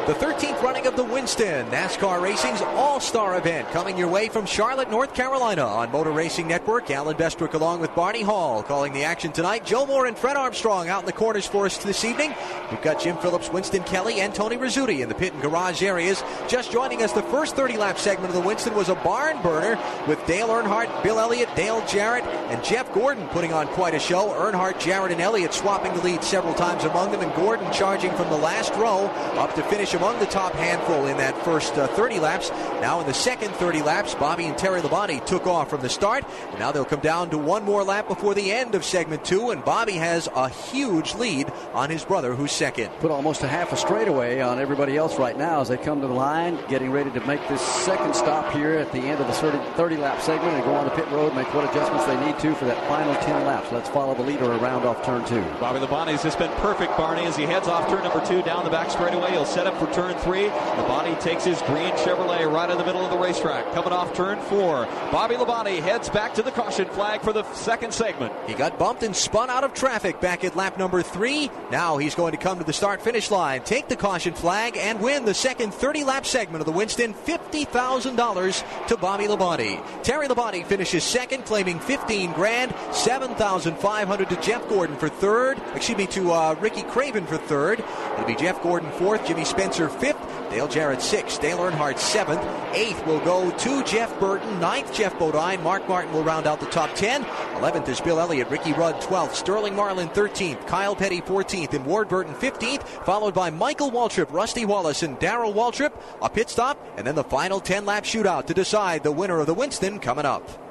The 0.07 0.13
13th 0.13 0.61
running 0.61 0.87
of 0.87 0.97
the 0.97 1.03
Winston 1.03 1.67
NASCAR 1.71 2.21
Racing's 2.21 2.61
All 2.61 3.01
Star 3.01 3.39
event 3.39 3.67
coming 3.71 3.97
your 3.97 4.09
way 4.09 4.29
from 4.29 4.45
Charlotte, 4.45 4.91
North 4.91 5.15
Carolina 5.15 5.63
on 5.63 5.91
Motor 5.93 6.11
Racing 6.11 6.47
Network. 6.47 6.91
Alan 6.91 7.17
Bestwick 7.17 7.55
along 7.55 7.81
with 7.81 7.95
Barney 7.95 8.21
Hall 8.21 8.63
calling 8.63 8.93
the 8.93 9.05
action 9.05 9.33
tonight. 9.33 9.65
Joe 9.65 9.87
Moore 9.87 10.05
and 10.05 10.15
Fred 10.15 10.37
Armstrong 10.37 10.91
out 10.91 11.01
in 11.01 11.07
the 11.07 11.13
corners 11.13 11.47
for 11.47 11.65
us 11.65 11.79
this 11.79 12.05
evening. 12.05 12.35
We've 12.71 12.83
got 12.83 13.01
Jim 13.01 13.17
Phillips, 13.17 13.51
Winston 13.51 13.83
Kelley, 13.85 14.21
and 14.21 14.35
Tony 14.35 14.59
Rizzuti 14.59 15.01
in 15.01 15.09
the 15.09 15.15
pit 15.15 15.33
and 15.33 15.41
garage 15.41 15.83
areas. 15.83 16.23
Just 16.49 16.71
joining 16.71 17.03
us, 17.03 17.13
the 17.13 17.23
first 17.23 17.57
30 17.57 17.79
lap 17.79 17.99
segment 17.99 18.29
of 18.29 18.35
the 18.35 18.47
Winston 18.47 18.75
was 18.75 18.91
a 18.91 18.97
barn 18.97 19.41
burner 19.41 19.79
with 20.07 20.23
Dale 20.27 20.49
Earnhardt, 20.49 21.03
Bill 21.03 21.19
Elliott, 21.19 21.49
Dale 21.57 21.83
Jarrett, 21.87 22.25
and 22.51 22.63
Jeff 22.63 22.93
Gordon 22.93 23.27
putting 23.29 23.55
on 23.55 23.69
quite 23.69 23.95
a 23.95 23.99
show. 23.99 24.35
Earnhardt, 24.35 24.79
Jarrett, 24.79 25.13
and 25.13 25.23
Elliott 25.23 25.55
swapping 25.55 25.95
the 25.95 26.03
lead 26.03 26.23
several 26.23 26.53
times 26.53 26.85
among 26.85 27.11
them, 27.11 27.23
and 27.23 27.35
Gordon 27.35 27.73
charging 27.73 28.15
from 28.17 28.29
the 28.29 28.37
last 28.37 28.75
row 28.75 29.07
up 29.39 29.55
to 29.55 29.63
finish 29.63 29.94
among 29.95 30.19
the 30.19 30.27
top 30.27 30.53
handful 30.53 31.07
in 31.07 31.17
that 31.17 31.37
first 31.45 31.75
uh, 31.75 31.87
30 31.89 32.21
laps. 32.21 32.51
Now 32.81 33.01
in 33.01 33.07
the 33.07 33.15
second 33.15 33.53
30 33.55 33.83
laps, 33.83 34.15
Bobby 34.15 34.45
and 34.45 34.59
Terry 34.59 34.81
Labonte 34.81 35.25
took 35.25 35.47
off 35.47 35.71
from 35.71 35.81
the 35.81 35.89
start. 35.89 36.25
And 36.51 36.59
now 36.59 36.73
they'll 36.73 36.85
come 36.85 37.01
down 37.01 37.31
to 37.31 37.39
one 37.39 37.65
more 37.65 37.85
lap 37.85 38.09
before 38.09 38.35
the 38.35 38.53
end 38.53 38.75
of 38.75 38.85
segment 38.85 39.25
two, 39.25 39.51
and 39.51 39.65
Bobby 39.65 39.93
has 39.93 40.29
a 40.35 40.49
huge 40.49 41.15
lead 41.15 41.53
on 41.73 41.91
his 41.91 42.05
brother, 42.05 42.35
who's 42.35 42.53
second. 42.53 42.91
Put 43.01 43.11
almost 43.11 43.43
a 43.43 43.49
half 43.49 43.73
a 43.73 43.77
straightaway 43.77 44.41
on 44.41 44.59
everybody 44.59 44.97
else 44.97 45.19
right 45.19 45.37
now 45.37 45.61
as 45.61 45.69
they 45.69 45.77
come 45.77 46.01
to 46.01 46.07
the 46.07 46.13
line, 46.13 46.59
getting 46.69 46.91
ready 46.91 47.11
to 47.13 47.21
make 47.27 47.47
this 47.49 47.61
second 47.61 48.15
stop 48.15 48.53
here 48.53 48.73
at 48.73 48.93
the 48.93 48.99
end 48.99 49.21
of 49.21 49.27
the 49.27 49.33
30, 49.33 49.59
30 49.77 49.97
lap 49.97 50.21
segment 50.21 50.55
and 50.55 50.65
go 50.65 50.75
on 50.75 50.85
the 50.85 50.91
pit 50.91 51.09
road, 51.09 51.35
make 51.35 51.53
what 51.55 51.69
adjustments 51.71 52.05
they 52.07 52.27
need 52.27 52.39
to 52.39 52.55
for 52.55 52.65
that 52.65 52.89
final 52.89 53.15
10 53.23 53.47
laps. 53.47 53.71
Let's 53.73 53.89
follow 53.89 54.15
the 54.15 54.23
leader 54.23 54.45
around 54.45 54.85
off 54.85 55.05
turn 55.05 55.25
two. 55.27 55.43
Bobby 55.61 55.79
Labonte's 55.79 56.23
just 56.23 56.39
been 56.39 56.53
perfect, 56.61 56.97
Barney, 56.97 57.25
as 57.25 57.37
he 57.37 57.45
heads 57.45 57.69
off 57.69 57.89
turn 57.89 58.03
number 58.03 58.25
two 58.27 58.43
down 58.43 58.65
the 58.65 58.71
back 58.71 58.91
straightaway. 58.91 59.31
He'll 59.31 59.45
set 59.45 59.67
up 59.67 59.77
for 59.79 59.84
for 59.85 59.93
turn 59.93 60.17
three. 60.19 60.49
Labonte 60.49 61.21
takes 61.21 61.45
his 61.45 61.61
green 61.63 61.93
Chevrolet 61.95 62.51
right 62.51 62.71
in 62.71 62.79
the 62.79 62.85
middle 62.85 63.05
of 63.05 63.11
the 63.11 63.19
racetrack. 63.19 63.73
Coming 63.73 63.93
off 63.93 64.15
turn 64.15 64.39
four, 64.43 64.87
Bobby 65.11 65.35
Labonte 65.35 65.81
heads 65.81 66.09
back 66.09 66.35
to 66.35 66.43
the 66.43 66.51
caution 66.51 66.87
flag 66.89 67.23
for 67.23 67.33
the 67.33 67.45
second 67.55 67.93
segment. 67.93 68.33
He 68.47 68.55
got 68.55 68.79
bumped 68.79 69.03
and 69.03 69.15
spun 69.15 69.51
out 69.51 69.65
of 69.65 69.75
traffic 69.75 70.21
back 70.21 70.45
at 70.45 70.57
lap 70.57 70.79
number 70.79 71.03
three. 71.03 71.51
Now 71.71 71.99
he's 71.99 72.15
going 72.15 72.33
to 72.33 72.39
come 72.39 72.59
to 72.59 72.65
the 72.65 72.73
start 72.73 73.03
finish 73.03 73.31
line, 73.31 73.63
take 73.63 73.89
the 73.89 73.97
caution 73.97 74.35
flag, 74.35 74.77
and 74.77 75.01
win 75.01 75.25
the 75.25 75.35
second 75.35 75.75
30 75.75 76.05
lap 76.05 76.27
segment 76.27 76.61
of 76.61 76.67
the 76.67 76.73
Winston 76.73 77.15
$50,000 77.15 78.87
to 78.89 78.97
Bobby 78.97 79.25
Labonte. 79.25 80.03
Terry 80.03 80.29
Labonte 80.29 80.65
finishes 80.67 81.05
second, 81.05 81.45
claiming 81.45 81.79
15 81.81 82.33
grand, 82.33 82.75
7,500 82.93 84.29
to 84.31 84.41
Jeff 84.41 84.67
Gordon 84.69 84.97
for 84.97 85.09
third. 85.09 85.61
Excuse 85.75 85.99
me, 85.99 86.07
to 86.07 86.33
uh, 86.33 86.55
Ricky 86.61 86.83
Craven 86.83 87.27
for 87.27 87.37
third. 87.37 87.83
It'll 88.15 88.27
be 88.27 88.35
Jeff 88.35 88.63
Gordon 88.63 88.91
fourth, 88.93 89.27
Jimmy 89.27 89.45
Spencer 89.45 89.74
fifth, 89.75 90.19
Dale 90.51 90.69
Jarrett 90.69 91.03
sixth, 91.03 91.41
Dale 91.41 91.59
Earnhardt 91.59 91.99
seventh, 91.99 92.43
eighth 92.75 93.05
will 93.07 93.19
go 93.21 93.51
to 93.51 93.83
Jeff 93.85 94.19
Burton, 94.21 94.61
ninth 94.61 94.95
Geoff 94.95 95.19
Bodine, 95.19 95.63
Mark 95.63 95.89
Martin 95.89 96.13
will 96.13 96.23
round 96.23 96.47
out 96.47 96.61
the 96.61 96.67
top 96.67 96.95
ten. 96.95 97.27
Eleventh 97.57 97.89
is 97.89 98.01
Bill 98.01 98.21
Elliott, 98.21 98.51
Ricky 98.51 98.73
Rudd 98.73 99.01
twelfth, 99.01 99.35
Sterling 99.35 99.75
Marlin 99.75 100.09
thirteenth, 100.11 100.65
Kyle 100.67 100.95
Petty 100.95 101.21
fourteenth, 101.21 101.75
and 101.75 101.85
Ward 101.85 102.09
Burton 102.09 102.35
fifteenth, 102.35 102.89
followed 103.05 103.35
by 103.35 103.51
Michael 103.51 103.91
Waltrip, 103.91 104.33
Rusty 104.33 104.65
Wallace, 104.65 105.03
and 105.03 105.19
Darrell 105.19 105.53
Waltrip. 105.53 105.93
A 106.23 106.31
pit 106.31 106.49
stop, 106.49 106.79
and 106.97 107.07
then 107.07 107.17
the 107.17 107.25
final 107.25 107.61
ten 107.61 107.85
lap 107.85 108.05
shootout 108.05 108.47
to 108.47 108.55
decide 108.55 109.03
the 109.03 109.13
winner 109.13 109.41
of 109.41 109.47
the 109.47 109.55
Winston 109.55 109.99
coming 109.99 110.25
up. 110.25 110.64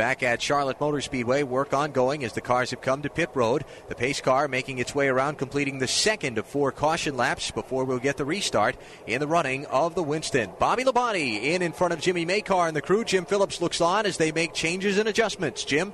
Back 0.00 0.22
at 0.22 0.40
Charlotte 0.40 0.80
Motor 0.80 1.02
Speedway, 1.02 1.42
work 1.42 1.74
ongoing 1.74 2.24
as 2.24 2.32
the 2.32 2.40
cars 2.40 2.70
have 2.70 2.80
come 2.80 3.02
to 3.02 3.10
pit 3.10 3.28
road. 3.34 3.66
The 3.88 3.94
pace 3.94 4.22
car 4.22 4.48
making 4.48 4.78
its 4.78 4.94
way 4.94 5.08
around, 5.08 5.36
completing 5.36 5.78
the 5.78 5.86
second 5.86 6.38
of 6.38 6.46
four 6.46 6.72
caution 6.72 7.18
laps 7.18 7.50
before 7.50 7.84
we'll 7.84 7.98
get 7.98 8.16
the 8.16 8.24
restart 8.24 8.76
in 9.06 9.20
the 9.20 9.26
running 9.26 9.66
of 9.66 9.94
the 9.94 10.02
Winston. 10.02 10.52
Bobby 10.58 10.84
Labonte 10.84 11.42
in 11.42 11.60
in 11.60 11.72
front 11.72 11.92
of 11.92 12.00
Jimmy 12.00 12.24
Makar 12.24 12.66
and 12.66 12.74
the 12.74 12.80
crew. 12.80 13.04
Jim 13.04 13.26
Phillips 13.26 13.60
looks 13.60 13.82
on 13.82 14.06
as 14.06 14.16
they 14.16 14.32
make 14.32 14.54
changes 14.54 14.96
and 14.96 15.06
adjustments. 15.06 15.64
Jim? 15.64 15.92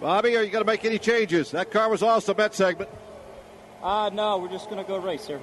Bobby, 0.00 0.36
are 0.36 0.42
you 0.42 0.50
going 0.50 0.64
to 0.64 0.68
make 0.68 0.84
any 0.84 0.98
changes? 0.98 1.52
That 1.52 1.70
car 1.70 1.88
was 1.88 2.02
awesome, 2.02 2.36
that 2.36 2.52
segment. 2.52 2.90
Uh, 3.80 4.10
no, 4.12 4.38
we're 4.38 4.48
just 4.48 4.68
going 4.68 4.82
to 4.82 4.88
go 4.88 4.98
race, 4.98 5.22
sir. 5.22 5.40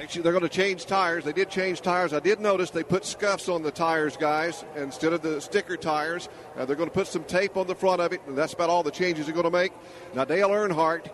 Actually, 0.00 0.22
they're 0.22 0.32
going 0.32 0.42
to 0.42 0.48
change 0.48 0.86
tires. 0.86 1.24
They 1.24 1.32
did 1.32 1.48
change 1.48 1.80
tires. 1.80 2.12
I 2.12 2.20
did 2.20 2.40
notice 2.40 2.70
they 2.70 2.82
put 2.82 3.04
scuffs 3.04 3.48
on 3.48 3.62
the 3.62 3.70
tires, 3.70 4.16
guys, 4.16 4.64
instead 4.74 5.12
of 5.12 5.22
the 5.22 5.40
sticker 5.40 5.76
tires. 5.76 6.28
Uh, 6.56 6.64
they're 6.64 6.76
going 6.76 6.88
to 6.88 6.94
put 6.94 7.06
some 7.06 7.24
tape 7.24 7.56
on 7.56 7.66
the 7.66 7.74
front 7.74 8.00
of 8.00 8.12
it, 8.12 8.20
and 8.26 8.36
that's 8.36 8.52
about 8.52 8.68
all 8.68 8.82
the 8.82 8.90
changes 8.90 9.26
they're 9.26 9.34
going 9.34 9.44
to 9.44 9.50
make. 9.50 9.72
Now, 10.14 10.24
Dale 10.24 10.48
Earnhardt, 10.48 11.08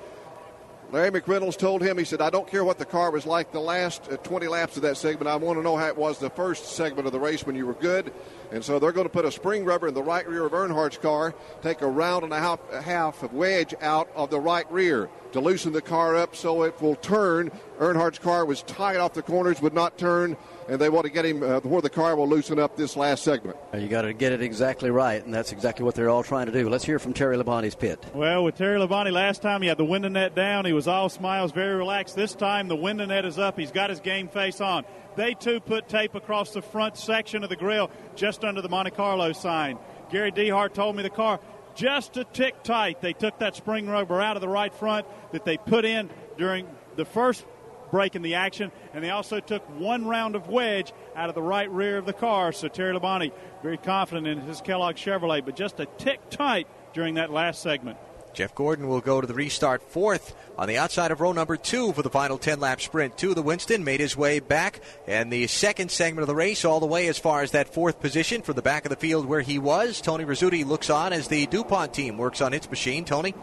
Larry 0.91 1.11
McReynolds 1.11 1.59
told 1.59 1.83
him, 1.83 1.99
he 1.99 2.05
said, 2.05 2.23
I 2.23 2.31
don't 2.31 2.49
care 2.49 2.65
what 2.65 2.79
the 2.79 2.87
car 2.87 3.11
was 3.11 3.27
like 3.27 3.53
the 3.53 3.61
last 3.61 4.11
uh, 4.11 4.17
20 4.17 4.49
laps 4.49 4.77
of 4.77 4.83
that 4.85 4.97
segment. 4.97 5.29
I 5.29 5.37
want 5.37 5.59
to 5.59 5.63
know 5.63 5.77
how 5.77 5.87
it 5.87 5.99
was 5.99 6.19
the 6.19 6.31
first 6.31 6.65
segment 6.65 7.07
of 7.07 7.13
the 7.13 7.21
race 7.21 7.45
when 7.45 7.55
you 7.55 7.67
were 7.67 7.75
good. 7.75 8.11
And 8.53 8.65
so 8.65 8.79
they're 8.79 8.93
going 8.93 9.05
to 9.05 9.13
put 9.13 9.27
a 9.27 9.31
spring 9.31 9.67
rubber 9.67 9.89
in 9.89 9.93
the 9.93 10.03
right 10.03 10.27
rear 10.27 10.47
of 10.47 10.55
Earnhardt's 10.55 10.97
car, 10.97 11.35
take 11.61 11.83
a 11.83 11.87
round 11.87 12.25
and 12.25 12.33
a 12.33 12.39
half, 12.39 12.61
a 12.73 12.81
half 12.81 13.23
of 13.23 13.35
wedge 13.35 13.75
out 13.83 14.09
of 14.17 14.31
the 14.31 14.41
right 14.41 14.71
rear 14.73 15.11
to 15.33 15.41
loosen 15.41 15.75
the 15.75 15.83
car 15.83 16.17
up 16.17 16.35
so 16.35 16.63
it 16.63 16.81
will 16.81 16.97
turn. 16.97 17.51
Earnhardt's 17.79 18.19
car 18.19 18.47
was 18.47 18.63
tight 18.63 18.97
off 18.97 19.13
the 19.13 19.21
corners, 19.21 19.61
would 19.61 19.75
not 19.75 19.99
turn, 19.99 20.39
and 20.69 20.79
they 20.79 20.89
want 20.89 21.05
to 21.07 21.11
get 21.11 21.25
him 21.25 21.43
uh, 21.43 21.61
where 21.61 21.81
the 21.81 21.91
car 21.91 22.15
will 22.15 22.29
loosen 22.29 22.59
up 22.59 22.77
this 22.77 22.97
last 22.97 23.25
segment. 23.25 23.57
You 23.77 23.89
got 23.89 24.03
to 24.03 24.13
get 24.13 24.33
it 24.33 24.43
exactly 24.43 24.91
right, 24.91 25.25
and 25.25 25.33
that's 25.33 25.53
exactly 25.53 25.85
what 25.85 25.95
they're 25.95 26.11
all 26.11 26.23
trying 26.23 26.47
to 26.47 26.53
do. 26.53 26.69
Let's 26.69 26.85
hear 26.85 26.99
from 26.99 27.15
Terry 27.15 27.37
Labonte's 27.37 27.75
pit. 27.75 28.05
Well, 28.15 28.45
with 28.45 28.57
Terry 28.57 28.79
Labonte, 28.79 29.13
last 29.13 29.43
time 29.43 29.63
he 29.63 29.69
had 29.69 29.79
the 29.79 29.85
window 29.85 30.09
net 30.09 30.35
down. 30.35 30.65
He 30.67 30.73
was 30.73 30.87
all 30.87 31.09
smiles, 31.09 31.53
very 31.53 31.75
relaxed. 31.75 32.17
This 32.17 32.35
time 32.35 32.69
the 32.69 32.77
window 32.77 33.07
net 33.07 33.25
is 33.25 33.39
up. 33.39 33.59
He's 33.59 33.73
got 33.73 33.91
his 33.91 34.01
game 34.01 34.29
face 34.29 34.61
on. 34.61 34.85
They 35.17 35.35
too 35.35 35.61
put 35.61 35.89
tape 35.89 36.15
across 36.15 36.53
the 36.53 36.63
front 36.63 36.97
section 36.97 37.43
of 37.43 37.49
the 37.49 37.57
grill 37.57 37.91
just 38.15 38.45
under 38.45 38.63
the 38.63 38.69
Monte 38.69 38.93
Carlo 38.93 39.33
sign. 39.33 39.79
Gary 40.11 40.31
DeHart 40.31 40.75
told 40.75 40.97
me 40.97 41.03
the 41.03 41.11
car 41.11 41.41
just 41.75 42.17
a 42.17 42.25
tick 42.25 42.63
tight. 42.63 43.01
They 43.01 43.13
took 43.13 43.39
that 43.39 43.57
spring 43.57 43.89
rubber 43.89 44.21
out 44.21 44.37
of 44.37 44.41
the 44.41 44.49
right 44.49 44.75
front 44.75 45.07
that 45.33 45.45
they 45.45 45.57
put 45.57 45.85
in 45.85 46.11
during 46.37 46.67
the 46.97 47.05
first 47.05 47.45
break 47.91 48.15
in 48.17 48.23
the 48.23 48.35
action, 48.35 48.73
and 48.93 49.03
they 49.03 49.11
also 49.11 49.41
took 49.41 49.63
one 49.79 50.07
round 50.07 50.35
of 50.37 50.49
wedge 50.49 50.93
out 51.17 51.29
of 51.29 51.35
the 51.35 51.43
right 51.43 51.71
rear 51.71 51.99
of 51.99 52.07
the 52.07 52.13
car. 52.13 52.53
So 52.53 52.69
Terry 52.69 52.95
Labonte 52.95 53.33
very 53.63 53.79
confident 53.79 54.27
in 54.27 54.41
his 54.41 54.61
Kellogg 54.61 54.97
Chevrolet, 54.97 55.45
but 55.45 55.57
just 55.57 55.81
a 55.81 55.87
tick 55.99 56.21
tight 56.31 56.67
during 56.93 57.15
that 57.15 57.31
last 57.31 57.63
segment. 57.63 57.99
Jeff 58.35 58.55
Gordon 58.55 58.89
will 58.89 59.01
go 59.01 59.21
to 59.21 59.27
the 59.27 59.35
restart 59.35 59.83
fourth 59.83 60.35
on 60.57 60.69
the 60.69 60.79
outside 60.79 61.11
of 61.11 61.21
row 61.21 61.33
number 61.33 61.57
two 61.57 61.93
for 61.93 62.03
the 62.03 62.11
final 62.11 62.39
10 62.39 62.61
lap 62.61 62.81
sprint 62.81 63.17
to 63.19 63.35
the 63.35 63.43
Winston. 63.43 63.85
Made 63.85 64.01
his 64.01 64.17
way 64.17 64.39
back 64.39 64.81
and 65.07 65.33
the 65.33 65.47
second 65.47 65.91
segment 65.91 66.23
of 66.23 66.29
the 66.29 66.35
race 66.35 66.65
all 66.65 66.79
the 66.79 66.87
way 66.87 67.09
as 67.09 67.19
far 67.19 67.43
as 67.43 67.51
that 67.53 67.73
fourth 67.75 68.01
position 68.01 68.43
from 68.43 68.55
the 68.55 68.63
back 68.63 68.85
of 68.85 68.91
the 68.91 68.97
field 68.97 69.27
where 69.27 69.41
he 69.41 69.59
was. 69.59 70.01
Tony 70.01 70.25
Rizzuti 70.25 70.65
looks 70.65 70.91
on 70.91 71.13
as 71.13 71.29
the 71.29 71.47
DuPont 71.47 71.93
team 71.93 72.17
works 72.17 72.41
on 72.41 72.53
its 72.55 72.71
machine. 72.71 73.05
Tony? 73.05 73.35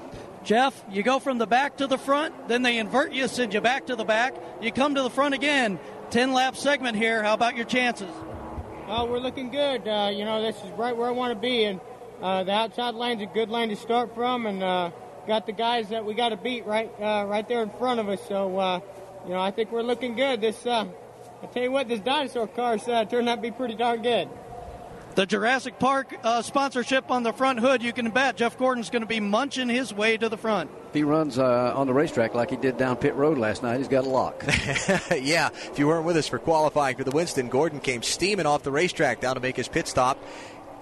Jeff, 0.46 0.86
you 0.92 1.02
go 1.02 1.18
from 1.18 1.40
the 1.40 1.48
back 1.48 1.78
to 1.78 1.88
the 1.88 1.98
front, 1.98 2.48
then 2.48 2.62
they 2.62 2.78
invert 2.78 3.12
you, 3.12 3.28
send 3.28 3.56
you 3.56 3.62
back 3.62 3.88
to 3.88 3.96
the 3.96 4.06
back. 4.06 4.36
You 4.62 4.72
come 4.72 4.94
to 4.94 5.02
the 5.02 5.10
front 5.10 5.34
again. 5.34 5.80
10 6.12 6.34
lap 6.34 6.56
segment 6.56 6.96
here. 6.96 7.24
How 7.24 7.34
about 7.34 7.56
your 7.56 7.66
chances? 7.66 8.12
Uh, 8.88 9.08
we're 9.10 9.18
looking 9.18 9.50
good. 9.50 9.88
Uh, 9.88 10.12
you 10.14 10.24
know, 10.24 10.44
this 10.44 10.56
is 10.58 10.70
right 10.78 10.96
where 10.96 11.08
I 11.08 11.12
want 11.12 11.34
to 11.34 11.40
be, 11.40 11.64
and 11.64 11.82
uh, 12.22 12.44
the 12.44 12.52
outside 12.52 12.94
lane's 12.94 13.24
a 13.24 13.26
good 13.26 13.50
lane 13.50 13.70
to 13.70 13.76
start 13.76 14.14
from, 14.14 14.46
and 14.46 14.62
uh, 14.62 14.92
got 15.26 15.48
the 15.48 15.52
guys 15.52 15.90
that 15.90 16.06
we 16.06 16.14
got 16.14 16.30
to 16.30 16.38
beat 16.38 16.68
right 16.68 16.94
uh, 17.02 17.26
right 17.28 17.48
there 17.48 17.64
in 17.64 17.72
front 17.72 18.00
of 18.00 18.08
us. 18.08 18.20
So, 18.28 18.60
uh, 18.60 18.80
you 19.26 19.32
know, 19.32 19.40
I 19.40 19.50
think 19.50 19.72
we're 19.72 19.82
looking 19.82 20.16
good. 20.16 20.42
This, 20.42 20.64
uh, 20.68 20.86
I 21.42 21.46
tell 21.48 21.64
you 21.64 21.72
what, 21.72 21.88
this 21.88 22.02
dinosaur 22.02 22.46
car's 22.46 22.84
turned 22.84 23.28
out 23.28 23.36
to 23.36 23.42
be 23.42 23.50
pretty 23.50 23.74
darn 23.74 24.04
good. 24.04 24.30
The 25.16 25.26
Jurassic 25.26 25.80
Park 25.80 26.14
uh, 26.26 26.42
sponsorship 26.42 27.10
on 27.10 27.24
the 27.24 27.32
front 27.32 27.62
hood, 27.62 27.82
you 27.82 27.94
can 27.94 28.10
bet 28.10 28.36
Jeff 28.36 28.58
Gordon's 28.58 28.90
going 28.90 29.02
to 29.02 29.08
be 29.08 29.22
munching 29.22 29.70
his 29.70 29.94
way 29.94 30.18
to 30.18 30.28
the 30.28 30.36
front. 30.36 30.70
If 30.90 30.94
he 30.94 31.04
runs 31.04 31.40
uh, 31.40 31.72
on 31.74 31.88
the 31.88 31.94
racetrack 31.94 32.36
like 32.36 32.50
he 32.50 32.58
did 32.58 32.76
down 32.78 32.98
pit 32.98 33.16
road 33.16 33.38
last 33.38 33.64
night, 33.64 33.78
he's 33.78 33.88
got 33.88 34.04
a 34.04 34.10
lock. 34.10 34.44
yeah, 35.22 35.52
if 35.54 35.80
you 35.80 35.88
weren't 35.88 36.06
with 36.06 36.18
us 36.18 36.28
for 36.28 36.38
qualifying 36.38 36.98
for 36.98 37.06
the 37.06 37.12
Winston, 37.12 37.48
Gordon 37.48 37.80
came 37.80 38.04
steaming 38.04 38.46
off 38.46 38.64
the 38.64 38.72
racetrack 38.72 39.22
down 39.22 39.36
to 39.36 39.42
make 39.42 39.56
his 39.56 39.70
pit 39.70 39.88
stop 39.88 40.22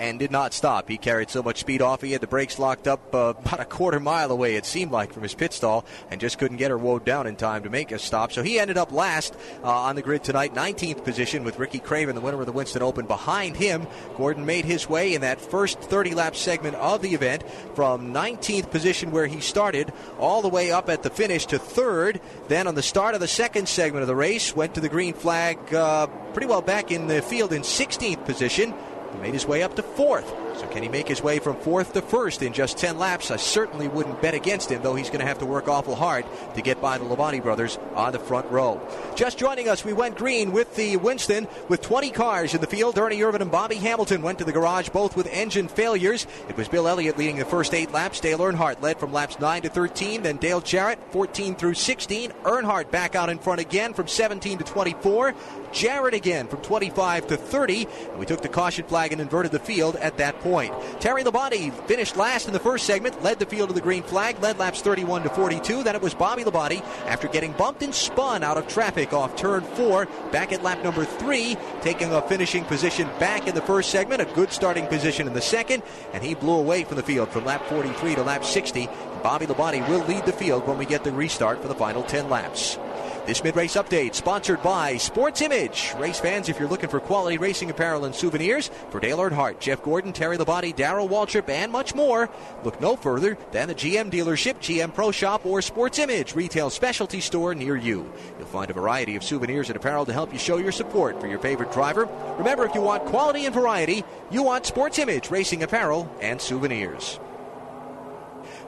and 0.04 0.20
did 0.20 0.32
not 0.32 0.54
stop. 0.54 0.90
He 0.90 0.98
carried 0.98 1.30
so 1.30 1.42
much 1.42 1.62
speed 1.62 1.82
off, 1.82 2.02
he 2.02 2.12
had 2.12 2.20
the 2.20 2.28
brakes 2.28 2.60
locked 2.60 2.90
up 2.90 3.16
uh, 3.16 3.34
about 3.40 3.62
a 3.62 3.66
quarter 3.66 4.02
mile 4.02 4.32
away, 4.32 4.56
it 4.56 4.66
seemed 4.66 4.92
like, 4.92 5.14
from 5.14 5.24
his 5.24 5.34
pit 5.34 5.54
stall, 5.54 5.86
and 6.12 6.20
just 6.20 6.38
couldn't 6.38 6.58
get 6.58 6.72
her 6.72 6.78
woed 6.78 7.06
down 7.06 7.26
in 7.26 7.38
time 7.38 7.64
to 7.64 7.70
make 7.70 7.90
a 7.94 7.98
stop. 7.98 8.34
So 8.34 8.44
he 8.44 8.60
ended 8.60 8.78
up 8.78 8.92
last 8.92 9.34
uh, 9.64 9.70
on 9.70 9.96
the 9.96 10.02
grid 10.02 10.22
tonight, 10.22 10.54
19th 10.54 11.06
position, 11.06 11.46
with 11.46 11.58
Ricky 11.58 11.80
Craven, 11.80 12.16
the 12.16 12.22
winner 12.22 12.42
of 12.42 12.46
the 12.46 12.52
Winston 12.52 12.82
Open, 12.82 13.06
behind 13.06 13.56
him. 13.56 13.88
Gordon 14.18 14.46
made 14.46 14.66
his 14.66 14.90
way 14.90 15.14
in 15.14 15.22
that 15.22 15.40
first 15.40 15.80
30 15.80 16.16
lap 16.16 16.36
segment 16.36 16.76
of 16.76 17.02
the 17.02 17.14
event 17.14 17.46
from 17.74 18.14
19th 18.14 18.72
position 18.72 19.12
where 19.12 19.28
he 19.28 19.40
started 19.40 19.94
all 20.20 20.42
the 20.42 20.50
way 20.50 20.70
up 20.74 20.90
at 20.90 21.04
the 21.04 21.10
finish 21.10 21.46
to 21.46 21.58
third. 21.58 22.20
Then 22.50 22.68
on 22.68 22.76
the 22.76 22.84
start 22.84 23.16
of 23.16 23.22
the 23.22 23.28
second 23.30 23.70
segment 23.70 24.02
of 24.02 24.08
the 24.08 24.16
race, 24.18 24.54
went 24.54 24.76
to 24.76 24.82
the 24.82 24.90
green 24.90 25.14
flag 25.14 25.74
uh, 25.74 26.08
pretty 26.34 26.48
well 26.48 26.62
back 26.62 26.92
in 26.92 27.08
the 27.08 27.22
field 27.22 27.54
in 27.54 27.62
16th 27.62 28.26
position. 28.26 28.74
He 29.14 29.20
made 29.20 29.34
his 29.34 29.48
way 29.48 29.64
up 29.64 29.76
to 29.76 29.84
fourth. 29.84 30.34
So 30.56 30.68
can 30.68 30.84
he 30.84 30.90
make 30.90 31.08
his 31.08 31.22
way 31.22 31.40
from 31.40 31.56
fourth 31.58 31.94
to 31.94 32.02
first 32.02 32.42
in 32.42 32.54
just 32.54 32.78
10 32.78 32.98
laps? 32.98 33.32
I 33.32 33.38
certainly 33.38 33.88
wouldn't 33.88 34.22
bet 34.22 34.34
against 34.34 34.72
him, 34.72 34.82
though 34.84 34.96
he's 34.96 35.10
going 35.10 35.20
to 35.20 35.26
have 35.26 35.40
to 35.40 35.46
work 35.46 35.68
awful 35.68 35.96
hard 35.96 36.26
to 36.56 36.62
get 36.62 36.82
by 36.82 36.98
the 36.98 37.06
Labonte 37.06 37.42
brothers 37.42 37.78
on 37.96 38.12
the 38.12 38.20
front 38.20 38.50
row. 38.52 38.80
Just 39.16 39.38
joining 39.38 39.68
us, 39.68 39.84
we 39.84 39.94
went 39.94 40.18
green 40.18 40.52
with 40.52 40.76
the 40.76 40.98
Winston 40.98 41.48
with 41.70 41.82
20 41.82 42.12
cars 42.12 42.54
in 42.54 42.62
the 42.62 42.68
field. 42.68 42.98
Ernie 42.98 43.20
Irvan 43.20 43.42
and 43.42 43.52
Bobby 43.52 43.76
Hamilton 43.76 44.22
went 44.22 44.40
to 44.40 44.46
the 44.46 44.52
garage, 44.52 44.90
both 44.90 45.16
with 45.16 45.28
engine 45.28 45.68
failures. 45.68 46.28
It 46.48 46.58
was 46.58 46.68
Bill 46.68 46.88
Elliott 46.88 47.18
leading 47.18 47.38
the 47.38 47.46
first 47.46 47.74
eight 47.74 47.92
laps. 47.92 48.20
Dale 48.20 48.40
Earnhardt 48.40 48.82
led 48.82 49.00
from 49.00 49.12
laps 49.12 49.40
9 49.40 49.64
to 49.64 49.70
13. 49.70 50.24
Then 50.24 50.38
Dale 50.38 50.62
Jarrett, 50.62 51.00
14 51.12 51.56
through 51.56 51.74
16. 51.74 52.32
Earnhardt 52.44 52.92
back 52.92 53.16
out 53.16 53.30
in 53.30 53.40
front 53.40 53.60
again 53.60 53.94
from 53.94 54.08
17 54.08 54.60
to 54.60 54.64
24. 54.64 55.34
Jarrett 55.72 56.14
again 56.14 56.48
from 56.48 56.62
25 56.62 57.28
to 57.28 57.38
30. 57.38 57.88
And 58.12 58.20
we 58.20 58.26
took 58.26 58.42
the 58.42 58.50
caution 58.50 58.86
flag 58.86 59.12
and 59.12 59.20
inverted 59.20 59.52
the 59.52 59.60
field 59.60 59.96
at 59.96 60.18
that 60.18 60.40
point. 60.44 60.74
Terry 61.00 61.24
Labonte 61.24 61.74
finished 61.88 62.18
last 62.18 62.48
in 62.48 62.54
the 62.54 62.60
first 62.60 62.86
segment, 62.86 63.24
led 63.24 63.40
the 63.40 63.46
field 63.46 63.70
to 63.70 63.74
the 63.74 63.82
green 63.82 64.04
flag, 64.04 64.40
led 64.42 64.60
laps 64.60 64.82
31 64.82 65.24
to 65.24 65.30
42. 65.30 65.82
Then 65.82 65.96
it 65.96 66.02
was 66.02 66.14
Bobby 66.14 66.44
Labonte 66.44 66.84
after 67.08 67.28
getting 67.28 67.54
bumped 67.54 67.82
and 67.82 67.96
spun 67.96 68.44
out 68.44 68.58
of 68.58 68.68
traffic 68.68 69.14
off 69.14 69.36
turn 69.36 69.64
four, 69.64 70.08
back 70.32 70.52
at 70.52 70.62
lap 70.62 70.84
number 70.84 71.06
three, 71.06 71.58
taking 71.82 72.14
a 72.14 72.22
finishing 72.22 72.66
position 72.66 73.10
back 73.20 73.48
in 73.48 73.56
the 73.56 73.62
first 73.62 73.90
segment, 73.90 74.22
a 74.22 74.26
good 74.26 74.52
starting 74.52 74.86
position 74.88 75.26
in 75.26 75.34
the 75.34 75.42
second, 75.42 75.82
and 76.12 76.24
he 76.24 76.36
blew 76.36 76.56
away 76.56 76.84
from 76.84 76.98
the 76.98 77.04
field 77.04 77.30
from 77.30 77.46
lap 77.46 77.66
43 77.68 78.16
to 78.16 78.24
lap 78.24 78.44
60. 78.44 78.88
Bobby 79.24 79.46
Labonte 79.46 79.88
will 79.88 80.06
lead 80.06 80.26
the 80.26 80.34
field 80.34 80.68
when 80.68 80.78
we 80.78 80.86
get 80.86 81.04
the 81.04 81.12
restart 81.12 81.62
for 81.62 81.70
the 81.70 81.76
final 81.76 82.04
10 82.04 82.30
laps. 82.30 82.78
This 83.26 83.42
mid-race 83.42 83.78
update 83.78 84.16
sponsored 84.16 84.62
by 84.62 84.98
Sports 84.98 85.40
Image. 85.40 85.94
Race 85.98 86.20
fans, 86.20 86.50
if 86.50 86.60
you're 86.60 86.68
looking 86.68 86.90
for 86.90 87.00
quality 87.00 87.38
racing 87.38 87.70
apparel 87.70 88.04
and 88.04 88.14
souvenirs 88.14 88.70
for 88.90 89.00
Dale 89.00 89.20
Earnhardt, 89.20 89.62
Jeff 89.62 89.82
Gordon, 89.82 90.12
Terry 90.12 90.38
Labonte, 90.38 90.76
Darrell 90.76 91.08
Waltrip, 91.08 91.48
and 91.48 91.72
much 91.72 91.96
more, 91.96 92.30
look 92.66 92.82
no 92.82 92.98
further 92.98 93.38
than 93.54 93.70
the 93.70 93.76
GM 93.76 94.12
dealership, 94.12 94.56
GM 94.56 94.94
Pro 94.94 95.12
Shop, 95.12 95.46
or 95.46 95.62
Sports 95.62 96.00
Image 96.00 96.36
retail 96.36 96.70
specialty 96.70 97.22
store 97.22 97.56
near 97.56 97.78
you. 97.78 98.12
You'll 98.38 98.48
find 98.48 98.70
a 98.70 98.74
variety 98.74 99.16
of 99.16 99.24
souvenirs 99.24 99.70
and 99.70 99.78
apparel 99.78 100.06
to 100.06 100.12
help 100.12 100.34
you 100.34 100.40
show 100.40 100.58
your 100.58 100.74
support 100.74 101.22
for 101.22 101.28
your 101.28 101.40
favorite 101.40 101.72
driver. 101.72 102.10
Remember, 102.38 102.66
if 102.66 102.76
you 102.76 102.82
want 102.82 103.06
quality 103.06 103.46
and 103.46 103.56
variety, 103.56 104.04
you 104.32 104.44
want 104.44 104.66
Sports 104.66 105.00
Image 105.00 105.32
racing 105.32 105.64
apparel 105.64 106.14
and 106.20 106.42
souvenirs. 106.42 107.22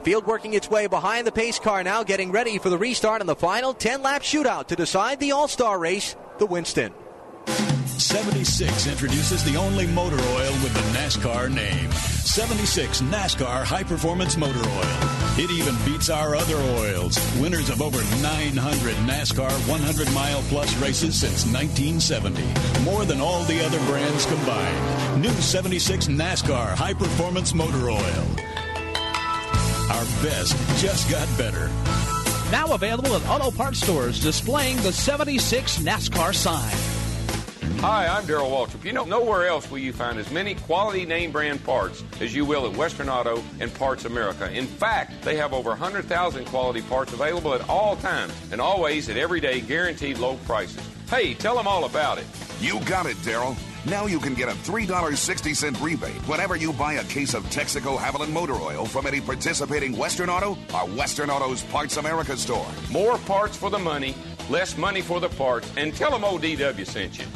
Field 0.06 0.24
working 0.24 0.54
its 0.54 0.70
way 0.70 0.86
behind 0.86 1.26
the 1.26 1.32
pace 1.32 1.58
car 1.58 1.82
now, 1.82 2.04
getting 2.04 2.30
ready 2.30 2.58
for 2.58 2.70
the 2.70 2.78
restart 2.78 3.22
on 3.22 3.26
the 3.26 3.34
final 3.34 3.74
10 3.74 4.04
lap 4.04 4.22
shootout 4.22 4.68
to 4.68 4.76
decide 4.76 5.18
the 5.18 5.32
All 5.32 5.48
Star 5.48 5.80
race, 5.80 6.14
the 6.38 6.46
Winston. 6.46 6.94
76 7.86 8.86
introduces 8.86 9.42
the 9.42 9.56
only 9.56 9.84
motor 9.88 10.14
oil 10.14 10.52
with 10.62 10.72
the 10.74 10.96
NASCAR 10.96 11.52
name 11.52 11.90
76 11.90 13.00
NASCAR 13.00 13.64
High 13.64 13.82
Performance 13.82 14.36
Motor 14.36 14.60
Oil. 14.60 15.42
It 15.44 15.50
even 15.50 15.74
beats 15.84 16.08
our 16.08 16.36
other 16.36 16.56
oils, 16.78 17.18
winners 17.40 17.68
of 17.68 17.82
over 17.82 17.98
900 18.22 18.94
NASCAR 19.08 19.50
100 19.68 20.14
mile 20.14 20.42
plus 20.42 20.72
races 20.76 21.18
since 21.18 21.44
1970. 21.46 22.44
More 22.84 23.04
than 23.04 23.20
all 23.20 23.42
the 23.42 23.60
other 23.60 23.80
brands 23.86 24.24
combined. 24.26 25.20
New 25.20 25.30
76 25.30 26.06
NASCAR 26.06 26.76
High 26.76 26.94
Performance 26.94 27.52
Motor 27.54 27.90
Oil. 27.90 28.55
Our 29.90 30.04
best 30.22 30.56
just 30.80 31.08
got 31.08 31.28
better. 31.38 31.68
Now 32.50 32.72
available 32.74 33.14
at 33.14 33.26
auto 33.28 33.50
parts 33.50 33.80
stores 33.80 34.20
displaying 34.20 34.76
the 34.78 34.92
76 34.92 35.78
NASCAR 35.78 36.34
sign. 36.34 36.74
Hi, 37.80 38.08
I'm 38.08 38.26
Darrell 38.26 38.50
Waltrip. 38.50 38.84
You 38.84 38.92
know, 38.92 39.04
nowhere 39.04 39.46
else 39.46 39.70
will 39.70 39.78
you 39.78 39.92
find 39.92 40.18
as 40.18 40.28
many 40.32 40.54
quality 40.54 41.06
name 41.06 41.30
brand 41.30 41.62
parts 41.62 42.02
as 42.20 42.34
you 42.34 42.44
will 42.44 42.66
at 42.66 42.76
Western 42.76 43.08
Auto 43.08 43.42
and 43.60 43.72
Parts 43.74 44.06
America. 44.06 44.50
In 44.50 44.66
fact, 44.66 45.22
they 45.22 45.36
have 45.36 45.52
over 45.52 45.70
100,000 45.70 46.46
quality 46.46 46.82
parts 46.82 47.12
available 47.12 47.54
at 47.54 47.68
all 47.68 47.96
times 47.96 48.32
and 48.50 48.60
always 48.60 49.08
at 49.08 49.16
everyday 49.16 49.60
guaranteed 49.60 50.18
low 50.18 50.36
prices. 50.46 50.80
Hey, 51.08 51.34
tell 51.34 51.54
them 51.54 51.68
all 51.68 51.84
about 51.84 52.18
it. 52.18 52.26
You 52.60 52.80
got 52.86 53.06
it, 53.06 53.22
Darrell. 53.22 53.56
Now 53.86 54.06
you 54.06 54.18
can 54.18 54.34
get 54.34 54.48
a 54.48 54.52
$3.60 54.52 55.80
rebate 55.80 56.20
whenever 56.26 56.56
you 56.56 56.72
buy 56.72 56.94
a 56.94 57.04
case 57.04 57.34
of 57.34 57.44
Texaco 57.44 57.96
Havoline 57.96 58.32
Motor 58.32 58.54
Oil 58.54 58.84
from 58.84 59.06
any 59.06 59.20
participating 59.20 59.96
Western 59.96 60.28
Auto 60.28 60.58
or 60.74 60.88
Western 60.96 61.30
Auto's 61.30 61.62
Parts 61.62 61.96
America 61.96 62.36
store. 62.36 62.66
More 62.90 63.16
parts 63.18 63.56
for 63.56 63.70
the 63.70 63.78
money, 63.78 64.16
less 64.50 64.76
money 64.76 65.02
for 65.02 65.20
the 65.20 65.28
parts, 65.28 65.70
and 65.76 65.94
tell 65.94 66.10
them 66.10 66.22
ODW 66.22 66.84
sent 66.84 67.16
you. 67.16 67.26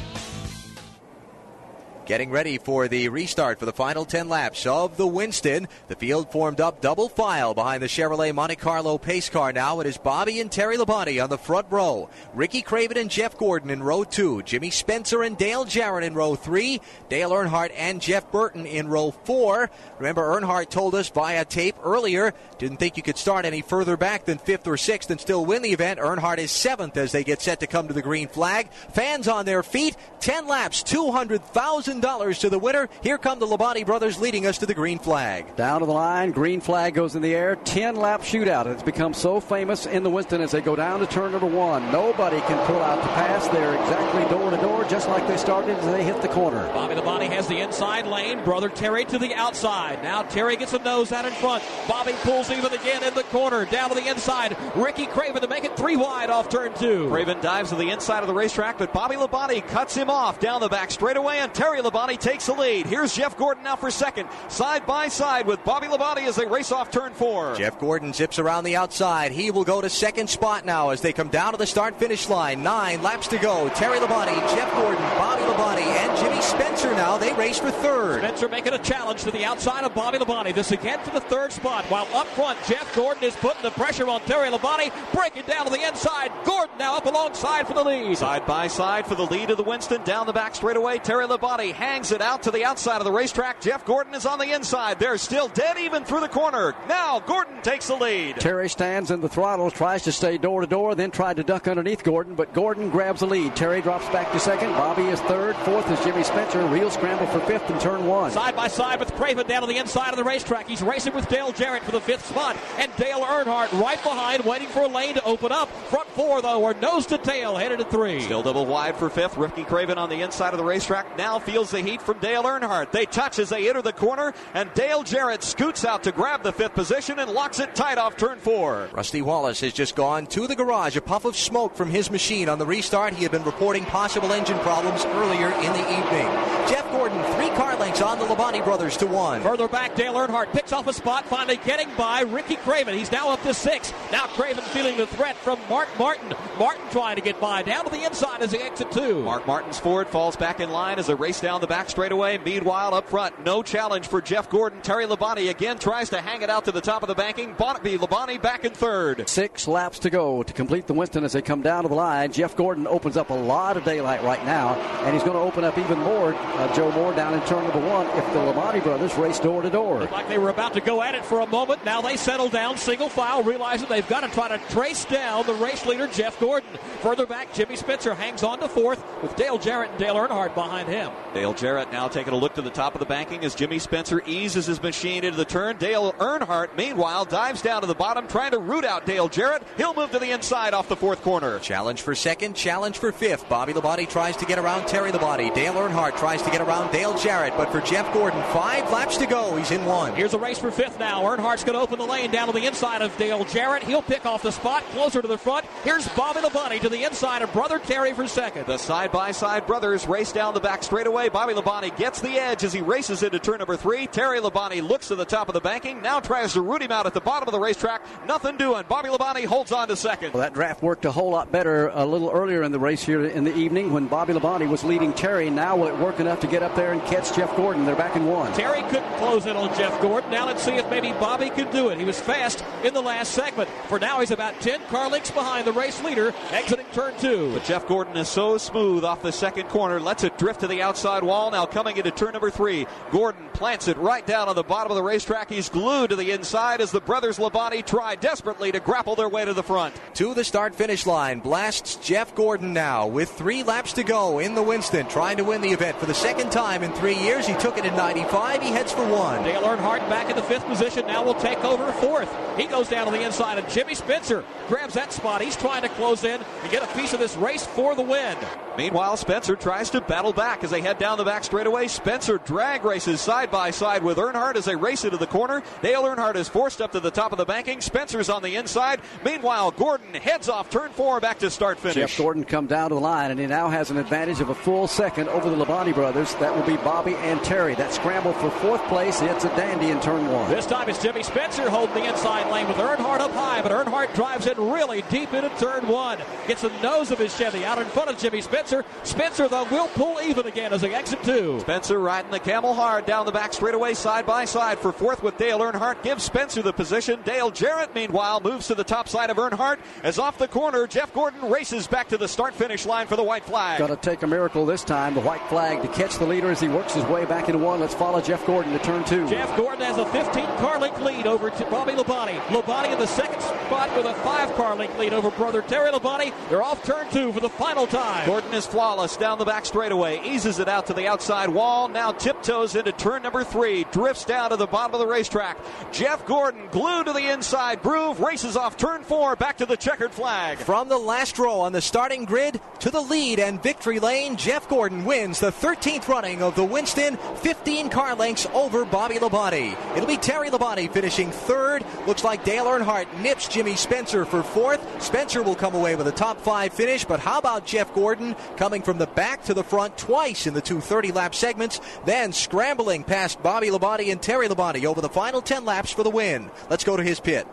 Getting 2.07 2.31
ready 2.31 2.57
for 2.57 2.87
the 2.87 3.09
restart 3.09 3.59
for 3.59 3.65
the 3.65 3.71
final 3.71 4.05
10 4.05 4.27
laps 4.27 4.65
of 4.65 4.97
the 4.97 5.05
Winston. 5.05 5.67
The 5.87 5.95
field 5.95 6.31
formed 6.31 6.59
up 6.59 6.81
double 6.81 7.07
file 7.07 7.53
behind 7.53 7.83
the 7.83 7.87
Chevrolet 7.87 8.33
Monte 8.33 8.55
Carlo 8.55 8.97
pace 8.97 9.29
car 9.29 9.53
now. 9.53 9.79
It 9.79 9.87
is 9.87 9.97
Bobby 9.97 10.39
and 10.39 10.51
Terry 10.51 10.77
Labonte 10.77 11.23
on 11.23 11.29
the 11.29 11.37
front 11.37 11.67
row. 11.69 12.09
Ricky 12.33 12.63
Craven 12.63 12.97
and 12.97 13.09
Jeff 13.09 13.37
Gordon 13.37 13.69
in 13.69 13.83
row 13.83 14.03
two. 14.03 14.41
Jimmy 14.41 14.71
Spencer 14.71 15.21
and 15.21 15.37
Dale 15.37 15.63
Jarrett 15.63 16.03
in 16.03 16.15
row 16.15 16.33
three. 16.33 16.81
Dale 17.07 17.29
Earnhardt 17.29 17.71
and 17.77 18.01
Jeff 18.01 18.31
Burton 18.31 18.65
in 18.65 18.87
row 18.87 19.11
four. 19.11 19.69
Remember, 19.99 20.23
Earnhardt 20.23 20.69
told 20.69 20.95
us 20.95 21.09
via 21.09 21.45
tape 21.45 21.75
earlier, 21.83 22.33
didn't 22.57 22.77
think 22.77 22.97
you 22.97 23.03
could 23.03 23.17
start 23.17 23.45
any 23.45 23.61
further 23.61 23.95
back 23.95 24.25
than 24.25 24.39
fifth 24.39 24.67
or 24.67 24.75
sixth 24.75 25.11
and 25.11 25.21
still 25.21 25.45
win 25.45 25.61
the 25.61 25.71
event. 25.71 25.99
Earnhardt 25.99 26.39
is 26.39 26.51
seventh 26.51 26.97
as 26.97 27.11
they 27.11 27.23
get 27.23 27.41
set 27.41 27.59
to 27.59 27.67
come 27.67 27.87
to 27.87 27.93
the 27.93 28.01
green 28.01 28.27
flag. 28.27 28.71
Fans 28.71 29.27
on 29.27 29.45
their 29.45 29.61
feet. 29.61 29.95
10 30.19 30.47
laps, 30.47 30.83
200,000 30.83 31.90
$1,000 31.99 32.39
to 32.39 32.49
the 32.49 32.59
winner. 32.59 32.87
Here 33.01 33.17
come 33.17 33.39
the 33.39 33.47
Labonte 33.47 33.85
brothers 33.85 34.19
leading 34.21 34.45
us 34.45 34.59
to 34.59 34.65
the 34.65 34.73
green 34.73 34.99
flag. 34.99 35.55
Down 35.55 35.81
to 35.81 35.85
the 35.85 35.91
line, 35.91 36.31
green 36.31 36.61
flag 36.61 36.93
goes 36.93 37.15
in 37.15 37.21
the 37.21 37.35
air. 37.35 37.55
10 37.55 37.95
lap 37.95 38.21
shootout. 38.21 38.67
It's 38.67 38.83
become 38.83 39.13
so 39.13 39.39
famous 39.39 39.85
in 39.85 40.03
the 40.03 40.09
Winston 40.09 40.41
as 40.41 40.51
they 40.51 40.61
go 40.61 40.75
down 40.75 40.99
to 40.99 41.07
turn 41.07 41.31
number 41.31 41.47
one. 41.47 41.91
Nobody 41.91 42.39
can 42.41 42.65
pull 42.67 42.81
out 42.81 43.01
to 43.01 43.07
pass. 43.09 43.47
They're 43.49 43.73
exactly 43.73 44.23
door 44.29 44.51
to 44.51 44.57
door, 44.57 44.83
just 44.85 45.09
like 45.09 45.27
they 45.27 45.37
started 45.37 45.77
as 45.77 45.85
they 45.85 46.03
hit 46.03 46.21
the 46.21 46.27
corner. 46.29 46.65
Bobby 46.67 46.95
Labonte 46.95 47.29
has 47.29 47.47
the 47.47 47.59
inside 47.59 48.05
lane. 48.07 48.43
Brother 48.43 48.69
Terry 48.69 49.05
to 49.05 49.17
the 49.17 49.33
outside. 49.33 50.03
Now 50.03 50.23
Terry 50.23 50.55
gets 50.55 50.73
a 50.73 50.79
nose 50.79 51.11
out 51.11 51.25
in 51.25 51.33
front. 51.33 51.63
Bobby 51.87 52.13
pulls 52.21 52.49
even 52.51 52.71
again 52.71 53.03
in 53.03 53.13
the 53.13 53.23
corner. 53.23 53.65
Down 53.65 53.89
to 53.89 53.95
the 53.95 54.07
inside. 54.07 54.55
Ricky 54.75 55.07
Craven 55.07 55.41
to 55.41 55.47
make 55.47 55.63
it 55.63 55.75
three 55.75 55.95
wide 55.95 56.29
off 56.29 56.49
turn 56.49 56.73
two. 56.75 57.09
Craven 57.09 57.41
dives 57.41 57.69
to 57.69 57.75
the 57.75 57.89
inside 57.89 58.21
of 58.21 58.27
the 58.27 58.33
racetrack, 58.33 58.77
but 58.77 58.93
Bobby 58.93 59.15
Labonte 59.15 59.67
cuts 59.67 59.95
him 59.95 60.09
off 60.09 60.39
down 60.39 60.61
the 60.61 60.69
back 60.69 60.91
straightaway, 60.91 61.37
and 61.37 61.53
Terry 61.53 61.80
Labonte 61.81 62.19
takes 62.19 62.45
the 62.45 62.53
lead. 62.53 62.85
Here's 62.85 63.15
Jeff 63.15 63.37
Gordon 63.37 63.63
now 63.63 63.75
for 63.75 63.91
second, 63.91 64.29
side 64.47 64.85
by 64.85 65.07
side 65.07 65.47
with 65.47 65.63
Bobby 65.63 65.87
Labonte 65.87 66.27
as 66.27 66.35
they 66.35 66.45
race 66.45 66.71
off 66.71 66.91
turn 66.91 67.13
four. 67.13 67.55
Jeff 67.55 67.79
Gordon 67.79 68.13
zips 68.13 68.39
around 68.39 68.63
the 68.63 68.75
outside. 68.75 69.31
He 69.31 69.51
will 69.51 69.63
go 69.63 69.81
to 69.81 69.89
second 69.89 70.29
spot 70.29 70.65
now 70.65 70.89
as 70.89 71.01
they 71.01 71.13
come 71.13 71.29
down 71.29 71.51
to 71.53 71.57
the 71.57 71.67
start 71.67 71.97
finish 71.97 72.29
line. 72.29 72.63
Nine 72.63 73.01
laps 73.01 73.27
to 73.27 73.37
go. 73.37 73.69
Terry 73.69 73.99
Labonte, 73.99 74.33
Jeff 74.55 74.71
Gordon, 74.73 75.01
Bobby 75.17 75.41
Labonte, 75.43 75.81
and 75.81 76.17
Jimmy 76.17 76.41
Spencer 76.41 76.91
now. 76.93 77.17
They 77.17 77.33
race 77.33 77.59
for 77.59 77.71
third. 77.71 78.21
Spencer 78.21 78.47
making 78.47 78.73
a 78.73 78.79
challenge 78.79 79.23
to 79.23 79.31
the 79.31 79.45
outside 79.45 79.83
of 79.83 79.93
Bobby 79.93 80.17
Labonte. 80.17 80.53
This 80.53 80.71
again 80.71 80.99
for 80.99 81.11
the 81.11 81.21
third 81.21 81.51
spot. 81.51 81.85
While 81.85 82.07
up 82.13 82.27
front, 82.27 82.59
Jeff 82.67 82.95
Gordon 82.95 83.23
is 83.23 83.35
putting 83.35 83.63
the 83.63 83.71
pressure 83.71 84.07
on 84.07 84.21
Terry 84.21 84.49
Labonte, 84.49 84.91
breaking 85.13 85.43
down 85.43 85.65
to 85.65 85.71
the 85.71 85.87
inside. 85.87 86.31
Gordon 86.45 86.77
now 86.77 86.97
up 86.97 87.05
alongside 87.05 87.67
for 87.67 87.73
the 87.73 87.83
lead. 87.83 88.17
Side 88.17 88.45
by 88.45 88.67
side 88.67 89.05
for 89.07 89.15
the 89.15 89.25
lead 89.25 89.49
of 89.49 89.57
the 89.57 89.63
Winston. 89.63 90.03
Down 90.03 90.25
the 90.25 90.33
back 90.33 90.55
straightaway, 90.55 90.99
Terry 90.99 91.25
Labonte 91.25 91.70
hangs 91.71 92.11
it 92.11 92.21
out 92.21 92.43
to 92.43 92.51
the 92.51 92.65
outside 92.65 92.97
of 92.97 93.05
the 93.05 93.11
racetrack. 93.11 93.61
Jeff 93.61 93.85
Gordon 93.85 94.13
is 94.13 94.25
on 94.25 94.39
the 94.39 94.51
inside. 94.53 94.99
They're 94.99 95.17
still 95.17 95.47
dead 95.49 95.77
even 95.77 96.03
through 96.03 96.21
the 96.21 96.27
corner. 96.27 96.75
Now 96.87 97.19
Gordon 97.19 97.61
takes 97.61 97.87
the 97.87 97.95
lead. 97.95 98.37
Terry 98.37 98.69
stands 98.69 99.11
in 99.11 99.21
the 99.21 99.29
throttle, 99.29 99.71
tries 99.71 100.03
to 100.03 100.11
stay 100.11 100.37
door 100.37 100.61
to 100.61 100.67
door, 100.67 100.95
then 100.95 101.11
tried 101.11 101.37
to 101.37 101.43
duck 101.43 101.67
underneath 101.67 102.03
Gordon, 102.03 102.35
but 102.35 102.53
Gordon 102.53 102.89
grabs 102.89 103.21
the 103.21 103.27
lead. 103.27 103.55
Terry 103.55 103.81
drops 103.81 104.07
back 104.09 104.31
to 104.31 104.39
second. 104.39 104.71
Bobby 104.71 105.03
is 105.03 105.19
third. 105.21 105.55
Fourth 105.57 105.89
is 105.91 106.03
Jimmy 106.03 106.23
Spencer. 106.23 106.65
Real 106.67 106.89
scramble 106.89 107.27
for 107.27 107.39
fifth 107.41 107.69
in 107.69 107.79
turn 107.79 108.05
one. 108.05 108.31
Side 108.31 108.55
by 108.55 108.67
side 108.67 108.99
with 108.99 109.13
Craven 109.13 109.47
down 109.47 109.63
on 109.63 109.69
the 109.69 109.77
inside 109.77 110.09
of 110.09 110.17
the 110.17 110.23
racetrack. 110.23 110.67
He's 110.67 110.81
racing 110.81 111.13
with 111.13 111.27
Dale 111.29 111.51
Jarrett 111.51 111.83
for 111.83 111.91
the 111.91 112.01
fifth 112.01 112.25
spot. 112.25 112.57
And 112.77 112.91
Dale 112.97 113.21
Earnhardt 113.21 113.71
right 113.79 114.01
behind, 114.03 114.43
waiting 114.43 114.67
for 114.67 114.81
a 114.81 114.87
lane 114.87 115.15
to 115.15 115.23
open 115.23 115.51
up. 115.51 115.69
Front 115.87 116.07
four, 116.09 116.41
though, 116.41 116.65
are 116.65 116.73
nose 116.75 117.05
to 117.07 117.17
tail, 117.17 117.55
headed 117.55 117.79
to 117.79 117.85
three. 117.85 118.21
Still 118.21 118.43
double 118.43 118.65
wide 118.65 118.95
for 118.95 119.09
fifth. 119.09 119.37
Ricky 119.37 119.63
Craven 119.63 119.97
on 119.97 120.09
the 120.09 120.21
inside 120.21 120.53
of 120.53 120.57
the 120.57 120.63
racetrack 120.63 121.17
now 121.17 121.39
feels 121.61 121.71
the 121.71 121.91
heat 121.91 122.01
from 122.01 122.17
Dale 122.17 122.43
Earnhardt. 122.43 122.91
They 122.91 123.05
touch 123.05 123.37
as 123.37 123.49
they 123.49 123.69
enter 123.69 123.83
the 123.83 123.93
corner, 123.93 124.33
and 124.55 124.73
Dale 124.73 125.03
Jarrett 125.03 125.43
scoots 125.43 125.85
out 125.85 126.03
to 126.03 126.11
grab 126.11 126.41
the 126.41 126.51
fifth 126.51 126.73
position 126.73 127.19
and 127.19 127.29
locks 127.29 127.59
it 127.59 127.75
tight 127.75 127.99
off 127.99 128.17
turn 128.17 128.39
four. 128.39 128.89
Rusty 128.93 129.21
Wallace 129.21 129.61
has 129.61 129.73
just 129.73 129.95
gone 129.95 130.25
to 130.27 130.47
the 130.47 130.55
garage. 130.55 130.95
A 130.95 131.01
puff 131.01 131.25
of 131.25 131.35
smoke 131.35 131.75
from 131.75 131.91
his 131.91 132.09
machine 132.09 132.49
on 132.49 132.57
the 132.57 132.65
restart. 132.65 133.13
He 133.13 133.21
had 133.21 133.31
been 133.31 133.43
reporting 133.43 133.85
possible 133.85 134.33
engine 134.33 134.57
problems 134.59 135.05
earlier 135.05 135.49
in 135.49 135.73
the 135.73 135.91
evening. 135.91 136.25
Jeff 136.67 136.89
Gordon, 136.91 137.21
three 137.35 137.49
car 137.49 137.77
lengths 137.77 138.01
on 138.01 138.17
the 138.17 138.25
Labonte 138.25 138.63
brothers 138.63 138.97
to 138.97 139.05
one. 139.05 139.41
Further 139.41 139.67
back, 139.67 139.95
Dale 139.95 140.13
Earnhardt 140.13 140.51
picks 140.51 140.73
off 140.73 140.87
a 140.87 140.93
spot, 140.93 141.25
finally 141.25 141.57
getting 141.57 141.89
by 141.95 142.21
Ricky 142.21 142.55
Craven. 142.55 142.97
He's 142.97 143.11
now 143.11 143.29
up 143.29 143.43
to 143.43 143.53
six. 143.53 143.93
Now 144.11 144.25
Craven 144.27 144.63
feeling 144.65 144.97
the 144.97 145.05
threat 145.05 145.35
from 145.37 145.59
Mark 145.69 145.89
Martin. 145.99 146.33
Martin 146.57 146.87
trying 146.89 147.17
to 147.17 147.21
get 147.21 147.39
by 147.39 147.61
down 147.61 147.85
to 147.85 147.91
the 147.91 148.03
inside 148.03 148.41
as 148.41 148.51
he 148.51 148.57
exit 148.57 148.91
two. 148.91 149.21
Mark 149.21 149.45
Martin's 149.45 149.77
Ford 149.77 150.07
falls 150.07 150.35
back 150.35 150.59
in 150.59 150.71
line 150.71 150.97
as 150.97 151.07
they 151.07 151.13
race 151.13 151.41
down 151.41 151.50
the 151.59 151.67
back 151.67 151.89
straightaway. 151.89 152.37
Meanwhile, 152.37 152.93
up 152.93 153.09
front, 153.09 153.43
no 153.43 153.63
challenge 153.63 154.07
for 154.07 154.21
Jeff 154.21 154.49
Gordon. 154.49 154.81
Terry 154.81 155.05
Labonte 155.05 155.49
again 155.49 155.77
tries 155.77 156.09
to 156.11 156.21
hang 156.21 156.41
it 156.41 156.49
out 156.49 156.65
to 156.65 156.71
the 156.71 156.79
top 156.79 157.03
of 157.03 157.07
the 157.07 157.15
banking. 157.15 157.53
Bonnaby 157.57 157.97
Labonte 157.97 158.41
back 158.41 158.63
in 158.63 158.71
third. 158.71 159.27
Six 159.27 159.67
laps 159.67 159.99
to 159.99 160.09
go 160.09 160.43
to 160.43 160.53
complete 160.53 160.87
the 160.87 160.93
Winston 160.93 161.23
as 161.23 161.33
they 161.33 161.41
come 161.41 161.61
down 161.61 161.83
to 161.83 161.89
the 161.89 161.95
line. 161.95 162.31
Jeff 162.31 162.55
Gordon 162.55 162.87
opens 162.87 163.17
up 163.17 163.29
a 163.31 163.33
lot 163.33 163.75
of 163.75 163.83
daylight 163.83 164.23
right 164.23 164.43
now, 164.45 164.75
and 165.03 165.13
he's 165.13 165.23
going 165.23 165.35
to 165.35 165.39
open 165.39 165.63
up 165.63 165.77
even 165.77 165.99
more, 165.99 166.33
uh, 166.33 166.73
Joe 166.73 166.91
Moore, 166.91 167.13
down 167.13 167.33
in 167.33 167.41
turn 167.41 167.63
number 167.63 167.85
one 167.87 168.07
if 168.17 168.25
the 168.33 168.39
Labonte 168.39 168.83
brothers 168.83 169.15
race 169.17 169.39
door 169.39 169.61
to 169.61 169.69
door. 169.69 169.99
Looked 169.99 170.11
like 170.13 170.29
they 170.29 170.37
were 170.37 170.49
about 170.49 170.73
to 170.75 170.81
go 170.81 171.01
at 171.01 171.15
it 171.15 171.25
for 171.25 171.41
a 171.41 171.47
moment. 171.47 171.83
Now 171.83 172.01
they 172.01 172.17
settle 172.17 172.49
down, 172.49 172.77
single 172.77 173.09
file, 173.09 173.43
realizing 173.43 173.89
they've 173.89 174.07
got 174.07 174.21
to 174.21 174.29
try 174.29 174.47
to 174.47 174.57
trace 174.71 175.05
down 175.05 175.45
the 175.45 175.53
race 175.55 175.85
leader, 175.85 176.07
Jeff 176.07 176.39
Gordon. 176.39 176.69
Further 177.01 177.25
back, 177.25 177.53
Jimmy 177.53 177.75
Spencer 177.75 178.13
hangs 178.13 178.43
on 178.43 178.59
to 178.59 178.67
fourth 178.67 179.03
with 179.21 179.35
Dale 179.35 179.57
Jarrett 179.57 179.89
and 179.91 179.99
Dale 179.99 180.15
Earnhardt 180.15 180.53
behind 180.53 180.87
him. 180.87 181.11
Dale 181.41 181.51
Dale 181.51 181.59
Jarrett 181.59 181.91
now 181.91 182.07
taking 182.07 182.33
a 182.33 182.37
look 182.37 182.53
to 182.53 182.61
the 182.61 182.69
top 182.69 182.93
of 182.93 182.99
the 182.99 183.05
banking 183.05 183.43
as 183.43 183.55
Jimmy 183.55 183.77
Spencer 183.77 184.21
eases 184.25 184.67
his 184.67 184.81
machine 184.81 185.25
into 185.25 185.35
the 185.35 185.43
turn. 185.43 185.75
Dale 185.77 186.13
Earnhardt, 186.13 186.77
meanwhile, 186.77 187.25
dives 187.25 187.61
down 187.61 187.81
to 187.81 187.87
the 187.87 187.95
bottom, 187.95 188.27
trying 188.27 188.51
to 188.51 188.59
root 188.59 188.85
out 188.85 189.05
Dale 189.05 189.27
Jarrett. 189.27 189.63
He'll 189.75 189.93
move 189.93 190.11
to 190.11 190.19
the 190.19 190.31
inside 190.31 190.73
off 190.73 190.87
the 190.87 190.95
fourth 190.95 191.21
corner. 191.23 191.59
Challenge 191.59 191.99
for 191.99 192.15
second, 192.15 192.55
challenge 192.55 192.99
for 192.99 193.11
fifth. 193.11 193.49
Bobby 193.49 193.73
Labonte 193.73 194.07
tries 194.07 194.37
to 194.37 194.45
get 194.45 194.59
around 194.59 194.87
Terry 194.87 195.11
Labonte. 195.11 195.53
Dale 195.53 195.73
Earnhardt 195.73 196.15
tries 196.15 196.43
to 196.43 196.51
get 196.51 196.61
around 196.61 196.91
Dale 196.91 197.17
Jarrett, 197.17 197.57
but 197.57 197.71
for 197.71 197.81
Jeff 197.81 198.13
Gordon, 198.13 198.41
five 198.53 198.89
laps 198.91 199.17
to 199.17 199.25
go. 199.25 199.55
He's 199.55 199.71
in 199.71 199.83
one. 199.83 200.13
Here's 200.13 200.35
a 200.35 200.39
race 200.39 200.59
for 200.59 200.69
fifth 200.69 200.99
now. 200.99 201.23
Earnhardt's 201.23 201.63
going 201.63 201.75
to 201.75 201.81
open 201.81 201.97
the 201.97 202.05
lane 202.05 202.31
down 202.31 202.47
to 202.47 202.53
the 202.53 202.67
inside 202.67 203.01
of 203.01 203.17
Dale 203.17 203.43
Jarrett. 203.45 203.81
He'll 203.81 204.03
pick 204.03 204.27
off 204.27 204.43
the 204.43 204.51
spot 204.51 204.83
closer 204.91 205.23
to 205.23 205.27
the 205.27 205.39
front. 205.39 205.65
Here's 205.83 206.07
Bobby 206.09 206.41
Labonte 206.41 206.81
to 206.81 206.89
the 206.89 207.03
inside 207.03 207.41
of 207.41 207.51
Brother 207.51 207.79
Terry 207.79 208.13
for 208.13 208.27
second. 208.27 208.67
The 208.67 208.77
side 208.77 209.11
by 209.11 209.31
side 209.31 209.65
brothers 209.65 210.05
race 210.05 210.31
down 210.31 210.53
the 210.53 210.59
back 210.59 210.83
straightaway. 210.83 211.30
Bobby 211.31 211.53
Labonte 211.53 211.95
gets 211.97 212.19
the 212.19 212.31
edge 212.31 212.63
as 212.63 212.73
he 212.73 212.81
races 212.81 213.23
into 213.23 213.39
turn 213.39 213.59
number 213.59 213.77
three. 213.77 214.07
Terry 214.07 214.39
Labonte 214.39 214.85
looks 214.85 215.07
to 215.07 215.15
the 215.15 215.25
top 215.25 215.47
of 215.47 215.53
the 215.53 215.61
banking, 215.61 216.01
now 216.01 216.19
tries 216.19 216.53
to 216.53 216.61
root 216.61 216.81
him 216.81 216.91
out 216.91 217.05
at 217.05 217.13
the 217.13 217.21
bottom 217.21 217.47
of 217.47 217.53
the 217.53 217.59
racetrack. 217.59 218.01
Nothing 218.27 218.57
doing. 218.57 218.83
Bobby 218.89 219.09
Labonte 219.09 219.45
holds 219.45 219.71
on 219.71 219.87
to 219.87 219.95
second. 219.95 220.33
Well, 220.33 220.41
that 220.41 220.53
draft 220.53 220.83
worked 220.83 221.05
a 221.05 221.11
whole 221.11 221.31
lot 221.31 221.51
better 221.51 221.87
a 221.89 222.05
little 222.05 222.29
earlier 222.31 222.63
in 222.63 222.71
the 222.71 222.79
race 222.79 223.03
here 223.03 223.25
in 223.25 223.43
the 223.43 223.55
evening 223.55 223.93
when 223.93 224.07
Bobby 224.07 224.33
Labonte 224.33 224.67
was 224.67 224.83
leading 224.83 225.13
Terry. 225.13 225.49
Now 225.49 225.77
will 225.77 225.87
it 225.87 225.97
work 225.97 226.19
enough 226.19 226.41
to 226.41 226.47
get 226.47 226.63
up 226.63 226.75
there 226.75 226.91
and 226.91 227.01
catch 227.03 227.35
Jeff 227.35 227.55
Gordon? 227.55 227.85
They're 227.85 227.95
back 227.95 228.15
in 228.15 228.25
one. 228.25 228.51
Terry 228.53 228.81
couldn't 228.89 229.13
close 229.17 229.45
in 229.45 229.55
on 229.55 229.75
Jeff 229.77 230.01
Gordon. 230.01 230.31
Now 230.31 230.45
let's 230.45 230.63
see 230.63 230.75
if 230.75 230.89
maybe 230.89 231.11
Bobby 231.13 231.49
can 231.49 231.71
do 231.71 231.89
it. 231.89 231.97
He 231.97 232.05
was 232.05 232.19
fast 232.19 232.63
in 232.83 232.93
the 232.93 233.01
last 233.01 233.31
segment. 233.31 233.69
For 233.87 233.99
now, 233.99 234.19
he's 234.19 234.31
about 234.31 234.59
10 234.61 234.81
car 234.87 235.09
lengths 235.09 235.31
behind 235.31 235.65
the 235.65 235.71
race 235.71 236.01
leader 236.03 236.33
exiting 236.51 236.85
turn 236.93 237.13
two. 237.19 237.53
But 237.53 237.63
Jeff 237.63 237.87
Gordon 237.87 238.17
is 238.17 238.27
so 238.27 238.57
smooth 238.57 239.03
off 239.03 239.21
the 239.21 239.31
second 239.31 239.69
corner, 239.69 239.99
lets 239.99 240.23
it 240.23 240.37
drift 240.37 240.61
to 240.61 240.67
the 240.67 240.81
outside 240.81 241.20
wall. 241.23 241.51
Now 241.51 241.65
coming 241.65 241.97
into 241.97 242.11
turn 242.11 242.33
number 242.33 242.49
three, 242.49 242.87
Gordon 243.11 243.47
plants 243.53 243.87
it 243.87 243.97
right 243.97 244.25
down 244.25 244.49
on 244.49 244.55
the 244.55 244.63
bottom 244.63 244.91
of 244.91 244.95
the 244.95 245.03
racetrack. 245.03 245.49
He's 245.49 245.69
glued 245.69 246.09
to 246.09 246.15
the 246.15 246.31
inside 246.31 246.81
as 246.81 246.91
the 246.91 247.01
brothers 247.01 247.37
Labonte 247.37 247.85
try 247.85 248.15
desperately 248.15 248.71
to 248.71 248.79
grapple 248.79 249.15
their 249.15 249.29
way 249.29 249.45
to 249.45 249.53
the 249.53 249.63
front. 249.63 249.95
To 250.15 250.33
the 250.33 250.43
start 250.43 250.75
finish 250.75 251.05
line, 251.05 251.39
blasts 251.39 251.95
Jeff 251.95 252.35
Gordon 252.35 252.73
now 252.73 253.07
with 253.07 253.29
three 253.31 253.63
laps 253.63 253.93
to 253.93 254.03
go 254.03 254.39
in 254.39 254.55
the 254.55 254.63
Winston, 254.63 255.07
trying 255.07 255.37
to 255.37 255.43
win 255.43 255.61
the 255.61 255.69
event 255.69 255.97
for 255.97 256.05
the 256.05 256.13
second 256.13 256.51
time 256.51 256.83
in 256.83 256.91
three 256.93 257.17
years. 257.17 257.47
He 257.47 257.53
took 257.55 257.77
it 257.77 257.85
in 257.85 257.95
95. 257.95 258.61
He 258.61 258.69
heads 258.69 258.91
for 258.91 259.07
one. 259.07 259.43
Dale 259.43 259.61
Earnhardt 259.61 260.07
back 260.09 260.29
in 260.29 260.35
the 260.35 260.43
fifth 260.43 260.65
position. 260.65 261.05
Now 261.07 261.23
will 261.23 261.33
take 261.35 261.63
over 261.63 261.91
fourth. 261.93 262.29
He 262.57 262.65
goes 262.65 262.89
down 262.89 263.05
to 263.05 263.11
the 263.11 263.23
inside, 263.23 263.57
and 263.57 263.69
Jimmy 263.69 263.95
Spencer 263.95 264.43
grabs 264.67 264.93
that 264.95 265.13
spot. 265.13 265.41
He's 265.41 265.55
trying 265.55 265.81
to 265.83 265.89
close 265.89 266.23
in 266.23 266.41
and 266.41 266.71
get 266.71 266.83
a 266.83 266.97
piece 266.97 267.13
of 267.13 267.19
this 267.19 267.35
race 267.37 267.65
for 267.65 267.95
the 267.95 268.01
win. 268.01 268.37
Meanwhile, 268.77 269.17
Spencer 269.17 269.55
tries 269.55 269.89
to 269.91 270.01
battle 270.01 270.33
back 270.33 270.63
as 270.63 270.71
they 270.71 270.81
head 270.81 270.97
down 271.01 271.17
the 271.17 271.25
back 271.25 271.43
straightaway. 271.43 271.87
Spencer 271.87 272.37
drag 272.37 272.85
races 272.85 273.19
side 273.19 273.49
by 273.49 273.71
side 273.71 274.03
with 274.03 274.17
Earnhardt 274.17 274.55
as 274.55 274.65
they 274.65 274.75
race 274.75 275.03
into 275.03 275.17
the 275.17 275.25
corner. 275.25 275.63
Dale 275.81 276.03
Earnhardt 276.03 276.35
is 276.35 276.47
forced 276.47 276.79
up 276.79 276.91
to 276.91 276.99
the 276.99 277.09
top 277.09 277.31
of 277.31 277.39
the 277.39 277.45
banking. 277.45 277.81
Spencer's 277.81 278.29
on 278.29 278.43
the 278.43 278.55
inside. 278.55 279.01
Meanwhile, 279.25 279.71
Gordon 279.71 280.13
heads 280.13 280.47
off 280.47 280.69
turn 280.69 280.91
four 280.91 281.19
back 281.19 281.39
to 281.39 281.49
start 281.49 281.79
finish. 281.79 281.95
Jeff 281.95 282.15
Gordon 282.19 282.43
come 282.43 282.67
down 282.67 282.89
to 282.89 282.95
the 282.95 283.01
line, 283.01 283.31
and 283.31 283.39
he 283.39 283.47
now 283.47 283.67
has 283.67 283.89
an 283.89 283.97
advantage 283.97 284.41
of 284.41 284.49
a 284.49 284.53
full 284.53 284.85
second 284.85 285.27
over 285.29 285.49
the 285.49 285.55
Labonte 285.55 285.95
brothers. 285.95 286.35
That 286.35 286.55
will 286.55 286.67
be 286.67 286.77
Bobby 286.83 287.15
and 287.15 287.43
Terry. 287.43 287.73
That 287.73 287.91
scramble 287.91 288.33
for 288.33 288.51
fourth 288.51 288.83
place 288.83 289.19
hits 289.19 289.43
a 289.43 289.49
dandy 289.55 289.89
in 289.89 289.99
turn 290.01 290.31
one. 290.31 290.51
This 290.51 290.67
time 290.67 290.87
it's 290.87 291.01
Jimmy 291.01 291.23
Spencer 291.23 291.67
holding 291.67 291.95
the 291.95 292.09
inside 292.09 292.51
lane 292.51 292.67
with 292.67 292.77
Earnhardt 292.77 293.21
up 293.21 293.31
high, 293.31 293.63
but 293.63 293.71
Earnhardt 293.71 294.13
drives 294.13 294.45
it 294.45 294.55
really 294.59 295.01
deep 295.09 295.33
into 295.33 295.49
turn 295.57 295.87
one. 295.87 296.19
Gets 296.47 296.61
the 296.61 296.69
nose 296.83 297.09
of 297.09 297.17
his 297.17 297.35
Chevy 297.35 297.65
out 297.65 297.79
in 297.79 297.87
front 297.87 298.11
of 298.11 298.19
Jimmy 298.19 298.41
Spencer. 298.41 298.85
Spencer, 299.01 299.47
though, 299.47 299.63
will 299.71 299.87
pull 299.87 300.21
even 300.21 300.45
again 300.45 300.71
as 300.71 300.81
they 300.81 300.90
exit 300.93 301.23
two. 301.23 301.59
Spencer 301.61 301.99
riding 301.99 302.31
the 302.31 302.39
camel 302.39 302.73
hard 302.73 303.05
down 303.05 303.25
the 303.25 303.31
back 303.31 303.53
straightaway 303.53 303.93
side 303.93 304.25
by 304.25 304.45
side 304.45 304.79
for 304.79 304.91
fourth 304.91 305.23
with 305.23 305.37
Dale 305.37 305.59
Earnhardt. 305.59 306.03
Gives 306.03 306.23
Spencer 306.23 306.61
the 306.61 306.73
position. 306.73 307.19
Dale 307.23 307.51
Jarrett, 307.51 307.93
meanwhile, 307.95 308.39
moves 308.41 308.67
to 308.67 308.75
the 308.75 308.83
top 308.83 309.07
side 309.07 309.29
of 309.29 309.37
Earnhardt. 309.37 309.79
As 310.03 310.19
off 310.19 310.37
the 310.37 310.47
corner, 310.47 310.87
Jeff 310.87 311.13
Gordon 311.13 311.49
races 311.49 311.87
back 311.87 312.09
to 312.09 312.17
the 312.17 312.27
start 312.27 312.53
finish 312.53 312.85
line 312.85 313.07
for 313.07 313.15
the 313.15 313.23
white 313.23 313.43
flag. 313.45 313.79
Got 313.79 313.87
to 313.87 313.95
take 313.95 314.23
a 314.23 314.27
miracle 314.27 314.65
this 314.65 314.83
time. 314.83 315.13
The 315.13 315.21
white 315.21 315.45
flag 315.49 315.81
to 315.81 315.87
catch 315.89 316.17
the 316.17 316.25
leader 316.25 316.51
as 316.51 316.59
he 316.59 316.67
works 316.67 316.93
his 316.93 317.05
way 317.05 317.25
back 317.25 317.47
into 317.49 317.59
one. 317.59 317.79
Let's 317.79 317.93
follow 317.93 318.21
Jeff 318.21 318.45
Gordon 318.45 318.73
to 318.73 318.79
turn 318.79 319.03
two. 319.03 319.27
Jeff 319.29 319.55
Gordon 319.57 319.81
has 319.81 319.97
a 319.97 320.05
15 320.07 320.45
car 320.57 320.79
length 320.79 320.99
lead 321.01 321.27
over 321.27 321.49
to 321.49 321.65
Bobby 321.65 321.93
Labonte. 321.93 322.39
Labonte 322.47 322.91
in 322.91 322.99
the 322.99 323.07
second 323.07 323.41
spot 323.41 323.95
with 323.95 324.05
a 324.05 324.13
five 324.15 324.53
car 324.55 324.75
length 324.75 324.97
lead 324.97 325.13
over 325.13 325.31
brother 325.31 325.61
Terry 325.61 325.91
Labonte. 325.91 326.33
They're 326.49 326.63
off 326.63 326.83
turn 326.83 327.09
two 327.11 327.31
for 327.33 327.39
the 327.39 327.49
final 327.49 327.87
time. 327.87 328.25
Gordon 328.25 328.53
is 328.53 328.65
flawless 328.65 329.17
down 329.17 329.37
the 329.37 329.45
back 329.45 329.65
straightaway, 329.65 330.21
eases 330.23 330.59
it 330.59 330.67
out 330.67 330.80
to 330.87 330.93
the 330.93 331.07
outside 331.07 331.49
wall, 331.49 331.87
now 331.87 332.11
tiptoes 332.11 332.75
into 332.75 332.91
turn 332.91 333.23
number 333.23 333.43
three, 333.43 333.85
drifts 333.91 334.25
down 334.25 334.49
to 334.51 334.55
the 334.55 334.67
bottom 334.67 334.93
of 334.93 334.99
the 334.99 335.07
racetrack. 335.07 335.57
Jeff 335.91 336.25
Gordon 336.25 336.67
glued 336.71 337.05
to 337.05 337.13
the 337.13 337.31
inside 337.31 337.81
groove, 337.81 338.19
races 338.19 338.55
off 338.55 338.77
turn 338.77 339.03
four, 339.03 339.35
back 339.35 339.57
to 339.57 339.65
the 339.65 339.77
checkered 339.77 340.11
flag. 340.11 340.57
From 340.57 340.89
the 340.89 340.97
last 340.97 341.37
row 341.39 341.59
on 341.61 341.71
the 341.71 341.81
starting 341.81 342.25
grid 342.25 342.59
to 342.79 342.89
the 342.89 343.01
lead 343.01 343.39
and 343.39 343.61
victory 343.61 343.99
lane, 343.99 344.35
Jeff 344.37 344.67
Gordon 344.69 345.05
wins 345.05 345.39
the 345.39 345.51
13th 345.51 346.07
running 346.07 346.41
of 346.41 346.55
the 346.55 346.63
Winston, 346.63 347.17
15 347.17 347.89
car 347.89 348.15
lengths 348.15 348.47
over 348.53 348.85
Bobby 348.85 349.15
Labonte. 349.15 349.75
It'll 349.95 350.07
be 350.07 350.17
Terry 350.17 350.49
Labonte 350.49 350.91
finishing 350.91 351.31
third. 351.31 351.85
Looks 352.07 352.23
like 352.23 352.43
Dale 352.43 352.65
Earnhardt 352.65 353.21
nips 353.21 353.47
Jimmy 353.47 353.75
Spencer 353.75 354.25
for 354.25 354.43
fourth. 354.43 354.81
Spencer 355.01 355.43
will 355.43 355.55
come 355.55 355.75
away 355.75 355.95
with 355.95 356.07
a 356.07 356.11
top 356.11 356.39
five 356.39 356.73
finish, 356.73 357.05
but 357.05 357.19
how 357.19 357.39
about 357.39 357.65
Jeff 357.65 357.93
Gordon 357.93 358.35
coming 358.57 358.81
from 358.81 358.97
the 358.97 359.07
back 359.07 359.43
to 359.45 359.53
the 359.53 359.63
front 359.63 359.97
twice 359.97 360.47
in 360.47 360.53
the 360.53 360.61
two 360.71 360.79
30 360.79 361.11
lap 361.11 361.35
segments, 361.35 361.81
then 362.05 362.31
scrambling 362.31 363.03
past 363.03 363.43
Bobby 363.43 363.67
Labonte 363.67 364.09
and 364.09 364.21
Terry 364.21 364.47
Labonte 364.47 364.85
over 364.85 365.01
the 365.01 365.09
final 365.09 365.41
10 365.41 365.65
laps 365.65 365.91
for 365.91 366.03
the 366.03 366.09
win. 366.09 366.49
Let's 366.69 366.85
go 366.85 366.95
to 366.95 367.03
his 367.03 367.19
pit. 367.19 367.45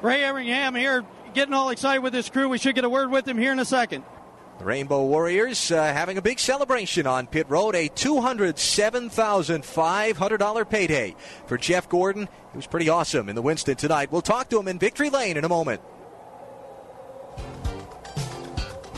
Ray 0.00 0.20
Evernham 0.20 0.78
here, 0.78 1.04
getting 1.34 1.52
all 1.52 1.68
excited 1.68 2.00
with 2.00 2.14
his 2.14 2.30
crew. 2.30 2.48
We 2.48 2.56
should 2.56 2.74
get 2.74 2.84
a 2.84 2.88
word 2.88 3.10
with 3.10 3.28
him 3.28 3.36
here 3.36 3.52
in 3.52 3.58
a 3.58 3.66
second. 3.66 4.04
The 4.58 4.64
Rainbow 4.64 5.04
Warriors 5.04 5.70
uh, 5.70 5.82
having 5.82 6.16
a 6.16 6.22
big 6.22 6.38
celebration 6.38 7.06
on 7.06 7.26
pit 7.26 7.44
road, 7.50 7.74
a 7.74 7.90
$207,500 7.90 10.70
payday 10.70 11.14
for 11.46 11.58
Jeff 11.58 11.90
Gordon. 11.90 12.22
It 12.22 12.56
was 12.56 12.66
pretty 12.66 12.88
awesome 12.88 13.28
in 13.28 13.34
the 13.34 13.42
Winston 13.42 13.76
tonight. 13.76 14.10
We'll 14.10 14.22
talk 14.22 14.48
to 14.48 14.58
him 14.58 14.66
in 14.66 14.78
Victory 14.78 15.10
Lane 15.10 15.36
in 15.36 15.44
a 15.44 15.50
moment. 15.50 15.82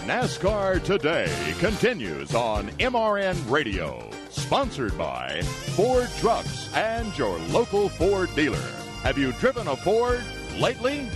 NASCAR 0.08 0.82
Today 0.82 1.30
continues 1.58 2.34
on 2.34 2.68
MRN 2.78 3.36
Radio, 3.50 4.08
sponsored 4.30 4.96
by 4.96 5.42
Ford 5.76 6.08
Trucks 6.18 6.72
and 6.74 7.16
your 7.18 7.38
local 7.50 7.90
Ford 7.90 8.34
dealer. 8.34 8.56
Have 9.02 9.18
you 9.18 9.32
driven 9.32 9.68
a 9.68 9.76
Ford 9.76 10.24
lately? 10.58 11.10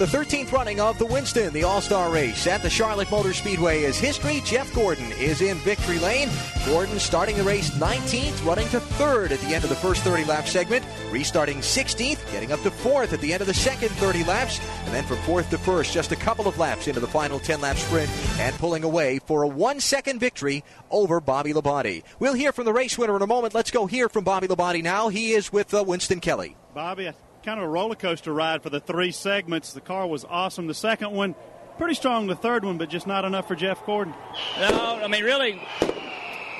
The 0.00 0.06
13th 0.06 0.50
running 0.50 0.80
of 0.80 0.98
the 0.98 1.06
Winston, 1.06 1.52
the 1.52 1.62
All 1.62 1.80
Star 1.80 2.10
race 2.10 2.48
at 2.48 2.62
the 2.62 2.68
Charlotte 2.68 3.08
Motor 3.12 3.32
Speedway 3.32 3.84
is 3.84 3.96
history. 3.96 4.42
Jeff 4.44 4.74
Gordon 4.74 5.12
is 5.12 5.40
in 5.40 5.56
victory 5.58 6.00
lane. 6.00 6.28
Gordon 6.66 6.98
starting 6.98 7.36
the 7.36 7.44
race 7.44 7.70
19th, 7.70 8.44
running 8.44 8.66
to 8.70 8.80
third 8.80 9.30
at 9.30 9.38
the 9.38 9.54
end 9.54 9.62
of 9.62 9.70
the 9.70 9.76
first 9.76 10.02
30 10.02 10.24
lap 10.24 10.48
segment, 10.48 10.84
restarting 11.12 11.58
16th, 11.58 12.18
getting 12.32 12.50
up 12.50 12.60
to 12.62 12.72
fourth 12.72 13.12
at 13.12 13.20
the 13.20 13.32
end 13.32 13.40
of 13.40 13.46
the 13.46 13.54
second 13.54 13.90
30 13.90 14.24
laps, 14.24 14.58
and 14.84 14.92
then 14.92 15.04
from 15.04 15.18
fourth 15.18 15.48
to 15.50 15.58
first, 15.58 15.92
just 15.92 16.10
a 16.10 16.16
couple 16.16 16.48
of 16.48 16.58
laps 16.58 16.88
into 16.88 16.98
the 16.98 17.06
final 17.06 17.38
10 17.38 17.60
lap 17.60 17.76
sprint, 17.76 18.10
and 18.40 18.52
pulling 18.56 18.82
away 18.82 19.20
for 19.20 19.44
a 19.44 19.48
one 19.48 19.78
second 19.78 20.18
victory 20.18 20.64
over 20.90 21.20
Bobby 21.20 21.52
Labonte. 21.52 22.02
We'll 22.18 22.34
hear 22.34 22.50
from 22.50 22.64
the 22.64 22.72
race 22.72 22.98
winner 22.98 23.14
in 23.14 23.22
a 23.22 23.28
moment. 23.28 23.54
Let's 23.54 23.70
go 23.70 23.86
hear 23.86 24.08
from 24.08 24.24
Bobby 24.24 24.48
Labonte 24.48 24.82
now. 24.82 25.08
He 25.08 25.30
is 25.30 25.52
with 25.52 25.72
uh, 25.72 25.84
Winston 25.86 26.18
Kelley. 26.18 26.56
Bobby, 26.74 27.12
kind 27.44 27.60
of 27.60 27.66
a 27.66 27.68
roller 27.68 27.94
coaster 27.94 28.32
ride 28.32 28.62
for 28.62 28.70
the 28.70 28.80
three 28.80 29.10
segments. 29.12 29.74
The 29.74 29.82
car 29.82 30.06
was 30.06 30.24
awesome. 30.24 30.66
The 30.66 30.74
second 30.74 31.12
one, 31.12 31.34
pretty 31.76 31.94
strong. 31.94 32.26
The 32.26 32.34
third 32.34 32.64
one, 32.64 32.78
but 32.78 32.88
just 32.88 33.06
not 33.06 33.26
enough 33.26 33.46
for 33.46 33.54
Jeff 33.54 33.84
Gordon. 33.84 34.14
No, 34.58 35.00
I 35.02 35.08
mean, 35.08 35.22
really, 35.22 35.62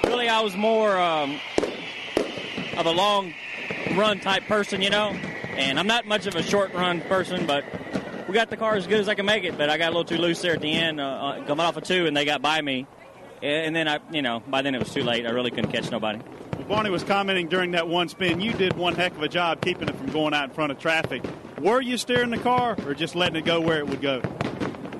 really, 0.04 0.28
I 0.28 0.42
was 0.42 0.54
more 0.54 0.96
um, 0.98 1.40
of 2.76 2.84
a 2.84 2.90
long 2.90 3.32
run 3.96 4.20
type 4.20 4.44
person, 4.44 4.82
you 4.82 4.90
know. 4.90 5.08
And 5.56 5.78
I'm 5.78 5.86
not 5.86 6.06
much 6.06 6.26
of 6.26 6.34
a 6.34 6.42
short 6.42 6.74
run 6.74 7.00
person, 7.02 7.46
but 7.46 7.64
we 8.28 8.34
got 8.34 8.50
the 8.50 8.56
car 8.56 8.74
as 8.74 8.86
good 8.86 9.00
as 9.00 9.08
I 9.08 9.14
can 9.14 9.24
make 9.24 9.44
it. 9.44 9.56
But 9.56 9.70
I 9.70 9.78
got 9.78 9.86
a 9.86 9.96
little 9.96 10.04
too 10.04 10.18
loose 10.18 10.42
there 10.42 10.52
at 10.52 10.60
the 10.60 10.72
end, 10.72 11.00
uh, 11.00 11.44
coming 11.46 11.64
off 11.64 11.78
of 11.78 11.84
two, 11.84 12.06
and 12.06 12.14
they 12.14 12.26
got 12.26 12.42
by 12.42 12.60
me. 12.60 12.86
And 13.42 13.74
then 13.74 13.88
I, 13.88 14.00
you 14.10 14.22
know, 14.22 14.40
by 14.40 14.62
then 14.62 14.74
it 14.74 14.78
was 14.78 14.92
too 14.92 15.02
late. 15.02 15.26
I 15.26 15.30
really 15.30 15.50
couldn't 15.50 15.72
catch 15.72 15.90
nobody. 15.90 16.20
Barney 16.68 16.88
was 16.90 17.04
commenting 17.04 17.48
during 17.48 17.72
that 17.72 17.88
one 17.88 18.08
spin, 18.08 18.40
you 18.40 18.52
did 18.54 18.74
one 18.74 18.94
heck 18.94 19.12
of 19.12 19.22
a 19.22 19.28
job 19.28 19.60
keeping 19.60 19.88
it 19.88 19.96
from 19.96 20.06
going 20.06 20.32
out 20.32 20.44
in 20.44 20.50
front 20.50 20.72
of 20.72 20.78
traffic. 20.78 21.22
Were 21.60 21.80
you 21.80 21.98
steering 21.98 22.30
the 22.30 22.38
car 22.38 22.76
or 22.86 22.94
just 22.94 23.14
letting 23.14 23.36
it 23.36 23.44
go 23.44 23.60
where 23.60 23.78
it 23.78 23.86
would 23.86 24.00
go? 24.00 24.22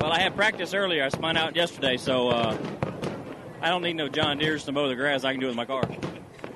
Well, 0.01 0.13
I 0.13 0.21
had 0.21 0.37
practice 0.37 0.75
earlier. 0.75 1.03
I 1.05 1.09
spun 1.09 1.39
out 1.39 1.57
yesterday, 1.57 1.97
so 1.97 2.29
uh, 2.29 2.57
I 3.63 3.71
don't 3.71 3.83
need 3.83 3.95
no 3.95 4.09
John 4.09 4.37
Deere's 4.37 4.65
to 4.65 4.73
mow 4.73 4.89
the 4.89 4.95
grass. 4.95 5.25
I 5.25 5.33
can 5.33 5.41
do 5.41 5.47
it 5.47 5.51
with 5.51 5.57
my 5.57 5.65
car. 5.65 5.89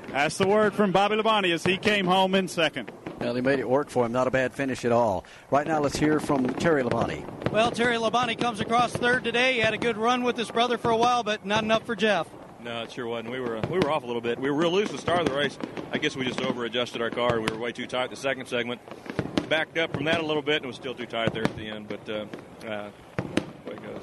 That's 0.08 0.36
the 0.36 0.46
word 0.46 0.74
from 0.74 0.92
Bobby 0.92 1.16
Labonte 1.16 1.52
as 1.52 1.64
he 1.64 1.78
came 1.78 2.04
home 2.04 2.34
in 2.34 2.46
second. 2.46 2.92
Well, 3.18 3.34
he 3.34 3.40
made 3.40 3.58
it 3.58 3.68
work 3.68 3.88
for 3.88 4.04
him. 4.04 4.12
Not 4.12 4.26
a 4.26 4.30
bad 4.30 4.52
finish 4.52 4.84
at 4.84 4.92
all. 4.92 5.24
Right 5.50 5.66
now, 5.66 5.80
let's 5.80 5.96
hear 5.96 6.20
from 6.20 6.46
Terry 6.54 6.82
Labonte. 6.82 7.50
Well, 7.50 7.70
Terry 7.70 7.96
Labonte 7.96 8.38
comes 8.38 8.60
across 8.60 8.92
third 8.92 9.24
today. 9.24 9.54
He 9.54 9.60
had 9.60 9.72
a 9.72 9.78
good 9.78 9.96
run 9.96 10.22
with 10.22 10.36
his 10.36 10.50
brother 10.50 10.76
for 10.76 10.90
a 10.90 10.96
while, 10.96 11.22
but 11.22 11.46
not 11.46 11.64
enough 11.64 11.84
for 11.84 11.96
Jeff. 11.96 12.26
No, 12.60 12.82
it 12.82 12.92
sure 12.92 13.06
wasn't. 13.06 13.30
We 13.30 13.40
were 13.40 13.56
uh, 13.56 13.66
we 13.70 13.78
were 13.78 13.90
off 13.90 14.02
a 14.02 14.06
little 14.06 14.20
bit. 14.20 14.38
We 14.38 14.50
were 14.50 14.56
real 14.56 14.72
loose 14.72 14.90
the 14.90 14.98
start 14.98 15.20
of 15.20 15.28
the 15.28 15.34
race. 15.34 15.58
I 15.92 15.98
guess 15.98 16.16
we 16.16 16.24
just 16.24 16.40
over 16.42 16.64
adjusted 16.64 17.00
our 17.00 17.10
car. 17.10 17.40
We 17.40 17.46
were 17.46 17.58
way 17.58 17.72
too 17.72 17.86
tight 17.86 18.10
the 18.10 18.16
second 18.16 18.46
segment. 18.46 18.80
Backed 19.48 19.78
up 19.78 19.94
from 19.94 20.04
that 20.04 20.20
a 20.20 20.26
little 20.26 20.42
bit 20.42 20.56
and 20.56 20.66
was 20.66 20.76
still 20.76 20.94
too 20.94 21.06
tight 21.06 21.32
there 21.32 21.44
at 21.44 21.56
the 21.56 21.68
end. 21.68 21.88
But 21.88 22.08
uh, 22.08 22.26
uh, 22.66 22.90
way 23.64 23.74
it 23.74 23.82
goes. 23.82 24.02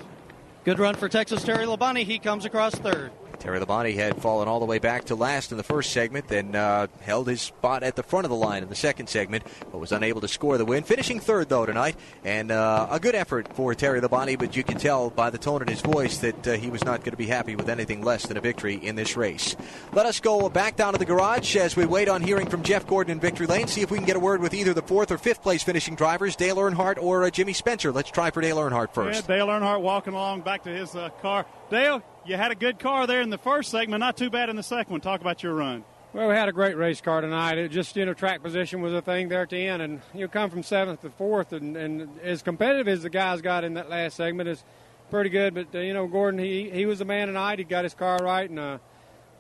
Good 0.64 0.80
run 0.80 0.96
for 0.96 1.10
Texas 1.10 1.44
Terry 1.44 1.66
Labonte. 1.66 2.04
He 2.06 2.18
comes 2.18 2.46
across 2.46 2.74
third. 2.76 3.12
Terry 3.40 3.60
Labonte 3.60 3.96
had 3.96 4.22
fallen 4.22 4.48
all 4.48 4.60
the 4.60 4.66
way 4.66 4.80
back 4.80 5.06
to 5.06 5.16
last 5.16 5.52
in 5.52 5.58
the 5.58 5.64
first 5.64 5.92
segment, 5.92 6.28
then 6.28 6.56
uh, 6.56 6.88
held 7.02 7.28
his 7.28 7.42
spot 7.42 7.84
at 7.84 7.96
the 7.96 8.04
front 8.04 8.26
of 8.26 8.30
the 8.30 8.36
line 8.36 8.64
in 8.64 8.70
the 8.70 8.76
second 8.76 9.08
segment, 9.08 9.44
but 9.72 9.78
was 9.78 9.92
unable 9.92 10.22
to 10.22 10.28
score 10.28 10.58
the 10.58 10.66
win. 10.66 10.84
Finishing 10.84 11.20
third, 11.20 11.50
though, 11.50 11.66
tonight, 11.66 11.96
and 12.24 12.52
uh, 12.52 12.88
a 12.90 13.00
good 13.00 13.16
effort 13.16 13.54
for 13.56 13.76
Terry 13.76 14.02
Labonte, 14.02 14.38
but 14.38 14.56
you 14.56 14.64
can 14.64 14.78
tell 14.78 15.10
by 15.10 15.30
the 15.30 15.38
tone 15.38 15.62
in 15.62 15.68
his 15.68 15.82
voice 15.82 16.18
that 16.20 16.48
uh, 16.48 16.54
he 16.54 16.70
was 16.70 16.84
not 16.84 17.00
going 17.00 17.12
to 17.12 17.18
be 17.18 17.28
happy 17.28 17.56
with 17.56 17.70
anything 17.70 18.04
less 18.04 18.26
than 18.26 18.38
a 18.38 18.42
victory 18.42 18.76
in 18.76 18.96
this 18.96 19.16
race. 19.18 19.56
Let 19.94 20.06
us 20.06 20.20
go 20.20 20.50
back 20.50 20.76
down 20.76 20.94
to 20.94 21.00
the 21.00 21.06
garage 21.06 21.56
as 21.56 21.76
we 21.76 21.86
wait 21.86 22.10
on 22.10 22.22
hearing 22.22 22.50
from 22.50 22.64
Jeff 22.64 22.88
Gordon 22.88 23.12
in 23.12 23.20
Victory 23.20 23.48
Lane, 23.48 23.68
see 23.68 23.82
if 23.82 23.92
we 23.92 23.98
can 23.98 24.06
get 24.06 24.16
a 24.16 24.20
word 24.20 24.42
with 24.42 24.54
either 24.54 24.74
the 24.74 24.82
fourth 24.82 25.12
or 25.12 25.18
fifth 25.18 25.42
place 25.42 25.64
finishing 25.64 25.96
drivers, 25.96 26.36
Dale 26.36 26.58
Earnhardt 26.58 27.02
or 27.02 27.24
uh, 27.24 27.30
Jimmy 27.30 27.54
Spencer. 27.54 27.92
Let's 27.92 28.12
try 28.12 28.32
for 28.32 28.42
Dale 28.42 28.58
Earnhardt 28.58 28.94
first. 28.94 29.28
Yeah, 29.28 29.36
Dale 29.36 29.48
Earnhardt 29.48 29.82
walking 29.82 30.14
along 30.14 30.42
back 30.42 30.64
to 30.64 30.70
his 30.70 30.96
uh, 30.96 31.10
car. 31.22 31.46
Dale, 31.70 32.04
you 32.28 32.36
had 32.38 32.52
a 32.52 32.56
good 32.56 32.78
car 32.78 33.08
there 33.08 33.22
in 33.22 33.32
the 33.32 33.40
first 33.40 33.72
segment, 33.72 34.00
not 34.00 34.16
too 34.16 34.30
bad 34.30 34.50
in 34.50 34.56
the 34.56 34.64
second 34.64 34.92
one. 34.92 35.02
Talk 35.02 35.22
about 35.22 35.42
your 35.42 35.56
run. 35.56 35.84
Well, 36.14 36.30
we 36.30 36.36
had 36.36 36.48
a 36.48 36.54
great 36.54 36.78
race 36.78 37.02
car 37.02 37.22
tonight. 37.22 37.58
It 37.58 37.72
just, 37.72 37.96
you 37.96 38.06
know, 38.06 38.14
track 38.14 38.44
position 38.44 38.82
was 38.82 38.94
a 38.94 39.02
thing 39.02 39.30
there 39.30 39.42
at 39.42 39.50
the 39.50 39.68
end. 39.68 39.82
And 39.82 40.02
you 40.14 40.28
come 40.28 40.52
from 40.52 40.62
seventh 40.62 41.02
to 41.02 41.10
fourth, 41.10 41.54
and, 41.54 41.76
and 41.76 42.20
as 42.22 42.44
competitive 42.44 42.88
as 42.88 43.02
the 43.02 43.10
guys 43.10 43.42
got 43.42 43.64
in 43.64 43.74
that 43.74 43.90
last 43.90 44.16
segment 44.16 44.48
is 44.48 44.64
pretty 45.10 45.32
good. 45.32 45.56
But, 45.56 45.74
uh, 45.74 45.80
you 45.80 45.94
know, 45.94 46.06
Gordon, 46.06 46.40
he, 46.40 46.70
he 46.70 46.86
was 46.86 47.00
the 47.00 47.06
man 47.06 47.28
tonight. 47.28 47.58
He 47.58 47.66
got 47.66 47.84
his 47.84 47.96
car 47.96 48.20
right. 48.20 48.48
And 48.48 48.60
uh, 48.60 48.78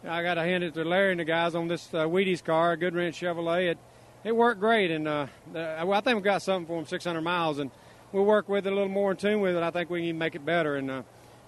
I 0.03 0.23
got 0.23 0.33
to 0.33 0.41
hand 0.41 0.63
it 0.63 0.73
to 0.73 0.83
Larry 0.83 1.11
and 1.11 1.19
the 1.19 1.25
guys 1.25 1.53
on 1.53 1.67
this 1.67 1.93
uh, 1.93 2.05
Wheaties 2.05 2.43
car, 2.43 2.71
a 2.71 2.77
Goodwrench 2.77 3.13
Chevrolet. 3.13 3.69
It, 3.69 3.77
it 4.23 4.35
worked 4.35 4.59
great. 4.59 4.89
And 4.89 5.07
uh, 5.07 5.27
well, 5.53 5.93
I 5.93 6.01
think 6.01 6.17
we 6.17 6.23
got 6.23 6.41
something 6.41 6.65
for 6.65 6.79
him 6.79 6.87
600 6.87 7.21
miles. 7.21 7.59
And 7.59 7.69
we'll 8.11 8.25
work 8.25 8.49
with 8.49 8.65
it 8.65 8.73
a 8.73 8.75
little 8.75 8.89
more 8.89 9.11
in 9.11 9.17
tune 9.17 9.41
with 9.41 9.55
it. 9.55 9.61
I 9.61 9.69
think 9.69 9.91
we 9.91 10.07
can 10.07 10.17
make 10.17 10.33
it 10.33 10.43
better. 10.43 10.75
And, 10.75 10.89
uh, 10.89 11.03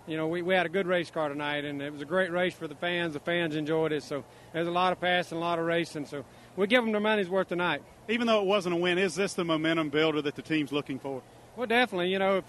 you 0.07 0.15
know, 0.15 0.27
we, 0.27 0.41
we 0.41 0.55
had 0.55 0.65
a 0.65 0.69
good 0.69 0.87
race 0.87 1.11
car 1.11 1.27
tonight, 1.27 1.65
and 1.65 1.81
it 1.81 1.91
was 1.91 2.01
a 2.01 2.05
great 2.05 2.31
race 2.31 2.53
for 2.53 2.67
the 2.67 2.75
fans. 2.75 3.13
The 3.13 3.19
fans 3.19 3.55
enjoyed 3.55 3.91
it, 3.91 4.03
so 4.03 4.23
there's 4.53 4.67
a 4.67 4.71
lot 4.71 4.93
of 4.93 5.01
passing, 5.01 5.37
a 5.37 5.41
lot 5.41 5.59
of 5.59 5.65
racing. 5.65 6.05
So 6.05 6.23
we 6.55 6.65
give 6.65 6.81
them 6.81 6.93
their 6.93 7.01
money's 7.01 7.29
worth 7.29 7.49
tonight. 7.49 7.81
Even 8.07 8.25
though 8.25 8.41
it 8.41 8.45
wasn't 8.45 8.75
a 8.75 8.77
win, 8.77 8.97
is 8.97 9.15
this 9.15 9.33
the 9.33 9.43
momentum 9.43 9.89
builder 9.89 10.21
that 10.21 10.35
the 10.35 10.41
team's 10.41 10.71
looking 10.71 10.97
for? 10.97 11.21
Well, 11.57 11.67
definitely. 11.67 12.09
You 12.09 12.19
know, 12.19 12.37
if 12.37 12.45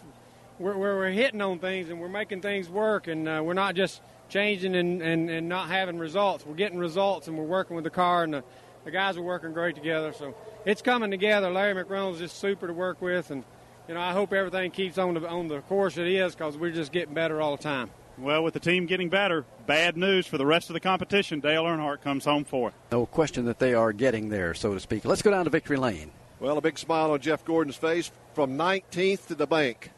we're, 0.60 0.76
we're, 0.76 0.96
we're 0.98 1.10
hitting 1.10 1.40
on 1.40 1.58
things 1.58 1.90
and 1.90 2.00
we're 2.00 2.08
making 2.08 2.42
things 2.42 2.68
work, 2.68 3.08
and 3.08 3.28
uh, 3.28 3.42
we're 3.44 3.54
not 3.54 3.74
just 3.74 4.02
changing 4.28 4.76
and, 4.76 5.02
and, 5.02 5.28
and 5.28 5.48
not 5.48 5.68
having 5.68 5.98
results. 5.98 6.46
We're 6.46 6.54
getting 6.54 6.78
results, 6.78 7.26
and 7.26 7.36
we're 7.36 7.44
working 7.44 7.74
with 7.74 7.84
the 7.84 7.90
car, 7.90 8.22
and 8.22 8.34
the, 8.34 8.44
the 8.84 8.92
guys 8.92 9.16
are 9.16 9.22
working 9.22 9.52
great 9.52 9.74
together. 9.74 10.12
So 10.12 10.34
it's 10.64 10.82
coming 10.82 11.10
together. 11.10 11.50
Larry 11.50 11.82
McReynolds 11.82 12.14
is 12.14 12.20
just 12.20 12.38
super 12.38 12.68
to 12.68 12.72
work 12.72 13.02
with, 13.02 13.32
and 13.32 13.42
you 13.88 13.94
know, 13.94 14.00
I 14.00 14.12
hope 14.12 14.32
everything 14.32 14.70
keeps 14.70 14.98
on 14.98 15.14
the 15.14 15.26
on 15.26 15.48
the 15.48 15.60
course 15.62 15.96
it 15.96 16.06
is 16.06 16.34
because 16.34 16.56
we're 16.56 16.70
just 16.70 16.92
getting 16.92 17.14
better 17.14 17.40
all 17.40 17.56
the 17.56 17.62
time. 17.62 17.90
Well, 18.18 18.42
with 18.42 18.54
the 18.54 18.60
team 18.60 18.86
getting 18.86 19.08
better, 19.08 19.44
bad 19.66 19.96
news 19.96 20.26
for 20.26 20.38
the 20.38 20.46
rest 20.46 20.70
of 20.70 20.74
the 20.74 20.80
competition. 20.80 21.40
Dale 21.40 21.64
Earnhardt 21.64 22.02
comes 22.02 22.24
home 22.24 22.44
fourth. 22.44 22.74
No 22.92 23.06
question 23.06 23.44
that 23.46 23.60
they 23.60 23.74
are 23.74 23.92
getting 23.92 24.28
there, 24.28 24.54
so 24.54 24.74
to 24.74 24.80
speak. 24.80 25.04
Let's 25.04 25.22
go 25.22 25.30
down 25.30 25.44
to 25.44 25.50
victory 25.50 25.76
lane. 25.76 26.10
Well, 26.40 26.58
a 26.58 26.60
big 26.60 26.78
smile 26.78 27.12
on 27.12 27.20
Jeff 27.20 27.44
Gordon's 27.44 27.76
face 27.76 28.10
from 28.34 28.58
19th 28.58 29.28
to 29.28 29.34
the 29.34 29.46
bank. 29.46 29.90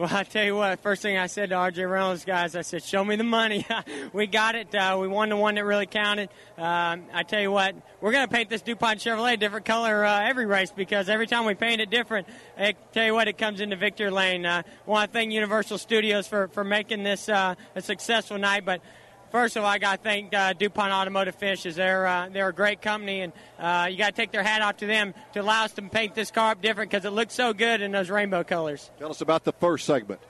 Well, 0.00 0.08
I 0.10 0.22
tell 0.22 0.46
you 0.46 0.56
what, 0.56 0.80
first 0.80 1.02
thing 1.02 1.18
I 1.18 1.26
said 1.26 1.50
to 1.50 1.56
RJ 1.56 1.90
Reynolds 1.90 2.24
guys, 2.24 2.56
I 2.56 2.62
said, 2.62 2.82
"Show 2.82 3.04
me 3.04 3.16
the 3.16 3.22
money." 3.22 3.66
we 4.14 4.26
got 4.26 4.54
it. 4.54 4.74
Uh, 4.74 4.96
we 4.98 5.06
won 5.06 5.28
the 5.28 5.36
one 5.36 5.56
that 5.56 5.64
really 5.66 5.84
counted. 5.84 6.30
Um, 6.56 7.04
I 7.12 7.22
tell 7.22 7.42
you 7.42 7.50
what, 7.50 7.74
we're 8.00 8.12
going 8.12 8.26
to 8.26 8.34
paint 8.34 8.48
this 8.48 8.62
DuPont 8.62 9.00
Chevrolet 9.00 9.34
a 9.34 9.36
different 9.36 9.66
color 9.66 10.02
uh, 10.02 10.26
every 10.26 10.46
race 10.46 10.72
because 10.74 11.10
every 11.10 11.26
time 11.26 11.44
we 11.44 11.52
paint 11.52 11.82
it 11.82 11.90
different, 11.90 12.28
I 12.56 12.76
tell 12.94 13.04
you 13.04 13.12
what, 13.12 13.28
it 13.28 13.36
comes 13.36 13.60
into 13.60 13.76
victory 13.76 14.08
lane. 14.08 14.46
Uh, 14.46 14.62
to 14.62 15.06
thank 15.12 15.32
Universal 15.32 15.76
Studios 15.76 16.26
for 16.26 16.48
for 16.48 16.64
making 16.64 17.02
this 17.02 17.28
uh, 17.28 17.54
a 17.74 17.82
successful 17.82 18.38
night, 18.38 18.64
but 18.64 18.80
First 19.30 19.56
of 19.56 19.62
all, 19.62 19.70
I 19.70 19.78
got 19.78 19.98
to 19.98 20.02
thank 20.02 20.34
uh, 20.34 20.54
DuPont 20.54 20.92
Automotive 20.92 21.36
Finishes. 21.36 21.76
They're 21.76 22.04
uh, 22.04 22.28
they're 22.32 22.48
a 22.48 22.52
great 22.52 22.82
company, 22.82 23.20
and 23.20 23.32
uh, 23.60 23.86
you 23.88 23.96
got 23.96 24.06
to 24.08 24.12
take 24.12 24.32
their 24.32 24.42
hat 24.42 24.60
off 24.60 24.78
to 24.78 24.86
them 24.86 25.14
to 25.34 25.40
allow 25.40 25.64
us 25.64 25.72
to 25.74 25.82
paint 25.82 26.16
this 26.16 26.32
car 26.32 26.52
up 26.52 26.60
different 26.60 26.90
because 26.90 27.04
it 27.04 27.10
looks 27.10 27.34
so 27.34 27.52
good 27.52 27.80
in 27.80 27.92
those 27.92 28.10
rainbow 28.10 28.42
colors. 28.42 28.90
Tell 28.98 29.10
us 29.10 29.20
about 29.20 29.44
the 29.44 29.52
first 29.52 29.86
segment. 29.86 30.20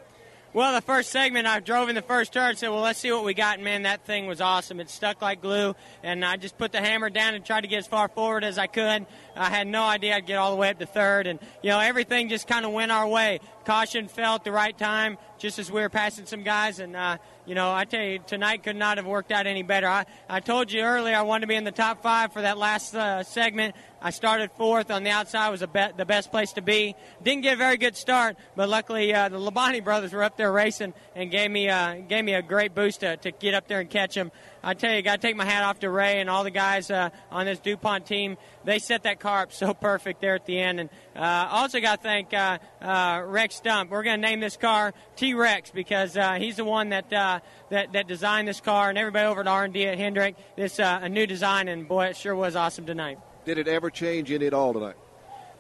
Well, 0.52 0.74
the 0.74 0.80
first 0.80 1.10
segment, 1.10 1.46
I 1.46 1.60
drove 1.60 1.88
in 1.88 1.94
the 1.94 2.02
first 2.02 2.32
turn 2.32 2.50
and 2.50 2.58
said, 2.58 2.70
well, 2.70 2.80
let's 2.80 2.98
see 2.98 3.12
what 3.12 3.24
we 3.24 3.34
got. 3.34 3.54
And, 3.54 3.64
man, 3.64 3.84
that 3.84 4.04
thing 4.04 4.26
was 4.26 4.40
awesome. 4.40 4.80
It 4.80 4.90
stuck 4.90 5.22
like 5.22 5.40
glue. 5.40 5.76
And 6.02 6.24
I 6.24 6.38
just 6.38 6.58
put 6.58 6.72
the 6.72 6.80
hammer 6.80 7.08
down 7.08 7.36
and 7.36 7.44
tried 7.44 7.60
to 7.60 7.68
get 7.68 7.78
as 7.78 7.86
far 7.86 8.08
forward 8.08 8.42
as 8.42 8.58
I 8.58 8.66
could. 8.66 9.06
I 9.36 9.50
had 9.50 9.66
no 9.66 9.82
idea 9.84 10.16
I'd 10.16 10.26
get 10.26 10.38
all 10.38 10.50
the 10.50 10.56
way 10.56 10.70
up 10.70 10.78
to 10.78 10.86
third. 10.86 11.26
And, 11.26 11.38
you 11.62 11.70
know, 11.70 11.80
everything 11.80 12.28
just 12.28 12.46
kind 12.46 12.64
of 12.64 12.72
went 12.72 12.92
our 12.92 13.06
way. 13.06 13.40
Caution 13.64 14.08
fell 14.08 14.34
at 14.34 14.44
the 14.44 14.52
right 14.52 14.76
time 14.76 15.18
just 15.38 15.58
as 15.58 15.70
we 15.70 15.80
were 15.80 15.88
passing 15.88 16.26
some 16.26 16.42
guys. 16.42 16.80
And, 16.80 16.96
uh, 16.96 17.18
you 17.46 17.54
know, 17.54 17.72
I 17.72 17.84
tell 17.84 18.02
you, 18.02 18.18
tonight 18.18 18.62
could 18.62 18.76
not 18.76 18.98
have 18.98 19.06
worked 19.06 19.32
out 19.32 19.46
any 19.46 19.62
better. 19.62 19.88
I, 19.88 20.04
I 20.28 20.40
told 20.40 20.70
you 20.70 20.82
earlier 20.82 21.16
I 21.16 21.22
wanted 21.22 21.42
to 21.42 21.46
be 21.46 21.54
in 21.56 21.64
the 21.64 21.72
top 21.72 22.02
five 22.02 22.32
for 22.32 22.42
that 22.42 22.58
last 22.58 22.94
uh, 22.94 23.22
segment. 23.22 23.74
I 24.02 24.10
started 24.10 24.50
fourth 24.52 24.90
on 24.90 25.04
the 25.04 25.10
outside, 25.10 25.50
was 25.50 25.60
be- 25.60 25.88
the 25.96 26.06
best 26.06 26.30
place 26.30 26.52
to 26.54 26.62
be. 26.62 26.94
Didn't 27.22 27.42
get 27.42 27.54
a 27.54 27.56
very 27.56 27.76
good 27.76 27.96
start, 27.96 28.36
but 28.56 28.68
luckily 28.68 29.12
uh, 29.12 29.28
the 29.28 29.38
Labonte 29.38 29.84
brothers 29.84 30.12
were 30.12 30.22
up 30.22 30.36
there 30.36 30.50
racing 30.50 30.94
and 31.14 31.30
gave 31.30 31.50
me 31.50 31.68
uh, 31.68 31.96
gave 32.08 32.24
me 32.24 32.32
a 32.32 32.42
great 32.42 32.74
boost 32.74 33.00
to, 33.00 33.18
to 33.18 33.30
get 33.30 33.52
up 33.52 33.68
there 33.68 33.80
and 33.80 33.90
catch 33.90 34.14
them. 34.14 34.32
I 34.62 34.74
tell 34.74 34.94
you, 34.94 35.02
got 35.02 35.20
to 35.20 35.26
take 35.26 35.36
my 35.36 35.44
hat 35.44 35.62
off 35.64 35.80
to 35.80 35.90
Ray 35.90 36.20
and 36.20 36.28
all 36.28 36.44
the 36.44 36.50
guys 36.50 36.90
uh, 36.90 37.10
on 37.30 37.46
this 37.46 37.58
DuPont 37.58 38.06
team. 38.06 38.36
They 38.64 38.78
set 38.78 39.04
that 39.04 39.19
car 39.20 39.42
up 39.42 39.52
so 39.52 39.74
perfect 39.74 40.20
there 40.20 40.34
at 40.34 40.46
the 40.46 40.58
end. 40.58 40.80
And 40.80 40.90
uh, 41.14 41.48
also 41.50 41.80
got 41.80 41.96
to 41.96 42.02
thank 42.02 42.34
uh, 42.34 42.58
uh, 42.80 43.22
Rex 43.26 43.56
Stump. 43.56 43.90
We're 43.90 44.02
going 44.02 44.20
to 44.20 44.26
name 44.26 44.40
this 44.40 44.56
car 44.56 44.92
T 45.16 45.34
Rex 45.34 45.70
because 45.70 46.16
uh, 46.16 46.34
he's 46.34 46.56
the 46.56 46.64
one 46.64 46.88
that, 46.88 47.12
uh, 47.12 47.40
that 47.70 47.92
that 47.92 48.08
designed 48.08 48.48
this 48.48 48.60
car. 48.60 48.88
And 48.88 48.98
everybody 48.98 49.26
over 49.26 49.40
at 49.40 49.46
R&D 49.46 49.86
at 49.86 49.98
Hendrick, 49.98 50.36
this 50.56 50.80
uh, 50.80 51.00
a 51.02 51.08
new 51.08 51.26
design. 51.26 51.68
And 51.68 51.86
boy, 51.86 52.06
it 52.06 52.16
sure 52.16 52.34
was 52.34 52.56
awesome 52.56 52.86
tonight. 52.86 53.18
Did 53.44 53.58
it 53.58 53.68
ever 53.68 53.90
change 53.90 54.30
any 54.30 54.46
at 54.46 54.54
all 54.54 54.72
tonight? 54.72 54.96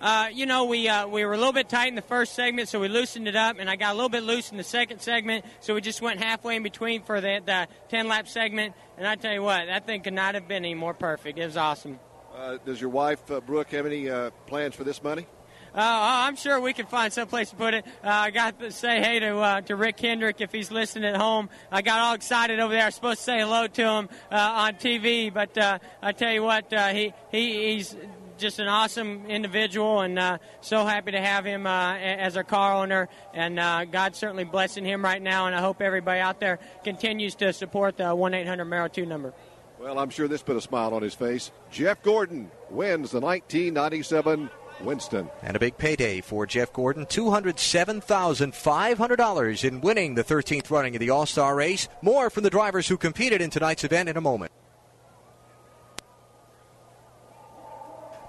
Uh, 0.00 0.28
you 0.32 0.46
know, 0.46 0.64
we 0.64 0.88
uh, 0.88 1.06
we 1.06 1.24
were 1.26 1.34
a 1.34 1.36
little 1.36 1.52
bit 1.52 1.68
tight 1.68 1.88
in 1.88 1.94
the 1.94 2.00
first 2.00 2.32
segment, 2.32 2.70
so 2.70 2.80
we 2.80 2.88
loosened 2.88 3.28
it 3.28 3.36
up, 3.36 3.56
and 3.58 3.68
I 3.68 3.76
got 3.76 3.92
a 3.92 3.94
little 3.94 4.08
bit 4.08 4.22
loose 4.22 4.50
in 4.50 4.56
the 4.56 4.64
second 4.64 5.02
segment, 5.02 5.44
so 5.60 5.74
we 5.74 5.82
just 5.82 6.00
went 6.00 6.20
halfway 6.20 6.56
in 6.56 6.62
between 6.62 7.02
for 7.02 7.20
the, 7.20 7.42
the 7.44 7.68
10 7.90 8.08
lap 8.08 8.26
segment. 8.26 8.74
And 8.96 9.06
I 9.06 9.16
tell 9.16 9.34
you 9.34 9.42
what, 9.42 9.66
that 9.66 9.84
thing 9.84 10.00
could 10.00 10.14
not 10.14 10.34
have 10.34 10.48
been 10.48 10.64
any 10.64 10.74
more 10.74 10.94
perfect. 10.94 11.38
It 11.38 11.44
was 11.44 11.58
awesome. 11.58 11.98
Uh, 12.34 12.58
does 12.64 12.80
your 12.80 12.90
wife, 12.90 13.30
uh, 13.30 13.40
Brooke, 13.40 13.70
have 13.70 13.86
any 13.86 14.08
uh, 14.08 14.30
plans 14.46 14.74
for 14.74 14.84
this 14.84 15.02
money? 15.02 15.26
Uh, 15.74 15.78
I'm 15.78 16.36
sure 16.36 16.60
we 16.60 16.72
can 16.72 16.86
find 16.86 17.12
some 17.12 17.28
place 17.28 17.50
to 17.50 17.56
put 17.56 17.74
it. 17.74 17.84
Uh, 18.02 18.08
I 18.08 18.30
got 18.30 18.58
to 18.58 18.72
say 18.72 19.00
hey 19.00 19.20
to 19.20 19.36
uh, 19.38 19.60
to 19.62 19.76
Rick 19.76 20.00
Hendrick 20.00 20.40
if 20.40 20.50
he's 20.50 20.72
listening 20.72 21.04
at 21.04 21.16
home. 21.16 21.48
I 21.70 21.82
got 21.82 22.00
all 22.00 22.14
excited 22.14 22.58
over 22.58 22.72
there. 22.72 22.82
I 22.82 22.86
was 22.86 22.96
supposed 22.96 23.18
to 23.18 23.24
say 23.24 23.40
hello 23.40 23.68
to 23.68 23.82
him 23.82 24.08
on 24.32 24.74
TV, 24.74 25.32
but 25.32 25.56
I 26.02 26.12
tell 26.12 26.32
you 26.32 26.42
what, 26.42 26.72
he 26.72 27.14
he 27.30 27.74
he's 27.74 27.94
just 28.40 28.58
an 28.58 28.66
awesome 28.66 29.26
individual, 29.26 30.00
and 30.00 30.18
uh, 30.18 30.38
so 30.60 30.84
happy 30.84 31.12
to 31.12 31.20
have 31.20 31.44
him 31.44 31.66
uh, 31.66 31.96
as 31.96 32.36
our 32.36 32.42
car 32.42 32.74
owner. 32.74 33.08
And 33.34 33.60
uh, 33.60 33.84
God's 33.84 34.18
certainly 34.18 34.44
blessing 34.44 34.84
him 34.84 35.04
right 35.04 35.22
now, 35.22 35.46
and 35.46 35.54
I 35.54 35.60
hope 35.60 35.80
everybody 35.80 36.20
out 36.20 36.40
there 36.40 36.58
continues 36.82 37.34
to 37.36 37.52
support 37.52 37.98
the 37.98 38.14
1 38.14 38.34
800 38.34 38.64
MARROW 38.64 38.88
2 38.88 39.06
number. 39.06 39.34
Well, 39.80 39.98
I'm 39.98 40.10
sure 40.10 40.28
this 40.28 40.42
put 40.42 40.56
a 40.56 40.60
smile 40.60 40.92
on 40.92 41.00
his 41.00 41.14
face. 41.14 41.50
Jeff 41.70 42.02
Gordon 42.02 42.50
wins 42.68 43.12
the 43.12 43.20
1997 43.20 44.50
Winston. 44.82 45.30
And 45.42 45.56
a 45.56 45.60
big 45.60 45.78
payday 45.78 46.20
for 46.20 46.44
Jeff 46.44 46.70
Gordon 46.72 47.06
$207,500 47.06 49.64
in 49.64 49.80
winning 49.80 50.16
the 50.16 50.24
13th 50.24 50.70
running 50.70 50.96
of 50.96 51.00
the 51.00 51.08
All 51.08 51.24
Star 51.24 51.56
race. 51.56 51.88
More 52.02 52.28
from 52.28 52.42
the 52.42 52.50
drivers 52.50 52.88
who 52.88 52.98
competed 52.98 53.40
in 53.40 53.48
tonight's 53.48 53.84
event 53.84 54.10
in 54.10 54.18
a 54.18 54.20
moment. 54.20 54.52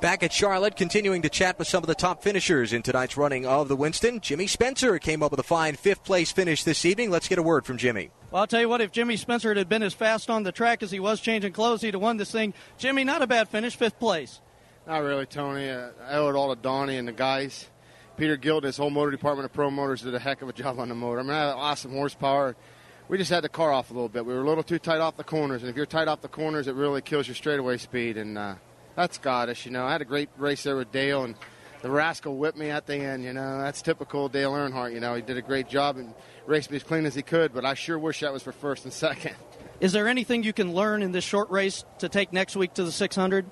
Back 0.02 0.24
at 0.24 0.34
Charlotte, 0.34 0.76
continuing 0.76 1.22
to 1.22 1.30
chat 1.30 1.60
with 1.60 1.68
some 1.68 1.84
of 1.84 1.88
the 1.88 1.94
top 1.94 2.24
finishers 2.24 2.74
in 2.74 2.82
tonight's 2.82 3.18
running 3.18 3.46
of 3.46 3.68
the 3.68 3.76
Winston. 3.76 4.20
Jimmy 4.20 4.48
Spencer 4.48 4.98
came 4.98 5.22
up 5.22 5.30
with 5.30 5.40
a 5.40 5.44
fine 5.44 5.76
fifth 5.76 6.04
place 6.04 6.32
finish 6.32 6.64
this 6.64 6.86
evening. 6.86 7.12
Let's 7.12 7.28
get 7.28 7.38
a 7.38 7.44
word 7.44 7.68
from 7.68 7.78
Jimmy. 7.78 8.10
Well, 8.32 8.42
I'll 8.42 8.48
tell 8.48 8.62
you 8.62 8.68
what, 8.68 8.82
if 8.82 8.92
Jimmy 8.92 9.16
Spencer 9.16 9.54
had 9.54 9.70
been 9.70 9.84
as 9.84 9.94
fast 9.94 10.32
on 10.32 10.42
the 10.42 10.52
track 10.52 10.82
as 10.82 10.90
he 10.90 11.00
was 11.00 11.22
changing 11.22 11.54
clothes, 11.54 11.84
he'd 11.84 11.94
have 11.94 12.02
won 12.02 12.18
this 12.18 12.32
thing. 12.32 12.56
Jimmy, 12.80 13.04
not 13.04 13.22
a 13.22 13.28
bad 13.28 13.48
finish, 13.48 13.76
fifth 13.76 14.00
place. 14.00 14.42
Not 14.88 15.04
really, 15.04 15.28
Tony. 15.28 15.70
Uh, 15.70 15.90
I 16.10 16.16
owe 16.16 16.30
it 16.30 16.36
all 16.36 16.56
to 16.56 16.60
Donnie 16.60 16.98
and 16.98 17.08
the 17.08 17.12
guys. 17.12 17.70
Peter 18.18 18.38
Gilt 18.38 18.64
and 18.64 18.70
his 18.70 18.78
whole 18.78 18.90
motor 18.90 19.12
department 19.12 19.46
of 19.46 19.54
Pro 19.54 19.70
Motors 19.70 20.02
did 20.02 20.16
a 20.16 20.20
heck 20.20 20.42
of 20.42 20.50
a 20.50 20.54
job 20.54 20.80
on 20.80 20.90
the 20.90 20.96
motor. 20.96 21.20
I 21.20 21.24
mean, 21.24 21.34
I 21.34 21.42
had 21.42 21.50
awesome 21.50 21.92
horsepower. 21.92 22.56
We 23.08 23.20
just 23.20 23.30
had 23.30 23.44
the 23.44 23.50
car 23.50 23.72
off 23.72 23.92
a 23.92 23.94
little 23.94 24.10
bit. 24.10 24.26
We 24.26 24.34
were 24.34 24.42
a 24.42 24.48
little 24.48 24.64
too 24.64 24.80
tight 24.80 25.00
off 25.00 25.16
the 25.16 25.24
corners, 25.24 25.62
and 25.62 25.70
if 25.70 25.76
you're 25.76 25.86
tight 25.86 26.08
off 26.08 26.22
the 26.22 26.28
corners, 26.28 26.68
it 26.68 26.74
really 26.74 27.04
kills 27.04 27.28
your 27.28 27.36
straightaway 27.36 27.78
speed. 27.78 28.18
And 28.18 28.36
uh, 28.36 28.56
that's 28.96 29.16
Scottish, 29.16 29.66
you 29.66 29.72
know. 29.72 29.86
I 29.86 29.92
had 29.92 30.02
a 30.02 30.06
great 30.06 30.30
race 30.38 30.64
there 30.64 30.76
with 30.76 30.92
Dale, 30.92 31.24
and 31.24 31.36
the 31.82 31.90
rascal 31.90 32.38
whipped 32.38 32.58
me 32.58 32.70
at 32.70 32.86
the 32.88 32.96
end. 32.96 33.24
You 33.24 33.34
know, 33.34 33.60
that's 33.60 33.82
typical 33.82 34.30
Dale 34.30 34.52
Earnhardt. 34.52 34.94
You 34.94 35.00
know, 35.00 35.16
he 35.16 35.22
did 35.22 35.38
a 35.38 35.42
great 35.42 35.68
job 35.68 35.98
and 35.98 36.14
raced 36.46 36.70
me 36.72 36.78
as 36.78 36.84
clean 36.84 37.06
as 37.06 37.16
he 37.16 37.22
could, 37.22 37.54
but 37.54 37.66
I 37.66 37.74
sure 37.74 37.98
wish 37.98 38.20
that 38.22 38.34
was 38.34 38.44
for 38.44 38.52
first 38.52 38.84
and 38.84 38.94
second. 38.94 39.36
Is 39.80 39.94
there 39.94 40.08
anything 40.08 40.44
you 40.44 40.54
can 40.54 40.74
learn 40.74 41.02
in 41.02 41.12
this 41.12 41.24
short 41.24 41.50
race 41.50 41.84
to 42.00 42.08
take 42.08 42.32
next 42.32 42.56
week 42.56 42.76
to 42.76 42.84
the 42.84 42.92
600? 42.92 43.50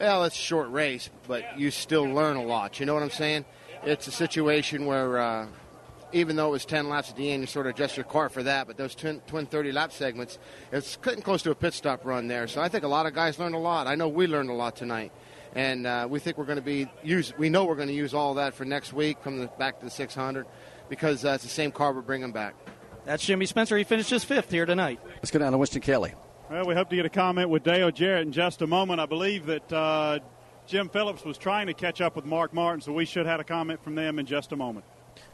Well, 0.00 0.22
it's 0.24 0.36
a 0.36 0.40
short 0.40 0.70
race, 0.70 1.10
but 1.26 1.58
you 1.58 1.72
still 1.72 2.04
learn 2.04 2.36
a 2.36 2.44
lot. 2.44 2.78
You 2.78 2.86
know 2.86 2.94
what 2.94 3.02
I'm 3.02 3.10
saying? 3.10 3.44
It's 3.82 4.06
a 4.06 4.12
situation 4.12 4.86
where, 4.86 5.18
uh, 5.18 5.46
even 6.12 6.36
though 6.36 6.48
it 6.48 6.52
was 6.52 6.64
10 6.64 6.88
laps 6.88 7.10
at 7.10 7.16
the 7.16 7.30
end, 7.30 7.42
you 7.42 7.46
sort 7.46 7.66
of 7.66 7.74
adjust 7.74 7.96
your 7.96 8.04
car 8.04 8.28
for 8.28 8.42
that. 8.42 8.66
But 8.66 8.76
those 8.76 8.94
twin, 8.94 9.20
twin 9.26 9.46
30 9.46 9.72
lap 9.72 9.92
segments, 9.92 10.38
it's 10.72 10.96
getting 10.96 11.22
close 11.22 11.42
to 11.42 11.50
a 11.50 11.54
pit 11.54 11.74
stop 11.74 12.04
run 12.04 12.28
there. 12.28 12.46
So 12.48 12.60
I 12.60 12.68
think 12.68 12.84
a 12.84 12.88
lot 12.88 13.06
of 13.06 13.14
guys 13.14 13.38
learned 13.38 13.54
a 13.54 13.58
lot. 13.58 13.86
I 13.86 13.94
know 13.94 14.08
we 14.08 14.26
learned 14.26 14.50
a 14.50 14.54
lot 14.54 14.76
tonight. 14.76 15.12
And 15.54 15.86
uh, 15.86 16.06
we 16.10 16.18
think 16.18 16.36
we're 16.36 16.44
going 16.44 16.56
to 16.56 16.62
be 16.62 16.88
use. 17.02 17.32
We 17.38 17.48
know 17.48 17.64
we're 17.64 17.74
going 17.74 17.88
to 17.88 17.94
use 17.94 18.12
all 18.12 18.34
that 18.34 18.54
for 18.54 18.64
next 18.64 18.92
week 18.92 19.18
from 19.22 19.38
the 19.38 19.46
back 19.58 19.78
to 19.78 19.86
the 19.86 19.90
600 19.90 20.46
because 20.88 21.24
uh, 21.24 21.30
it's 21.30 21.42
the 21.42 21.48
same 21.48 21.72
car 21.72 21.92
we're 21.92 22.02
bringing 22.02 22.32
back. 22.32 22.54
That's 23.04 23.24
Jimmy 23.24 23.46
Spencer. 23.46 23.76
He 23.78 23.84
finished 23.84 24.10
just 24.10 24.26
fifth 24.26 24.50
here 24.50 24.66
tonight. 24.66 25.00
Let's 25.16 25.30
go 25.30 25.38
down 25.38 25.52
to 25.52 25.58
Winston 25.58 25.80
Kelley. 25.80 26.14
Well, 26.50 26.66
we 26.66 26.74
hope 26.74 26.90
to 26.90 26.96
get 26.96 27.06
a 27.06 27.10
comment 27.10 27.48
with 27.48 27.62
Dale 27.62 27.90
Jarrett 27.90 28.26
in 28.26 28.32
just 28.32 28.62
a 28.62 28.66
moment. 28.66 29.00
I 29.00 29.06
believe 29.06 29.46
that 29.46 29.72
uh, 29.72 30.18
Jim 30.66 30.90
Phillips 30.90 31.24
was 31.24 31.38
trying 31.38 31.66
to 31.68 31.74
catch 31.74 32.02
up 32.02 32.16
with 32.16 32.26
Mark 32.26 32.52
Martin, 32.52 32.82
so 32.82 32.92
we 32.92 33.06
should 33.06 33.24
have 33.24 33.40
a 33.40 33.44
comment 33.44 33.82
from 33.82 33.94
them 33.94 34.18
in 34.18 34.26
just 34.26 34.52
a 34.52 34.56
moment. 34.56 34.84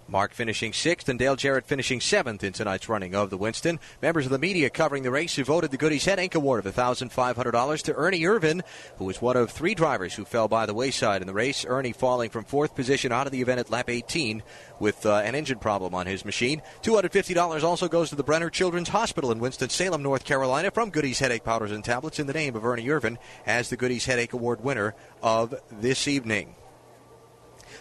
Mark 0.08 0.32
finishing 0.32 0.72
sixth 0.72 1.08
and 1.08 1.18
Dale 1.18 1.36
Jarrett 1.36 1.66
finishing 1.66 2.00
seventh 2.00 2.44
in 2.44 2.52
tonight's 2.52 2.88
running 2.88 3.14
of 3.14 3.30
the 3.30 3.36
Winston. 3.36 3.80
Members 4.02 4.26
of 4.26 4.32
the 4.32 4.38
media 4.38 4.70
covering 4.70 5.02
the 5.02 5.10
race 5.10 5.34
who 5.34 5.44
voted 5.44 5.70
the 5.70 5.76
Goody's 5.76 6.04
Headache 6.04 6.34
Award 6.34 6.66
of 6.66 6.74
$1,500 6.74 7.82
to 7.82 7.94
Ernie 7.94 8.20
Irvan, 8.20 8.62
who 8.98 9.04
was 9.04 9.22
one 9.22 9.36
of 9.36 9.50
three 9.50 9.74
drivers 9.74 10.14
who 10.14 10.24
fell 10.24 10.48
by 10.48 10.66
the 10.66 10.74
wayside 10.74 11.20
in 11.20 11.26
the 11.26 11.32
race. 11.32 11.64
Ernie 11.64 11.92
falling 11.92 12.30
from 12.30 12.44
fourth 12.44 12.74
position 12.74 13.12
out 13.12 13.26
of 13.26 13.32
the 13.32 13.40
event 13.40 13.60
at 13.60 13.70
lap 13.70 13.88
18 13.88 14.42
with 14.78 15.06
uh, 15.06 15.16
an 15.16 15.34
engine 15.34 15.58
problem 15.58 15.94
on 15.94 16.06
his 16.06 16.24
machine. 16.24 16.62
$250 16.82 17.62
also 17.62 17.88
goes 17.88 18.10
to 18.10 18.16
the 18.16 18.24
Brenner 18.24 18.50
Children's 18.50 18.88
Hospital 18.90 19.32
in 19.32 19.38
Winston-Salem, 19.38 20.02
North 20.02 20.24
Carolina 20.24 20.70
from 20.70 20.90
Goody's 20.90 21.18
Headache 21.18 21.44
Powders 21.44 21.72
and 21.72 21.84
Tablets 21.84 22.18
in 22.18 22.26
the 22.26 22.32
name 22.32 22.56
of 22.56 22.64
Ernie 22.64 22.86
Irvan 22.86 23.16
as 23.46 23.70
the 23.70 23.76
Goody's 23.76 24.04
Headache 24.04 24.32
Award 24.32 24.62
winner 24.62 24.94
of 25.22 25.54
this 25.70 26.08
evening. 26.08 26.54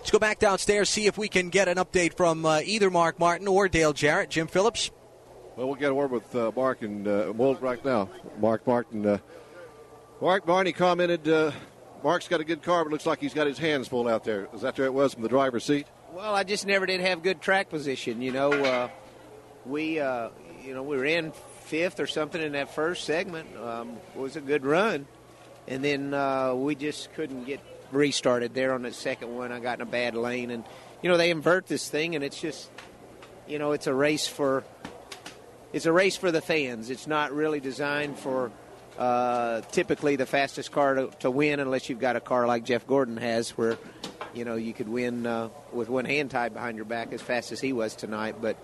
Let's 0.03 0.11
go 0.11 0.19
back 0.19 0.37
downstairs, 0.37 0.89
see 0.89 1.05
if 1.05 1.17
we 1.17 1.29
can 1.29 1.47
get 1.47 1.69
an 1.69 1.77
update 1.77 2.17
from 2.17 2.45
uh, 2.45 2.59
either 2.65 2.89
Mark 2.89 3.19
Martin 3.19 3.47
or 3.47 3.69
Dale 3.69 3.93
Jarrett. 3.93 4.29
Jim 4.29 4.47
Phillips. 4.47 4.91
Well, 5.55 5.67
we'll 5.67 5.77
get 5.77 5.91
a 5.91 5.95
word 5.95 6.11
with 6.11 6.35
uh, 6.35 6.51
Mark 6.53 6.81
and 6.81 7.07
uh, 7.07 7.31
Wolf 7.33 7.61
right 7.61 7.83
now. 7.85 8.09
Mark 8.37 8.67
Martin. 8.67 9.05
Uh, 9.05 9.19
Mark 10.19 10.45
Barney 10.45 10.73
commented, 10.73 11.29
uh, 11.29 11.51
Mark's 12.03 12.27
got 12.27 12.41
a 12.41 12.43
good 12.43 12.61
car, 12.61 12.83
but 12.83 12.91
looks 12.91 13.05
like 13.05 13.21
he's 13.21 13.33
got 13.33 13.47
his 13.47 13.57
hands 13.57 13.87
full 13.87 14.09
out 14.09 14.25
there. 14.25 14.49
Is 14.53 14.59
that 14.59 14.77
where 14.77 14.87
it 14.87 14.93
was 14.93 15.13
from 15.13 15.23
the 15.23 15.29
driver's 15.29 15.63
seat? 15.63 15.87
Well, 16.11 16.35
I 16.35 16.43
just 16.43 16.67
never 16.67 16.85
did 16.85 16.99
have 16.99 17.23
good 17.23 17.39
track 17.39 17.69
position. 17.69 18.21
You 18.21 18.33
know, 18.33 18.51
uh, 18.51 18.89
we, 19.65 20.01
uh, 20.01 20.31
you 20.65 20.73
know, 20.73 20.83
we 20.83 20.97
were 20.97 21.05
in 21.05 21.31
fifth 21.61 22.01
or 22.01 22.07
something 22.07 22.41
in 22.41 22.51
that 22.51 22.75
first 22.75 23.05
segment. 23.05 23.47
Um, 23.55 23.95
it 24.13 24.19
was 24.19 24.35
a 24.35 24.41
good 24.41 24.65
run, 24.65 25.07
and 25.65 25.81
then 25.81 26.13
uh, 26.13 26.53
we 26.55 26.75
just 26.75 27.13
couldn't 27.13 27.45
get 27.45 27.61
restarted 27.95 28.53
there 28.53 28.73
on 28.73 28.81
the 28.81 28.93
second 28.93 29.35
one. 29.35 29.51
I 29.51 29.59
got 29.59 29.79
in 29.79 29.81
a 29.81 29.89
bad 29.89 30.15
lane, 30.15 30.51
and 30.51 30.63
you 31.01 31.09
know 31.09 31.17
they 31.17 31.29
invert 31.29 31.67
this 31.67 31.89
thing, 31.89 32.15
and 32.15 32.23
it's 32.23 32.39
just, 32.39 32.69
you 33.47 33.59
know, 33.59 33.71
it's 33.71 33.87
a 33.87 33.93
race 33.93 34.27
for, 34.27 34.63
it's 35.71 35.85
a 35.85 35.91
race 35.91 36.15
for 36.15 36.31
the 36.31 36.41
fans. 36.41 36.89
It's 36.89 37.07
not 37.07 37.33
really 37.33 37.59
designed 37.59 38.17
for 38.17 38.51
uh, 38.97 39.61
typically 39.71 40.15
the 40.15 40.25
fastest 40.25 40.71
car 40.71 40.95
to, 40.95 41.07
to 41.19 41.31
win, 41.31 41.59
unless 41.59 41.89
you've 41.89 41.99
got 41.99 42.15
a 42.15 42.21
car 42.21 42.47
like 42.47 42.63
Jeff 42.63 42.85
Gordon 42.85 43.17
has, 43.17 43.51
where, 43.51 43.77
you 44.33 44.45
know, 44.45 44.55
you 44.55 44.73
could 44.73 44.89
win 44.89 45.25
uh, 45.25 45.49
with 45.71 45.89
one 45.89 46.05
hand 46.05 46.31
tied 46.31 46.53
behind 46.53 46.75
your 46.77 46.85
back 46.85 47.11
as 47.13 47.21
fast 47.21 47.51
as 47.51 47.59
he 47.59 47.73
was 47.73 47.95
tonight. 47.95 48.35
But, 48.41 48.57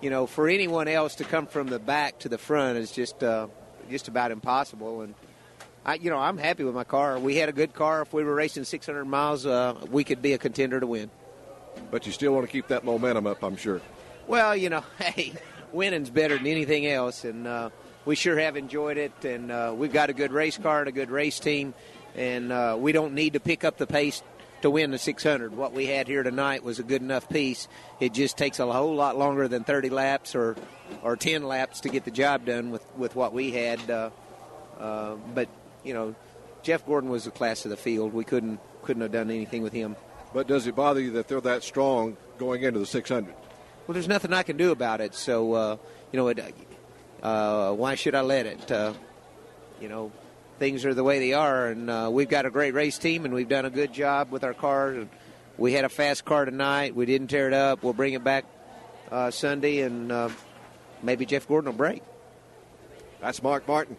you 0.00 0.10
know, 0.10 0.26
for 0.26 0.48
anyone 0.48 0.88
else 0.88 1.16
to 1.16 1.24
come 1.24 1.46
from 1.46 1.68
the 1.68 1.78
back 1.78 2.18
to 2.20 2.28
the 2.28 2.38
front 2.38 2.78
is 2.78 2.92
just 2.92 3.22
uh, 3.22 3.48
just 3.90 4.08
about 4.08 4.30
impossible, 4.30 5.02
and 5.02 5.14
I, 5.84 5.94
you 5.94 6.08
know, 6.08 6.18
I'm 6.18 6.38
happy 6.38 6.64
with 6.64 6.74
my 6.74 6.84
car. 6.84 7.18
We 7.18 7.36
had 7.36 7.48
a 7.48 7.52
good 7.52 7.74
car. 7.74 8.02
If 8.02 8.12
we 8.12 8.24
were 8.24 8.34
racing 8.34 8.64
600 8.64 9.04
miles, 9.04 9.44
uh, 9.44 9.74
we 9.90 10.02
could 10.02 10.22
be 10.22 10.32
a 10.32 10.38
contender 10.38 10.80
to 10.80 10.86
win. 10.86 11.10
But 11.90 12.06
you 12.06 12.12
still 12.12 12.32
want 12.32 12.46
to 12.46 12.52
keep 12.52 12.68
that 12.68 12.84
momentum 12.84 13.26
up, 13.26 13.42
I'm 13.42 13.56
sure. 13.56 13.82
Well, 14.26 14.56
you 14.56 14.70
know, 14.70 14.82
hey, 14.98 15.34
winning's 15.72 16.10
better 16.10 16.38
than 16.38 16.46
anything 16.46 16.86
else, 16.86 17.24
and 17.24 17.46
uh, 17.46 17.70
we 18.06 18.16
sure 18.16 18.38
have 18.38 18.56
enjoyed 18.56 18.96
it. 18.96 19.24
And 19.24 19.50
uh, 19.50 19.74
we've 19.76 19.92
got 19.92 20.08
a 20.08 20.14
good 20.14 20.32
race 20.32 20.56
car 20.56 20.80
and 20.80 20.88
a 20.88 20.92
good 20.92 21.10
race 21.10 21.38
team, 21.38 21.74
and 22.14 22.50
uh, 22.50 22.76
we 22.78 22.92
don't 22.92 23.12
need 23.12 23.34
to 23.34 23.40
pick 23.40 23.62
up 23.62 23.76
the 23.76 23.86
pace 23.86 24.22
to 24.62 24.70
win 24.70 24.90
the 24.90 24.98
600. 24.98 25.54
What 25.54 25.74
we 25.74 25.84
had 25.84 26.08
here 26.08 26.22
tonight 26.22 26.64
was 26.64 26.78
a 26.78 26.82
good 26.82 27.02
enough 27.02 27.28
piece. 27.28 27.68
It 28.00 28.14
just 28.14 28.38
takes 28.38 28.58
a 28.58 28.72
whole 28.72 28.94
lot 28.94 29.18
longer 29.18 29.48
than 29.48 29.64
30 29.64 29.90
laps 29.90 30.34
or 30.34 30.56
or 31.02 31.16
10 31.16 31.42
laps 31.42 31.80
to 31.80 31.90
get 31.90 32.06
the 32.06 32.10
job 32.10 32.46
done 32.46 32.70
with 32.70 32.82
with 32.96 33.14
what 33.14 33.34
we 33.34 33.50
had. 33.50 33.90
Uh, 33.90 34.08
uh, 34.78 35.16
but 35.34 35.48
you 35.84 35.94
know, 35.94 36.14
Jeff 36.62 36.86
Gordon 36.86 37.10
was 37.10 37.24
the 37.24 37.30
class 37.30 37.64
of 37.64 37.70
the 37.70 37.76
field. 37.76 38.12
We 38.12 38.24
couldn't 38.24 38.58
couldn't 38.82 39.02
have 39.02 39.12
done 39.12 39.30
anything 39.30 39.62
with 39.62 39.72
him. 39.72 39.96
But 40.32 40.46
does 40.46 40.66
it 40.66 40.74
bother 40.74 41.00
you 41.00 41.12
that 41.12 41.28
they're 41.28 41.40
that 41.42 41.62
strong 41.62 42.16
going 42.38 42.62
into 42.62 42.80
the 42.80 42.86
600? 42.86 43.32
Well, 43.86 43.92
there's 43.92 44.08
nothing 44.08 44.32
I 44.32 44.42
can 44.42 44.56
do 44.56 44.72
about 44.72 45.00
it. 45.00 45.14
So, 45.14 45.52
uh, 45.52 45.76
you 46.10 46.18
know, 46.18 46.28
it, 46.28 46.40
uh, 47.22 47.72
why 47.72 47.94
should 47.94 48.14
I 48.14 48.22
let 48.22 48.46
it? 48.46 48.70
Uh, 48.70 48.94
you 49.80 49.88
know, 49.88 50.10
things 50.58 50.84
are 50.84 50.94
the 50.94 51.04
way 51.04 51.18
they 51.18 51.32
are, 51.34 51.68
and 51.68 51.88
uh, 51.88 52.08
we've 52.12 52.28
got 52.28 52.46
a 52.46 52.50
great 52.50 52.74
race 52.74 52.98
team, 52.98 53.24
and 53.24 53.32
we've 53.32 53.48
done 53.48 53.64
a 53.64 53.70
good 53.70 53.92
job 53.92 54.30
with 54.30 54.44
our 54.44 54.54
car. 54.54 55.06
We 55.56 55.72
had 55.72 55.84
a 55.84 55.88
fast 55.88 56.24
car 56.24 56.44
tonight. 56.44 56.94
We 56.94 57.06
didn't 57.06 57.28
tear 57.28 57.46
it 57.46 57.54
up. 57.54 57.82
We'll 57.82 57.92
bring 57.92 58.14
it 58.14 58.24
back 58.24 58.44
uh, 59.10 59.30
Sunday, 59.30 59.80
and 59.80 60.10
uh, 60.10 60.28
maybe 61.02 61.26
Jeff 61.26 61.46
Gordon 61.46 61.70
will 61.70 61.78
break. 61.78 62.02
That's 63.20 63.42
Mark 63.42 63.68
Martin. 63.68 63.96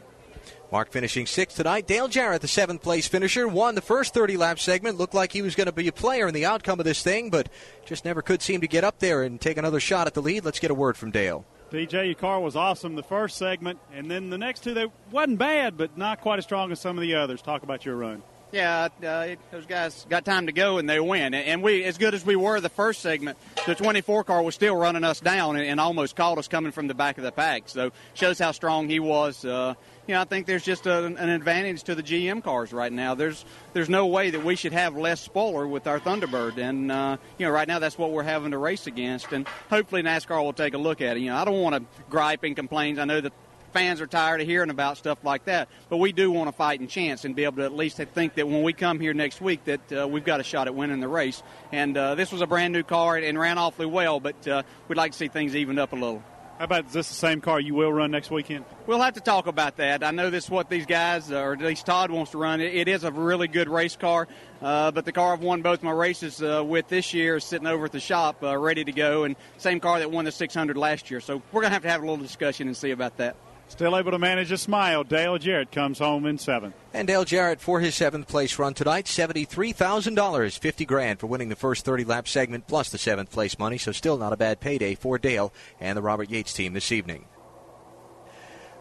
Mark 0.72 0.92
finishing 0.92 1.26
sixth 1.26 1.58
tonight. 1.58 1.88
Dale 1.88 2.08
Jarrett, 2.08 2.42
the 2.42 2.48
seventh 2.48 2.82
place 2.82 3.08
finisher, 3.08 3.48
won 3.48 3.76
the 3.76 3.82
first 3.82 4.14
30 4.14 4.38
lap 4.38 4.60
segment. 4.60 4.98
Looked 4.98 5.14
like 5.14 5.32
he 5.32 5.42
was 5.42 5.56
going 5.56 5.68
to 5.68 5.72
be 5.72 5.88
a 5.88 5.92
player 5.92 6.28
in 6.28 6.34
the 6.34 6.46
outcome 6.46 6.80
of 6.80 6.86
this 6.86 7.04
thing, 7.04 7.30
but 7.30 7.50
just 7.86 8.04
never 8.04 8.22
could 8.22 8.42
seem 8.42 8.62
to 8.62 8.68
get 8.68 8.84
up 8.84 9.00
there 9.00 9.24
and 9.24 9.40
take 9.40 9.58
another 9.58 9.80
shot 9.80 10.08
at 10.08 10.14
the 10.14 10.22
lead. 10.22 10.44
Let's 10.44 10.60
get 10.60 10.72
a 10.72 10.76
word 10.76 10.98
from 10.98 11.12
Dale. 11.12 11.46
DJ, 11.72 12.06
your 12.06 12.16
car 12.16 12.40
was 12.40 12.56
awesome 12.56 12.96
the 12.96 13.04
first 13.04 13.38
segment, 13.38 13.80
and 13.94 14.10
then 14.10 14.30
the 14.30 14.38
next 14.38 14.64
two, 14.64 14.74
they 14.74 14.88
wasn't 15.12 15.40
bad, 15.40 15.78
but 15.78 15.98
not 15.98 16.22
quite 16.22 16.40
as 16.40 16.46
strong 16.46 16.72
as 16.72 16.80
some 16.80 16.98
of 16.98 17.02
the 17.02 17.16
others. 17.16 17.42
Talk 17.42 17.64
about 17.64 17.86
your 17.86 17.96
run. 17.96 18.24
Yeah, 18.52 18.88
uh, 19.06 19.36
those 19.52 19.66
guys 19.66 20.06
got 20.08 20.24
time 20.24 20.46
to 20.46 20.54
go 20.54 20.78
and 20.78 20.90
they 20.90 21.00
win. 21.00 21.34
And 21.34 21.62
we, 21.62 21.84
as 21.84 21.98
good 21.98 22.14
as 22.14 22.26
we 22.26 22.38
were 22.38 22.62
the 22.62 22.70
first 22.70 23.02
segment, 23.02 23.38
the 23.66 23.76
24 23.76 24.24
car 24.24 24.42
was 24.42 24.56
still 24.56 24.76
running 24.76 25.04
us 25.04 25.20
down 25.20 25.58
and, 25.58 25.66
and 25.66 25.80
almost 25.80 26.16
caught 26.16 26.38
us 26.38 26.48
coming 26.48 26.72
from 26.72 26.88
the 26.88 26.94
back 26.94 27.18
of 27.18 27.26
the 27.26 27.34
pack. 27.34 27.64
So 27.66 27.92
shows 28.14 28.40
how 28.40 28.54
strong 28.54 28.88
he 28.88 29.02
was. 29.02 29.44
Uh, 29.44 29.74
you 30.07 30.14
know, 30.14 30.22
I 30.22 30.26
think 30.26 30.45
there's 30.45 30.64
just 30.64 30.86
a, 30.86 31.06
an 31.06 31.30
advantage 31.30 31.84
to 31.84 31.95
the 31.95 32.03
GM 32.03 32.44
cars 32.44 32.72
right 32.72 32.91
now. 32.91 33.15
There's 33.15 33.44
there's 33.73 33.90
no 33.90 34.07
way 34.07 34.30
that 34.30 34.44
we 34.44 34.56
should 34.56 34.73
have 34.73 34.95
less 34.95 35.22
spoiler 35.22 35.68
with 35.68 35.88
our 35.88 35.99
Thunderbird, 35.99 36.57
and 36.57 36.91
uh, 36.91 37.18
you 37.38 37.45
know, 37.45 37.52
right 37.52 37.68
now 37.68 37.80
that's 37.80 37.98
what 37.98 38.11
we're 38.11 38.23
having 38.23 38.52
to 38.52 38.57
race 38.57 38.88
against. 38.88 39.32
And 39.32 39.48
hopefully 39.69 40.03
NASCAR 40.03 40.44
will 40.44 40.53
take 40.53 40.73
a 40.73 40.77
look 40.77 41.02
at 41.02 41.18
it. 41.18 41.22
You 41.22 41.30
know, 41.30 41.38
I 41.38 41.45
don't 41.45 41.61
want 41.61 41.76
to 41.76 42.03
gripe 42.10 42.44
and 42.44 42.56
complain. 42.56 42.99
I 42.99 43.06
know 43.06 43.19
that 43.22 43.34
fans 43.76 43.99
are 43.99 44.07
tired 44.07 44.40
of 44.40 44.48
hearing 44.48 44.69
about 44.69 44.98
stuff 44.98 45.18
like 45.23 45.44
that. 45.45 45.68
But 45.90 45.98
we 45.98 46.14
do 46.14 46.32
want 46.32 46.48
to 46.48 46.53
fight 46.53 46.80
and 46.80 46.90
chance 46.90 47.26
and 47.26 47.36
be 47.36 47.44
able 47.44 47.57
to 47.57 47.65
at 47.65 47.76
least 47.76 47.98
think 47.98 48.36
that 48.36 48.48
when 48.48 48.64
we 48.64 48.72
come 48.72 49.02
here 49.02 49.14
next 49.14 49.41
week 49.41 49.65
that 49.65 49.91
uh, 49.91 50.07
we've 50.07 50.23
got 50.23 50.40
a 50.40 50.44
shot 50.44 50.68
at 50.68 50.76
winning 50.76 51.02
the 51.02 51.10
race. 51.10 51.44
And 51.73 51.98
uh, 51.98 52.15
this 52.15 52.32
was 52.32 52.40
a 52.40 52.48
brand 52.48 52.72
new 52.72 52.84
car 52.84 53.18
and 53.18 53.38
ran 53.38 53.57
awfully 53.57 53.86
well, 53.86 54.22
but 54.22 54.48
uh, 54.48 54.64
we'd 54.88 54.95
like 54.95 55.11
to 55.11 55.18
see 55.18 55.27
things 55.27 55.57
evened 55.57 55.80
up 55.80 55.91
a 55.91 55.95
little. 55.95 56.23
How 56.57 56.64
about 56.64 56.86
is 56.86 56.94
this 56.94 57.10
the 57.10 57.15
same 57.15 57.41
car 57.41 57.60
you 57.60 57.76
will 57.76 57.91
run 57.91 58.11
next 58.11 58.32
weekend? 58.32 58.64
We'll 58.88 59.02
have 59.02 59.15
to 59.15 59.19
talk 59.19 59.48
about 59.48 59.76
that. 59.76 60.06
I 60.06 60.11
know 60.11 60.30
this 60.30 60.45
is 60.45 60.49
what 60.49 60.69
these 60.69 60.86
guys, 60.86 61.30
or 61.30 61.52
at 61.52 61.60
least 61.60 61.86
Todd, 61.86 62.11
wants 62.11 62.32
to 62.32 62.38
run. 62.38 62.61
it 62.61 62.88
is 62.88 63.03
a 63.03 63.11
really 63.11 63.49
good 63.49 63.68
race 63.68 63.98
car, 63.98 64.30
uh, 64.61 64.91
but 64.91 65.03
the 65.03 65.11
car 65.11 65.34
I've 65.34 65.41
won 65.41 65.61
both 65.61 65.84
my 65.84 65.91
races 65.91 66.41
uh, 66.41 66.64
with 66.65 66.88
this 66.88 67.14
year 67.14 67.36
is 67.36 67.44
sitting 67.44 67.68
over 67.68 67.86
at 67.86 67.91
the 67.91 67.99
shop, 67.99 68.41
uh, 68.41 68.57
ready 68.57 68.86
to 68.86 68.94
go, 68.94 69.26
and 69.26 69.36
same 69.57 69.82
car 69.82 69.99
that 69.99 70.11
won 70.11 70.23
the 70.23 70.32
600 70.32 70.77
last 70.77 71.11
year. 71.11 71.19
So 71.19 71.41
we're 71.52 71.60
going 71.60 71.72
to 71.72 71.73
have 71.73 71.82
to 71.82 71.90
have 71.90 72.02
a 72.02 72.06
little 72.06 72.23
discussion 72.23 72.68
and 72.68 72.77
see 72.77 72.91
about 72.91 73.18
that. 73.18 73.36
Still 73.68 73.98
able 73.98 74.12
to 74.12 74.20
manage 74.20 74.52
a 74.52 74.58
smile. 74.58 75.04
Dale 75.04 75.38
Jarrett 75.38 75.72
comes 75.72 76.00
home 76.00 76.26
in 76.26 76.38
seventh. 76.38 76.76
And 76.94 77.08
Dale 77.08 77.26
Jarrett 77.26 77.60
for 77.60 77.82
his 77.82 77.94
seventh 77.94 78.28
place 78.28 78.58
run 78.58 78.74
tonight, 78.74 79.08
seventy-three 79.08 79.74
thousand 79.74 80.16
dollars, 80.16 80.58
fifty 80.58 80.86
grand 80.86 81.20
for 81.20 81.28
winning 81.28 81.50
the 81.50 81.56
first 81.56 81.84
thirty 81.84 82.06
lap 82.06 82.28
segment 82.28 82.68
plus 82.68 82.90
the 82.90 82.98
seventh 82.98 83.32
place 83.32 83.60
money. 83.60 83.78
So 83.78 83.92
still 83.92 84.18
not 84.18 84.32
a 84.34 84.38
bad 84.38 84.60
payday 84.62 84.96
for 84.96 85.18
Dale 85.18 85.52
and 85.80 85.98
the 85.98 86.02
Robert 86.02 86.30
Yates 86.30 86.54
team 86.54 86.74
this 86.74 86.92
evening. 86.92 87.26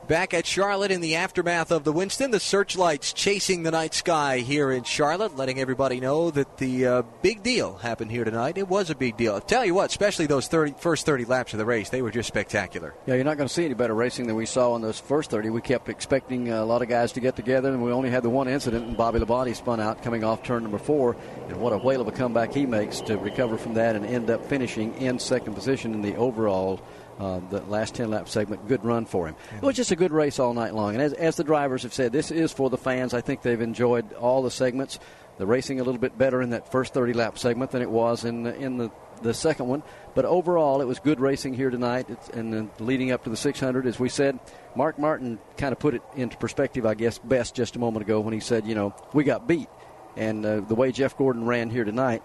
Back 0.09 0.35
at 0.35 0.44
Charlotte 0.44 0.90
in 0.90 1.01
the 1.01 1.14
aftermath 1.14 1.70
of 1.70 1.85
the 1.85 1.93
Winston, 1.93 2.31
the 2.31 2.39
searchlights 2.39 3.14
chasing 3.14 3.62
the 3.62 3.70
night 3.70 3.94
sky 3.94 4.40
here 4.40 4.70
in 4.70 4.85
Charlotte, 4.85 5.35
letting 5.35 5.59
everybody 5.59 5.98
know 5.98 6.31
that 6.31 6.59
the 6.59 6.86
uh, 6.86 7.02
big 7.22 7.43
deal 7.43 7.76
happened 7.76 8.10
here 8.10 8.24
tonight. 8.24 8.59
It 8.59 8.68
was 8.68 8.90
a 8.90 8.94
big 8.94 9.16
deal. 9.16 9.32
I'll 9.32 9.40
tell 9.40 9.64
you 9.64 9.72
what, 9.72 9.89
especially 9.89 10.26
those 10.26 10.47
30, 10.47 10.74
first 10.76 11.06
30 11.06 11.24
laps 11.24 11.55
of 11.55 11.59
the 11.59 11.64
race, 11.64 11.89
they 11.89 12.02
were 12.02 12.10
just 12.10 12.28
spectacular. 12.28 12.93
Yeah, 13.06 13.14
you're 13.14 13.24
not 13.24 13.39
going 13.39 13.48
to 13.48 13.55
see 13.55 13.64
any 13.64 13.72
better 13.72 13.94
racing 13.94 14.26
than 14.26 14.36
we 14.36 14.44
saw 14.44 14.76
in 14.76 14.82
those 14.82 15.01
first 15.01 15.31
30. 15.31 15.48
We 15.48 15.62
kept 15.62 15.89
expecting 15.89 16.51
a 16.51 16.66
lot 16.66 16.82
of 16.82 16.89
guys 16.90 17.12
to 17.12 17.20
get 17.20 17.35
together, 17.35 17.70
and 17.70 17.82
we 17.82 17.90
only 17.90 18.10
had 18.10 18.22
the 18.22 18.31
one 18.31 18.47
incident, 18.47 18.86
and 18.86 18.98
Bobby 18.98 19.20
Labonte 19.20 19.56
spun 19.56 19.81
out 19.81 20.02
coming 20.02 20.22
off 20.22 20.43
turn 20.43 20.64
number 20.64 20.78
four. 20.78 21.16
And 21.48 21.56
what 21.62 21.72
a 21.72 21.78
whale 21.78 22.02
of 22.02 22.09
a 22.09 22.12
comeback 22.12 22.52
he 22.52 22.66
makes 22.66 23.01
to 23.02 23.16
recover 23.16 23.56
from 23.56 23.72
that 23.74 23.97
and 23.97 24.05
end 24.05 24.28
up 24.28 24.44
finishing 24.51 24.94
in 24.97 25.18
second 25.18 25.55
position 25.55 25.94
in 25.94 26.02
the 26.02 26.14
overall 26.16 26.78
uh, 27.19 27.41
the 27.51 27.61
last 27.62 27.95
10 27.95 28.11
lap 28.11 28.28
segment. 28.28 28.66
Good 28.69 28.85
run 28.85 29.07
for 29.07 29.27
him. 29.27 29.36
It 29.57 29.62
was 29.62 29.77
just 29.77 29.91
a 29.91 29.97
good 29.97 30.12
race 30.12 30.39
all 30.39 30.55
night 30.55 30.74
long. 30.74 30.95
And 30.95 31.03
as, 31.03 31.12
as 31.12 31.36
the 31.36 31.45
drivers 31.45 31.82
have 31.82 31.95
said, 31.95 32.12
this 32.12 32.31
is 32.31 32.53
for 32.53 32.70
the 32.70 32.78
fans. 32.78 33.15
I 33.15 33.20
think 33.20 33.43
they've 33.43 33.61
enjoyed 33.61 34.12
all 34.15 34.43
the 34.43 34.51
segments. 34.51 34.99
The 35.36 35.47
racing 35.47 35.81
a 35.81 35.85
little 35.85 36.01
bit 36.01 36.16
better 36.16 36.41
in 36.43 36.51
that 36.51 36.70
first 36.70 36.95
30 36.95 37.12
lap 37.12 37.39
segment 37.39 37.73
than 37.73 37.82
it 37.82 37.91
was 37.91 38.24
in 38.24 38.45
the, 38.45 38.55
in 38.55 38.78
the, 38.78 38.91
the 39.23 39.35
second 39.35 39.66
one. 39.66 39.82
But 40.15 40.24
overall, 40.24 40.81
it 40.81 40.86
was 40.86 41.01
good 41.01 41.19
racing 41.19 41.55
here 41.55 41.70
tonight. 41.70 42.07
It's, 42.09 42.28
and 42.28 42.53
then 42.53 42.70
leading 42.78 43.11
up 43.11 43.24
to 43.24 43.31
the 43.31 43.36
600, 43.36 43.86
as 43.86 43.99
we 43.99 44.09
said, 44.09 44.39
Mark 44.77 44.99
Martin 44.99 45.41
kind 45.57 45.73
of 45.73 45.78
put 45.81 45.95
it 45.95 46.03
into 46.15 46.36
perspective, 46.36 46.86
I 46.86 46.95
guess, 46.95 47.19
best 47.19 47.55
just 47.55 47.74
a 47.74 47.81
moment 47.81 48.05
ago 48.05 48.20
when 48.20 48.32
he 48.32 48.41
said, 48.41 48.66
you 48.66 48.77
know, 48.77 48.95
we 49.12 49.24
got 49.24 49.49
beat. 49.49 49.69
And 50.16 50.47
uh, 50.47 50.61
the 50.61 50.77
way 50.77 50.93
Jeff 50.93 51.16
Gordon 51.16 51.45
ran 51.47 51.69
here 51.69 51.85
tonight, 51.85 52.23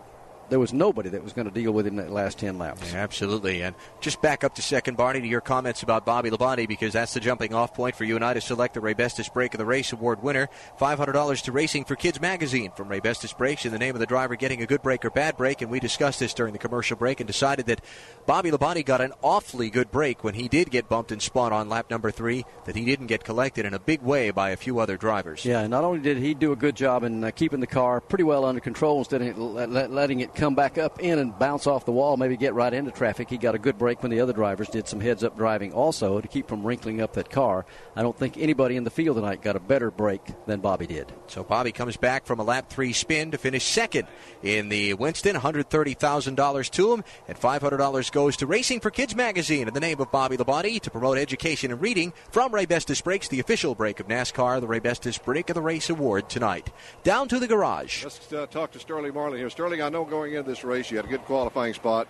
there 0.50 0.60
was 0.60 0.74
nobody 0.74 1.10
that 1.10 1.24
was 1.24 1.34
going 1.34 1.48
to 1.48 1.54
deal 1.54 1.72
with 1.72 1.88
him 1.88 1.98
that 1.98 2.12
last 2.12 2.40
10 2.40 2.58
laps. 2.58 2.92
Yeah, 2.92 3.00
absolutely. 3.00 3.62
And 3.62 3.76
just 4.02 4.22
back 4.22 4.44
up 4.44 4.56
to 4.56 4.62
second, 4.62 4.98
Barney, 4.98 5.22
to 5.22 5.28
your 5.28 5.42
comments 5.42 5.84
about 5.84 6.06
Bobby 6.06 6.30
Labonte, 6.30 6.68
because 6.68 6.94
that's 6.94 7.14
the 7.14 7.20
jumping 7.20 7.54
off 7.54 7.74
point 7.74 7.96
for 7.96 8.04
you 8.04 8.16
and 8.16 8.26
I 8.26 8.34
to 8.34 8.42
select 8.42 8.74
the 8.74 8.80
Raybestos 8.80 9.32
Brake 9.32 9.54
of 9.54 9.58
the 9.58 9.66
Race 9.66 9.94
Award 9.94 10.24
winner. 10.24 10.50
$500 10.80 11.42
to 11.44 11.52
Racing 11.52 11.86
for 11.86 11.96
Kids 11.96 12.20
magazine 12.20 12.72
from 12.76 12.90
Raybestos 12.90 13.38
Brakes 13.38 13.66
in 13.66 13.72
the 13.72 13.80
name 13.80 13.96
of 13.96 14.00
the 14.00 14.06
driver 14.06 14.36
getting 14.36 14.62
a 14.62 14.66
good 14.66 14.82
break 14.82 15.06
or 15.06 15.10
bad 15.10 15.38
break. 15.38 15.62
And 15.62 15.72
we 15.72 15.80
discussed 15.80 16.20
this 16.20 16.34
during 16.34 16.54
the 16.54 16.60
commercial 16.60 16.98
break 16.98 17.20
and 17.20 17.28
decided 17.28 17.68
that 17.68 17.82
Bobby 18.26 18.52
Labonte 18.52 18.86
got 18.86 19.02
an 19.02 19.14
awfully 19.22 19.70
good 19.70 19.92
break 19.92 20.24
when 20.24 20.34
he 20.34 20.48
did 20.48 20.72
get 20.72 20.90
bumped 20.90 21.12
and 21.12 21.22
spun 21.22 21.54
on 21.54 21.70
lap 21.70 21.90
number 21.90 22.12
three, 22.12 22.46
that 22.66 22.76
he 22.76 22.86
didn't 22.86 23.08
get 23.08 23.24
collected 23.24 23.66
in 23.66 23.74
a 23.74 23.80
big 23.80 24.02
way 24.02 24.32
by 24.32 24.50
a 24.50 24.58
few 24.58 24.80
other 24.80 24.98
drivers. 24.98 25.46
Yeah, 25.46 25.66
not 25.68 25.84
only 25.84 26.00
did 26.00 26.18
he 26.18 26.34
do 26.34 26.52
a 26.52 26.56
good 26.56 26.76
job 26.76 27.04
in 27.04 27.24
uh, 27.24 27.32
keeping 27.32 27.60
the 27.60 27.68
car 27.68 28.02
pretty 28.02 28.24
well 28.24 28.46
under 28.46 28.62
control 28.62 29.00
instead 29.00 29.22
of 29.22 29.38
letting 29.38 30.20
it 30.20 30.34
come 30.40 30.56
back 30.56 30.78
up 30.78 31.02
in 31.02 31.20
and 31.20 31.38
bounce 31.38 31.68
off 31.68 31.84
the 31.84 31.92
wall, 31.92 32.16
maybe 32.16 32.38
get 32.38 32.54
right 32.54 32.74
into 32.74 32.92
traffic. 32.92 33.30
He 33.30 33.38
got 33.38 33.56
a 33.56 33.60
good 33.60 33.78
break 33.78 34.02
when 34.02 34.10
the 34.10 34.22
other 34.22 34.32
drivers 34.32 34.70
did 34.70 34.88
some 34.88 35.02
heads 35.02 35.22
up 35.22 35.36
driving 35.36 35.74
also 35.74 36.22
to 36.22 36.28
keep 36.30 36.48
from 36.48 36.66
wrinkling 36.66 37.02
up 37.02 37.14
that 37.14 37.30
car. 37.30 37.66
I 37.94 38.02
don't 38.02 38.18
think 38.18 38.38
anybody 38.38 38.78
in 38.78 38.86
the 38.86 38.90
field 38.90 39.18
tonight 39.18 39.42
got 39.42 39.58
a 39.58 39.60
better 39.60 39.92
break 39.92 40.22
than 40.46 40.62
Bobby 40.62 40.88
did. 40.88 41.12
So 41.28 41.44
Bobby 41.44 41.74
comes 41.74 41.98
back 41.98 42.26
from 42.26 42.40
a 42.40 42.44
lap 42.44 42.70
three 42.70 42.94
spin 42.94 43.32
to 43.32 43.38
finish 43.38 43.66
second 43.66 44.08
in 44.42 44.70
the 44.70 44.94
Winston. 44.94 45.36
$130,000 45.36 46.70
to 46.72 46.94
him, 46.94 47.04
and 47.28 47.38
$500 47.38 48.12
goes 48.14 48.38
to 48.38 48.48
Racing 48.48 48.80
for 48.80 48.92
Kids 48.92 49.16
magazine 49.16 49.68
in 49.68 49.74
the 49.74 49.80
name 49.82 50.00
of 50.00 50.10
Bobby 50.10 50.38
Labonte 50.38 50.80
to 50.80 50.90
promote 50.90 51.18
education 51.18 51.72
and 51.72 51.82
reading 51.82 52.14
from 52.32 52.54
Raybestos 52.54 53.04
Brakes, 53.04 53.28
the 53.28 53.42
official 53.42 53.76
brake 53.76 54.00
of 54.00 54.08
NASCAR, 54.08 54.62
the 54.62 54.68
Raybestos 54.68 55.22
Brake 55.22 55.50
of 55.50 55.56
the 55.56 55.62
Race 55.62 55.90
Award 55.90 56.30
tonight. 56.30 56.72
Down 57.04 57.28
to 57.28 57.40
the 57.40 57.48
garage. 57.48 58.06
Let's 58.06 58.32
uh, 58.32 58.46
talk 58.46 58.72
to 58.72 58.80
Sterling 58.80 59.14
Marlin 59.14 59.38
here. 59.38 59.50
Sterling, 59.50 59.82
I 59.82 59.90
know 59.90 60.06
going 60.06 60.29
into 60.34 60.50
this 60.50 60.64
race 60.64 60.90
you 60.92 60.98
had 60.98 61.06
a 61.06 61.10
good 61.10 61.26
qualifying 61.26 61.74
spot, 61.74 62.08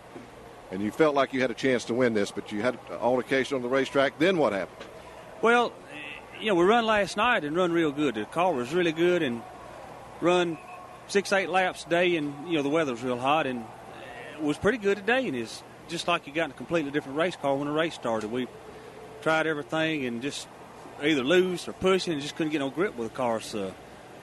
and 0.71 0.81
you 0.81 0.91
felt 0.91 1.15
like 1.15 1.33
you 1.33 1.41
had 1.41 1.51
a 1.51 1.55
chance 1.55 1.85
to 1.85 1.93
win 1.93 2.13
this, 2.13 2.31
but 2.31 2.51
you 2.51 2.61
had 2.61 2.77
altercation 2.99 3.55
on 3.55 3.61
the 3.61 3.69
racetrack. 3.69 4.19
Then 4.19 4.37
what 4.37 4.53
happened? 4.53 4.89
Well, 5.41 5.73
you 6.39 6.47
know, 6.47 6.55
we 6.55 6.65
run 6.65 6.85
last 6.85 7.17
night 7.17 7.43
and 7.43 7.55
run 7.55 7.71
real 7.71 7.91
good. 7.91 8.15
The 8.15 8.25
car 8.25 8.53
was 8.53 8.73
really 8.73 8.91
good 8.91 9.21
and 9.21 9.41
run 10.21 10.57
six, 11.07 11.33
eight 11.33 11.49
laps 11.49 11.85
a 11.85 11.89
day, 11.89 12.15
and 12.15 12.47
you 12.47 12.55
know 12.55 12.63
the 12.63 12.69
weather 12.69 12.91
was 12.91 13.03
real 13.03 13.17
hot 13.17 13.47
and 13.47 13.65
it 14.35 14.43
was 14.43 14.57
pretty 14.57 14.77
good 14.77 14.97
today. 14.97 15.27
And 15.27 15.35
it's 15.35 15.63
just 15.87 16.07
like 16.07 16.27
you 16.27 16.33
got 16.33 16.45
in 16.45 16.51
a 16.51 16.55
completely 16.55 16.91
different 16.91 17.17
race 17.17 17.35
car 17.35 17.55
when 17.55 17.67
the 17.67 17.73
race 17.73 17.95
started. 17.95 18.31
We 18.31 18.47
tried 19.21 19.47
everything 19.47 20.05
and 20.05 20.21
just 20.21 20.47
either 21.01 21.23
lose 21.23 21.67
or 21.67 21.73
pushing 21.73 22.13
and 22.13 22.21
just 22.21 22.35
couldn't 22.35 22.51
get 22.51 22.59
no 22.59 22.69
grip 22.69 22.95
with 22.95 23.09
the 23.09 23.15
car. 23.15 23.41
So 23.41 23.73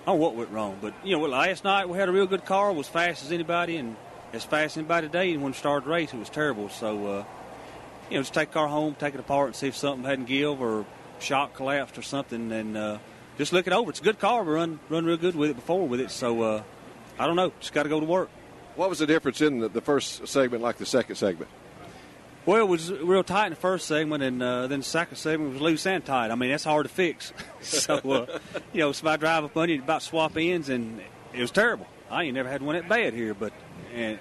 I 0.07 0.11
don't 0.11 0.21
know 0.21 0.25
what 0.25 0.37
went 0.37 0.51
wrong, 0.51 0.79
but 0.81 0.95
you 1.03 1.19
know, 1.19 1.25
last 1.25 1.65
night 1.65 1.89
we 1.89 1.99
had 1.99 2.09
a 2.09 2.13
real 2.13 2.27
good 2.27 2.45
car, 2.45 2.73
was 2.73 2.87
fast 2.87 3.25
as 3.25 3.33
anybody, 3.33 3.77
and 3.77 3.97
as 4.33 4.45
fast 4.45 4.75
as 4.75 4.79
anybody 4.79 5.09
today. 5.09 5.33
And 5.33 5.43
when 5.43 5.51
we 5.51 5.59
started 5.59 5.85
the 5.85 5.91
race, 5.91 6.15
it 6.15 6.17
was 6.17 6.31
terrible. 6.31 6.69
So 6.69 7.07
uh, 7.07 7.25
you 8.09 8.17
know, 8.17 8.21
just 8.21 8.33
take 8.33 8.51
the 8.51 8.55
car 8.55 8.69
home, 8.69 8.95
take 8.95 9.15
it 9.15 9.21
apart, 9.21 9.49
and 9.49 9.57
see 9.57 9.67
if 9.67 9.77
something 9.77 10.05
hadn't 10.05 10.27
give 10.27 10.61
or 10.63 10.87
shock 11.19 11.55
collapsed 11.55 11.99
or 11.99 12.03
something, 12.03 12.53
and 12.53 12.77
uh, 12.77 12.99
just 13.37 13.53
look 13.53 13.67
it 13.67 13.73
over. 13.73 13.91
It's 13.91 13.99
a 13.99 14.05
good 14.05 14.21
car. 14.21 14.45
We 14.45 14.53
run 14.53 14.79
run 14.89 15.05
real 15.07 15.17
good 15.17 15.35
with 15.35 15.51
it 15.51 15.57
before 15.57 15.89
with 15.89 15.99
it. 15.99 16.13
So 16.13 16.41
uh, 16.41 16.63
I 17.19 17.27
don't 17.27 17.35
know. 17.35 17.53
Just 17.59 17.73
got 17.73 17.83
to 17.83 17.89
go 17.89 17.99
to 17.99 18.07
work. 18.07 18.31
What 18.77 18.89
was 18.89 19.01
the 19.01 19.07
difference 19.07 19.41
in 19.41 19.59
the, 19.59 19.69
the, 19.69 19.81
first 19.81 20.29
segment, 20.29 20.63
like 20.63 20.77
the 20.77 20.87
second 20.87 21.17
segment? 21.17 21.51
Well, 22.47 22.61
it 22.61 22.69
was 22.69 22.93
real 22.93 23.25
tight 23.25 23.47
in 23.47 23.51
the 23.51 23.57
first 23.57 23.89
segment, 23.89 24.23
and 24.23 24.41
uh, 24.41 24.69
then 24.69 24.79
the 24.79 24.85
second 24.85 25.17
segment 25.17 25.55
was 25.55 25.61
loose 25.61 25.85
and 25.85 26.05
tight. 26.05 26.31
I 26.31 26.37
mean, 26.37 26.51
that's 26.51 26.63
hard 26.63 26.87
to 26.87 26.93
fix. 26.93 27.33
so, 27.61 27.97
uh, 27.97 28.39
you 28.73 28.81
know, 28.81 28.93
so 28.93 29.09
I 29.09 29.17
drive 29.17 29.43
up 29.43 29.57
on 29.57 29.69
it 29.69 29.81
about 29.81 30.05
swap 30.05 30.37
ends, 30.37 30.69
and 30.69 31.03
it 31.35 31.41
was 31.41 31.51
terrible. 31.51 31.89
I 32.09 32.23
ain't 32.23 32.35
never 32.35 32.49
had 32.49 32.63
one 32.63 32.77
that 32.77 32.89
bad 32.89 33.15
here, 33.15 33.35
but 33.35 33.53
and 33.93 34.21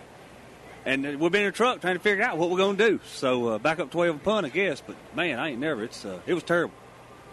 and 0.85 1.19
we've 1.19 1.31
been 1.31 1.43
in 1.43 1.49
a 1.49 1.51
truck 1.51 1.81
trying 1.81 1.95
to 1.95 1.99
figure 1.99 2.23
out 2.23 2.39
what 2.39 2.49
we're 2.49 2.57
going 2.57 2.77
to 2.77 2.89
do. 2.89 2.99
So 3.05 3.47
uh, 3.49 3.57
back 3.59 3.79
up 3.79 3.91
12 3.91 4.15
a 4.15 4.19
punt, 4.19 4.47
I 4.47 4.49
guess. 4.49 4.81
But 4.81 4.95
man, 5.15 5.37
I 5.37 5.49
ain't 5.49 5.59
never. 5.59 5.83
It's 5.83 6.03
uh, 6.03 6.19
it 6.25 6.33
was 6.33 6.43
terrible. 6.43 6.73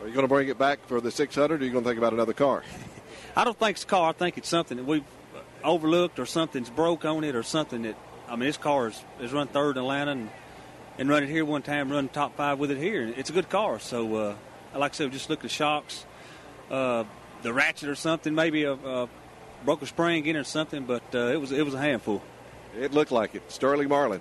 Are 0.03 0.09
you 0.09 0.13
going 0.13 0.25
to 0.25 0.29
bring 0.29 0.49
it 0.49 0.59
back 0.59 0.87
for 0.89 1.01
the 1.01 1.11
600, 1.11 1.55
or 1.55 1.63
are 1.63 1.65
you 1.65 1.73
going 1.73 1.85
to 1.85 1.89
think 1.89 1.99
about 1.99 2.13
another 2.13 2.35
car? 2.35 2.65
I 3.37 3.45
don't 3.45 3.59
think 3.59 3.77
it's 3.77 3.85
a 3.85 3.87
car. 3.87 4.11
I 4.11 4.13
think 4.13 4.37
it's 4.37 4.49
something 4.49 4.77
that 4.77 4.85
we've 4.85 5.05
overlooked, 5.65 6.19
or 6.19 6.27
something's 6.27 6.69
broke 6.69 7.07
on 7.07 7.25
it, 7.25 7.35
or 7.35 7.43
something 7.43 7.83
that. 7.83 7.97
I 8.29 8.37
mean, 8.37 8.47
this 8.47 8.57
car 8.57 8.89
is, 8.89 9.05
is 9.21 9.33
run 9.33 9.49
third 9.49 9.77
in 9.77 9.83
Atlanta, 9.83 10.13
and, 10.13 10.31
and 10.99 11.09
run 11.09 11.23
it 11.23 11.29
here 11.29 11.45
one 11.45 11.63
time, 11.63 11.91
run 11.91 12.09
top 12.09 12.37
five 12.37 12.59
with 12.59 12.71
it 12.71 12.79
here. 12.79 13.13
It's 13.17 13.31
a 13.31 13.33
good 13.33 13.49
car. 13.49 13.79
So, 13.79 14.15
uh, 14.15 14.35
like 14.75 14.93
I 14.93 14.95
said, 14.95 15.13
just 15.13 15.31
look 15.31 15.41
at 15.41 15.43
the 15.45 15.49
shocks, 15.49 16.05
uh, 16.71 17.05
the 17.43 17.53
ratchet 17.53 17.89
or 17.89 17.95
something, 17.95 18.35
maybe 18.35 18.65
a, 18.65 18.73
a 18.73 19.09
broke 19.65 19.83
a 19.83 19.87
spring 19.87 20.27
in 20.27 20.37
or 20.37 20.45
something, 20.45 20.85
but 20.85 21.03
uh, 21.15 21.29
it 21.29 21.41
was 21.41 21.53
it 21.53 21.65
was 21.65 21.75
a 21.75 21.81
handful. 21.81 22.23
It 22.79 22.93
looked 22.93 23.13
like 23.13 23.35
it. 23.35 23.51
Sterling 23.51 23.89
Marlin. 23.89 24.21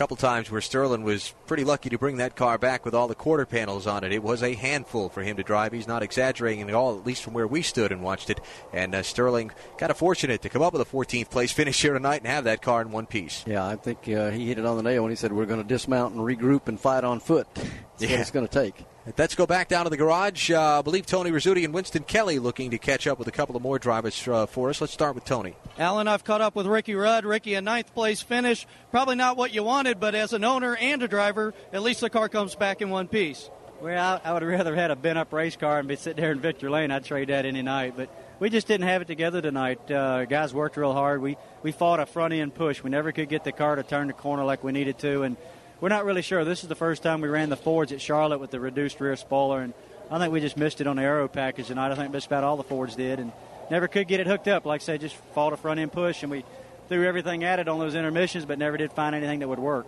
Couple 0.00 0.16
times 0.16 0.50
where 0.50 0.62
Sterling 0.62 1.02
was 1.02 1.34
pretty 1.46 1.62
lucky 1.62 1.90
to 1.90 1.98
bring 1.98 2.16
that 2.16 2.34
car 2.34 2.56
back 2.56 2.86
with 2.86 2.94
all 2.94 3.06
the 3.06 3.14
quarter 3.14 3.44
panels 3.44 3.86
on 3.86 4.02
it. 4.02 4.12
It 4.12 4.22
was 4.22 4.42
a 4.42 4.54
handful 4.54 5.10
for 5.10 5.22
him 5.22 5.36
to 5.36 5.42
drive. 5.42 5.72
He's 5.72 5.86
not 5.86 6.02
exaggerating 6.02 6.66
at 6.66 6.74
all, 6.74 6.98
at 6.98 7.04
least 7.04 7.22
from 7.22 7.34
where 7.34 7.46
we 7.46 7.60
stood 7.60 7.92
and 7.92 8.02
watched 8.02 8.30
it. 8.30 8.40
And 8.72 8.94
uh, 8.94 9.02
Sterling 9.02 9.50
kind 9.76 9.90
of 9.90 9.98
fortunate 9.98 10.40
to 10.40 10.48
come 10.48 10.62
up 10.62 10.72
with 10.72 10.80
a 10.80 10.86
14th 10.90 11.28
place 11.28 11.52
finish 11.60 11.82
here 11.82 11.92
tonight 11.92 12.22
and 12.22 12.28
have 12.28 12.44
that 12.44 12.62
car 12.62 12.80
in 12.80 12.90
one 12.90 13.04
piece. 13.04 13.44
Yeah, 13.46 13.66
I 13.66 13.76
think 13.76 14.08
uh, 14.08 14.30
he 14.30 14.46
hit 14.46 14.58
it 14.58 14.64
on 14.64 14.78
the 14.78 14.82
nail 14.82 15.02
when 15.02 15.12
he 15.12 15.16
said 15.16 15.34
we're 15.34 15.44
going 15.44 15.60
to 15.60 15.68
dismount 15.68 16.14
and 16.14 16.24
regroup 16.24 16.68
and 16.68 16.80
fight 16.80 17.04
on 17.04 17.20
foot. 17.20 17.46
That's 18.00 18.10
yeah. 18.10 18.16
what 18.16 18.22
it's 18.22 18.30
going 18.30 18.48
to 18.48 18.52
take. 18.52 18.86
Let's 19.18 19.34
go 19.34 19.46
back 19.46 19.68
down 19.68 19.84
to 19.84 19.90
the 19.90 19.96
garage. 19.98 20.50
Uh, 20.50 20.78
I 20.78 20.82
believe 20.82 21.04
Tony 21.04 21.30
Rizzuti 21.30 21.64
and 21.64 21.74
Winston 21.74 22.02
Kelley 22.04 22.38
looking 22.38 22.70
to 22.70 22.78
catch 22.78 23.06
up 23.06 23.18
with 23.18 23.28
a 23.28 23.30
couple 23.30 23.56
of 23.56 23.62
more 23.62 23.78
drivers 23.78 24.26
uh, 24.26 24.46
for 24.46 24.70
us. 24.70 24.80
Let's 24.80 24.92
start 24.92 25.14
with 25.14 25.24
Tony. 25.26 25.54
Allen, 25.78 26.08
I've 26.08 26.24
caught 26.24 26.40
up 26.40 26.54
with 26.54 26.66
Ricky 26.66 26.94
Rudd. 26.94 27.26
Ricky, 27.26 27.54
a 27.54 27.60
ninth 27.60 27.92
place 27.94 28.22
finish. 28.22 28.66
Probably 28.90 29.16
not 29.16 29.36
what 29.36 29.52
you 29.52 29.62
wanted, 29.62 30.00
but 30.00 30.14
as 30.14 30.32
an 30.32 30.44
owner 30.44 30.76
and 30.76 31.02
a 31.02 31.08
driver, 31.08 31.52
at 31.72 31.82
least 31.82 32.00
the 32.00 32.08
car 32.08 32.30
comes 32.30 32.54
back 32.54 32.80
in 32.80 32.88
one 32.88 33.06
piece. 33.06 33.50
Well, 33.82 34.20
I, 34.24 34.28
I 34.28 34.32
would 34.32 34.42
rather 34.42 34.74
had 34.74 34.90
a 34.90 34.96
bent 34.96 35.18
up 35.18 35.32
race 35.32 35.56
car 35.56 35.78
and 35.78 35.88
be 35.88 35.96
sitting 35.96 36.22
there 36.22 36.32
in 36.32 36.40
Victory 36.40 36.70
Lane. 36.70 36.90
I'd 36.90 37.04
trade 37.04 37.28
that 37.28 37.44
any 37.44 37.62
night. 37.62 37.94
But 37.96 38.10
we 38.38 38.48
just 38.48 38.66
didn't 38.66 38.86
have 38.86 39.02
it 39.02 39.08
together 39.08 39.42
tonight. 39.42 39.90
Uh, 39.90 40.24
guys 40.24 40.54
worked 40.54 40.76
real 40.76 40.92
hard. 40.92 41.20
We, 41.20 41.36
we 41.62 41.72
fought 41.72 42.00
a 42.00 42.06
front 42.06 42.32
end 42.32 42.54
push. 42.54 42.82
We 42.82 42.90
never 42.90 43.12
could 43.12 43.28
get 43.28 43.44
the 43.44 43.52
car 43.52 43.76
to 43.76 43.82
turn 43.82 44.06
the 44.06 44.12
corner 44.12 44.44
like 44.44 44.62
we 44.62 44.72
needed 44.72 44.98
to. 45.00 45.22
And 45.22 45.36
we're 45.80 45.88
not 45.88 46.04
really 46.04 46.22
sure. 46.22 46.44
This 46.44 46.62
is 46.62 46.68
the 46.68 46.74
first 46.74 47.02
time 47.02 47.20
we 47.20 47.28
ran 47.28 47.48
the 47.48 47.56
Fords 47.56 47.92
at 47.92 48.00
Charlotte 48.00 48.38
with 48.38 48.50
the 48.50 48.60
reduced 48.60 49.00
rear 49.00 49.16
spoiler, 49.16 49.60
and 49.60 49.74
I 50.10 50.18
think 50.18 50.32
we 50.32 50.40
just 50.40 50.56
missed 50.56 50.80
it 50.80 50.86
on 50.86 50.96
the 50.96 51.02
aero 51.02 51.28
package 51.28 51.68
tonight. 51.68 51.92
I 51.92 51.94
think 51.94 52.12
just 52.12 52.26
about 52.26 52.44
all 52.44 52.56
the 52.56 52.64
Fords 52.64 52.96
did, 52.96 53.18
and 53.18 53.32
never 53.70 53.88
could 53.88 54.08
get 54.08 54.20
it 54.20 54.26
hooked 54.26 54.48
up. 54.48 54.66
Like 54.66 54.82
I 54.82 54.84
said, 54.84 55.00
just 55.00 55.16
fought 55.34 55.52
a 55.52 55.56
front 55.56 55.80
end 55.80 55.92
push, 55.92 56.22
and 56.22 56.30
we 56.30 56.44
threw 56.88 57.06
everything 57.06 57.44
at 57.44 57.58
it 57.58 57.68
on 57.68 57.78
those 57.78 57.94
intermissions, 57.94 58.44
but 58.44 58.58
never 58.58 58.76
did 58.76 58.92
find 58.92 59.14
anything 59.14 59.38
that 59.40 59.48
would 59.48 59.58
work. 59.58 59.86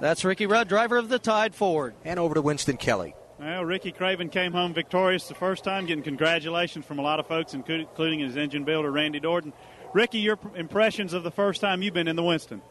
That's 0.00 0.24
Ricky 0.24 0.46
Rudd, 0.46 0.68
driver 0.68 0.96
of 0.96 1.08
the 1.08 1.18
Tide 1.18 1.54
Ford. 1.54 1.94
And 2.04 2.18
over 2.18 2.34
to 2.34 2.42
Winston 2.42 2.76
Kelley. 2.76 3.14
Well, 3.38 3.64
Ricky 3.64 3.92
Craven 3.92 4.28
came 4.28 4.52
home 4.52 4.74
victorious 4.74 5.26
the 5.26 5.34
first 5.34 5.64
time, 5.64 5.86
getting 5.86 6.04
congratulations 6.04 6.84
from 6.84 6.98
a 6.98 7.02
lot 7.02 7.18
of 7.18 7.26
folks, 7.26 7.54
including 7.54 8.20
his 8.20 8.36
engine 8.36 8.64
builder, 8.64 8.90
Randy 8.90 9.20
Dorton. 9.20 9.52
Ricky, 9.92 10.18
your 10.18 10.38
impressions 10.54 11.12
of 11.12 11.22
the 11.22 11.30
first 11.30 11.60
time 11.60 11.82
you've 11.82 11.94
been 11.94 12.08
in 12.08 12.16
the 12.16 12.22
Winston? 12.22 12.62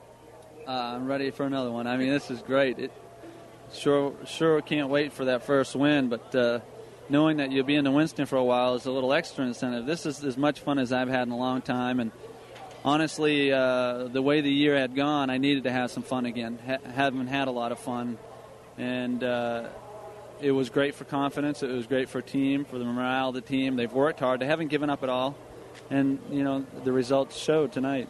Uh, 0.66 0.72
I'm 0.72 1.08
ready 1.08 1.30
for 1.32 1.46
another 1.46 1.72
one. 1.72 1.88
I 1.88 1.98
mean, 1.98 2.10
this 2.10 2.32
is 2.32 2.42
great. 2.42 2.80
It 2.80 2.92
sure 3.74 4.14
sure 4.26 4.62
can't 4.62 4.88
wait 4.88 5.12
for 5.12 5.26
that 5.26 5.44
first 5.44 5.76
win, 5.76 6.08
but 6.08 6.34
uh, 6.34 6.60
knowing 7.10 7.38
that 7.38 7.52
you'll 7.52 7.66
be 7.66 7.76
in 7.76 7.84
the 7.84 7.92
Winston 7.92 8.26
for 8.26 8.38
a 8.38 8.44
while 8.44 8.76
is 8.76 8.86
a 8.86 8.92
little 8.92 9.12
extra 9.12 9.46
incentive. 9.46 9.86
This 9.86 10.06
is 10.06 10.24
as 10.24 10.38
much 10.38 10.62
fun 10.62 10.80
as 10.80 10.94
I've 10.94 11.10
had 11.10 11.24
in 11.28 11.34
a 11.34 11.38
long 11.38 11.62
time, 11.62 12.00
and 12.00 12.12
honestly, 12.86 13.52
uh, 13.52 14.06
the 14.06 14.22
way 14.22 14.40
the 14.40 14.52
year 14.52 14.78
had 14.78 14.96
gone, 14.96 15.30
I 15.30 15.38
needed 15.38 15.66
to 15.66 15.72
have 15.72 15.92
some 15.92 16.04
fun 16.04 16.26
again. 16.26 16.58
Ha- 16.66 16.92
haven't 16.94 17.28
had 17.28 17.50
a 17.50 17.52
lot 17.52 17.74
of 17.74 17.80
fun, 17.80 18.18
and 18.78 19.22
uh, 19.22 19.68
it 20.40 20.52
was 20.52 20.70
great 20.70 20.96
for 20.96 21.04
confidence. 21.04 21.62
It 21.62 21.72
was 21.72 21.88
great 21.88 22.08
for 22.08 22.22
team, 22.22 22.64
for 22.64 22.80
the 22.80 22.86
morale 22.86 23.30
of 23.30 23.36
the 23.36 23.42
team. 23.42 23.76
They've 23.76 23.92
worked 23.92 24.22
hard. 24.22 24.40
They 24.40 24.46
haven't 24.46 24.70
given 24.70 24.90
up 24.90 25.04
at 25.04 25.10
all, 25.10 25.36
and 25.90 26.20
you 26.32 26.46
know 26.46 26.66
the 26.86 26.94
results 26.94 27.38
showed 27.38 27.74
tonight. 27.74 28.08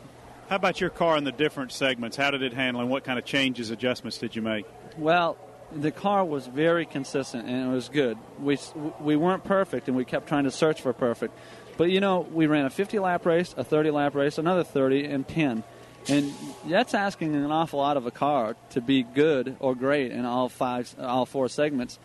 How 0.50 0.58
about 0.58 0.82
your 0.82 0.90
car 0.90 1.18
in 1.18 1.24
the 1.24 1.32
different 1.32 1.72
segments? 1.72 2.18
How 2.18 2.32
did 2.32 2.42
it 2.42 2.54
handle, 2.54 2.82
and 2.82 2.90
what 2.90 3.04
kind 3.04 3.18
of 3.18 3.26
changes, 3.26 3.70
adjustments 3.70 4.18
did 4.18 4.36
you 4.36 4.42
make? 4.42 4.66
Well, 4.98 5.38
the 5.76 5.92
car 5.92 6.24
was 6.24 6.46
very 6.48 6.86
consistent 6.86 7.48
and 7.48 7.72
it 7.72 7.74
was 7.74 7.90
good. 7.90 8.18
We 8.40 8.58
we 9.00 9.16
weren't 9.16 9.44
perfect, 9.44 9.88
and 9.88 9.98
we 9.98 10.06
kept 10.06 10.28
trying 10.28 10.44
to 10.44 10.52
search 10.52 10.82
for 10.82 10.94
perfect. 10.94 11.34
But 11.78 11.90
you 11.90 12.00
know, 12.00 12.20
we 12.20 12.48
ran 12.48 12.66
a 12.66 12.70
50 12.70 13.00
lap 13.00 13.26
race, 13.26 13.54
a 13.58 13.64
30 13.64 13.92
lap 13.92 14.16
race, 14.16 14.38
another 14.38 14.64
30, 14.64 15.06
and 15.06 15.28
10. 15.28 15.64
And 16.10 16.34
that's 16.66 16.94
asking 16.94 17.34
an 17.34 17.50
awful 17.50 17.80
lot 17.80 17.96
of 17.96 18.06
a 18.06 18.12
car 18.12 18.56
to 18.72 18.82
be 18.82 19.04
good 19.04 19.56
or 19.60 19.74
great 19.74 20.12
in 20.12 20.26
all 20.26 20.50
five, 20.50 20.94
all 21.00 21.26
four 21.26 21.48
segments. 21.48 21.98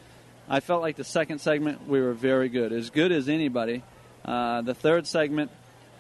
I 0.49 0.61
felt 0.61 0.81
like 0.81 0.97
the 0.97 1.05
second 1.05 1.41
segment 1.41 1.87
we 1.89 2.01
were 2.01 2.15
very 2.15 2.49
good, 2.49 2.73
as 2.73 2.91
good 2.91 3.13
as 3.13 3.29
anybody. 3.29 3.83
Uh, 4.25 4.63
the 4.63 4.75
third 4.75 5.07
segment, 5.07 5.51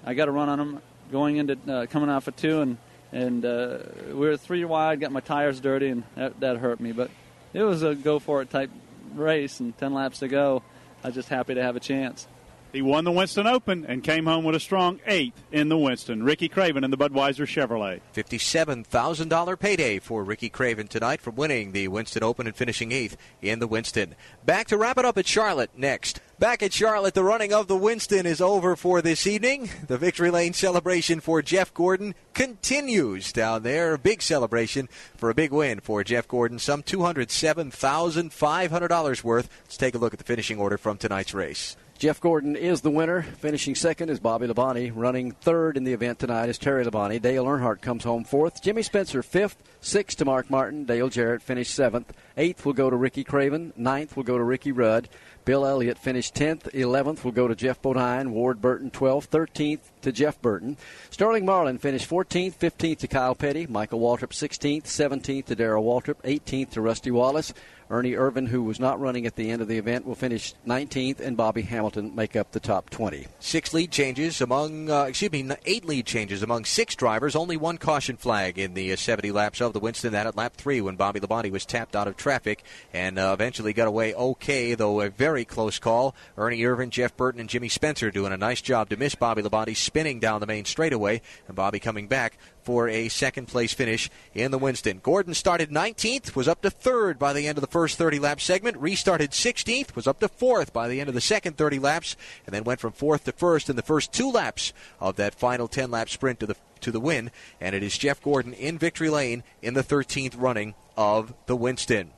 I 0.06 0.15
got 0.15 0.27
to 0.27 0.31
run 0.31 0.48
on 0.48 0.59
them 0.59 0.82
going 1.11 1.37
into 1.37 1.59
uh, 1.71 1.87
coming 1.87 2.09
off 2.09 2.29
a 2.29 2.33
two, 2.33 2.61
and 2.61 2.79
and 3.13 3.45
uh, 3.45 3.79
we 4.09 4.15
were 4.15 4.37
three 4.37 4.65
wide. 4.65 5.01
Got 5.01 5.13
my 5.13 5.21
tires 5.21 5.61
dirty, 5.61 5.89
and 5.89 6.05
that, 6.15 6.41
that 6.41 6.57
hurt 6.59 6.81
me. 6.81 6.93
But 6.93 7.11
it 7.53 7.63
was 7.63 7.83
a 7.83 7.95
go 7.95 8.19
for 8.19 8.43
it 8.43 8.51
type 8.51 8.71
race, 9.15 9.61
and 9.61 9.77
ten 9.79 9.95
laps 9.95 10.21
to 10.21 10.29
go. 10.29 10.63
I 11.03 11.09
was 11.09 11.15
just 11.15 11.29
happy 11.29 11.55
to 11.55 11.63
have 11.63 11.77
a 11.77 11.81
chance. 11.81 12.27
He 12.73 12.82
won 12.82 13.05
the 13.05 13.12
Winston 13.12 13.47
Open 13.47 13.86
and 13.86 14.05
came 14.05 14.27
home 14.27 14.45
with 14.45 14.55
a 14.55 14.61
strong 14.61 15.01
eighth 15.07 15.43
in 15.51 15.69
the 15.69 15.78
Winston. 15.78 16.23
Ricky 16.23 16.49
Craven 16.49 16.85
in 16.85 16.90
the 16.90 16.99
Budweiser 16.99 17.47
Chevrolet. 17.47 18.01
$57,000 18.15 19.59
payday 19.59 19.99
for 19.99 20.23
Ricky 20.23 20.51
Craven 20.51 20.86
tonight 20.86 21.23
for 21.23 21.31
winning 21.31 21.73
the 21.73 21.89
Winston 21.89 22.23
Open 22.23 22.47
and 22.47 22.55
finishing 22.55 22.93
eighth 22.93 23.16
in 23.40 23.59
the 23.59 23.66
Winston. 23.66 24.15
Back 24.45 24.66
to 24.69 24.77
wrap 24.77 24.99
it 24.99 25.07
up 25.07 25.16
at 25.16 25.27
Charlotte 25.27 25.70
next. 25.77 26.20
Back 26.39 26.62
at 26.62 26.73
Charlotte, 26.73 27.15
the 27.15 27.24
running 27.24 27.53
of 27.53 27.66
the 27.66 27.77
Winston 27.77 28.24
is 28.24 28.40
over 28.40 28.77
for 28.77 29.03
this 29.03 29.27
evening. 29.27 29.69
The 29.89 29.99
Victory 29.99 30.31
Lane 30.31 30.53
celebration 30.53 31.19
for 31.19 31.43
Jeff 31.43 31.74
Gordon 31.74 32.15
continues 32.32 33.32
down 33.32 33.65
there. 33.65 33.95
A 33.95 33.99
big 33.99 34.23
celebration 34.23 34.89
for 35.16 35.31
a 35.31 35.35
big 35.35 35.51
win 35.51 35.81
for 35.81 36.05
Jeff 36.05 36.28
Gordon. 36.28 36.61
Some 36.61 36.85
$207,500 36.85 39.24
worth. 39.24 39.49
Let's 39.65 39.77
take 39.77 39.97
a 39.97 39.99
look 39.99 40.12
at 40.12 40.20
the 40.20 40.24
finishing 40.24 40.61
order 40.61 40.78
from 40.78 40.97
tonight's 40.97 41.35
race. 41.35 41.77
Jeff 41.99 42.20
Gordon 42.20 42.55
is 42.55 42.81
the 42.81 42.93
winner. 42.93 43.23
Finishing 43.23 43.75
second 43.75 44.09
is 44.09 44.20
Bobby 44.20 44.47
Labonte. 44.47 44.93
Running 44.95 45.33
third 45.33 45.77
in 45.77 45.83
the 45.83 45.93
event 45.93 46.20
tonight 46.20 46.49
is 46.49 46.57
Terry 46.57 46.85
Labonte. 46.85 47.20
Dale 47.20 47.45
Earnhardt 47.45 47.81
comes 47.81 48.05
home 48.05 48.23
fourth. 48.23 48.62
Jimmy 48.62 48.83
Spencer 48.83 49.20
fifth. 49.20 49.61
Sixth 49.81 50.16
to 50.19 50.25
Mark 50.25 50.49
Martin. 50.49 50.85
Dale 50.85 51.09
Jarrett 51.09 51.43
finished 51.43 51.75
seventh. 51.75 52.12
Eighth 52.37 52.65
will 52.65 52.73
go 52.73 52.89
to 52.89 52.95
Ricky 52.95 53.25
Craven. 53.25 53.73
Ninth 53.77 54.16
will 54.16 54.23
go 54.23 54.39
to 54.39 54.45
Ricky 54.45 54.70
Rudd. 54.70 55.09
Bill 55.45 55.66
Elliott 55.66 55.99
finished 55.99 56.35
10th. 56.35 56.70
11th 56.73 57.25
will 57.25 57.33
go 57.33 57.49
to 57.49 57.57
Geoff 57.57 57.83
Bodine. 57.83 58.31
Ward 58.31 58.61
Burton 58.61 58.93
12th. 58.93 59.29
13th 59.29 59.81
to 60.03 60.12
Jeff 60.12 60.41
Burton. 60.41 60.77
Sterling 61.11 61.47
Marlin 61.47 61.79
finished 61.79 62.09
14th. 62.09 62.55
15th 62.55 62.99
to 62.99 63.09
Kyle 63.09 63.35
Petty. 63.35 63.66
Michael 63.66 63.99
Waltrip 63.99 64.31
16th. 64.31 64.85
17th 64.85 65.47
to 65.47 65.57
Darrell 65.57 65.83
Waltrip. 65.83 66.23
18th 66.23 66.70
to 66.70 66.81
Rusty 66.81 67.11
Wallace. 67.11 67.53
Ernie 67.90 68.12
Irvan, 68.12 68.48
who 68.48 68.62
was 68.62 68.78
not 68.78 69.01
running 69.01 69.27
at 69.27 69.36
the 69.36 69.51
end 69.51 69.62
of 69.62 69.69
the 69.69 69.78
event, 69.78 70.06
will 70.06 70.15
finish 70.15 70.55
19th, 70.66 71.20
and 71.20 71.36
Bobby 71.36 71.62
Hamilton 71.62 72.15
make 72.15 72.36
up 72.36 72.52
the 72.52 72.60
top 72.60 72.90
20. 72.90 73.27
Six 73.40 73.73
lead 73.73 73.90
changes 73.90 74.40
among, 74.40 74.90
uh, 74.90 75.05
excuse 75.05 75.32
me, 75.32 75.48
eight 75.65 75.85
lead 75.85 76.05
changes 76.05 76.43
among 76.43 76.66
six 76.66 76.94
drivers. 76.94 77.35
Only 77.35 77.56
one 77.56 77.78
caution 77.78 78.16
flag 78.16 78.59
in 78.59 78.74
the 78.74 78.93
uh, 78.93 78.97
70 78.97 79.32
laps 79.32 79.60
of 79.60 79.73
the 79.73 79.81
Winston. 79.81 80.12
That 80.12 80.27
at 80.27 80.36
lap 80.36 80.55
three 80.56 80.81
when 80.81 80.97
Bobby 80.97 81.20
Labonte 81.20 81.51
was 81.51 81.65
tapped 81.65 81.97
out 81.97 82.09
of 82.09 82.16
traffic 82.16 82.62
and 82.93 83.19
uh, 83.19 83.31
eventually 83.32 83.73
got 83.73 83.89
away 83.89 84.15
okay, 84.15 84.74
though 84.74 85.01
a 85.01 85.09
very 85.09 85.44
close 85.44 85.78
call. 85.78 86.15
Ernie 86.36 86.60
Irvan, 86.60 86.90
Jeff 86.90 87.16
Burton, 87.16 87.40
and 87.40 87.48
Jimmy 87.48 87.69
Spencer 87.69 88.10
doing 88.10 88.32
a 88.32 88.36
nice 88.36 88.60
job 88.60 88.90
to 88.90 88.97
miss 88.97 89.15
Bobby 89.15 89.43
Labonte 89.43 89.77
spinning 89.77 90.20
down 90.20 90.40
the 90.40 90.47
main 90.47 90.65
straightaway, 90.65 91.23
and 91.47 91.56
Bobby 91.56 91.78
coming 91.78 92.06
back 92.06 92.39
for 92.69 92.86
a 92.86 93.09
second 93.09 93.49
place 93.49 93.73
finish 93.73 94.11
in 94.35 94.51
the 94.51 94.59
Winston. 94.59 95.01
Gordon 95.03 95.32
started 95.32 95.70
19th, 95.70 96.36
was 96.36 96.47
up 96.47 96.61
to 96.61 96.69
third 96.69 97.19
by 97.19 97.32
the 97.32 97.47
end 97.47 97.57
of 97.57 97.62
the 97.62 97.66
first 97.66 97.97
30 97.97 98.19
lap 98.19 98.43
segment, 98.43 98.77
restarted 98.77 99.31
16th, 99.31 99.97
was 99.97 100.07
up 100.07 100.20
to 100.20 100.28
fourth 100.28 100.70
by 100.74 100.86
the 100.86 101.01
end 101.01 101.09
of 101.09 101.15
the 101.15 101.20
second 101.23 101.57
30 101.57 101.78
laps, 101.78 102.15
and 102.45 102.55
then 102.55 102.65
went 102.65 102.78
from 102.78 102.93
fourth 102.93 103.24
to 103.24 103.32
first 103.32 103.70
in 103.70 103.77
the 103.77 103.81
first 103.81 104.12
two 104.12 104.31
laps 104.31 104.74
of 105.01 105.16
that 105.16 105.35
final 105.35 105.66
10 105.66 105.90
lap 105.90 106.11
sprint 106.11 106.40
to 106.40 106.47
the 106.47 106.57
to 106.82 106.90
the 106.90 107.01
win. 107.01 107.31
And 107.59 107.74
it 107.74 107.82
is 107.82 107.97
Jeff 107.97 108.23
Gordon 108.23 108.53
in 108.53 108.77
victory 108.77 109.09
lane 109.09 109.45
in 109.62 109.73
the 109.73 109.82
13th 109.82 110.35
running 110.36 110.74
of 110.95 111.32
the 111.47 111.57
Winston. 111.57 112.11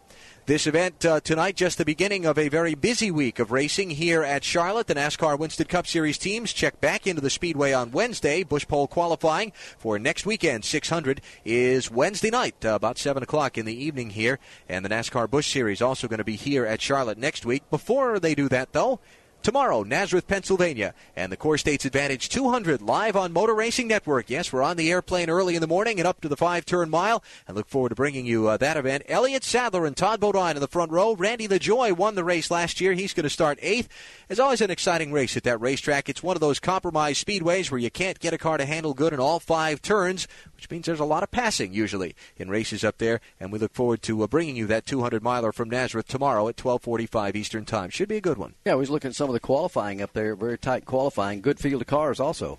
This 0.47 0.67
event 0.67 1.05
uh, 1.05 1.21
tonight, 1.21 1.55
just 1.55 1.79
the 1.79 1.85
beginning 1.85 2.25
of 2.25 2.37
a 2.37 2.49
very 2.49 2.75
busy 2.75 3.11
week 3.11 3.39
of 3.39 3.53
racing 3.53 3.91
here 3.91 4.25
at 4.25 4.43
Charlotte. 4.43 4.89
The 4.89 4.95
NASCAR 4.95 5.39
Winston 5.39 5.67
Cup 5.67 5.87
Series 5.87 6.19
teams 6.19 6.53
check 6.53 6.81
back 6.81 7.07
into 7.07 7.21
the 7.21 7.31
Speedway 7.31 7.73
on 7.73 7.93
Wednesday. 7.93 8.43
Busch 8.43 8.67
Pole 8.67 8.89
qualifying 8.89 9.53
for 9.79 9.99
next 9.99 10.27
weekend 10.27 10.65
600 10.65 11.21
is 11.45 11.91
Wednesday 11.91 12.31
night, 12.31 12.65
uh, 12.65 12.75
about 12.75 12.99
7 12.99 13.23
o'clock 13.23 13.59
in 13.59 13.67
the 13.67 13.85
evening 13.85 14.11
here. 14.11 14.41
And 14.69 14.85
the 14.85 14.89
NASCAR 14.89 15.31
Busch 15.31 15.53
Series 15.53 15.83
also 15.83 16.09
going 16.09 16.19
to 16.19 16.25
be 16.25 16.37
here 16.37 16.67
at 16.67 16.81
Charlotte 16.81 17.19
next 17.19 17.47
week. 17.47 17.63
Before 17.71 18.19
they 18.19 18.35
do 18.35 18.49
that, 18.49 18.73
though, 18.73 18.99
Tomorrow, 19.43 19.85
Nazareth, 19.85 20.29
Pennsylvania, 20.29 20.93
and 21.17 21.33
the 21.33 21.37
CoreStates 21.37 21.87
Advantage 21.87 22.29
200 22.29 22.83
live 22.83 23.17
on 23.17 23.33
Motor 23.33 23.55
Racing 23.55 23.89
Network. 23.89 24.29
Yes, 24.29 24.53
we're 24.53 24.63
on 24.63 24.77
the 24.77 24.91
airplane 24.91 25.31
early 25.31 25.55
in 25.55 25.63
the 25.63 25.67
morning 25.67 25.99
and 25.99 26.07
up 26.07 26.21
to 26.21 26.29
the 26.29 26.37
five 26.37 26.67
turn 26.67 26.91
mile, 26.91 27.25
and 27.49 27.57
look 27.57 27.67
forward 27.67 27.89
to 27.89 27.95
bringing 27.95 28.27
you 28.27 28.49
uh, 28.49 28.59
that 28.59 28.77
event. 28.77 29.03
Elliott 29.09 29.43
Sadler 29.43 29.87
and 29.87 29.97
Todd 29.97 30.21
Bodine 30.21 30.57
in 30.57 30.61
the 30.61 30.69
front 30.69 30.93
row. 30.93 31.15
Randy 31.15 31.49
LaJoie 31.49 31.97
won 31.97 32.17
the 32.17 32.25
race 32.25 32.51
last 32.51 32.83
year. 32.83 32.93
He's 32.93 33.15
going 33.15 33.25
to 33.25 33.31
start 33.31 33.59
eighth. 33.63 33.89
It's 34.29 34.39
always 34.39 34.61
an 34.61 34.71
exciting 34.71 35.11
race 35.11 35.39
at 35.39 35.45
that 35.45 35.59
racetrack. 35.59 36.11
It's 36.11 36.23
one 36.23 36.37
of 36.37 36.41
those 36.41 36.61
compromised 36.61 37.27
speedways 37.27 37.71
where 37.71 37.81
you 37.81 37.91
can't 37.91 38.21
get 38.21 38.35
a 38.35 38.39
car 38.39 38.59
to 38.59 38.67
handle 38.67 38.93
good 38.93 39.15
in 39.15 39.21
all 39.21 39.41
five 39.41 39.81
turns, 39.81 40.29
which 40.61 40.71
means 40.71 40.85
there's 40.85 41.01
a 41.01 41.05
lot 41.07 41.23
of 41.23 41.31
passing 41.31 41.73
usually 41.73 42.15
in 42.37 42.51
races 42.51 42.85
up 42.85 42.99
there. 42.99 43.21
And 43.41 43.51
we 43.51 43.59
look 43.59 43.73
forward 43.73 44.03
to 44.03 44.23
uh, 44.23 44.27
bringing 44.27 44.57
you 44.57 44.67
that 44.67 44.85
200 44.85 45.23
miler 45.23 45.53
from 45.53 45.71
Nazareth 45.71 46.07
tomorrow 46.07 46.47
at 46.49 46.57
12:45 46.57 47.35
Eastern 47.35 47.65
Time. 47.65 47.89
Should 47.89 48.09
be 48.09 48.19
a 48.19 48.21
good 48.21 48.37
one. 48.37 48.55
Yeah, 48.67 48.75
we 48.75 48.81
was 48.81 48.91
looking 48.91 49.09
at 49.09 49.17
some 49.17 49.31
of 49.31 49.33
the 49.33 49.41
qualifying 49.41 50.03
up 50.03 50.13
there. 50.13 50.37
Very 50.37 50.59
tight 50.59 50.85
qualifying. 50.85 51.41
Good 51.41 51.59
field 51.59 51.81
of 51.81 51.89
cars 51.89 52.21
also. 52.21 52.59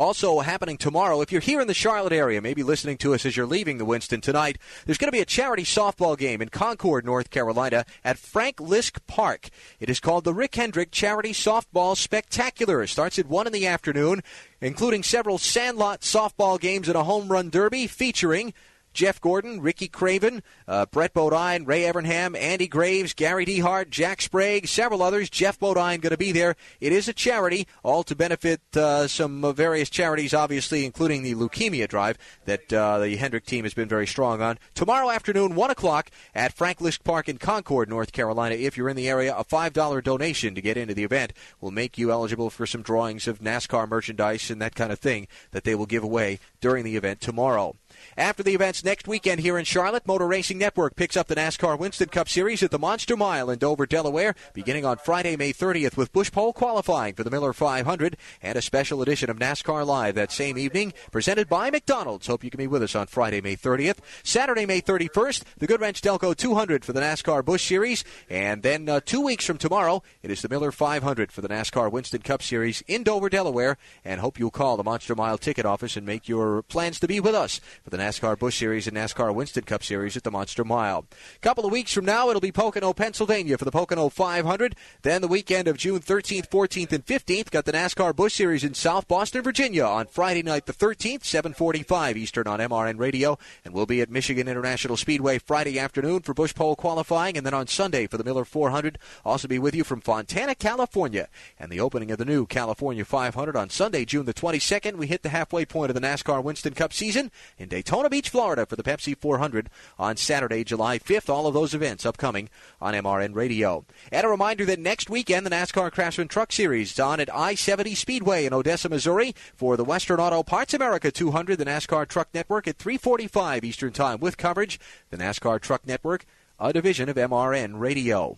Also 0.00 0.40
happening 0.40 0.78
tomorrow, 0.78 1.20
if 1.20 1.30
you're 1.30 1.42
here 1.42 1.60
in 1.60 1.66
the 1.66 1.74
Charlotte 1.74 2.14
area, 2.14 2.40
maybe 2.40 2.62
listening 2.62 2.96
to 2.96 3.12
us 3.12 3.26
as 3.26 3.36
you're 3.36 3.44
leaving 3.44 3.76
the 3.76 3.84
Winston 3.84 4.22
tonight, 4.22 4.56
there's 4.86 4.96
going 4.96 5.08
to 5.08 5.12
be 5.12 5.20
a 5.20 5.26
charity 5.26 5.62
softball 5.62 6.16
game 6.16 6.40
in 6.40 6.48
Concord, 6.48 7.04
North 7.04 7.28
Carolina 7.28 7.84
at 8.02 8.16
Frank 8.16 8.56
Liske 8.56 9.06
Park. 9.06 9.50
It 9.78 9.90
is 9.90 10.00
called 10.00 10.24
the 10.24 10.32
Rick 10.32 10.54
Hendrick 10.54 10.90
Charity 10.90 11.34
Softball 11.34 11.98
Spectacular. 11.98 12.82
It 12.82 12.88
starts 12.88 13.18
at 13.18 13.26
1 13.26 13.46
in 13.46 13.52
the 13.52 13.66
afternoon, 13.66 14.22
including 14.62 15.02
several 15.02 15.36
sandlot 15.36 16.00
softball 16.00 16.58
games 16.58 16.88
and 16.88 16.96
a 16.96 17.04
home 17.04 17.28
run 17.28 17.50
derby 17.50 17.86
featuring 17.86 18.54
Jeff 18.92 19.20
Gordon, 19.20 19.60
Ricky 19.60 19.88
Craven, 19.88 20.42
uh, 20.66 20.86
Brett 20.86 21.12
Bodine, 21.12 21.64
Ray 21.64 21.82
Evernham, 21.82 22.36
Andy 22.36 22.66
Graves, 22.66 23.12
Gary 23.12 23.46
DeHart, 23.46 23.90
Jack 23.90 24.20
Sprague, 24.20 24.66
several 24.66 25.02
others. 25.02 25.30
Geoff 25.30 25.58
Bodine 25.58 26.00
going 26.00 26.10
to 26.10 26.16
be 26.16 26.32
there. 26.32 26.56
It 26.80 26.92
is 26.92 27.08
a 27.08 27.12
charity, 27.12 27.66
all 27.82 28.02
to 28.04 28.16
benefit 28.16 28.60
uh, 28.76 29.06
some 29.06 29.44
uh, 29.44 29.52
various 29.52 29.90
charities, 29.90 30.34
obviously, 30.34 30.84
including 30.84 31.22
the 31.22 31.34
Leukemia 31.34 31.88
Drive 31.88 32.18
that 32.44 32.72
uh, 32.72 32.98
the 32.98 33.16
Hendrick 33.16 33.46
team 33.46 33.64
has 33.64 33.74
been 33.74 33.88
very 33.88 34.06
strong 34.06 34.40
on. 34.40 34.58
Tomorrow 34.74 35.10
afternoon, 35.10 35.54
1 35.54 35.70
o'clock 35.70 36.10
at 36.34 36.52
Frank 36.52 36.78
Liske 36.78 37.04
Park 37.04 37.28
in 37.28 37.38
Concord, 37.38 37.88
North 37.88 38.12
Carolina. 38.12 38.54
If 38.54 38.76
you're 38.76 38.88
in 38.88 38.96
the 38.96 39.08
area, 39.08 39.36
a 39.36 39.44
$5 39.44 40.02
donation 40.02 40.54
to 40.54 40.60
get 40.60 40.76
into 40.76 40.94
the 40.94 41.04
event 41.04 41.32
will 41.60 41.70
make 41.70 41.98
you 41.98 42.10
eligible 42.10 42.50
for 42.50 42.66
some 42.66 42.82
drawings 42.82 43.28
of 43.28 43.40
NASCAR 43.40 43.88
merchandise 43.88 44.50
and 44.50 44.60
that 44.60 44.74
kind 44.74 44.92
of 44.92 44.98
thing 44.98 45.28
that 45.52 45.64
they 45.64 45.74
will 45.74 45.86
give 45.86 46.02
away 46.02 46.38
during 46.60 46.84
the 46.84 46.96
event 46.96 47.20
tomorrow. 47.20 47.76
After 48.16 48.42
the 48.42 48.54
events 48.54 48.84
next 48.84 49.08
weekend 49.08 49.40
here 49.40 49.58
in 49.58 49.64
Charlotte, 49.64 50.06
Motor 50.06 50.26
Racing 50.26 50.58
Network 50.58 50.96
picks 50.96 51.16
up 51.16 51.28
the 51.28 51.36
NASCAR 51.36 51.78
Winston 51.78 52.08
Cup 52.08 52.28
Series 52.28 52.62
at 52.62 52.70
the 52.70 52.78
Monster 52.78 53.16
Mile 53.16 53.50
in 53.50 53.58
Dover, 53.58 53.86
Delaware, 53.86 54.34
beginning 54.52 54.84
on 54.84 54.98
Friday, 54.98 55.36
May 55.36 55.52
30th, 55.52 55.96
with 55.96 56.12
Busch 56.12 56.30
Pole 56.32 56.52
qualifying 56.52 57.14
for 57.14 57.24
the 57.24 57.30
Miller 57.30 57.52
500 57.52 58.16
and 58.42 58.56
a 58.56 58.62
special 58.62 59.02
edition 59.02 59.30
of 59.30 59.38
NASCAR 59.38 59.86
Live 59.86 60.14
that 60.14 60.32
same 60.32 60.58
evening, 60.58 60.92
presented 61.10 61.48
by 61.48 61.70
McDonald's. 61.70 62.26
Hope 62.26 62.44
you 62.44 62.50
can 62.50 62.58
be 62.58 62.66
with 62.66 62.82
us 62.82 62.94
on 62.94 63.06
Friday, 63.06 63.40
May 63.40 63.56
30th. 63.56 63.98
Saturday, 64.22 64.66
May 64.66 64.80
31st, 64.80 65.42
the 65.58 65.66
Goodwrench 65.66 66.00
Delco 66.00 66.36
200 66.36 66.84
for 66.84 66.92
the 66.92 67.00
NASCAR 67.00 67.44
Busch 67.44 67.66
Series, 67.66 68.04
and 68.28 68.62
then 68.62 68.88
uh, 68.88 69.00
two 69.04 69.20
weeks 69.20 69.44
from 69.44 69.58
tomorrow, 69.58 70.02
it 70.22 70.30
is 70.30 70.42
the 70.42 70.48
Miller 70.48 70.72
500 70.72 71.32
for 71.32 71.40
the 71.40 71.48
NASCAR 71.48 71.90
Winston 71.90 72.22
Cup 72.22 72.42
Series 72.42 72.82
in 72.86 73.02
Dover, 73.02 73.28
Delaware. 73.28 73.76
And 74.04 74.20
hope 74.20 74.38
you'll 74.38 74.50
call 74.50 74.76
the 74.76 74.84
Monster 74.84 75.14
Mile 75.14 75.38
ticket 75.38 75.66
office 75.66 75.96
and 75.96 76.06
make 76.06 76.28
your 76.28 76.62
plans 76.62 77.00
to 77.00 77.08
be 77.08 77.20
with 77.20 77.34
us 77.34 77.60
for 77.82 77.89
the 77.90 77.98
NASCAR 77.98 78.38
Busch 78.38 78.58
Series 78.58 78.86
and 78.86 78.96
NASCAR 78.96 79.34
Winston 79.34 79.64
Cup 79.64 79.82
Series 79.82 80.16
at 80.16 80.22
the 80.22 80.30
Monster 80.30 80.64
Mile. 80.64 81.04
A 81.36 81.38
couple 81.40 81.66
of 81.66 81.72
weeks 81.72 81.92
from 81.92 82.04
now, 82.04 82.28
it'll 82.28 82.40
be 82.40 82.52
Pocono, 82.52 82.92
Pennsylvania 82.92 83.58
for 83.58 83.64
the 83.64 83.70
Pocono 83.70 84.08
500. 84.08 84.76
Then 85.02 85.20
the 85.22 85.28
weekend 85.28 85.68
of 85.68 85.76
June 85.76 86.00
13th, 86.00 86.48
14th, 86.48 86.92
and 86.92 87.04
15th, 87.04 87.50
got 87.50 87.64
the 87.64 87.72
NASCAR 87.72 88.14
Busch 88.14 88.34
Series 88.34 88.64
in 88.64 88.74
South 88.74 89.08
Boston, 89.08 89.42
Virginia 89.42 89.84
on 89.84 90.06
Friday 90.06 90.42
night 90.42 90.66
the 90.66 90.72
13th, 90.72 91.24
745 91.24 92.16
Eastern 92.16 92.46
on 92.46 92.60
MRN 92.60 92.98
Radio. 92.98 93.38
And 93.64 93.74
we'll 93.74 93.86
be 93.86 94.00
at 94.00 94.10
Michigan 94.10 94.48
International 94.48 94.96
Speedway 94.96 95.38
Friday 95.38 95.78
afternoon 95.78 96.20
for 96.20 96.34
Busch 96.34 96.54
Pole 96.54 96.76
qualifying. 96.76 97.36
And 97.36 97.44
then 97.44 97.54
on 97.54 97.66
Sunday 97.66 98.06
for 98.06 98.18
the 98.18 98.24
Miller 98.24 98.44
400. 98.44 98.98
Also 99.24 99.48
be 99.48 99.58
with 99.58 99.74
you 99.74 99.84
from 99.84 100.00
Fontana, 100.00 100.54
California. 100.54 101.28
And 101.58 101.70
the 101.70 101.80
opening 101.80 102.10
of 102.10 102.18
the 102.18 102.24
new 102.24 102.46
California 102.46 103.04
500 103.04 103.56
on 103.56 103.70
Sunday, 103.70 104.04
June 104.04 104.26
the 104.26 104.34
22nd. 104.34 104.96
We 104.96 105.06
hit 105.06 105.22
the 105.22 105.28
halfway 105.30 105.64
point 105.64 105.90
of 105.90 105.94
the 105.94 106.00
NASCAR 106.00 106.42
Winston 106.42 106.74
Cup 106.74 106.92
season 106.92 107.30
in 107.58 107.68
Beach, 108.10 108.28
Florida 108.28 108.66
for 108.66 108.76
the 108.76 108.82
Pepsi 108.82 109.16
400 109.16 109.70
on 109.98 110.16
Saturday, 110.16 110.64
July 110.64 110.98
5th. 110.98 111.28
All 111.28 111.46
of 111.46 111.54
those 111.54 111.74
events 111.74 112.06
upcoming 112.06 112.48
on 112.80 112.94
MRN 112.94 113.34
Radio. 113.34 113.84
And 114.10 114.24
a 114.24 114.28
reminder 114.28 114.64
that 114.66 114.78
next 114.78 115.10
weekend, 115.10 115.46
the 115.46 115.50
NASCAR 115.50 115.92
Craftsman 115.92 116.28
Truck 116.28 116.52
Series 116.52 116.92
is 116.92 117.00
on 117.00 117.20
at 117.20 117.34
I 117.34 117.54
70 117.54 117.94
Speedway 117.94 118.44
in 118.44 118.52
Odessa, 118.52 118.88
Missouri 118.88 119.34
for 119.54 119.76
the 119.76 119.84
Western 119.84 120.20
Auto 120.20 120.42
Parts 120.42 120.74
America 120.74 121.10
200, 121.10 121.56
the 121.56 121.64
NASCAR 121.64 122.08
Truck 122.08 122.28
Network 122.34 122.66
at 122.66 122.76
345 122.76 123.64
Eastern 123.64 123.92
Time 123.92 124.20
with 124.20 124.36
coverage. 124.36 124.80
The 125.10 125.18
NASCAR 125.18 125.60
Truck 125.60 125.86
Network, 125.86 126.24
a 126.58 126.72
division 126.72 127.08
of 127.08 127.16
MRN 127.16 127.78
Radio. 127.78 128.36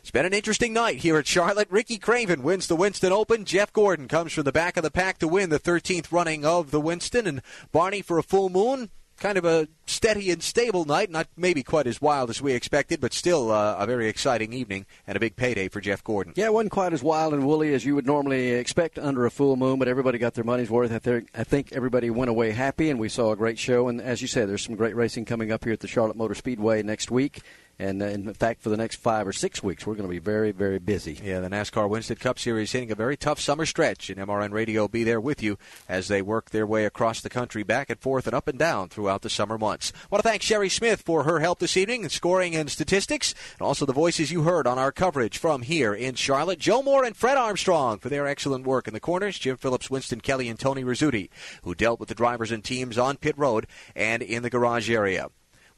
It's 0.00 0.10
been 0.10 0.24
an 0.24 0.32
interesting 0.32 0.72
night 0.72 0.98
here 0.98 1.18
at 1.18 1.26
Charlotte. 1.26 1.70
Ricky 1.70 1.98
Craven 1.98 2.42
wins 2.42 2.66
the 2.66 2.74
Winston 2.74 3.12
Open. 3.12 3.44
Jeff 3.44 3.70
Gordon 3.70 4.08
comes 4.08 4.32
from 4.32 4.44
the 4.44 4.52
back 4.52 4.78
of 4.78 4.82
the 4.82 4.90
pack 4.90 5.18
to 5.18 5.28
win 5.28 5.50
the 5.50 5.60
13th 5.60 6.10
running 6.10 6.42
of 6.42 6.70
the 6.70 6.80
Winston. 6.80 7.26
And 7.26 7.42
Barney 7.70 8.00
for 8.00 8.16
a 8.16 8.22
full 8.22 8.48
moon. 8.48 8.88
Kind 9.18 9.36
of 9.36 9.44
a 9.44 9.68
steady 9.90 10.30
and 10.30 10.42
stable 10.42 10.84
night, 10.84 11.10
not 11.10 11.26
maybe 11.36 11.62
quite 11.62 11.86
as 11.86 12.00
wild 12.00 12.30
as 12.30 12.40
we 12.40 12.52
expected, 12.52 13.00
but 13.00 13.12
still 13.12 13.50
uh, 13.50 13.76
a 13.78 13.86
very 13.86 14.08
exciting 14.08 14.52
evening 14.52 14.86
and 15.06 15.16
a 15.16 15.20
big 15.20 15.36
payday 15.36 15.68
for 15.68 15.80
Jeff 15.80 16.02
Gordon. 16.02 16.32
Yeah, 16.36 16.46
it 16.46 16.52
wasn't 16.52 16.72
quite 16.72 16.92
as 16.92 17.02
wild 17.02 17.34
and 17.34 17.46
woolly 17.46 17.74
as 17.74 17.84
you 17.84 17.94
would 17.94 18.06
normally 18.06 18.52
expect 18.52 18.98
under 18.98 19.26
a 19.26 19.30
full 19.30 19.56
moon, 19.56 19.78
but 19.78 19.88
everybody 19.88 20.18
got 20.18 20.34
their 20.34 20.44
money's 20.44 20.70
worth. 20.70 20.92
I 21.06 21.44
think 21.44 21.72
everybody 21.72 22.10
went 22.10 22.30
away 22.30 22.52
happy, 22.52 22.90
and 22.90 23.00
we 23.00 23.08
saw 23.08 23.32
a 23.32 23.36
great 23.36 23.58
show. 23.58 23.88
And 23.88 24.00
as 24.00 24.22
you 24.22 24.28
said, 24.28 24.48
there's 24.48 24.64
some 24.64 24.76
great 24.76 24.96
racing 24.96 25.24
coming 25.24 25.52
up 25.52 25.64
here 25.64 25.72
at 25.72 25.80
the 25.80 25.88
Charlotte 25.88 26.16
Motor 26.16 26.34
Speedway 26.34 26.82
next 26.82 27.10
week. 27.10 27.42
And 27.80 28.02
uh, 28.02 28.06
in 28.06 28.34
fact, 28.34 28.60
for 28.60 28.68
the 28.68 28.76
next 28.76 28.96
five 28.96 29.26
or 29.26 29.32
six 29.32 29.62
weeks, 29.62 29.86
we're 29.86 29.94
going 29.94 30.06
to 30.06 30.10
be 30.10 30.18
very, 30.18 30.52
very 30.52 30.78
busy. 30.78 31.18
Yeah, 31.24 31.40
the 31.40 31.48
NASCAR 31.48 31.88
Winston 31.88 32.16
Cup 32.16 32.38
Series 32.38 32.72
hitting 32.72 32.90
a 32.90 32.94
very 32.94 33.16
tough 33.16 33.40
summer 33.40 33.64
stretch, 33.64 34.10
and 34.10 34.20
MRN 34.20 34.52
Radio 34.52 34.82
will 34.82 34.88
be 34.88 35.02
there 35.02 35.20
with 35.20 35.42
you 35.42 35.56
as 35.88 36.08
they 36.08 36.20
work 36.20 36.50
their 36.50 36.66
way 36.66 36.84
across 36.84 37.22
the 37.22 37.30
country, 37.30 37.62
back 37.62 37.88
and 37.88 37.98
forth 37.98 38.26
and 38.26 38.34
up 38.34 38.48
and 38.48 38.58
down 38.58 38.90
throughout 38.90 39.22
the 39.22 39.30
summer 39.30 39.56
months. 39.56 39.79
I 39.80 40.06
want 40.10 40.22
to 40.22 40.28
thank 40.28 40.42
Sherry 40.42 40.68
Smith 40.68 41.02
for 41.02 41.24
her 41.24 41.40
help 41.40 41.58
this 41.58 41.76
evening 41.76 42.04
in 42.04 42.10
scoring 42.10 42.54
and 42.54 42.70
statistics, 42.70 43.34
and 43.58 43.66
also 43.66 43.86
the 43.86 43.92
voices 43.92 44.30
you 44.30 44.42
heard 44.42 44.66
on 44.66 44.78
our 44.78 44.92
coverage 44.92 45.38
from 45.38 45.62
here 45.62 45.94
in 45.94 46.14
Charlotte. 46.14 46.58
Joe 46.58 46.82
Moore 46.82 47.04
and 47.04 47.16
Fred 47.16 47.38
Armstrong 47.38 47.98
for 47.98 48.10
their 48.10 48.26
excellent 48.26 48.66
work 48.66 48.86
in 48.86 48.94
the 48.94 49.00
corners. 49.00 49.38
Jim 49.38 49.56
Phillips, 49.56 49.90
Winston 49.90 50.20
Kelley, 50.20 50.48
and 50.48 50.58
Tony 50.58 50.84
Rizzuti, 50.84 51.30
who 51.62 51.74
dealt 51.74 51.98
with 51.98 52.10
the 52.10 52.14
drivers 52.14 52.52
and 52.52 52.62
teams 52.62 52.98
on 52.98 53.16
pit 53.16 53.38
road 53.38 53.66
and 53.96 54.22
in 54.22 54.42
the 54.42 54.50
garage 54.50 54.90
area. 54.90 55.30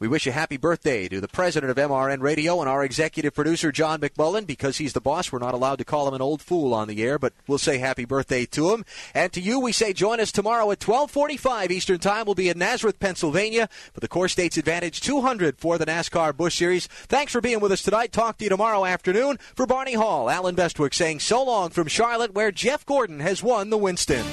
We 0.02 0.08
wish 0.08 0.26
a 0.26 0.32
happy 0.32 0.56
birthday 0.56 1.06
to 1.06 1.20
the 1.20 1.28
president 1.28 1.70
of 1.70 1.76
MRN 1.76 2.22
Radio 2.22 2.58
and 2.58 2.68
our 2.68 2.82
executive 2.82 3.34
producer, 3.34 3.70
John 3.70 4.00
McMullen. 4.00 4.48
Because 4.48 4.78
he's 4.78 4.94
the 4.94 5.00
boss, 5.00 5.30
we're 5.30 5.38
not 5.38 5.54
allowed 5.54 5.78
to 5.78 5.84
call 5.84 6.08
him 6.08 6.14
an 6.14 6.20
old 6.20 6.42
fool 6.42 6.74
on 6.74 6.88
the 6.88 7.04
air, 7.04 7.20
but 7.20 7.32
we'll 7.46 7.56
say 7.56 7.78
happy 7.78 8.04
birthday 8.04 8.44
to 8.46 8.74
him. 8.74 8.84
And 9.14 9.32
to 9.32 9.40
you, 9.40 9.60
we 9.60 9.70
say 9.70 9.92
join 9.92 10.18
us 10.18 10.32
tomorrow 10.32 10.72
at 10.72 10.84
1245 10.84 11.70
Eastern 11.70 12.00
Time. 12.00 12.26
We'll 12.26 12.34
be 12.34 12.48
in 12.48 12.58
Nazareth, 12.58 12.98
Pennsylvania 12.98 13.68
for 13.94 14.00
the 14.00 14.08
CoreStates 14.08 14.58
Advantage 14.58 15.00
200 15.02 15.58
for 15.58 15.78
the 15.78 15.86
NASCAR 15.86 16.36
Busch 16.36 16.56
Series. 16.56 16.88
Thanks 16.88 17.30
for 17.30 17.40
being 17.40 17.60
with 17.60 17.70
us 17.70 17.82
tonight. 17.82 18.10
Talk 18.10 18.38
to 18.38 18.44
you 18.44 18.50
tomorrow 18.50 18.84
afternoon. 18.84 19.38
For 19.54 19.66
Barney 19.66 19.94
Hall, 19.94 20.28
Allen 20.28 20.56
Bestwick 20.56 20.94
saying 20.94 21.20
so 21.20 21.44
long 21.44 21.70
from 21.70 21.86
Charlotte, 21.86 22.34
where 22.34 22.50
Jeff 22.50 22.84
Gordon 22.84 23.20
has 23.20 23.40
won 23.40 23.70
the 23.70 23.78
Winston. 23.78 24.26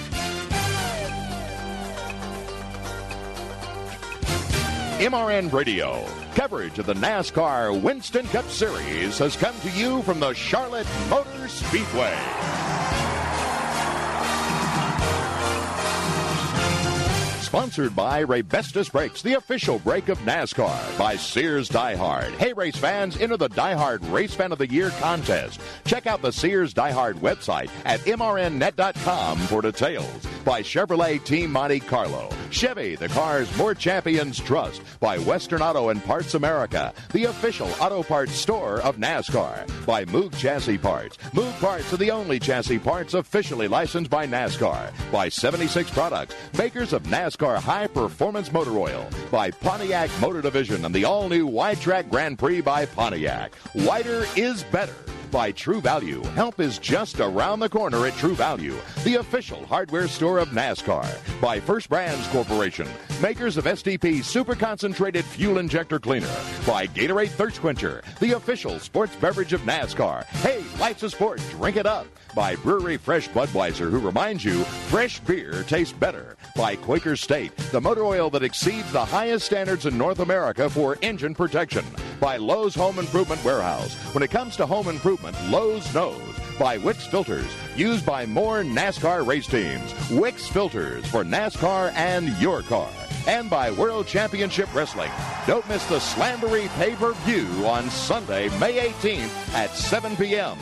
MRN 5.00 5.54
Radio. 5.54 6.06
Coverage 6.36 6.78
of 6.78 6.86
the 6.86 6.94
NASCAR 6.94 7.82
Winston 7.82 8.28
Cup 8.28 8.44
Series 8.50 9.18
has 9.18 9.38
come 9.38 9.58
to 9.62 9.70
you 9.70 10.02
from 10.02 10.20
the 10.20 10.34
Charlotte 10.34 10.88
Motor 11.10 11.48
Speedway. 11.48 12.99
Sponsored 17.50 17.96
by 17.96 18.24
Raybestos 18.24 18.92
Brakes, 18.92 19.24
the 19.24 19.34
official 19.34 19.80
brake 19.80 20.10
of 20.10 20.20
NASCAR. 20.20 21.00
By 21.00 21.16
Sears 21.16 21.68
Die 21.68 21.96
Hard. 21.96 22.32
Hey, 22.34 22.54
race 22.54 22.76
fans, 22.76 23.20
enter 23.20 23.38
the 23.38 23.50
Die 23.50 23.74
Hard 23.74 24.06
Race 24.06 24.36
Fan 24.36 24.52
of 24.52 24.60
the 24.60 24.70
Year 24.70 24.92
contest. 25.00 25.60
Check 25.84 26.06
out 26.06 26.22
the 26.22 26.32
Sears 26.32 26.76
Die 26.76 26.92
Hard 26.92 27.16
website 27.16 27.72
at 27.86 28.02
mrnnet.com 28.02 29.40
for 29.40 29.64
details. 29.64 30.28
By 30.46 30.62
Chevrolet 30.62 31.24
Team 31.26 31.52
Monte 31.52 31.80
Carlo. 31.80 32.30
Chevy, 32.52 32.96
the 32.96 33.10
cars 33.10 33.56
more 33.58 33.74
champions 33.74 34.40
trust. 34.40 34.82
By 35.00 35.18
Western 35.18 35.64
Auto 35.64 35.90
and 35.90 36.04
Parts 36.04 36.36
America, 36.36 36.94
the 37.14 37.26
official 37.26 37.70
auto 37.80 38.04
parts 38.04 38.34
store 38.34 38.80
of 38.82 38.98
NASCAR. 38.98 39.86
By 39.88 40.06
Moog 40.06 40.38
Chassis 40.38 40.78
Parts. 40.78 41.18
Moog 41.34 41.60
Parts 41.60 41.92
are 41.94 41.98
the 41.98 42.12
only 42.12 42.40
chassis 42.40 42.80
parts 42.80 43.16
officially 43.16 43.68
licensed 43.68 44.12
by 44.12 44.28
NASCAR. 44.28 44.92
By 45.12 45.30
76 45.30 45.90
Products, 45.92 46.36
makers 46.56 46.94
of 46.94 47.04
NASCAR 47.04 47.39
High 47.48 47.88
Performance 47.88 48.52
Motor 48.52 48.78
Oil. 48.78 49.08
By 49.32 49.52
Pontiac 49.52 50.10
Motor 50.20 50.42
Division 50.42 50.86
and 50.86 50.94
the 50.94 51.06
all 51.06 51.30
new 51.30 51.48
Wide 51.48 51.80
Track 51.80 52.10
Grand 52.10 52.38
Prix 52.38 52.62
by 52.62 52.86
Pontiac. 52.86 53.54
Wider 53.76 54.26
is 54.36 54.64
better 54.64 54.96
by 55.32 55.52
True 55.52 55.82
Value. 55.82 56.24
Help 56.36 56.60
is 56.60 56.80
just 56.80 57.20
around 57.20 57.60
the 57.60 57.70
corner 57.70 58.06
at 58.06 58.14
True 58.16 58.36
Value, 58.36 58.76
the 59.04 59.16
official 59.16 59.66
hardware 59.66 60.08
store 60.08 60.40
of 60.40 60.50
NASCAR. 60.50 61.08
By 61.42 61.60
First 61.60 61.90
Brands 61.90 62.28
Corporation, 62.28 62.88
makers 63.22 63.58
of 63.58 63.66
STP 63.66 64.24
Super 64.24 64.56
Concentrated 64.56 65.26
Fuel 65.26 65.58
Injector 65.58 66.00
Cleaner. 66.00 66.34
By 66.66 66.88
Gatorade 66.88 67.30
Thirst 67.30 67.62
Quencher, 67.62 68.04
the 68.20 68.34
official 68.34 68.80
sports 68.80 69.16
beverage 69.16 69.54
of 69.54 69.62
NASCAR. 69.62 70.26
Hey, 70.26 70.64
life's 70.80 71.04
a 71.04 71.10
sport, 71.10 71.42
drink 71.52 71.78
it 71.78 71.86
up. 71.86 72.08
By 72.36 72.56
Brewery 72.58 72.98
Fresh 72.98 73.30
Budweiser, 73.30 73.90
who 73.90 74.00
reminds 74.00 74.46
you 74.46 74.64
fresh 74.64 75.20
beer 75.22 75.64
tastes 75.64 75.94
better. 75.94 76.38
By 76.56 76.76
Quaker 76.76 77.16
State, 77.16 77.56
the 77.72 77.82
motor 77.82 78.04
oil 78.04 78.30
that 78.32 78.44
exceeds 78.44 78.92
the 78.92 79.04
highest 79.04 79.46
standards 79.46 79.86
in 79.86 79.98
North 79.98 80.20
America 80.20 80.70
for 80.70 80.98
engine 81.02 81.34
protection. 81.34 81.84
By 82.20 82.38
Lowe's 82.38 82.76
Home 82.76 83.00
Improvement 83.00 83.44
Warehouse. 83.44 83.96
When 84.14 84.24
it 84.24 84.30
comes 84.30 84.56
to 84.58 84.66
home 84.66 84.88
improvement, 84.88 85.19
Lowe's 85.50 85.94
knows. 85.94 86.22
By 86.58 86.78
Wix 86.78 87.06
Filters, 87.06 87.50
used 87.76 88.06
by 88.06 88.26
more 88.26 88.64
NASCAR 88.64 89.26
race 89.26 89.48
teams. 89.48 89.94
Wix 90.10 90.48
Filters 90.48 91.06
for 91.08 91.24
NASCAR 91.24 91.94
and 91.94 92.38
your 92.38 92.62
car. 92.64 92.90
And 93.28 93.50
by 93.50 93.72
World 93.72 94.08
Championship 94.08 94.74
Wrestling. 94.74 95.12
Don't 95.48 95.68
miss 95.70 95.86
the 95.86 96.00
Slamboree 96.00 96.68
pay-per-view 96.76 97.66
on 97.66 97.90
Sunday, 97.90 98.50
May 98.60 98.90
18th 98.90 99.54
at 99.54 99.72
7 99.72 100.16
p.m. 100.16 100.58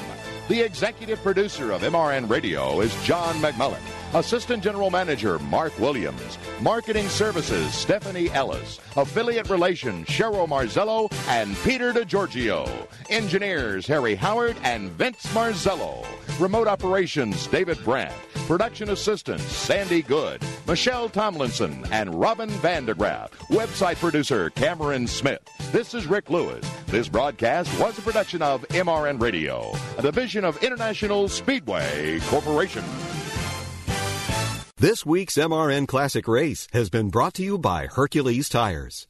The 0.47 0.61
executive 0.61 1.21
producer 1.21 1.71
of 1.71 1.81
MRN 1.81 2.29
Radio 2.29 2.81
is 2.81 2.95
John 3.03 3.35
McMullen. 3.35 3.96
Assistant 4.13 4.63
General 4.63 4.89
Manager 4.89 5.37
Mark 5.39 5.77
Williams. 5.79 6.37
Marketing 6.61 7.07
Services 7.09 7.73
Stephanie 7.73 8.29
Ellis. 8.31 8.79
Affiliate 8.95 9.49
Relations 9.49 10.07
Cheryl 10.07 10.47
Marzello 10.47 11.11
and 11.27 11.55
Peter 11.57 11.91
DeGiorgio. 11.91 12.87
Engineers 13.09 13.85
Harry 13.85 14.15
Howard 14.15 14.55
and 14.63 14.91
Vince 14.91 15.25
Marzello. 15.27 16.05
Remote 16.39 16.67
Operations 16.67 17.47
David 17.47 17.83
Brandt. 17.83 18.13
Production 18.47 18.91
Assistants 18.91 19.43
Sandy 19.43 20.01
Good, 20.01 20.41
Michelle 20.65 21.09
Tomlinson, 21.09 21.83
and 21.91 22.15
Robin 22.17 22.49
Vandegraff. 22.49 23.31
Website 23.49 23.97
producer 23.97 24.49
Cameron 24.51 25.05
Smith. 25.05 25.41
This 25.73 25.93
is 25.93 26.07
Rick 26.07 26.29
Lewis. 26.29 26.65
This 26.85 27.09
broadcast 27.09 27.77
was 27.77 27.97
a 27.97 28.01
production 28.01 28.41
of 28.41 28.65
MRN 28.69 29.21
Radio, 29.21 29.73
a 29.97 30.01
division 30.01 30.45
of 30.45 30.63
International 30.63 31.27
Speedway 31.27 32.21
Corporation. 32.27 32.85
This 34.79 35.03
week's 35.03 35.37
MRN 35.37 35.87
Classic 35.87 36.27
Race 36.27 36.67
has 36.71 36.91
been 36.91 37.09
brought 37.09 37.33
to 37.33 37.43
you 37.43 37.57
by 37.57 37.87
Hercules 37.87 38.47
Tires. 38.47 39.07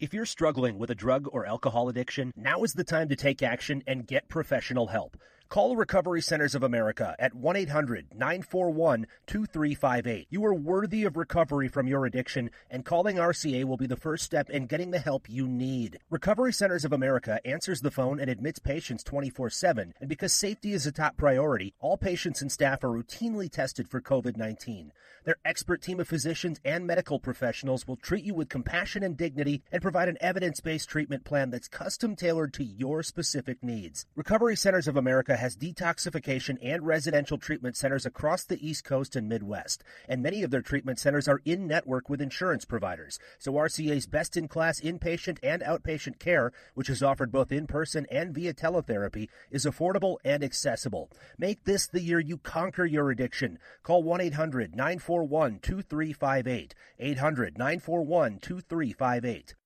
If 0.00 0.12
you're 0.12 0.26
struggling 0.26 0.76
with 0.76 0.90
a 0.90 0.96
drug 0.96 1.28
or 1.30 1.46
alcohol 1.46 1.88
addiction, 1.88 2.32
now 2.34 2.64
is 2.64 2.72
the 2.72 2.82
time 2.82 3.08
to 3.10 3.14
take 3.14 3.40
action 3.40 3.84
and 3.86 4.08
get 4.08 4.28
professional 4.28 4.88
help. 4.88 5.16
Call 5.54 5.76
Recovery 5.76 6.20
Centers 6.20 6.56
of 6.56 6.64
America 6.64 7.14
at 7.16 7.32
1 7.32 7.54
800 7.54 8.06
941 8.12 9.06
2358. 9.28 10.26
You 10.28 10.44
are 10.46 10.52
worthy 10.52 11.04
of 11.04 11.16
recovery 11.16 11.68
from 11.68 11.86
your 11.86 12.06
addiction, 12.06 12.50
and 12.72 12.84
calling 12.84 13.18
RCA 13.18 13.64
will 13.64 13.76
be 13.76 13.86
the 13.86 13.94
first 13.94 14.24
step 14.24 14.50
in 14.50 14.66
getting 14.66 14.90
the 14.90 14.98
help 14.98 15.30
you 15.30 15.46
need. 15.46 16.00
Recovery 16.10 16.52
Centers 16.52 16.84
of 16.84 16.92
America 16.92 17.38
answers 17.44 17.82
the 17.82 17.92
phone 17.92 18.18
and 18.18 18.28
admits 18.28 18.58
patients 18.58 19.04
24 19.04 19.48
7, 19.48 19.94
and 20.00 20.08
because 20.08 20.32
safety 20.32 20.72
is 20.72 20.88
a 20.88 20.90
top 20.90 21.16
priority, 21.16 21.72
all 21.78 21.96
patients 21.96 22.42
and 22.42 22.50
staff 22.50 22.82
are 22.82 22.88
routinely 22.88 23.48
tested 23.48 23.88
for 23.88 24.00
COVID 24.00 24.36
19. 24.36 24.90
Their 25.24 25.36
expert 25.42 25.80
team 25.80 26.00
of 26.00 26.08
physicians 26.08 26.60
and 26.66 26.86
medical 26.86 27.18
professionals 27.18 27.88
will 27.88 27.96
treat 27.96 28.24
you 28.24 28.34
with 28.34 28.50
compassion 28.50 29.02
and 29.02 29.16
dignity 29.16 29.62
and 29.72 29.80
provide 29.80 30.10
an 30.10 30.18
evidence 30.20 30.60
based 30.60 30.90
treatment 30.90 31.24
plan 31.24 31.48
that's 31.48 31.66
custom 31.66 32.14
tailored 32.14 32.52
to 32.54 32.64
your 32.64 33.02
specific 33.02 33.62
needs. 33.62 34.04
Recovery 34.16 34.54
Centers 34.54 34.86
of 34.86 34.98
America 34.98 35.36
has 35.36 35.56
detoxification 35.56 36.58
and 36.62 36.86
residential 36.86 37.38
treatment 37.38 37.74
centers 37.74 38.04
across 38.04 38.44
the 38.44 38.68
East 38.68 38.84
Coast 38.84 39.16
and 39.16 39.26
Midwest, 39.26 39.82
and 40.10 40.22
many 40.22 40.42
of 40.42 40.50
their 40.50 40.60
treatment 40.60 40.98
centers 40.98 41.26
are 41.26 41.40
in 41.46 41.66
network 41.66 42.10
with 42.10 42.20
insurance 42.20 42.66
providers. 42.66 43.18
So 43.38 43.54
RCA's 43.54 44.06
best 44.06 44.36
in 44.36 44.46
class 44.46 44.78
inpatient 44.78 45.38
and 45.42 45.62
outpatient 45.62 46.18
care, 46.18 46.52
which 46.74 46.90
is 46.90 47.02
offered 47.02 47.32
both 47.32 47.50
in 47.50 47.66
person 47.66 48.06
and 48.10 48.34
via 48.34 48.52
teletherapy, 48.52 49.30
is 49.50 49.64
affordable 49.64 50.18
and 50.22 50.44
accessible. 50.44 51.10
Make 51.38 51.64
this 51.64 51.86
the 51.86 52.02
year 52.02 52.20
you 52.20 52.36
conquer 52.36 52.84
your 52.84 53.10
addiction. 53.10 53.58
Call 53.82 54.02
1 54.02 54.20
800 54.20 54.76
941 55.14 55.60
2358. 55.60 56.74
800 56.98 57.56
941 57.58 58.38
2358. 58.40 59.54